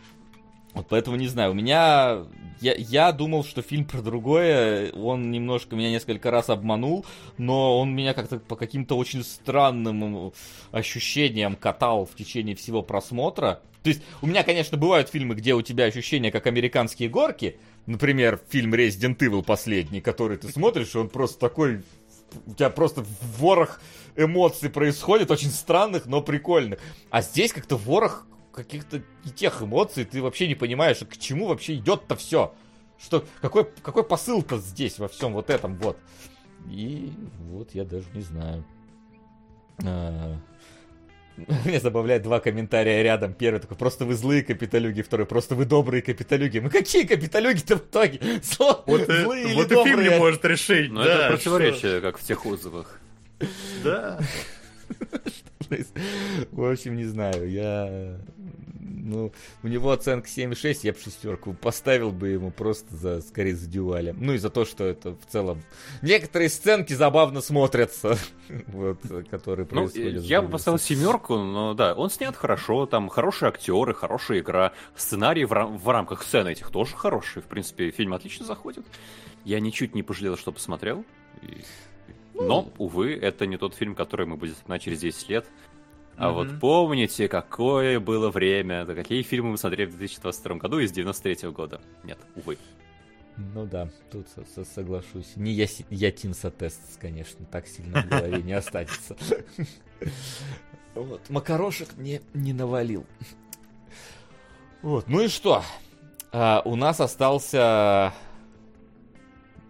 Вот 0.73 0.87
поэтому 0.89 1.17
не 1.17 1.27
знаю, 1.27 1.51
у 1.51 1.53
меня... 1.53 2.23
Я, 2.61 2.75
я 2.75 3.11
думал, 3.11 3.43
что 3.43 3.61
фильм 3.61 3.83
про 3.83 4.01
другое, 4.01 4.91
он 4.93 5.31
немножко 5.31 5.75
меня 5.75 5.89
несколько 5.89 6.31
раз 6.31 6.49
обманул, 6.49 7.05
но 7.37 7.77
он 7.77 7.93
меня 7.93 8.13
как-то 8.13 8.39
по 8.39 8.55
каким-то 8.55 8.95
очень 8.95 9.21
странным 9.23 10.31
ощущениям 10.71 11.57
катал 11.57 12.05
в 12.05 12.15
течение 12.15 12.55
всего 12.55 12.81
просмотра. 12.81 13.61
То 13.81 13.89
есть 13.89 14.01
у 14.21 14.27
меня, 14.27 14.43
конечно, 14.43 14.77
бывают 14.77 15.09
фильмы, 15.09 15.35
где 15.35 15.53
у 15.55 15.61
тебя 15.61 15.85
ощущения 15.85 16.31
как 16.31 16.47
американские 16.47 17.09
горки, 17.09 17.57
например, 17.85 18.39
фильм 18.49 18.73
Resident 18.73 19.17
Evil 19.17 19.43
последний, 19.43 19.99
который 19.99 20.37
ты 20.37 20.47
смотришь, 20.47 20.95
и 20.95 20.97
он 20.97 21.09
просто 21.09 21.39
такой... 21.39 21.83
У 22.45 22.53
тебя 22.53 22.69
просто 22.69 23.03
ворох 23.37 23.81
эмоций 24.15 24.69
происходит, 24.69 25.31
очень 25.31 25.51
странных, 25.51 26.05
но 26.05 26.21
прикольных. 26.21 26.79
А 27.09 27.21
здесь 27.21 27.51
как-то 27.51 27.75
ворох 27.75 28.25
каких-то 28.53 29.01
не 29.25 29.31
тех 29.31 29.61
эмоций, 29.61 30.05
ты 30.05 30.21
вообще 30.21 30.47
не 30.47 30.55
понимаешь, 30.55 30.99
к 30.99 31.17
чему 31.17 31.47
вообще 31.47 31.75
идет-то 31.75 32.15
все. 32.15 32.53
Что, 32.99 33.25
какой, 33.41 33.65
какой 33.81 34.03
посыл-то 34.03 34.57
здесь 34.57 34.99
во 34.99 35.07
всем 35.07 35.33
вот 35.33 35.49
этом 35.49 35.75
вот. 35.75 35.97
И 36.69 37.11
вот 37.49 37.73
я 37.73 37.83
даже 37.83 38.05
не 38.13 38.21
знаю. 38.21 38.63
А, 39.83 40.37
меня 41.65 41.79
забавляет 41.79 42.21
два 42.21 42.39
комментария 42.39 43.01
рядом. 43.01 43.33
Первый 43.33 43.59
такой, 43.59 43.75
просто 43.75 44.05
вы 44.05 44.13
злые 44.13 44.43
капиталюги. 44.43 45.01
Второй, 45.01 45.25
просто 45.25 45.55
вы 45.55 45.65
добрые 45.65 46.01
капиталюги. 46.01 46.59
Мы 46.59 46.69
какие 46.69 47.03
капиталюги-то 47.05 47.77
в 47.77 47.79
итоге? 47.79 48.19
Зло, 48.43 48.83
вот 48.85 49.01
злые 49.01 49.51
и, 49.51 49.55
вот 49.55 49.71
и 49.71 49.83
фильм 49.83 50.03
не 50.03 50.17
может 50.17 50.45
решить. 50.45 50.91
Ну, 50.91 51.03
да, 51.03 51.25
это 51.25 51.35
противоречие, 51.35 51.99
что? 51.99 52.01
как 52.01 52.19
в 52.19 52.23
тех 52.23 52.45
отзывах. 52.45 52.99
Да. 53.83 54.19
В 56.51 56.71
общем, 56.71 56.95
не 56.95 57.05
знаю, 57.05 57.49
я... 57.49 58.19
Ну, 58.95 59.31
у 59.63 59.67
него 59.67 59.91
оценка 59.91 60.27
7,6, 60.27 60.79
я 60.83 60.93
бы 60.93 60.99
шестерку 60.99 61.53
поставил 61.53 62.11
бы 62.11 62.29
ему 62.29 62.51
просто 62.51 62.95
за, 62.95 63.21
скорее, 63.21 63.55
за 63.55 63.67
дюалем. 63.67 64.17
Ну 64.19 64.33
и 64.33 64.37
за 64.37 64.49
то, 64.49 64.65
что 64.65 64.85
это 64.85 65.15
в 65.15 65.25
целом... 65.31 65.63
Некоторые 66.01 66.49
сценки 66.49 66.93
забавно 66.93 67.41
смотрятся, 67.41 68.17
вот, 68.67 68.99
которые 69.29 69.67
ну, 69.71 69.81
происходят. 69.81 70.15
Ну, 70.15 70.21
я 70.21 70.41
бы 70.41 70.49
поставил 70.49 70.79
семерку, 70.79 71.37
но 71.37 71.73
да, 71.73 71.93
он 71.95 72.09
снят 72.09 72.35
хорошо, 72.35 72.85
там 72.85 73.09
хорошие 73.09 73.49
актеры, 73.49 73.93
хорошая 73.93 74.39
игра, 74.39 74.73
сценарий 74.95 75.45
в, 75.45 75.53
рам- 75.53 75.77
в 75.77 75.89
рамках 75.89 76.23
сцены 76.23 76.49
этих 76.49 76.69
тоже 76.69 76.95
хороший, 76.95 77.41
в 77.41 77.45
принципе, 77.45 77.91
фильм 77.91 78.13
отлично 78.13 78.45
заходит. 78.45 78.85
Я 79.43 79.59
ничуть 79.59 79.95
не 79.95 80.03
пожалел, 80.03 80.37
что 80.37 80.51
посмотрел. 80.51 81.03
И 81.41 81.63
но, 82.33 82.71
увы, 82.77 83.13
это 83.13 83.45
не 83.45 83.57
тот 83.57 83.75
фильм, 83.75 83.95
который 83.95 84.25
мы 84.25 84.37
будем 84.37 84.55
вспоминать 84.55 84.81
через 84.81 84.99
10 84.99 85.29
лет. 85.29 85.45
А 86.15 86.27
mm-hmm. 86.27 86.33
вот 86.33 86.59
помните, 86.59 87.27
какое 87.27 87.99
было 87.99 88.29
время, 88.29 88.85
да 88.85 88.93
какие 88.93 89.23
фильмы 89.23 89.51
мы 89.51 89.57
смотрели 89.57 89.89
в 89.89 89.97
2022 89.97 90.55
году 90.57 90.79
из 90.79 90.91
93 90.91 91.49
года? 91.49 91.81
Нет, 92.03 92.19
увы. 92.35 92.57
Ну 93.35 93.65
да, 93.65 93.89
тут 94.11 94.27
со- 94.29 94.63
соглашусь. 94.63 95.35
Не 95.35 95.51
я, 95.51 95.65
я 95.89 96.11
Тинса 96.11 96.51
тест, 96.51 96.99
конечно, 96.99 97.45
так 97.45 97.67
сильно 97.67 98.03
в 98.03 98.07
голове 98.07 98.43
не 98.43 98.53
останется. 98.53 99.15
Вот, 100.93 101.27
макарошек 101.31 101.89
мне 101.97 102.21
не 102.35 102.53
навалил. 102.53 103.05
Вот, 104.83 105.07
ну 105.07 105.21
и 105.21 105.27
что? 105.27 105.63
А, 106.31 106.61
у 106.65 106.75
нас 106.75 106.99
остался 106.99 108.13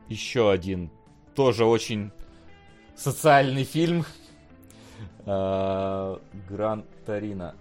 еще 0.09 0.51
один 0.51 0.91
тоже 1.35 1.65
очень 1.65 2.11
социальный 2.95 3.63
фильм 3.63 4.05
Гран 5.25 6.85
Тарина 7.05 7.55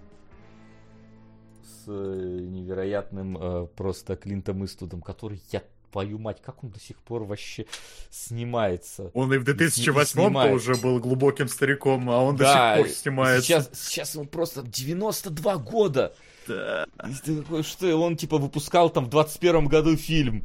с 1.63 1.87
невероятным 1.87 3.39
э, 3.39 3.67
просто 3.77 4.17
Клинтом 4.17 4.65
Иствудом, 4.65 5.01
который 5.01 5.41
я 5.51 5.63
твою 5.93 6.19
мать, 6.19 6.41
как 6.43 6.65
он 6.65 6.71
до 6.71 6.81
сих 6.81 6.97
пор 6.97 7.25
вообще 7.25 7.67
снимается. 8.11 9.11
Он 9.15 9.33
и 9.33 9.39
в 9.39 9.45
2008 9.45 10.53
уже 10.53 10.75
был 10.77 10.99
глубоким 10.99 11.49
стариком, 11.49 12.11
а 12.11 12.23
он 12.23 12.37
да, 12.37 12.77
до 12.77 12.79
сих 12.79 12.87
пор 12.87 12.97
снимается. 12.97 13.47
Сейчас, 13.47 13.71
сейчас 13.75 14.17
он 14.17 14.27
просто 14.27 14.63
92 14.63 15.57
года. 15.59 16.15
Да. 16.49 16.87
И 17.07 17.13
ты 17.25 17.43
такой, 17.43 17.63
что 17.63 17.95
он 17.97 18.17
типа 18.17 18.39
выпускал 18.39 18.91
там 18.91 19.05
в 19.05 19.11
21 19.11 19.67
году 19.67 19.97
фильм, 19.97 20.45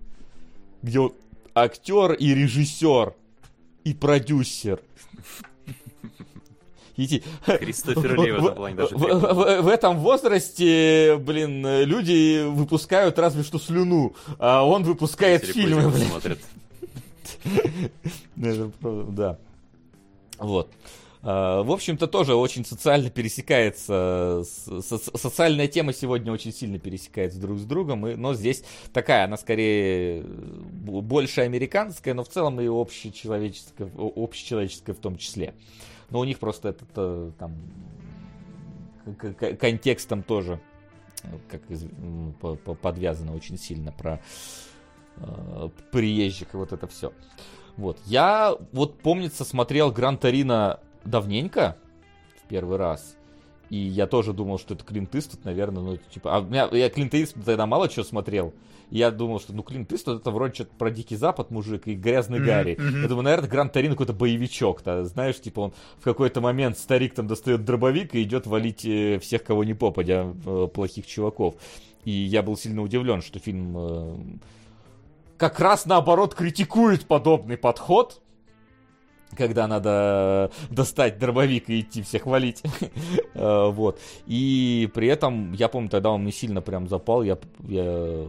где 0.83 0.99
актер 1.55 2.13
и 2.13 2.35
режиссер 2.35 3.15
и 3.83 3.93
продюсер. 3.93 4.81
Идти. 6.97 7.23
Кристофер 7.45 8.19
Ли 8.19 8.31
в 8.31 8.45
этом 8.45 8.55
плане 8.55 8.75
даже. 8.75 8.97
В, 8.97 9.67
этом 9.67 9.99
возрасте, 9.99 11.17
блин, 11.19 11.65
люди 11.83 12.43
выпускают 12.43 13.19
разве 13.19 13.43
что 13.43 13.59
слюну, 13.59 14.15
а 14.39 14.63
он 14.65 14.83
выпускает 14.83 15.45
фильмы, 15.45 15.89
блин. 15.89 16.37
Да. 18.35 19.37
Вот. 20.39 20.69
А, 21.23 21.63
в 21.63 21.71
общем-то, 21.71 22.07
тоже 22.07 22.35
очень 22.35 22.65
социально 22.65 23.09
пересекается, 23.09 24.43
социальная 24.43 25.67
тема 25.67 25.91
сегодня 25.93 26.31
очень 26.31 26.53
сильно 26.53 26.79
пересекается 26.79 27.39
друг 27.39 27.59
с 27.59 27.63
другом, 27.63 28.01
но 28.01 28.33
здесь 28.33 28.63
такая, 28.93 29.25
она 29.25 29.35
скорее 29.37 30.23
больше 30.23 31.41
американская, 31.41 32.13
но 32.13 32.23
в 32.23 32.29
целом 32.29 32.61
и 32.61 32.67
общечеловеческая, 32.67 33.89
общечеловеческая 33.97 34.95
в 34.95 34.99
том 34.99 35.17
числе. 35.17 35.53
Но 36.09 36.19
у 36.19 36.23
них 36.23 36.39
просто 36.39 36.69
это 36.69 36.85
э, 36.95 37.31
там 37.37 37.55
контекстом 39.59 40.23
тоже 40.23 40.59
как 41.49 41.61
подвязано 42.81 43.35
очень 43.35 43.57
сильно 43.57 43.91
про 43.91 44.21
э, 45.17 45.69
приезжих 45.91 46.53
и 46.53 46.57
вот 46.57 46.73
это 46.73 46.87
все. 46.87 47.13
Вот. 47.75 47.99
Я 48.05 48.55
вот, 48.71 48.99
помнится, 48.99 49.45
смотрел 49.45 49.91
Гран 49.91 50.17
Торино 50.17 50.79
давненько, 51.05 51.77
в 52.43 52.47
первый 52.47 52.77
раз. 52.77 53.15
И 53.69 53.77
я 53.77 54.07
тоже 54.07 54.33
думал, 54.33 54.59
что 54.59 54.73
это 54.73 54.83
Клинт 54.83 55.13
Иствуд, 55.15 55.43
наверное, 55.43 55.83
ну, 55.83 55.97
типа... 56.13 56.35
А 56.35 56.39
у 56.39 56.45
меня, 56.45 56.69
я 56.71 56.89
Клинт 56.89 57.13
Иствуд 57.13 57.45
тогда 57.45 57.65
мало 57.65 57.89
чего 57.89 58.05
смотрел. 58.05 58.53
Я 58.89 59.11
думал, 59.11 59.41
что, 59.41 59.53
ну, 59.53 59.63
Клинт 59.63 59.91
Иствуд 59.91 60.21
это 60.21 60.31
вроде 60.31 60.53
что-то 60.53 60.71
про 60.77 60.89
Дикий 60.89 61.17
Запад, 61.17 61.51
мужик, 61.51 61.87
и 61.87 61.95
Грязный 61.95 62.39
mm-hmm. 62.39 62.45
Гарри. 62.45 62.75
Mm-hmm. 62.75 63.01
Я 63.01 63.07
думаю, 63.09 63.23
наверное, 63.23 63.49
Гранд 63.49 63.73
Тарин 63.73 63.91
какой-то 63.91 64.13
боевичок-то. 64.13 65.03
Знаешь, 65.03 65.39
типа 65.41 65.59
он 65.59 65.73
в 65.99 66.03
какой-то 66.03 66.39
момент 66.39 66.77
старик 66.77 67.13
там 67.13 67.27
достает 67.27 67.65
дробовик 67.65 68.15
и 68.15 68.23
идет 68.23 68.47
валить 68.47 68.85
э, 68.85 69.19
всех, 69.19 69.43
кого 69.43 69.65
не 69.65 69.73
попадя, 69.73 70.33
э, 70.45 70.67
плохих 70.73 71.05
чуваков. 71.05 71.55
И 72.05 72.11
я 72.11 72.41
был 72.41 72.55
сильно 72.55 72.81
удивлен, 72.81 73.21
что 73.21 73.39
фильм 73.39 73.75
э, 73.77 74.15
как 75.37 75.59
раз 75.59 75.85
наоборот 75.85 76.33
критикует 76.33 77.05
подобный 77.05 77.57
подход 77.57 78.21
когда 79.35 79.67
надо 79.67 80.51
достать 80.69 81.19
дробовик 81.19 81.69
и 81.69 81.81
идти 81.81 82.01
всех 82.01 82.25
валить. 82.25 82.61
Э, 83.33 83.69
вот. 83.69 83.99
И 84.25 84.89
при 84.95 85.07
этом, 85.07 85.53
я 85.53 85.67
помню, 85.67 85.89
тогда 85.89 86.09
он 86.09 86.23
мне 86.23 86.31
сильно 86.31 86.59
прям 86.61 86.87
запал, 86.87 87.21
я, 87.21 87.37
я 87.67 88.25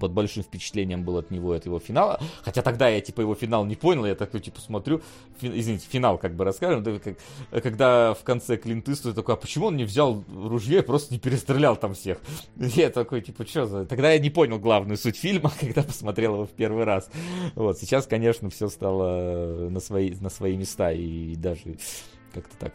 под 0.00 0.12
большим 0.12 0.42
впечатлением 0.42 1.04
был 1.04 1.18
от 1.18 1.30
него, 1.30 1.52
от 1.52 1.66
его 1.66 1.78
финала. 1.78 2.20
Хотя 2.42 2.62
тогда 2.62 2.88
я, 2.88 3.00
типа, 3.00 3.20
его 3.20 3.34
финал 3.36 3.64
не 3.64 3.76
понял, 3.76 4.06
я 4.06 4.16
такой, 4.16 4.40
типа, 4.40 4.60
смотрю, 4.60 5.02
фи, 5.38 5.50
извините, 5.54 5.86
финал, 5.88 6.18
как 6.18 6.34
бы 6.34 6.44
расскажем, 6.44 6.84
как, 6.84 7.16
когда 7.62 8.14
в 8.14 8.24
конце 8.24 8.56
Клинт 8.56 8.88
Иствуд 8.88 9.14
такой, 9.14 9.34
а 9.34 9.36
почему 9.36 9.66
он 9.66 9.76
не 9.76 9.84
взял 9.84 10.24
ружье 10.28 10.80
и 10.80 10.82
просто 10.82 11.14
не 11.14 11.20
перестрелял 11.20 11.76
там 11.76 11.94
всех? 11.94 12.18
Я 12.56 12.90
такой, 12.90 13.20
типа, 13.20 13.46
что 13.46 13.66
за... 13.66 13.86
Тогда 13.86 14.10
я 14.12 14.18
не 14.18 14.30
понял 14.30 14.58
главную 14.58 14.96
суть 14.96 15.16
фильма, 15.16 15.52
когда 15.60 15.82
посмотрел 15.82 16.34
его 16.34 16.46
в 16.46 16.50
первый 16.50 16.84
раз. 16.84 17.08
Вот, 17.54 17.78
сейчас, 17.78 18.06
конечно, 18.06 18.50
все 18.50 18.68
стало 18.68 19.68
на 19.70 19.80
свои, 19.80 20.10
на 20.20 20.29
свои 20.30 20.56
места 20.56 20.92
и 20.92 21.34
даже 21.34 21.76
как-то 22.32 22.56
так 22.56 22.72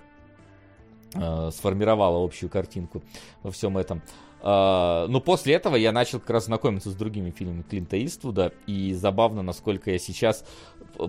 э, 1.16 1.51
сформировала 1.51 2.24
общую 2.24 2.50
картинку 2.50 3.01
во 3.42 3.51
всем 3.51 3.77
этом. 3.77 4.01
Uh, 4.45 5.08
но 5.08 5.22
после 5.22 5.56
этого 5.56 5.75
я 5.75 5.92
начал 5.92 6.19
как 6.19 6.30
раз 6.30 6.45
знакомиться 6.45 6.92
с 6.92 6.93
другими 6.93 7.32
фильмами 7.32 7.64
Клинта 7.64 8.03
Иствуда, 8.06 8.53
и 8.67 8.93
забавно, 8.93 9.42
насколько 9.42 9.90
я 9.90 9.98
сейчас, 9.98 10.45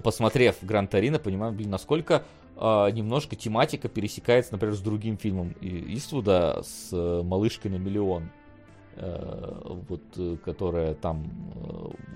посмотрев 0.02 0.56
Гран 0.62 0.88
Торино, 0.88 1.18
понимаю, 1.18 1.52
блин, 1.52 1.68
насколько 1.68 2.24
uh, 2.54 2.90
немножко 2.90 3.36
тематика 3.36 3.90
пересекается, 3.90 4.52
например, 4.52 4.74
с 4.74 4.80
другим 4.80 5.18
фильмом 5.18 5.54
Иствуда, 5.60 6.62
с 6.64 6.90
«Малышкой 6.92 7.70
на 7.72 7.76
миллион». 7.76 8.30
Э, 8.98 9.74
вот, 9.88 10.00
э, 10.16 10.38
которая 10.42 10.94
там 10.94 11.30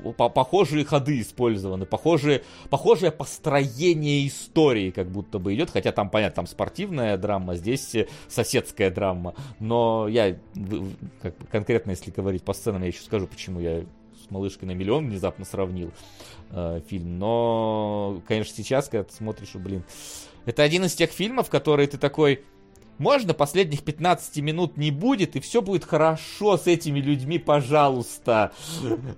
э, 0.03 0.13
по 0.13 0.31
похожие 0.31 0.87
ходы 0.87 1.21
использованы, 1.21 1.85
похожие, 1.85 2.43
похожее 2.71 3.13
построение 3.13 4.27
истории 4.27 4.91
как 4.91 5.11
будто 5.11 5.39
бы 5.39 5.55
идет, 5.55 5.69
хотя 5.69 5.93
там, 5.93 6.09
понятно, 6.09 6.37
там 6.37 6.47
спортивная 6.47 7.19
драма, 7.19 7.57
здесь 7.57 7.95
соседская 8.29 8.91
драма, 8.91 9.35
но 9.59 10.09
я 10.09 10.39
как, 11.21 11.35
конкретно, 11.51 11.91
если 11.91 12.11
говорить 12.11 12.45
по 12.45 12.55
сценам, 12.55 12.81
я 12.81 12.89
еще 12.89 13.03
скажу, 13.03 13.27
почему 13.27 13.61
я 13.61 13.85
с 14.27 14.31
«Малышкой 14.31 14.67
на 14.67 14.73
миллион» 14.73 15.07
внезапно 15.11 15.45
сравнил 15.45 15.93
э, 16.49 16.81
фильм, 16.89 17.19
но, 17.19 18.23
конечно, 18.27 18.57
сейчас, 18.57 18.89
когда 18.89 19.05
ты 19.05 19.13
смотришь, 19.13 19.55
блин, 19.55 19.85
это 20.47 20.63
один 20.63 20.85
из 20.85 20.95
тех 20.95 21.11
фильмов, 21.11 21.51
которые 21.51 21.89
ты 21.89 21.99
такой, 21.99 22.43
можно 23.01 23.33
последних 23.33 23.83
15 23.83 24.37
минут 24.43 24.77
не 24.77 24.91
будет, 24.91 25.35
и 25.35 25.41
все 25.41 25.63
будет 25.63 25.87
хорошо 25.87 26.59
с 26.59 26.67
этими 26.67 27.01
людьми, 27.01 27.39
пожалуйста. 27.39 28.53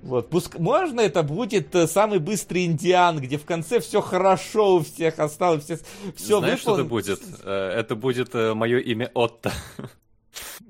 Вот, 0.02 0.30
пуск... 0.30 0.56
Можно 0.60 1.00
это 1.00 1.24
будет 1.24 1.74
э, 1.74 1.88
самый 1.88 2.20
быстрый 2.20 2.64
индиан, 2.66 3.18
где 3.18 3.38
в 3.38 3.44
конце 3.44 3.80
все 3.80 4.00
хорошо 4.00 4.76
у 4.76 4.80
всех 4.80 5.18
осталось, 5.18 5.64
все, 5.64 5.78
все 6.14 6.38
Знаешь, 6.38 6.60
выпол... 6.60 6.74
что 6.74 6.80
это 6.80 6.84
будет? 6.84 7.20
Э, 7.42 7.70
это 7.80 7.96
будет 7.96 8.34
э, 8.36 8.54
мое 8.54 8.78
имя 8.78 9.10
Отто. 9.14 9.52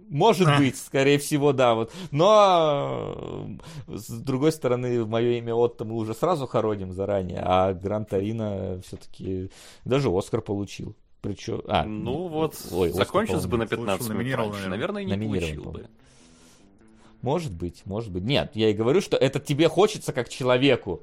Может 0.08 0.49
а. 0.49 0.58
быть, 0.58 0.78
скорее 0.78 1.18
всего, 1.18 1.52
да. 1.52 1.74
Вот. 1.74 1.92
Но, 2.10 3.58
с 3.89 4.08
другой 4.08 4.52
стороны, 4.52 5.05
мое 5.05 5.39
имя 5.39 5.55
Отто 5.55 5.84
мы 5.84 5.97
уже 5.97 6.15
сразу 6.15 6.47
хороним 6.47 6.92
заранее, 6.92 7.42
а 7.44 7.74
Гран 7.74 8.07
Торино 8.07 8.81
все-таки 8.86 9.50
даже 9.84 10.08
Оскар 10.08 10.41
получил 10.41 10.97
Причем, 11.23 11.62
а, 11.68 11.84
ну 11.84 12.26
вот, 12.26 12.57
ой, 12.73 12.91
закончился 12.91 13.47
бы 13.47 13.57
на 13.57 13.67
15 13.67 14.10
минут 14.10 14.34
раньше, 14.34 14.68
наверное, 14.68 15.05
не 15.05 15.17
получил 15.17 15.70
бы. 15.70 15.86
Может 17.23 17.52
быть, 17.52 17.83
может 17.84 18.10
быть. 18.10 18.25
Нет, 18.25 18.51
я 18.55 18.70
и 18.70 18.75
говорю, 18.75 19.01
что 19.01 19.17
это 19.17 19.39
тебе 19.39 19.68
хочется 19.68 20.12
как 20.12 20.28
человеку, 20.28 21.01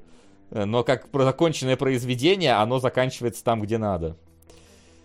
э, 0.50 0.66
но 0.66 0.84
как 0.84 1.08
законченное 1.10 1.78
произведение, 1.78 2.52
оно 2.52 2.78
заканчивается 2.78 3.42
там, 3.42 3.62
где 3.62 3.78
надо. 3.78 4.18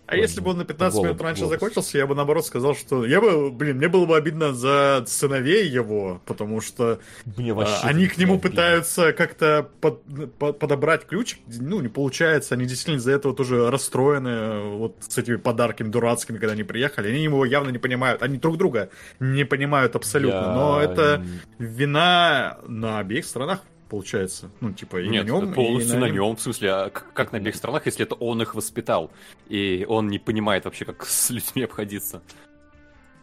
А 0.06 0.14
Ой, 0.14 0.20
если 0.20 0.40
бы 0.40 0.50
он 0.50 0.58
на 0.58 0.64
15 0.64 0.94
голод, 0.94 1.10
минут 1.10 1.22
раньше 1.22 1.42
голод. 1.42 1.54
закончился, 1.54 1.98
я 1.98 2.06
бы 2.06 2.14
наоборот 2.14 2.46
сказал, 2.46 2.76
что 2.76 3.04
я 3.04 3.20
бы, 3.20 3.50
блин, 3.50 3.78
мне 3.78 3.88
было 3.88 4.06
бы 4.06 4.16
обидно 4.16 4.54
за 4.54 5.04
сыновей 5.06 5.68
его, 5.68 6.20
потому 6.26 6.60
что 6.60 7.00
мне 7.36 7.52
а, 7.52 7.80
они 7.82 8.06
к 8.06 8.16
нему 8.16 8.34
обидно. 8.34 8.50
пытаются 8.50 9.12
как-то 9.12 9.68
под, 9.80 10.02
под, 10.38 10.58
подобрать 10.60 11.06
ключ, 11.06 11.38
ну, 11.48 11.80
не 11.80 11.88
получается, 11.88 12.54
они 12.54 12.66
действительно 12.66 12.98
из-за 12.98 13.12
этого 13.12 13.34
тоже 13.34 13.68
расстроены 13.68 14.76
вот 14.76 14.96
с 15.08 15.18
этими 15.18 15.36
подарками 15.36 15.88
дурацкими, 15.88 16.38
когда 16.38 16.52
они 16.52 16.62
приехали, 16.62 17.08
они 17.08 17.24
его 17.24 17.44
явно 17.44 17.70
не 17.70 17.78
понимают, 17.78 18.22
они 18.22 18.38
друг 18.38 18.58
друга 18.58 18.90
не 19.18 19.44
понимают 19.44 19.96
абсолютно, 19.96 20.36
я... 20.36 20.52
но 20.52 20.80
это 20.80 21.24
вина 21.58 22.58
на 22.66 23.00
обеих 23.00 23.26
сторонах 23.26 23.60
получается. 23.88 24.50
Ну, 24.60 24.72
типа, 24.72 25.00
и 25.00 25.08
Нет, 25.08 25.26
на 25.26 25.30
нем. 25.30 25.54
полностью 25.54 25.96
и 25.96 26.00
на, 26.00 26.06
на 26.06 26.10
нем. 26.10 26.36
В 26.36 26.40
смысле, 26.40 26.72
а 26.72 26.90
как 26.90 27.32
на 27.32 27.38
обеих 27.38 27.56
сторонах, 27.56 27.86
если 27.86 28.04
это 28.04 28.14
он 28.16 28.42
их 28.42 28.54
воспитал, 28.54 29.10
и 29.48 29.86
он 29.88 30.08
не 30.08 30.18
понимает 30.18 30.64
вообще, 30.64 30.84
как 30.84 31.04
с 31.06 31.30
людьми 31.30 31.62
обходиться. 31.62 32.22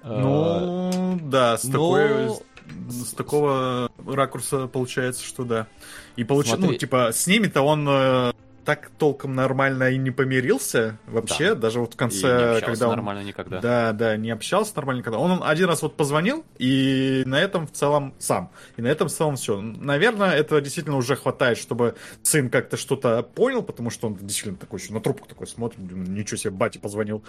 Ну, 0.03 1.19
да, 1.23 1.57
с 1.57 1.67
такой 1.67 2.29
с 2.89 3.13
такого 3.13 3.91
ракурса 4.05 4.67
получается, 4.67 5.23
что 5.23 5.43
да. 5.43 5.67
И 6.15 6.23
получается, 6.23 6.65
ну, 6.65 6.73
типа, 6.73 7.11
с 7.11 7.27
ними-то 7.27 7.61
он 7.61 7.87
э, 7.89 8.33
так 8.65 8.89
толком 8.97 9.35
нормально 9.35 9.89
и 9.91 9.97
не 9.97 10.11
помирился 10.11 10.97
вообще, 11.07 11.49
да. 11.49 11.61
даже 11.61 11.79
вот 11.79 11.93
в 11.93 11.97
конце, 11.97 12.61
когда 12.61 12.87
он 12.87 12.95
нормально 12.95 13.23
никогда. 13.23 13.59
Да, 13.59 13.91
да, 13.93 14.17
не 14.17 14.31
общался 14.31 14.73
нормально 14.75 14.99
никогда. 14.99 15.19
Он 15.19 15.41
один 15.43 15.67
раз 15.67 15.81
вот 15.81 15.95
позвонил 15.95 16.45
и 16.57 17.23
на 17.25 17.39
этом 17.39 17.67
в 17.67 17.71
целом 17.71 18.13
сам. 18.19 18.51
И 18.77 18.81
на 18.81 18.87
этом 18.87 19.07
в 19.07 19.11
целом 19.11 19.35
все. 19.35 19.59
Наверное, 19.59 20.31
этого 20.31 20.61
действительно 20.61 20.97
уже 20.97 21.15
хватает, 21.15 21.57
чтобы 21.57 21.95
сын 22.21 22.49
как-то 22.49 22.77
что-то 22.77 23.23
понял, 23.23 23.63
потому 23.63 23.89
что 23.89 24.07
он 24.07 24.15
действительно 24.15 24.57
такой 24.57 24.79
еще 24.79 24.93
на 24.93 25.01
трубку 25.01 25.27
такой 25.27 25.47
смотрит, 25.47 25.79
ничего 25.79 26.37
себе, 26.37 26.51
батя 26.51 26.79
позвонил. 26.79 27.23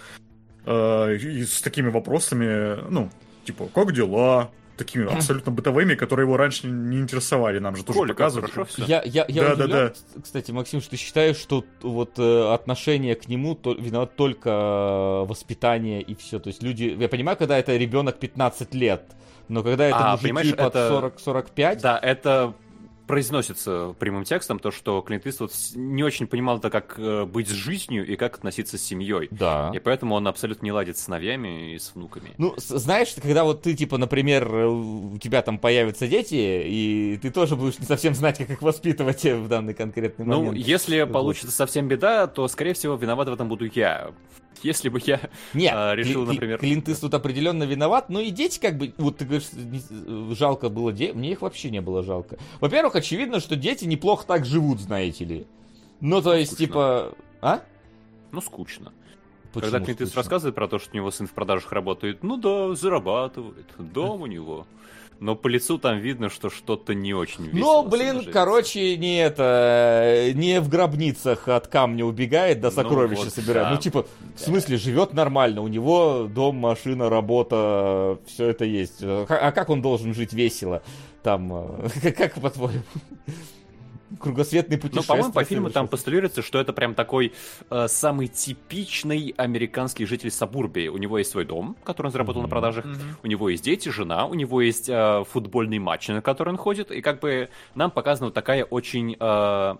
Э, 0.65 1.15
и 1.15 1.43
с 1.43 1.61
такими 1.61 1.89
вопросами, 1.89 2.89
ну, 2.89 3.09
типа, 3.45 3.67
как 3.73 3.93
дела? 3.93 4.51
Такими 4.77 5.05
абсолютно 5.13 5.51
бытовыми, 5.51 5.95
которые 5.95 6.25
его 6.25 6.37
раньше 6.37 6.67
не 6.67 6.99
интересовали, 6.99 7.59
нам 7.59 7.75
же 7.75 7.83
тоже 7.83 7.99
Коля, 7.99 8.13
показывают. 8.13 8.51
Хорошо 8.51 8.71
все. 8.71 8.85
Я, 8.85 9.01
я, 9.03 9.25
я 9.27 9.43
да, 9.43 9.53
удивлен, 9.53 9.69
да, 9.69 9.89
да. 9.89 10.21
кстати, 10.21 10.51
Максим, 10.51 10.81
что 10.81 10.91
ты 10.91 10.97
считаешь, 10.97 11.37
что 11.37 11.65
вот 11.81 12.17
э, 12.17 12.53
отношение 12.53 13.15
к 13.15 13.27
нему 13.27 13.55
то, 13.55 13.73
виноват 13.73 14.15
только 14.15 14.49
э, 14.49 15.25
воспитание 15.27 16.01
и 16.01 16.15
все. 16.15 16.39
То 16.39 16.47
есть 16.47 16.63
люди, 16.63 16.95
я 16.99 17.09
понимаю, 17.09 17.37
когда 17.37 17.57
это 17.57 17.75
ребенок 17.75 18.17
15 18.19 18.73
лет, 18.73 19.03
но 19.47 19.63
когда 19.63 19.85
это 19.85 20.13
а, 20.13 20.17
мужики 20.17 20.53
под 20.53 20.75
это... 20.75 21.11
40-45... 21.25 21.81
Да, 21.81 21.99
это 22.01 22.53
произносится 23.07 23.95
прямым 23.99 24.23
текстом 24.23 24.59
то, 24.59 24.71
что 24.71 25.01
Клинт 25.01 25.25
Иствуд 25.27 25.51
не 25.75 26.03
очень 26.03 26.27
понимал 26.27 26.57
это, 26.57 26.69
как 26.69 26.95
э, 26.97 27.25
быть 27.25 27.47
с 27.47 27.51
жизнью 27.51 28.05
и 28.05 28.15
как 28.15 28.35
относиться 28.35 28.77
с 28.77 28.81
семьей. 28.81 29.27
Да. 29.31 29.71
И 29.73 29.79
поэтому 29.79 30.15
он 30.15 30.27
абсолютно 30.27 30.65
не 30.65 30.71
ладит 30.71 30.97
с 30.97 31.03
сыновьями 31.03 31.73
и 31.73 31.79
с 31.79 31.93
внуками. 31.93 32.31
Ну, 32.37 32.53
знаешь, 32.57 33.15
когда 33.21 33.43
вот 33.43 33.61
ты, 33.61 33.75
типа, 33.75 33.97
например, 33.97 34.47
э, 34.53 34.67
у 34.67 35.17
тебя 35.17 35.41
там 35.41 35.57
появятся 35.57 36.07
дети, 36.07 36.35
и 36.35 37.19
ты 37.21 37.31
тоже 37.31 37.55
будешь 37.55 37.79
не 37.79 37.85
совсем 37.85 38.13
знать, 38.15 38.37
как 38.37 38.49
их 38.49 38.61
воспитывать 38.61 39.23
в 39.23 39.47
данный 39.47 39.73
конкретный 39.73 40.25
ну, 40.25 40.37
момент. 40.37 40.57
Ну, 40.57 40.61
если 40.61 41.01
вот. 41.01 41.11
получится 41.11 41.51
совсем 41.51 41.87
беда, 41.87 42.27
то, 42.27 42.47
скорее 42.47 42.73
всего, 42.73 42.95
виноват 42.95 43.29
в 43.29 43.33
этом 43.33 43.47
буду 43.49 43.69
я. 43.73 44.11
Если 44.63 44.89
бы 44.89 44.99
я 45.05 45.19
Нет, 45.53 45.73
а, 45.75 45.95
решил, 45.95 46.23
Кли- 46.23 46.33
например... 46.33 46.57
Клинт 46.59 46.89
Иствуд 46.89 47.13
определенно 47.13 47.63
виноват, 47.63 48.09
но 48.09 48.19
и 48.19 48.31
дети 48.31 48.59
как 48.59 48.77
бы... 48.77 48.93
Вот 48.97 49.17
ты 49.17 49.25
говоришь, 49.25 49.49
жалко 50.37 50.69
было... 50.69 50.91
Де... 50.91 51.13
Мне 51.13 51.31
их 51.31 51.41
вообще 51.41 51.69
не 51.69 51.81
было 51.81 52.03
жалко. 52.03 52.37
Во-первых, 52.59 52.94
очевидно, 52.95 53.39
что 53.39 53.55
дети 53.55 53.85
неплохо 53.85 54.25
так 54.25 54.45
живут, 54.45 54.79
знаете 54.79 55.25
ли. 55.25 55.47
Ну, 56.01 56.21
то 56.21 56.33
есть, 56.33 56.53
скучно. 56.53 56.65
типа... 56.65 57.13
А? 57.41 57.61
Ну, 58.31 58.41
скучно. 58.41 58.93
Почему 59.53 59.71
Когда 59.71 59.85
Клинт 59.85 60.01
Иствуд 60.01 60.17
рассказывает 60.17 60.55
про 60.55 60.67
то, 60.67 60.79
что 60.79 60.91
у 60.91 60.95
него 60.95 61.11
сын 61.11 61.27
в 61.27 61.31
продажах 61.31 61.71
работает, 61.71 62.23
ну 62.23 62.35
да, 62.35 62.75
зарабатывает, 62.75 63.67
дом 63.77 64.23
у 64.23 64.25
него 64.25 64.67
но 65.19 65.35
по 65.35 65.47
лицу 65.47 65.77
там 65.77 65.99
видно, 65.99 66.29
что 66.29 66.49
что-то 66.49 66.93
не 66.93 67.13
очень 67.13 67.45
весело. 67.45 67.83
Ну, 67.83 67.87
блин, 67.87 68.29
короче, 68.31 68.97
не 68.97 69.17
это, 69.23 70.31
не 70.33 70.59
в 70.59 70.69
гробницах 70.69 71.47
от 71.47 71.67
камня 71.67 72.05
убегает, 72.05 72.59
да 72.59 72.71
сокровища 72.71 73.23
ну, 73.23 73.25
вот 73.25 73.33
собирает. 73.33 73.67
Да. 73.67 73.73
Ну, 73.73 73.77
типа, 73.79 74.01
да. 74.19 74.27
в 74.35 74.39
смысле, 74.39 74.77
живет 74.77 75.13
нормально, 75.13 75.61
у 75.61 75.67
него 75.67 76.27
дом, 76.29 76.57
машина, 76.57 77.09
работа, 77.09 78.19
все 78.27 78.47
это 78.47 78.65
есть. 78.65 79.01
А 79.01 79.51
как 79.51 79.69
он 79.69 79.81
должен 79.81 80.13
жить 80.13 80.33
весело? 80.33 80.81
Там, 81.25 81.81
как 82.15 82.35
по-твоему? 82.39 82.83
кругосветный 84.19 84.77
путешествие. 84.77 85.01
Ну, 85.01 85.23
по-моему, 85.23 85.33
по 85.33 85.43
фильму 85.43 85.69
там 85.71 85.87
постулируется, 85.87 86.43
что 86.43 86.59
это 86.59 86.71
прям 86.71 86.93
такой 86.93 87.33
э, 87.71 87.87
самый 87.87 88.27
типичный 88.27 89.33
американский 89.35 90.05
житель 90.05 90.29
Сабурбии. 90.29 90.87
У 90.87 90.97
него 90.97 91.17
есть 91.17 91.31
свой 91.31 91.43
дом, 91.43 91.75
который 91.83 92.07
он 92.07 92.11
заработал 92.11 92.41
mm-hmm. 92.41 92.45
на 92.45 92.49
продажах, 92.49 92.85
mm-hmm. 92.85 93.15
у 93.23 93.27
него 93.27 93.49
есть 93.49 93.63
дети, 93.63 93.89
жена, 93.89 94.27
у 94.27 94.35
него 94.35 94.61
есть 94.61 94.87
э, 94.87 95.23
футбольный 95.27 95.79
матч, 95.79 96.07
на 96.09 96.21
который 96.21 96.49
он 96.49 96.57
ходит, 96.57 96.91
и 96.91 97.01
как 97.01 97.19
бы 97.19 97.49
нам 97.73 97.89
показана 97.89 98.27
вот 98.27 98.35
такая 98.35 98.63
очень 98.63 99.13
э, 99.13 99.17
нам 99.19 99.79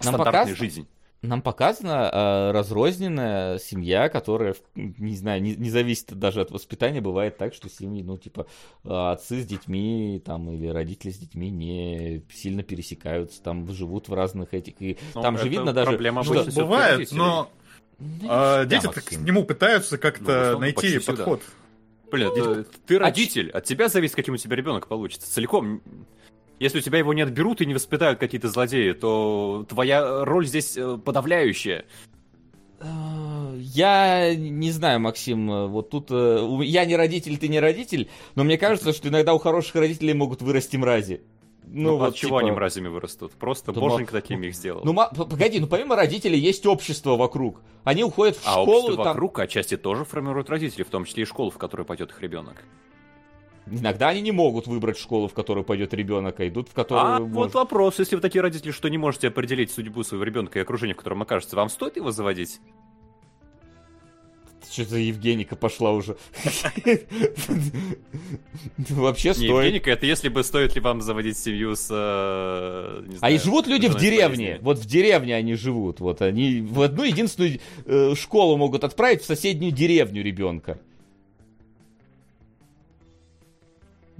стандартная 0.00 0.42
показ... 0.42 0.58
жизнь 0.58 0.88
нам 1.22 1.40
показана 1.40 2.10
э, 2.12 2.50
разрозненная 2.50 3.58
семья, 3.58 4.08
которая, 4.08 4.56
не 4.74 5.14
знаю, 5.16 5.40
не, 5.40 5.54
не 5.54 5.70
зависит 5.70 6.12
даже 6.18 6.40
от 6.40 6.50
воспитания. 6.50 7.00
Бывает 7.00 7.38
так, 7.38 7.54
что 7.54 7.68
семьи, 7.68 8.02
ну, 8.02 8.18
типа, 8.18 8.46
отцы 8.84 9.40
с 9.40 9.46
детьми, 9.46 10.20
там, 10.24 10.50
или 10.50 10.66
родители 10.66 11.12
с 11.12 11.18
детьми 11.18 11.50
не 11.50 12.24
сильно 12.32 12.62
пересекаются, 12.62 13.40
там, 13.42 13.70
живут 13.72 14.08
в 14.08 14.14
разных 14.14 14.52
этих... 14.52 14.74
И 14.80 14.98
ну, 15.14 15.22
там 15.22 15.38
же 15.38 15.48
видно 15.48 15.72
даже... 15.72 15.90
Проблема 15.90 16.24
что 16.24 16.44
бывает, 16.52 17.12
но 17.12 17.50
а, 18.28 18.64
дети 18.64 18.86
к 18.88 19.12
нему 19.12 19.44
пытаются 19.44 19.98
как-то 19.98 20.52
ну, 20.54 20.58
найти 20.60 20.98
подход. 20.98 21.40
Да. 21.40 21.62
Блин, 22.10 22.30
ты, 22.34 22.64
ты 22.86 22.98
родитель, 22.98 23.50
от 23.50 23.64
тебя 23.64 23.88
зависит, 23.88 24.14
каким 24.14 24.34
у 24.34 24.36
тебя 24.36 24.54
ребенок 24.56 24.86
получится. 24.86 25.32
Целиком 25.32 25.80
если 26.58 26.78
у 26.78 26.82
тебя 26.82 26.98
его 26.98 27.12
не 27.14 27.22
отберут 27.22 27.60
и 27.60 27.66
не 27.66 27.74
воспитают 27.74 28.18
какие-то 28.18 28.48
злодеи, 28.48 28.92
то 28.92 29.66
твоя 29.68 30.24
роль 30.24 30.46
здесь 30.46 30.76
э, 30.76 30.98
подавляющая. 31.04 31.84
Э, 32.80 33.56
я 33.58 34.34
не 34.34 34.70
знаю, 34.70 35.00
Максим, 35.00 35.68
вот 35.68 35.90
тут 35.90 36.08
э, 36.10 36.58
я 36.62 36.84
не 36.84 36.96
родитель, 36.96 37.38
ты 37.38 37.48
не 37.48 37.60
родитель, 37.60 38.08
но 38.34 38.44
мне 38.44 38.58
кажется, 38.58 38.92
что 38.92 39.08
иногда 39.08 39.34
у 39.34 39.38
хороших 39.38 39.74
родителей 39.76 40.14
могут 40.14 40.42
вырасти 40.42 40.76
мрази. 40.76 41.22
Ну, 41.64 41.92
ну 41.92 41.96
вот 41.96 42.08
от 42.10 42.14
чего 42.16 42.30
типа... 42.30 42.40
они 42.40 42.50
мразями 42.50 42.88
вырастут? 42.88 43.32
Просто 43.32 43.72
Думал... 43.72 43.90
боженька 43.90 44.12
такими 44.12 44.48
их 44.48 44.54
сделал. 44.54 44.82
Ну, 44.84 44.94
погоди, 44.94 45.58
ну 45.60 45.66
помимо 45.66 45.96
родителей 45.96 46.38
есть 46.38 46.66
общество 46.66 47.16
вокруг. 47.16 47.60
Они 47.84 48.04
уходят 48.04 48.36
в 48.36 48.46
а 48.46 48.50
школу. 48.52 48.70
А 48.70 48.74
общество 48.74 48.96
там... 48.96 49.06
вокруг 49.14 49.38
отчасти 49.38 49.76
тоже 49.76 50.04
формируют 50.04 50.50
родители, 50.50 50.82
в 50.82 50.90
том 50.90 51.04
числе 51.04 51.22
и 51.22 51.26
школу, 51.26 51.50
в 51.50 51.58
которую 51.58 51.86
пойдет 51.86 52.10
их 52.10 52.20
ребенок. 52.20 52.64
Иногда 53.70 54.08
они 54.08 54.20
не 54.20 54.32
могут 54.32 54.66
выбрать 54.66 54.98
школу, 54.98 55.28
в 55.28 55.34
которую 55.34 55.64
пойдет 55.64 55.94
ребенок, 55.94 56.40
а 56.40 56.48
идут 56.48 56.68
в 56.68 56.72
которую. 56.72 57.06
А 57.06 57.20
может... 57.20 57.34
вот 57.34 57.54
вопрос: 57.54 57.98
если 57.98 58.16
вы 58.16 58.22
такие 58.22 58.42
родители, 58.42 58.72
что 58.72 58.88
не 58.88 58.98
можете 58.98 59.28
определить 59.28 59.70
судьбу 59.70 60.02
своего 60.02 60.24
ребенка 60.24 60.58
и 60.58 60.62
окружение, 60.62 60.94
в 60.94 60.98
котором 60.98 61.22
окажется, 61.22 61.56
вам 61.56 61.68
стоит 61.68 61.96
его 61.96 62.10
заводить? 62.10 62.60
Что 64.70 64.84
за 64.86 64.98
Евгеника 64.98 65.54
пошла 65.54 65.92
уже? 65.92 66.16
Вообще 68.88 69.34
стоит. 69.34 69.50
Евгеника, 69.50 69.90
это 69.90 70.06
если 70.06 70.30
бы 70.30 70.42
стоит 70.42 70.74
ли 70.74 70.80
вам 70.80 71.02
заводить 71.02 71.36
семью 71.36 71.76
с... 71.76 71.88
Э, 71.90 73.04
а 73.20 73.30
и 73.30 73.38
живут 73.38 73.66
люди 73.66 73.88
в 73.88 73.96
деревне. 73.98 74.58
Вот 74.62 74.78
в 74.78 74.86
деревне 74.86 75.36
они 75.36 75.56
живут. 75.56 76.00
Вот 76.00 76.22
они 76.22 76.62
в 76.62 76.80
одну 76.80 77.02
единственную 77.02 77.60
э, 77.84 78.14
школу 78.14 78.56
могут 78.56 78.82
отправить 78.84 79.20
в 79.20 79.26
соседнюю 79.26 79.72
деревню 79.72 80.22
ребенка. 80.22 80.80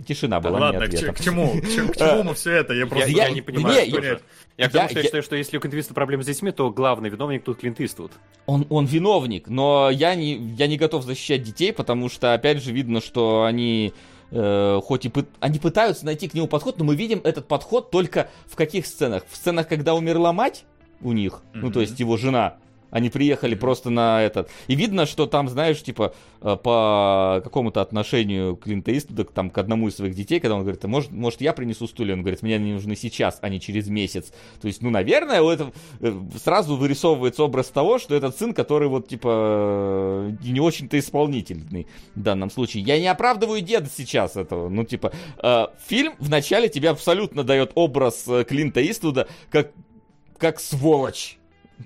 Тишина 0.07 0.41
была. 0.41 0.59
Да 0.59 0.65
ладно, 0.67 0.87
к, 0.89 0.91
к 0.91 1.21
чему? 1.21 1.61
К, 1.61 1.93
к 1.93 1.97
чему 1.97 2.23
мы 2.23 2.35
все 2.35 2.53
это? 2.53 2.73
Я 2.73 2.87
просто 2.87 3.11
я, 3.11 3.29
я 3.29 3.31
не 3.31 3.43
понимаю. 3.43 3.87
Не, 3.87 3.91
я, 3.91 4.19
я 4.57 4.69
к 4.69 4.73
тому, 4.73 4.89
что 4.89 4.95
я, 4.95 5.01
я 5.01 5.05
считаю, 5.05 5.23
что 5.23 5.37
если 5.37 5.57
у 5.57 5.61
Клинт 5.61 5.75
Иствуда 5.75 5.95
проблемы 5.95 6.23
с 6.23 6.27
детьми, 6.27 6.51
то 6.51 6.71
главный 6.71 7.11
виновник 7.11 7.45
тут 7.45 7.59
Клинт 7.59 7.81
Иствуд. 7.81 8.13
Он, 8.47 8.67
он 8.71 8.87
виновник, 8.87 9.49
но 9.49 9.91
я 9.91 10.15
не, 10.15 10.35
я 10.35 10.67
не 10.67 10.77
готов 10.77 11.05
защищать 11.05 11.43
детей, 11.43 11.73
потому 11.73 12.09
что, 12.09 12.35
опять 12.35 12.63
же, 12.63 12.73
видно, 12.73 13.01
что 13.01 13.45
они 13.45 13.93
э, 14.31 14.81
хоть 14.83 15.05
и 15.05 15.09
пы- 15.09 15.29
они 15.41 15.59
пытаются 15.59 16.07
найти 16.07 16.29
к 16.29 16.35
нему 16.35 16.49
подход, 16.49 16.79
но 16.79 16.85
мы 16.85 16.97
видим 16.97 17.21
этот 17.23 17.47
подход 17.47 17.91
только 17.91 18.31
в 18.47 18.57
каких 18.57 18.87
сценах? 18.87 19.25
В 19.29 19.37
сценах, 19.37 19.69
когда 19.69 19.95
умерла 19.95 20.33
мать 20.33 20.65
у 21.01 21.13
них, 21.13 21.43
mm-hmm. 21.55 21.61
ну, 21.61 21.71
то 21.71 21.81
есть 21.81 22.01
его 22.01 22.17
жена, 22.17 22.57
Они 22.93 23.09
приехали 23.09 23.55
просто 23.55 23.89
на 23.89 24.23
этот. 24.23 24.51
И 24.69 24.75
видно, 24.75 25.07
что 25.07 25.27
там, 25.27 25.49
знаешь, 25.49 25.83
типа, 25.83 26.15
э, 26.43 26.57
по 26.63 27.41
какому-то 27.43 27.81
отношению 27.81 28.55
Клинта 28.55 28.97
Иствуда, 28.97 29.25
там, 29.25 29.49
к 29.49 29.57
одному 29.57 29.89
из 29.89 29.97
своих 29.97 30.15
детей, 30.15 30.41
когда 30.41 30.57
он 30.57 30.61
говорит, 30.61 30.85
может, 30.85 31.11
может 31.11 31.41
я 31.41 31.55
принесу 31.55 31.87
стулья? 31.87 32.13
Он 32.13 32.21
говорит, 32.21 32.43
мне 32.43 32.57
они 32.57 32.75
нужны 32.75 32.95
сейчас, 32.95 33.39
а 33.41 33.49
не 33.49 33.61
через 33.61 33.89
месяц. 33.89 34.31
То 34.61 34.69
есть, 34.69 34.83
ну, 34.83 34.91
наверное, 34.91 35.41
у 35.41 35.49
этого 35.49 35.73
э, 36.01 36.13
сразу 36.45 36.77
вырисовывается 36.77 37.43
образ 37.45 37.69
того, 37.69 37.99
что 37.99 38.15
этот 38.15 38.39
сын, 38.39 38.53
который 38.53 38.89
вот, 38.89 39.09
типа, 39.09 39.29
э, 39.33 40.33
не 40.45 40.61
очень-то 40.61 40.99
исполнительный 40.99 41.87
в 42.15 42.21
данном 42.21 42.51
случае. 42.51 42.83
Я 42.83 43.01
не 43.01 43.07
оправдываю 43.07 43.63
деда 43.63 43.89
сейчас 43.91 44.37
этого. 44.37 44.69
Ну, 44.69 44.85
типа, 44.85 45.13
фильм 45.87 46.13
вначале 46.19 46.69
тебе 46.69 46.91
абсолютно 46.91 47.43
дает 47.43 47.73
образ 47.75 48.29
Клинта 48.47 48.87
Иствуда 48.87 49.29
как, 49.51 49.73
как 50.37 50.61
сволочь 50.61 51.39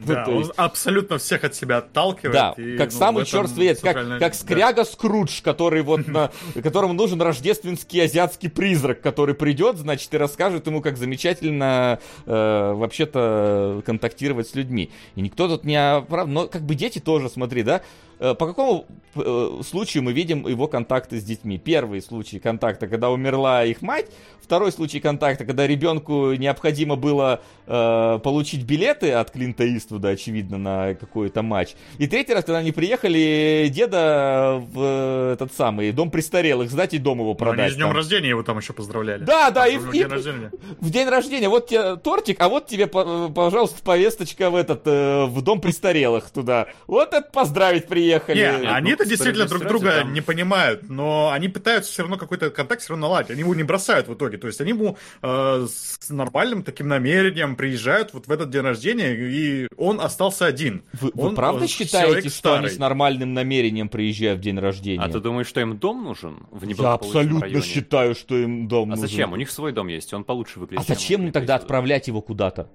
да, 0.05 0.25
есть... 0.29 0.51
он 0.51 0.53
абсолютно 0.57 1.19
всех 1.19 1.45
от 1.45 1.55
себя 1.55 1.79
отталкивает. 1.79 2.33
Да, 2.33 2.55
и, 2.57 2.77
как 2.77 2.93
ну, 2.93 2.99
самый 2.99 3.25
черт 3.25 3.51
свет, 3.51 3.81
как, 3.81 4.19
как 4.19 4.35
скряга 4.35 4.83
да. 4.83 4.85
Скрудж, 4.85 5.43
который 5.43 5.83
вот 5.83 6.07
на, 6.07 6.31
которому 6.63 6.93
нужен 6.95 7.21
рождественский 7.21 8.03
азиатский 8.05 8.51
призрак, 8.51 9.01
который 9.01 9.35
придет, 9.35 9.77
значит, 9.79 10.13
и 10.15 10.17
расскажет 10.17 10.67
ему, 10.67 10.81
как 10.81 10.97
замечательно 10.97 11.99
э, 12.27 12.73
вообще-то 12.75 13.83
контактировать 13.85 14.49
с 14.49 14.55
людьми. 14.55 14.91
И 15.15 15.21
никто 15.21 15.49
тут 15.49 15.65
не 15.65 15.77
оправдан, 15.77 16.35
но 16.35 16.47
как 16.49 16.63
бы 16.63 16.75
дети 16.75 16.99
тоже, 16.99 17.29
смотри, 17.29 17.63
да, 17.63 17.83
по 18.19 18.47
какому 18.47 18.87
э, 19.15 19.61
случаю 19.63 20.03
мы 20.03 20.13
видим 20.13 20.47
его 20.47 20.69
контакты 20.69 21.21
с 21.21 21.25
детьми? 21.25 21.59
Первый 21.59 22.01
случай 22.01 22.39
контакта, 22.39 22.89
когда 22.89 23.11
умерла 23.11 23.65
их 23.65 23.83
мать. 23.83 24.07
Второй 24.41 24.73
случай 24.73 25.01
контакта, 25.01 25.45
когда 25.45 25.67
ребенку 25.67 26.33
необходимо 26.33 26.97
было 26.97 27.41
э, 27.67 28.21
получить 28.23 28.63
билеты 28.63 29.13
от 29.13 29.33
Клинта 29.33 29.67
Иствуда, 29.77 30.11
очевидно, 30.11 30.57
на 30.57 30.95
какой-то 30.95 31.43
матч. 31.43 31.75
И 31.99 32.07
третий 32.07 32.33
раз, 32.33 32.45
когда 32.45 32.59
они 32.59 32.73
приехали, 32.73 33.69
деда 33.75 34.63
в 34.73 34.81
э, 34.81 35.33
этот 35.35 35.53
самый 35.53 35.93
дом 35.93 36.11
престарелых, 36.11 36.71
сдать 36.71 36.95
и 36.95 36.99
дом 36.99 37.19
его 37.19 37.35
продать. 37.35 37.57
Но 37.57 37.63
они 37.65 37.73
с 37.73 37.77
днем 37.77 37.87
там. 37.89 37.97
рождения 37.97 38.29
его 38.31 38.43
там 38.45 38.59
еще 38.59 38.73
поздравляли. 38.73 39.25
Да, 39.25 39.51
да, 39.51 39.67
и, 39.67 39.77
в 39.77 39.91
день 39.91 40.07
рождения. 40.07 40.51
в 40.81 40.91
день 40.91 41.09
рождения. 41.09 41.49
Вот 41.49 41.67
тебе 41.67 41.97
тортик, 41.97 42.41
а 42.41 42.49
вот 42.49 42.67
тебе, 42.67 42.87
пожалуйста, 42.87 43.83
повесточка 43.83 44.49
в 44.49 44.55
этот, 44.55 44.83
э, 44.87 45.27
в 45.27 45.43
дом 45.43 45.61
престарелых 45.61 46.31
туда. 46.31 46.69
Вот 46.87 47.13
это 47.13 47.29
поздравить 47.31 47.89
приехали 47.89 48.06
приехали. 48.07 48.37
Не, 48.37 48.63
Нет, 48.63 48.73
они-то 48.75 49.05
ну, 49.05 49.11
действительно 49.11 49.47
друг 49.47 49.65
друга 49.65 50.01
там... 50.01 50.13
не 50.13 50.21
понимают, 50.21 50.89
но 50.89 51.31
они 51.33 51.49
пытаются 51.49 51.93
все 51.93 52.03
равно 52.03 52.17
какой-то 52.17 52.51
контакт 52.51 52.83
все 52.83 52.91
равно 52.93 53.09
наладить. 53.09 53.31
Они 53.31 53.41
его 53.41 53.55
не 53.55 53.63
бросают 53.63 54.09
в 54.09 54.15
итоге. 54.15 54.39
То 54.39 54.47
есть 54.47 54.61
они 54.61 54.71
ему 54.71 54.97
э, 55.23 55.67
с 55.69 56.11
нормальным 56.11 56.63
таким 56.63 56.89
намерением 56.89 57.57
приезжают 57.57 58.13
вот 58.15 58.27
в 58.27 58.33
этот 58.33 58.51
день 58.51 58.63
рождения, 58.63 59.15
и 59.15 59.69
он 59.77 60.01
остался 60.01 60.47
один. 60.47 60.83
Вы, 60.93 61.11
он, 61.15 61.31
вы 61.31 61.37
правда 61.37 61.67
считаете, 61.67 62.29
что 62.29 62.39
старый. 62.39 62.59
они 62.61 62.69
с 62.77 62.79
нормальным 62.79 63.35
намерением 63.35 63.89
приезжают 63.89 64.41
в 64.41 64.43
день 64.43 64.59
рождения? 64.59 65.03
А 65.03 65.09
ты 65.09 65.21
думаешь, 65.21 65.47
что 65.47 65.61
им 65.61 65.79
дом 65.79 66.05
нужен 66.05 66.47
в 66.51 66.67
Я 66.67 66.93
абсолютно 66.93 67.41
районе? 67.41 67.63
считаю, 67.63 68.15
что 68.15 68.37
им 68.37 68.69
дом 68.69 68.93
а 68.93 68.97
нужен. 68.97 69.05
А 69.05 69.09
зачем? 69.09 69.33
У 69.33 69.37
них 69.37 69.51
свой 69.51 69.73
дом 69.73 69.89
есть, 69.89 70.13
он 70.15 70.25
получше 70.25 70.61
выглядит. 70.61 70.85
А 70.85 70.95
зачем 70.95 71.25
им 71.25 71.33
тогда 71.33 71.57
отправлять 71.57 72.09
его 72.09 72.21
куда-то? 72.21 72.71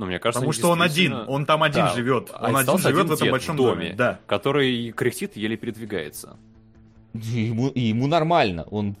Ну, 0.00 0.06
мне 0.06 0.18
кажется, 0.18 0.40
Потому 0.40 0.52
что 0.54 0.70
он 0.70 0.80
один, 0.80 1.12
он 1.26 1.44
там 1.44 1.62
один 1.62 1.84
да, 1.84 1.94
живет. 1.94 2.30
Он 2.40 2.56
один 2.56 2.78
живет 2.78 3.06
в 3.06 3.12
этом 3.12 3.30
большом 3.30 3.56
доме, 3.56 3.74
доме, 3.74 3.94
да. 3.94 4.18
который 4.26 4.92
кряхтит, 4.92 5.36
еле 5.36 5.58
передвигается. 5.58 6.38
Ему, 7.12 7.70
ему 7.74 8.06
нормально, 8.06 8.64
он 8.70 8.96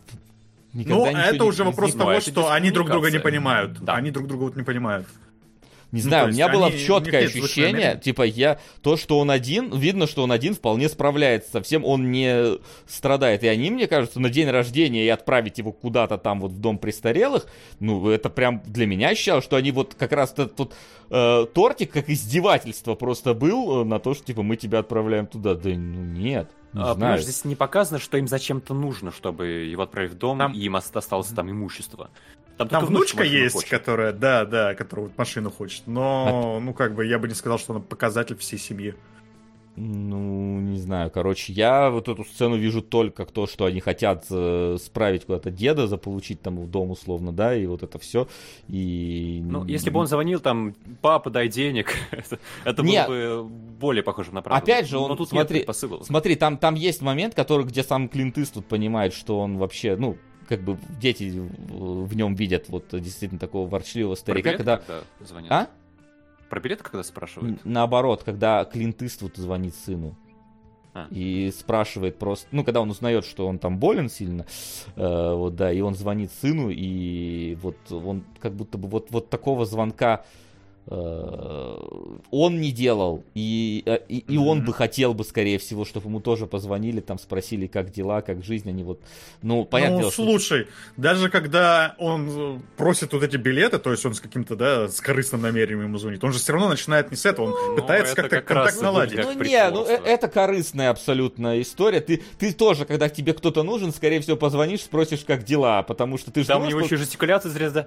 ну, 0.74 1.06
это 1.06 1.44
уже 1.44 1.64
вопрос 1.64 1.94
того, 1.94 2.20
что 2.20 2.52
они 2.52 2.70
друг 2.70 2.90
друга 2.90 3.10
не 3.10 3.18
понимают. 3.18 3.82
Да. 3.82 3.94
Они 3.94 4.10
друг 4.10 4.26
друга 4.28 4.42
вот 4.42 4.56
не 4.56 4.62
понимают. 4.62 5.06
Не 5.92 6.02
ну, 6.02 6.08
знаю, 6.08 6.28
у 6.28 6.30
меня 6.30 6.48
было 6.48 6.70
четкое 6.70 7.26
ощущение, 7.26 8.00
типа, 8.02 8.22
я, 8.22 8.58
то, 8.80 8.96
что 8.96 9.18
он 9.18 9.30
один, 9.30 9.76
видно, 9.76 10.06
что 10.06 10.22
он 10.22 10.30
один 10.30 10.54
вполне 10.54 10.88
справляется, 10.88 11.50
совсем 11.50 11.84
он 11.84 12.12
не 12.12 12.58
страдает. 12.86 13.42
И 13.42 13.48
они, 13.48 13.70
мне 13.70 13.88
кажется, 13.88 14.20
на 14.20 14.30
день 14.30 14.48
рождения 14.48 15.04
и 15.04 15.08
отправить 15.08 15.58
его 15.58 15.72
куда-то 15.72 16.16
там 16.16 16.40
вот 16.40 16.52
в 16.52 16.60
дом 16.60 16.78
престарелых, 16.78 17.46
ну, 17.80 18.08
это 18.08 18.30
прям 18.30 18.62
для 18.64 18.86
меня 18.86 19.08
ощущало, 19.08 19.42
что 19.42 19.56
они 19.56 19.72
вот 19.72 19.94
как 19.94 20.12
раз 20.12 20.32
этот 20.32 20.54
тут 20.54 20.74
э, 21.10 21.46
тортик 21.52 21.90
как 21.90 22.08
издевательство 22.08 22.94
просто 22.94 23.34
был 23.34 23.80
э, 23.80 23.84
на 23.84 23.98
то, 23.98 24.14
что, 24.14 24.24
типа, 24.24 24.42
мы 24.42 24.56
тебя 24.56 24.78
отправляем 24.80 25.26
туда. 25.26 25.54
Да, 25.54 25.70
ну, 25.70 26.04
нет. 26.04 26.50
Не 26.72 26.82
а, 26.82 26.94
знаю. 26.94 27.18
здесь 27.18 27.44
не 27.44 27.56
показано, 27.56 27.98
что 27.98 28.16
им 28.16 28.28
зачем-то 28.28 28.74
нужно, 28.74 29.10
чтобы 29.10 29.46
его 29.48 29.82
отправить 29.82 30.12
в 30.12 30.18
дом, 30.18 30.38
там... 30.38 30.52
и 30.52 30.60
им 30.60 30.76
осталось 30.76 31.26
там 31.28 31.50
имущество. 31.50 32.10
Там, 32.60 32.68
там 32.68 32.84
внучка 32.84 33.22
есть, 33.22 33.54
хочет. 33.54 33.70
которая, 33.70 34.12
да, 34.12 34.44
да, 34.44 34.74
которая 34.74 35.06
вот 35.06 35.16
машину 35.16 35.50
хочет. 35.50 35.84
Но, 35.86 36.58
а... 36.58 36.60
ну, 36.60 36.74
как 36.74 36.94
бы, 36.94 37.06
я 37.06 37.18
бы 37.18 37.26
не 37.26 37.32
сказал, 37.32 37.58
что 37.58 37.72
она 37.72 37.80
показатель 37.80 38.36
всей 38.36 38.58
семьи. 38.58 38.94
Ну, 39.76 40.60
не 40.60 40.78
знаю, 40.78 41.10
короче, 41.10 41.54
я 41.54 41.88
вот 41.88 42.08
эту 42.08 42.22
сцену 42.24 42.56
вижу 42.56 42.82
только 42.82 43.24
как 43.24 43.30
то, 43.30 43.46
что 43.46 43.64
они 43.64 43.80
хотят 43.80 44.26
э, 44.28 44.76
справить 44.78 45.24
куда-то 45.24 45.50
деда, 45.50 45.86
заполучить 45.86 46.42
там 46.42 46.58
в 46.58 46.68
дом 46.68 46.90
условно, 46.90 47.32
да, 47.32 47.56
и 47.56 47.64
вот 47.64 47.82
это 47.82 47.98
все. 47.98 48.28
И... 48.68 49.40
Ну, 49.42 49.64
если 49.64 49.88
бы 49.88 50.00
он 50.00 50.06
звонил 50.06 50.40
там, 50.40 50.74
папа, 51.00 51.30
дай 51.30 51.48
денег, 51.48 51.94
это, 52.10 52.38
это 52.64 52.82
было 52.82 53.06
бы 53.06 53.48
более 53.80 54.02
похоже 54.02 54.34
на 54.34 54.42
правду. 54.42 54.62
Опять 54.62 54.86
же, 54.86 54.98
он, 54.98 55.08
Но 55.08 55.16
тут 55.16 55.30
смотри, 55.30 55.66
смотри, 56.02 56.36
там, 56.36 56.58
там 56.58 56.74
есть 56.74 57.00
момент, 57.00 57.34
который, 57.34 57.64
где 57.64 57.82
сам 57.82 58.10
Клинт 58.10 58.36
Иствуд 58.36 58.66
понимает, 58.66 59.14
что 59.14 59.40
он 59.40 59.56
вообще, 59.56 59.96
ну, 59.96 60.18
как 60.50 60.62
бы 60.62 60.76
дети 61.00 61.32
в 61.32 62.14
нем 62.16 62.34
видят 62.34 62.68
вот 62.68 62.86
действительно 62.90 63.38
такого 63.38 63.68
ворчливого 63.68 64.16
старика, 64.16 64.54
когда... 64.54 64.78
когда 64.78 65.02
звонят? 65.20 65.52
А? 65.52 65.68
Про 66.50 66.60
билет 66.60 66.82
когда 66.82 67.04
спрашивают? 67.04 67.64
Наоборот, 67.64 68.24
когда 68.24 68.64
Клинт 68.64 69.00
Иствуд 69.00 69.36
звонит 69.36 69.76
сыну. 69.76 70.16
А. 70.92 71.06
И 71.12 71.52
спрашивает 71.56 72.18
просто, 72.18 72.48
ну, 72.50 72.64
когда 72.64 72.80
он 72.80 72.90
узнает, 72.90 73.24
что 73.24 73.46
он 73.46 73.60
там 73.60 73.78
болен 73.78 74.10
сильно, 74.10 74.44
э, 74.96 75.34
вот, 75.34 75.54
да, 75.54 75.70
и 75.70 75.80
он 75.82 75.94
звонит 75.94 76.32
сыну, 76.32 76.68
и 76.68 77.56
вот 77.62 77.76
он 77.92 78.24
как 78.40 78.54
будто 78.54 78.76
бы 78.76 78.88
вот, 78.88 79.06
вот 79.12 79.30
такого 79.30 79.66
звонка 79.66 80.24
Э, 80.24 80.26
он 80.90 82.60
не 82.60 82.72
делал, 82.72 83.22
и, 83.34 83.84
э, 83.86 84.00
и, 84.08 84.18
и 84.26 84.36
он 84.36 84.64
бы 84.64 84.72
хотел 84.72 85.14
бы, 85.14 85.22
скорее 85.22 85.58
всего, 85.58 85.84
чтобы 85.84 86.08
ему 86.08 86.18
тоже 86.18 86.46
позвонили, 86.46 87.00
там 87.00 87.18
спросили, 87.18 87.68
как 87.68 87.92
дела, 87.92 88.22
как 88.22 88.42
жизнь, 88.42 88.68
они 88.68 88.82
вот, 88.82 89.00
ну, 89.40 89.64
понятно. 89.64 89.96
Ну, 89.96 90.00
дело, 90.00 90.10
слушай, 90.10 90.64
что... 90.64 90.72
даже 90.96 91.30
когда 91.30 91.94
он 91.98 92.56
э, 92.56 92.60
просит 92.76 93.12
вот 93.12 93.22
эти 93.22 93.36
билеты, 93.36 93.78
то 93.78 93.92
есть 93.92 94.04
он 94.04 94.14
с 94.14 94.20
каким-то, 94.20 94.56
да, 94.56 94.88
с 94.88 95.00
корыстным 95.00 95.42
намерением 95.42 95.82
ему 95.82 95.98
звонит, 95.98 96.24
он 96.24 96.32
же 96.32 96.40
все 96.40 96.52
равно 96.54 96.68
начинает 96.68 97.12
не 97.12 97.16
с 97.16 97.24
этого, 97.24 97.46
он 97.46 97.50
ну, 97.52 97.76
пытается 97.76 98.16
как-то 98.16 98.36
как 98.36 98.46
контакт 98.46 98.82
наладить. 98.82 99.20
Ну, 99.22 99.32
не, 99.44 99.70
ну, 99.70 99.84
это 99.84 100.26
корыстная 100.26 100.90
абсолютно 100.90 101.60
история, 101.60 102.00
ты, 102.00 102.20
ты 102.38 102.52
тоже, 102.52 102.84
когда 102.84 103.08
тебе 103.08 103.32
кто-то 103.32 103.62
нужен, 103.62 103.92
скорее 103.92 104.20
всего, 104.20 104.36
позвонишь, 104.36 104.80
спросишь, 104.80 105.24
как 105.24 105.44
дела, 105.44 105.84
потому 105.84 106.18
что 106.18 106.32
ты 106.32 106.40
же... 106.40 106.48
Там 106.48 106.62
у 106.62 106.66
него 106.66 106.80
еще 106.80 106.96
жестикуляция 106.96 107.52
зря, 107.52 107.70
да. 107.70 107.86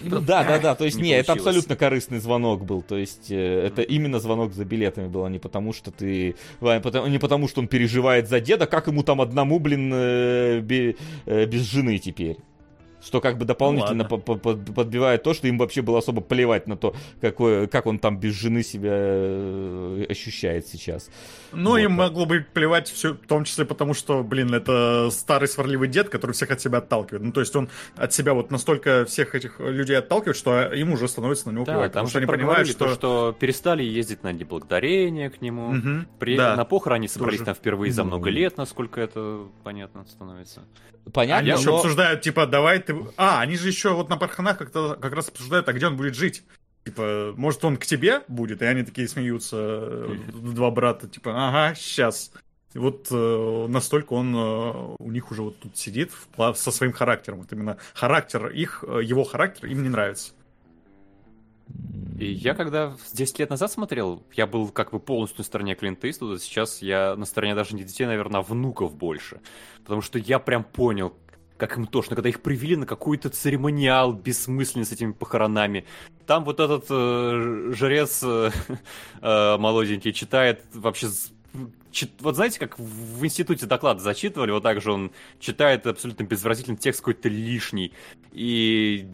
Да, 0.00 0.44
да, 0.44 0.58
да, 0.58 0.74
то 0.74 0.84
есть, 0.84 0.98
не, 0.98 1.10
это 1.10 1.32
абсолютно 1.32 1.76
корыстный 1.76 2.18
звонок 2.18 2.64
был, 2.64 2.82
то 2.82 2.96
есть, 2.96 3.30
э, 3.30 3.66
это 3.66 3.82
именно 3.82 4.20
звонок 4.20 4.52
за 4.52 4.64
билетами 4.64 5.08
был, 5.08 5.24
а 5.24 5.30
не 5.30 5.38
потому, 5.38 5.72
что 5.72 5.90
ты, 5.90 6.36
не 6.60 7.18
потому, 7.18 7.48
что 7.48 7.60
он 7.60 7.68
переживает 7.68 8.28
за 8.28 8.40
деда, 8.40 8.66
как 8.66 8.86
ему 8.86 9.02
там 9.02 9.20
одному, 9.20 9.58
блин, 9.58 9.90
э, 9.92 10.62
э, 11.26 11.46
без 11.46 11.62
жены 11.62 11.98
теперь 11.98 12.36
что 13.06 13.20
как 13.20 13.38
бы 13.38 13.44
дополнительно 13.44 14.06
ну, 14.10 14.18
подбивает 14.18 15.22
то, 15.22 15.32
что 15.32 15.46
им 15.46 15.58
вообще 15.58 15.80
было 15.80 15.98
особо 15.98 16.20
плевать 16.20 16.66
на 16.66 16.76
то, 16.76 16.94
какое, 17.20 17.68
как 17.68 17.86
он 17.86 18.00
там 18.00 18.18
без 18.18 18.34
жены 18.34 18.64
себя 18.64 18.92
э, 18.92 20.06
ощущает 20.10 20.66
сейчас. 20.66 21.08
Ну, 21.52 21.70
вот. 21.70 21.78
им 21.78 21.92
могло 21.92 22.26
бы 22.26 22.44
плевать 22.52 22.90
все, 22.90 23.14
в 23.14 23.26
том 23.26 23.44
числе 23.44 23.64
потому, 23.64 23.94
что, 23.94 24.24
блин, 24.24 24.52
это 24.52 25.08
старый 25.12 25.48
сварливый 25.48 25.88
дед, 25.88 26.08
который 26.08 26.32
всех 26.32 26.50
от 26.50 26.60
себя 26.60 26.78
отталкивает. 26.78 27.22
Ну, 27.22 27.32
то 27.32 27.40
есть 27.40 27.54
он 27.54 27.68
от 27.96 28.12
себя 28.12 28.34
вот 28.34 28.50
настолько 28.50 29.04
всех 29.04 29.36
этих 29.36 29.60
людей 29.60 29.96
отталкивает, 29.96 30.36
что 30.36 30.72
им 30.72 30.92
уже 30.92 31.06
становится 31.06 31.48
на 31.48 31.54
него 31.54 31.64
да, 31.64 31.72
плевать. 31.72 31.92
Потому 31.92 32.08
что 32.08 32.18
они 32.18 32.26
понимают, 32.26 32.68
что... 32.68 32.86
То, 32.86 32.94
что 32.94 33.36
перестали 33.38 33.84
ездить 33.84 34.24
на 34.24 34.32
неблагодарение 34.32 35.30
к 35.30 35.40
нему. 35.40 35.70
Угу, 35.70 36.06
При... 36.18 36.36
да. 36.36 36.56
На 36.56 36.64
похороны 36.64 36.96
они 36.96 37.08
собрались 37.08 37.38
Тоже. 37.38 37.46
там 37.46 37.54
впервые 37.54 37.92
за 37.92 38.02
много 38.02 38.30
лет, 38.30 38.56
насколько 38.56 39.00
это 39.00 39.46
понятно 39.62 40.04
становится. 40.08 40.64
Понятно, 41.12 41.38
Они 41.38 41.50
но... 41.52 41.58
еще 41.58 41.76
обсуждают, 41.76 42.20
типа, 42.22 42.46
давай 42.46 42.80
ты... 42.80 42.96
А, 43.16 43.40
они 43.40 43.56
же 43.56 43.68
еще 43.68 43.94
вот 43.94 44.08
на 44.08 44.16
парханах 44.16 44.58
как-то 44.58 44.96
как 45.00 45.12
раз 45.12 45.28
обсуждают, 45.28 45.68
а 45.68 45.72
где 45.72 45.86
он 45.86 45.96
будет 45.96 46.14
жить. 46.14 46.42
Типа, 46.84 47.32
может, 47.36 47.64
он 47.64 47.76
к 47.76 47.86
тебе 47.86 48.22
будет? 48.28 48.62
И 48.62 48.64
они 48.64 48.82
такие 48.82 49.08
смеются, 49.08 50.06
два 50.32 50.70
брата, 50.70 51.08
типа, 51.08 51.32
ага, 51.48 51.74
сейчас. 51.74 52.32
И 52.74 52.78
вот 52.78 53.08
э, 53.10 53.66
настолько 53.68 54.12
он 54.12 54.34
э, 54.36 54.94
у 54.98 55.10
них 55.10 55.30
уже 55.30 55.42
вот 55.42 55.58
тут 55.58 55.78
сидит 55.78 56.10
в, 56.36 56.54
со 56.54 56.70
своим 56.70 56.92
характером. 56.92 57.38
Вот 57.38 57.52
именно 57.52 57.78
характер 57.94 58.48
их, 58.48 58.84
э, 58.86 59.00
его 59.02 59.24
характер 59.24 59.66
им 59.66 59.82
не 59.82 59.88
нравится. 59.88 60.32
И 62.18 62.32
я 62.32 62.54
когда 62.54 62.96
10 63.12 63.38
лет 63.40 63.50
назад 63.50 63.70
смотрел, 63.70 64.22
я 64.32 64.46
был 64.46 64.68
как 64.68 64.92
бы 64.92 65.00
полностью 65.00 65.38
на 65.38 65.44
стороне 65.44 65.74
Клинта 65.74 66.08
Иствуда, 66.08 66.38
сейчас 66.38 66.80
я 66.80 67.14
на 67.16 67.26
стороне 67.26 67.54
даже 67.54 67.74
не 67.74 67.84
детей, 67.84 68.06
наверное, 68.06 68.40
а 68.40 68.42
внуков 68.42 68.96
больше. 68.96 69.40
Потому 69.82 70.00
что 70.00 70.18
я 70.18 70.38
прям 70.38 70.64
понял, 70.64 71.14
как 71.58 71.76
им 71.76 71.86
тошно, 71.86 72.16
когда 72.16 72.28
их 72.28 72.40
привели 72.40 72.76
на 72.76 72.86
какой-то 72.86 73.28
церемониал 73.28 74.12
бессмысленный 74.14 74.86
с 74.86 74.92
этими 74.92 75.12
похоронами. 75.12 75.84
Там 76.26 76.44
вот 76.44 76.60
этот 76.60 76.86
э, 76.88 77.72
жрец 77.74 78.22
э, 78.22 78.50
э, 79.20 79.56
молоденький 79.58 80.12
читает 80.12 80.64
вообще 80.72 81.08
вот 82.20 82.34
знаете, 82.34 82.58
как 82.58 82.78
в 82.78 83.24
институте 83.24 83.64
доклад 83.64 84.00
зачитывали, 84.00 84.50
вот 84.50 84.62
так 84.62 84.82
же 84.82 84.92
он 84.92 85.12
читает 85.40 85.86
абсолютно 85.86 86.24
безвыразительный 86.24 86.76
текст 86.76 87.00
какой-то 87.00 87.30
лишний. 87.30 87.94
И 88.32 89.08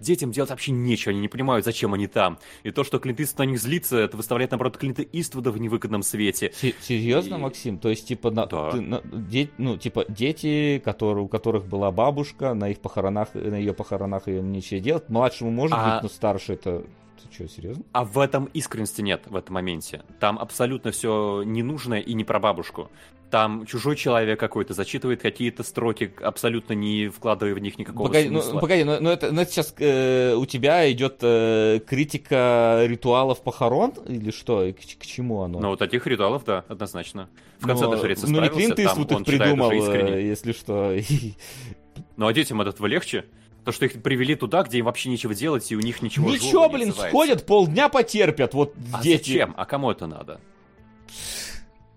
детям 0.00 0.32
делать 0.32 0.50
вообще 0.50 0.72
нечего, 0.72 1.10
они 1.10 1.20
не 1.20 1.28
понимают, 1.28 1.64
зачем 1.64 1.94
они 1.94 2.06
там. 2.06 2.38
И 2.62 2.70
то, 2.70 2.84
что 2.84 2.98
Клинт 2.98 3.20
Иствуд 3.20 3.38
на 3.40 3.50
них 3.50 3.60
злится, 3.60 3.98
это 3.98 4.16
выставляет, 4.16 4.50
наоборот, 4.50 4.76
Клинта 4.76 5.02
Иствуда 5.02 5.50
в 5.50 5.58
невыгодном 5.58 6.02
свете. 6.02 6.52
Серьезно, 6.80 7.36
и... 7.36 7.38
Максим? 7.38 7.78
То 7.78 7.90
есть, 7.90 8.06
типа, 8.06 8.30
на, 8.30 8.46
да. 8.46 8.70
ты, 8.70 8.80
на, 8.80 9.00
де, 9.02 9.50
ну, 9.58 9.76
типа, 9.76 10.04
дети, 10.08 10.80
которые, 10.84 11.24
у 11.24 11.28
которых 11.28 11.66
была 11.66 11.90
бабушка, 11.90 12.54
на 12.54 12.70
их 12.70 12.80
похоронах, 12.80 13.34
на 13.34 13.56
ее 13.56 13.74
похоронах 13.74 14.28
ее 14.28 14.42
нечего 14.42 14.80
делать, 14.80 15.08
младшему 15.08 15.50
может 15.50 15.76
а... 15.78 15.94
быть, 15.94 16.02
но 16.02 16.08
старше 16.08 16.54
это 16.54 16.84
ты 17.22 17.32
что, 17.32 17.48
серьезно? 17.48 17.84
А 17.92 18.04
в 18.04 18.18
этом 18.18 18.46
искренности 18.46 19.00
нет, 19.00 19.22
в 19.26 19.36
этом 19.36 19.54
моменте. 19.54 20.02
Там 20.20 20.38
абсолютно 20.38 20.90
все 20.90 21.42
ненужное 21.44 22.00
и 22.00 22.14
не 22.14 22.24
про 22.24 22.38
бабушку 22.38 22.90
там 23.34 23.66
чужой 23.66 23.96
человек 23.96 24.38
какой-то 24.38 24.74
зачитывает 24.74 25.20
какие-то 25.20 25.64
строки, 25.64 26.14
абсолютно 26.22 26.74
не 26.74 27.08
вкладывая 27.08 27.56
в 27.56 27.58
них 27.58 27.76
никакого 27.80 28.06
погоди, 28.06 28.28
смысла. 28.28 28.52
Ну, 28.52 28.60
погоди, 28.60 28.84
но, 28.84 29.00
но, 29.00 29.10
это, 29.10 29.32
но 29.32 29.42
это 29.42 29.50
сейчас 29.50 29.74
э, 29.76 30.36
у 30.36 30.46
тебя 30.46 30.88
идет 30.92 31.16
э, 31.22 31.80
критика 31.84 32.84
ритуалов 32.86 33.42
похорон 33.42 33.90
или 34.06 34.30
что? 34.30 34.72
К, 34.72 35.00
к 35.00 35.04
чему 35.04 35.42
оно? 35.42 35.58
Ну, 35.58 35.70
вот 35.70 35.80
таких 35.80 36.06
ритуалов, 36.06 36.44
да, 36.44 36.64
однозначно. 36.68 37.28
В 37.58 37.66
конце 37.66 37.86
но, 37.86 37.90
даже 37.90 38.04
жрец 38.04 38.22
Ну, 38.22 38.40
не 38.40 38.48
Клинт 38.50 38.78
Иствуд 38.78 39.10
их 39.10 39.24
придумал, 39.24 39.72
э, 39.72 40.22
если 40.22 40.52
что. 40.52 40.96
Ну, 42.16 42.28
а 42.28 42.32
детям 42.32 42.60
от 42.60 42.68
этого 42.68 42.86
легче? 42.86 43.24
То, 43.64 43.72
что 43.72 43.86
их 43.86 44.00
привели 44.00 44.36
туда, 44.36 44.62
где 44.62 44.78
им 44.78 44.84
вообще 44.84 45.08
нечего 45.08 45.34
делать, 45.34 45.72
и 45.72 45.76
у 45.76 45.80
них 45.80 46.02
ничего 46.02 46.30
Ничего, 46.30 46.68
блин, 46.68 46.92
сходят, 46.92 47.44
полдня 47.46 47.88
потерпят, 47.88 48.54
вот 48.54 48.74
а 48.92 49.02
дети. 49.02 49.30
зачем? 49.30 49.54
А 49.56 49.64
кому 49.64 49.90
это 49.90 50.06
надо? 50.06 50.40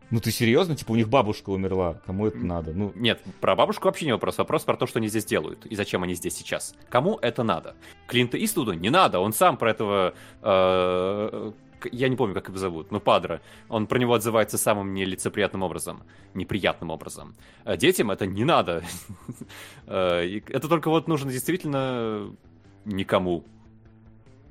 Ну 0.10 0.20
ты 0.22 0.32
серьезно? 0.32 0.76
Типа 0.76 0.92
у 0.92 0.96
них 0.96 1.10
бабушка 1.10 1.50
умерла. 1.50 2.02
Кому 2.06 2.28
это 2.28 2.38
надо? 2.38 2.72
Ну... 2.74 2.94
Нет, 2.96 3.22
про 3.42 3.56
бабушку 3.56 3.88
вообще 3.88 4.06
не 4.06 4.14
вопрос. 4.14 4.38
Вопрос 4.38 4.64
про 4.64 4.78
то, 4.78 4.88
что 4.88 5.00
они 5.00 5.10
здесь 5.10 5.26
делают. 5.26 5.66
И 5.66 5.76
зачем 5.76 6.04
они 6.04 6.14
здесь 6.14 6.36
сейчас. 6.36 6.76
Кому 6.90 7.18
это 7.22 7.44
надо? 7.44 7.76
Клинта 8.08 8.42
Иствуду 8.44 8.74
не 8.74 8.90
надо. 8.90 9.20
Он 9.20 9.34
сам 9.34 9.58
про 9.58 9.72
этого... 9.72 10.14
Э, 10.42 11.52
я 11.92 12.10
не 12.10 12.16
помню, 12.16 12.34
как 12.34 12.48
его 12.48 12.58
зовут, 12.58 12.92
но 12.92 13.00
Падра. 13.00 13.42
Он 13.70 13.86
про 13.86 14.00
него 14.00 14.14
отзывается 14.14 14.58
самым 14.58 14.94
нелицеприятным 14.94 15.62
образом. 15.62 16.04
Неприятным 16.34 16.90
образом. 16.90 17.36
А 17.66 17.76
детям 17.76 18.10
это 18.10 18.26
не 18.26 18.46
надо. 18.46 18.84
Э, 19.90 20.42
это 20.48 20.68
только 20.68 20.90
вот 20.90 21.08
нужно 21.08 21.32
действительно 21.32 22.36
никому 22.86 23.46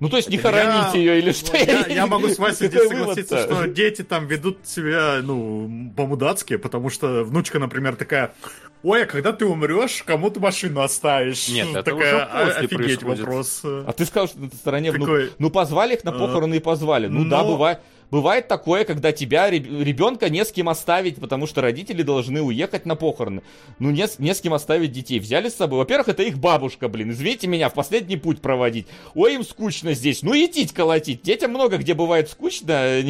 ну, 0.01 0.09
то 0.09 0.17
есть 0.17 0.29
не 0.29 0.37
хоронить 0.37 0.95
я, 0.95 1.01
ее 1.01 1.19
или 1.19 1.33
что? 1.33 1.57
Я, 1.57 1.87
я 1.87 2.07
могу 2.07 2.29
с 2.29 2.39
Васей 2.39 2.69
здесь 2.69 2.89
согласиться, 2.89 3.43
что 3.43 3.67
дети 3.67 4.03
там 4.03 4.27
ведут 4.27 4.59
себя, 4.67 5.21
ну, 5.23 5.93
по-мудацки, 5.97 6.57
потому 6.57 6.91
что 6.91 7.25
внучка, 7.25 7.59
например, 7.59 7.97
такая, 7.97 8.35
ой, 8.83 9.05
а 9.05 9.07
когда 9.07 9.33
ты 9.33 9.47
умрешь, 9.47 10.03
кому 10.05 10.31
ты 10.31 10.41
машину 10.41 10.81
оставишь? 10.81 11.49
Нет, 11.49 11.69
это 11.71 11.83
такая, 11.83 12.15
уже 12.15 12.23
«А, 12.23 12.45
после 12.47 12.67
офигеть 12.67 13.01
происходит. 13.01 13.21
вопрос. 13.21 13.61
А 13.65 13.93
ты 13.93 14.05
сказал, 14.05 14.29
что 14.29 14.39
на 14.39 14.49
стороне, 14.51 14.93
Такой, 14.93 15.25
ну, 15.25 15.31
ну, 15.39 15.51
позвали 15.51 15.95
их 15.95 16.05
на 16.05 16.13
похороны 16.13 16.57
и 16.57 16.61
позвали. 16.61 17.07
Ну, 17.07 17.25
но... 17.25 17.31
да, 17.31 17.45
бывает. 17.45 17.81
Бывает 18.11 18.47
такое, 18.49 18.85
когда 18.85 19.13
тебя, 19.13 19.51
ребенка, 19.51 20.29
не 20.31 20.45
с 20.45 20.53
кем 20.53 20.69
оставить, 20.69 21.17
потому 21.17 21.47
что 21.47 21.61
родители 21.61 22.03
должны 22.03 22.41
уехать 22.41 22.87
на 22.87 22.95
похороны. 22.95 23.43
Ну, 23.79 23.91
не, 23.91 24.07
не 24.19 24.35
с 24.35 24.41
кем 24.41 24.55
оставить 24.55 24.93
детей. 24.93 25.19
Взяли 25.19 25.49
с 25.49 25.57
собой. 25.57 25.79
Во-первых, 25.79 26.09
это 26.09 26.23
их 26.23 26.39
бабушка, 26.39 26.89
блин. 26.89 27.11
Извините 27.11 27.47
меня, 27.49 27.69
в 27.69 27.75
последний 27.75 28.17
путь 28.17 28.41
проводить. 28.41 28.87
Ой, 29.15 29.35
им 29.35 29.45
скучно 29.45 29.95
здесь. 29.95 30.23
Ну, 30.23 30.35
идите 30.35 30.75
колотить. 30.75 31.23
Детям 31.23 31.51
много 31.51 31.79
где 31.79 31.95
бывает 31.95 32.31
скучно. 32.31 33.03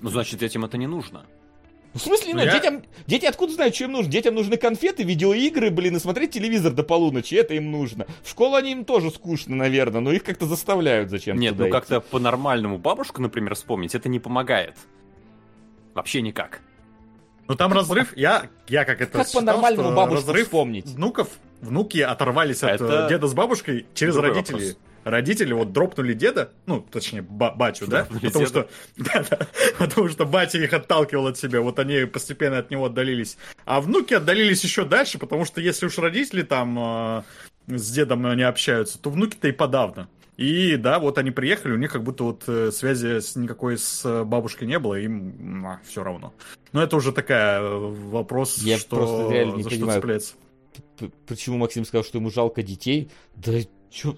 Ну, 0.00 0.10
значит, 0.10 0.40
детям 0.40 0.64
это 0.64 0.76
не 0.76 0.86
нужно. 0.86 1.24
В 1.92 1.98
смысле, 1.98 2.34
ну, 2.34 2.42
я... 2.42 2.52
детям, 2.52 2.82
дети 3.06 3.26
откуда 3.26 3.52
знают, 3.52 3.74
что 3.74 3.84
им 3.84 3.92
нужно? 3.92 4.12
Детям 4.12 4.34
нужны 4.34 4.56
конфеты, 4.56 5.02
видеоигры, 5.02 5.70
блин, 5.70 5.96
и 5.96 5.98
смотреть 5.98 6.30
телевизор 6.30 6.72
до 6.72 6.84
полуночи, 6.84 7.34
это 7.34 7.54
им 7.54 7.72
нужно. 7.72 8.06
В 8.22 8.30
школу 8.30 8.54
они 8.54 8.72
им 8.72 8.84
тоже 8.84 9.10
скучно, 9.10 9.56
наверное, 9.56 10.00
но 10.00 10.12
их 10.12 10.22
как-то 10.22 10.46
заставляют 10.46 11.10
зачем 11.10 11.36
Нет, 11.36 11.56
ну 11.58 11.68
как-то 11.68 12.00
по-нормальному 12.00 12.78
бабушку, 12.78 13.20
например, 13.20 13.56
вспомнить, 13.56 13.94
это 13.94 14.08
не 14.08 14.20
помогает. 14.20 14.76
Вообще 15.94 16.22
никак. 16.22 16.60
Ну 17.48 17.56
там 17.56 17.72
разрыв, 17.72 18.16
я, 18.16 18.44
я 18.68 18.84
как 18.84 19.00
это 19.00 19.18
Как 19.18 19.32
по-нормальному 19.32 19.92
бабушку 19.92 20.28
разрыв 20.28 20.44
вспомнить? 20.44 20.86
внуков, 20.86 21.28
внуки 21.60 21.98
оторвались 21.98 22.62
это... 22.62 23.06
от 23.06 23.08
деда 23.08 23.26
с 23.26 23.34
бабушкой 23.34 23.86
через 23.94 24.14
родителей. 24.14 24.68
Вопрос 24.68 24.89
родители 25.04 25.52
вот 25.52 25.72
дропнули 25.72 26.14
деда, 26.14 26.52
ну, 26.66 26.80
точнее, 26.80 27.22
ба- 27.22 27.52
батю, 27.56 27.86
да? 27.86 28.06
Потому 28.22 28.46
что, 28.46 28.68
да, 28.96 29.24
да, 29.28 29.38
потому 29.78 30.08
что 30.08 30.24
батя 30.26 30.58
их 30.58 30.72
отталкивал 30.72 31.28
от 31.28 31.38
себя, 31.38 31.60
вот 31.60 31.78
они 31.78 32.06
постепенно 32.06 32.58
от 32.58 32.70
него 32.70 32.86
отдалились. 32.86 33.36
А 33.64 33.80
внуки 33.80 34.14
отдалились 34.14 34.64
еще 34.64 34.84
дальше, 34.84 35.18
потому 35.18 35.44
что 35.44 35.60
если 35.60 35.86
уж 35.86 35.98
родители 35.98 36.42
там 36.42 36.78
э, 36.78 37.22
с 37.68 37.90
дедом 37.90 38.22
не 38.36 38.42
общаются, 38.42 38.98
то 38.98 39.10
внуки-то 39.10 39.48
и 39.48 39.52
подавно. 39.52 40.08
И 40.36 40.76
да, 40.76 40.98
вот 40.98 41.18
они 41.18 41.30
приехали, 41.30 41.72
у 41.74 41.76
них 41.76 41.92
как 41.92 42.02
будто 42.02 42.24
вот 42.24 42.44
э, 42.46 42.70
связи 42.72 43.20
с 43.20 43.36
никакой 43.36 43.76
с 43.76 44.24
бабушкой 44.24 44.68
не 44.68 44.78
было, 44.78 44.94
им 44.94 45.66
а, 45.66 45.80
все 45.84 46.02
равно. 46.02 46.32
Но 46.72 46.82
это 46.82 46.96
уже 46.96 47.12
такая 47.12 47.60
э, 47.60 47.78
вопрос, 47.78 48.56
Я 48.58 48.78
что 48.78 49.30
реально 49.30 49.56
не 49.56 49.64
понимаю, 49.64 50.02
почему 51.26 51.58
Максим 51.58 51.84
сказал, 51.84 52.04
что 52.04 52.18
ему 52.18 52.30
жалко 52.30 52.62
детей. 52.62 53.10
Да 53.36 53.52
чё, 53.90 54.16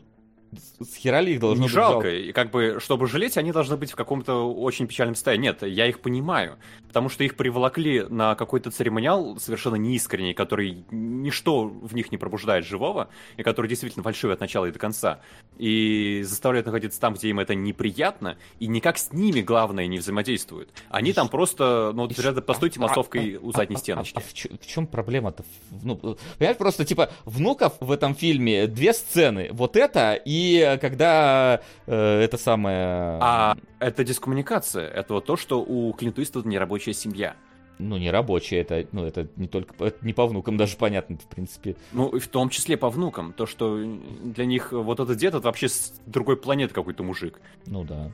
с 0.81 0.97
хера 0.97 1.21
ли 1.21 1.35
их 1.35 1.41
должно 1.41 1.63
не 1.63 1.67
быть 1.67 1.73
жалко. 1.73 2.09
жалко? 2.09 2.15
И 2.15 2.33
как 2.33 2.51
бы, 2.51 2.79
чтобы 2.81 3.07
жалеть, 3.07 3.39
они 3.39 3.53
должны 3.53 3.77
быть 3.77 3.93
в 3.93 3.97
каком-то 3.97 4.53
очень 4.53 4.87
печальном 4.87 5.15
состоянии. 5.15 5.47
Нет, 5.47 5.63
я 5.63 5.89
их 5.89 6.01
понимаю. 6.01 6.59
Потому 6.89 7.09
что 7.09 7.25
их 7.25 7.37
приволокли 7.37 8.05
на 8.09 8.35
какой-то 8.35 8.71
церемониал 8.71 9.39
совершенно 9.39 9.77
неискренний, 9.77 10.35
который 10.35 10.85
ничто 10.91 11.65
в 11.65 11.95
них 11.95 12.13
не 12.13 12.19
пробуждает 12.19 12.67
живого, 12.67 13.09
и 13.37 13.43
который 13.43 13.67
действительно 13.67 14.03
фальшивый 14.03 14.35
от 14.35 14.41
начала 14.41 14.67
и 14.67 14.73
до 14.73 14.79
конца. 14.79 15.21
И 15.57 16.23
заставляют 16.25 16.67
находиться 16.67 17.01
там, 17.01 17.15
где 17.15 17.29
им 17.29 17.41
это 17.41 17.55
неприятно, 17.55 18.37
и 18.59 18.67
никак 18.67 18.99
с 18.99 19.13
ними, 19.13 19.41
главное, 19.41 19.87
не 19.87 19.99
взаимодействуют. 19.99 20.69
Они 20.91 21.13
там 21.15 21.29
просто, 21.29 21.93
ну, 21.95 22.03
вот 22.03 22.19
рядом 22.19 22.45
постойте 22.45 22.79
а, 22.79 22.83
массовкой 22.83 23.37
а, 23.37 23.41
у 23.41 23.53
задней 23.53 23.77
стеночки. 23.77 24.19
А, 24.19 24.21
в, 24.21 24.61
в 24.61 24.67
чем 24.67 24.87
проблема-то? 24.87 25.45
Ну, 25.83 25.97
понимаешь, 26.37 26.59
просто, 26.59 26.85
типа, 26.85 27.11
внуков 27.25 27.75
в 27.81 27.91
этом 27.91 28.15
фильме 28.15 28.67
две 28.67 28.93
сцены. 28.93 29.49
Вот 29.53 29.77
это 29.77 30.15
и 30.15 30.42
и 30.43 30.79
когда 30.81 31.61
э, 31.87 32.21
это 32.21 32.37
самое... 32.37 33.19
А 33.21 33.57
это 33.79 34.05
дискоммуникация. 34.05 34.89
Это 34.89 35.15
вот 35.15 35.27
то, 35.27 35.37
что 35.37 35.62
у 35.62 35.93
Клинта 35.93 36.23
Иствуда 36.23 36.49
нерабочая 36.49 36.95
семья. 36.95 37.37
Ну, 37.79 37.97
не 37.97 38.11
рабочая, 38.11 38.61
это, 38.61 38.87
ну, 38.93 39.05
это 39.05 39.29
не 39.37 39.49
только, 39.49 39.85
это 39.85 40.05
не 40.05 40.12
по 40.12 40.27
внукам 40.27 40.57
даже 40.57 40.77
понятно, 40.77 41.17
в 41.17 41.27
принципе. 41.27 41.75
Ну, 41.93 42.19
в 42.19 42.29
том 42.29 42.49
числе 42.49 42.77
по 42.77 42.91
внукам. 42.91 43.33
То, 43.33 43.47
что 43.47 43.77
для 43.77 44.45
них 44.45 44.73
вот 44.73 45.01
этот 45.01 45.17
дед, 45.17 45.35
это 45.35 45.47
вообще 45.47 45.69
с 45.69 45.95
другой 46.07 46.37
планеты 46.37 46.75
какой-то 46.75 47.03
мужик. 47.03 47.41
Ну, 47.67 47.85
да. 47.85 48.12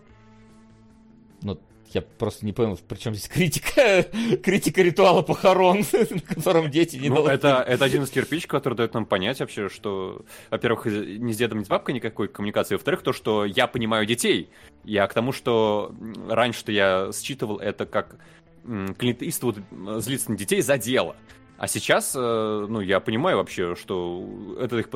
Ну, 1.42 1.58
я 1.94 2.02
просто 2.02 2.44
не 2.44 2.52
понял, 2.52 2.78
при 2.88 2.96
чем 2.96 3.14
здесь 3.14 3.28
критика, 3.28 4.02
критика 4.42 4.82
ритуала 4.82 5.22
похорон, 5.22 5.84
на 6.10 6.20
котором 6.20 6.70
дети 6.70 6.96
не 6.96 7.08
ну, 7.08 7.26
это, 7.26 7.64
это 7.66 7.84
один 7.84 8.02
из 8.02 8.10
кирпичей, 8.10 8.48
который 8.48 8.74
дает 8.74 8.94
нам 8.94 9.06
понять 9.06 9.40
вообще, 9.40 9.68
что, 9.68 10.24
во-первых, 10.50 10.86
ни 10.86 11.32
с 11.32 11.36
дедом, 11.36 11.60
ни 11.60 11.64
с 11.64 11.68
бабкой 11.68 11.94
никакой 11.94 12.28
коммуникации, 12.28 12.74
во-вторых, 12.74 13.02
то, 13.02 13.12
что 13.12 13.44
я 13.44 13.66
понимаю 13.66 14.06
детей. 14.06 14.50
Я 14.84 15.06
к 15.06 15.14
тому, 15.14 15.32
что 15.32 15.94
раньше-то 16.28 16.72
я 16.72 17.10
считывал 17.12 17.58
это 17.58 17.86
как 17.86 18.16
Клинт 18.64 19.22
Иствуд 19.22 19.58
злится 19.98 20.30
на 20.30 20.36
детей 20.36 20.60
за 20.60 20.78
дело. 20.78 21.16
А 21.58 21.66
сейчас, 21.66 22.14
э, 22.14 22.66
ну, 22.68 22.80
я 22.80 23.00
понимаю 23.00 23.38
вообще, 23.38 23.74
что 23.74 24.24
это 24.60 24.78
их 24.78 24.88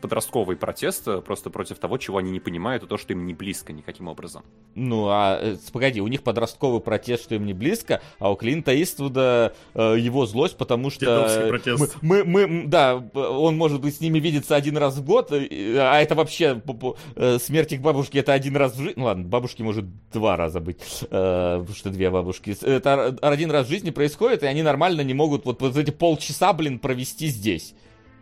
подростковый 0.00 0.56
протест 0.56 1.08
э, 1.08 1.20
просто 1.20 1.50
против 1.50 1.78
того, 1.78 1.98
чего 1.98 2.18
они 2.18 2.30
не 2.30 2.40
понимают, 2.40 2.82
и 2.82 2.86
то, 2.86 2.98
что 2.98 3.12
им 3.12 3.26
не 3.26 3.34
близко 3.34 3.72
никаким 3.72 4.08
образом. 4.08 4.42
Ну, 4.74 5.08
а, 5.08 5.38
э, 5.40 5.56
погоди, 5.72 6.00
у 6.00 6.06
них 6.08 6.22
подростковый 6.22 6.80
протест, 6.80 7.24
что 7.24 7.34
им 7.34 7.46
не 7.46 7.54
близко, 7.54 8.02
а 8.18 8.30
у 8.30 8.36
Клинта 8.36 8.80
Иствуда 8.80 9.54
его 9.74 10.26
злость, 10.26 10.56
потому 10.56 10.90
что... 10.90 11.46
протест. 11.48 11.96
Мы, 12.02 12.24
мы, 12.24 12.46
мы, 12.46 12.66
да, 12.66 12.96
он, 12.96 13.56
может 13.56 13.80
быть, 13.80 13.96
с 13.96 14.00
ними 14.00 14.18
видится 14.18 14.56
один 14.56 14.76
раз 14.76 14.96
в 14.96 15.04
год, 15.04 15.32
а 15.32 16.00
это 16.00 16.14
вообще 16.14 16.60
смерть 17.38 17.72
их 17.72 17.80
бабушки 17.80 18.18
это 18.18 18.32
один 18.32 18.56
раз 18.56 18.74
в 18.74 18.78
жизни. 18.78 18.94
Ну 18.96 19.04
ладно, 19.04 19.24
бабушки 19.24 19.62
может 19.62 19.86
два 20.12 20.36
раза 20.36 20.60
быть, 20.60 20.80
потому 21.00 21.74
что 21.74 21.90
две 21.90 22.10
бабушки. 22.10 22.56
Это 22.62 23.16
один 23.22 23.50
раз 23.50 23.66
в 23.66 23.70
жизни 23.70 23.90
происходит, 23.90 24.42
и 24.42 24.46
они 24.46 24.62
нормально 24.62 25.00
не 25.02 25.14
могут 25.14 25.44
вот, 25.44 25.60
вот 25.60 25.76
эти 25.76 25.90
полчаса, 25.90 26.52
блин, 26.52 26.78
провести 26.78 27.28
здесь 27.28 27.74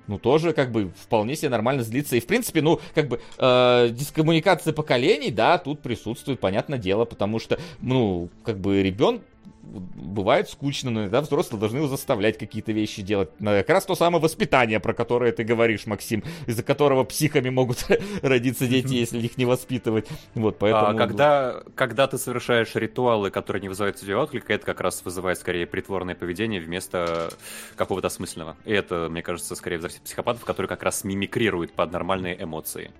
ну, 0.06 0.18
тоже, 0.18 0.52
как 0.52 0.72
бы, 0.72 0.90
вполне 0.97 1.36
себе 1.36 1.48
нормально 1.50 1.82
злиться. 1.82 2.16
И, 2.16 2.20
в 2.20 2.26
принципе, 2.26 2.62
ну, 2.62 2.81
как 2.94 3.08
бы, 3.08 3.20
э, 3.39 3.89
дискоммуникация 3.92 4.72
поколений, 4.72 5.31
да, 5.31 5.58
тут 5.58 5.81
присутствует, 5.81 6.40
понятное 6.40 6.78
дело, 6.78 7.05
потому 7.05 7.39
что, 7.39 7.58
ну, 7.81 8.28
как 8.44 8.58
бы, 8.58 8.82
ребенок, 8.82 9.22
бывает 9.62 10.49
скучно, 10.49 10.91
но 10.91 11.02
иногда 11.02 11.20
взрослые 11.20 11.60
должны 11.60 11.78
его 11.78 11.89
заставлять 11.89 12.39
какие-то 12.39 12.73
вещи 12.73 13.02
делать. 13.02 13.31
Как 13.39 13.68
раз 13.68 13.84
то 13.84 13.94
самое 13.94 14.23
воспитание, 14.23 14.81
про 14.81 14.92
которое 14.92 15.32
ты 15.32 15.44
говоришь, 15.44 15.86
Максим, 15.86 16.23
из-за 16.47 16.62
которого 16.62 17.05
психами 17.05 17.49
могут 17.49 17.86
родиться 18.23 18.66
дети, 18.66 18.94
если 18.94 19.18
их 19.20 19.39
не 19.39 19.44
воспитывать. 19.44 20.07
Вот, 20.34 20.58
поэтому... 20.58 20.89
А 20.89 20.94
когда, 20.94 21.62
когда 21.74 22.07
ты 22.07 22.18
совершаешь 22.18 22.74
ритуалы, 22.74 23.31
которые 23.31 23.62
не 23.62 23.68
вызывают 23.68 23.97
у 23.97 24.00
тебя 24.00 24.18
отклика, 24.18 24.52
это 24.52 24.66
как 24.66 24.81
раз 24.81 25.05
вызывает 25.05 25.39
скорее 25.39 25.66
притворное 25.66 26.15
поведение 26.15 26.60
вместо 26.60 27.32
какого-то 27.76 28.08
осмысленного. 28.08 28.57
И 28.65 28.73
это, 28.73 29.08
мне 29.10 29.23
кажется, 29.23 29.55
скорее 29.55 29.78
в 29.78 30.00
психопатов, 30.00 30.44
которые 30.44 30.68
как 30.68 30.82
раз 30.82 31.05
мимикрируют 31.05 31.73
под 31.73 31.92
нормальные 31.92 32.42
эмоции. 32.42 32.91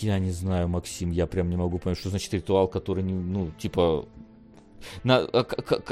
Я 0.00 0.18
не 0.18 0.30
знаю, 0.30 0.68
Максим, 0.68 1.10
я 1.10 1.26
прям 1.26 1.50
не 1.50 1.56
могу 1.56 1.78
понять, 1.78 1.98
что 1.98 2.10
значит 2.10 2.32
ритуал, 2.34 2.68
который 2.68 3.02
не, 3.02 3.12
ну, 3.12 3.50
типа, 3.58 4.06
на, 5.04 5.18
а, 5.18 5.46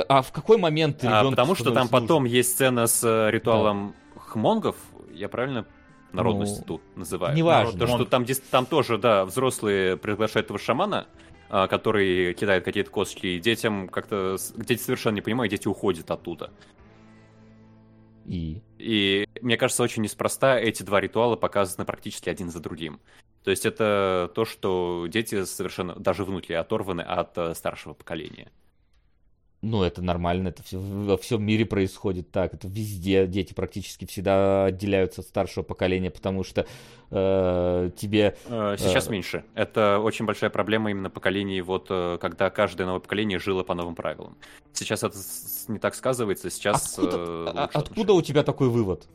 а 0.09 0.23
в 0.23 0.33
какой 0.33 0.59
момент 0.59 1.05
а, 1.05 1.29
Потому 1.29 1.55
что 1.55 1.71
там 1.73 1.89
потом 1.89 2.25
есть 2.25 2.53
сцена 2.53 2.87
с 2.87 3.03
э, 3.05 3.31
ритуалом 3.31 3.95
да. 4.15 4.21
хмонгов, 4.21 4.77
я 5.13 5.29
правильно 5.29 5.67
народность 6.13 6.61
ну, 6.61 6.65
тут 6.65 6.83
называю? 6.97 7.37
Неважно. 7.37 7.79
То, 7.79 7.87
что 7.87 8.05
там, 8.05 8.25
там 8.51 8.67
тоже, 8.67 8.99
да, 8.99 9.25
взрослые 9.25 9.97
приглашают 9.97 10.47
этого 10.47 10.59
шамана, 10.59 11.07
а, 11.51 11.67
который 11.67 12.35
кидает 12.35 12.65
какие-то 12.65 12.91
косточки, 12.91 13.27
и 13.27 13.41
детям 13.41 13.89
как-то... 13.89 14.37
Дети 14.57 14.81
совершенно 14.81 15.17
не 15.17 15.21
понимают, 15.21 15.51
дети 15.51 15.69
уходят 15.69 16.11
оттуда. 16.11 16.51
И? 18.27 18.63
И 18.79 19.29
мне 19.43 19.57
кажется, 19.57 19.83
очень 19.83 20.03
неспроста 20.03 20.59
эти 20.59 20.83
два 20.83 21.01
ритуала 21.01 21.37
показаны 21.37 21.85
практически 21.85 22.31
один 22.31 22.51
за 22.51 22.61
другим. 22.61 23.01
То 23.43 23.51
есть 23.51 23.67
это 23.67 24.31
то, 24.35 24.47
что 24.47 25.07
дети 25.09 25.45
совершенно, 25.45 25.95
даже 25.95 26.25
внутри, 26.25 26.55
оторваны 26.55 27.03
от 27.03 27.37
э, 27.37 27.55
старшего 27.55 27.93
поколения 27.93 28.51
ну, 29.65 29.83
это 29.83 30.03
нормально, 30.03 30.49
это 30.49 30.63
все, 30.63 30.79
во 30.79 31.17
всем 31.17 31.43
мире 31.43 31.65
происходит 31.65 32.31
так, 32.31 32.55
это 32.55 32.69
везде 32.69 33.27
дети 33.27 33.55
практически 33.55 34.05
всегда 34.05 34.67
отделяются 34.67 35.23
от 35.23 35.27
старшего 35.27 35.63
поколения, 35.65 36.11
потому 36.11 36.45
что 36.45 36.67
э, 37.11 37.91
тебе... 37.97 38.37
Э, 38.47 38.77
сейчас 38.79 39.09
э... 39.09 39.11
меньше. 39.11 39.45
Это 39.55 39.99
очень 39.99 40.27
большая 40.27 40.51
проблема 40.51 40.91
именно 40.91 41.11
поколений, 41.11 41.61
вот 41.63 41.87
э, 41.91 42.19
когда 42.21 42.51
каждое 42.51 42.87
новое 42.87 43.01
поколение 43.01 43.39
жило 43.39 43.63
по 43.63 43.75
новым 43.75 43.95
правилам. 43.95 44.37
Сейчас 44.73 45.03
это 45.03 45.17
не 45.69 45.79
так 45.79 45.95
сказывается, 45.95 46.51
сейчас... 46.51 46.99
Откуда, 46.99 47.17
э, 47.17 47.53
а, 47.55 47.71
откуда 47.73 48.13
у 48.13 48.23
тебя 48.23 48.43
такой 48.43 48.69
вывод? 48.69 49.09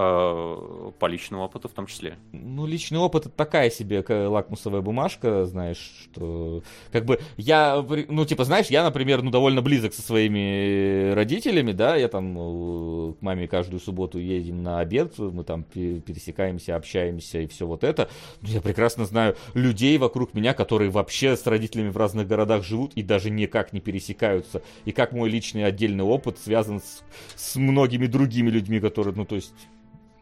Э, 0.00 0.92
по 0.96 1.06
личному 1.06 1.42
опыту 1.42 1.68
в 1.68 1.72
том 1.72 1.86
числе. 1.86 2.18
Ну, 2.30 2.66
личный 2.66 3.00
опыт 3.00 3.26
это 3.26 3.34
такая 3.34 3.68
себе 3.68 4.04
лакмусовая 4.08 4.80
бумажка, 4.80 5.44
знаешь, 5.44 5.92
что 6.04 6.62
как 6.92 7.04
бы 7.04 7.18
я, 7.36 7.84
ну, 8.08 8.24
типа, 8.24 8.44
знаешь, 8.44 8.66
я, 8.66 8.84
например, 8.84 9.22
ну, 9.22 9.32
довольно 9.32 9.60
близок 9.60 9.94
со 9.94 10.02
своими 10.02 11.10
родителями, 11.14 11.72
да, 11.72 11.96
я 11.96 12.06
там 12.06 12.36
э, 12.38 13.14
к 13.14 13.22
маме 13.22 13.48
каждую 13.48 13.80
субботу 13.80 14.20
едем 14.20 14.62
на 14.62 14.78
обед, 14.78 15.18
мы 15.18 15.42
там 15.42 15.64
пересекаемся, 15.64 16.76
общаемся 16.76 17.40
и 17.40 17.48
все 17.48 17.66
вот 17.66 17.82
это. 17.82 18.08
Но 18.42 18.50
я 18.50 18.60
прекрасно 18.60 19.04
знаю 19.04 19.34
людей 19.54 19.98
вокруг 19.98 20.32
меня, 20.32 20.54
которые 20.54 20.90
вообще 20.90 21.36
с 21.36 21.44
родителями 21.44 21.88
в 21.88 21.96
разных 21.96 22.28
городах 22.28 22.62
живут 22.62 22.92
и 22.94 23.02
даже 23.02 23.30
никак 23.30 23.72
не 23.72 23.80
пересекаются. 23.80 24.62
И 24.84 24.92
как 24.92 25.10
мой 25.10 25.28
личный 25.28 25.64
отдельный 25.64 26.04
опыт 26.04 26.38
связан 26.38 26.80
с, 26.80 27.02
с 27.34 27.56
многими 27.56 28.06
другими 28.06 28.48
людьми, 28.48 28.78
которые, 28.78 29.16
ну, 29.16 29.24
то 29.24 29.34
есть 29.34 29.52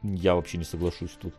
я 0.02 0.34
вообще 0.34 0.58
не 0.58 0.64
соглашусь 0.64 1.16
тут. 1.20 1.34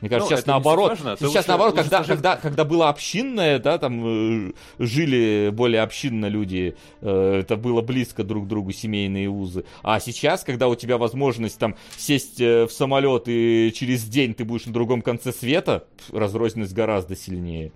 Мне 0.00 0.08
кажется, 0.08 0.30
ну, 0.30 0.36
сейчас 0.36 0.46
наоборот. 0.46 0.98
Сейчас 0.98 1.20
лучше, 1.20 1.44
наоборот, 1.46 1.74
лучше 1.74 1.82
когда, 1.84 1.98
скажи... 1.98 2.14
когда, 2.14 2.36
когда 2.36 2.64
было 2.64 2.88
общинное, 2.88 3.58
да, 3.58 3.76
там 3.78 4.48
э, 4.48 4.52
жили 4.78 5.50
более 5.52 5.82
общинно 5.82 6.26
люди, 6.26 6.74
э, 7.02 7.40
это 7.40 7.56
было 7.56 7.82
близко 7.82 8.24
друг 8.24 8.46
к 8.46 8.48
другу 8.48 8.72
семейные 8.72 9.28
узы. 9.28 9.64
А 9.82 10.00
сейчас, 10.00 10.42
когда 10.42 10.68
у 10.68 10.74
тебя 10.74 10.96
возможность 10.96 11.58
там 11.58 11.76
сесть 11.98 12.40
э, 12.40 12.66
в 12.66 12.72
самолет 12.72 13.24
и 13.26 13.72
через 13.76 14.04
день 14.04 14.32
ты 14.32 14.44
будешь 14.44 14.64
на 14.64 14.72
другом 14.72 15.02
конце 15.02 15.32
света, 15.32 15.84
разрозненность 16.10 16.72
гораздо 16.72 17.14
сильнее 17.14 17.72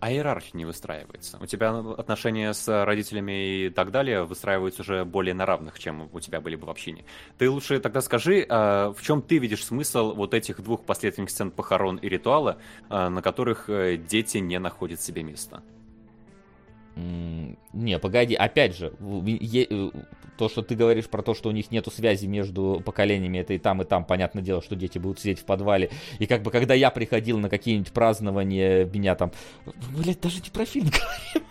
а 0.00 0.12
иерархия 0.12 0.56
не 0.56 0.64
выстраивается. 0.64 1.38
У 1.40 1.46
тебя 1.46 1.78
отношения 1.78 2.52
с 2.52 2.84
родителями 2.84 3.66
и 3.66 3.70
так 3.70 3.90
далее 3.90 4.24
выстраиваются 4.24 4.82
уже 4.82 5.04
более 5.04 5.34
на 5.34 5.46
равных, 5.46 5.78
чем 5.78 6.08
у 6.12 6.20
тебя 6.20 6.40
были 6.40 6.56
бы 6.56 6.66
в 6.66 6.70
общине. 6.70 7.04
Ты 7.36 7.50
лучше 7.50 7.80
тогда 7.80 8.00
скажи, 8.00 8.46
а, 8.48 8.92
в 8.92 9.02
чем 9.02 9.22
ты 9.22 9.38
видишь 9.38 9.64
смысл 9.64 10.14
вот 10.14 10.34
этих 10.34 10.60
двух 10.62 10.84
последних 10.84 11.30
сцен 11.30 11.50
похорон 11.50 11.96
и 11.96 12.08
ритуала, 12.08 12.58
а, 12.88 13.10
на 13.10 13.22
которых 13.22 13.68
э, 13.68 13.96
дети 13.96 14.38
не 14.38 14.58
находят 14.58 15.00
себе 15.00 15.22
места? 15.22 15.62
Не, 17.72 17.98
погоди, 17.98 18.34
опять 18.34 18.76
же, 18.76 18.92
э, 18.98 19.90
то, 20.36 20.48
что 20.48 20.62
ты 20.62 20.74
говоришь 20.74 21.06
про 21.06 21.22
то, 21.22 21.34
что 21.34 21.48
у 21.48 21.52
них 21.52 21.70
нету 21.70 21.90
связи 21.90 22.26
между 22.26 22.82
поколениями, 22.84 23.38
это 23.38 23.54
и 23.54 23.58
там, 23.58 23.82
и 23.82 23.84
там, 23.84 24.04
понятное 24.04 24.42
дело, 24.42 24.62
что 24.62 24.74
дети 24.74 24.98
будут 24.98 25.20
сидеть 25.20 25.40
в 25.40 25.44
подвале. 25.44 25.90
И 26.18 26.26
как 26.26 26.42
бы, 26.42 26.50
когда 26.50 26.74
я 26.74 26.90
приходил 26.90 27.38
на 27.38 27.48
какие-нибудь 27.48 27.92
празднования, 27.92 28.84
меня 28.84 29.14
там, 29.14 29.32
блядь, 29.96 30.20
даже 30.20 30.40
не 30.40 30.50
про 30.50 30.64
фильм 30.64 30.88
говорим. 30.88 31.48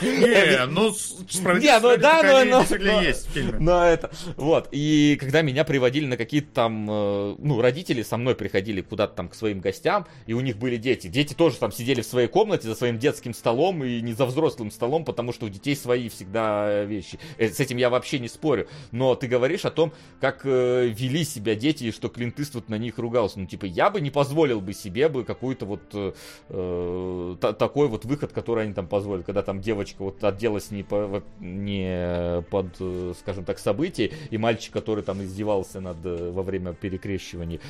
Не, 0.00 0.66
ну, 0.66 0.92
справедливость 0.92 1.82
ну 1.82 1.96
да, 1.98 2.44
но 2.44 3.00
есть 3.00 3.28
в 3.28 3.30
фильме. 3.32 3.58
Но 3.58 3.84
это, 3.84 4.10
вот, 4.36 4.68
и 4.70 5.16
когда 5.20 5.42
меня 5.42 5.64
приводили 5.64 6.06
на 6.06 6.16
какие-то 6.16 6.52
там, 6.52 6.86
э, 6.88 7.36
ну, 7.38 7.60
родители 7.60 8.02
со 8.02 8.16
мной 8.16 8.34
приходили 8.36 8.80
куда-то 8.80 9.14
там 9.14 9.28
к 9.28 9.34
своим 9.34 9.60
гостям, 9.60 10.06
и 10.26 10.34
у 10.34 10.40
них 10.40 10.56
были 10.56 10.76
дети. 10.76 11.08
Дети 11.08 11.34
тоже 11.34 11.56
там 11.56 11.72
сидели 11.72 12.00
в 12.00 12.06
своей 12.06 12.28
комнате 12.28 12.68
за 12.68 12.74
своим 12.74 12.98
детским 12.98 13.34
столом 13.34 13.82
и 13.84 13.99
не 14.00 14.12
за 14.12 14.26
взрослым 14.26 14.70
столом, 14.70 15.04
потому 15.04 15.32
что 15.32 15.46
у 15.46 15.48
детей 15.48 15.76
свои 15.76 16.08
всегда 16.08 16.84
вещи. 16.84 17.18
Э, 17.38 17.48
с 17.48 17.60
этим 17.60 17.76
я 17.76 17.90
вообще 17.90 18.18
не 18.18 18.28
спорю. 18.28 18.68
Но 18.92 19.14
ты 19.14 19.26
говоришь 19.26 19.64
о 19.64 19.70
том, 19.70 19.92
как 20.20 20.42
э, 20.44 20.88
вели 20.88 21.24
себя 21.24 21.54
дети, 21.54 21.84
и 21.84 21.92
что 21.92 22.08
Клинт 22.08 22.38
Иствуд 22.40 22.68
на 22.68 22.76
них 22.76 22.98
ругался. 22.98 23.38
Ну, 23.40 23.46
типа, 23.46 23.64
я 23.64 23.90
бы 23.90 24.00
не 24.00 24.10
позволил 24.10 24.60
бы 24.60 24.72
себе 24.72 25.08
бы 25.08 25.24
какой-то 25.24 25.66
вот 25.66 25.82
э, 25.94 26.12
э 26.48 27.36
такой 27.40 27.88
вот 27.88 28.04
выход, 28.04 28.32
который 28.32 28.64
они 28.64 28.74
там 28.74 28.86
позволили, 28.86 29.22
когда 29.22 29.42
там 29.42 29.60
девочка 29.60 30.02
вот 30.02 30.22
оделась 30.24 30.70
не, 30.70 30.82
по, 30.82 31.22
не 31.40 32.42
под, 32.50 32.76
э, 32.80 33.14
скажем 33.18 33.44
так, 33.44 33.58
событий, 33.58 34.12
и 34.30 34.38
мальчик, 34.38 34.72
который 34.72 35.04
там 35.04 35.22
издевался 35.22 35.80
над 35.80 35.98
во 36.02 36.42
время 36.42 36.72
перекрещивания. 36.72 37.60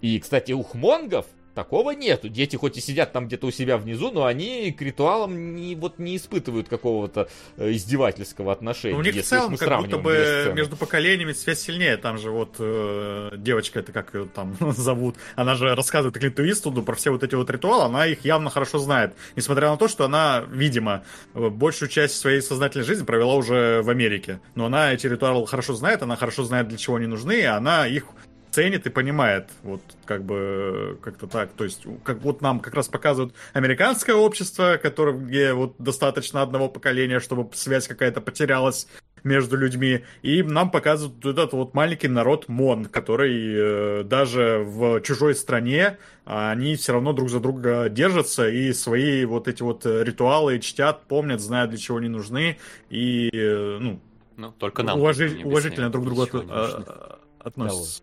И, 0.00 0.18
кстати, 0.20 0.52
у 0.52 0.62
хмонгов 0.62 1.26
Такого 1.58 1.90
нету. 1.90 2.28
Дети 2.28 2.54
хоть 2.54 2.76
и 2.76 2.80
сидят 2.80 3.10
там 3.10 3.26
где-то 3.26 3.48
у 3.48 3.50
себя 3.50 3.78
внизу, 3.78 4.12
но 4.12 4.26
они 4.26 4.70
к 4.70 4.80
ритуалам 4.80 5.56
не, 5.56 5.74
вот, 5.74 5.98
не 5.98 6.16
испытывают 6.16 6.68
какого-то 6.68 7.28
э, 7.56 7.72
издевательского 7.72 8.52
отношения. 8.52 8.94
Ну, 8.94 9.00
у 9.00 9.02
них 9.02 9.16
в 9.16 9.26
целом 9.26 9.56
как 9.56 9.80
будто 9.80 9.98
бы 9.98 10.52
между 10.54 10.76
поколениями 10.76 11.32
связь 11.32 11.58
сильнее. 11.58 11.96
Там 11.96 12.16
же 12.16 12.30
вот 12.30 12.54
э, 12.60 13.32
девочка, 13.38 13.80
это 13.80 13.90
как 13.90 14.14
ее 14.14 14.28
там 14.32 14.56
зовут, 14.76 15.16
она 15.34 15.56
же 15.56 15.74
рассказывает 15.74 16.16
Клинту 16.16 16.48
Иствуду 16.48 16.84
про 16.84 16.94
все 16.94 17.10
вот 17.10 17.24
эти 17.24 17.34
вот 17.34 17.50
ритуалы, 17.50 17.86
она 17.86 18.06
их 18.06 18.24
явно 18.24 18.50
хорошо 18.50 18.78
знает. 18.78 19.16
Несмотря 19.34 19.70
на 19.70 19.76
то, 19.76 19.88
что 19.88 20.04
она, 20.04 20.44
видимо, 20.48 21.02
большую 21.34 21.88
часть 21.88 22.20
своей 22.20 22.40
сознательной 22.40 22.86
жизни 22.86 23.04
провела 23.04 23.34
уже 23.34 23.82
в 23.82 23.90
Америке. 23.90 24.40
Но 24.54 24.66
она 24.66 24.92
эти 24.92 25.08
ритуалы 25.08 25.44
хорошо 25.48 25.74
знает, 25.74 26.04
она 26.04 26.14
хорошо 26.14 26.44
знает, 26.44 26.68
для 26.68 26.78
чего 26.78 26.94
они 26.94 27.06
нужны, 27.06 27.32
и 27.32 27.42
она 27.42 27.88
их 27.88 28.04
ценит 28.50 28.86
и 28.86 28.90
понимает, 28.90 29.48
вот 29.62 29.80
как 30.04 30.24
бы 30.24 30.98
как-то 31.02 31.26
так, 31.26 31.52
то 31.52 31.64
есть 31.64 31.86
как 32.04 32.20
вот 32.22 32.40
нам 32.40 32.60
как 32.60 32.74
раз 32.74 32.88
показывают 32.88 33.34
американское 33.52 34.14
общество, 34.14 34.78
которое 34.82 35.16
где 35.16 35.52
вот 35.52 35.74
достаточно 35.78 36.42
одного 36.42 36.68
поколения, 36.68 37.20
чтобы 37.20 37.48
связь 37.54 37.88
какая-то 37.88 38.20
потерялась 38.20 38.88
между 39.24 39.56
людьми, 39.56 40.04
и 40.22 40.42
нам 40.42 40.70
показывают 40.70 41.24
этот 41.24 41.52
вот 41.52 41.74
маленький 41.74 42.08
народ 42.08 42.48
Мон, 42.48 42.84
который 42.84 44.00
э, 44.00 44.04
даже 44.04 44.62
в 44.64 45.00
чужой 45.00 45.34
стране 45.34 45.98
они 46.24 46.76
все 46.76 46.92
равно 46.92 47.12
друг 47.12 47.28
за 47.28 47.40
друга 47.40 47.88
держатся 47.88 48.48
и 48.48 48.72
свои 48.72 49.24
вот 49.24 49.48
эти 49.48 49.62
вот 49.62 49.84
ритуалы 49.86 50.60
чтят, 50.60 51.02
помнят, 51.08 51.40
знают 51.40 51.70
для 51.70 51.78
чего 51.78 51.98
они 51.98 52.08
нужны. 52.08 52.58
И 52.90 53.30
э, 53.32 53.78
ну 53.80 54.00
ну, 54.38 54.52
только 54.52 54.84
нам 54.84 55.00
уважи- 55.00 55.42
уважительно 55.44 55.90
друг 55.90 56.04
к 56.04 56.06
другу 56.06 56.22
от, 56.22 56.30
а, 56.32 57.18
относятся. 57.40 58.02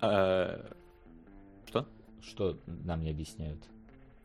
Э, 0.00 0.60
что? 1.66 1.86
Что 2.22 2.58
нам 2.66 3.02
не 3.02 3.10
объясняют? 3.10 3.62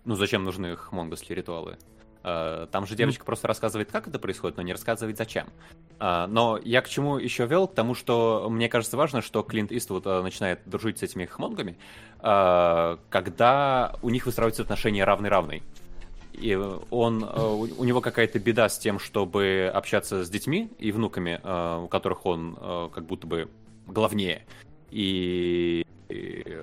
Ну, 0.05 0.15
зачем 0.15 0.43
нужны 0.43 0.75
хмонгосские 0.75 1.35
ритуалы? 1.35 1.77
Э, 2.23 2.67
там 2.71 2.85
же 2.85 2.95
девочка 2.95 3.21
ну... 3.21 3.25
просто 3.25 3.47
рассказывает, 3.47 3.91
как 3.91 4.07
это 4.07 4.19
происходит, 4.19 4.57
но 4.57 4.63
не 4.63 4.73
рассказывает, 4.73 5.17
зачем. 5.17 5.47
Э, 5.99 6.25
но 6.27 6.59
я 6.63 6.81
к 6.81 6.89
чему 6.89 7.17
еще 7.17 7.45
вел? 7.45 7.67
К 7.67 7.73
тому, 7.73 7.95
что 7.95 8.47
мне 8.49 8.69
кажется 8.69 8.97
важно, 8.97 9.21
что 9.21 9.43
Клинт 9.43 9.71
Иствуд 9.71 10.05
начинает 10.05 10.61
дружить 10.65 10.99
с 10.99 11.03
этими 11.03 11.25
хмонгами, 11.25 11.77
когда 12.19 13.95
у 14.01 14.09
них 14.09 14.25
выстраиваются 14.25 14.63
отношения 14.63 15.03
равный-равный. 15.03 15.61
И 16.31 16.55
он, 16.55 17.23
у 17.23 17.83
него 17.83 18.01
какая-то 18.01 18.39
беда 18.39 18.69
с 18.69 18.79
тем, 18.79 18.97
чтобы 18.97 19.69
общаться 19.73 20.23
с 20.23 20.29
детьми 20.29 20.71
и 20.79 20.91
внуками, 20.93 21.39
у 21.83 21.87
которых 21.89 22.25
он 22.25 22.55
как 22.91 23.05
будто 23.05 23.27
бы 23.27 23.49
главнее 23.87 24.45
и, 24.93 25.85
и 26.09 26.57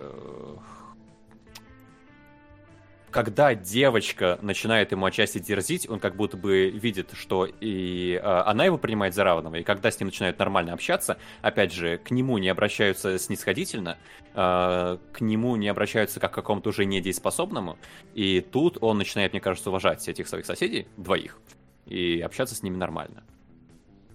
когда 3.11 3.57
девочка 3.57 4.39
начинает 4.41 4.93
ему 4.93 5.05
отчасти 5.05 5.39
дерзить, 5.39 5.91
он 5.91 5.99
как 5.99 6.15
будто 6.15 6.37
бы 6.37 6.71
видит, 6.71 7.11
что 7.15 7.49
и 7.61 8.15
э, 8.15 8.21
она 8.23 8.65
его 8.65 8.79
принимает 8.79 9.15
за 9.15 9.25
равного, 9.25 9.57
и 9.57 9.63
когда 9.65 9.91
с 9.91 9.99
ним 9.99 10.09
начинают 10.09 10.39
нормально 10.39 10.73
общаться, 10.73 11.19
опять 11.43 11.73
же, 11.73 11.99
к 11.99 12.13
нему 12.13 12.39
не 12.39 12.49
обращаются 12.49 13.19
снисходительно, 13.19 13.99
э, 14.35 14.99
к 15.13 15.21
нему 15.21 15.57
не 15.57 15.67
обращаются 15.67 16.21
как 16.21 16.31
к 16.31 16.35
какому-то 16.37 16.69
уже 16.69 16.85
недееспособному, 16.85 17.79
и 18.15 18.41
тут 18.41 18.79
он 18.81 18.99
начинает, 18.99 19.33
мне 19.33 19.41
кажется, 19.41 19.71
уважать 19.71 20.09
этих 20.09 20.29
своих 20.29 20.47
соседей, 20.47 20.87
двоих, 20.97 21.41
и 21.87 22.21
общаться 22.21 22.55
с 22.55 22.63
ними 22.63 22.77
нормально. 22.77 23.25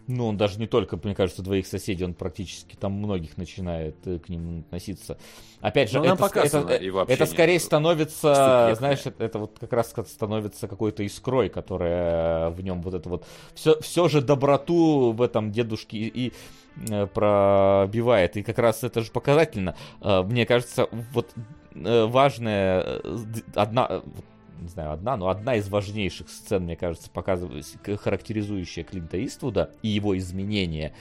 Ну, 0.07 0.27
он 0.27 0.37
даже 0.37 0.59
не 0.59 0.67
только, 0.67 0.99
мне 1.03 1.15
кажется, 1.15 1.41
двоих 1.41 1.65
соседей, 1.65 2.05
он 2.05 2.13
практически 2.13 2.75
там 2.75 2.93
многих 2.93 3.37
начинает 3.37 3.95
э, 4.05 4.19
к 4.19 4.29
ним 4.29 4.59
относиться. 4.59 5.17
Опять 5.61 5.89
же, 5.91 5.99
ну, 5.99 6.05
это, 6.05 6.25
это, 6.25 6.57
это, 6.59 7.05
это 7.07 7.25
скорее 7.25 7.59
становится, 7.59 8.75
знаешь, 8.77 9.01
это, 9.05 9.23
это 9.23 9.39
вот 9.39 9.57
как 9.59 9.73
раз 9.73 9.93
становится 10.07 10.67
какой-то 10.67 11.01
искрой, 11.01 11.49
которая 11.49 12.51
в 12.51 12.61
нем 12.61 12.81
вот 12.83 12.93
это 12.93 13.09
вот 13.09 13.25
все, 13.55 13.79
все 13.81 14.07
же 14.07 14.21
доброту 14.21 15.11
в 15.11 15.21
этом 15.21 15.51
дедушке 15.51 15.97
и, 15.97 16.27
и 16.27 16.33
э, 16.89 17.07
пробивает. 17.07 18.37
И 18.37 18.43
как 18.43 18.59
раз 18.59 18.83
это 18.83 19.01
же 19.01 19.11
показательно. 19.11 19.75
Э, 20.01 20.21
мне 20.21 20.45
кажется, 20.45 20.87
вот 21.13 21.33
важная 21.73 23.01
одна 23.55 24.01
не 24.59 24.67
знаю, 24.67 24.91
одна, 24.91 25.17
но 25.17 25.29
одна 25.29 25.55
из 25.55 25.69
важнейших 25.69 26.29
сцен, 26.29 26.63
мне 26.63 26.75
кажется, 26.75 27.09
показывает, 27.09 27.65
характеризующая 28.01 28.83
Клинта 28.83 29.23
Иствуда 29.23 29.71
и 29.81 29.89
его 29.89 30.17
изменения, 30.17 30.93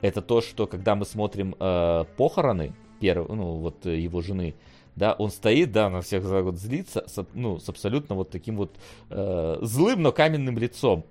это 0.00 0.22
то, 0.22 0.40
что 0.40 0.66
когда 0.66 0.94
мы 0.94 1.04
смотрим 1.04 1.54
э, 1.58 2.04
похороны, 2.16 2.72
перв, 3.00 3.28
ну, 3.28 3.56
вот 3.56 3.84
его 3.86 4.20
жены, 4.20 4.54
да, 4.96 5.14
он 5.14 5.30
стоит, 5.30 5.72
да, 5.72 5.88
на 5.88 6.02
всех 6.02 6.24
вот 6.24 6.56
злится, 6.58 7.04
с, 7.06 7.24
ну, 7.34 7.58
с 7.58 7.68
абсолютно 7.68 8.14
вот 8.14 8.30
таким 8.30 8.56
вот 8.56 8.76
э, 9.10 9.58
злым, 9.62 10.02
но 10.02 10.12
каменным 10.12 10.58
лицом. 10.58 11.04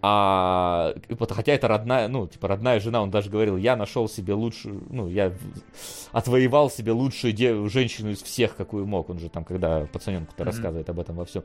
А 0.00 0.94
хотя 1.30 1.52
это 1.52 1.66
родная, 1.66 2.06
ну, 2.06 2.28
типа 2.28 2.46
родная 2.46 2.78
жена, 2.78 3.02
он 3.02 3.10
даже 3.10 3.30
говорил, 3.30 3.56
я 3.56 3.74
нашел 3.74 4.08
себе 4.08 4.32
лучшую, 4.32 4.84
ну, 4.90 5.08
я 5.08 5.32
отвоевал 6.12 6.70
себе 6.70 6.92
лучшую 6.92 7.32
де- 7.32 7.66
женщину 7.68 8.10
из 8.10 8.22
всех, 8.22 8.54
какую 8.54 8.86
мог. 8.86 9.10
Он 9.10 9.18
же 9.18 9.28
там, 9.28 9.44
когда 9.44 9.86
пацаненку-то 9.86 10.40
mm-hmm. 10.40 10.46
рассказывает 10.46 10.88
об 10.88 11.00
этом 11.00 11.16
во 11.16 11.24
всем. 11.24 11.42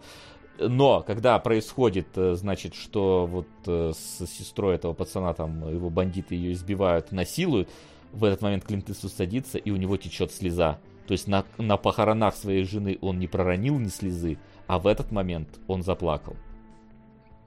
Но 0.60 1.02
когда 1.02 1.40
происходит, 1.40 2.10
э, 2.16 2.36
значит, 2.36 2.76
что 2.76 3.26
вот 3.26 3.48
э, 3.66 3.92
с 3.96 4.28
сестрой 4.28 4.76
этого 4.76 4.94
пацана 4.94 5.34
там 5.34 5.68
его 5.68 5.90
бандиты 5.90 6.36
ее 6.36 6.54
избивают, 6.54 7.12
насилуют, 7.12 7.70
в 8.12 8.24
этот 8.24 8.44
момент 8.44 8.66
Клинт 8.66 8.90
Иствуд 8.90 9.12
садится, 9.12 9.58
и 9.58 9.72
у 9.72 9.76
него 9.78 9.98
течет 9.98 10.32
слеза. 10.32 10.80
То 11.08 11.14
есть 11.14 11.28
на, 11.28 11.44
на 11.58 11.78
похоронах 11.78 12.36
своей 12.36 12.64
жены 12.64 13.00
он 13.02 13.18
не 13.18 13.28
проронил 13.28 13.80
ни 13.80 13.88
слезы, 13.88 14.38
а 14.68 14.78
в 14.78 14.86
этот 14.86 15.12
момент 15.12 15.50
он 15.68 15.82
заплакал. 15.82 16.36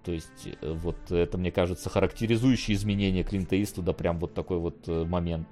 То 0.07 0.13
есть, 0.13 0.47
э, 0.47 0.73
вот 0.73 1.11
это, 1.11 1.37
мне 1.37 1.51
кажется, 1.51 1.91
характеризующее 1.91 2.77
изменение 2.77 3.25
Клинта 3.25 3.61
Иствуда, 3.61 3.93
прям 3.93 4.21
вот 4.21 4.35
такой 4.35 4.59
вот 4.59 4.87
э, 4.87 5.05
момент. 5.05 5.49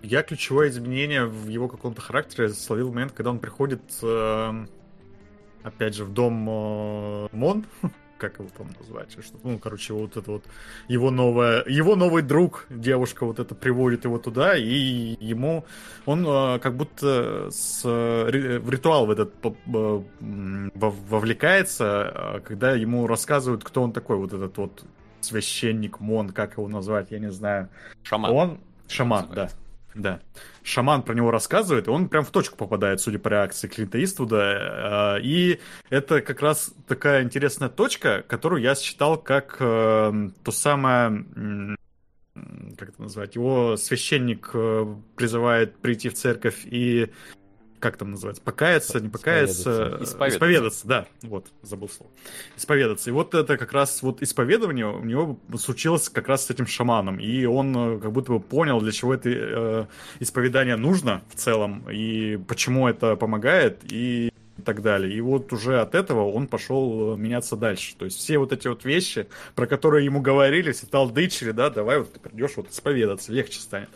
Я 0.00 0.22
ключевое 0.22 0.68
изменение 0.68 1.26
в 1.26 1.48
его 1.48 1.66
каком-то 1.66 2.00
характере 2.00 2.50
словил 2.50 2.92
момент, 2.92 3.10
когда 3.10 3.30
он 3.30 3.40
приходит, 3.40 3.82
э, 4.00 4.66
опять 5.64 5.96
же, 5.96 6.04
в 6.04 6.12
дом 6.12 6.34
Мон, 7.32 7.66
как 8.20 8.38
его 8.38 8.48
там 8.56 8.68
назвать, 8.78 9.12
что, 9.12 9.38
ну, 9.42 9.58
короче, 9.58 9.94
вот 9.94 10.16
это 10.16 10.30
вот 10.30 10.44
его 10.88 11.10
новая, 11.10 11.64
его 11.66 11.96
новый 11.96 12.22
друг, 12.22 12.66
девушка 12.70 13.24
вот 13.24 13.38
это 13.38 13.54
приводит 13.54 14.04
его 14.04 14.18
туда, 14.18 14.56
и 14.56 15.16
ему, 15.20 15.64
он 16.06 16.26
э, 16.26 16.58
как 16.60 16.76
будто 16.76 17.48
с, 17.50 17.82
в 17.84 18.70
ритуал 18.70 19.06
в 19.06 19.10
этот 19.10 19.34
вовлекается, 20.20 22.12
э, 22.14 22.40
когда 22.40 22.72
ему 22.72 23.06
рассказывают, 23.06 23.64
кто 23.64 23.82
он 23.82 23.92
такой, 23.92 24.16
вот 24.16 24.32
этот 24.32 24.56
вот 24.58 24.84
священник 25.20 26.00
Мон, 26.00 26.30
как 26.30 26.58
его 26.58 26.68
назвать, 26.68 27.10
я 27.10 27.18
не 27.18 27.30
знаю. 27.30 27.68
Шаман. 28.02 28.30
Он, 28.32 28.58
шаман, 28.88 29.28
да. 29.34 29.50
Да. 30.00 30.20
Шаман 30.62 31.02
про 31.02 31.14
него 31.14 31.30
рассказывает, 31.30 31.86
и 31.86 31.90
он 31.90 32.08
прям 32.08 32.24
в 32.24 32.30
точку 32.30 32.56
попадает, 32.56 33.00
судя 33.00 33.18
по 33.18 33.28
реакции 33.28 33.68
Клинта 33.68 34.02
Иствуда. 34.02 35.18
Э, 35.18 35.22
и 35.22 35.60
это 35.90 36.20
как 36.20 36.40
раз 36.40 36.72
такая 36.86 37.22
интересная 37.22 37.68
точка, 37.68 38.24
которую 38.26 38.62
я 38.62 38.74
считал 38.74 39.18
как 39.18 39.56
э, 39.60 40.30
то 40.44 40.52
самое 40.52 41.76
как 42.78 42.90
это 42.90 43.02
назвать, 43.02 43.34
его 43.34 43.76
священник 43.76 44.50
э, 44.54 44.94
призывает 45.16 45.76
прийти 45.76 46.08
в 46.08 46.14
церковь 46.14 46.64
и 46.64 47.10
как 47.80 47.96
там 47.96 48.12
называется, 48.12 48.42
покаяться, 48.42 49.00
не 49.00 49.08
покаяться, 49.08 49.98
исповедаться. 50.02 50.28
исповедаться, 50.28 50.86
да, 50.86 51.06
вот, 51.22 51.46
забыл 51.62 51.88
слово, 51.88 52.12
исповедаться. 52.56 53.10
И 53.10 53.12
вот 53.12 53.34
это 53.34 53.56
как 53.56 53.72
раз 53.72 54.02
вот 54.02 54.22
исповедование 54.22 54.86
у 54.86 55.04
него 55.04 55.38
случилось 55.58 56.08
как 56.08 56.28
раз 56.28 56.46
с 56.46 56.50
этим 56.50 56.66
шаманом, 56.66 57.18
и 57.18 57.44
он 57.46 57.76
э, 57.96 58.00
как 58.00 58.12
будто 58.12 58.32
бы 58.32 58.40
понял, 58.40 58.80
для 58.80 58.92
чего 58.92 59.14
это 59.14 59.30
э, 59.30 59.86
исповедание 60.20 60.76
нужно 60.76 61.22
в 61.28 61.36
целом, 61.36 61.90
и 61.90 62.36
почему 62.46 62.86
это 62.86 63.16
помогает, 63.16 63.80
и 63.90 64.30
так 64.60 64.82
далее. 64.82 65.14
И 65.14 65.20
вот 65.20 65.52
уже 65.52 65.80
от 65.80 65.94
этого 65.94 66.30
он 66.30 66.46
пошел 66.46 67.14
э, 67.14 67.16
меняться 67.16 67.56
дальше. 67.56 67.96
То 67.96 68.04
есть 68.04 68.18
все 68.18 68.38
вот 68.38 68.52
эти 68.52 68.68
вот 68.68 68.84
вещи, 68.84 69.26
про 69.54 69.66
которые 69.66 70.04
ему 70.04 70.20
говорили, 70.20 70.72
все 70.72 70.86
талдычили, 70.86 71.50
да, 71.52 71.70
давай 71.70 71.98
вот 71.98 72.12
ты 72.12 72.20
придешь 72.20 72.52
вот 72.56 72.70
исповедаться, 72.70 73.32
легче 73.32 73.58
станет. 73.60 73.88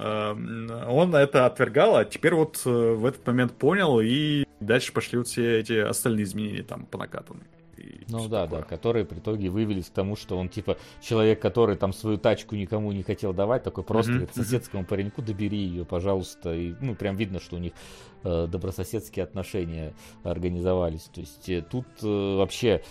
Эм, 0.00 0.70
он 0.88 1.14
это 1.14 1.44
отвергал, 1.44 1.96
а 1.96 2.04
теперь 2.06 2.34
вот 2.34 2.62
э, 2.64 2.70
в 2.70 3.04
этот 3.04 3.26
момент 3.26 3.52
понял, 3.52 4.00
и 4.00 4.44
дальше 4.60 4.92
пошли 4.94 5.18
вот 5.18 5.26
все 5.26 5.58
эти 5.58 5.74
остальные 5.74 6.24
изменения 6.24 6.62
там 6.62 6.86
по 6.86 6.96
накатанной. 6.96 7.44
Ну 8.08 8.28
да, 8.28 8.44
такое. 8.44 8.60
да, 8.60 8.66
которые 8.66 9.04
в 9.04 9.12
итоге 9.12 9.50
вывелись 9.50 9.86
к 9.86 9.92
тому, 9.92 10.16
что 10.16 10.38
он 10.38 10.48
типа 10.48 10.78
человек, 11.00 11.40
который 11.40 11.76
там 11.76 11.92
свою 11.92 12.18
тачку 12.18 12.56
никому 12.56 12.92
не 12.92 13.02
хотел 13.02 13.32
давать, 13.32 13.62
такой 13.62 13.84
просто 13.84 14.12
mm-hmm. 14.12 14.16
говорит, 14.16 14.34
соседскому 14.34 14.84
пареньку 14.84 15.22
добери 15.22 15.58
ее, 15.58 15.84
пожалуйста. 15.84 16.54
И 16.54 16.74
ну 16.80 16.94
прям 16.94 17.16
видно, 17.16 17.40
что 17.40 17.56
у 17.56 17.58
них 17.58 17.72
э, 18.24 18.46
добрососедские 18.50 19.22
отношения 19.24 19.94
организовались. 20.24 21.04
То 21.14 21.20
есть 21.20 21.48
э, 21.48 21.62
тут 21.62 21.86
э, 22.02 22.36
вообще 22.36 22.82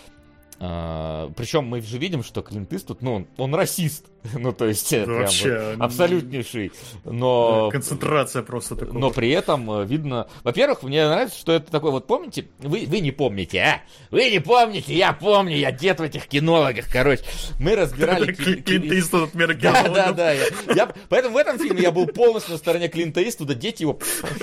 а, 0.62 1.32
причем 1.36 1.64
мы 1.64 1.80
же 1.80 1.96
видим, 1.96 2.22
что 2.22 2.42
Клинт 2.42 2.70
Иствуд, 2.74 3.00
ну, 3.00 3.14
он, 3.14 3.26
он 3.38 3.54
расист. 3.54 4.04
ну, 4.34 4.52
то 4.52 4.66
есть, 4.66 4.90
да 4.90 5.04
прям 5.04 5.18
вообще, 5.20 5.74
вот 5.74 5.84
абсолютнейший. 5.86 6.72
Но... 7.04 7.70
Концентрация 7.72 8.42
просто 8.42 8.76
такого. 8.76 8.98
Но 8.98 9.10
при 9.10 9.30
этом 9.30 9.70
э, 9.70 9.86
видно... 9.86 10.28
Во-первых, 10.44 10.82
мне 10.82 11.08
нравится, 11.08 11.38
что 11.38 11.52
это 11.52 11.70
такое, 11.70 11.92
вот 11.92 12.06
помните? 12.06 12.46
Вы, 12.58 12.84
вы 12.86 13.00
не 13.00 13.10
помните, 13.10 13.58
а? 13.58 13.82
Вы 14.10 14.30
не 14.30 14.38
помните, 14.38 14.94
я 14.94 15.14
помню, 15.14 15.56
я 15.56 15.72
дед 15.72 15.98
в 15.98 16.02
этих 16.02 16.26
кинологах, 16.26 16.92
короче. 16.92 17.24
Мы 17.58 17.74
разбирали... 17.74 18.30
Клинт 18.34 18.92
Иствуд 18.92 19.30
от 19.30 19.34
мира 19.34 19.54
Да, 19.54 19.88
да, 19.88 20.12
да. 20.12 20.32
Я, 20.32 20.92
поэтому 21.08 21.36
в 21.36 21.38
этом 21.38 21.58
фильме 21.58 21.80
я 21.80 21.90
был 21.90 22.06
полностью 22.06 22.52
на 22.52 22.58
стороне 22.58 22.88
Клинта 22.88 23.26
Иствуда, 23.26 23.54
дети 23.54 23.82
его... 23.82 23.98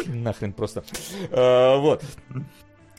Нахрен 0.07 0.53
просто. 0.53 0.83
А, 1.29 1.77
вот. 1.77 2.03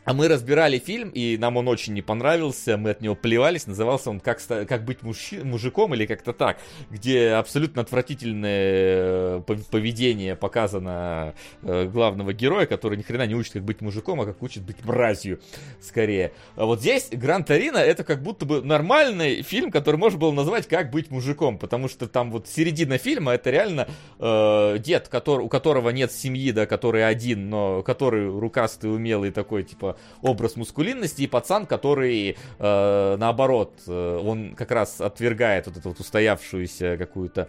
А 0.09 0.15
мы 0.15 0.27
разбирали 0.27 0.79
фильм, 0.79 1.11
и 1.11 1.37
нам 1.37 1.59
он 1.59 1.69
очень 1.69 1.93
не 1.93 2.01
понравился, 2.01 2.79
мы 2.79 2.93
от 2.93 3.03
него 3.03 3.15
плевались, 3.15 3.67
назывался 3.67 4.09
он 4.09 4.21
«Как, 4.21 4.41
как 4.47 4.87
быть 4.87 5.03
мужи, 5.03 5.45
мужиком» 5.45 5.93
или 5.93 6.07
как-то 6.07 6.33
так, 6.33 6.57
где 6.89 7.33
абсолютно 7.33 7.83
отвратительное 7.83 9.43
э, 9.47 9.57
поведение 9.71 10.35
показано 10.35 11.35
э, 11.61 11.85
главного 11.93 12.33
героя, 12.33 12.65
который 12.65 12.97
ни 12.97 13.03
хрена 13.03 13.27
не 13.27 13.35
учит, 13.35 13.53
как 13.53 13.65
быть 13.65 13.83
мужиком, 13.83 14.23
а 14.23 14.25
как 14.25 14.43
учит 14.43 14.63
быть 14.63 14.83
мразью, 14.83 15.41
скорее. 15.79 16.33
А 16.57 16.65
вот 16.65 16.81
здесь 16.81 17.11
Гран 17.13 17.45
Торино 17.45 17.77
это 17.77 18.03
как 18.03 18.23
будто 18.23 18.47
бы 18.47 18.63
нормальный 18.63 19.43
фильм, 19.43 19.71
который 19.71 19.97
можно 19.97 20.19
было 20.19 20.33
назвать 20.33 20.69
«Как 20.69 20.91
быть 20.91 21.11
мужиком», 21.11 21.59
потому 21.59 21.87
что 21.87 22.09
там 22.09 22.31
вот 22.31 22.49
середина 22.49 22.97
фильма 22.97 23.33
это 23.33 23.51
реально 23.51 23.87
э, 24.19 24.79
дед, 24.79 25.09
который, 25.09 25.43
у 25.45 25.51
которого 25.51 25.91
нет 25.91 26.13
семьи, 26.13 26.51
да, 26.51 26.65
который 26.65 27.07
один, 27.07 27.51
но 27.51 27.83
который 27.83 28.27
рукастый, 28.27 28.91
умелый 28.91 29.33
такой, 29.33 29.65
типа, 29.65 29.98
образ 30.23 30.57
мускулинности, 30.57 31.23
и 31.23 31.27
пацан, 31.27 31.67
который, 31.67 32.37
э, 32.59 33.17
наоборот, 33.19 33.73
э, 33.87 34.21
он 34.23 34.55
как 34.55 34.71
раз 34.71 35.01
отвергает 35.01 35.67
вот 35.67 35.77
эту 35.77 35.89
вот 35.91 36.01
устоявшуюся 36.01 36.97
какую-то 36.97 37.49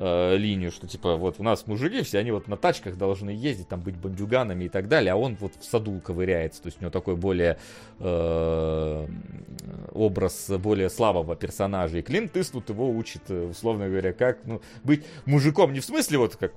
э, 0.00 0.36
линию, 0.36 0.72
что 0.72 0.88
типа 0.88 1.16
вот 1.16 1.36
у 1.38 1.42
нас 1.42 1.66
мужики, 1.66 2.02
все 2.02 2.18
они 2.18 2.30
вот 2.30 2.48
на 2.48 2.56
тачках 2.56 2.96
должны 2.96 3.30
ездить, 3.30 3.68
там 3.68 3.80
быть 3.80 3.96
бандюганами 3.96 4.64
и 4.64 4.68
так 4.68 4.88
далее, 4.88 5.12
а 5.12 5.16
он 5.16 5.36
вот 5.38 5.52
в 5.60 5.64
саду 5.64 6.00
ковыряется, 6.00 6.62
то 6.62 6.66
есть 6.66 6.78
у 6.78 6.82
него 6.82 6.90
такой 6.90 7.16
более 7.16 7.58
э, 7.98 9.06
образ 9.92 10.50
более 10.58 10.88
слабого 10.90 11.36
персонажа, 11.36 11.98
и 11.98 12.02
Клинт 12.02 12.36
Иствуд 12.36 12.68
его 12.70 12.90
учит, 12.90 13.22
э, 13.28 13.48
условно 13.50 13.88
говоря, 13.88 14.12
как 14.12 14.38
ну, 14.44 14.62
быть 14.82 15.04
мужиком, 15.26 15.72
не 15.72 15.80
в 15.80 15.84
смысле 15.84 16.18
вот 16.18 16.36
как 16.36 16.52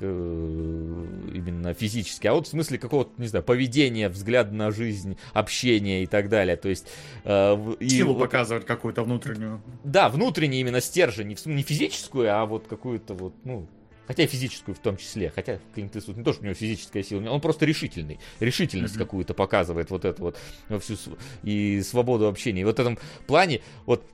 именно 0.00 1.74
физически, 1.74 2.26
а 2.26 2.34
вот 2.34 2.46
в 2.46 2.50
смысле 2.50 2.78
какого-то, 2.78 3.10
не 3.18 3.26
знаю, 3.26 3.44
поведения, 3.44 4.08
взгляда 4.08 4.54
на 4.54 4.70
жизнь, 4.70 5.16
общения 5.32 6.02
и 6.02 6.06
так 6.06 6.28
далее. 6.28 6.56
То 6.56 6.68
есть... 6.68 6.88
Э, 7.24 7.56
Силу 7.80 8.14
вот, 8.14 8.20
показывать 8.20 8.66
какую-то 8.66 9.02
внутреннюю. 9.02 9.62
Да, 9.84 10.08
внутренний 10.08 10.60
именно 10.60 10.80
стержень, 10.80 11.28
не, 11.28 11.36
не 11.44 11.62
физическую, 11.62 12.34
а 12.34 12.44
вот 12.46 12.66
какую-то 12.66 13.14
вот, 13.14 13.34
ну, 13.44 13.68
Хотя 14.06 14.24
и 14.24 14.26
физическую 14.26 14.74
в 14.74 14.80
том 14.80 14.96
числе. 14.96 15.30
Хотя 15.34 15.60
Клинт 15.74 15.94
Иствуд 15.96 16.16
не 16.16 16.24
то, 16.24 16.32
что 16.32 16.42
у 16.42 16.44
него 16.44 16.54
физическая 16.54 17.02
сила, 17.02 17.30
он 17.30 17.40
просто 17.40 17.64
решительный. 17.64 18.18
Решительность 18.40 18.96
mm-hmm. 18.96 18.98
какую-то 18.98 19.32
показывает 19.32 19.90
вот 19.90 20.04
это 20.04 20.20
вот 20.20 20.38
всю 20.80 20.96
и 21.44 21.80
свободу 21.82 22.26
общения. 22.26 22.62
И 22.62 22.64
вот 22.64 22.76
в 22.76 22.80
этом 22.80 22.98
плане 23.26 23.60
вот 23.86 24.04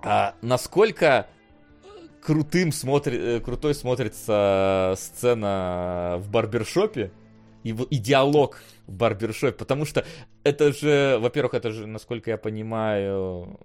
а, 0.00 0.34
насколько 0.42 1.28
крутым 2.28 2.72
смотри, 2.72 3.16
э, 3.16 3.40
крутой 3.40 3.74
смотрится 3.74 4.92
сцена 4.98 6.16
в 6.18 6.28
барбершопе 6.30 7.10
и, 7.64 7.70
и 7.70 7.96
диалог 7.96 8.60
в 8.86 8.92
барбершопе, 8.92 9.56
потому 9.56 9.86
что 9.86 10.04
это 10.44 10.74
же, 10.74 11.16
во-первых, 11.20 11.54
это 11.54 11.70
же, 11.70 11.86
насколько 11.86 12.30
я 12.30 12.36
понимаю, 12.36 13.58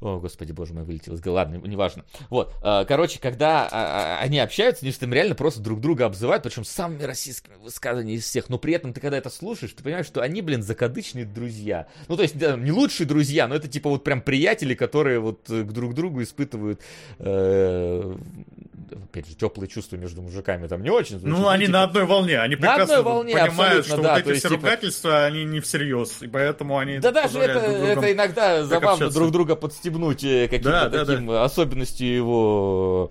о, 0.00 0.20
господи, 0.20 0.52
боже 0.52 0.74
мой, 0.74 0.84
вылетел 0.84 1.14
из 1.14 1.20
головы. 1.20 1.38
Ладно, 1.38 1.56
неважно. 1.66 2.04
Вот, 2.30 2.54
э, 2.62 2.84
короче, 2.86 3.18
когда 3.18 3.66
а, 3.66 4.18
а, 4.18 4.18
они 4.20 4.38
общаются, 4.38 4.84
они 4.84 4.92
же 4.92 4.98
там 4.98 5.12
реально 5.12 5.34
просто 5.34 5.60
друг 5.60 5.80
друга 5.80 6.06
обзывают, 6.06 6.44
причем 6.44 6.64
самыми 6.64 7.02
российскими 7.02 7.56
высказываниями 7.56 8.18
из 8.18 8.24
всех. 8.24 8.48
Но 8.48 8.58
при 8.58 8.74
этом 8.74 8.92
ты, 8.92 9.00
когда 9.00 9.18
это 9.18 9.28
слушаешь, 9.28 9.72
ты 9.72 9.82
понимаешь, 9.82 10.06
что 10.06 10.20
они, 10.20 10.40
блин, 10.40 10.62
закадычные 10.62 11.24
друзья. 11.24 11.88
Ну, 12.06 12.16
то 12.16 12.22
есть, 12.22 12.36
не 12.36 12.70
лучшие 12.70 13.08
друзья, 13.08 13.48
но 13.48 13.56
это 13.56 13.66
типа 13.66 13.90
вот 13.90 14.04
прям 14.04 14.20
приятели, 14.20 14.74
которые 14.74 15.18
вот 15.18 15.50
э, 15.50 15.64
к 15.64 15.72
друг 15.72 15.94
другу 15.94 16.22
испытывают 16.22 16.80
э, 17.18 18.16
опять 18.92 19.28
же, 19.28 19.34
теплые 19.34 19.68
чувства 19.68 19.96
между 19.96 20.22
мужиками 20.22 20.66
там 20.66 20.82
не 20.82 20.90
очень. 20.90 21.18
Звучит, 21.18 21.38
ну, 21.38 21.48
они 21.48 21.66
типа, 21.66 21.78
на 21.78 21.82
одной 21.84 22.04
волне, 22.04 22.40
они 22.40 22.56
на 22.56 22.60
прекрасно 22.60 23.02
волне, 23.02 23.34
понимают, 23.34 23.86
что 23.86 24.00
да, 24.00 24.14
вот 24.14 24.26
эти 24.26 24.38
все 24.38 24.48
типа... 24.48 24.62
ругательства, 24.62 25.24
они 25.24 25.44
не 25.44 25.60
всерьез, 25.60 26.22
и 26.22 26.26
поэтому 26.26 26.78
они... 26.78 26.98
Да 26.98 27.12
даже 27.12 27.38
это, 27.38 27.58
это 27.58 28.12
иногда 28.12 28.64
забавно 28.64 28.92
общаться. 28.92 29.18
друг 29.18 29.32
друга 29.32 29.56
подстебнуть 29.56 30.24
э, 30.24 30.48
каким-то 30.48 30.88
да, 30.90 31.04
таким 31.04 31.26
да, 31.26 31.32
да. 31.32 31.44
особенностью 31.44 32.14
его 32.14 33.10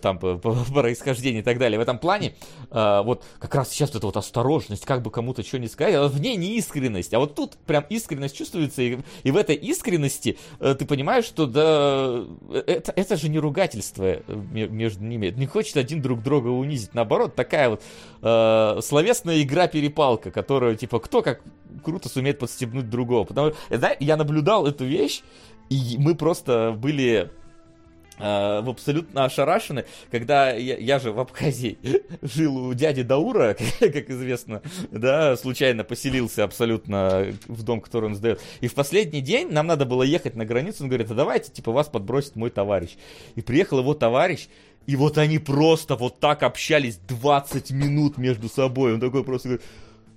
там 0.00 0.18
происхождения 0.18 1.40
и 1.40 1.42
так 1.42 1.58
далее. 1.58 1.78
В 1.78 1.82
этом 1.82 1.98
плане 1.98 2.34
э, 2.70 3.02
вот 3.04 3.24
как 3.38 3.54
раз 3.54 3.70
сейчас 3.70 3.90
эта 3.90 4.06
вот 4.06 4.16
осторожность, 4.16 4.84
как 4.84 5.02
бы 5.02 5.10
кому-то 5.10 5.42
что 5.42 5.58
не 5.58 5.68
сказать, 5.68 5.94
а 5.94 6.08
в 6.08 6.20
ней 6.20 6.36
не 6.36 6.56
искренность, 6.56 7.14
а 7.14 7.18
вот 7.18 7.34
тут 7.34 7.56
прям 7.66 7.84
искренность 7.88 8.36
чувствуется, 8.36 8.82
и, 8.82 8.98
и 9.22 9.30
в 9.30 9.36
этой 9.36 9.56
искренности 9.56 10.38
ты 10.58 10.84
понимаешь, 10.86 11.24
что 11.24 11.46
да, 11.46 12.24
это, 12.52 12.92
это 12.94 13.16
же 13.16 13.28
не 13.28 13.38
ругательство 13.38 14.20
между 14.28 15.04
ними. 15.04 15.28
Не 15.28 15.46
хочет 15.46 15.76
один 15.76 16.02
друг 16.02 16.22
друга 16.22 16.48
унизить. 16.48 16.94
Наоборот, 16.94 17.34
такая 17.34 17.70
вот 17.70 17.82
э, 18.22 18.80
словесная 18.82 19.42
игра-перепалка, 19.42 20.30
которая, 20.30 20.74
типа, 20.74 21.00
кто 21.00 21.22
как 21.22 21.42
круто 21.84 22.08
сумеет 22.08 22.38
подстебнуть 22.38 22.88
другого. 22.88 23.24
Потому 23.24 23.52
что, 23.52 23.96
я 24.00 24.16
наблюдал 24.16 24.66
эту 24.66 24.84
вещь, 24.84 25.22
и 25.68 25.96
мы 25.98 26.14
просто 26.14 26.74
были 26.76 27.30
э, 28.20 28.62
абсолютно 28.68 29.24
ошарашены, 29.24 29.84
когда 30.10 30.52
я, 30.52 30.76
я 30.76 30.98
же 30.98 31.12
в 31.12 31.20
Абхазии 31.20 31.78
жил 32.22 32.56
у 32.56 32.74
дяди 32.74 33.02
Даура, 33.02 33.56
как 33.80 34.10
известно, 34.10 34.62
да, 34.90 35.36
случайно 35.36 35.84
поселился 35.84 36.44
абсолютно 36.44 37.32
в 37.46 37.62
дом, 37.62 37.80
который 37.80 38.06
он 38.06 38.14
сдает. 38.14 38.40
И 38.60 38.68
в 38.68 38.74
последний 38.74 39.20
день 39.20 39.50
нам 39.50 39.66
надо 39.66 39.86
было 39.86 40.02
ехать 40.02 40.36
на 40.36 40.44
границу, 40.44 40.84
он 40.84 40.88
говорит, 40.88 41.10
а 41.10 41.14
давайте, 41.14 41.50
типа, 41.50 41.72
вас 41.72 41.88
подбросит 41.88 42.36
мой 42.36 42.50
товарищ. 42.50 42.96
И 43.34 43.42
приехал 43.42 43.78
его 43.78 43.94
товарищ, 43.94 44.48
и 44.86 44.96
вот 44.96 45.18
они 45.18 45.38
просто 45.38 45.96
вот 45.96 46.20
так 46.20 46.42
общались 46.42 46.96
20 47.08 47.70
минут 47.70 48.18
между 48.18 48.48
собой. 48.48 48.94
Он 48.94 49.00
такой 49.00 49.24
просто 49.24 49.48
говорит, 49.48 49.66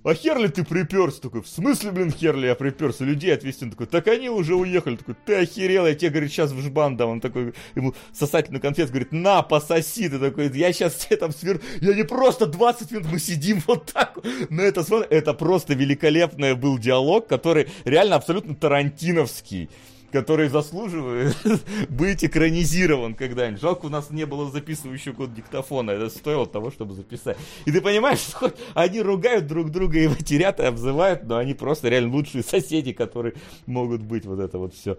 а 0.04 0.14
хер 0.14 0.38
ли 0.38 0.48
ты 0.48 0.64
приперся? 0.64 1.20
Такой, 1.20 1.40
в 1.42 1.48
смысле, 1.48 1.90
блин, 1.90 2.12
хер 2.12 2.36
ли 2.36 2.48
я 2.48 2.54
приперся? 2.54 3.04
Людей 3.04 3.32
отвезти. 3.32 3.64
Он 3.64 3.70
такой, 3.70 3.86
так 3.86 4.06
они 4.08 4.28
уже 4.28 4.54
уехали. 4.54 4.96
Такой, 4.96 5.16
ты 5.24 5.34
охерел, 5.36 5.86
я 5.86 5.94
тебе, 5.94 6.10
говорит, 6.10 6.30
сейчас 6.30 6.52
в 6.52 6.60
жбан 6.60 6.96
дам. 6.98 7.08
Он 7.08 7.20
такой, 7.20 7.54
ему 7.74 7.94
сосательную 8.12 8.60
конфет, 8.60 8.90
говорит, 8.90 9.12
на, 9.12 9.42
пососи. 9.42 10.10
Ты 10.10 10.18
такой, 10.18 10.50
я 10.54 10.72
сейчас 10.72 10.94
тебе 10.96 11.16
там 11.16 11.32
свер... 11.32 11.60
Я 11.80 11.94
не 11.94 12.04
просто 12.04 12.46
20 12.46 12.90
минут, 12.92 13.06
мы 13.10 13.18
сидим 13.18 13.62
вот 13.66 13.90
так. 13.92 14.18
На 14.50 14.60
это 14.60 14.82
смотрим. 14.82 15.08
Это 15.10 15.32
просто 15.32 15.74
великолепный 15.74 16.54
был 16.54 16.78
диалог, 16.78 17.26
который 17.26 17.68
реально 17.84 18.16
абсолютно 18.16 18.54
тарантиновский 18.54 19.70
который 20.14 20.48
заслуживает 20.48 21.36
быть 21.88 22.24
экранизирован 22.24 23.14
когда-нибудь. 23.14 23.60
Жалко, 23.60 23.86
у 23.86 23.88
нас 23.88 24.10
не 24.10 24.24
было 24.26 24.48
записывающего 24.48 25.12
код 25.12 25.34
диктофона. 25.34 25.90
Это 25.90 26.08
стоило 26.08 26.46
того, 26.46 26.70
чтобы 26.70 26.94
записать. 26.94 27.36
И 27.64 27.72
ты 27.72 27.80
понимаешь, 27.80 28.20
что 28.28 28.52
они 28.74 29.02
ругают 29.02 29.48
друг 29.48 29.70
друга 29.70 29.98
и 29.98 30.06
матерят, 30.06 30.60
и 30.60 30.62
обзывают, 30.62 31.24
но 31.24 31.36
они 31.36 31.54
просто 31.54 31.88
реально 31.88 32.14
лучшие 32.14 32.44
соседи, 32.44 32.92
которые 32.92 33.34
могут 33.66 34.02
быть 34.02 34.24
вот 34.24 34.38
это 34.38 34.56
вот 34.56 34.72
все. 34.72 34.98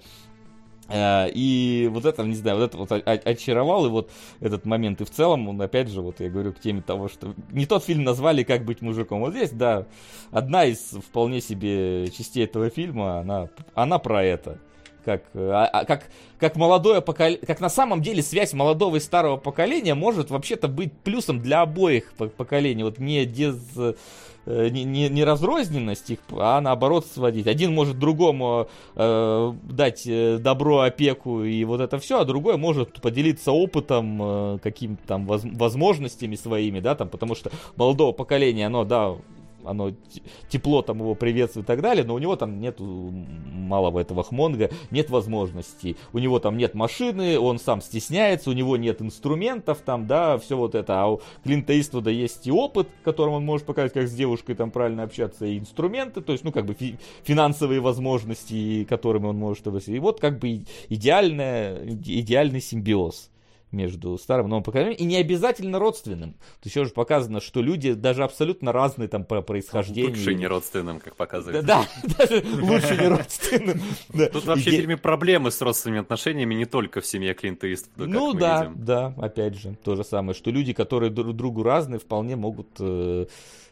А, 0.90 1.28
и 1.28 1.90
вот 1.94 2.04
это, 2.04 2.22
не 2.24 2.36
знаю, 2.36 2.58
вот 2.58 2.66
это 2.66 2.78
вот 2.78 2.92
очаровал, 2.92 3.86
и 3.86 3.90
вот 3.90 4.12
этот 4.42 4.66
момент. 4.66 5.00
И 5.00 5.06
в 5.06 5.10
целом, 5.12 5.48
он, 5.48 5.62
опять 5.62 5.88
же, 5.88 6.02
вот 6.02 6.20
я 6.20 6.30
говорю 6.30 6.52
к 6.52 6.60
теме 6.60 6.82
того, 6.82 7.08
что 7.08 7.34
не 7.54 7.66
тот 7.66 7.86
фильм 7.86 8.04
назвали 8.04 8.44
«Как 8.44 8.66
быть 8.66 8.82
мужиком». 8.82 9.22
Вот 9.22 9.32
здесь, 9.34 9.52
да, 9.52 9.86
одна 10.32 10.66
из 10.66 10.80
вполне 11.08 11.40
себе 11.40 12.10
частей 12.12 12.44
этого 12.44 12.70
фильма, 12.70 13.20
она, 13.20 13.48
она 13.76 13.98
про 13.98 14.22
это 14.22 14.60
как, 15.06 15.24
а, 15.36 15.70
а, 15.72 15.86
как, 15.86 16.10
как 16.40 16.56
молодое 16.56 17.00
поколение, 17.00 17.46
как 17.46 17.62
на 17.62 17.70
самом 17.70 18.02
деле 18.02 18.24
связь 18.24 18.54
молодого 18.54 18.96
и 18.96 19.00
старого 19.00 19.38
поколения 19.38 19.94
может 19.94 20.32
вообще-то 20.32 20.68
быть 20.68 20.92
плюсом 20.92 21.40
для 21.40 21.62
обоих 21.62 22.12
поколений, 22.14 22.84
вот 22.84 22.98
не 22.98 23.24
дез, 23.26 23.56
э, 23.78 24.70
не, 24.70 24.84
не, 24.84 25.08
не 25.10 25.24
разрозненность 25.24 26.10
их, 26.10 26.20
а 26.32 26.60
наоборот 26.60 27.06
сводить. 27.06 27.46
Один 27.46 27.74
может 27.74 28.00
другому 28.00 28.68
э, 28.96 29.54
дать 29.64 30.08
э, 30.08 30.40
добро, 30.40 30.80
опеку 30.80 31.44
и 31.44 31.64
вот 31.66 31.82
это 31.82 32.00
все, 32.00 32.20
а 32.20 32.26
другой 32.26 32.58
может 32.58 33.00
поделиться 33.00 33.52
опытом, 33.52 34.20
э, 34.22 34.60
какими-то 34.64 35.06
там 35.06 35.28
воз, 35.28 35.44
возможностями 35.46 36.36
своими, 36.36 36.80
да, 36.80 36.96
там, 36.96 37.10
потому 37.10 37.36
что 37.36 37.52
молодого 37.76 38.12
поколения, 38.12 38.66
оно, 38.66 38.86
да, 38.86 39.16
оно 39.66 39.92
тепло 40.50 40.82
там 40.82 41.00
его 41.00 41.16
приветствует 41.16 41.66
и 41.66 41.68
так 41.68 41.82
далее, 41.82 42.06
но 42.06 42.14
у 42.14 42.20
него 42.20 42.36
там 42.36 42.60
нет 42.60 42.78
малого 42.80 44.00
этого 44.00 44.24
хмонга, 44.24 44.70
нет 44.92 45.10
возможностей. 45.10 45.98
У 46.14 46.20
него 46.20 46.40
там 46.40 46.58
нет 46.58 46.74
машины, 46.74 47.40
он 47.40 47.60
сам 47.60 47.82
стесняется, 47.82 48.50
у 48.50 48.54
него 48.54 48.78
нет 48.78 49.02
инструментов 49.02 49.80
там, 49.84 50.08
да, 50.08 50.38
все 50.38 50.56
вот 50.56 50.76
это. 50.76 51.02
А 51.02 51.08
у 51.08 51.22
Клинта 51.44 51.80
Иствуда 51.80 52.10
есть 52.10 52.48
и 52.48 52.52
опыт, 52.52 52.88
которым 53.04 53.34
он 53.36 53.46
может 53.46 53.66
показать, 53.66 53.94
как 53.94 54.08
с 54.08 54.14
девушкой 54.14 54.56
там 54.56 54.72
правильно 54.72 55.04
общаться, 55.04 55.46
и 55.46 55.60
инструменты, 55.60 56.22
то 56.22 56.32
есть, 56.32 56.44
ну, 56.44 56.52
как 56.52 56.66
бы 56.66 56.74
фи- 56.74 56.98
финансовые 57.24 57.80
возможности, 57.80 58.84
которыми 58.86 59.28
он 59.28 59.38
может... 59.38 59.66
И 59.66 60.00
вот 60.00 60.20
как 60.20 60.40
бы 60.40 60.64
идеальная, 60.90 61.78
идеальный 61.86 62.62
симбиоз 62.62 63.32
между 63.72 64.18
старым 64.18 64.48
и 64.48 64.50
новым 64.50 64.64
поколением, 64.64 64.98
и 64.98 65.04
не 65.04 65.18
обязательно 65.18 65.80
родственным. 65.80 66.34
То 66.34 66.66
есть 66.66 66.78
уже 66.78 66.92
показано, 66.92 67.42
что 67.42 67.62
люди 67.62 67.94
даже 67.94 68.24
абсолютно 68.24 68.72
разные 68.72 69.08
там 69.08 69.26
по 69.26 69.42
происхождению. 69.42 70.12
Лучше 70.12 70.34
не 70.34 70.48
родственным, 70.48 71.00
как 71.00 71.16
показывается. 71.16 71.66
Да, 71.66 71.86
даже 72.18 72.44
лучше 72.62 72.98
не 72.98 73.08
родственным. 73.08 73.82
Тут 74.32 74.46
вообще 74.46 74.70
в 74.70 74.74
фильме 74.74 74.98
проблемы 74.98 75.52
с 75.52 75.62
родственными 75.62 76.02
отношениями 76.02 76.56
не 76.56 76.66
только 76.66 77.02
в 77.02 77.06
семье 77.06 77.34
Клинта 77.34 77.72
Иствуда, 77.74 78.10
Ну 78.10 78.34
да, 78.34 78.72
да, 78.76 79.14
опять 79.18 79.56
же, 79.56 79.76
то 79.84 79.96
же 79.96 80.04
самое, 80.04 80.36
что 80.36 80.52
люди, 80.52 80.74
которые 80.74 81.10
друг 81.10 81.36
другу 81.36 81.64
разные, 81.64 82.00
вполне 82.00 82.36
могут 82.36 82.70
э, 82.80 83.26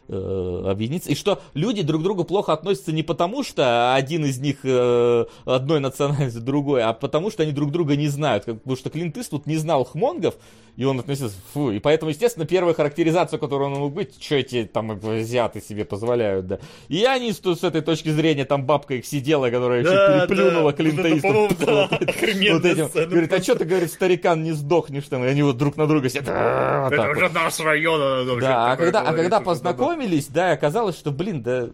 объединиться. 0.08 1.10
И 1.10 1.14
что 1.14 1.40
люди 1.54 1.82
друг 1.82 2.00
к 2.02 2.04
другу 2.04 2.24
плохо 2.24 2.52
относятся 2.52 2.92
не 2.92 3.02
потому, 3.02 3.42
что 3.42 3.94
один 3.94 4.24
из 4.24 4.38
них 4.38 4.58
э, 4.64 5.24
одной 5.44 5.80
национальности, 5.80 6.38
другой, 6.38 6.82
а 6.82 6.92
потому 6.92 7.30
что 7.30 7.42
они 7.42 7.52
друг 7.52 7.70
друга 7.72 7.96
не 7.96 8.08
знают. 8.08 8.44
Как, 8.44 8.56
потому 8.58 8.76
что 8.76 8.90
Клинт 8.90 9.16
Иствуд 9.16 9.46
не 9.46 9.56
знал 9.56 9.84
хмонгов, 9.84 10.34
и 10.76 10.84
он 10.84 10.98
относился, 10.98 11.36
фу, 11.52 11.70
и 11.70 11.78
поэтому, 11.78 12.10
естественно, 12.10 12.46
первая 12.46 12.74
характеризация, 12.74 13.38
которую 13.38 13.70
он 13.70 13.78
мог 13.78 13.92
быть, 13.92 14.20
что 14.20 14.34
эти 14.34 14.64
там 14.64 14.90
азиаты 14.90 15.60
себе 15.60 15.84
позволяют, 15.84 16.46
да. 16.46 16.58
И 16.88 17.04
они 17.04 17.32
с, 17.32 17.40
с 17.40 17.62
этой 17.64 17.80
точки 17.80 18.08
зрения, 18.08 18.44
там 18.44 18.64
бабка 18.64 18.94
их 18.94 19.06
сидела, 19.06 19.50
которая 19.50 19.84
да, 19.84 19.90
еще 19.90 20.26
переплюнула 20.26 20.72
да. 20.72 20.76
Клинта 20.76 21.16
Иствуда. 21.16 21.88
Вот 21.90 22.64
этим. 22.64 23.08
Говорит, 23.08 23.32
а 23.32 23.42
что 23.42 23.54
ты, 23.54 23.64
говорит, 23.64 23.92
старикан, 23.92 24.42
не 24.42 24.52
сдохнешь 24.52 25.04
там, 25.04 25.24
и 25.24 25.28
они 25.28 25.42
вот 25.42 25.56
друг 25.56 25.76
на 25.76 25.86
друга 25.86 26.08
сидят. 26.08 26.24
Это 26.24 27.10
уже 27.10 27.28
наш 27.28 27.60
район. 27.60 28.40
Да, 28.40 28.72
а 28.72 28.76
когда, 28.76 29.00
а 29.02 29.12
когда 29.14 29.40
познакомились, 29.40 29.93
да, 30.32 30.52
оказалось, 30.52 30.96
что, 30.96 31.10
блин, 31.10 31.42
да 31.42 31.70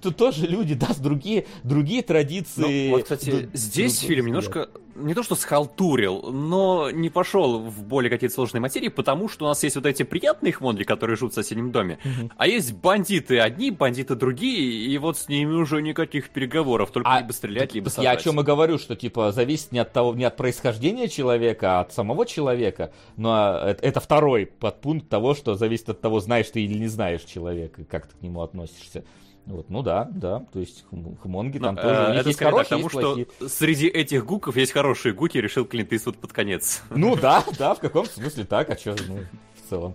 тут 0.00 0.16
тоже 0.16 0.46
люди, 0.46 0.74
да, 0.78 0.92
с 0.92 0.98
другие, 0.98 1.46
другие 1.62 2.02
традиции. 2.02 2.88
Ну, 2.88 2.96
вот, 2.96 3.02
кстати, 3.04 3.30
Д- 3.30 3.48
здесь 3.52 4.00
фильм 4.00 4.26
немножко 4.26 4.68
не 4.98 5.14
то 5.14 5.22
что 5.22 5.34
схалтурил, 5.34 6.32
но 6.32 6.90
не 6.90 7.10
пошел 7.10 7.60
в 7.60 7.84
более 7.84 8.10
какие-то 8.10 8.34
сложные 8.34 8.60
материи, 8.60 8.88
потому 8.88 9.28
что 9.28 9.44
у 9.46 9.48
нас 9.48 9.62
есть 9.62 9.76
вот 9.76 9.86
эти 9.86 10.02
приятные 10.02 10.52
хмонги, 10.52 10.82
которые 10.82 11.16
живут 11.16 11.32
в 11.32 11.34
соседнем 11.34 11.70
доме, 11.70 11.98
угу. 12.04 12.30
а 12.36 12.46
есть 12.46 12.72
бандиты 12.74 13.38
одни, 13.38 13.70
бандиты 13.70 14.14
другие, 14.14 14.86
и 14.86 14.98
вот 14.98 15.18
с 15.18 15.28
ними 15.28 15.52
уже 15.52 15.82
никаких 15.82 16.30
переговоров, 16.30 16.90
только 16.90 17.10
а, 17.10 17.20
либо 17.20 17.32
стрелять, 17.32 17.74
либо 17.74 17.88
сажать. 17.88 18.04
Я 18.04 18.10
о 18.12 18.16
чем 18.16 18.40
и 18.40 18.42
говорю, 18.42 18.78
что 18.78 18.96
типа 18.96 19.32
зависит 19.32 19.72
не 19.72 19.78
от 19.78 19.92
того, 19.92 20.14
не 20.14 20.24
от 20.24 20.36
происхождения 20.36 21.08
человека, 21.08 21.78
а 21.78 21.80
от 21.82 21.92
самого 21.92 22.26
человека, 22.26 22.92
но 23.16 23.58
это, 23.64 23.84
это 23.84 24.00
второй 24.00 24.46
подпункт 24.46 25.08
того, 25.08 25.34
что 25.34 25.54
зависит 25.54 25.88
от 25.88 26.00
того, 26.00 26.20
знаешь 26.20 26.48
ты 26.50 26.62
или 26.62 26.78
не 26.78 26.88
знаешь 26.88 27.22
человека, 27.22 27.84
как 27.84 28.06
ты 28.06 28.16
к 28.16 28.22
нему 28.22 28.42
относишься. 28.42 29.04
Вот, 29.48 29.70
ну 29.70 29.82
да, 29.82 30.04
да, 30.04 30.44
то 30.52 30.60
есть 30.60 30.84
хмонги 31.22 31.58
там 31.58 31.74
Но, 31.74 31.80
тоже, 31.80 31.94
э, 31.94 32.04
у 32.04 32.10
них 32.10 32.20
это 32.20 32.28
есть 32.28 32.38
хорошие, 32.38 32.78
есть 32.80 32.90
что 32.90 33.48
среди 33.48 33.86
этих 33.86 34.26
гуков 34.26 34.56
есть 34.56 34.72
хорошие 34.72 35.14
гуки, 35.14 35.38
решил 35.38 35.64
Клинт 35.64 35.90
Иствуд 35.94 36.18
под 36.18 36.34
конец. 36.34 36.82
Ну 36.90 37.16
да, 37.20 37.42
да, 37.58 37.74
в 37.74 37.80
каком 37.80 38.04
смысле 38.04 38.44
так, 38.44 38.68
а 38.68 38.76
что, 38.76 38.94
ну, 39.08 39.20
в 39.54 39.70
целом, 39.70 39.94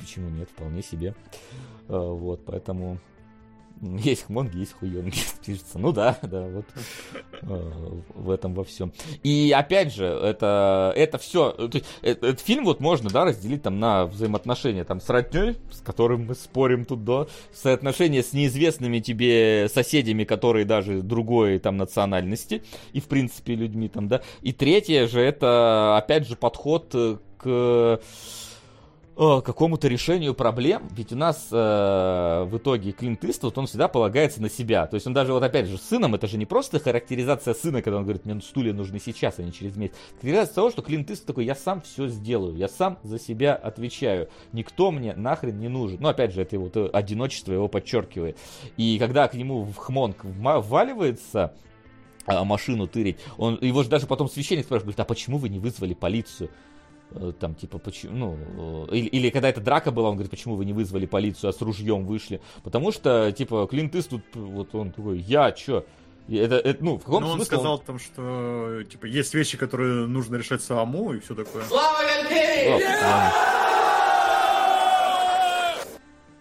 почему 0.00 0.28
нет, 0.30 0.48
вполне 0.50 0.82
себе. 0.82 1.14
А, 1.88 2.12
вот, 2.12 2.44
поэтому 2.44 2.98
есть 3.80 4.24
хмонги, 4.24 4.58
есть 4.58 4.72
хуёнги, 4.72 5.16
пишется. 5.44 5.78
Ну 5.78 5.92
да, 5.92 6.18
да, 6.22 6.42
вот 6.42 6.64
э, 7.42 7.90
в 8.14 8.30
этом 8.30 8.54
во 8.54 8.64
всем. 8.64 8.92
И 9.22 9.52
опять 9.56 9.94
же, 9.94 10.04
это, 10.04 10.92
это 10.96 11.18
все, 11.18 11.54
э, 11.58 11.80
этот 12.02 12.40
фильм 12.40 12.64
вот 12.64 12.80
можно, 12.80 13.10
да, 13.10 13.24
разделить 13.24 13.62
там 13.62 13.78
на 13.78 14.06
взаимоотношения 14.06 14.84
там 14.84 15.00
с 15.00 15.08
родней, 15.08 15.56
с 15.70 15.80
которым 15.80 16.26
мы 16.26 16.34
спорим 16.34 16.84
тут, 16.84 17.04
да, 17.04 17.26
соотношения 17.52 18.22
с 18.22 18.32
неизвестными 18.32 19.00
тебе 19.00 19.68
соседями, 19.68 20.24
которые 20.24 20.64
даже 20.64 21.02
другой 21.02 21.58
там 21.58 21.76
национальности, 21.76 22.62
и 22.92 23.00
в 23.00 23.06
принципе 23.06 23.54
людьми 23.54 23.88
там, 23.88 24.08
да. 24.08 24.22
И 24.42 24.52
третье 24.52 25.06
же, 25.06 25.20
это 25.20 25.96
опять 25.96 26.26
же 26.26 26.36
подход 26.36 26.94
к 27.38 28.00
Э, 29.20 29.40
какому-то 29.44 29.88
решению 29.88 30.32
проблем, 30.32 30.84
ведь 30.92 31.12
у 31.12 31.16
нас 31.16 31.48
э, 31.50 31.56
в 31.56 32.56
итоге 32.56 32.92
Клинт 32.92 33.24
Иствуд, 33.24 33.58
он 33.58 33.66
всегда 33.66 33.88
полагается 33.88 34.40
на 34.40 34.48
себя. 34.48 34.86
То 34.86 34.94
есть 34.94 35.08
он 35.08 35.12
даже, 35.12 35.32
вот 35.32 35.42
опять 35.42 35.66
же, 35.66 35.76
с 35.76 35.82
сыном, 35.82 36.14
это 36.14 36.28
же 36.28 36.38
не 36.38 36.46
просто 36.46 36.78
характеризация 36.78 37.54
сына, 37.54 37.82
когда 37.82 37.96
он 37.96 38.04
говорит, 38.04 38.24
мне 38.24 38.40
стулья 38.40 38.72
нужны 38.72 39.00
сейчас, 39.00 39.40
а 39.40 39.42
не 39.42 39.52
через 39.52 39.74
месяц. 39.74 39.96
Характеризация 40.20 40.54
того, 40.54 40.70
что 40.70 40.82
Клинт 40.82 41.10
Иствуд 41.10 41.26
такой, 41.26 41.46
я 41.46 41.56
сам 41.56 41.80
все 41.80 42.06
сделаю, 42.06 42.54
я 42.54 42.68
сам 42.68 42.96
за 43.02 43.18
себя 43.18 43.56
отвечаю. 43.56 44.28
Никто 44.52 44.92
мне 44.92 45.14
нахрен 45.14 45.58
не 45.58 45.68
нужен. 45.68 45.98
Ну, 46.00 46.06
опять 46.06 46.32
же, 46.32 46.40
это 46.40 46.56
вот 46.56 46.76
одиночество 46.94 47.52
его 47.52 47.66
подчеркивает. 47.66 48.38
И 48.76 49.00
когда 49.00 49.26
к 49.26 49.34
нему 49.34 49.64
в 49.64 49.74
Хмонг 49.74 50.18
вваливается, 50.22 51.54
а, 52.28 52.44
машину 52.44 52.86
тырить. 52.86 53.16
Он, 53.38 53.58
его 53.60 53.82
же 53.82 53.88
даже 53.88 54.06
потом 54.06 54.28
священник 54.28 54.66
спрашивает, 54.66 55.00
а 55.00 55.04
почему 55.04 55.38
вы 55.38 55.48
не 55.48 55.58
вызвали 55.58 55.94
полицию? 55.94 56.50
Э, 57.12 57.32
там, 57.38 57.54
типа, 57.54 57.78
почему, 57.78 58.12
ну, 58.14 58.86
э, 58.90 58.96
или, 58.96 59.06
или 59.06 59.30
когда 59.30 59.48
эта 59.48 59.60
драка 59.60 59.90
была, 59.90 60.10
он 60.10 60.16
говорит, 60.16 60.30
почему 60.30 60.56
вы 60.56 60.64
не 60.64 60.72
вызвали 60.72 61.06
полицию, 61.06 61.50
а 61.50 61.52
с 61.52 61.60
ружьем 61.60 62.04
вышли? 62.04 62.40
Потому 62.62 62.92
что, 62.92 63.32
типа, 63.32 63.66
Клинт 63.70 63.94
Иствуд, 63.94 64.22
вот 64.34 64.74
он 64.74 64.92
такой, 64.92 65.18
я 65.18 65.52
чё? 65.52 65.84
Это, 66.28 66.56
это, 66.56 66.84
ну, 66.84 66.98
в 66.98 67.04
каком 67.04 67.22
Но 67.22 67.32
он 67.32 67.44
сказал 67.44 67.74
он... 67.74 67.80
там, 67.80 67.98
что, 67.98 68.82
типа, 68.90 69.06
есть 69.06 69.32
вещи, 69.32 69.56
которые 69.56 70.06
нужно 70.06 70.36
решать 70.36 70.62
самому, 70.62 71.14
и 71.14 71.20
все 71.20 71.34
такое. 71.34 71.64
Слава 71.64 72.02
империи! 72.22 72.78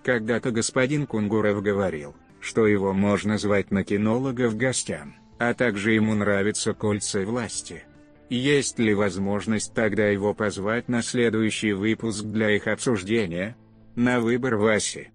Когда-то 0.04 0.52
господин 0.52 1.08
Кунгуров 1.08 1.62
говорил, 1.62 2.16
что 2.42 2.68
его 2.68 2.94
можно 2.94 3.38
звать 3.38 3.72
на 3.72 3.86
кинолога 3.86 4.50
в 4.50 4.58
гостям, 4.58 5.16
а 5.40 5.54
также 5.54 5.94
ему 5.94 6.16
нравятся 6.16 6.74
кольца 6.74 7.22
власти. 7.26 7.84
Есть 8.30 8.78
ли 8.78 8.94
возможность 8.94 9.74
тогда 9.74 10.08
его 10.08 10.34
позвать 10.34 10.90
на 10.90 11.02
следующий 11.02 11.74
выпуск 11.74 12.26
для 12.26 12.56
их 12.56 12.68
обсуждения? 12.68 13.56
На 13.96 14.20
выбор 14.20 14.58
Васи. 14.58 15.10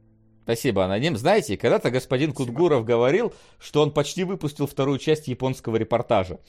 Спасибо, 0.44 0.84
Аноним. 0.84 1.16
Знаете, 1.16 1.56
когда-то 1.56 1.92
господин 1.92 2.32
Кудгуров 2.32 2.84
говорил, 2.84 3.32
что 3.60 3.80
он 3.80 3.92
почти 3.92 4.24
выпустил 4.24 4.66
вторую 4.66 4.98
часть 4.98 5.28
японского 5.28 5.76
репортажа. 5.76 6.40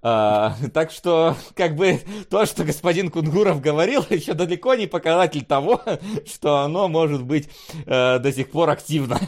А, 0.00 0.56
так 0.72 0.90
что, 0.90 1.36
как 1.54 1.76
бы, 1.76 2.00
то, 2.30 2.46
что 2.46 2.64
господин 2.64 3.10
Кудгуров 3.10 3.60
говорил, 3.60 4.06
еще 4.10 4.32
далеко 4.32 4.74
не 4.74 4.86
показатель 4.86 5.44
того, 5.44 5.82
что 6.26 6.60
оно 6.60 6.88
может 6.88 7.24
быть 7.24 7.50
э, 7.84 8.18
до 8.18 8.32
сих 8.32 8.50
пор 8.50 8.70
активно, 8.70 9.20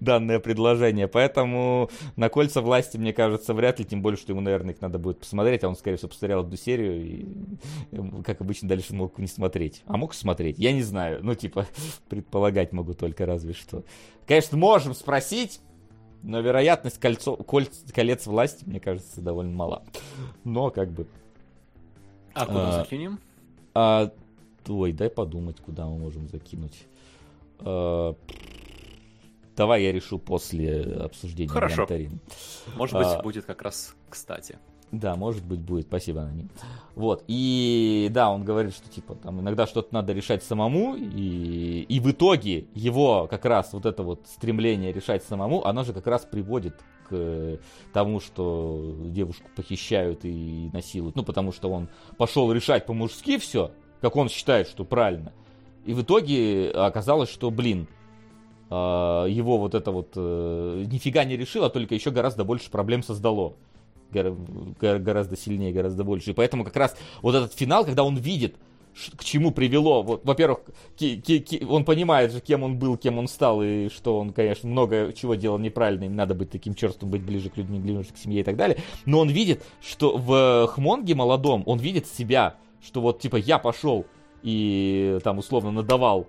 данное 0.00 0.40
предложение. 0.40 1.06
Поэтому 1.06 1.90
на 2.16 2.30
кольца 2.30 2.62
власти, 2.62 2.96
мне 2.96 3.12
кажется, 3.12 3.52
вряд 3.52 3.78
ли, 3.78 3.84
тем 3.84 4.00
более, 4.00 4.16
что 4.16 4.32
ему, 4.32 4.40
наверное, 4.40 4.72
их 4.72 4.80
надо 4.80 4.98
будет 4.98 5.20
посмотреть, 5.20 5.62
а 5.62 5.68
он, 5.68 5.76
скорее 5.76 5.98
всего, 5.98 6.08
посмотрел 6.08 6.40
одну 6.40 6.56
серию 6.56 7.04
и, 7.04 7.26
как 8.24 8.40
обычно, 8.40 8.68
дальше 8.68 8.94
мог 8.94 9.18
не 9.18 9.26
смотреть. 9.26 9.82
А 9.84 9.98
мог 9.98 10.14
смотреть? 10.14 10.58
Я 10.58 10.72
не 10.72 10.82
знаю. 10.82 11.20
Ну, 11.22 11.34
типа, 11.34 11.66
предполагать 12.08 12.72
могу 12.72 12.94
только 12.94 13.26
раз 13.26 13.41
разве 13.42 13.54
что. 13.54 13.84
Конечно, 14.26 14.56
можем 14.56 14.94
спросить, 14.94 15.60
но 16.22 16.40
вероятность 16.40 16.98
кольцо, 16.98 17.36
коль, 17.36 17.66
колец 17.92 18.26
власти, 18.26 18.64
мне 18.64 18.80
кажется, 18.80 19.20
довольно 19.20 19.52
мала. 19.52 19.82
Но 20.44 20.70
как 20.70 20.90
бы... 20.90 21.06
А 22.34 22.46
куда 22.46 22.68
а, 22.68 22.72
закинем? 22.72 23.18
А, 23.74 24.10
ой, 24.66 24.92
дай 24.92 25.10
подумать, 25.10 25.60
куда 25.60 25.86
мы 25.86 25.98
можем 25.98 26.28
закинуть. 26.28 26.86
А, 27.58 28.14
давай 29.56 29.82
я 29.82 29.92
решу 29.92 30.18
после 30.18 30.82
обсуждения 30.82 31.50
Хорошо. 31.50 31.78
Гантарин. 31.78 32.20
Может 32.76 32.96
быть, 32.96 33.06
а, 33.06 33.22
будет 33.22 33.44
как 33.44 33.62
раз 33.62 33.94
кстати. 34.08 34.58
Да, 34.92 35.16
может 35.16 35.42
быть, 35.42 35.60
будет. 35.60 35.86
Спасибо, 35.86 36.20
Аноним. 36.20 36.50
Вот. 36.94 37.24
И 37.26 38.08
да, 38.12 38.30
он 38.30 38.44
говорит, 38.44 38.74
что 38.74 38.90
типа 38.90 39.14
там 39.14 39.40
иногда 39.40 39.66
что-то 39.66 39.94
надо 39.94 40.12
решать 40.12 40.44
самому, 40.44 40.94
и, 40.96 41.86
и 41.88 41.98
в 41.98 42.10
итоге 42.10 42.66
его 42.74 43.26
как 43.26 43.46
раз 43.46 43.72
вот 43.72 43.86
это 43.86 44.02
вот 44.02 44.26
стремление 44.26 44.92
решать 44.92 45.24
самому, 45.24 45.64
оно 45.64 45.82
же 45.84 45.94
как 45.94 46.06
раз 46.06 46.26
приводит 46.26 46.78
к 47.08 47.58
тому, 47.94 48.20
что 48.20 48.94
девушку 49.06 49.48
похищают 49.56 50.26
и 50.26 50.68
насилуют. 50.74 51.16
Ну, 51.16 51.22
потому 51.22 51.52
что 51.52 51.70
он 51.70 51.88
пошел 52.18 52.52
решать 52.52 52.84
по-мужски 52.84 53.38
все, 53.38 53.70
как 54.02 54.14
он 54.14 54.28
считает, 54.28 54.68
что 54.68 54.84
правильно. 54.84 55.32
И 55.86 55.94
в 55.94 56.02
итоге 56.02 56.70
оказалось, 56.70 57.30
что, 57.30 57.50
блин, 57.50 57.88
а, 58.68 59.24
его 59.24 59.56
вот 59.56 59.74
это 59.74 59.90
вот 59.90 60.12
э, 60.16 60.84
нифига 60.86 61.24
не 61.24 61.38
решило, 61.38 61.66
а 61.66 61.70
только 61.70 61.94
еще 61.94 62.10
гораздо 62.10 62.44
больше 62.44 62.70
проблем 62.70 63.02
создало 63.02 63.54
гораздо 64.12 65.36
сильнее, 65.36 65.72
гораздо 65.72 66.04
больше. 66.04 66.30
И 66.30 66.34
поэтому 66.34 66.64
как 66.64 66.76
раз 66.76 66.96
вот 67.22 67.34
этот 67.34 67.54
финал, 67.54 67.84
когда 67.84 68.04
он 68.04 68.16
видит, 68.16 68.56
к 69.16 69.24
чему 69.24 69.50
привело. 69.52 70.02
Вот, 70.02 70.24
во-первых, 70.24 70.60
он 71.68 71.84
понимает 71.84 72.32
же, 72.32 72.40
кем 72.40 72.62
он 72.62 72.78
был, 72.78 72.96
кем 72.96 73.18
он 73.18 73.26
стал, 73.26 73.62
и 73.62 73.88
что 73.88 74.18
он, 74.18 74.32
конечно, 74.32 74.68
много 74.68 75.12
чего 75.12 75.34
делал 75.34 75.58
неправильно, 75.58 76.04
им 76.04 76.14
надо 76.14 76.34
быть 76.34 76.50
таким 76.50 76.74
черством, 76.74 77.10
быть 77.10 77.22
ближе 77.22 77.50
к 77.50 77.56
людям, 77.56 77.80
ближе 77.80 78.12
к 78.12 78.18
семье 78.18 78.40
и 78.40 78.44
так 78.44 78.56
далее. 78.56 78.78
Но 79.06 79.20
он 79.20 79.28
видит, 79.28 79.64
что 79.80 80.16
в 80.16 80.68
Хмонге 80.68 81.14
молодом, 81.14 81.62
он 81.66 81.78
видит 81.78 82.06
себя, 82.06 82.56
что 82.84 83.00
вот, 83.00 83.20
типа, 83.20 83.36
я 83.36 83.58
пошел 83.58 84.06
и 84.42 85.18
там 85.22 85.38
условно 85.38 85.70
надавал 85.70 86.26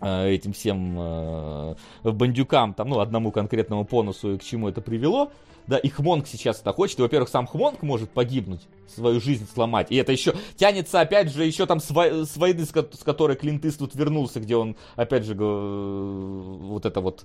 э, 0.00 0.30
этим 0.30 0.52
всем 0.52 0.96
э, 0.98 1.74
бандюкам, 2.04 2.72
там, 2.72 2.88
ну, 2.88 3.00
одному 3.00 3.32
конкретному 3.32 3.84
понусу 3.84 4.34
и 4.34 4.38
к 4.38 4.44
чему 4.44 4.68
это 4.68 4.80
привело, 4.80 5.32
да, 5.70 5.78
и 5.78 5.88
Хмонг 5.88 6.26
сейчас 6.26 6.60
это 6.60 6.72
хочет, 6.72 6.98
и, 6.98 7.02
во-первых, 7.02 7.28
сам 7.28 7.46
Хмонг 7.46 7.82
может 7.82 8.10
погибнуть, 8.10 8.62
свою 8.92 9.20
жизнь 9.20 9.46
сломать, 9.54 9.86
и 9.90 9.94
это 9.94 10.10
еще 10.10 10.34
тянется, 10.56 11.00
опять 11.00 11.32
же, 11.32 11.44
еще 11.44 11.64
там 11.64 11.78
с, 11.78 11.92
во- 11.92 12.24
с 12.26 12.36
войны, 12.36 12.64
с, 12.64 12.70
с 12.70 13.04
которой 13.04 13.36
Клинт 13.36 13.64
Иствуд 13.64 13.94
вернулся, 13.94 14.40
где 14.40 14.56
он, 14.56 14.74
опять 14.96 15.24
же, 15.24 15.36
вот 15.36 16.84
это 16.84 17.00
вот, 17.00 17.24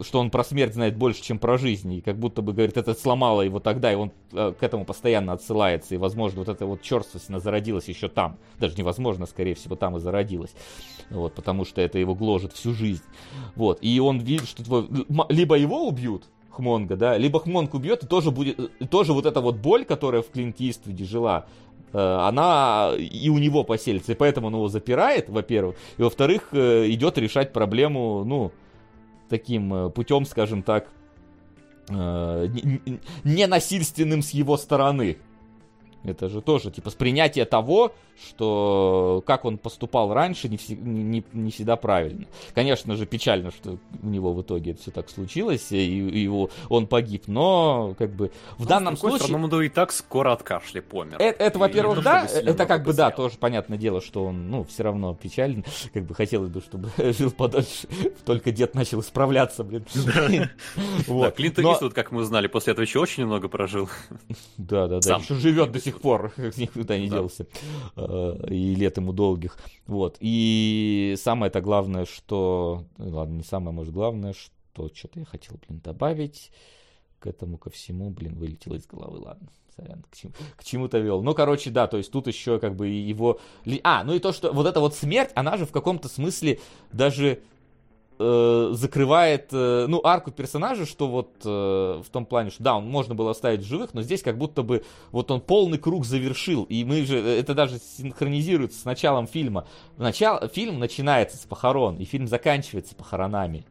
что 0.00 0.18
он 0.18 0.30
про 0.30 0.42
смерть 0.42 0.74
знает 0.74 0.96
больше, 0.96 1.22
чем 1.22 1.38
про 1.38 1.56
жизнь, 1.56 1.92
и 1.92 2.00
как 2.00 2.18
будто 2.18 2.42
бы, 2.42 2.52
говорит, 2.52 2.76
это 2.76 2.94
сломало 2.94 3.42
его 3.42 3.60
тогда, 3.60 3.92
и 3.92 3.94
он 3.94 4.10
э, 4.32 4.52
к 4.58 4.62
этому 4.64 4.84
постоянно 4.84 5.32
отсылается, 5.32 5.94
и, 5.94 5.98
возможно, 5.98 6.40
вот 6.40 6.48
эта 6.48 6.66
вот 6.66 6.82
черствость, 6.82 7.30
она 7.30 7.38
зародилась 7.38 7.86
еще 7.86 8.08
там, 8.08 8.38
даже 8.58 8.76
невозможно, 8.76 9.26
скорее 9.26 9.54
всего, 9.54 9.76
там 9.76 9.96
и 9.96 10.00
зародилась, 10.00 10.54
вот, 11.10 11.34
потому 11.34 11.64
что 11.64 11.80
это 11.80 12.00
его 12.00 12.16
гложет 12.16 12.54
всю 12.54 12.74
жизнь, 12.74 13.04
вот, 13.54 13.78
и 13.82 14.00
он 14.00 14.18
видит, 14.18 14.48
что 14.48 14.64
твой, 14.64 14.88
либо 15.28 15.56
его 15.56 15.86
убьют, 15.86 16.24
Хмонга, 16.54 16.96
да, 16.96 17.18
либо 17.18 17.40
Хмонг 17.40 17.74
убьет, 17.74 18.04
и 18.04 18.06
тоже 18.06 18.30
будет, 18.30 18.58
и 18.58 18.86
тоже 18.86 19.12
вот 19.12 19.26
эта 19.26 19.40
вот 19.40 19.56
боль, 19.56 19.84
которая 19.84 20.22
в 20.22 20.30
Клинт 20.30 20.60
Иствуде 20.60 21.04
жила, 21.04 21.46
э, 21.92 21.98
она 21.98 22.92
и 22.96 23.28
у 23.28 23.38
него 23.38 23.64
поселится, 23.64 24.12
и 24.12 24.14
поэтому 24.14 24.46
он 24.48 24.54
его 24.54 24.68
запирает, 24.68 25.28
во-первых, 25.28 25.76
и 25.98 26.02
во-вторых, 26.02 26.48
э, 26.52 26.86
идет 26.88 27.18
решать 27.18 27.52
проблему, 27.52 28.24
ну, 28.24 28.52
таким 29.28 29.74
э, 29.74 29.90
путем, 29.90 30.24
скажем 30.24 30.62
так, 30.62 30.88
ненасильственным 33.24 34.22
с 34.22 34.30
его 34.30 34.56
стороны. 34.56 35.18
Это 36.04 36.28
же 36.28 36.42
тоже, 36.42 36.70
типа, 36.70 36.90
с 36.90 36.94
принятия 36.94 37.44
того, 37.46 37.92
что 38.28 39.22
как 39.26 39.44
он 39.44 39.58
поступал 39.58 40.12
раньше, 40.12 40.48
не, 40.48 40.56
вси, 40.56 40.76
не, 40.76 41.24
не 41.32 41.50
всегда 41.50 41.76
правильно. 41.76 42.26
Конечно 42.54 42.94
же, 42.96 43.06
печально, 43.06 43.50
что 43.50 43.78
у 44.02 44.06
него 44.06 44.32
в 44.32 44.42
итоге 44.42 44.72
это 44.72 44.82
все 44.82 44.90
так 44.90 45.10
случилось, 45.10 45.72
и, 45.72 46.24
и 46.24 46.28
он 46.68 46.86
погиб, 46.86 47.24
но 47.26 47.94
как 47.98 48.14
бы 48.14 48.30
в 48.58 48.62
ну, 48.62 48.66
данном 48.66 48.96
случае... 48.96 49.20
Стороны, 49.20 49.44
он 49.44 49.62
и 49.62 49.68
так 49.68 49.92
скоро 49.92 50.32
от 50.32 50.42
кашля 50.42 50.82
помер. 50.82 51.16
Это, 51.18 51.42
это 51.42 51.58
во-первых, 51.58 52.02
да, 52.02 52.26
это 52.26 52.66
как 52.66 52.84
бы, 52.84 52.92
да, 52.92 53.10
тоже 53.10 53.36
понятное 53.38 53.78
дело, 53.78 54.00
что 54.00 54.26
он, 54.26 54.50
ну, 54.50 54.64
все 54.64 54.82
равно 54.82 55.14
печален, 55.14 55.64
как 55.92 56.04
бы 56.04 56.14
хотелось 56.14 56.50
бы, 56.50 56.60
чтобы 56.60 56.90
жил 57.12 57.30
подольше, 57.30 57.88
только 58.24 58.52
дед 58.52 58.74
начал 58.74 59.00
исправляться, 59.00 59.64
блин. 59.64 59.84
Вот. 61.06 61.34
Клинт 61.34 61.58
Иствуд, 61.58 61.94
как 61.94 62.12
мы 62.12 62.22
узнали, 62.22 62.46
после 62.46 62.72
этого 62.72 62.84
еще 62.84 62.98
очень 62.98 63.26
много 63.26 63.48
прожил. 63.48 63.88
Да, 64.56 64.86
да, 64.86 65.00
да, 65.00 65.16
еще 65.16 65.34
живет 65.34 65.72
до 65.72 65.80
сих 65.80 65.93
пор, 66.00 66.32
никуда 66.36 66.98
не 66.98 67.08
делся. 67.08 67.46
Э, 67.96 68.46
и 68.48 68.74
лет 68.74 68.96
ему 68.96 69.12
долгих. 69.12 69.58
Вот. 69.86 70.16
И 70.20 71.14
самое-то 71.18 71.60
главное, 71.60 72.04
что... 72.04 72.84
Ну 72.98 73.10
ладно, 73.10 73.34
не 73.34 73.44
самое, 73.44 73.74
может, 73.74 73.92
главное, 73.92 74.32
что 74.32 74.88
что-то 74.94 75.20
я 75.20 75.24
хотел, 75.24 75.56
блин, 75.66 75.80
добавить 75.82 76.50
к 77.18 77.26
этому, 77.26 77.58
ко 77.58 77.70
всему, 77.70 78.10
блин, 78.10 78.34
вылетело 78.36 78.74
из 78.74 78.86
головы, 78.86 79.18
ладно. 79.18 79.48
Сорян, 79.76 80.04
к, 80.08 80.16
чему, 80.16 80.32
к 80.56 80.64
чему-то 80.64 80.98
вел. 80.98 81.22
Ну, 81.22 81.34
короче, 81.34 81.70
да, 81.70 81.86
то 81.86 81.96
есть 81.96 82.12
тут 82.12 82.26
еще 82.28 82.60
как 82.60 82.76
бы 82.76 82.88
его... 82.88 83.40
А, 83.82 84.04
ну 84.04 84.14
и 84.14 84.20
то, 84.20 84.32
что 84.32 84.52
вот 84.52 84.66
эта 84.66 84.80
вот 84.80 84.94
смерть, 84.94 85.30
она 85.34 85.56
же 85.56 85.66
в 85.66 85.72
каком-то 85.72 86.08
смысле 86.08 86.60
даже 86.92 87.42
э, 88.18 88.68
закрывает, 88.72 89.48
э, 89.52 89.86
ну, 89.88 90.00
арку 90.04 90.30
персонажа, 90.30 90.86
что 90.86 91.08
вот 91.08 91.30
э, 91.44 91.48
в 91.48 92.08
том 92.10 92.26
плане, 92.26 92.50
что 92.50 92.62
да, 92.62 92.76
он 92.76 92.88
можно 92.88 93.14
было 93.14 93.30
оставить 93.30 93.60
в 93.60 93.66
живых, 93.66 93.94
но 93.94 94.02
здесь 94.02 94.22
как 94.22 94.38
будто 94.38 94.62
бы 94.62 94.84
вот 95.10 95.30
он 95.30 95.40
полный 95.40 95.78
круг 95.78 96.04
завершил, 96.04 96.64
и 96.64 96.84
мы 96.84 97.04
же, 97.04 97.18
это 97.18 97.54
даже 97.54 97.78
синхронизируется 97.78 98.80
с 98.80 98.84
началом 98.84 99.26
фильма. 99.26 99.66
Начало, 99.96 100.48
фильм 100.48 100.78
начинается 100.78 101.36
с 101.36 101.40
похорон, 101.40 101.96
и 101.96 102.04
фильм 102.04 102.26
заканчивается 102.26 102.94
похоронами. 102.94 103.64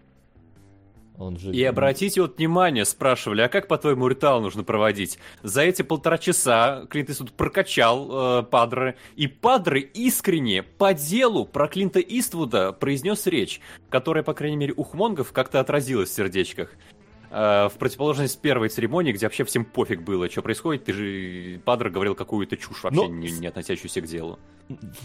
Он 1.17 1.37
же... 1.37 1.51
И 1.51 1.63
обратите 1.63 2.21
вот 2.21 2.37
внимание, 2.37 2.85
спрашивали, 2.85 3.41
а 3.41 3.49
как, 3.49 3.67
по-твоему, 3.67 4.07
ритуал 4.07 4.41
нужно 4.41 4.63
проводить? 4.63 5.19
За 5.43 5.61
эти 5.61 5.83
полтора 5.83 6.17
часа 6.17 6.85
Клинт 6.89 7.11
Иствуд 7.11 7.31
прокачал 7.33 8.39
э, 8.39 8.43
Падре, 8.43 8.95
и 9.15 9.27
Падре 9.27 9.81
искренне, 9.81 10.63
по 10.63 10.93
делу 10.93 11.45
про 11.45 11.67
Клинта 11.67 11.99
Иствуда 11.99 12.71
произнес 12.71 13.27
речь, 13.27 13.61
которая, 13.89 14.23
по 14.23 14.33
крайней 14.33 14.57
мере, 14.57 14.73
у 14.75 14.83
хмонгов 14.83 15.31
как-то 15.31 15.59
отразилась 15.59 16.09
в 16.09 16.13
сердечках. 16.13 16.71
Э, 17.29 17.69
в 17.69 17.77
противоположность 17.77 18.39
первой 18.41 18.69
церемонии, 18.69 19.11
где 19.11 19.27
вообще 19.27 19.43
всем 19.43 19.65
пофиг 19.65 20.01
было, 20.01 20.29
что 20.29 20.41
происходит, 20.41 20.85
ты 20.85 20.93
же 20.93 21.61
Падре 21.63 21.91
говорил 21.91 22.15
какую-то 22.15 22.57
чушь, 22.57 22.83
вообще 22.83 23.07
ну, 23.07 23.13
не, 23.13 23.31
не 23.31 23.47
относящуюся 23.47 24.01
к 24.01 24.05
делу. 24.05 24.39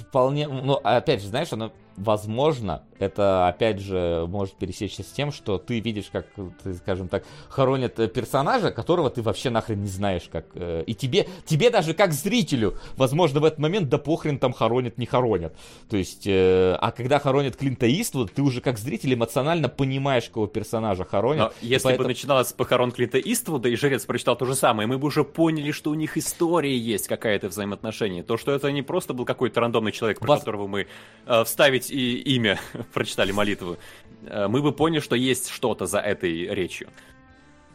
Вполне, 0.08 0.48
ну, 0.48 0.74
опять 0.74 1.22
же, 1.22 1.28
знаешь, 1.28 1.52
оно 1.52 1.72
возможно, 1.98 2.82
это 2.98 3.48
опять 3.48 3.80
же 3.80 4.24
может 4.28 4.54
пересечься 4.54 5.02
с 5.02 5.06
тем, 5.06 5.32
что 5.32 5.58
ты 5.58 5.80
видишь, 5.80 6.08
как, 6.12 6.26
ты, 6.62 6.74
скажем 6.74 7.08
так, 7.08 7.24
хоронят 7.48 7.98
э, 7.98 8.08
персонажа, 8.08 8.70
которого 8.70 9.10
ты 9.10 9.22
вообще 9.22 9.50
нахрен 9.50 9.82
не 9.82 9.88
знаешь, 9.88 10.28
как 10.30 10.46
э, 10.54 10.84
и 10.86 10.94
тебе, 10.94 11.28
тебе 11.44 11.70
даже 11.70 11.94
как 11.94 12.12
зрителю, 12.12 12.78
возможно, 12.96 13.40
в 13.40 13.44
этот 13.44 13.58
момент 13.58 13.88
да 13.88 13.98
похрен 13.98 14.38
там 14.38 14.52
хоронят, 14.52 14.98
не 14.98 15.06
хоронят. 15.06 15.54
То 15.90 15.96
есть, 15.96 16.26
э, 16.26 16.76
а 16.80 16.92
когда 16.92 17.18
хоронят 17.18 17.56
Клинта 17.56 17.88
Иствуда, 17.88 18.32
ты 18.32 18.42
уже 18.42 18.60
как 18.60 18.78
зритель 18.78 19.14
эмоционально 19.14 19.68
понимаешь, 19.68 20.28
кого 20.32 20.46
персонажа 20.46 21.04
хоронят. 21.04 21.52
Но 21.60 21.66
если 21.66 21.84
поэтому... 21.84 22.04
бы 22.04 22.08
начиналось 22.14 22.48
с 22.48 22.52
похорон 22.52 22.92
Клинта 22.92 23.18
Иствуда, 23.18 23.68
и 23.68 23.76
Жрец 23.76 24.04
прочитал 24.06 24.36
то 24.36 24.44
же 24.46 24.54
самое, 24.54 24.86
мы 24.88 24.98
бы 24.98 25.08
уже 25.08 25.24
поняли, 25.24 25.72
что 25.72 25.90
у 25.90 25.94
них 25.94 26.16
история 26.16 26.76
есть 26.76 27.08
какая-то 27.08 27.48
взаимоотношение. 27.48 28.22
То, 28.22 28.36
что 28.36 28.52
это 28.52 28.70
не 28.70 28.82
просто 28.82 29.14
был 29.14 29.24
какой-то 29.24 29.57
рандомный 29.60 29.92
человек, 29.92 30.18
про 30.20 30.28
Вас... 30.28 30.40
которого 30.40 30.66
мы 30.66 30.86
э, 31.26 31.44
вставить 31.44 31.90
и 31.90 32.18
имя 32.36 32.58
прочитали 32.92 33.32
молитву, 33.32 33.78
э, 34.22 34.48
мы 34.48 34.62
бы 34.62 34.72
поняли, 34.72 35.00
что 35.00 35.16
есть 35.16 35.48
что-то 35.48 35.86
за 35.86 35.98
этой 35.98 36.54
речью. 36.54 36.88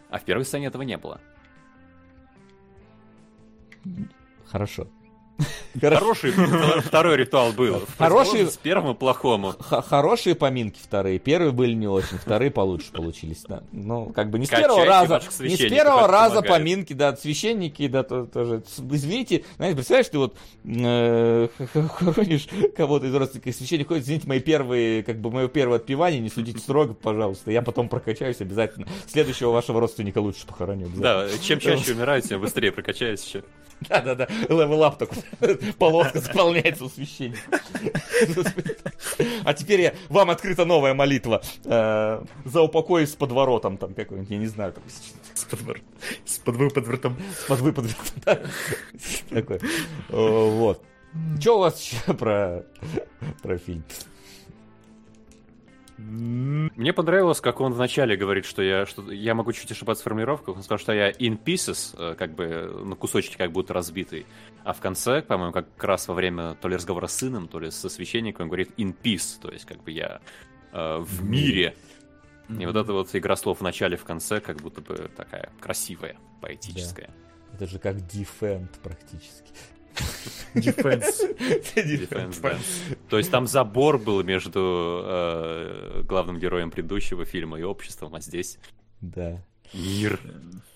А 0.10 0.20
в 0.20 0.26
первой 0.26 0.46
сцене 0.46 0.68
этого 0.68 0.84
не 0.84 0.98
было. 0.98 1.20
Хорошо. 4.46 4.88
Хороший 5.82 6.32
второй 6.82 7.18
ритуал 7.18 7.52
был. 7.52 7.84
Хорошие 7.98 8.48
с 8.48 8.58
первым 8.58 8.94
и 8.94 8.98
плохому. 8.98 9.56
Хорошие 9.60 10.36
поминки 10.36 10.80
вторые. 10.82 11.20
Первые 11.20 11.52
были 11.52 11.74
не 11.74 11.88
очень, 11.88 12.18
вторые 12.18 12.52
получше 12.52 12.92
получились. 12.92 13.44
Да. 13.48 13.64
Ну, 13.72 14.12
как 14.14 14.30
бы 14.30 14.40
не 14.40 14.46
с 14.46 14.50
первого 14.50 14.86
раза. 14.86 15.22
Не 15.40 15.56
с 15.56 15.70
первого 15.70 16.08
раза 16.08 16.42
поминки, 16.42 16.94
да, 16.94 17.16
священники, 17.16 17.88
да, 17.88 18.04
тоже. 18.04 18.64
Извините, 18.92 19.46
знаете, 19.58 19.76
представляешь, 19.76 20.10
ты 20.10 20.18
вот 20.18 20.38
э, 20.66 21.48
хоронишь 21.96 22.48
кого-то 22.76 23.08
из 23.08 23.16
родственников, 23.16 23.56
священник 23.56 23.88
ходит, 23.88 24.04
извините, 24.04 24.28
мои 24.28 24.40
первые, 24.40 25.04
как 25.04 25.20
бы 25.20 25.32
мое 25.32 25.48
первое 25.48 25.78
отпевание, 25.78 26.20
не 26.20 26.30
судите 26.30 26.60
строго, 26.60 26.94
пожалуйста. 26.94 27.52
Я 27.52 27.62
потом 27.62 27.90
прокачаюсь 27.90 28.40
обязательно. 28.42 28.88
Следующего 29.08 29.52
вашего 29.52 29.80
родственника 29.80 30.20
лучше 30.20 30.46
похороню. 30.46 30.88
Да, 30.96 31.28
чем 31.42 31.60
чаще 31.60 31.94
умирают, 31.94 32.26
тем 32.26 32.42
быстрее 32.42 32.72
прокачаюсь 32.72 33.24
еще. 33.24 33.44
Да-да-да, 33.90 34.28
level 34.50 34.84
up 34.84 34.98
такой, 34.98 35.23
полоска 35.78 36.20
заполняется 36.20 36.86
у 36.86 36.90
священника. 36.90 37.60
А 39.44 39.54
теперь 39.54 39.82
я, 39.82 39.94
вам 40.10 40.30
открыта 40.30 40.66
новая 40.66 40.94
молитва 40.94 41.42
э, 41.66 42.24
за 42.46 42.62
упокой 42.62 43.08
с 43.08 43.16
подворотом 43.16 43.78
там 43.78 43.94
какой-нибудь, 43.94 44.30
я 44.30 44.38
не 44.38 44.48
знаю. 44.48 44.74
Там, 44.74 44.84
с, 45.34 45.44
подвор... 45.46 45.80
с 46.26 46.38
подвыподвертом. 46.40 47.18
С 47.38 47.48
подвыподвертом, 47.48 48.22
да. 48.26 48.40
Такой. 49.30 49.60
Вот. 50.10 50.84
Что 51.40 51.58
у 51.58 51.60
вас 51.60 51.82
еще 51.82 52.14
про, 52.14 52.66
про 53.42 53.58
фильм? 53.58 53.84
Мне 56.06 56.92
понравилось, 56.92 57.40
как 57.40 57.62
он 57.62 57.74
вначале 57.74 58.18
говорит, 58.18 58.46
что 58.46 58.62
я, 58.62 58.86
что 58.86 59.10
я 59.12 59.34
могу 59.36 59.54
чуть 59.54 59.72
ошибаться 59.72 60.02
в 60.02 60.06
формулировках. 60.06 60.58
Он 60.58 60.64
сказал, 60.64 60.80
что 60.80 60.92
я 60.92 61.12
in 61.12 61.42
pieces, 61.42 61.96
э, 61.98 62.16
как 62.16 62.36
бы 62.36 62.84
на 62.84 62.96
кусочки 62.96 63.38
как 63.38 63.52
будто 63.52 63.74
разбитый. 63.74 64.26
А 64.66 64.74
в 64.74 64.82
конце, 64.82 65.22
по-моему, 65.22 65.54
как 65.54 65.68
раз 65.82 66.08
во 66.08 66.14
время 66.14 66.56
то 66.56 66.68
ли 66.68 66.76
разговора 66.76 67.08
с 67.08 67.16
сыном, 67.16 67.48
то 67.48 67.60
ли 67.60 67.72
со 67.72 67.90
священником, 67.90 68.44
он 68.44 68.50
говорит 68.50 68.72
in 68.78 68.94
peace, 69.02 69.40
то 69.42 69.50
есть 69.50 69.66
как 69.66 69.82
бы 69.82 69.92
я 69.92 70.20
э, 70.74 70.98
в 71.00 71.24
мире. 71.24 71.76
И 72.50 72.66
вот 72.66 72.76
эта 72.76 72.92
вот 72.92 73.16
игра 73.16 73.36
слов 73.38 73.60
в 73.60 73.62
начале, 73.62 73.96
в 73.96 74.04
конце, 74.04 74.42
как 74.42 74.58
будто 74.58 74.82
бы 74.82 75.10
такая 75.16 75.52
красивая, 75.62 76.18
поэтическая. 76.42 77.08
Да. 77.08 77.56
Это 77.56 77.68
же 77.68 77.80
как 77.80 77.96
defend 77.98 78.68
практически. 78.82 79.54
Да. 82.42 82.58
То 83.10 83.18
есть 83.18 83.32
там 83.32 83.48
забор 83.48 83.98
был 83.98 84.24
между 84.24 85.02
э, 85.04 86.04
главным 86.04 86.40
героем 86.40 86.70
предыдущего 86.70 87.26
фильма 87.26 87.60
и 87.60 87.64
обществом, 87.64 88.14
а 88.16 88.20
здесь... 88.22 88.60
Да. 89.02 89.44
Мир. 89.74 90.20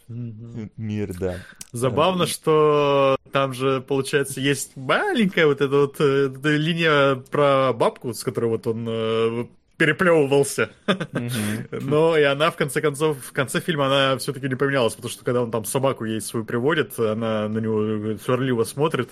Мир, 0.08 1.14
да. 1.20 1.36
Забавно, 1.74 2.26
что 2.28 3.18
там 3.32 3.54
же, 3.54 3.82
получается, 3.82 4.40
есть 4.40 4.76
маленькая 4.76 5.46
вот 5.46 5.62
эта 5.62 5.76
вот 5.76 5.98
э, 6.00 6.32
линия 6.44 7.16
про 7.16 7.74
бабку, 7.74 8.14
с 8.14 8.24
которой 8.24 8.46
вот 8.46 8.68
он 8.68 8.88
э, 8.90 9.48
переплевывался. 9.78 10.72
Но 11.72 12.18
и 12.18 12.24
она, 12.24 12.52
в 12.52 12.56
конце 12.56 12.82
концов, 12.82 13.18
в 13.24 13.32
конце 13.32 13.62
фильма 13.62 13.86
она 13.86 14.18
все-таки 14.18 14.48
не 14.48 14.56
поменялась, 14.56 14.96
потому 14.96 15.12
что 15.12 15.24
когда 15.24 15.44
он 15.44 15.52
там 15.52 15.66
собаку 15.66 16.06
ей 16.06 16.20
свою 16.20 16.46
приводит, 16.46 17.00
она 17.00 17.48
на 17.48 17.60
него 17.60 18.18
сварливо 18.18 18.64
смотрит. 18.64 19.10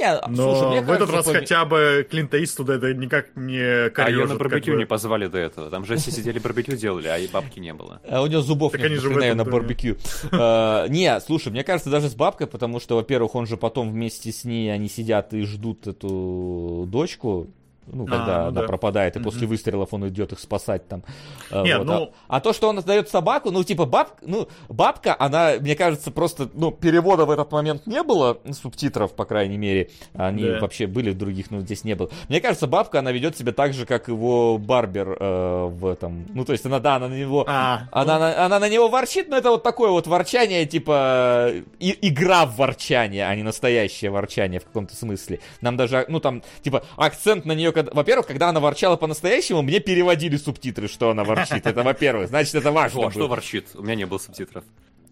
Нет, 0.00 0.22
Но 0.28 0.54
слушай, 0.54 0.70
мне 0.70 0.80
в 0.82 0.86
кажется, 0.86 1.04
этот 1.04 1.14
раз 1.14 1.24
пом... 1.24 1.34
хотя 1.34 1.64
бы 1.64 2.06
Клинта 2.10 2.42
Иствуда 2.42 2.74
это 2.74 2.92
никак 2.92 3.34
не 3.36 3.60
А 3.60 4.10
ее 4.10 4.26
на 4.26 4.34
барбекю 4.34 4.72
бы... 4.72 4.78
не 4.78 4.84
позвали 4.84 5.28
до 5.28 5.38
этого. 5.38 5.70
Там 5.70 5.84
же 5.86 5.96
все 5.96 6.10
сидели 6.10 6.38
барбекю 6.38 6.76
делали, 6.76 7.08
а 7.08 7.18
и 7.18 7.28
бабки 7.28 7.58
не 7.58 7.72
было. 7.72 8.00
А 8.08 8.22
у 8.22 8.26
него 8.26 8.42
зубов 8.42 8.72
так 8.72 8.82
нет, 8.82 9.36
на 9.36 9.44
барбекю. 9.44 9.96
А, 10.32 10.86
не, 10.88 11.18
слушай, 11.20 11.50
мне 11.50 11.64
кажется, 11.64 11.90
даже 11.90 12.08
с 12.08 12.14
бабкой, 12.14 12.46
потому 12.46 12.80
что, 12.80 12.96
во-первых, 12.96 13.34
он 13.34 13.46
же 13.46 13.56
потом 13.56 13.90
вместе 13.90 14.32
с 14.32 14.44
ней, 14.44 14.72
они 14.72 14.88
сидят 14.88 15.32
и 15.32 15.42
ждут 15.42 15.86
эту 15.86 16.84
дочку, 16.88 17.48
ну, 17.92 18.06
когда 18.06 18.36
а, 18.36 18.42
ну, 18.42 18.48
она 18.48 18.60
да. 18.62 18.66
пропадает, 18.66 19.16
и 19.16 19.18
mm-hmm. 19.18 19.22
после 19.22 19.46
выстрелов 19.46 19.88
он 19.92 20.08
идет 20.08 20.32
их 20.32 20.40
спасать 20.40 20.86
там. 20.88 21.02
Э, 21.50 21.62
Нет, 21.62 21.78
вот. 21.78 21.86
ну... 21.86 22.12
а, 22.28 22.36
а 22.36 22.40
то, 22.40 22.52
что 22.52 22.68
он 22.68 22.78
отдает 22.78 23.08
собаку, 23.08 23.50
ну, 23.50 23.64
типа, 23.64 23.84
баб, 23.84 24.12
ну, 24.22 24.48
бабка, 24.68 25.16
она, 25.18 25.54
мне 25.60 25.74
кажется, 25.74 26.10
просто, 26.10 26.48
ну, 26.54 26.70
перевода 26.70 27.24
в 27.24 27.30
этот 27.30 27.50
момент 27.52 27.86
не 27.86 28.02
было, 28.02 28.38
субтитров, 28.52 29.14
по 29.14 29.24
крайней 29.24 29.58
мере, 29.58 29.90
они 30.14 30.44
да. 30.44 30.60
вообще 30.60 30.86
были 30.86 31.10
в 31.10 31.18
других, 31.18 31.50
но 31.50 31.60
здесь 31.60 31.84
не 31.84 31.94
было. 31.94 32.10
Мне 32.28 32.40
кажется, 32.40 32.66
бабка, 32.66 33.00
она 33.00 33.12
ведет 33.12 33.36
себя 33.36 33.52
так 33.52 33.72
же, 33.72 33.86
как 33.86 34.08
его 34.08 34.58
Барбер 34.58 35.16
э, 35.18 35.66
в 35.66 35.86
этом, 35.86 36.26
ну, 36.34 36.44
то 36.44 36.52
есть 36.52 36.64
она, 36.66 36.80
да, 36.80 36.96
она 36.96 37.08
на 37.08 37.14
него, 37.14 37.44
а, 37.48 37.88
она, 37.92 38.18
ну... 38.18 38.24
она, 38.24 38.44
она 38.46 38.58
на 38.60 38.68
него 38.68 38.88
ворчит, 38.88 39.28
но 39.28 39.36
это 39.36 39.50
вот 39.50 39.62
такое 39.62 39.90
вот 39.90 40.06
ворчание, 40.06 40.66
типа, 40.66 41.52
и, 41.78 41.98
игра 42.02 42.46
в 42.46 42.56
ворчание, 42.56 43.26
а 43.26 43.34
не 43.34 43.42
настоящее 43.42 44.10
ворчание 44.10 44.60
в 44.60 44.64
каком-то 44.64 44.94
смысле. 44.94 45.40
Нам 45.60 45.76
даже, 45.76 46.04
ну, 46.08 46.20
там, 46.20 46.42
типа, 46.62 46.84
акцент 46.96 47.44
на 47.44 47.52
нее 47.52 47.72
когда, 47.78 47.92
во-первых, 47.94 48.26
когда 48.26 48.48
она 48.48 48.60
ворчала 48.60 48.96
по-настоящему, 48.96 49.62
мне 49.62 49.80
переводили 49.80 50.36
субтитры, 50.36 50.88
что 50.88 51.10
она 51.10 51.24
ворчит. 51.24 51.66
Это 51.66 51.82
во-первых. 51.82 52.28
Значит, 52.28 52.56
это 52.56 52.72
важно. 52.72 53.06
О, 53.06 53.10
что 53.10 53.28
ворчит? 53.28 53.68
У 53.74 53.82
меня 53.82 53.94
не 53.94 54.06
было 54.06 54.18
субтитров. 54.18 54.64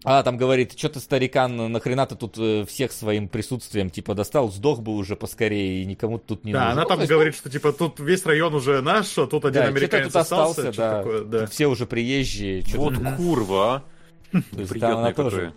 А, 0.03 0.23
там 0.23 0.37
говорит, 0.37 0.77
что 0.77 0.89
ты, 0.89 0.99
старикан, 0.99 1.71
нахрена 1.71 2.05
ты 2.05 2.15
тут 2.15 2.37
э, 2.37 2.65
всех 2.65 2.91
своим 2.91 3.27
присутствием, 3.27 3.89
типа, 3.89 4.13
достал, 4.13 4.49
сдох 4.49 4.79
бы 4.79 4.93
уже 4.93 5.15
поскорее, 5.15 5.81
и 5.81 5.85
никому 5.85 6.19
тут 6.19 6.45
не 6.45 6.53
да, 6.53 6.59
нужен. 6.59 6.67
Да, 6.67 6.71
она 6.73 6.81
ну, 6.83 6.87
там 6.87 6.99
есть, 6.99 7.11
говорит, 7.11 7.35
что, 7.35 7.49
типа, 7.49 7.73
тут 7.73 7.99
весь 7.99 8.25
район 8.25 8.53
уже 8.53 8.81
наш, 8.81 9.17
а 9.17 9.25
тут 9.25 9.43
один 9.45 9.63
да, 9.63 9.67
американец 9.67 10.07
тут 10.07 10.15
остался, 10.17 10.69
остался 10.69 10.77
да, 10.77 10.97
такое, 10.99 11.23
да. 11.23 11.39
Тут 11.41 11.49
все 11.49 11.65
уже 11.65 11.87
приезжие. 11.87 12.63
Вот 12.75 12.93
курва, 13.17 13.83
То 14.31 14.39
есть, 14.59 14.79
там 14.79 14.97
она 14.97 15.13
тоже 15.13 15.53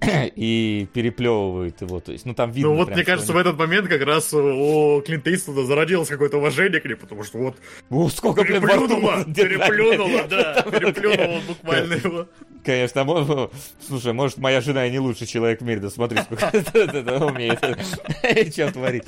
и 0.36 0.88
переплевывает 0.92 1.80
его. 1.80 2.00
То 2.00 2.12
есть, 2.12 2.26
ну 2.26 2.34
там 2.34 2.50
видно. 2.50 2.70
Ну 2.70 2.76
вот 2.76 2.86
прям, 2.86 2.96
мне 2.96 3.04
кажется, 3.04 3.32
они... 3.32 3.38
в 3.38 3.46
этот 3.46 3.58
момент 3.58 3.88
как 3.88 4.02
раз 4.02 4.32
у 4.32 5.02
Клинта 5.04 5.34
Иствуда 5.34 5.64
зародилось 5.64 6.08
какое-то 6.08 6.38
уважение 6.38 6.80
к 6.80 6.84
ней, 6.84 6.94
потому 6.94 7.24
что 7.24 7.38
вот 7.38 7.56
О, 7.90 8.08
сколько, 8.08 8.42
блин, 8.42 8.62
переплюнула, 8.62 9.24
переплюнула, 9.24 10.26
да, 10.30 10.62
переплюнула 10.62 11.40
буквально 11.46 11.94
его. 11.94 12.26
Конечно, 12.64 13.02
а 13.02 13.50
слушай, 13.86 14.12
может, 14.12 14.36
моя 14.38 14.60
жена 14.60 14.86
и 14.86 14.90
не 14.90 14.98
лучший 14.98 15.26
человек 15.26 15.60
в 15.60 15.64
мире, 15.64 15.80
да 15.80 15.90
смотри, 15.90 16.20
сколько 16.20 16.44
умеет, 17.24 17.58
что 18.52 18.72
творить 18.72 19.04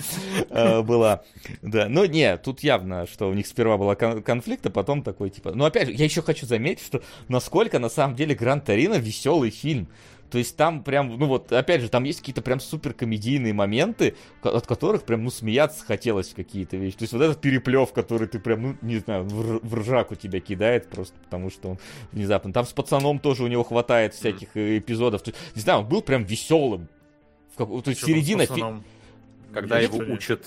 а, 0.50 0.82
была. 0.82 1.22
Да, 1.60 1.86
ну 1.88 2.04
не, 2.06 2.36
тут 2.38 2.60
явно, 2.60 3.06
что 3.06 3.28
у 3.28 3.34
них 3.34 3.46
сперва 3.46 3.76
была 3.76 3.94
конфликт, 3.94 4.64
а 4.66 4.70
потом 4.70 5.02
такой, 5.02 5.30
типа... 5.30 5.52
Ну 5.54 5.64
опять 5.64 5.88
же, 5.88 5.94
я 5.94 6.04
еще 6.04 6.22
хочу 6.22 6.46
заметить, 6.46 6.84
что 6.84 7.02
насколько 7.28 7.78
на 7.78 7.90
самом 7.90 8.16
деле 8.16 8.34
Гран 8.34 8.60
Торино 8.60 8.94
веселый 8.94 9.50
фильм. 9.50 9.88
То 10.32 10.38
есть 10.38 10.56
там 10.56 10.82
прям, 10.82 11.18
ну 11.18 11.26
вот, 11.26 11.52
опять 11.52 11.82
же, 11.82 11.90
там 11.90 12.04
есть 12.04 12.20
какие-то 12.20 12.40
прям 12.40 12.58
супер 12.58 12.94
комедийные 12.94 13.52
моменты, 13.52 14.16
от 14.40 14.66
которых 14.66 15.02
прям, 15.02 15.24
ну, 15.24 15.30
смеяться 15.30 15.84
хотелось 15.84 16.30
в 16.30 16.34
какие-то 16.34 16.78
вещи. 16.78 16.96
То 16.96 17.02
есть 17.02 17.12
вот 17.12 17.20
этот 17.20 17.42
переплев, 17.42 17.92
который 17.92 18.26
ты 18.26 18.38
прям, 18.38 18.62
ну, 18.62 18.76
не 18.80 18.96
знаю, 18.96 19.24
в, 19.24 19.74
ржаку 19.74 20.14
тебя 20.14 20.40
кидает 20.40 20.88
просто 20.88 21.14
потому, 21.22 21.50
что 21.50 21.72
он 21.72 21.78
внезапно. 22.12 22.50
Там 22.50 22.64
с 22.64 22.72
пацаном 22.72 23.18
тоже 23.18 23.44
у 23.44 23.46
него 23.46 23.62
хватает 23.62 24.14
всяких 24.14 24.56
mm. 24.56 24.78
эпизодов. 24.78 25.20
То 25.20 25.32
есть, 25.32 25.42
не 25.54 25.60
знаю, 25.60 25.80
он 25.80 25.88
был 25.88 26.00
прям 26.00 26.24
веселым. 26.24 26.88
В 27.54 27.58
как... 27.58 27.68
То 27.84 27.90
есть 27.90 28.02
середина... 28.02 28.46
Фи... 28.46 28.64
Когда 29.52 29.80
его 29.80 29.98
учат 29.98 30.46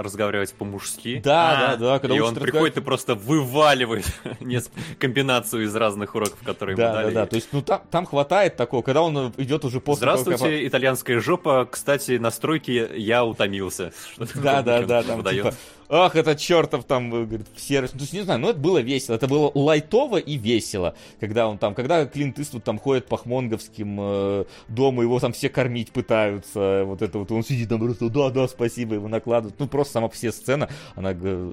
разговаривать 0.00 0.54
по-мужски. 0.54 1.20
Да, 1.22 1.76
да, 1.76 1.76
да. 1.76 1.98
Когда 1.98 2.16
и 2.16 2.20
он 2.20 2.34
приходит 2.34 2.76
и 2.76 2.80
просто 2.80 3.14
вываливает 3.14 4.06
комбинацию 4.98 5.64
из 5.64 5.74
разных 5.74 6.14
уроков, 6.14 6.38
которые 6.44 6.76
да, 6.76 6.84
ему 6.84 6.94
дали. 6.94 7.14
Да, 7.14 7.20
да, 7.22 7.26
то 7.26 7.36
есть, 7.36 7.48
ну 7.52 7.62
там, 7.62 7.82
там 7.90 8.06
хватает 8.06 8.56
такого, 8.56 8.82
когда 8.82 9.02
он 9.02 9.32
идет 9.36 9.64
уже 9.64 9.80
после 9.80 9.98
Здравствуйте, 9.98 10.38
того, 10.38 10.50
как... 10.50 10.62
итальянская 10.62 11.20
жопа. 11.20 11.68
Кстати, 11.70 12.18
на 12.18 12.30
стройке 12.30 12.90
я 12.96 13.24
утомился. 13.24 13.92
Да, 14.34 14.62
да, 14.62 14.82
да, 14.82 15.02
там 15.02 15.22
типа, 15.24 15.54
ах, 15.88 16.16
это 16.16 16.34
чертов 16.34 16.84
там, 16.84 17.10
говорит, 17.10 17.46
сервис. 17.56 17.90
Ну, 17.92 17.98
то 17.98 18.02
есть, 18.02 18.12
не 18.12 18.20
знаю, 18.20 18.40
но 18.40 18.50
это 18.50 18.58
было 18.58 18.78
весело. 18.78 19.14
Это 19.14 19.28
было 19.28 19.50
лайтово 19.54 20.18
и 20.18 20.36
весело, 20.36 20.94
когда 21.20 21.48
он 21.48 21.58
там, 21.58 21.74
когда 21.74 22.06
Клинт 22.06 22.38
Иствуд 22.38 22.64
там 22.64 22.78
ходит 22.78 23.06
по 23.06 23.16
хмонговским 23.16 23.98
э, 24.00 24.44
дому, 24.68 25.02
его 25.02 25.18
там 25.20 25.32
все 25.32 25.48
кормить 25.48 25.92
пытаются, 25.92 26.84
вот 26.84 27.02
это 27.02 27.18
вот, 27.18 27.30
он 27.30 27.44
сидит 27.44 27.68
там 27.68 27.80
просто, 27.80 28.08
да, 28.08 28.30
да, 28.30 28.48
спасибо, 28.48 28.94
его 28.94 29.08
накладывают. 29.08 29.58
Ну, 29.58 29.68
просто 29.68 29.94
сама 29.94 30.08
все 30.08 30.32
сцена, 30.32 30.68
она 30.94 31.12
э, 31.14 31.52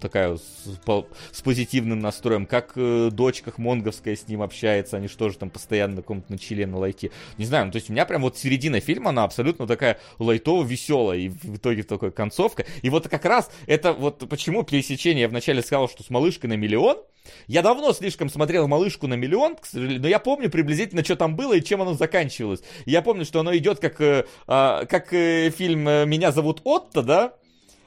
такая 0.00 0.36
с, 0.36 0.78
по, 0.84 1.06
с 1.32 1.42
позитивным 1.42 2.00
настроем, 2.00 2.46
как 2.46 2.72
э, 2.76 3.10
дочка 3.10 3.50
хмонговская 3.50 4.16
с 4.16 4.28
ним 4.28 4.42
общается, 4.42 4.96
они 4.96 5.08
что 5.08 5.28
же 5.30 5.38
там 5.38 5.50
постоянно 5.50 5.96
на 5.96 6.02
каком-то 6.02 6.32
на 6.32 6.38
чиле 6.38 6.66
на 6.66 6.78
лайте. 6.78 7.10
Не 7.38 7.44
знаю, 7.44 7.66
ну, 7.66 7.72
то 7.72 7.76
есть 7.76 7.90
у 7.90 7.92
меня 7.92 8.04
прям 8.06 8.22
вот 8.22 8.36
середина 8.38 8.80
фильма, 8.80 9.10
она 9.10 9.24
абсолютно 9.24 9.66
такая 9.66 9.98
лайтово 10.18 10.64
веселая, 10.64 11.18
и 11.18 11.28
в 11.28 11.56
итоге 11.56 11.82
такая 11.82 12.10
концовка. 12.10 12.64
И 12.82 12.90
вот 12.90 13.08
как 13.08 13.24
раз 13.24 13.50
это 13.66 13.92
вот 13.92 14.28
почему 14.28 14.62
пересечение, 14.62 15.22
я 15.22 15.28
вначале 15.28 15.62
сказал, 15.62 15.88
что 15.88 16.02
с 16.02 16.10
малышкой 16.10 16.48
на 16.50 16.54
миллион, 16.54 16.98
я 17.46 17.62
давно 17.62 17.92
слишком 17.92 18.28
смотрел 18.28 18.68
«Малышку 18.68 19.06
на 19.06 19.14
миллион», 19.14 19.56
к 19.56 19.64
сожалению, 19.64 20.02
но 20.02 20.08
я 20.08 20.18
помню 20.18 20.50
приблизительно, 20.50 21.02
что 21.02 21.16
там 21.16 21.36
было 21.36 21.54
и 21.54 21.64
чем 21.64 21.80
оно 21.80 21.94
заканчивалось. 21.94 22.60
Я 22.84 23.00
помню, 23.00 23.24
что 23.24 23.40
оно 23.40 23.56
идет 23.56 23.78
как, 23.78 23.98
э, 24.02 24.26
э, 24.46 24.86
как 24.86 25.12
э, 25.14 25.50
фильм 25.50 25.84
«Меня 25.84 26.32
зовут 26.32 26.60
Отто», 26.64 27.02
да? 27.02 27.32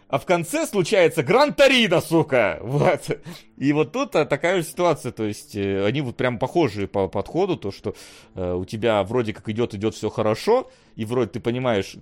а 0.09 0.19
в 0.19 0.25
конце 0.25 0.65
случается 0.65 1.23
Гран 1.23 1.53
Торино, 1.53 2.01
сука! 2.01 2.59
Вот. 2.67 3.09
И 3.57 3.73
вот 3.73 3.91
тут 3.91 4.15
а, 4.15 4.25
такая 4.25 4.57
же 4.57 4.67
ситуация, 4.67 5.11
то 5.11 5.23
есть 5.23 5.55
э, 5.55 5.85
они 5.85 6.01
вот 6.01 6.15
прям 6.15 6.37
похожие 6.37 6.87
по 6.87 7.07
подходу, 7.07 7.57
то 7.57 7.71
что 7.71 7.95
э, 8.35 8.53
у 8.53 8.65
тебя 8.65 9.03
вроде 9.03 9.33
как 9.33 9.49
идет, 9.49 9.73
идет 9.73 9.95
все 9.95 10.09
хорошо, 10.09 10.69
и 10.97 11.05
вроде 11.05 11.29
ты 11.29 11.39
понимаешь, 11.39 11.95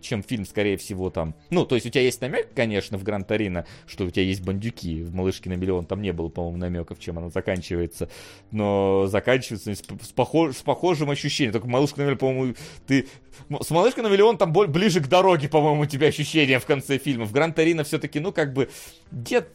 чем 0.00 0.22
фильм, 0.22 0.46
скорее 0.46 0.76
всего, 0.76 1.10
там... 1.10 1.34
Ну, 1.50 1.66
то 1.66 1.74
есть 1.74 1.86
у 1.86 1.90
тебя 1.90 2.02
есть 2.02 2.20
намек, 2.20 2.54
конечно, 2.54 2.96
в 2.96 3.02
Гран 3.02 3.24
Торино, 3.24 3.66
что 3.86 4.04
у 4.04 4.10
тебя 4.10 4.22
есть 4.22 4.42
бандюки. 4.42 5.02
В 5.02 5.12
«Малышке 5.12 5.50
на 5.50 5.54
миллион» 5.54 5.86
там 5.86 6.00
не 6.00 6.12
было, 6.12 6.28
по-моему, 6.28 6.56
намеков, 6.56 7.00
чем 7.00 7.18
она 7.18 7.30
заканчивается. 7.30 8.08
Но 8.52 9.06
заканчивается 9.08 9.74
с, 9.74 10.12
похож, 10.12 10.56
с 10.56 10.62
похожим 10.62 11.10
ощущением. 11.10 11.52
Только 11.52 11.68
«Малышка 11.68 11.98
на 11.98 12.04
миллион», 12.04 12.18
по-моему, 12.18 12.54
ты... 12.86 13.08
С 13.60 13.70
«Малышкой 13.70 14.04
на 14.04 14.08
миллион» 14.08 14.38
там 14.38 14.52
ближе 14.52 15.00
к 15.00 15.08
дороге, 15.08 15.48
по-моему, 15.48 15.82
у 15.82 15.86
тебя 15.86 16.06
ощущения 16.06 16.60
в 16.60 16.66
конце 16.66 16.98
фильма. 16.98 17.24
В 17.24 17.32
Гран 17.32 17.52
Торино 17.52 17.82
все-таки, 17.82 18.20
ну, 18.20 18.32
как 18.32 18.52
бы, 18.52 18.68
дед 19.10 19.50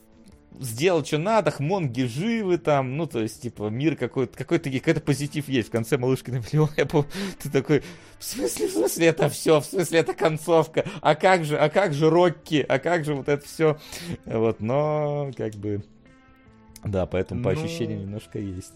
сделал, 0.60 1.04
что 1.04 1.18
надо, 1.18 1.52
хмонги 1.52 2.04
живы 2.04 2.58
там, 2.58 2.98
ну, 2.98 3.08
то 3.08 3.22
есть, 3.22 3.42
типа, 3.42 3.70
мир 3.70 3.96
какой-то, 3.96 4.38
какой-то, 4.38 4.72
какой-то 4.72 5.02
позитив 5.02 5.48
есть. 5.48 5.70
В 5.70 5.72
конце 5.72 5.98
малышки 5.98 6.32
на 6.32 6.38
миллион, 6.38 6.70
я 6.78 6.86
помню, 6.86 7.10
ты 7.42 7.50
такой, 7.50 7.84
в 8.20 8.24
смысле, 8.24 8.68
в 8.68 8.72
смысле 8.72 9.08
это 9.08 9.30
все, 9.30 9.60
в 9.60 9.66
смысле 9.66 10.00
это 10.00 10.14
концовка, 10.14 10.86
а 11.02 11.16
как 11.16 11.46
же, 11.46 11.58
а 11.58 11.70
как 11.70 11.94
же 11.94 12.10
Рокки, 12.10 12.66
а 12.68 12.80
как 12.80 13.06
же 13.06 13.16
вот 13.16 13.28
это 13.28 13.46
все, 13.46 13.78
вот, 14.26 14.62
но, 14.62 15.32
как 15.38 15.54
бы, 15.56 15.84
да, 16.84 17.06
поэтому 17.06 17.44
по 17.44 17.52
ну... 17.52 17.64
ощущениям 17.64 18.02
немножко 18.02 18.40
есть. 18.40 18.74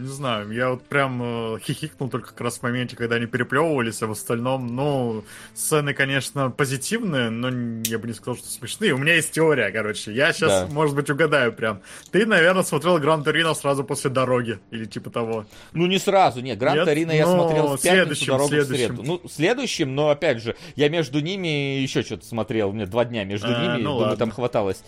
Не 0.00 0.08
знаю, 0.08 0.50
я 0.50 0.70
вот 0.70 0.82
прям 0.84 1.20
э, 1.22 1.58
хихикнул 1.60 2.08
только 2.08 2.28
как 2.28 2.40
раз 2.40 2.58
в 2.58 2.62
моменте, 2.62 2.96
когда 2.96 3.16
они 3.16 3.26
переплевывались, 3.26 4.00
а 4.00 4.06
в 4.06 4.12
остальном, 4.12 4.74
ну, 4.74 5.24
сцены, 5.54 5.92
конечно, 5.92 6.50
позитивные, 6.50 7.28
но 7.28 7.48
я 7.84 7.98
бы 7.98 8.08
не 8.08 8.14
сказал, 8.14 8.36
что 8.36 8.48
смешные. 8.48 8.94
У 8.94 8.98
меня 8.98 9.16
есть 9.16 9.32
теория, 9.32 9.70
короче. 9.70 10.12
Я 10.12 10.32
сейчас, 10.32 10.62
да. 10.62 10.66
может 10.72 10.96
быть, 10.96 11.10
угадаю 11.10 11.52
прям. 11.52 11.82
Ты, 12.10 12.24
наверное, 12.24 12.62
смотрел 12.62 12.98
Гран 12.98 13.22
Торино 13.22 13.52
сразу 13.52 13.84
после 13.84 14.08
дороги, 14.08 14.58
или 14.70 14.86
типа 14.86 15.10
того. 15.10 15.44
Ну, 15.74 15.86
не 15.86 15.98
сразу, 15.98 16.40
нет. 16.40 16.58
Гран 16.58 16.82
Торино 16.86 17.12
я 17.12 17.26
ну, 17.26 17.34
смотрел 17.34 17.76
в 17.76 17.82
пятницу, 17.82 18.26
дорогу 18.26 18.48
следующим. 18.48 18.94
в 18.94 18.96
среду. 18.96 19.02
Ну, 19.02 19.28
следующим, 19.28 19.94
но, 19.94 20.08
опять 20.08 20.42
же, 20.42 20.56
я 20.76 20.88
между 20.88 21.20
ними 21.20 21.78
еще 21.78 22.02
что-то 22.02 22.24
смотрел. 22.24 22.70
У 22.70 22.72
меня 22.72 22.86
два 22.86 23.04
дня 23.04 23.24
между 23.24 23.48
а, 23.48 23.62
ними, 23.62 23.82
ну, 23.82 23.90
думаю, 23.90 24.00
ладно. 24.00 24.16
там 24.16 24.30
хваталось 24.30 24.82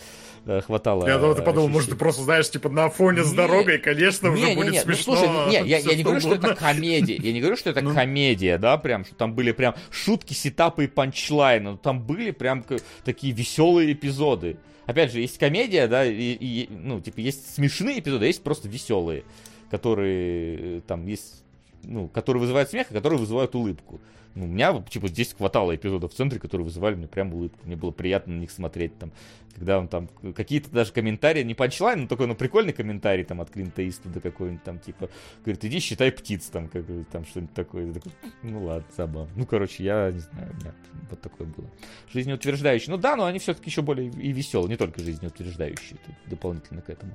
хватало. 0.67 1.07
Я 1.07 1.35
ты 1.35 1.43
подумал, 1.43 1.69
может, 1.69 1.91
ты 1.91 1.97
просто 1.97 2.23
знаешь, 2.23 2.51
типа, 2.51 2.69
на 2.69 2.89
фоне 2.89 3.23
с 3.23 3.33
дорогой, 3.33 3.79
конечно, 3.79 4.29
не, 4.29 4.33
уже 4.35 4.49
не, 4.51 4.55
будет 4.57 4.73
не, 4.73 4.81
смешно. 4.81 5.15
Ну, 5.15 5.21
слушай, 5.21 5.49
не, 5.49 5.55
я, 5.69 5.79
я 5.79 5.95
не 5.95 6.03
говорю, 6.03 6.21
что 6.21 6.35
это 6.35 6.55
комедия. 6.55 7.17
Я 7.17 7.33
не 7.33 7.41
говорю, 7.41 7.57
что 7.57 7.71
это 7.71 7.81
ну. 7.81 7.95
комедия, 7.95 8.59
да, 8.59 8.77
прям, 8.79 9.05
что 9.05 9.15
там 9.15 9.35
были 9.35 9.53
прям 9.53 9.75
шутки, 9.91 10.33
сетапы 10.35 10.85
и 10.85 10.87
панчлайны. 10.87 11.73
Но 11.73 11.77
там 11.77 12.01
были 12.03 12.31
прям 12.31 12.65
такие 13.05 13.33
веселые 13.33 13.93
эпизоды. 13.93 14.57
Опять 14.87 15.13
же, 15.13 15.21
есть 15.21 15.39
комедия, 15.39 15.87
да, 15.87 16.05
и, 16.05 16.37
и 16.39 16.69
ну, 16.71 17.01
типа, 17.01 17.21
есть 17.21 17.55
смешные 17.55 18.01
эпизоды, 18.01 18.25
а 18.25 18.27
есть 18.27 18.43
просто 18.43 18.69
веселые, 18.69 19.25
которые 19.71 20.79
э, 20.79 20.81
там 20.87 21.07
есть, 21.07 21.45
ну, 21.85 22.09
которые 22.09 22.41
вызывают 22.41 22.71
смех, 22.71 22.89
а 22.91 22.95
которые 22.95 23.21
вызывают 23.21 23.55
улыбку. 23.55 24.01
Ну, 24.35 24.45
у 24.45 24.49
меня, 24.49 24.83
типа, 24.89 25.09
здесь 25.09 25.35
хватало 25.35 25.77
эпизодов 25.77 26.13
в 26.13 26.15
центре, 26.15 26.41
которые 26.41 26.65
вызывали 26.65 26.95
мне 26.95 27.07
прям 27.07 27.35
улыбку. 27.35 27.67
Мне 27.67 27.77
было 27.77 27.91
приятно 27.91 28.35
на 28.35 28.41
них 28.41 28.51
смотреть 28.51 28.99
там. 28.99 29.13
Когда 29.55 29.79
он 29.79 29.89
там, 29.89 30.09
какие-то 30.35 30.71
даже 30.71 30.93
комментарии, 30.93 31.43
не 31.43 31.55
панчлайн, 31.55 32.03
но 32.03 32.07
такой, 32.07 32.27
ну, 32.27 32.35
прикольный 32.35 32.73
комментарий 32.73 33.25
там 33.25 33.43
от 33.43 33.51
Клинта 33.51 33.87
Иствуда 33.87 34.21
какой-нибудь 34.21 34.63
там, 34.63 34.79
типа, 34.79 35.11
говорит, 35.45 35.63
иди 35.67 35.79
считай 35.79 36.11
птиц 36.11 36.47
там, 36.47 36.69
как 36.69 36.87
там 37.11 37.27
что-нибудь 37.27 37.53
такое. 37.53 37.93
такой, 37.93 38.13
ну, 38.43 38.65
ладно, 38.65 38.87
забавно. 38.97 39.31
Ну, 39.37 39.45
короче, 39.45 39.85
я 39.85 40.11
не 40.11 40.21
знаю, 40.21 40.51
у 40.53 40.61
меня 40.63 40.73
вот 41.11 41.21
такое 41.21 41.47
было. 41.47 41.69
Жизнеутверждающие. 42.11 42.91
Ну, 42.91 42.97
да, 42.97 43.17
но 43.17 43.27
они 43.27 43.39
все-таки 43.39 43.69
еще 43.69 43.83
более 43.83 44.09
и 44.09 44.33
веселые, 44.33 44.71
не 44.71 44.77
только 44.77 45.03
жизнеутверждающие, 45.03 45.99
дополнительно 46.27 46.81
к 46.81 46.89
этому. 46.89 47.15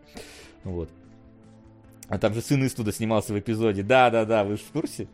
Вот. 0.63 0.89
А 2.07 2.19
там 2.19 2.33
же 2.33 2.41
сын 2.41 2.65
Иствуда 2.65 2.91
снимался 2.91 3.33
в 3.33 3.39
эпизоде. 3.39 3.81
Да-да-да, 3.81 4.43
вы 4.43 4.57
же 4.57 4.63
в 4.63 4.71
курсе? 4.71 5.07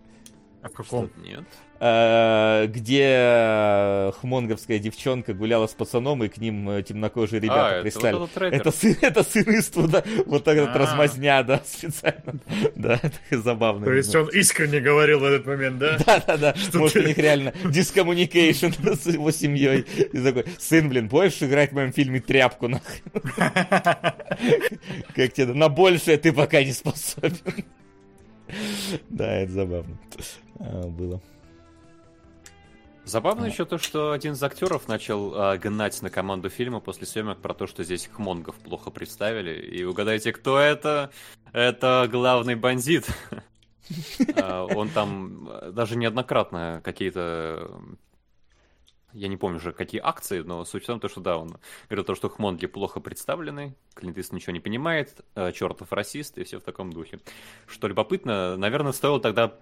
А 0.64 0.69
в 0.69 0.72
каком? 0.72 1.09
Что? 1.09 1.22
Нет. 1.22 1.43
Э, 1.85 2.67
где 2.67 4.14
хмонговская 4.22 4.80
девчонка 4.80 5.33
гуляла 5.33 5.67
с 5.67 5.72
пацаном, 5.72 6.24
и 6.24 6.30
к 6.30 6.38
ним 6.38 6.69
э, 6.69 6.82
темнокожие 6.82 7.42
ребята 7.42 7.80
а, 7.80 7.82
пристали. 7.82 8.11
Это, 8.11 8.19
вот 8.19 8.38
это, 8.38 8.72
сын, 8.72 8.95
это 9.01 9.24
сын 9.24 9.59
Иствуда, 9.59 10.06
вот 10.25 10.45
так 10.45 10.58
вот 10.58 10.74
размазня, 10.74 11.43
да, 11.43 11.61
специально. 11.66 12.40
Да, 12.75 13.01
это 13.03 13.17
забавно. 13.42 13.85
То 13.85 13.92
есть 13.92 14.16
он 14.16 14.30
искренне 14.30 14.80
говорил 14.80 15.19
в 15.19 15.25
этот 15.25 15.45
момент, 15.45 15.80
да? 15.80 15.98
Да-да-да, 16.06 16.56
может, 16.74 16.95
у 16.95 17.01
них 17.01 17.17
реально 17.17 17.51
discommunication 17.66 18.68
с 18.93 19.06
его 19.08 19.32
семьей. 19.32 19.82
И 19.82 20.19
такой, 20.19 20.45
сын, 20.59 20.88
блин, 20.88 21.09
будешь 21.09 21.43
играть 21.43 21.72
в 21.72 21.74
моем 21.74 21.92
фильме 21.92 22.22
тряпку, 22.22 22.69
нахрен? 22.69 23.11
Как 25.14 25.33
тебе, 25.33 25.53
на 25.53 25.67
большее 25.67 26.16
ты 26.16 26.32
пока 26.32 26.64
не 26.64 26.72
способен. 26.72 27.66
Да, 29.09 29.32
это 29.33 29.51
забавно 29.51 29.98
а, 30.59 30.88
было. 30.88 31.22
Забавно 33.06 33.45
а. 33.45 33.48
еще 33.49 33.65
то, 33.65 33.77
что 33.77 34.11
один 34.11 34.33
из 34.33 34.43
актеров 34.43 34.88
начал 34.88 35.33
э, 35.35 35.57
гнать 35.57 36.01
на 36.01 36.09
команду 36.09 36.49
фильма 36.49 36.80
после 36.80 37.06
съемок 37.06 37.40
про 37.40 37.53
то, 37.53 37.67
что 37.67 37.83
здесь 37.83 38.09
хмонгов 38.11 38.56
плохо 38.56 38.91
представили. 38.91 39.59
И 39.61 39.83
угадайте, 39.83 40.32
кто 40.32 40.57
это? 40.57 41.11
Это 41.51 42.07
главный 42.11 42.56
бандит. 42.56 43.07
А, 44.38 44.64
он 44.64 44.88
там 44.88 45.49
даже 45.73 45.98
неоднократно 45.98 46.80
какие-то 46.85 47.69
я 49.14 49.27
не 49.27 49.38
помню 49.38 49.58
уже, 49.58 49.72
какие 49.72 50.01
акции, 50.01 50.40
но 50.40 50.66
суть 50.66 50.83
в 50.83 50.88
том, 50.88 51.00
что 51.09 51.22
да, 51.22 51.38
он 51.38 51.58
говорил 51.90 52.06
то, 52.06 52.16
что 52.16 52.30
хмонги 52.30 52.67
плохо 52.67 53.00
представлены, 53.00 53.75
Клинт 53.93 54.17
ничего 54.32 54.53
не 54.53 54.59
понимает, 54.59 55.24
чертов 55.53 55.92
расист 55.92 56.38
и 56.38 56.43
все 56.43 56.59
в 56.59 56.64
таком 56.64 56.92
духе. 56.92 57.19
Что 57.67 57.88
любопытно, 57.88 58.58
наверное, 58.58 58.92
стоило 58.92 59.19
тогда 59.19 59.53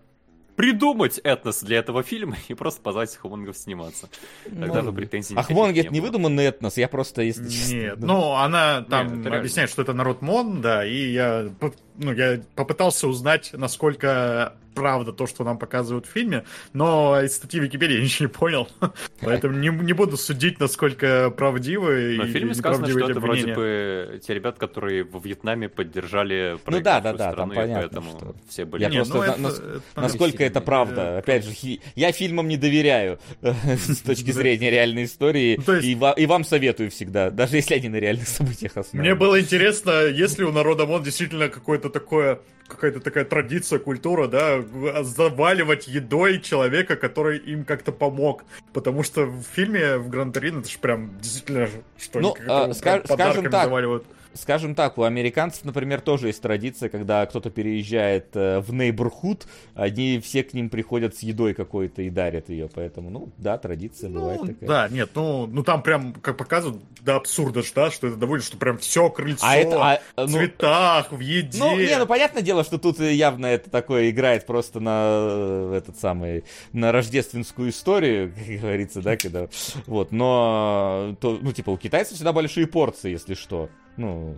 придумать 0.56 1.20
этнос 1.24 1.64
для 1.64 1.80
этого 1.80 2.04
фильма 2.04 2.38
и 2.48 2.54
просто 2.54 2.82
позвать 2.82 3.16
хмонгов 3.16 3.58
сниматься. 3.58 4.10
Тогда 4.44 4.82
бы 4.82 4.94
претензий 4.94 5.36
А 5.36 5.44
хмонги 5.44 5.80
это 5.80 5.94
не 5.94 6.02
выдуманный 6.02 6.46
этнос, 6.46 6.78
я 6.78 6.88
просто, 6.88 7.22
если 7.24 7.74
Нет, 7.74 8.00
ну 8.00 8.34
она 8.34 8.82
там 8.82 9.22
Нет, 9.22 9.34
объясняет, 9.34 9.70
что 9.70 9.82
это 9.82 9.94
народ 9.94 10.22
Мон, 10.22 10.62
да, 10.62 10.86
и 10.86 11.12
я, 11.12 11.50
ну, 11.98 12.14
я 12.14 12.42
попытался 12.56 13.08
узнать, 13.08 13.52
насколько 13.54 14.56
правда 14.74 15.12
то, 15.14 15.28
что 15.28 15.44
нам 15.44 15.58
показывают 15.58 16.06
в 16.06 16.10
фильме, 16.10 16.44
но 16.74 17.22
из 17.22 17.36
статьи 17.36 17.60
Википедии 17.60 17.96
я 17.96 18.02
ничего 18.02 18.28
не 18.28 18.34
понял, 18.34 18.70
поэтому 19.22 19.58
не, 19.58 19.70
не 19.70 19.94
буду 19.94 20.18
судить, 20.18 20.60
насколько 20.60 21.30
правдивы 21.32 22.16
Но 22.18 22.24
в 22.24 22.28
фильме 22.28 22.54
сказано, 22.54 22.88
что 22.88 23.10
это 23.10 23.20
вроде 23.20 23.54
бы 23.54 24.22
те 24.26 24.34
ребята, 24.34 24.60
которые 24.60 25.04
во 25.04 25.20
Вьетнаме 25.20 25.70
поддержали 25.70 26.58
Ну 26.66 26.80
да, 26.82 27.02
да, 27.02 27.14
да, 27.14 27.34
там 27.34 27.50
понятно, 27.50 27.76
поэтому 27.76 28.12
что... 28.18 28.36
все 28.50 28.66
были... 28.66 28.84
Я 28.84 28.90
не, 28.90 28.98
просто, 28.98 29.14
ну, 29.16 29.24
это, 29.24 29.42
нас, 29.42 29.60
это, 29.60 29.82
насколько 29.96 30.44
это 30.44 30.62
правда, 30.62 31.18
опять 31.20 31.46
же, 31.46 31.52
я 31.96 32.12
фильмам 32.12 32.48
не 32.48 32.58
доверяю 32.58 33.20
с 33.42 34.00
точки 34.00 34.32
зрения 34.32 34.70
реальной 34.70 35.06
истории, 35.06 35.60
ну, 35.66 35.76
и 35.76 36.26
вам 36.26 36.44
советую 36.44 36.92
всегда, 36.92 37.30
даже 37.30 37.58
если 37.58 37.76
они 37.76 37.90
на 37.90 37.98
реальных 37.98 38.28
событиях 38.28 38.78
основаны. 38.78 39.02
Мне 39.02 39.16
было 39.16 39.40
интересно, 39.40 40.06
если 40.06 40.44
у 40.44 40.52
народа 40.52 40.86
МОН 40.86 41.04
действительно 41.04 41.50
какое-то 41.50 41.90
такое 41.90 42.40
какая-то 42.72 43.02
такая 43.02 43.26
традиция, 43.26 43.80
культура, 43.80 44.28
да, 44.28 44.61
заваливать 45.04 45.88
едой 45.88 46.40
человека, 46.40 46.96
который 46.96 47.38
им 47.38 47.66
как-то 47.66 47.92
помог. 47.92 48.44
Потому 48.74 49.04
что 49.04 49.26
в 49.26 49.44
фильме 49.44 49.98
в 49.98 50.10
Гран 50.10 50.32
Торино 50.32 50.60
это 50.60 50.70
же 50.70 50.78
прям 50.80 51.18
действительно 51.20 51.70
что 51.98 52.20
ну, 52.20 52.36
а, 52.48 52.70
ска- 52.70 53.06
скажем 53.12 53.50
так, 53.50 53.66
заваливают 53.66 54.06
скажем 54.34 54.76
так, 54.76 54.98
у 54.98 55.04
американцев, 55.04 55.66
например, 55.66 56.02
тоже 56.02 56.28
есть 56.28 56.42
традиция, 56.42 56.90
когда 56.90 57.26
кто-то 57.26 57.50
переезжает 57.50 58.36
э, 58.36 58.60
в 58.60 58.72
neighborhood, 58.72 59.46
они 59.76 60.20
все 60.20 60.44
к 60.44 60.54
ним 60.54 60.70
приходят 60.70 61.16
с 61.16 61.20
едой 61.20 61.54
какой-то 61.54 62.02
и 62.02 62.10
дарят 62.10 62.50
ее, 62.50 62.70
поэтому, 62.74 63.10
ну, 63.10 63.30
да, 63.38 63.58
традиция 63.58 64.10
ну, 64.10 64.22
бывает 64.22 64.42
такая. 64.42 64.70
Да, 64.70 64.90
нет, 64.90 65.10
ну, 65.16 65.48
ну 65.48 65.64
там 65.64 65.84
прям, 65.84 66.14
как 66.14 66.38
показывают, 66.38 66.82
до 67.02 67.16
абсурда, 67.16 67.62
да, 67.76 67.92
что 67.92 68.08
это 68.08 68.16
довольно, 68.16 68.44
что 68.44 68.58
прям 68.58 68.78
все 68.78 69.10
крыльцо, 69.10 69.46
а 69.46 69.56
это, 69.56 70.00
а, 70.16 70.26
в 70.26 70.30
ну, 70.30 70.38
цветах, 70.38 71.12
в 71.12 71.20
еде. 71.20 71.60
Ну, 71.60 71.78
не, 71.78 71.98
ну, 71.98 72.06
понятное 72.06 72.42
дело, 72.42 72.64
что 72.64 72.78
тут 72.78 73.00
явно 73.00 73.48
это 73.48 73.70
такое 73.70 74.10
играет 74.10 74.46
просто 74.46 74.80
на 74.80 75.08
э, 75.08 75.74
этот 75.78 75.98
самый, 75.98 76.44
на 76.74 76.92
рождественскую 76.92 77.70
историю, 77.70 78.34
как 78.48 78.62
говорится, 78.62 79.02
да, 79.02 79.18
когда, 79.18 79.48
вот, 79.88 80.12
но, 80.12 81.16
то, 81.20 81.40
ну, 81.42 81.52
типа, 81.52 81.72
у 81.72 81.78
китайцев 81.78 82.16
всегда 82.16 82.34
большие 82.34 82.68
порции, 82.68 83.12
если 83.12 83.34
что, 83.34 83.70
ну, 83.98 84.36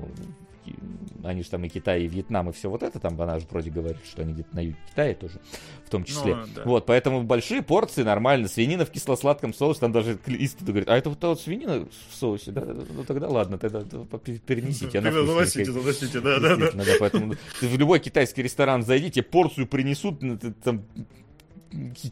они 1.23 1.43
же 1.43 1.49
там 1.49 1.63
и 1.63 1.69
Китай, 1.69 2.03
и 2.03 2.07
Вьетнам, 2.07 2.49
и 2.49 2.53
все 2.53 2.69
вот 2.69 2.83
это, 2.83 2.99
там 2.99 3.19
она 3.21 3.39
же 3.39 3.45
вроде 3.49 3.69
говорит, 3.69 3.97
что 4.05 4.21
они 4.21 4.33
где-то 4.33 4.55
на 4.55 4.59
юге 4.61 4.77
Китая 4.89 5.13
тоже, 5.13 5.39
в 5.85 5.89
том 5.89 6.03
числе. 6.03 6.35
Ну, 6.35 6.45
да. 6.55 6.63
Вот, 6.63 6.85
поэтому 6.85 7.23
большие 7.23 7.61
порции 7.61 8.03
нормально, 8.03 8.47
свинина 8.47 8.85
в 8.85 8.91
кисло-сладком 8.91 9.53
соусе, 9.53 9.81
там 9.81 9.91
даже 9.91 10.17
Ист 10.27 10.61
говорит, 10.61 10.89
а 10.89 10.97
это 10.97 11.09
вот, 11.09 11.21
вот 11.23 11.41
свинина 11.41 11.85
в 11.85 12.15
соусе, 12.15 12.51
да, 12.51 12.61
ну 12.63 13.03
тогда 13.03 13.27
ладно, 13.27 13.57
тогда 13.57 13.81
перенесите. 13.81 14.99
Она 14.99 15.11
заносите, 15.11 15.71
заносите, 15.71 16.19
да, 16.21 16.39
да, 16.39 16.55
да. 16.55 16.71
Поэтому 16.99 17.33
в 17.61 17.77
любой 17.77 17.99
китайский 17.99 18.41
ресторан 18.41 18.83
зайдите, 18.83 19.21
порцию 19.21 19.67
принесут, 19.67 20.21
там 20.63 20.83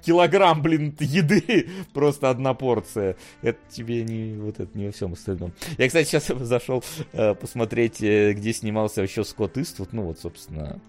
килограмм, 0.04 0.62
блин, 0.62 0.96
еды, 1.00 1.70
просто 1.94 2.30
одна 2.30 2.54
порция. 2.54 3.16
Это 3.42 3.60
тебе 3.70 4.04
не 4.04 4.36
вот 4.38 4.60
это 4.60 4.78
не 4.78 4.88
во 4.88 4.92
всем 4.92 5.14
остальном. 5.14 5.54
Я, 5.78 5.88
кстати, 5.88 6.08
сейчас 6.08 6.28
зашел 6.42 6.84
э, 7.14 7.36
посмотреть, 7.36 8.02
э, 8.02 8.34
где 8.34 8.54
снимался 8.54 9.02
еще 9.02 9.24
Скотт 9.24 9.58
Иствуд, 9.58 9.94
ну 9.94 10.04
вот, 10.04 10.20
собственно, 10.20 10.80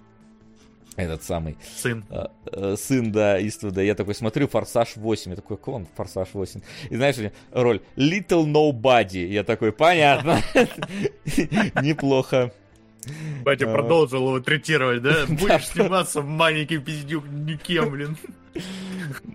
этот 0.96 1.22
самый... 1.22 1.56
Сын. 1.76 2.04
Э, 2.10 2.26
э, 2.46 2.76
сын, 2.76 3.10
да, 3.12 3.40
Иствуда. 3.46 3.82
Я 3.82 3.94
такой 3.94 4.14
смотрю, 4.14 4.46
Форсаж 4.48 4.96
8. 4.96 5.30
Я 5.30 5.36
такой, 5.36 5.56
какой 5.56 5.74
он 5.74 5.86
Форсаж 5.94 6.28
8? 6.32 6.60
И 6.90 6.96
знаешь, 6.96 7.16
роль 7.52 7.80
Little 7.96 8.44
Nobody. 8.44 9.26
Я 9.26 9.42
такой, 9.44 9.72
понятно. 9.72 10.40
Неплохо. 11.82 12.52
Батя 13.42 13.70
а... 13.70 13.74
продолжил 13.74 14.28
его 14.28 14.40
третировать, 14.40 15.02
да? 15.02 15.26
Будешь 15.28 15.68
сниматься 15.68 16.20
в 16.20 16.26
маленький 16.26 16.78
пиздюк 16.78 17.24
никем, 17.28 17.90
блин. 17.90 18.16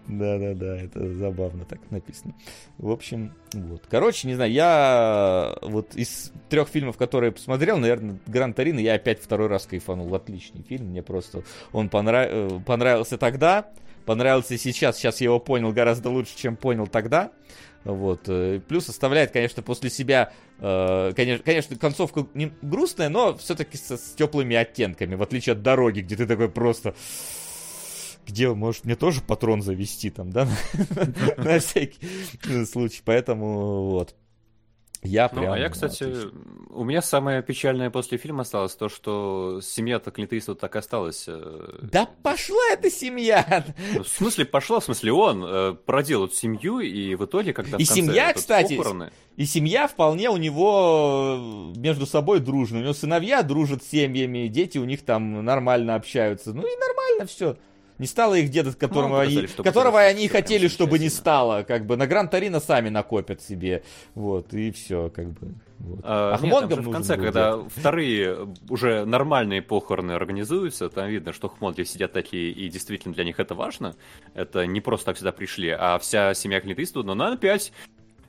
Да-да-да, 0.08 0.78
это 0.78 1.14
забавно 1.14 1.66
так 1.66 1.80
написано. 1.90 2.34
В 2.78 2.92
общем, 2.92 3.34
вот. 3.54 3.84
Короче, 3.90 4.28
не 4.28 4.36
знаю, 4.36 4.52
я 4.52 5.58
вот 5.62 5.96
из 5.96 6.32
трех 6.50 6.70
фильмов, 6.70 6.98
которые 6.98 7.32
посмотрел, 7.32 7.78
наверное, 7.78 8.20
Гран 8.28 8.54
Торино 8.54 8.80
я 8.80 8.94
опять 8.94 9.22
второй 9.22 9.48
раз 9.48 9.66
кайфанул. 9.66 10.14
Отличный 10.14 10.64
фильм, 10.64 10.88
мне 10.88 11.02
просто 11.02 11.44
он 11.72 11.90
понрав... 11.90 12.28
Э, 12.30 12.60
понравился 12.66 13.18
тогда, 13.18 13.70
понравился 14.06 14.58
сейчас. 14.58 14.98
Сейчас 14.98 15.20
я 15.20 15.26
его 15.26 15.40
понял 15.40 15.74
гораздо 15.74 16.10
лучше, 16.10 16.38
чем 16.38 16.56
понял 16.56 16.88
тогда. 16.88 17.32
Вот. 17.88 18.24
Э, 18.28 18.60
плюс 18.68 18.90
оставляет, 18.90 19.32
конечно, 19.32 19.64
после 19.64 19.90
себя, 19.90 20.34
э, 20.60 21.14
конечно, 21.16 21.44
конечно, 21.44 21.78
концовка 21.78 22.28
не 22.34 22.52
грустная, 22.62 23.08
но 23.08 23.38
все-таки 23.38 23.78
с, 23.78 23.98
теплыми 24.18 24.56
оттенками, 24.58 25.16
в 25.16 25.24
отличие 25.24 25.54
от 25.54 25.62
дороги, 25.62 26.02
где 26.02 26.18
ты 26.18 26.28
такой 26.28 26.50
просто 26.50 26.96
где, 28.28 28.54
может, 28.54 28.84
мне 28.84 28.98
тоже 28.98 29.22
патрон 29.22 29.62
завести 29.62 30.10
там, 30.10 30.32
да, 30.32 30.50
на 31.38 31.60
всякий 31.60 32.66
случай. 32.66 33.02
Поэтому 33.06 33.90
вот. 33.90 34.16
Я 35.04 35.28
прям... 35.28 35.46
Ну, 35.46 35.52
а 35.52 35.60
я, 35.60 35.70
кстати, 35.70 36.04
отлично. 36.04 36.32
у 36.72 36.84
меня 36.84 37.02
самое 37.02 37.44
печальное 37.44 37.90
после 37.90 38.18
фильма 38.18 38.42
осталось 38.42 38.76
то, 38.76 38.90
что 38.90 39.60
семья-то 39.62 40.12
Клинта 40.12 40.38
Иствуда 40.38 40.60
так 40.60 40.76
осталась. 40.76 41.26
Э, 41.28 41.80
да 41.82 42.10
пошла 42.24 42.62
эта 42.72 42.90
семья! 42.90 43.66
Ну, 43.94 44.04
в 44.04 44.08
смысле 44.08 44.46
пошла? 44.46 44.80
В 44.80 44.86
смысле 44.86 45.14
он 45.14 45.46
э, 45.46 45.74
продел 45.86 46.26
эту 46.26 46.36
семью, 46.36 46.80
и 46.80 47.16
в 47.16 47.26
итоге, 47.26 47.54
когда 47.54 47.78
И 47.78 47.84
в 47.84 47.88
конце 47.88 48.02
семья, 48.02 48.34
кстати, 48.34 48.76
похороны... 48.76 49.12
и 49.36 49.46
семья 49.46 49.88
вполне 49.88 50.30
у 50.30 50.38
него 50.38 51.74
между 51.76 52.06
собой 52.06 52.40
дружная. 52.40 52.82
У 52.82 52.84
него 52.84 52.94
сыновья 52.94 53.44
дружат 53.44 53.84
с 53.84 53.90
семьями, 53.90 54.48
дети 54.48 54.78
у 54.78 54.86
них 54.86 55.06
там 55.06 55.46
нормально 55.46 55.96
общаются. 55.96 56.54
Ну 56.54 56.62
и 56.62 56.80
нормально 56.80 57.26
все. 57.28 57.58
Не 58.00 58.08
стало 58.08 58.36
их 58.36 58.50
деда, 58.50 58.74
которому 58.74 59.16
ну, 59.16 59.20
они, 59.22 59.48
которого 59.64 60.00
они 60.00 60.28
хотели, 60.28 60.68
чтобы 60.68 61.00
не 61.00 61.10
стало. 61.10 61.64
Как 61.64 61.86
бы 61.86 61.98
на 61.98 62.08
Гран 62.08 62.30
Торино 62.30 62.60
сами 62.60 62.90
накопят 62.90 63.42
себе. 63.42 63.84
Вот, 64.14 64.54
и 64.54 64.72
все, 64.72 65.10
как 65.10 65.30
бы. 65.30 65.54
Вот. 65.80 66.00
А, 66.04 66.34
Ахмонгам 66.34 66.80
нет, 66.80 66.88
в 66.88 66.92
конце, 66.92 67.18
когда 67.18 67.58
дед. 67.58 67.72
вторые 67.76 68.48
уже 68.70 69.06
нормальные 69.06 69.62
похороны 69.62 70.12
организуются, 70.12 70.90
там 70.90 71.08
видно, 71.08 71.34
что 71.34 71.50
хмонги 71.50 71.84
сидят 71.84 72.14
такие, 72.14 72.52
и 72.52 72.68
действительно 72.70 73.14
для 73.14 73.24
них 73.24 73.40
это 73.40 73.54
важно. 73.54 73.96
Это 74.34 74.66
не 74.66 74.82
просто 74.82 75.08
так 75.08 75.18
сюда 75.18 75.32
пришли, 75.32 75.70
а 75.70 76.00
вся 76.00 76.34
семья 76.34 76.62
Клинт 76.62 76.80
Иствуда, 76.80 77.08
но 77.08 77.16
надо 77.16 77.34
опять 77.36 77.72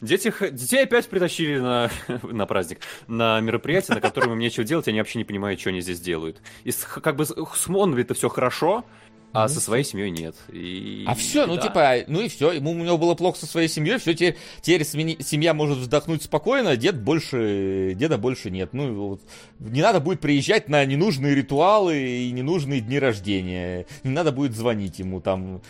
Дети, 0.01 0.33
детей 0.53 0.85
опять 0.85 1.09
притащили 1.09 1.59
на, 1.59 1.91
на 2.23 2.47
праздник, 2.47 2.81
на 3.09 3.41
мероприятие, 3.41 3.97
на 3.97 4.01
котором 4.01 4.33
им 4.33 4.39
нечего 4.39 4.65
делать, 4.65 4.87
они 4.87 4.99
вообще 4.99 5.19
не 5.19 5.25
понимают, 5.25 5.61
что 5.61 5.71
они 5.71 5.81
здесь 5.81 6.01
делают. 6.01 6.41
И 6.63 6.71
с, 6.71 6.85
как 6.85 7.17
бы 7.17 7.27
с 7.27 7.67
Монви 7.67 8.03
это 8.03 8.15
все 8.15 8.29
хорошо, 8.29 8.85
а 9.33 9.43
ну, 9.43 9.49
со 9.49 9.61
своей 9.61 9.85
семьей 9.85 10.11
нет. 10.11 10.35
И... 10.53 11.05
А 11.07 11.15
все, 11.15 11.47
ну 11.47 11.57
да. 11.57 11.63
типа, 11.63 11.97
ну 12.07 12.21
и 12.21 12.29
все. 12.29 12.53
Ему 12.53 12.71
у 12.71 12.75
него 12.75 12.97
было 12.97 13.15
плохо 13.15 13.39
со 13.39 13.47
своей 13.47 13.69
семьей, 13.69 13.99
все, 13.99 14.15
теперь, 14.15 14.37
теперь 14.63 14.85
семья 14.85 15.55
может 15.55 15.79
вздохнуть 15.79 16.23
спокойно, 16.23 16.77
дед 16.77 17.01
больше, 17.01 17.93
деда 17.95 18.17
больше 18.17 18.51
нет. 18.51 18.73
Ну, 18.73 18.95
вот, 18.95 19.21
не 19.59 19.83
надо 19.83 20.01
будет 20.01 20.21
приезжать 20.21 20.69
на 20.69 20.85
ненужные 20.85 21.35
ритуалы 21.35 21.99
и 21.99 22.31
ненужные 22.31 22.81
дни 22.81 22.99
рождения. 22.99 23.87
Не 24.03 24.11
надо 24.11 24.33
будет 24.33 24.55
звонить 24.57 24.99
ему 24.99 25.21
там. 25.21 25.61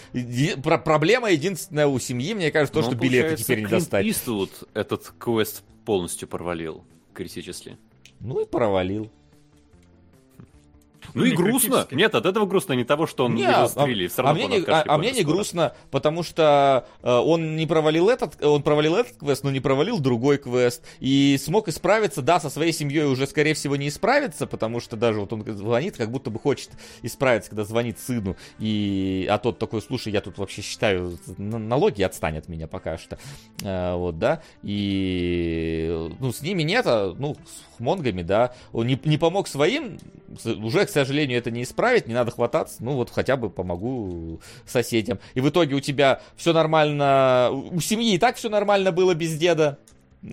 Про 0.62 0.78
проблема 0.78 1.30
единственная 1.30 1.88
у 1.88 1.98
семьи, 1.98 2.34
мне 2.34 2.50
кажется, 2.52 2.74
то, 2.74 2.80
Но, 2.80 2.86
что 2.86 2.96
билеты 2.96 3.36
теперь 3.36 3.60
не 3.60 3.66
достать. 3.66 4.06
Иствуд 4.06 4.50
этот 4.74 5.12
квест 5.18 5.62
полностью 5.84 6.28
провалил 6.28 6.84
критически. 7.12 7.76
Ну 8.20 8.40
и 8.40 8.46
провалил. 8.46 9.10
Ну 11.14 11.24
и 11.24 11.32
грустно. 11.32 11.86
Нет, 11.90 12.14
от 12.14 12.26
этого 12.26 12.46
грустно 12.46 12.74
не 12.74 12.84
того, 12.84 13.06
что 13.06 13.24
он 13.26 13.34
не, 13.34 13.42
его 13.42 13.66
застрелили. 13.66 14.10
А, 14.16 14.30
а, 14.30 14.34
мне 14.34 14.46
не, 14.46 14.58
а, 14.66 14.84
а 14.86 14.98
мне 14.98 15.12
не 15.12 15.22
грустно, 15.22 15.74
потому 15.90 16.22
что 16.22 16.86
э, 17.02 17.10
он 17.10 17.56
не 17.56 17.66
провалил 17.66 18.08
этот, 18.08 18.42
он 18.42 18.62
провалил 18.62 18.96
этот 18.96 19.16
квест, 19.16 19.44
но 19.44 19.50
не 19.50 19.60
провалил 19.60 19.98
другой 19.98 20.38
квест. 20.38 20.82
И 21.00 21.38
смог 21.42 21.68
исправиться, 21.68 22.22
да, 22.22 22.40
со 22.40 22.50
своей 22.50 22.72
семьей 22.72 23.04
уже, 23.04 23.26
скорее 23.26 23.54
всего, 23.54 23.76
не 23.76 23.88
исправиться, 23.88 24.46
потому 24.46 24.80
что 24.80 24.96
даже 24.96 25.20
вот 25.20 25.32
он 25.32 25.44
звонит, 25.56 25.96
как 25.96 26.10
будто 26.10 26.30
бы 26.30 26.38
хочет 26.38 26.70
исправиться, 27.02 27.50
когда 27.50 27.64
звонит 27.64 27.98
сыну. 27.98 28.36
И, 28.58 29.26
а 29.30 29.38
тот 29.38 29.58
такой, 29.58 29.82
слушай, 29.82 30.12
я 30.12 30.20
тут 30.20 30.38
вообще 30.38 30.62
считаю 30.62 31.18
налоги, 31.36 32.02
отстань 32.02 32.38
от 32.38 32.48
меня 32.48 32.66
пока 32.66 32.98
что. 32.98 33.18
Э, 33.62 33.94
вот, 33.94 34.18
да. 34.18 34.42
И, 34.62 36.10
ну, 36.20 36.32
с 36.32 36.42
ними 36.42 36.62
нет, 36.62 36.84
а, 36.86 37.14
ну, 37.18 37.36
с 37.76 37.80
монгами, 37.80 38.22
да. 38.22 38.54
Он 38.72 38.86
не, 38.86 39.00
не 39.04 39.18
помог 39.18 39.48
своим, 39.48 39.98
уже, 40.44 40.84
к 40.84 40.90
сожалению, 41.04 41.38
это 41.38 41.50
не 41.50 41.62
исправить, 41.62 42.06
не 42.06 42.14
надо 42.14 42.30
хвататься, 42.30 42.76
ну 42.80 42.92
вот 42.92 43.10
хотя 43.10 43.36
бы 43.36 43.50
помогу 43.50 44.40
соседям. 44.66 45.18
И 45.34 45.40
в 45.40 45.48
итоге 45.48 45.74
у 45.74 45.80
тебя 45.80 46.20
все 46.36 46.52
нормально, 46.52 47.50
у 47.50 47.80
семьи 47.80 48.14
и 48.14 48.18
так 48.18 48.36
все 48.36 48.48
нормально 48.48 48.92
было 48.92 49.14
без 49.14 49.36
деда, 49.36 49.78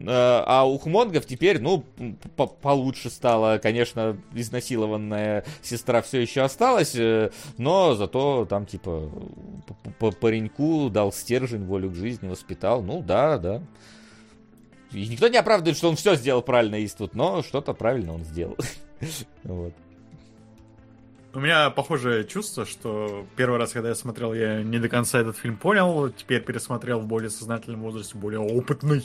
А 0.07 0.63
у 0.67 0.77
хмонгов 0.79 1.25
теперь, 1.25 1.59
ну, 1.59 1.83
по 2.35 2.47
получше 2.47 3.09
стало. 3.09 3.59
Конечно, 3.59 4.17
изнасилованная 4.33 5.45
сестра 5.61 6.01
все 6.01 6.21
еще 6.21 6.41
осталась, 6.41 6.95
э, 6.95 7.29
но 7.57 7.93
зато 7.93 8.45
там, 8.49 8.65
типа, 8.65 9.11
по 9.99 10.11
пареньку 10.11 10.89
дал 10.89 11.13
стержень, 11.13 11.65
волю 11.65 11.91
к 11.91 11.95
жизни, 11.95 12.27
воспитал. 12.27 12.81
Ну, 12.81 13.03
да, 13.03 13.37
да. 13.37 13.61
И 14.91 15.07
никто 15.07 15.27
не 15.27 15.37
оправдывает, 15.37 15.77
что 15.77 15.89
он 15.89 15.95
все 15.95 16.15
сделал 16.15 16.41
правильно, 16.41 16.83
Иствуд, 16.83 17.15
но 17.15 17.43
что-то 17.43 17.73
правильно 17.73 18.13
он 18.13 18.23
сделал. 18.23 18.57
вот. 19.43 19.73
У 21.35 21.39
меня 21.41 21.69
похожее 21.69 22.23
чувство, 22.23 22.65
что 22.65 23.25
первый 23.35 23.59
раз, 23.59 23.73
когда 23.73 23.89
я 23.89 23.95
смотрел, 23.95 24.33
я 24.33 24.63
не 24.63 24.79
до 24.79 24.87
конца 24.87 25.19
этот 25.19 25.37
фильм 25.37 25.57
понял. 25.57 26.09
Теперь 26.09 26.41
пересмотрел 26.41 27.01
в 27.01 27.07
более 27.07 27.29
сознательном 27.29 27.81
возрасте, 27.81 28.17
более 28.17 28.39
опытный. 28.39 29.03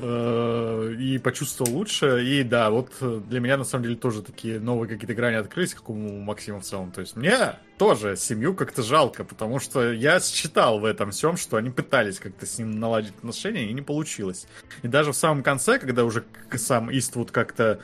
Э, 0.00 0.94
и 0.96 1.18
почувствовал 1.18 1.72
лучше. 1.72 2.24
И 2.24 2.44
да, 2.44 2.70
вот 2.70 2.92
для 3.00 3.40
меня 3.40 3.56
на 3.56 3.64
самом 3.64 3.82
деле 3.82 3.96
тоже 3.96 4.22
такие 4.22 4.60
новые 4.60 4.88
какие-то 4.88 5.14
грани 5.14 5.34
открылись, 5.34 5.74
как 5.74 5.90
у 5.90 5.94
Максима 5.94 6.60
в 6.60 6.64
целом. 6.64 6.92
То 6.92 7.00
есть 7.00 7.16
мне 7.16 7.56
тоже 7.76 8.14
семью 8.16 8.54
как-то 8.54 8.84
жалко, 8.84 9.24
потому 9.24 9.58
что 9.58 9.92
я 9.92 10.20
считал 10.20 10.78
в 10.78 10.84
этом 10.84 11.10
всем, 11.10 11.36
что 11.36 11.56
они 11.56 11.70
пытались 11.70 12.20
как-то 12.20 12.46
с 12.46 12.58
ним 12.58 12.78
наладить 12.78 13.16
отношения, 13.18 13.68
и 13.68 13.72
не 13.72 13.82
получилось. 13.82 14.46
И 14.82 14.88
даже 14.88 15.10
в 15.10 15.16
самом 15.16 15.42
конце, 15.42 15.80
когда 15.80 16.04
уже 16.04 16.24
сам 16.54 16.96
Иствуд 16.96 17.32
как-то 17.32 17.80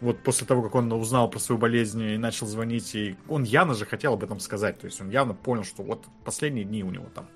вот 0.00 0.22
после 0.22 0.46
того, 0.46 0.62
как 0.62 0.74
он 0.74 0.92
узнал 0.92 1.30
про 1.30 1.38
свою 1.38 1.58
болезнь 1.58 2.02
и 2.02 2.18
начал 2.18 2.46
звонить, 2.46 2.94
и 2.94 3.16
он 3.28 3.44
явно 3.44 3.74
же 3.74 3.86
хотел 3.86 4.14
об 4.14 4.24
этом 4.24 4.40
сказать, 4.40 4.78
то 4.78 4.86
есть 4.86 5.00
он 5.00 5.10
явно 5.10 5.34
понял, 5.34 5.64
что 5.64 5.82
вот 5.82 6.04
последние 6.24 6.64
дни 6.64 6.82
у 6.84 6.90
него 6.90 7.06
там 7.14 7.28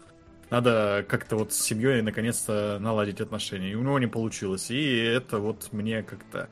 надо 0.51 1.05
как-то 1.09 1.37
вот 1.37 1.53
с 1.53 1.61
семьей 1.61 2.03
наконец-то 2.03 2.79
наладить 2.81 3.21
отношения, 3.21 3.71
и 3.71 3.75
у 3.77 3.83
него 3.83 3.99
не 3.99 4.09
получилось, 4.09 4.71
и 4.71 4.97
это 4.97 5.39
вот 5.39 5.69
мне 5.73 6.03
как-то 6.03 6.49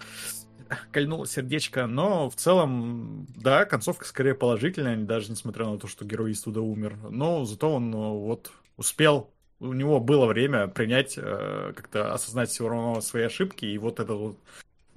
кольнуло 0.92 1.26
сердечко, 1.26 1.86
но 1.86 2.30
в 2.30 2.36
целом, 2.36 3.26
да, 3.36 3.64
концовка 3.64 4.04
скорее 4.04 4.34
положительная, 4.34 4.96
даже 4.96 5.30
несмотря 5.30 5.66
на 5.66 5.78
то, 5.78 5.86
что 5.86 6.04
герой 6.04 6.32
Иствуда 6.32 6.60
умер, 6.60 6.96
но 7.10 7.44
зато 7.44 7.74
он 7.74 7.90
ну, 7.90 8.18
вот 8.20 8.52
успел 8.76 9.30
у 9.60 9.72
него 9.72 10.00
было 10.00 10.26
время 10.26 10.68
принять, 10.68 11.14
э, 11.16 11.72
как-то 11.74 12.12
осознать 12.12 12.50
все 12.50 12.68
равно 12.68 13.00
свои 13.00 13.24
ошибки, 13.24 13.64
и 13.64 13.78
вот 13.78 14.00
это 14.00 14.14
вот 14.14 14.38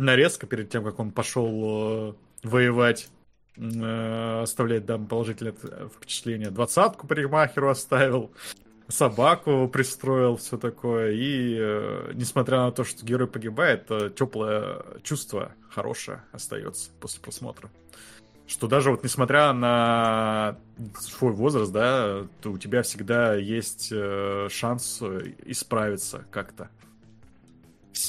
нарезка 0.02 0.48
перед 0.48 0.70
тем, 0.70 0.84
как 0.84 1.00
он 1.00 1.12
пошел 1.12 1.50
э, 1.54 2.14
воевать, 2.44 3.10
э, 3.58 4.42
оставляет 4.42 4.86
да, 4.86 4.98
положительное 4.98 5.54
впечатление. 5.54 6.50
Двадцатку 6.50 7.08
парикмахеру 7.08 7.70
оставил, 7.70 8.32
собаку 8.88 9.70
пристроил, 9.70 10.38
все 10.38 10.58
такое. 10.58 11.12
И 11.12 11.58
э, 11.60 12.12
несмотря 12.14 12.58
на 12.62 12.72
то, 12.72 12.84
что 12.84 13.06
герой 13.06 13.28
погибает, 13.28 13.88
теплое 14.16 14.84
чувство 15.04 15.54
хорошее 15.70 16.24
остается 16.32 16.92
после 17.00 17.22
просмотра. 17.22 17.70
Что 18.48 18.68
даже 18.68 18.92
вот 18.92 19.04
несмотря 19.04 19.54
на 19.54 20.58
свой 21.00 21.32
возраст, 21.32 21.72
да, 21.72 22.26
то 22.42 22.52
у 22.52 22.58
тебя 22.58 22.82
всегда 22.82 23.36
есть 23.36 23.94
шанс 24.50 25.02
исправиться 25.46 26.26
как-то 26.32 26.70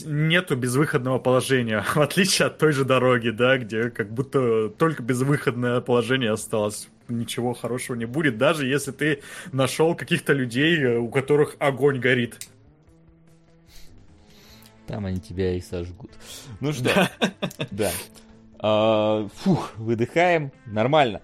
нету 0.05 0.57
безвыходного 0.57 1.19
положения, 1.19 1.83
в 1.95 1.99
отличие 1.99 2.47
от 2.47 2.59
той 2.59 2.73
же 2.73 2.85
дороги, 2.85 3.31
да, 3.31 3.59
где 3.59 3.91
как 3.91 4.13
будто 4.13 4.69
только 4.71 5.03
безвыходное 5.03 5.81
положение 5.81 6.33
осталось. 6.33 6.89
Ничего 7.09 7.53
хорошего 7.53 7.97
не 7.97 8.07
будет, 8.07 8.39
даже 8.39 8.67
если 8.67 8.93
ты 8.93 9.23
нашел 9.53 9.95
каких-то 9.95 10.33
людей, 10.33 10.81
э, 10.81 10.99
у 10.99 11.09
которых 11.09 11.57
огонь 11.59 11.99
горит. 11.99 12.39
Там 14.87 15.07
они 15.07 15.21
тебя 15.21 15.55
и 15.55 15.61
сожгут. 15.61 16.11
Ну 16.61 16.73
что, 16.73 17.09
да. 17.71 17.91
А, 18.65 19.27
фух, 19.39 19.73
выдыхаем. 19.77 20.53
Нормально. 20.67 21.21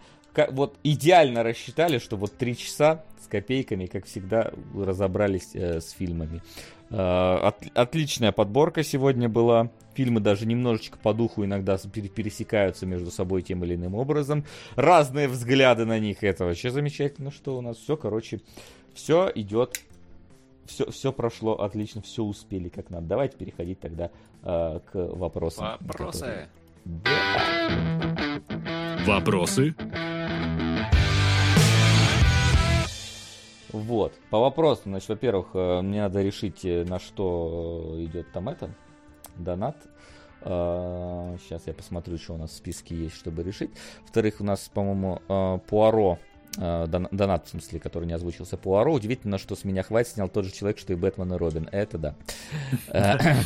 Вот 0.51 0.77
идеально 0.83 1.45
рассчитали, 1.45 1.99
что 1.99 2.17
вот 2.17 2.37
три 2.37 2.57
часа 2.57 3.05
с 3.23 3.29
копейками, 3.29 3.87
как 3.87 4.07
всегда, 4.07 4.53
разобрались 4.75 5.51
э, 5.55 5.81
с 5.81 5.91
фильмами. 5.91 6.43
Э, 6.91 7.39
от, 7.43 7.57
отличная 7.75 8.33
подборка 8.33 8.83
сегодня 8.83 9.29
была. 9.29 9.71
Фильмы 9.95 10.21
даже 10.21 10.47
немножечко 10.47 10.97
по 10.99 11.13
духу 11.13 11.45
иногда 11.45 11.77
пересекаются 11.77 12.87
между 12.87 13.11
собой 13.11 13.43
тем 13.43 13.65
или 13.65 13.75
иным 13.75 13.95
образом. 13.95 14.45
Разные 14.77 15.27
взгляды 15.29 15.85
на 15.87 15.99
них. 15.99 16.23
Это 16.23 16.45
вообще 16.45 16.71
замечательно, 16.71 17.31
что 17.33 17.59
у 17.59 17.61
нас 17.61 17.77
все, 17.79 17.97
короче, 17.97 18.41
все 18.95 19.31
идет. 19.35 19.81
Все, 20.67 20.91
все 20.91 21.13
прошло 21.13 21.55
отлично, 21.55 22.03
все 22.03 22.23
успели 22.23 22.69
как 22.69 22.91
надо. 22.91 23.07
Давайте 23.07 23.37
переходить 23.39 23.81
тогда 23.81 24.11
э, 24.43 24.81
к 24.93 24.95
вопросам. 24.95 25.79
Вопросы. 25.81 26.19
Которые... 26.19 26.49
Да. 26.85 27.11
Вопросы 29.07 29.75
Вот. 33.73 34.13
По 34.31 34.39
вопросу, 34.39 34.83
значит, 34.87 35.09
во-первых, 35.09 35.49
э, 35.55 35.81
мне 35.83 36.03
надо 36.03 36.23
решить, 36.23 36.65
э, 36.65 36.85
на 36.85 36.99
что 36.99 37.95
идет 37.99 38.33
там 38.33 38.49
это, 38.49 38.71
донат. 39.37 39.77
Сейчас 40.41 41.67
я 41.67 41.75
посмотрю, 41.75 42.17
что 42.17 42.35
у 42.35 42.37
нас 42.37 42.51
в 42.51 42.55
списке 42.55 42.95
есть, 42.95 43.17
чтобы 43.17 43.43
решить. 43.43 43.71
Во-вторых, 44.03 44.37
у 44.39 44.45
нас, 44.45 44.71
по-моему, 44.73 45.21
э, 45.29 45.59
Пуаро, 45.67 46.19
донат, 46.57 47.47
в 47.47 47.51
смысле, 47.51 47.81
который 47.81 48.07
не 48.07 48.15
озвучился 48.15 48.57
Пуаро. 48.57 48.93
Удивительно, 48.93 49.39
что 49.39 49.55
с 49.57 49.65
меня 49.65 49.83
хватит 49.83 50.13
снял 50.13 50.29
тот 50.29 50.45
же 50.45 50.53
человек, 50.53 50.79
что 50.79 50.93
и 50.93 50.97
Бэтмен 50.97 51.33
и 51.35 51.37
Робин. 51.37 51.69
Это 51.71 51.99
да. 51.99 52.15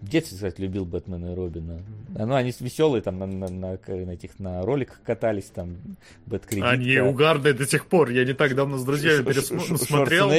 В 0.00 0.08
детстве, 0.08 0.36
кстати, 0.36 0.60
любил 0.60 0.86
Бэтмена 0.86 1.32
и 1.32 1.34
Робина. 1.34 1.82
Ну, 2.08 2.34
они 2.34 2.52
веселые, 2.58 3.02
там, 3.02 3.18
на, 3.18 3.26
на, 3.26 3.48
на, 3.48 3.78
на 3.86 4.10
этих, 4.10 4.38
на 4.38 4.62
роликах 4.62 5.02
катались, 5.04 5.50
там, 5.54 5.76
Бэткредитка. 6.24 6.70
Они 6.70 6.98
угарные 6.98 7.52
до 7.52 7.66
сих 7.66 7.86
пор. 7.86 8.08
Я 8.08 8.24
не 8.24 8.32
так 8.32 8.54
давно 8.54 8.78
с 8.78 8.84
друзьями 8.84 9.24
пересмотрел. 9.24 10.30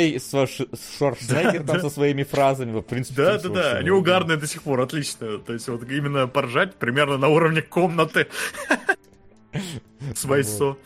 Шварценеггер 0.98 1.64
там 1.64 1.80
со 1.80 1.90
своими 1.90 2.24
фразами, 2.24 2.80
в 2.80 2.82
принципе. 2.82 3.24
Да, 3.24 3.40
да, 3.40 3.50
да, 3.50 3.78
они 3.78 3.92
угарные 3.92 4.38
до 4.38 4.48
сих 4.48 4.64
пор, 4.64 4.82
отлично. 4.82 5.38
То 5.38 5.54
есть, 5.54 5.68
вот 5.68 5.88
именно 5.90 6.28
поржать 6.28 6.76
примерно 6.76 7.18
на 7.18 7.28
уровне 7.28 7.62
комнаты. 7.62 8.28
С 10.16 10.26
Вайсо. 10.26 10.78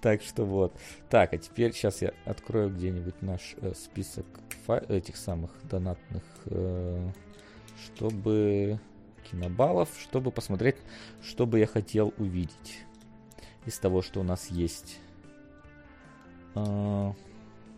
Так 0.00 0.22
что 0.22 0.44
вот. 0.44 0.74
Так, 1.08 1.32
а 1.32 1.38
теперь 1.38 1.72
сейчас 1.72 2.02
я 2.02 2.12
открою 2.26 2.70
где-нибудь 2.70 3.22
наш 3.22 3.54
э, 3.62 3.72
список 3.74 4.26
этих 4.88 5.16
самых 5.16 5.50
донатных 5.70 6.22
э, 6.46 7.08
чтобы 7.84 8.78
кинобаллов, 9.30 9.88
чтобы 10.00 10.30
посмотреть, 10.30 10.76
что 11.22 11.46
бы 11.46 11.58
я 11.58 11.66
хотел 11.66 12.12
увидеть 12.18 12.84
из 13.66 13.78
того, 13.78 14.02
что 14.02 14.20
у 14.20 14.22
нас 14.22 14.50
есть. 14.50 14.98
А... 16.54 17.14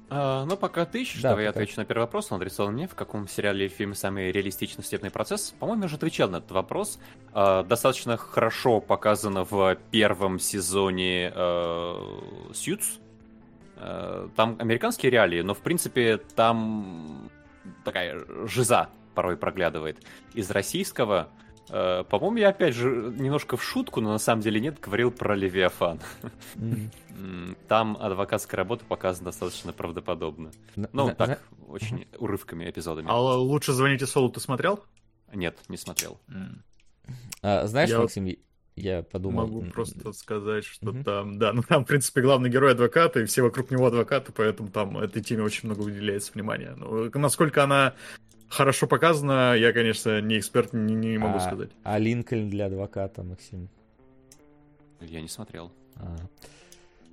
А, 0.08 0.44
ну, 0.44 0.56
пока 0.56 0.84
ты 0.84 1.02
ищешь, 1.02 1.20
да, 1.20 1.30
давай 1.30 1.46
пока... 1.46 1.58
я 1.58 1.64
отвечу 1.64 1.80
на 1.80 1.84
первый 1.84 2.02
вопрос. 2.02 2.30
Он 2.30 2.36
адресован 2.36 2.74
мне. 2.74 2.86
В 2.86 2.94
каком 2.94 3.26
сериале 3.26 3.66
или 3.66 3.72
фильме 3.72 3.94
самый 3.94 4.30
реалистичный 4.30 4.84
судебный 4.84 5.10
процесс? 5.10 5.52
По-моему, 5.58 5.82
я 5.82 5.86
уже 5.86 5.96
отвечал 5.96 6.30
на 6.30 6.36
этот 6.36 6.52
вопрос. 6.52 7.00
А, 7.32 7.64
достаточно 7.64 8.16
хорошо 8.16 8.80
показано 8.80 9.44
в 9.44 9.76
первом 9.90 10.38
сезоне 10.38 11.32
а, 11.34 12.50
Suits. 12.52 13.00
А, 13.76 14.28
там 14.36 14.56
американские 14.60 15.10
реалии, 15.10 15.40
но, 15.40 15.54
в 15.54 15.60
принципе, 15.60 16.18
там 16.18 17.28
такая 17.84 18.24
жиза 18.46 18.88
порой 19.16 19.36
проглядывает. 19.36 19.98
Из 20.34 20.48
российского, 20.50 21.30
э, 21.70 22.04
по-моему, 22.08 22.36
я 22.36 22.50
опять 22.50 22.74
же 22.74 23.12
немножко 23.18 23.56
в 23.56 23.64
шутку, 23.64 24.00
но 24.00 24.12
на 24.12 24.18
самом 24.18 24.42
деле 24.42 24.60
нет, 24.60 24.78
говорил 24.78 25.10
про 25.10 25.34
Левиафан. 25.34 25.98
Mm. 26.54 27.56
Там 27.66 27.96
адвокатская 27.98 28.58
работа 28.58 28.84
показана 28.84 29.24
достаточно 29.24 29.72
правдоподобно. 29.72 30.52
Ну, 30.76 31.14
так, 31.16 31.42
очень 31.66 32.06
урывками, 32.18 32.70
эпизодами. 32.70 33.08
А 33.10 33.18
лучше 33.18 33.72
звоните 33.72 34.06
Солу, 34.06 34.28
ты 34.28 34.38
смотрел? 34.38 34.84
Нет, 35.32 35.58
не 35.68 35.78
смотрел. 35.78 36.20
А, 37.42 37.66
знаешь, 37.66 37.90
Максим, 37.90 38.28
я 38.76 39.02
подумал... 39.02 39.46
Могу 39.46 39.62
просто 39.70 40.12
сказать, 40.12 40.64
что 40.64 40.90
угу. 40.90 41.02
там, 41.02 41.38
да, 41.38 41.54
ну 41.54 41.62
там, 41.62 41.84
в 41.84 41.88
принципе, 41.88 42.20
главный 42.20 42.50
герой 42.50 42.72
адвоката, 42.72 43.20
и 43.20 43.24
все 43.24 43.40
вокруг 43.40 43.70
него 43.70 43.86
адвокаты, 43.86 44.32
поэтому 44.32 44.68
там 44.68 44.98
этой 44.98 45.22
теме 45.22 45.42
очень 45.42 45.68
много 45.68 45.80
уделяется 45.80 46.32
внимания. 46.34 46.74
Ну, 46.76 47.10
насколько 47.14 47.64
она 47.64 47.94
хорошо 48.48 48.86
показано, 48.86 49.54
я, 49.54 49.72
конечно, 49.72 50.20
не 50.20 50.38
эксперт, 50.38 50.72
не, 50.72 50.94
не 50.94 51.18
могу 51.18 51.38
а, 51.38 51.40
сказать. 51.40 51.70
А 51.82 51.98
Линкольн 51.98 52.48
для 52.48 52.66
адвоката, 52.66 53.22
Максим? 53.22 53.68
Я 55.00 55.20
не 55.20 55.28
смотрел. 55.28 55.72
А. 55.96 56.16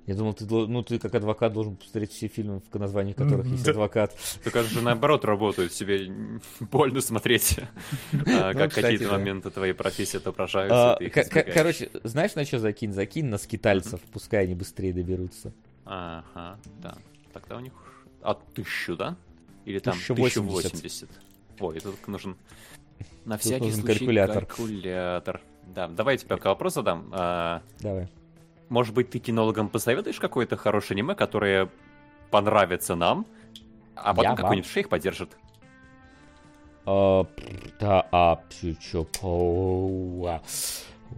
Я 0.06 0.14
думал, 0.14 0.34
ты, 0.34 0.44
ну, 0.44 0.82
ты 0.82 0.98
как 0.98 1.14
адвокат 1.14 1.54
должен 1.54 1.76
посмотреть 1.76 2.12
все 2.12 2.28
фильмы, 2.28 2.60
в 2.70 2.78
названии 2.78 3.14
которых 3.14 3.46
есть 3.46 3.66
адвокат. 3.66 4.14
Только 4.42 4.62
же 4.62 4.82
наоборот 4.82 5.24
работают, 5.24 5.72
себе 5.72 6.12
больно 6.60 7.00
смотреть, 7.00 7.58
а, 8.12 8.52
ну, 8.52 8.58
как 8.58 8.74
какие-то 8.74 9.10
моменты 9.10 9.50
твоей 9.50 9.72
профессии 9.72 10.18
отображаются. 10.18 10.98
Короче, 11.54 11.90
знаешь, 12.02 12.34
на 12.34 12.44
что 12.44 12.58
закинь? 12.58 12.92
Закинь 12.92 13.26
на 13.26 13.38
скитальцев, 13.38 14.00
пускай 14.12 14.44
они 14.44 14.54
быстрее 14.54 14.92
доберутся. 14.92 15.54
Ага, 15.86 16.58
да. 16.82 16.96
Тогда 17.32 17.56
у 17.56 17.60
них 17.60 17.72
от 18.20 18.44
тысячу, 18.52 18.96
да? 18.96 19.16
Или 19.64 19.78
там 19.78 19.94
1080? 19.94 21.08
Ой, 21.60 21.80
тут 21.80 22.08
нужен 22.08 22.36
на 23.24 23.38
всякий 23.38 23.72
случай 23.72 23.98
калькулятор. 23.98 24.46
калькулятор. 24.46 25.40
Да, 25.74 25.88
давай 25.88 26.18
тебе 26.18 26.28
пока 26.36 26.50
вопрос 26.50 26.74
задам. 26.74 27.08
А, 27.12 27.62
давай. 27.80 28.08
Может 28.68 28.94
быть, 28.94 29.10
ты 29.10 29.18
кинологам 29.18 29.68
посоветуешь 29.68 30.18
какое-то 30.18 30.56
хорошее 30.56 30.96
аниме, 30.96 31.14
которое 31.14 31.70
понравится 32.30 32.94
нам, 32.94 33.26
а 33.94 34.14
потом 34.14 34.36
какой-нибудь 34.36 34.68
шейх 34.68 34.88
поддержит? 34.88 35.36
А, 36.86 37.26
да, 37.80 38.06
а, 38.12 38.42
чё, 38.80 39.06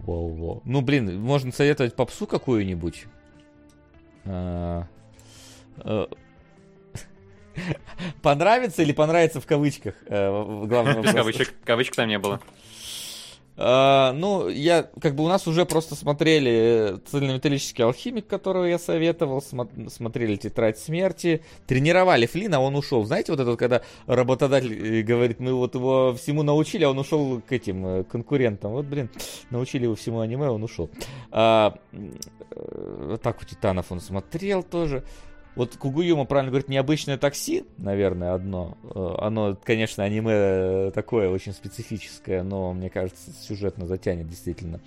Ну, 0.05 0.81
блин, 0.81 1.19
можно 1.19 1.51
советовать 1.51 1.95
попсу 1.95 2.27
какую-нибудь. 2.27 3.07
А, 7.57 7.71
а, 7.71 7.75
понравится 8.21 8.81
или 8.81 8.91
понравится 8.91 9.41
в 9.41 9.45
кавычках? 9.45 9.95
Э, 10.07 10.65
главный 10.65 11.01
Без 11.01 11.13
кавычек, 11.13 11.53
кавычек 11.63 11.95
там 11.95 12.07
не 12.07 12.19
было. 12.19 12.39
Uh, 13.57 14.11
ну, 14.11 14.49
я, 14.49 14.87
как 15.01 15.15
бы 15.15 15.23
у 15.23 15.27
нас 15.27 15.47
уже 15.47 15.65
просто 15.65 15.95
смотрели 15.95 16.99
цельнометаллический 17.09 17.83
алхимик, 17.83 18.27
которого 18.27 18.65
я 18.65 18.77
советовал, 18.77 19.39
смо- 19.39 19.89
смотрели 19.89 20.35
Тетрадь 20.35 20.77
смерти, 20.77 21.43
тренировали 21.65 22.27
Флина, 22.27 22.57
а 22.57 22.59
он 22.59 22.75
ушел. 22.75 23.03
Знаете, 23.05 23.31
вот 23.31 23.41
это 23.41 23.49
вот, 23.49 23.57
когда 23.57 23.81
работодатель 24.05 24.99
э, 24.99 25.01
говорит, 25.01 25.39
мы 25.39 25.55
вот 25.55 25.73
его 25.73 26.13
всему 26.13 26.43
научили, 26.43 26.83
а 26.83 26.91
он 26.91 26.99
ушел 26.99 27.41
к 27.41 27.51
этим 27.51 27.85
э, 27.87 28.03
конкурентам. 28.03 28.73
Вот, 28.73 28.85
блин, 28.85 29.09
научили 29.49 29.85
его 29.85 29.95
всему 29.95 30.19
аниме, 30.19 30.45
а 30.45 30.51
он 30.51 30.61
ушел. 30.61 30.91
Uh, 31.31 31.75
так 33.23 33.41
у 33.41 33.45
Титанов 33.45 33.91
он 33.91 34.01
смотрел 34.01 34.61
тоже. 34.61 35.03
Вот 35.57 35.75
Кугуюма 35.75 36.25
правильно 36.25 36.51
говорит, 36.51 36.69
необычное 36.69 37.17
такси, 37.17 37.65
наверное, 37.77 38.35
одно. 38.35 38.77
Э, 38.83 39.15
оно, 39.19 39.57
конечно, 39.63 40.03
аниме 40.03 40.91
такое 40.91 41.29
очень 41.29 41.51
специфическое, 41.51 42.43
но, 42.43 42.73
мне 42.73 42.91
кажется, 42.91 43.31
сюжетно 43.31 43.87
затянет 43.87 44.29
действительно. 44.29 44.79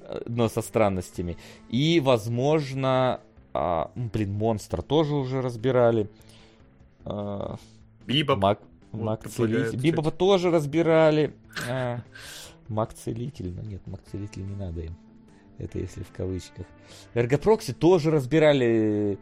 Э, 0.00 0.22
но 0.26 0.48
со 0.48 0.62
странностями. 0.62 1.36
И, 1.68 2.00
возможно, 2.00 3.20
а, 3.52 3.90
блин, 3.94 4.32
Монстр 4.32 4.82
тоже 4.82 5.14
уже 5.14 5.42
разбирали. 5.42 6.08
А, 7.04 7.56
Бибоп. 8.06 8.38
Маг, 8.38 8.60
Маг 8.92 9.28
Целитель. 9.28 9.78
Бибопа 9.78 10.10
тоже 10.10 10.50
разбирали. 10.50 11.34
А, 11.68 12.00
Маг 12.68 12.94
Целитель. 12.94 13.54
Ну 13.54 13.62
нет, 13.68 13.86
Маг 13.86 14.00
Целитель 14.10 14.46
не 14.46 14.56
надо 14.56 14.80
им. 14.80 14.96
Это 15.58 15.78
если 15.78 16.02
в 16.02 16.12
кавычках. 16.12 16.66
Эргопрокси 17.14 17.72
тоже 17.72 18.10
разбирали 18.10 19.18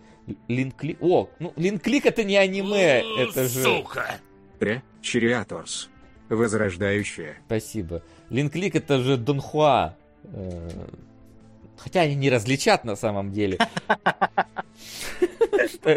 Линклик. 0.49 0.99
О, 1.01 1.29
ну 1.39 1.53
Линклик 1.57 2.07
это 2.07 2.25
не 2.25 2.37
аниме, 2.37 3.05
это 3.19 3.49
же... 3.49 3.63
Сука! 3.63 4.21
Чериаторс. 5.03 5.91
Возрождающая. 6.29 7.37
Спасибо. 7.47 8.03
Линклик 8.31 8.75
это 8.75 9.01
же 9.01 9.17
Донхуа. 9.19 9.97
Э, 10.25 10.71
хотя 11.77 12.01
они 12.01 12.15
не 12.15 12.31
различат 12.31 12.85
на 12.85 12.97
самом 12.97 13.31
деле. 13.31 13.59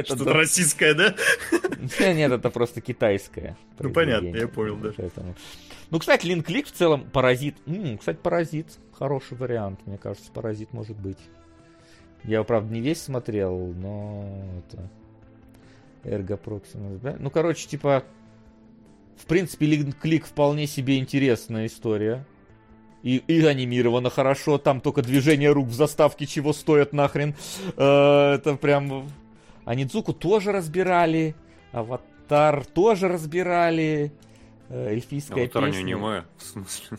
Что-то 0.03 0.33
российское, 0.33 0.93
да? 0.93 1.15
Нет, 2.13 2.31
это 2.31 2.49
просто 2.49 2.81
китайское. 2.81 3.57
Ну 3.79 3.91
понятно, 3.91 4.35
я 4.35 4.47
понял, 4.47 4.75
да. 4.77 4.91
Ну, 5.89 5.99
кстати, 5.99 6.25
Линклик 6.25 6.67
в 6.67 6.71
целом 6.71 7.09
паразит. 7.09 7.55
Кстати, 7.97 8.17
паразит. 8.17 8.77
Хороший 8.97 9.37
вариант, 9.37 9.79
мне 9.85 9.97
кажется, 9.97 10.31
паразит 10.31 10.73
может 10.73 10.97
быть. 10.97 11.19
Я 12.23 12.35
его, 12.35 12.43
правда, 12.43 12.73
не 12.73 12.81
весь 12.81 13.01
смотрел, 13.01 13.55
но 13.75 14.25
это... 14.59 14.89
Эрго 16.03 16.37
Проксимус, 16.37 16.99
да? 16.99 17.15
Ну, 17.19 17.29
короче, 17.29 17.67
типа... 17.67 18.03
В 19.17 19.25
принципе, 19.25 19.65
Линклик 19.65 20.25
вполне 20.25 20.67
себе 20.67 20.99
интересная 20.99 21.67
история. 21.67 22.25
И, 23.03 23.17
и 23.17 23.45
анимировано 23.45 24.09
хорошо, 24.09 24.57
там 24.57 24.81
только 24.81 25.01
движение 25.01 25.51
рук 25.51 25.67
в 25.67 25.73
заставке 25.73 26.25
чего 26.25 26.53
стоят 26.53 26.93
нахрен. 26.93 27.35
Э, 27.75 28.33
это 28.35 28.55
прям... 28.55 29.09
Анидзуку 29.65 30.13
тоже 30.13 30.51
разбирали, 30.53 31.35
Аватар 31.71 32.65
тоже 32.65 33.09
разбирали, 33.09 34.13
э, 34.69 34.93
эльфийская 34.93 35.43
Аватар 35.43 35.65
песня. 35.65 35.83
не 35.83 35.93
аниме, 35.93 36.23
в 36.37 36.43
смысле? 36.43 36.97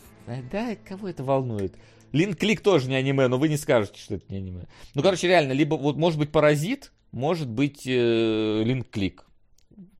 Да, 0.51 0.75
кого 0.87 1.07
это 1.09 1.23
волнует? 1.23 1.75
Линк 2.11 2.37
Клик 2.37 2.61
тоже 2.61 2.89
не 2.89 2.95
аниме, 2.95 3.27
но 3.27 3.37
вы 3.37 3.49
не 3.49 3.57
скажете, 3.57 3.99
что 3.99 4.15
это 4.15 4.25
не 4.29 4.37
аниме. 4.37 4.67
Ну, 4.95 5.01
короче, 5.01 5.27
реально, 5.27 5.51
либо 5.51 5.75
вот 5.75 5.95
может 5.97 6.17
быть 6.17 6.31
Паразит, 6.31 6.91
может 7.11 7.49
быть 7.49 7.85
э, 7.85 8.63
Линк 8.63 8.89
Клик. 8.89 9.25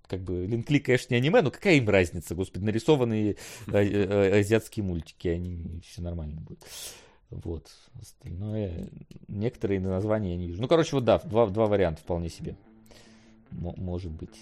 Как 0.08 0.22
бы 0.22 0.46
Линк 0.46 0.66
Клик, 0.68 0.86
конечно, 0.86 1.14
не 1.14 1.20
аниме, 1.20 1.42
но 1.42 1.52
какая 1.52 1.76
им 1.76 1.88
разница, 1.88 2.34
господи, 2.34 2.64
нарисованные 2.64 3.36
а, 3.68 3.78
а, 3.78 4.38
азиатские 4.40 4.84
мультики, 4.84 5.28
они 5.28 5.82
все 5.86 6.02
нормально 6.02 6.42
будет. 6.42 6.66
Вот. 7.30 7.70
Остальное, 8.02 8.90
некоторые 9.28 9.80
названия 9.80 10.32
я 10.32 10.38
не 10.38 10.48
вижу. 10.48 10.62
Ну, 10.62 10.68
короче, 10.68 10.96
вот 10.96 11.06
да, 11.06 11.20
два, 11.20 11.46
два 11.48 11.68
варианта 11.68 12.02
вполне 12.02 12.30
себе. 12.30 12.56
М- 13.52 13.76
может 13.78 14.12
быть. 14.12 14.36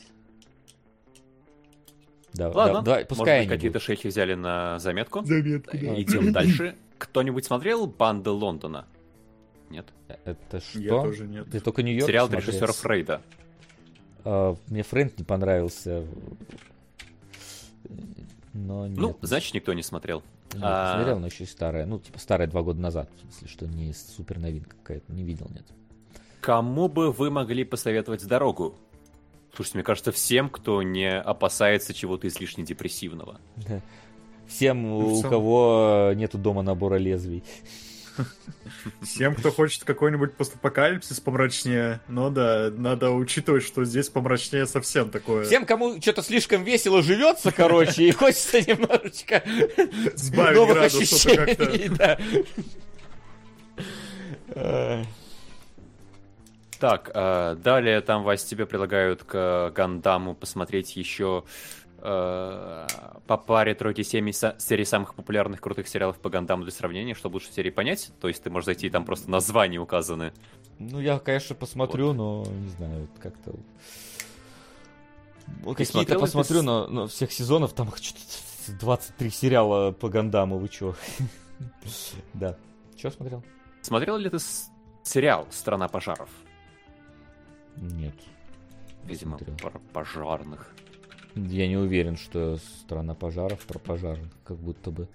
Да, 2.38 2.50
Ладно, 2.50 2.82
да, 2.82 3.00
да, 3.00 3.06
пускай 3.06 3.40
Может 3.40 3.50
быть, 3.50 3.58
какие-то 3.58 3.80
шейхи 3.80 4.08
взяли 4.08 4.36
на 4.36 4.78
заметку. 4.80 5.26
Заметку, 5.26 5.76
да. 5.76 6.02
Идем 6.02 6.32
дальше. 6.32 6.76
Кто-нибудь 7.00 7.46
смотрел 7.46 7.88
«Банды 7.88 8.30
Лондона»? 8.30 8.86
Нет? 9.70 9.88
Это 10.08 10.60
что? 10.60 10.80
Я 10.80 10.90
тоже 10.90 11.28
нет. 11.28 11.48
Ты 11.52 11.60
только 11.60 11.84
Нью-Йорк 11.84 12.08
Сериал 12.08 12.30
режиссера 12.30 12.72
Фрейда. 12.72 13.22
А, 14.24 14.56
мне 14.68 14.84
Фрейд 14.84 15.18
не 15.18 15.24
понравился. 15.24 16.06
Но 18.54 18.88
нет. 18.88 18.98
Ну, 18.98 19.18
значит, 19.22 19.54
никто 19.54 19.74
не 19.74 19.84
смотрел. 19.84 20.24
Нет, 20.54 20.64
а... 20.64 20.96
Смотрел, 20.96 21.20
но 21.20 21.28
еще 21.28 21.44
и 21.44 21.48
старая. 21.48 21.86
Ну, 21.86 22.00
типа 22.00 22.20
старая 22.20 22.48
два 22.48 22.62
года 22.62 22.80
назад. 22.80 23.10
Если 23.26 23.48
что, 23.48 23.68
не 23.68 23.94
супер 23.94 24.40
новинка 24.40 24.76
какая-то. 24.78 25.12
Не 25.12 25.24
видел, 25.24 25.48
нет. 25.54 25.66
Кому 26.42 26.88
бы 26.88 27.12
вы 27.12 27.30
могли 27.30 27.64
посоветовать 27.64 28.26
дорогу? 28.26 28.76
Слушайте, 29.58 29.78
мне 29.80 29.84
кажется, 29.84 30.12
всем, 30.12 30.50
кто 30.50 30.84
не 30.84 31.10
опасается 31.10 31.92
чего-то 31.92 32.28
излишне 32.28 32.64
депрессивного. 32.64 33.42
Всем, 34.48 34.84
ну, 34.84 35.16
у 35.16 35.22
кого 35.24 36.12
нету 36.16 36.38
дома 36.38 36.62
набора 36.62 36.98
лезвий. 36.98 37.44
Всем, 39.02 39.34
кто 39.34 39.52
хочет 39.52 39.84
какой-нибудь 39.84 40.36
постапокалипсис 40.36 41.20
помрачнее. 41.22 42.02
Но 42.08 42.30
да, 42.30 42.70
надо 42.70 43.10
учитывать, 43.10 43.64
что 43.64 43.84
здесь 43.84 44.10
помрачнее 44.10 44.68
совсем 44.68 45.10
такое. 45.10 45.44
Всем, 45.44 45.66
кому 45.66 46.00
что-то 46.00 46.22
слишком 46.22 46.64
весело 46.64 47.02
живется, 47.02 47.52
короче, 47.52 48.04
и 48.04 48.12
хочется 48.12 48.62
немножечко 48.62 49.44
сбавить 50.14 50.68
градус 50.68 51.26
как-то. 51.26 52.20
Так, 56.80 57.12
э, 57.14 57.56
далее 57.56 58.02
там, 58.02 58.24
Вась, 58.24 58.44
тебе 58.44 58.66
предлагают 58.66 59.24
к 59.24 59.72
Гандаму 59.76 60.36
посмотреть 60.36 60.96
еще 60.96 61.44
Э, 62.00 62.86
по 63.26 63.38
паре 63.38 63.74
тройки 63.74 64.04
серий, 64.04 64.32
серий 64.32 64.86
самых 64.86 65.16
популярных 65.16 65.60
крутых 65.60 65.88
сериалов 65.88 66.20
по 66.20 66.30
Гандаму 66.30 66.64
для 66.64 66.72
сравнения, 66.72 67.16
чтобы 67.16 67.36
лучше 67.36 67.52
серии 67.52 67.72
понять. 67.72 68.12
То 68.22 68.28
есть 68.28 68.44
ты 68.44 68.50
можешь 68.50 68.66
зайти, 68.66 68.90
там 68.90 69.04
просто 69.04 69.30
названия 69.30 69.80
указаны. 69.80 70.32
Ну, 70.78 71.00
я, 71.00 71.18
конечно, 71.18 71.56
посмотрю, 71.56 72.08
вот. 72.08 72.14
но 72.14 72.46
не 72.46 72.70
знаю, 72.70 73.08
как-то... 73.20 73.56
Какие-то 75.76 76.20
посмотрю, 76.20 76.62
но, 76.62 76.88
но 76.88 77.08
всех 77.08 77.32
сезонов 77.32 77.74
там 77.74 77.92
что-то 77.96 78.78
23 78.80 79.30
сериала 79.30 79.92
по 79.92 80.10
Гандаму, 80.10 80.60
вы 80.60 80.68
чё? 80.68 80.94
да. 82.34 82.58
Чё 82.96 83.10
смотрел? 83.10 83.44
Смотрел 83.82 84.18
ли 84.18 84.30
ты 84.30 84.38
сериал 85.04 85.48
«Страна 85.52 85.88
пожаров»? 85.88 86.30
Нет. 87.82 88.16
Видимо, 89.06 89.38
про 89.38 89.80
пожарных. 89.94 90.74
Я 91.36 91.68
не 91.68 91.78
уверен, 91.78 92.18
что 92.18 92.58
страна 92.58 93.14
пожаров 93.14 93.60
про 93.66 93.80
пожарных, 93.80 94.32
как 94.44 94.58
будто 94.58 94.92
бы. 94.92 95.08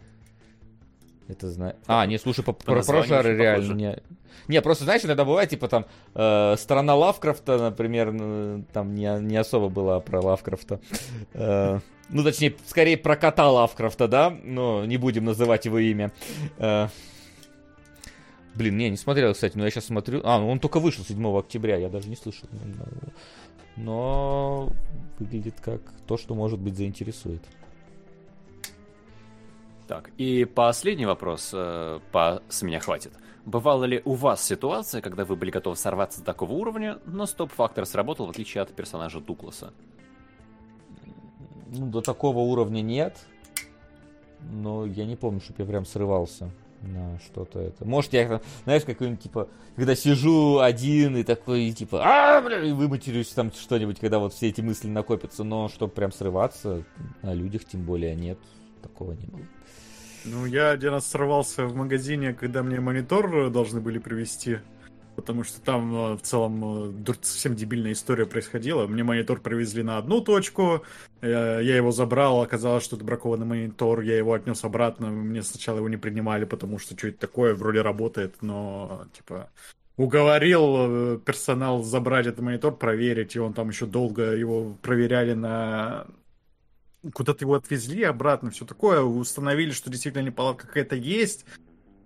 Это 1.29 1.51
знаю. 1.51 1.77
А, 1.87 2.07
не, 2.07 2.19
слушай, 2.19 2.45
по, 2.45 2.53
про 2.53 2.83
пожары 2.83 3.37
реально 3.37 3.73
не. 3.73 4.03
Не, 4.49 4.61
просто 4.61 4.85
знаешь, 4.85 5.05
иногда 5.05 5.25
бывает, 5.25 5.51
типа 5.51 5.69
там 5.69 5.87
э, 6.15 6.57
страна 6.59 6.95
Лавкрафта, 6.95 7.59
например, 7.59 8.65
там 8.73 8.95
не, 8.95 9.21
не 9.21 9.37
особо 9.37 9.69
была 9.69 10.01
про 10.01 10.21
Лавкрафта. 10.21 10.81
Э, 11.35 11.81
ну, 12.09 12.25
точнее, 12.25 12.55
скорее 12.67 12.97
про 12.97 13.17
кота 13.17 13.51
Лавкрафта, 13.51 14.09
да? 14.09 14.31
Но 14.43 14.85
не 14.85 14.97
будем 14.97 15.25
называть 15.25 15.65
его 15.67 15.79
имя. 15.79 16.13
Э, 16.59 16.89
блин, 18.55 18.77
не, 18.77 18.91
не 18.91 18.97
смотрел, 18.97 19.33
кстати, 19.35 19.57
но 19.57 19.65
я 19.65 19.71
сейчас 19.71 19.87
смотрю. 19.87 20.21
А, 20.25 20.39
ну 20.39 20.51
он 20.51 20.59
только 20.59 20.81
вышел 20.81 21.05
7 21.05 21.39
октября, 21.39 21.77
я 21.77 21.89
даже 21.89 22.09
не 22.09 22.17
слышал 22.17 22.49
но 23.77 24.71
выглядит 25.19 25.61
как 25.61 25.81
то, 26.07 26.17
что, 26.17 26.35
может 26.35 26.61
быть, 26.61 26.77
заинтересует. 26.77 27.43
Так, 29.89 30.11
и 30.17 30.45
последний 30.45 31.07
вопрос, 31.07 31.51
э, 31.53 32.01
по, 32.13 32.43
с 32.49 32.63
меня 32.63 32.81
хватит. 32.81 33.13
Бывала 33.45 33.85
ли 33.85 34.01
у 34.05 34.15
вас 34.15 34.45
ситуация, 34.45 35.01
когда 35.01 35.25
вы 35.25 35.37
были 35.37 35.51
готовы 35.51 35.77
сорваться 35.77 36.21
до 36.21 36.27
такого 36.27 36.53
уровня, 36.53 36.99
но 37.05 37.27
стоп-фактор 37.27 37.85
сработал, 37.87 38.27
в 38.27 38.31
отличие 38.31 38.63
от 38.63 38.73
персонажа 38.73 39.21
Дугласа? 39.21 39.73
Ну, 41.75 41.87
до 41.87 42.01
такого 42.01 42.39
уровня 42.39 42.83
нет. 42.83 43.19
Но 44.41 44.87
я 44.87 45.05
не 45.05 45.17
помню, 45.17 45.41
чтобы 45.41 45.63
я 45.63 45.69
прям 45.69 45.85
срывался 45.85 46.51
на 46.83 47.19
что-то 47.21 47.61
это. 47.61 47.85
Может, 47.85 48.13
я, 48.13 48.41
знаешь, 48.65 48.85
какой-нибудь, 48.85 49.23
типа, 49.23 49.49
когда 49.77 49.95
сижу 49.95 50.59
один 50.59 51.17
и 51.17 51.23
такой, 51.23 51.71
типа, 51.73 52.03
а, 52.03 52.43
бля, 52.43 52.63
и 52.63 52.73
выматерюсь 52.73 53.29
там 53.29 53.53
что-нибудь, 53.53 53.99
когда 53.99 54.19
вот 54.19 54.35
все 54.35 54.49
эти 54.49 54.61
мысли 54.61 54.89
накопятся, 54.89 55.45
но 55.45 55.69
чтобы 55.69 55.93
прям 55.93 56.13
срываться, 56.13 56.85
на 57.23 57.35
людях 57.35 57.65
тем 57.65 57.85
более 57.85 58.15
нет, 58.15 58.39
такого 58.83 59.13
не 59.13 59.27
было. 59.27 59.43
Ну, 60.25 60.47
я 60.47 60.71
один 60.71 60.91
раз 60.91 61.07
сорвался 61.07 61.67
в 61.67 61.75
магазине, 61.75 62.33
когда 62.33 62.63
мне 62.63 62.81
монитор 62.81 63.51
должны 63.51 63.81
были 63.81 63.99
привезти 63.99 64.59
потому 65.17 65.45
что 65.45 65.61
там 65.61 65.95
э, 65.95 66.17
в 66.17 66.23
целом 66.23 67.05
э, 67.07 67.13
совсем 67.23 67.55
дебильная 67.55 67.93
история 67.93 68.27
происходила. 68.27 68.87
Мне 68.87 69.03
монитор 69.03 69.41
привезли 69.41 69.83
на 69.83 69.99
одну 69.99 70.21
точку, 70.21 70.83
э, 71.21 71.61
я 71.63 71.77
его 71.77 71.93
забрал, 71.93 72.43
оказалось, 72.43 72.85
что 72.85 72.97
это 72.97 73.05
бракованный 73.05 73.47
монитор, 73.47 74.01
я 74.01 74.17
его 74.17 74.33
отнес 74.33 74.65
обратно, 74.65 75.09
мне 75.09 75.43
сначала 75.43 75.79
его 75.79 75.89
не 75.89 75.97
принимали, 75.97 76.45
потому 76.45 76.79
что 76.79 76.97
что 76.97 77.09
это 77.09 77.19
такое, 77.19 77.55
вроде 77.55 77.83
работает, 77.83 78.37
но 78.43 79.07
типа 79.13 79.51
уговорил 79.97 81.19
персонал 81.19 81.83
забрать 81.83 82.27
этот 82.27 82.41
монитор, 82.41 82.75
проверить, 82.77 83.37
и 83.37 83.39
он 83.39 83.53
там 83.53 83.69
еще 83.69 83.87
долго 83.87 84.35
его 84.35 84.77
проверяли 84.83 85.35
на 85.35 86.07
куда-то 87.13 87.45
его 87.45 87.55
отвезли 87.55 88.05
обратно, 88.05 88.51
все 88.51 88.65
такое, 88.65 89.03
установили, 89.03 89.73
что 89.73 89.91
действительно 89.91 90.23
неполадка 90.23 90.67
какая-то 90.69 90.95
есть. 90.95 91.45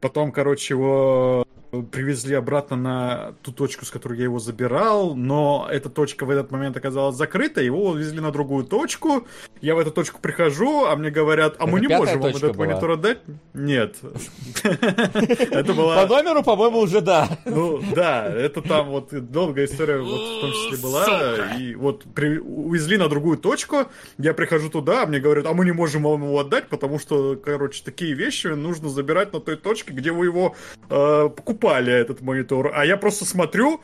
Потом, 0.01 0.33
короче, 0.33 0.75
его 0.75 1.47
привезли 1.83 2.35
обратно 2.35 2.77
на 2.77 3.35
ту 3.43 3.53
точку, 3.53 3.85
с 3.85 3.91
которой 3.91 4.19
я 4.19 4.25
его 4.25 4.39
забирал, 4.39 5.15
но 5.15 5.69
эта 5.71 5.89
точка 5.89 6.25
в 6.25 6.31
этот 6.31 6.51
момент 6.51 6.77
оказалась 6.77 7.17
закрыта, 7.17 7.61
его 7.61 7.91
увезли 7.91 8.21
на 8.21 8.31
другую 8.33 8.65
точку. 8.65 9.27
Я 9.61 9.75
в 9.75 9.79
эту 9.79 9.91
точку 9.91 10.21
прихожу, 10.21 10.85
а 10.85 10.97
мне 10.97 11.11
говорят, 11.11 11.57
а 11.59 11.67
мы 11.67 11.81
не 11.81 11.89
можем 11.89 12.21
вам 12.21 12.31
этот 12.35 12.57
монитор 12.57 12.93
отдать. 12.93 13.19
Нет. 13.55 13.97
Это 14.63 15.75
была... 15.75 16.07
По 16.07 16.15
номеру, 16.15 16.43
по-моему, 16.43 16.81
уже 16.81 17.01
да. 17.01 17.29
Ну, 17.45 17.81
да, 17.95 18.27
это 18.27 18.63
там 18.63 18.91
вот 18.91 19.09
долгая 19.31 19.67
история 19.67 19.99
вот 19.99 20.21
в 20.21 20.41
том 20.41 20.53
числе 20.53 20.79
была. 20.79 21.57
И 21.59 21.75
вот 21.75 22.05
увезли 22.17 22.97
на 22.97 23.09
другую 23.09 23.39
точку, 23.39 23.87
я 24.19 24.35
прихожу 24.35 24.71
туда, 24.71 25.03
а 25.03 25.07
мне 25.07 25.21
говорят, 25.21 25.47
а 25.47 25.53
мы 25.53 25.65
не 25.65 25.73
можем 25.73 26.03
вам 26.03 26.23
его 26.25 26.39
отдать, 26.39 26.69
потому 26.69 26.99
что, 26.99 27.37
короче, 27.37 27.83
такие 27.85 28.15
вещи 28.15 28.49
нужно 28.49 28.89
забирать 28.89 29.33
на 29.33 29.41
той 29.41 29.57
точке, 29.57 29.93
где 29.93 30.13
вы 30.13 30.27
его 30.27 30.55
э, 30.89 31.29
покупали 31.29 31.66
покупали 31.67 31.93
этот 31.93 32.21
монитор, 32.21 32.73
а 32.75 32.85
я 32.85 32.97
просто 32.97 33.25
смотрю, 33.25 33.81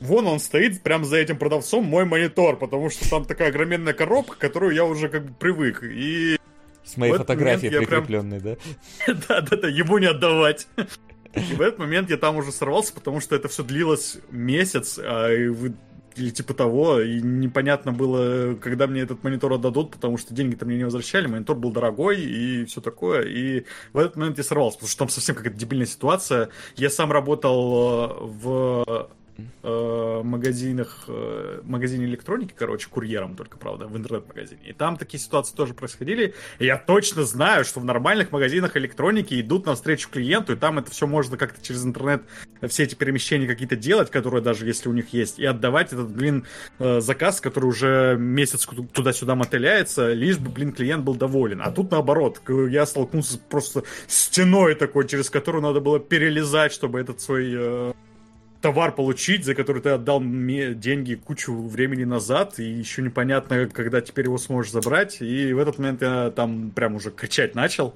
вон 0.00 0.26
он 0.26 0.38
стоит 0.38 0.82
прямо 0.82 1.04
за 1.04 1.16
этим 1.16 1.38
продавцом 1.38 1.84
мой 1.84 2.04
монитор, 2.04 2.56
потому 2.56 2.90
что 2.90 3.08
там 3.08 3.24
такая 3.24 3.48
огроменная 3.48 3.94
коробка, 3.94 4.36
которую 4.36 4.74
я 4.74 4.84
уже 4.84 5.08
как 5.08 5.26
бы 5.26 5.34
привык. 5.34 5.82
И 5.82 6.38
с 6.84 6.96
моей 6.96 7.14
фотографией 7.14 7.70
прикрепленной, 7.70 8.40
прям... 8.40 8.56
да? 9.06 9.14
Да-да-да, 9.28 9.68
ему 9.68 9.98
не 9.98 10.06
отдавать. 10.06 10.66
И 11.34 11.54
в 11.54 11.60
этот 11.60 11.78
момент 11.78 12.10
я 12.10 12.18
там 12.18 12.36
уже 12.36 12.52
сорвался, 12.52 12.92
потому 12.92 13.20
что 13.20 13.34
это 13.34 13.48
все 13.48 13.62
длилось 13.62 14.18
месяц, 14.30 14.98
а 15.02 15.28
вы 15.28 15.74
или 16.16 16.30
типа 16.30 16.54
того, 16.54 17.00
и 17.00 17.20
непонятно 17.20 17.92
было, 17.92 18.54
когда 18.54 18.86
мне 18.86 19.02
этот 19.02 19.22
монитор 19.22 19.52
отдадут, 19.54 19.92
потому 19.92 20.18
что 20.18 20.34
деньги-то 20.34 20.66
мне 20.66 20.76
не 20.76 20.84
возвращали, 20.84 21.26
монитор 21.26 21.56
был 21.56 21.72
дорогой 21.72 22.20
и 22.20 22.64
все 22.64 22.80
такое, 22.80 23.22
и 23.22 23.64
в 23.92 23.98
этот 23.98 24.16
момент 24.16 24.38
я 24.38 24.44
сорвался, 24.44 24.78
потому 24.78 24.88
что 24.88 24.98
там 24.98 25.08
совсем 25.08 25.34
какая-то 25.34 25.56
дебильная 25.58 25.86
ситуация. 25.86 26.50
Я 26.76 26.90
сам 26.90 27.12
работал 27.12 28.10
э, 28.10 28.14
в 28.20 29.10
э, 29.62 30.20
магазинах, 30.22 31.04
э, 31.08 31.60
магазине 31.64 32.06
электроники, 32.06 32.54
короче, 32.56 32.88
курьером 32.88 33.36
только, 33.36 33.56
правда, 33.56 33.86
в 33.86 33.96
интернет-магазине. 33.96 34.60
И 34.64 34.72
там 34.72 34.96
такие 34.96 35.20
ситуации 35.20 35.54
тоже 35.54 35.74
происходили. 35.74 36.34
И 36.58 36.66
я 36.66 36.76
точно 36.76 37.24
знаю, 37.24 37.64
что 37.64 37.80
в 37.80 37.84
нормальных 37.84 38.32
магазинах 38.32 38.76
электроники 38.76 39.40
идут 39.40 39.66
навстречу 39.66 40.08
клиенту, 40.10 40.52
и 40.52 40.56
там 40.56 40.78
это 40.78 40.90
все 40.90 41.06
можно 41.06 41.36
как-то 41.36 41.62
через 41.62 41.84
интернет, 41.84 42.22
все 42.68 42.84
эти 42.84 42.94
перемещения 42.94 43.46
какие-то 43.46 43.76
делать, 43.76 44.10
которые 44.10 44.42
даже 44.42 44.66
если 44.66 44.88
у 44.88 44.92
них 44.92 45.12
есть, 45.12 45.38
и 45.38 45.44
отдавать 45.44 45.92
этот, 45.92 46.10
блин, 46.10 46.44
э, 46.78 47.00
заказ, 47.00 47.40
который 47.40 47.66
уже 47.66 48.16
месяц 48.18 48.66
туда-сюда 48.92 49.34
мотыляется, 49.34 50.12
лишь 50.12 50.38
бы, 50.38 50.50
блин, 50.50 50.72
клиент 50.72 51.04
был 51.04 51.14
доволен. 51.14 51.62
А 51.62 51.70
тут 51.70 51.90
наоборот, 51.90 52.40
я 52.48 52.86
столкнулся 52.86 53.38
просто 53.38 53.84
стеной 54.06 54.74
такой, 54.74 55.06
через 55.08 55.30
которую 55.30 55.62
надо 55.62 55.80
было 55.80 55.98
перелезать, 55.98 56.72
чтобы 56.72 57.00
этот 57.00 57.20
свой 57.20 57.94
товар 58.62 58.94
получить, 58.94 59.44
за 59.44 59.54
который 59.54 59.82
ты 59.82 59.90
отдал 59.90 60.20
мне 60.20 60.72
деньги 60.72 61.14
кучу 61.14 61.52
времени 61.52 62.04
назад, 62.04 62.58
и 62.58 62.64
еще 62.64 63.02
непонятно, 63.02 63.66
когда 63.66 64.00
теперь 64.00 64.26
его 64.26 64.38
сможешь 64.38 64.72
забрать. 64.72 65.20
И 65.20 65.52
в 65.52 65.58
этот 65.58 65.78
момент 65.78 66.00
я 66.00 66.30
там 66.30 66.70
прям 66.70 66.94
уже 66.94 67.10
кричать 67.10 67.54
начал 67.54 67.94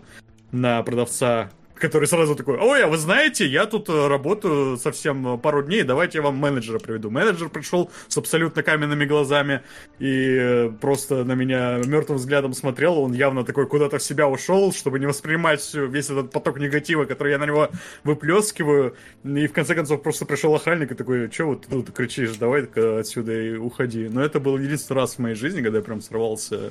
на 0.50 0.82
продавца, 0.82 1.50
который 1.78 2.06
сразу 2.06 2.34
такой, 2.34 2.56
ой, 2.58 2.84
а 2.84 2.86
вы 2.88 2.96
знаете, 2.96 3.46
я 3.46 3.66
тут 3.66 3.88
э, 3.88 4.08
работаю 4.08 4.76
совсем 4.76 5.34
э, 5.34 5.38
пару 5.38 5.62
дней, 5.62 5.82
давайте 5.82 6.18
я 6.18 6.22
вам 6.22 6.36
менеджера 6.36 6.78
приведу. 6.78 7.10
Менеджер 7.10 7.48
пришел 7.48 7.90
с 8.08 8.16
абсолютно 8.16 8.62
каменными 8.62 9.04
глазами 9.04 9.62
и 9.98 10.36
э, 10.38 10.70
просто 10.80 11.24
на 11.24 11.32
меня 11.32 11.78
мертвым 11.84 12.18
взглядом 12.18 12.54
смотрел, 12.54 12.98
он 12.98 13.12
явно 13.12 13.44
такой 13.44 13.66
куда-то 13.66 13.98
в 13.98 14.02
себя 14.02 14.28
ушел, 14.28 14.72
чтобы 14.72 14.98
не 14.98 15.06
воспринимать 15.06 15.74
весь 15.74 16.10
этот 16.10 16.30
поток 16.30 16.58
негатива, 16.58 17.04
который 17.04 17.32
я 17.32 17.38
на 17.38 17.46
него 17.46 17.68
выплескиваю, 18.04 18.96
и 19.24 19.46
в 19.46 19.52
конце 19.52 19.74
концов 19.74 20.02
просто 20.02 20.24
пришел 20.24 20.54
охранник 20.54 20.92
и 20.92 20.94
такой, 20.94 21.30
что 21.30 21.46
вот 21.46 21.66
тут 21.66 21.92
кричишь, 21.92 22.36
давай 22.36 22.64
отсюда 22.64 23.32
и 23.32 23.56
уходи. 23.56 24.08
Но 24.08 24.22
это 24.22 24.40
был 24.40 24.58
единственный 24.58 24.98
раз 24.98 25.14
в 25.14 25.18
моей 25.18 25.34
жизни, 25.34 25.62
когда 25.62 25.78
я 25.78 25.84
прям 25.84 26.00
сорвался 26.00 26.70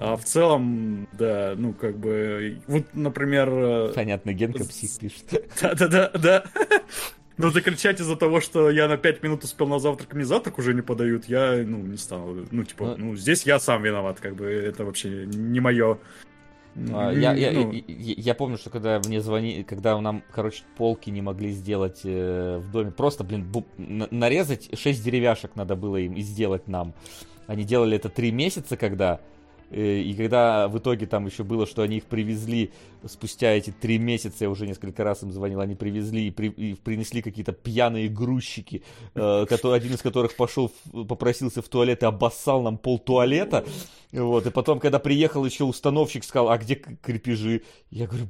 а 0.00 0.16
в 0.16 0.24
целом, 0.24 1.08
да, 1.12 1.54
ну 1.56 1.72
как 1.72 1.96
бы, 1.98 2.60
вот, 2.66 2.84
например... 2.92 3.48
Э, 3.50 3.92
Понятно, 3.94 4.32
Генка 4.32 4.64
псих 4.64 4.98
пишет. 4.98 5.50
Да-да-да, 5.60 6.10
да. 6.14 6.44
Но 7.38 7.50
закричать 7.50 8.00
из-за 8.00 8.16
того, 8.16 8.40
что 8.40 8.70
я 8.70 8.88
на 8.88 8.96
5 8.96 9.22
минут 9.22 9.44
успел 9.44 9.66
на 9.66 9.78
завтрак, 9.78 10.12
мне 10.14 10.24
завтрак 10.24 10.58
уже 10.58 10.74
не 10.74 10.82
подают, 10.82 11.26
я, 11.26 11.62
ну, 11.66 11.78
не 11.78 11.96
стану. 11.96 12.46
Ну, 12.50 12.64
типа, 12.64 12.94
ну, 12.98 13.06
ну 13.06 13.16
здесь 13.16 13.44
я 13.44 13.58
сам 13.58 13.82
виноват, 13.82 14.20
как 14.20 14.36
бы, 14.36 14.46
это 14.46 14.84
вообще 14.84 15.26
не 15.26 15.60
мое. 15.60 15.98
А, 16.92 17.10
я, 17.10 17.34
я, 17.34 17.52
ну... 17.52 17.72
я, 17.72 17.82
я 17.88 18.34
помню, 18.34 18.56
что 18.56 18.70
когда 18.70 19.00
мне 19.06 19.20
звонили, 19.20 19.62
когда 19.62 20.00
нам, 20.00 20.22
короче, 20.30 20.62
полки 20.76 21.10
не 21.10 21.20
могли 21.20 21.50
сделать 21.50 22.00
э, 22.04 22.58
в 22.58 22.70
доме, 22.70 22.90
просто, 22.90 23.24
блин, 23.24 23.46
бу- 23.50 23.66
нарезать 24.10 24.70
6 24.78 25.04
деревяшек 25.04 25.54
надо 25.54 25.76
было 25.76 25.96
им 25.96 26.14
и 26.14 26.22
сделать 26.22 26.68
нам. 26.68 26.94
Они 27.46 27.64
делали 27.64 27.96
это 27.96 28.08
3 28.08 28.30
месяца, 28.30 28.76
когда 28.76 29.20
и 29.72 30.14
когда 30.14 30.68
в 30.68 30.78
итоге 30.78 31.06
там 31.06 31.26
еще 31.26 31.44
было, 31.44 31.66
что 31.66 31.82
они 31.82 31.96
их 31.96 32.04
привезли 32.04 32.72
спустя 33.06 33.52
эти 33.52 33.70
три 33.70 33.98
месяца, 33.98 34.44
я 34.44 34.50
уже 34.50 34.66
несколько 34.66 35.02
раз 35.02 35.22
им 35.22 35.32
звонил, 35.32 35.60
они 35.60 35.74
привезли 35.74 36.28
и, 36.28 36.30
при, 36.30 36.48
и 36.48 36.74
принесли 36.74 37.22
какие-то 37.22 37.52
пьяные 37.52 38.08
грузчики, 38.08 38.82
э, 39.14 39.46
который, 39.48 39.76
один 39.76 39.94
из 39.94 40.02
которых 40.02 40.36
пошел, 40.36 40.70
попросился 41.08 41.62
в 41.62 41.68
туалет 41.68 42.02
и 42.02 42.06
обоссал 42.06 42.62
нам 42.62 42.76
пол 42.76 42.98
туалета. 42.98 43.64
Вот, 44.12 44.46
и 44.46 44.50
потом, 44.50 44.78
когда 44.78 44.98
приехал 44.98 45.44
еще 45.44 45.64
установщик, 45.64 46.24
сказал, 46.24 46.50
а 46.50 46.58
где 46.58 46.74
крепежи? 46.74 47.62
Я 47.90 48.06
говорю, 48.06 48.28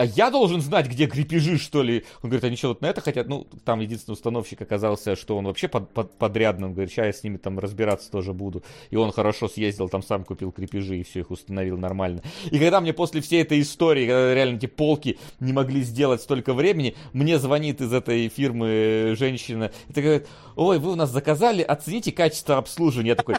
а 0.00 0.06
я 0.06 0.30
должен 0.30 0.62
знать, 0.62 0.86
где 0.86 1.06
крепежи, 1.06 1.58
что 1.58 1.82
ли? 1.82 2.06
Он 2.22 2.30
говорит, 2.30 2.44
они 2.44 2.56
что, 2.56 2.68
вот 2.68 2.80
на 2.80 2.86
это 2.86 3.02
хотят? 3.02 3.28
Ну, 3.28 3.46
там 3.66 3.80
единственный 3.80 4.14
установщик 4.14 4.62
оказался, 4.62 5.14
что 5.14 5.36
он 5.36 5.44
вообще 5.44 5.68
под, 5.68 5.92
под, 5.92 6.16
подрядный. 6.16 6.68
Он 6.68 6.72
говорит, 6.72 6.90
сейчас 6.90 7.04
я 7.04 7.12
с 7.12 7.22
ними 7.22 7.36
там 7.36 7.58
разбираться 7.58 8.10
тоже 8.10 8.32
буду. 8.32 8.64
И 8.88 8.96
он 8.96 9.12
хорошо 9.12 9.46
съездил, 9.46 9.90
там 9.90 10.02
сам 10.02 10.24
купил 10.24 10.52
крепежи 10.52 11.00
и 11.00 11.02
все 11.02 11.20
их 11.20 11.30
установил 11.30 11.76
нормально. 11.76 12.22
И 12.50 12.58
когда 12.58 12.80
мне 12.80 12.94
после 12.94 13.20
всей 13.20 13.42
этой 13.42 13.60
истории, 13.60 14.06
когда 14.06 14.34
реально 14.34 14.56
эти 14.56 14.64
полки 14.64 15.18
не 15.38 15.52
могли 15.52 15.82
сделать 15.82 16.22
столько 16.22 16.54
времени, 16.54 16.96
мне 17.12 17.38
звонит 17.38 17.82
из 17.82 17.92
этой 17.92 18.30
фирмы 18.30 19.14
женщина 19.18 19.70
и 19.94 20.00
говорит, 20.00 20.28
ой, 20.56 20.78
вы 20.78 20.92
у 20.92 20.96
нас 20.96 21.10
заказали, 21.10 21.60
оцените 21.60 22.10
качество 22.10 22.56
обслуживания. 22.56 23.10
Я 23.10 23.16
такой, 23.16 23.36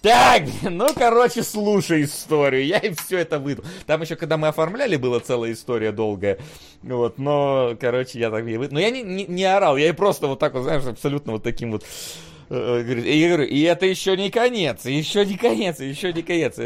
так, 0.00 0.44
ну, 0.62 0.88
короче, 0.94 1.42
слушай 1.42 2.04
историю. 2.04 2.64
Я 2.64 2.78
им 2.78 2.94
все 2.94 3.18
это 3.18 3.38
выдал. 3.38 3.64
Там 3.86 4.00
еще, 4.00 4.16
когда 4.16 4.36
мы 4.36 4.48
оформляли, 4.48 4.96
была 4.96 5.20
целая 5.20 5.52
история 5.52 5.92
долгая. 5.98 6.38
Вот, 6.82 7.18
но, 7.18 7.76
короче, 7.80 8.20
я 8.20 8.30
так 8.30 8.46
и. 8.46 8.56
Но 8.56 8.78
я 8.78 8.90
не, 8.90 9.02
не, 9.02 9.26
не 9.26 9.44
орал, 9.44 9.76
я 9.76 9.88
и 9.88 9.92
просто 9.92 10.28
вот 10.28 10.38
так 10.38 10.54
вот, 10.54 10.62
знаешь, 10.62 10.84
абсолютно 10.86 11.32
вот 11.32 11.42
таким 11.42 11.72
вот 11.72 11.84
э, 12.50 12.82
и 12.82 13.18
я 13.18 13.28
говорю, 13.28 13.44
и 13.44 13.60
это 13.62 13.84
еще 13.84 14.16
не 14.16 14.30
конец, 14.30 14.84
еще 14.84 15.26
не 15.26 15.36
конец, 15.36 15.80
еще 15.80 16.12
не 16.12 16.22
конец. 16.22 16.56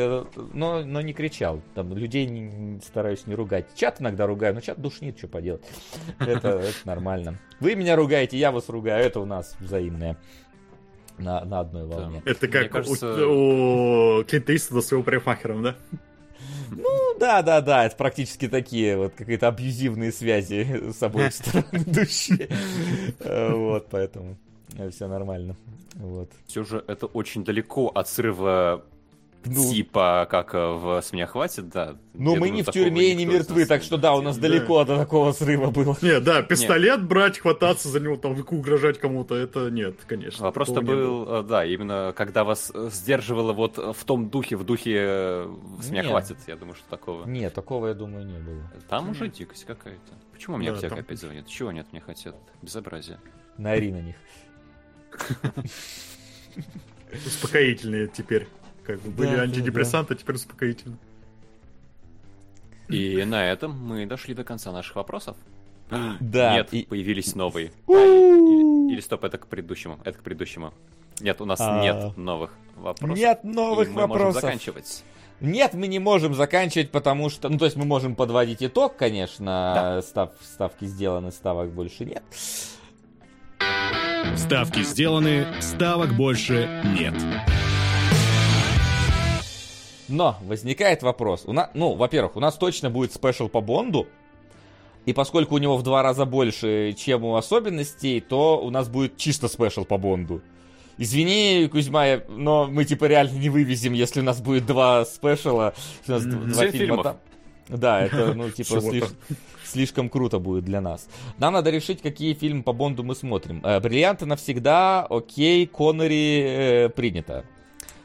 Но, 0.52 0.84
но 0.84 1.00
не 1.00 1.14
кричал. 1.14 1.62
Там 1.74 1.96
людей 1.96 2.26
не, 2.26 2.78
стараюсь 2.80 3.26
не 3.26 3.34
ругать. 3.34 3.66
Чат 3.74 4.02
иногда 4.02 4.26
ругаю, 4.26 4.54
но 4.54 4.60
чат 4.60 4.80
душнит, 4.80 5.16
что 5.16 5.28
поделать. 5.28 5.62
Это, 6.18 6.48
это 6.48 6.76
нормально. 6.84 7.38
Вы 7.58 7.74
меня 7.74 7.96
ругаете, 7.96 8.36
я 8.36 8.52
вас 8.52 8.68
ругаю, 8.68 9.02
это 9.02 9.18
у 9.18 9.24
нас 9.24 9.56
взаимное 9.60 10.18
на, 11.16 11.42
на 11.44 11.60
одной 11.60 11.86
волне. 11.86 12.22
Это 12.26 12.48
как 12.48 12.70
кажется... 12.70 13.26
у, 13.26 14.18
у 14.18 14.24
Клинта 14.24 14.54
Иствуда 14.54 14.82
с 14.82 14.92
его 14.92 15.02
парикмахером, 15.02 15.62
да? 15.62 15.76
Ну, 16.70 17.18
да, 17.18 17.42
да, 17.42 17.60
да, 17.60 17.84
это 17.84 17.96
практически 17.96 18.48
такие 18.48 18.96
вот 18.96 19.14
какие-то 19.14 19.48
абьюзивные 19.48 20.12
связи 20.12 20.90
с 20.92 21.02
обоих 21.02 21.34
сторон 21.34 21.84
души. 21.86 22.48
Вот, 23.20 23.88
поэтому 23.90 24.36
все 24.90 25.06
нормально. 25.06 25.56
Вот. 25.94 26.30
Все 26.46 26.64
же 26.64 26.82
это 26.86 27.06
очень 27.06 27.44
далеко 27.44 27.88
от 27.88 28.08
срыва 28.08 28.84
Ну, 29.44 29.72
типа, 29.72 30.26
как 30.30 30.54
в 30.54 31.00
«С 31.02 31.12
меня 31.12 31.26
хватит», 31.26 31.68
да. 31.68 31.96
Ну, 32.14 32.36
мы 32.36 32.50
не 32.50 32.62
в 32.62 32.70
тюрьме 32.70 33.10
и 33.10 33.14
не 33.14 33.26
мертвы, 33.26 33.66
так 33.66 33.82
что 33.82 33.96
да, 33.96 34.14
у 34.14 34.22
нас 34.22 34.38
далеко 34.38 34.84
до 34.84 34.96
такого 34.96 35.32
срыва 35.32 35.70
было. 35.70 35.96
Не, 36.02 36.20
да, 36.20 36.42
пистолет 36.42 37.04
брать, 37.04 37.38
хвататься 37.38 37.88
за 37.88 38.00
него, 38.00 38.16
там, 38.16 38.36
угрожать 38.50 38.98
кому-то, 38.98 39.34
это 39.34 39.70
нет, 39.70 39.96
конечно. 40.06 40.44
Вопрос-то 40.44 40.80
был, 40.80 41.42
да, 41.42 41.64
именно 41.64 42.12
когда 42.16 42.44
вас 42.44 42.72
сдерживало 42.74 43.52
вот 43.52 43.78
в 43.78 44.04
том 44.04 44.28
духе, 44.30 44.56
в 44.56 44.64
духе 44.64 45.46
«С 45.80 45.90
меня 45.90 46.04
хватит», 46.04 46.38
я 46.46 46.56
думаю, 46.56 46.74
что 46.74 46.88
такого. 46.88 47.26
Нет, 47.26 47.54
такого, 47.54 47.88
я 47.88 47.94
думаю, 47.94 48.26
не 48.26 48.38
было. 48.38 48.62
Там 48.88 49.10
уже 49.10 49.28
дикость 49.28 49.64
какая-то. 49.64 50.12
Почему 50.32 50.56
мне 50.56 50.70
аптека 50.70 50.96
опять 50.96 51.20
звонит? 51.20 51.46
Чего 51.46 51.72
нет, 51.72 51.86
мне 51.92 52.00
хотят? 52.00 52.36
Безобразие. 52.62 53.18
Нари 53.58 53.92
на 53.92 54.00
них. 54.00 54.16
Успокоительные 57.26 58.08
теперь. 58.08 58.48
Как 58.84 59.00
бы 59.00 59.10
были 59.10 59.36
да, 59.36 59.42
антидепрессанты, 59.42 60.14
да. 60.14 60.20
теперь 60.20 60.36
успокоительные. 60.36 60.98
И 62.88 63.24
на 63.24 63.46
этом 63.46 63.78
мы 63.78 64.06
дошли 64.06 64.34
до 64.34 64.44
конца 64.44 64.72
наших 64.72 64.96
вопросов. 64.96 65.36
Да. 66.20 66.54
Нет, 66.54 66.72
и... 66.72 66.84
появились 66.84 67.34
новые. 67.34 67.72
Или, 67.88 68.92
или 68.92 69.00
стоп, 69.00 69.24
это 69.24 69.38
к 69.38 69.46
предыдущему. 69.46 69.98
Это 70.04 70.18
к 70.18 70.22
предыдущему. 70.22 70.72
Нет, 71.20 71.40
у 71.40 71.44
нас 71.44 71.60
а... 71.60 71.82
нет 71.82 72.16
новых 72.16 72.52
вопросов. 72.76 73.16
Нет 73.16 73.44
новых 73.44 73.88
и 73.88 73.90
мы 73.92 74.02
вопросов. 74.02 74.26
Можем 74.26 74.40
заканчивать. 74.40 75.04
Нет, 75.40 75.74
мы 75.74 75.88
не 75.88 75.98
можем 75.98 76.34
заканчивать, 76.34 76.90
потому 76.90 77.28
что... 77.28 77.48
Ну, 77.48 77.58
то 77.58 77.64
есть 77.64 77.76
мы 77.76 77.84
можем 77.84 78.14
подводить 78.14 78.62
итог, 78.62 78.96
конечно. 78.96 79.72
Да. 79.74 80.02
Став, 80.02 80.30
ставки 80.40 80.84
сделаны, 80.84 81.32
ставок 81.32 81.72
больше 81.72 82.04
нет. 82.04 82.22
Ставки 84.36 84.82
сделаны, 84.82 85.46
ставок 85.60 86.14
больше 86.14 86.82
нет. 86.96 87.14
Но 90.12 90.36
возникает 90.42 91.02
вопрос. 91.02 91.44
У 91.46 91.52
нас, 91.52 91.70
ну, 91.72 91.94
во-первых, 91.94 92.36
у 92.36 92.40
нас 92.40 92.56
точно 92.56 92.90
будет 92.90 93.14
special 93.14 93.48
по 93.48 93.60
Бонду. 93.62 94.06
И 95.06 95.12
поскольку 95.12 95.54
у 95.54 95.58
него 95.58 95.76
в 95.76 95.82
два 95.82 96.02
раза 96.02 96.26
больше, 96.26 96.92
чем 96.92 97.24
у 97.24 97.34
особенностей, 97.34 98.20
то 98.20 98.62
у 98.62 98.70
нас 98.70 98.88
будет 98.88 99.16
чисто 99.16 99.48
special 99.48 99.84
по 99.84 99.96
Бонду. 99.96 100.42
Извини, 100.98 101.66
Кузьма, 101.72 102.20
но 102.28 102.66
мы 102.66 102.84
типа 102.84 103.06
реально 103.06 103.38
не 103.38 103.48
вывезем, 103.48 103.94
если 103.94 104.20
у 104.20 104.22
нас 104.22 104.40
будет 104.40 104.66
два 104.66 105.04
special 105.06 105.58
а. 105.58 105.72
У 106.06 106.10
нас 106.10 106.24
mm-hmm. 106.24 106.52
два 106.52 106.66
фильма 106.68 107.02
там. 107.02 107.16
Да, 107.68 108.02
это, 108.02 108.34
ну, 108.34 108.50
типа, 108.50 108.80
слиш... 108.80 109.04
слишком 109.64 110.10
круто 110.10 110.38
будет 110.38 110.64
для 110.64 110.82
нас. 110.82 111.08
Нам 111.38 111.54
надо 111.54 111.70
решить, 111.70 112.02
какие 112.02 112.34
фильмы 112.34 112.62
по 112.62 112.74
Бонду 112.74 113.02
мы 113.02 113.14
смотрим. 113.14 113.62
Э, 113.64 113.80
Бриллианты 113.80 114.26
навсегда, 114.26 115.06
окей, 115.08 115.66
Коннери 115.66 116.42
э, 116.42 116.88
принято. 116.90 117.44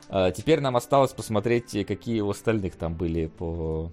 Э, 0.09 0.31
теперь 0.35 0.59
нам 0.61 0.75
осталось 0.75 1.13
посмотреть, 1.13 1.71
какие 1.85 2.21
у 2.21 2.29
остальных 2.29 2.75
там 2.75 2.95
были 2.95 3.27
по... 3.27 3.91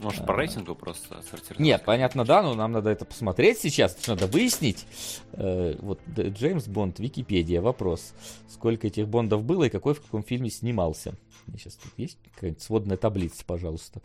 Может, 0.00 0.26
по 0.26 0.34
рейтингу 0.34 0.74
просто 0.74 1.22
сортировать? 1.22 1.60
Нет, 1.60 1.84
понятно, 1.84 2.24
да, 2.24 2.42
но 2.42 2.54
нам 2.54 2.72
надо 2.72 2.90
это 2.90 3.04
посмотреть 3.04 3.58
сейчас, 3.58 3.96
надо 4.06 4.26
выяснить. 4.26 4.86
Э, 5.32 5.76
вот 5.80 6.00
Джеймс 6.08 6.66
Бонд, 6.66 6.98
Википедия, 6.98 7.60
вопрос. 7.60 8.12
Сколько 8.48 8.88
этих 8.88 9.08
Бондов 9.08 9.44
было 9.44 9.64
и 9.64 9.70
какой 9.70 9.94
в 9.94 10.00
каком 10.00 10.22
фильме 10.22 10.50
снимался? 10.50 11.14
Сейчас 11.52 11.74
тут 11.74 11.92
есть 11.96 12.18
какая-нибудь 12.34 12.62
сводная 12.62 12.96
таблица, 12.96 13.44
пожалуйста. 13.46 14.00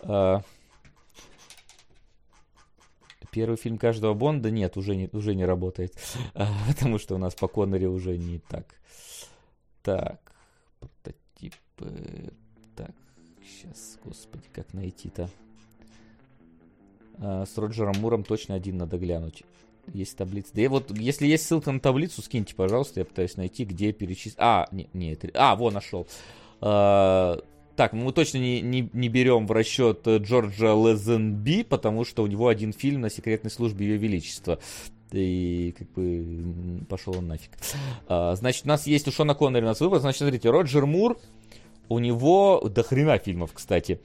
Э, 0.00 0.40
первый 3.32 3.56
фильм 3.56 3.78
каждого 3.78 4.14
Бонда 4.14 4.50
нет, 4.50 4.76
уже 4.76 4.94
не, 4.94 5.08
уже 5.12 5.34
не 5.34 5.44
работает. 5.44 5.94
Потому 6.68 6.98
что 6.98 7.16
у 7.16 7.18
нас 7.18 7.34
по 7.34 7.48
Конноре 7.48 7.88
уже 7.88 8.16
не 8.16 8.38
так. 8.38 8.66
Так, 9.82 10.20
прототипы. 10.82 12.32
Так, 12.76 12.94
сейчас, 13.42 13.98
господи, 14.04 14.44
как 14.52 14.72
найти-то? 14.74 15.28
А, 17.18 17.44
с 17.46 17.56
Роджером 17.56 17.94
Муром 18.00 18.24
точно 18.24 18.54
один 18.54 18.78
надо 18.78 18.98
глянуть. 18.98 19.44
Есть 19.92 20.16
таблица. 20.16 20.50
Да 20.54 20.62
я 20.62 20.70
вот, 20.70 20.96
если 20.96 21.26
есть 21.26 21.46
ссылка 21.46 21.72
на 21.72 21.80
таблицу, 21.80 22.22
скиньте, 22.22 22.54
пожалуйста, 22.54 23.00
я 23.00 23.04
пытаюсь 23.04 23.36
найти, 23.36 23.64
где 23.64 23.92
перечислить. 23.92 24.36
А, 24.38 24.68
не, 24.70 24.88
не. 24.92 25.18
А, 25.34 25.56
во, 25.56 25.70
нашел. 25.70 26.06
А, 26.60 27.40
так, 27.76 27.92
мы 27.92 28.12
точно 28.12 28.38
не, 28.38 28.60
не, 28.60 28.88
не 28.92 29.08
берем 29.08 29.46
в 29.46 29.52
расчет 29.52 30.06
Джорджа 30.06 30.74
Лезенби, 30.74 31.62
потому 31.62 32.04
что 32.04 32.22
у 32.22 32.26
него 32.26 32.48
один 32.48 32.72
фильм 32.72 33.00
на 33.00 33.10
секретной 33.10 33.50
службе 33.50 33.86
Ее 33.86 33.96
Величества 33.96 34.60
и 35.12 35.74
как 35.76 35.90
бы 35.92 36.84
пошел 36.88 37.16
он 37.18 37.28
нафиг. 37.28 37.50
А, 38.08 38.34
значит, 38.34 38.64
у 38.64 38.68
нас 38.68 38.86
есть 38.86 39.08
у 39.08 39.12
Шона 39.12 39.34
Коннери 39.34 39.64
у 39.64 39.68
нас 39.68 39.80
выбор. 39.80 40.00
Значит, 40.00 40.20
смотрите, 40.20 40.50
Роджер 40.50 40.86
Мур, 40.86 41.18
у 41.88 41.98
него 41.98 42.62
до 42.68 42.82
хрена 42.82 43.18
фильмов, 43.18 43.52
кстати. 43.52 44.00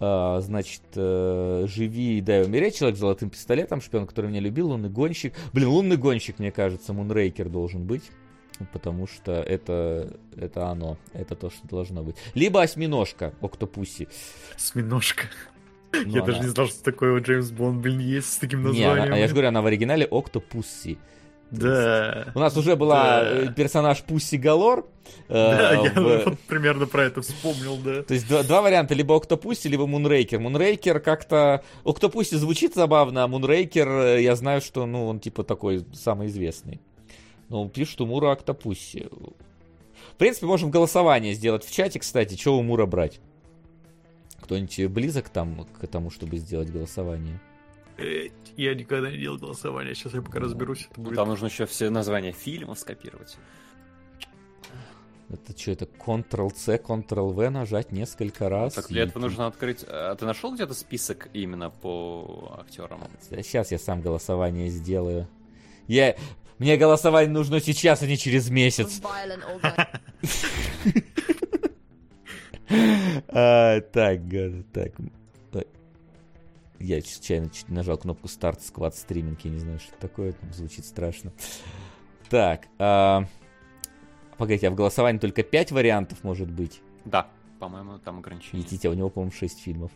А, 0.00 0.40
значит, 0.40 0.82
э, 0.94 1.66
«Живи 1.68 2.18
и 2.18 2.20
дай 2.20 2.44
умереть», 2.44 2.76
«Человек 2.76 2.96
с 2.96 3.00
золотым 3.00 3.30
пистолетом», 3.30 3.80
«Шпион, 3.80 4.06
который 4.06 4.30
меня 4.30 4.40
любил», 4.40 4.68
«Лунный 4.68 4.90
гонщик». 4.90 5.34
Блин, 5.52 5.68
«Лунный 5.68 5.96
гонщик», 5.96 6.38
мне 6.38 6.52
кажется, 6.52 6.92
Мунрейкер 6.92 7.48
должен 7.48 7.84
быть. 7.84 8.04
Потому 8.72 9.06
что 9.06 9.32
это, 9.32 10.16
это 10.36 10.66
оно, 10.66 10.98
это 11.12 11.36
то, 11.36 11.48
что 11.48 11.68
должно 11.68 12.02
быть. 12.02 12.16
Либо 12.34 12.60
осьминожка, 12.60 13.32
Октопуси. 13.40 14.08
Осьминожка. 14.56 15.26
Ну, 15.92 16.00
я 16.14 16.22
она... 16.22 16.26
даже 16.26 16.40
не 16.40 16.48
знал, 16.48 16.68
что 16.68 16.82
такое 16.82 17.12
у 17.12 17.20
Джеймс 17.20 17.50
Бонд, 17.50 17.80
блин, 17.80 17.98
есть 17.98 18.32
с 18.32 18.36
таким 18.36 18.62
названием. 18.62 18.96
Не, 18.96 19.02
она, 19.02 19.14
а 19.14 19.18
я 19.18 19.26
же 19.26 19.32
говорю, 19.32 19.48
она 19.48 19.62
в 19.62 19.66
оригинале 19.66 20.06
Октопусси. 20.10 20.98
Да. 21.50 22.30
У 22.34 22.38
нас 22.38 22.56
уже 22.56 22.76
была 22.76 23.22
да. 23.22 23.42
Э, 23.44 23.52
персонаж 23.54 24.02
Пусси 24.02 24.36
Галор. 24.36 24.86
Э, 25.28 25.32
да, 25.32 25.72
э, 25.72 25.84
я 25.84 25.90
в... 25.92 26.24
вот 26.26 26.38
примерно 26.40 26.86
про 26.86 27.04
это 27.04 27.22
вспомнил, 27.22 27.78
да. 27.78 28.02
То 28.02 28.14
есть 28.14 28.28
два, 28.28 28.42
два 28.42 28.60
варианта, 28.60 28.94
либо 28.94 29.16
Октопусси, 29.16 29.68
либо 29.68 29.86
Мунрейкер. 29.86 30.38
Мунрейкер 30.40 31.00
как-то... 31.00 31.64
Октопусси 31.84 32.34
звучит 32.34 32.74
забавно, 32.74 33.24
а 33.24 33.28
Мунрейкер, 33.28 33.88
э, 33.88 34.22
я 34.22 34.36
знаю, 34.36 34.60
что, 34.60 34.84
ну, 34.84 35.06
он 35.06 35.20
типа 35.20 35.42
такой 35.42 35.86
самый 35.94 36.28
известный. 36.28 36.80
Ну, 37.48 37.66
пишут 37.68 38.02
у 38.02 38.06
Мура 38.06 38.32
Октопусси. 38.32 39.08
В 40.12 40.16
принципе, 40.18 40.46
можем 40.46 40.70
голосование 40.70 41.32
сделать 41.32 41.64
в 41.64 41.72
чате, 41.72 41.98
кстати, 41.98 42.36
что 42.38 42.58
у 42.58 42.62
Мура 42.62 42.84
брать. 42.84 43.20
Кто-нибудь 44.40 44.86
близок 44.86 45.28
там 45.28 45.64
к 45.64 45.86
тому, 45.86 46.10
чтобы 46.10 46.38
сделать 46.38 46.70
голосование? 46.70 47.40
Я 48.56 48.74
никогда 48.74 49.10
не 49.10 49.18
делал 49.18 49.38
голосование, 49.38 49.94
сейчас 49.94 50.14
я 50.14 50.22
пока 50.22 50.38
разберусь. 50.38 50.88
Это 50.90 51.00
будет... 51.00 51.16
Там 51.16 51.28
нужно 51.28 51.46
еще 51.46 51.66
все 51.66 51.90
названия 51.90 52.32
фильмов 52.32 52.78
скопировать. 52.78 53.36
Это 55.30 55.58
что, 55.58 55.72
это 55.72 55.84
Ctrl-C, 55.84 56.76
Ctrl-V 56.78 57.50
нажать 57.50 57.92
несколько 57.92 58.48
раз? 58.48 58.74
Так 58.74 58.88
для 58.88 59.02
и... 59.02 59.06
этого 59.06 59.22
нужно 59.22 59.46
открыть... 59.46 59.84
А 59.86 60.14
ты 60.14 60.24
нашел 60.24 60.54
где-то 60.54 60.72
список 60.74 61.28
именно 61.34 61.70
по 61.70 62.56
актерам? 62.60 63.02
Сейчас 63.20 63.70
я 63.70 63.78
сам 63.78 64.00
голосование 64.00 64.70
сделаю. 64.70 65.28
Я... 65.86 66.16
Мне 66.58 66.76
голосование 66.76 67.30
нужно 67.30 67.60
сейчас, 67.60 68.02
а 68.02 68.06
не 68.06 68.16
через 68.16 68.48
месяц. 68.48 69.00
так, 72.68 74.22
так, 74.72 74.92
так. 75.52 75.66
Я 76.78 77.02
случайно 77.02 77.50
чуть 77.50 77.68
нажал 77.68 77.98
кнопку 77.98 78.28
старт 78.28 78.62
сквад 78.62 78.94
стриминг, 78.94 79.40
я 79.40 79.50
не 79.50 79.58
знаю, 79.58 79.78
что 79.78 79.92
такое, 79.98 80.32
там 80.32 80.52
звучит 80.52 80.84
страшно. 80.84 81.32
Так, 82.28 82.66
а... 82.78 83.24
погодите, 84.36 84.68
а 84.68 84.70
в 84.70 84.74
голосовании 84.74 85.18
только 85.18 85.42
5 85.42 85.72
вариантов 85.72 86.22
может 86.22 86.50
быть? 86.50 86.80
Да, 87.04 87.28
по-моему, 87.58 87.98
там 87.98 88.18
ограничение. 88.18 88.62
Видите, 88.62 88.88
а 88.88 88.90
у 88.90 88.94
него, 88.94 89.10
по-моему, 89.10 89.32
6 89.32 89.60
фильмов. 89.60 89.90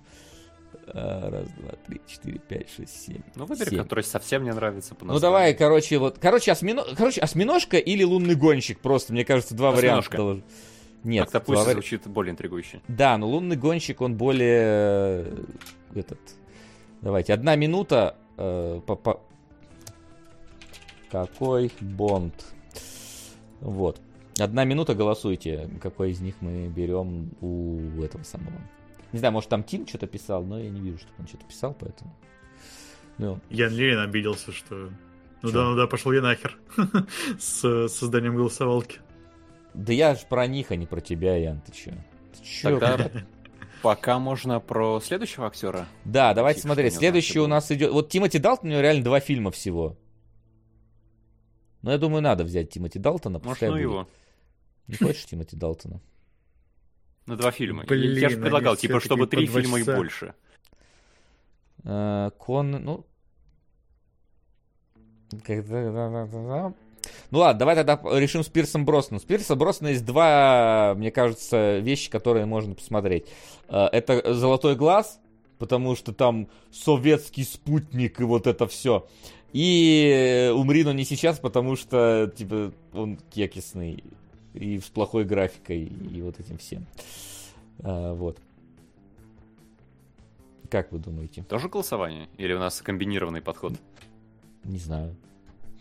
А, 0.86 1.30
раз, 1.30 1.48
два, 1.50 1.72
три, 1.86 2.00
четыре, 2.06 2.38
пять, 2.38 2.68
шесть, 2.74 3.04
семь. 3.04 3.22
Ну, 3.34 3.44
выбери, 3.44 3.70
7. 3.70 3.78
который 3.78 4.04
совсем 4.04 4.44
не 4.44 4.52
нравится 4.52 4.94
по 4.94 5.04
Ну, 5.04 5.18
давай, 5.18 5.54
короче, 5.54 5.98
вот. 5.98 6.18
Короче, 6.18 6.52
осьмино... 6.52 6.84
короче, 6.96 7.20
осьминожка 7.20 7.76
или 7.76 8.02
лунный 8.02 8.34
гонщик. 8.34 8.80
Просто, 8.80 9.12
мне 9.12 9.24
кажется, 9.24 9.54
два 9.54 9.70
осьминожка. 9.72 10.22
варианта. 10.22 10.46
Нет. 11.04 11.24
Как-то 11.24 11.40
пусть 11.40 11.56
главарь... 11.56 11.74
звучит 11.74 12.06
более 12.06 12.32
интригующе. 12.32 12.80
Да, 12.88 13.18
но 13.18 13.28
лунный 13.28 13.56
гонщик, 13.56 14.00
он 14.00 14.16
более... 14.16 14.62
Э, 14.62 15.44
этот... 15.94 16.18
Давайте, 17.00 17.32
одна 17.34 17.56
минута. 17.56 18.16
Э, 18.36 18.80
по, 18.86 18.94
по... 18.94 19.20
Какой 21.10 21.72
Бонд? 21.80 22.34
Вот. 23.60 24.00
Одна 24.38 24.64
минута 24.64 24.94
голосуйте, 24.94 25.68
какой 25.80 26.12
из 26.12 26.20
них 26.20 26.36
мы 26.40 26.68
берем 26.68 27.30
у 27.40 28.02
этого 28.02 28.22
самого. 28.22 28.58
Не 29.12 29.18
знаю, 29.18 29.32
может 29.32 29.50
там 29.50 29.62
Тим 29.62 29.86
что-то 29.86 30.06
писал, 30.06 30.42
но 30.42 30.58
я 30.58 30.70
не 30.70 30.80
вижу, 30.80 30.98
чтобы 30.98 31.14
он 31.18 31.26
что-то 31.26 31.44
писал, 31.44 31.76
поэтому... 31.78 32.14
Ну. 33.18 33.38
Ян 33.50 33.72
Ленин 33.72 33.98
обиделся, 33.98 34.52
что... 34.52 34.90
Ну 35.42 35.50
Чё? 35.50 35.54
да, 35.54 35.64
ну 35.64 35.76
да, 35.76 35.86
пошел 35.86 36.12
я 36.12 36.22
нахер 36.22 36.56
с 37.38 37.88
созданием 37.88 38.36
голосовалки. 38.36 39.00
Да 39.74 39.92
я 39.92 40.14
же 40.14 40.26
про 40.28 40.46
них, 40.46 40.70
а 40.70 40.76
не 40.76 40.86
про 40.86 41.00
тебя, 41.00 41.36
Ян, 41.36 41.60
ты 41.60 41.72
чё? 41.72 41.92
Ты 42.32 42.44
чё 42.44 42.78
Тогда 42.78 43.10
пока 43.82 44.18
можно 44.18 44.60
про 44.60 45.00
следующего 45.00 45.46
актера. 45.46 45.86
Да, 46.04 46.34
давайте 46.34 46.60
Типа, 46.60 46.74
смотреть. 46.74 46.94
Следующий 46.94 47.40
у 47.40 47.46
нас 47.46 47.70
идет. 47.70 47.90
Вот 47.92 48.10
Тимоти 48.10 48.38
Далтон, 48.38 48.68
у 48.68 48.72
него 48.72 48.82
реально 48.82 49.04
два 49.04 49.20
фильма 49.20 49.50
всего. 49.50 49.98
Но 51.82 51.90
я 51.90 51.98
думаю, 51.98 52.22
надо 52.22 52.44
взять 52.44 52.70
Тимоти 52.70 52.98
Далтона. 52.98 53.40
Может, 53.42 53.62
ну 53.62 53.68
будет. 53.70 53.80
его. 53.80 54.08
Не 54.86 54.96
хочешь 54.96 55.24
Тимоти 55.24 55.56
Далтона? 55.56 56.00
на 57.26 57.36
два 57.36 57.50
фильма. 57.50 57.84
Блин, 57.84 58.18
я 58.18 58.28
же 58.28 58.36
предлагал, 58.36 58.76
типа, 58.76 59.00
чтобы 59.00 59.26
три 59.26 59.46
фильма 59.46 59.80
и 59.80 59.84
больше. 59.84 60.34
Э, 61.84 62.30
Кон, 62.38 62.70
ну... 62.70 63.06
Ну 67.30 67.38
ладно, 67.38 67.58
давай 67.58 67.76
тогда 67.76 68.00
решим 68.18 68.42
с 68.42 68.48
Пирсом 68.48 68.84
Бросном. 68.84 69.20
С 69.20 69.24
Пирсом 69.24 69.58
Бросном 69.58 69.90
есть 69.90 70.04
два, 70.04 70.94
мне 70.96 71.10
кажется, 71.10 71.78
вещи, 71.78 72.10
которые 72.10 72.46
можно 72.46 72.74
посмотреть. 72.74 73.26
Э, 73.68 73.86
это 73.92 74.34
«Золотой 74.34 74.76
глаз», 74.76 75.20
потому 75.58 75.96
что 75.96 76.12
там 76.12 76.48
советский 76.70 77.44
спутник 77.44 78.20
и 78.20 78.24
вот 78.24 78.46
это 78.46 78.66
все. 78.66 79.06
И 79.52 80.50
«Умри, 80.54 80.84
но 80.84 80.92
не 80.92 81.04
сейчас», 81.04 81.38
потому 81.38 81.76
что, 81.76 82.32
типа, 82.34 82.72
он 82.92 83.18
кекисный 83.30 84.02
и 84.54 84.78
с 84.78 84.84
плохой 84.84 85.24
графикой 85.24 85.84
и 85.84 86.22
вот 86.22 86.38
этим 86.40 86.58
всем. 86.58 86.86
А, 87.80 88.14
вот. 88.14 88.38
Как 90.70 90.90
вы 90.90 90.98
думаете? 90.98 91.42
Тоже 91.42 91.68
голосование? 91.68 92.28
Или 92.38 92.54
у 92.54 92.58
нас 92.58 92.80
комбинированный 92.80 93.42
подход? 93.42 93.74
Не 94.64 94.78
знаю. 94.78 95.14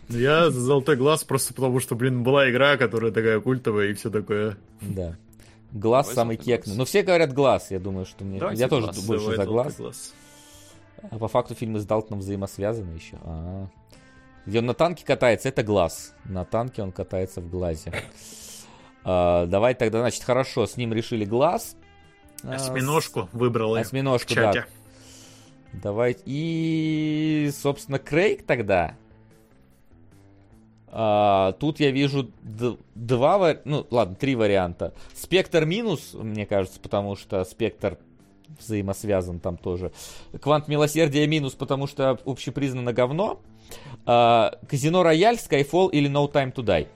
Я 0.09 0.49
за 0.49 0.59
золотой 0.59 0.95
глаз 0.95 1.23
просто 1.23 1.53
потому, 1.53 1.79
что, 1.79 1.95
блин, 1.95 2.23
была 2.23 2.49
игра, 2.49 2.77
которая 2.77 3.11
такая 3.11 3.39
культовая 3.39 3.89
и 3.89 3.93
все 3.93 4.09
такое. 4.09 4.57
Да. 4.81 5.15
Глаз 5.71 6.07
Давай 6.07 6.15
самый 6.15 6.37
кекный. 6.37 6.75
Но 6.75 6.85
все 6.85 7.01
говорят 7.01 7.33
глаз, 7.33 7.71
я 7.71 7.79
думаю, 7.79 8.05
что 8.05 8.25
мне... 8.25 8.39
Давайте 8.39 8.61
я 8.61 8.67
тоже 8.67 8.87
глаз. 8.87 9.05
больше 9.05 9.23
Давай 9.23 9.37
за 9.37 9.45
глаз. 9.45 9.75
глаз. 9.77 10.13
А 11.09 11.17
по 11.17 11.27
факту 11.27 11.55
фильмы 11.55 11.79
с 11.79 11.85
Далтоном 11.85 12.19
взаимосвязаны 12.19 12.93
еще. 12.93 13.15
А-а-а. 13.23 13.69
Где 14.45 14.59
он 14.59 14.65
на 14.65 14.73
танке 14.73 15.05
катается, 15.05 15.49
это 15.49 15.63
глаз. 15.63 16.13
На 16.25 16.45
танке 16.45 16.81
он 16.81 16.91
катается 16.91 17.41
в 17.41 17.49
глазе. 17.49 17.93
А, 19.03 19.47
давай 19.47 19.73
тогда, 19.73 20.01
значит, 20.01 20.23
хорошо, 20.23 20.67
с 20.67 20.77
ним 20.77 20.93
решили 20.93 21.25
глаз. 21.25 21.75
Осьминожку 22.43 23.29
выбрал 23.31 23.73
Осьминожку, 23.73 24.35
да. 24.35 24.65
Давай. 25.73 26.15
И, 26.25 27.49
собственно, 27.51 27.97
Крейг 27.97 28.45
тогда. 28.45 28.95
А, 30.93 31.53
тут 31.53 31.79
я 31.79 31.91
вижу 31.91 32.29
два, 32.43 33.57
ну 33.63 33.87
ладно, 33.89 34.15
три 34.15 34.35
варианта. 34.35 34.93
Спектр 35.13 35.65
минус, 35.65 36.13
мне 36.13 36.45
кажется, 36.45 36.79
потому 36.81 37.15
что 37.15 37.43
спектр 37.45 37.97
взаимосвязан 38.59 39.39
там 39.39 39.57
тоже. 39.57 39.93
Квант 40.41 40.67
милосердия 40.67 41.25
минус, 41.27 41.53
потому 41.53 41.87
что 41.87 42.19
общепризнано 42.25 42.91
говно. 42.91 43.41
А, 44.05 44.57
Казино 44.69 45.01
Рояль, 45.01 45.37
Skyfall 45.37 45.91
или 45.91 46.09
No 46.09 46.29
Time 46.29 46.53
to 46.53 46.63
Die. 46.63 46.87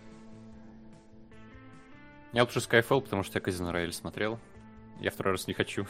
Я 2.33 2.43
лучше 2.43 2.59
Skyfall, 2.59 2.99
потому 2.99 3.23
что 3.23 3.37
я 3.37 3.41
Казино 3.41 3.71
Рояль 3.71 3.93
смотрел. 3.93 4.39
Я 4.99 5.11
второй 5.11 5.33
раз 5.33 5.47
не 5.47 5.53
хочу. 5.53 5.87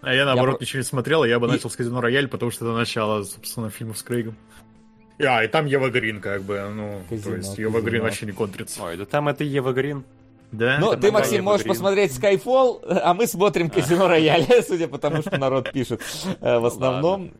А 0.00 0.14
я, 0.14 0.24
наоборот, 0.24 0.60
я... 0.60 0.64
ничего 0.64 0.78
не 0.78 0.84
смотрел, 0.84 1.24
я 1.24 1.38
бы 1.38 1.46
и... 1.46 1.50
начал 1.50 1.68
с 1.68 1.76
Казино 1.76 2.00
Рояль, 2.00 2.28
потому 2.28 2.50
что 2.50 2.64
это 2.64 2.74
начало, 2.74 3.22
собственно, 3.24 3.68
фильмов 3.68 3.98
с 3.98 4.02
Крейгом. 4.02 4.36
А, 5.20 5.44
и 5.44 5.48
там 5.48 5.66
Ева 5.66 5.88
Грин, 5.90 6.20
как 6.20 6.42
бы, 6.42 6.60
ну, 6.74 7.00
казино, 7.08 7.30
то 7.30 7.36
есть 7.36 7.50
казино. 7.50 7.68
Ева 7.68 7.80
Грин 7.80 8.02
вообще 8.02 8.26
не 8.26 8.32
контрится. 8.32 8.82
Ой, 8.84 8.96
да 8.96 9.04
там 9.04 9.28
это 9.28 9.44
Ева 9.44 9.72
Грин. 9.72 10.04
Да? 10.52 10.78
Ну, 10.80 10.96
ты, 10.96 11.12
Максим, 11.12 11.44
можешь 11.44 11.62
Грин. 11.64 11.74
посмотреть 11.74 12.12
Skyfall, 12.12 12.80
а 12.88 13.12
мы 13.14 13.26
смотрим 13.26 13.68
Казино 13.68 14.08
Рояль, 14.08 14.46
судя 14.66 14.88
по 14.88 14.98
тому, 14.98 15.20
что 15.22 15.36
народ 15.36 15.72
пишет 15.72 16.00
э, 16.40 16.58
в 16.58 16.64
основном. 16.64 17.32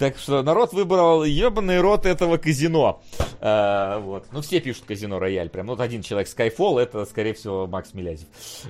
Так 0.00 0.16
что 0.16 0.42
народ 0.42 0.72
выбрал 0.72 1.24
ебаный 1.24 1.78
рот 1.78 2.06
этого 2.06 2.38
казино. 2.38 3.02
А, 3.38 3.98
вот. 3.98 4.28
Ну, 4.32 4.40
все 4.40 4.58
пишут 4.58 4.84
казино 4.86 5.18
Рояль. 5.18 5.50
Прям. 5.50 5.66
Ну, 5.66 5.72
вот 5.72 5.80
один 5.82 6.00
человек 6.00 6.26
Skyfall, 6.26 6.80
это, 6.80 7.04
скорее 7.04 7.34
всего, 7.34 7.66
Макс 7.66 7.92
Милязев 7.92 8.26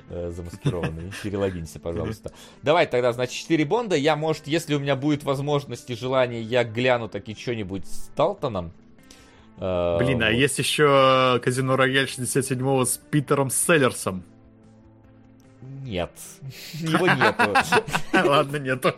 э, 0.09 0.29
замаскированный. 0.35 1.13
Перелогинься, 1.23 1.79
пожалуйста. 1.79 2.33
Давай 2.63 2.85
тогда, 2.85 3.13
значит, 3.13 3.33
4 3.33 3.63
Бонда. 3.63 3.95
Я, 3.95 4.17
может, 4.17 4.45
если 4.45 4.75
у 4.75 4.79
меня 4.79 4.97
будет 4.97 5.23
возможность 5.23 5.89
и 5.89 5.95
желание, 5.95 6.41
я 6.41 6.65
гляну 6.65 7.07
таки 7.07 7.33
что-нибудь 7.33 7.87
с 7.87 8.11
Талтоном. 8.13 8.73
Э, 9.55 9.99
Блин, 9.99 10.21
а 10.21 10.25
вот. 10.25 10.33
а 10.33 10.35
есть 10.35 10.59
еще 10.59 11.39
казино 11.41 11.77
Рояль 11.77 12.07
67-го 12.07 12.83
с 12.83 12.97
Питером 12.97 13.49
Селлерсом. 13.49 14.25
Нет. 15.91 16.11
Его 16.75 17.05
нету. 17.05 17.53
Ладно, 18.29 18.55
нету. 18.55 18.93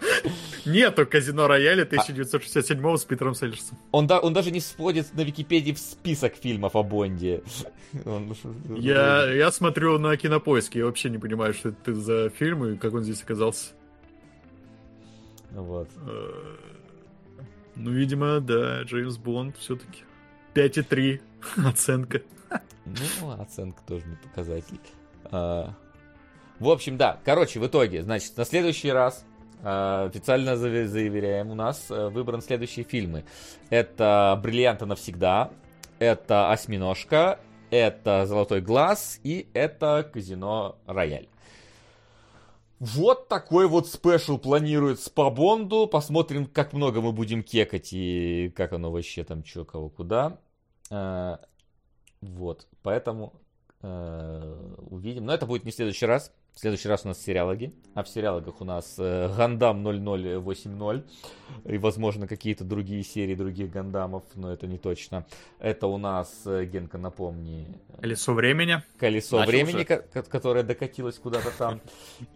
Нету 0.63 1.07
казино 1.07 1.47
рояля 1.47 1.85
1967 1.85 2.97
с 2.97 3.03
Питером 3.05 3.33
Селлерсом. 3.33 3.80
Он, 3.91 4.05
да, 4.05 4.19
он 4.19 4.31
даже 4.33 4.51
не 4.51 4.59
входит 4.59 5.11
на 5.15 5.22
Википедии 5.22 5.72
в 5.72 5.80
список 5.80 6.35
фильмов 6.35 6.75
о 6.75 6.83
Бонде. 6.83 7.41
я, 8.77 9.25
я 9.33 9.51
смотрю 9.51 9.97
на 9.97 10.15
кинопоиске, 10.17 10.80
я 10.80 10.85
вообще 10.85 11.09
не 11.09 11.17
понимаю, 11.17 11.55
что 11.55 11.69
это 11.69 11.95
за 11.95 12.30
фильм 12.30 12.63
и 12.65 12.77
как 12.77 12.93
он 12.93 13.01
здесь 13.03 13.23
оказался. 13.23 13.72
Вот. 15.49 15.89
Э, 16.07 16.55
ну, 17.75 17.89
видимо, 17.89 18.39
да, 18.39 18.83
Джеймс 18.83 19.17
Бонд 19.17 19.57
все-таки. 19.57 20.03
5,3 20.53 21.22
оценка. 21.67 22.22
Ну, 22.85 23.31
оценка 23.31 23.81
тоже 23.88 24.05
не 24.05 24.15
показатель. 24.15 24.80
А, 25.25 25.73
в 26.59 26.69
общем, 26.69 26.98
да. 26.98 27.19
Короче, 27.25 27.59
в 27.59 27.67
итоге, 27.67 28.03
значит, 28.03 28.38
на 28.38 28.45
следующий 28.45 28.91
раз 28.91 29.25
э, 29.61 30.07
официально 30.09 30.56
заявляем, 30.56 31.51
у 31.51 31.56
нас 31.56 31.90
э, 31.90 32.09
выбран 32.09 32.41
следующие 32.41 32.85
фильмы. 32.85 33.25
Это 33.69 34.40
«Бриллианты 34.41 34.85
навсегда», 34.85 35.51
это 35.99 36.51
«Осьминожка», 36.51 37.40
это 37.72 38.25
«Золотой 38.25 38.61
глаз» 38.61 39.19
и 39.23 39.49
это 39.53 40.09
«Казино 40.14 40.77
Рояль». 40.85 41.27
Вот 42.80 43.30
такой 43.30 43.67
вот 43.67 43.88
спешл 43.88 44.38
планируется 44.38 45.09
по 45.09 45.30
Бонду. 45.30 45.88
Посмотрим, 45.88 46.45
как 46.45 46.73
много 46.73 47.01
мы 47.01 47.14
будем 47.14 47.41
кекать 47.41 47.93
и 47.93 48.53
как 48.56 48.73
оно 48.73 48.91
вообще 48.91 49.23
там, 49.23 49.43
что, 49.43 49.65
кого, 49.65 49.90
куда. 49.90 50.38
Э, 50.91 51.38
вот, 52.22 52.67
поэтому 52.83 53.33
увидим. 53.82 55.25
Но 55.25 55.33
это 55.33 55.45
будет 55.45 55.65
не 55.65 55.72
в 55.72 55.75
следующий 55.75 56.06
раз. 56.06 56.32
В 56.56 56.59
следующий 56.59 56.88
раз 56.88 57.03
у 57.03 57.07
нас 57.07 57.19
сериалоги, 57.19 57.73
а 57.95 58.03
в 58.03 58.07
сериалогах 58.07 58.61
у 58.61 58.64
нас 58.64 58.95
э, 58.99 59.27
Гандам 59.35 59.83
0080 59.83 61.03
и, 61.65 61.77
возможно, 61.77 62.27
какие-то 62.27 62.64
другие 62.64 63.03
серии 63.03 63.33
других 63.33 63.72
Гандамов, 63.72 64.23
но 64.35 64.53
это 64.53 64.67
не 64.67 64.77
точно. 64.77 65.25
Это 65.59 65.88
у 65.88 65.98
нас, 65.98 66.43
э, 66.45 66.65
Генка, 66.65 66.99
напомни... 66.99 67.67
Колесо 67.99 68.33
времени. 68.33 68.83
Колесо 68.99 69.40
Начал 69.40 69.51
времени, 69.51 69.83
ко- 69.83 70.03
которое 70.23 70.64
докатилось 70.64 71.15
куда-то 71.15 71.51
там. 71.57 71.82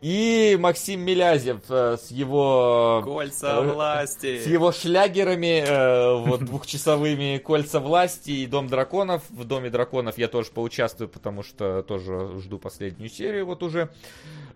И 0.01 0.57
Максим 0.59 1.01
Милязев 1.01 1.61
э, 1.69 1.97
с 1.97 2.09
его... 2.09 3.01
Кольца 3.05 3.61
власти. 3.61 4.39
С 4.39 4.47
его 4.47 4.71
шлягерами, 4.71 6.25
вот 6.27 6.43
двухчасовыми 6.43 7.37
Кольца 7.37 7.79
власти 7.79 8.31
и 8.31 8.45
Дом 8.47 8.67
драконов. 8.67 9.23
В 9.29 9.43
Доме 9.45 9.69
драконов 9.69 10.17
я 10.17 10.27
тоже 10.27 10.49
поучаствую, 10.51 11.07
потому 11.07 11.43
что 11.43 11.83
тоже 11.83 12.39
жду 12.39 12.57
последнюю 12.57 13.09
серию 13.09 13.45
вот 13.45 13.61
уже. 13.61 13.89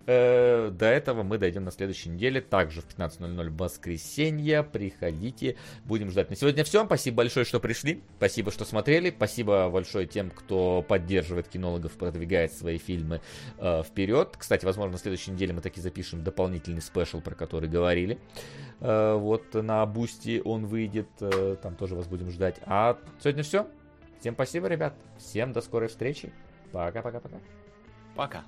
Э, 0.06 0.70
до 0.70 0.86
этого 0.86 1.22
мы 1.22 1.38
дойдем 1.38 1.64
на 1.64 1.70
следующей 1.70 2.08
неделе, 2.10 2.40
также 2.40 2.80
в 2.80 2.86
15.00 2.86 3.50
воскресенье. 3.56 4.62
Приходите, 4.62 5.56
будем 5.84 6.10
ждать. 6.10 6.30
На 6.30 6.36
сегодня 6.36 6.64
все. 6.64 6.84
Спасибо 6.84 7.18
большое, 7.18 7.44
что 7.44 7.60
пришли. 7.60 8.02
Спасибо, 8.16 8.50
что 8.50 8.64
смотрели. 8.64 9.10
Спасибо 9.10 9.68
большое 9.70 10.06
тем, 10.06 10.30
кто 10.30 10.82
поддерживает 10.82 11.48
кинологов, 11.48 11.92
продвигает 11.92 12.52
свои 12.52 12.78
фильмы 12.78 13.20
э, 13.58 13.82
вперед. 13.82 14.34
Кстати, 14.36 14.64
возможно, 14.64 14.92
на 14.92 14.98
следующей 14.98 15.30
неделе 15.30 15.52
мы 15.52 15.60
таки 15.60 15.80
запишем 15.80 16.24
дополнительный 16.24 16.82
special, 16.82 17.20
про 17.20 17.34
который 17.34 17.68
говорили. 17.68 18.18
Э, 18.80 19.14
вот 19.14 19.54
на 19.54 19.84
Бусти 19.86 20.42
он 20.44 20.66
выйдет. 20.66 21.08
Э, 21.20 21.56
там 21.62 21.76
тоже 21.76 21.94
вас 21.94 22.08
будем 22.08 22.30
ждать. 22.30 22.56
А 22.64 22.98
сегодня 23.20 23.42
все. 23.42 23.68
Всем 24.20 24.34
спасибо, 24.34 24.68
ребят. 24.68 24.94
Всем 25.18 25.52
до 25.52 25.60
скорой 25.60 25.88
встречи. 25.88 26.32
Пока-пока-пока. 26.72 27.38
Пока. 28.14 28.44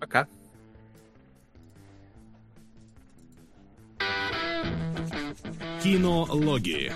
Пока. 0.00 0.28
Кинологии. 5.82 6.92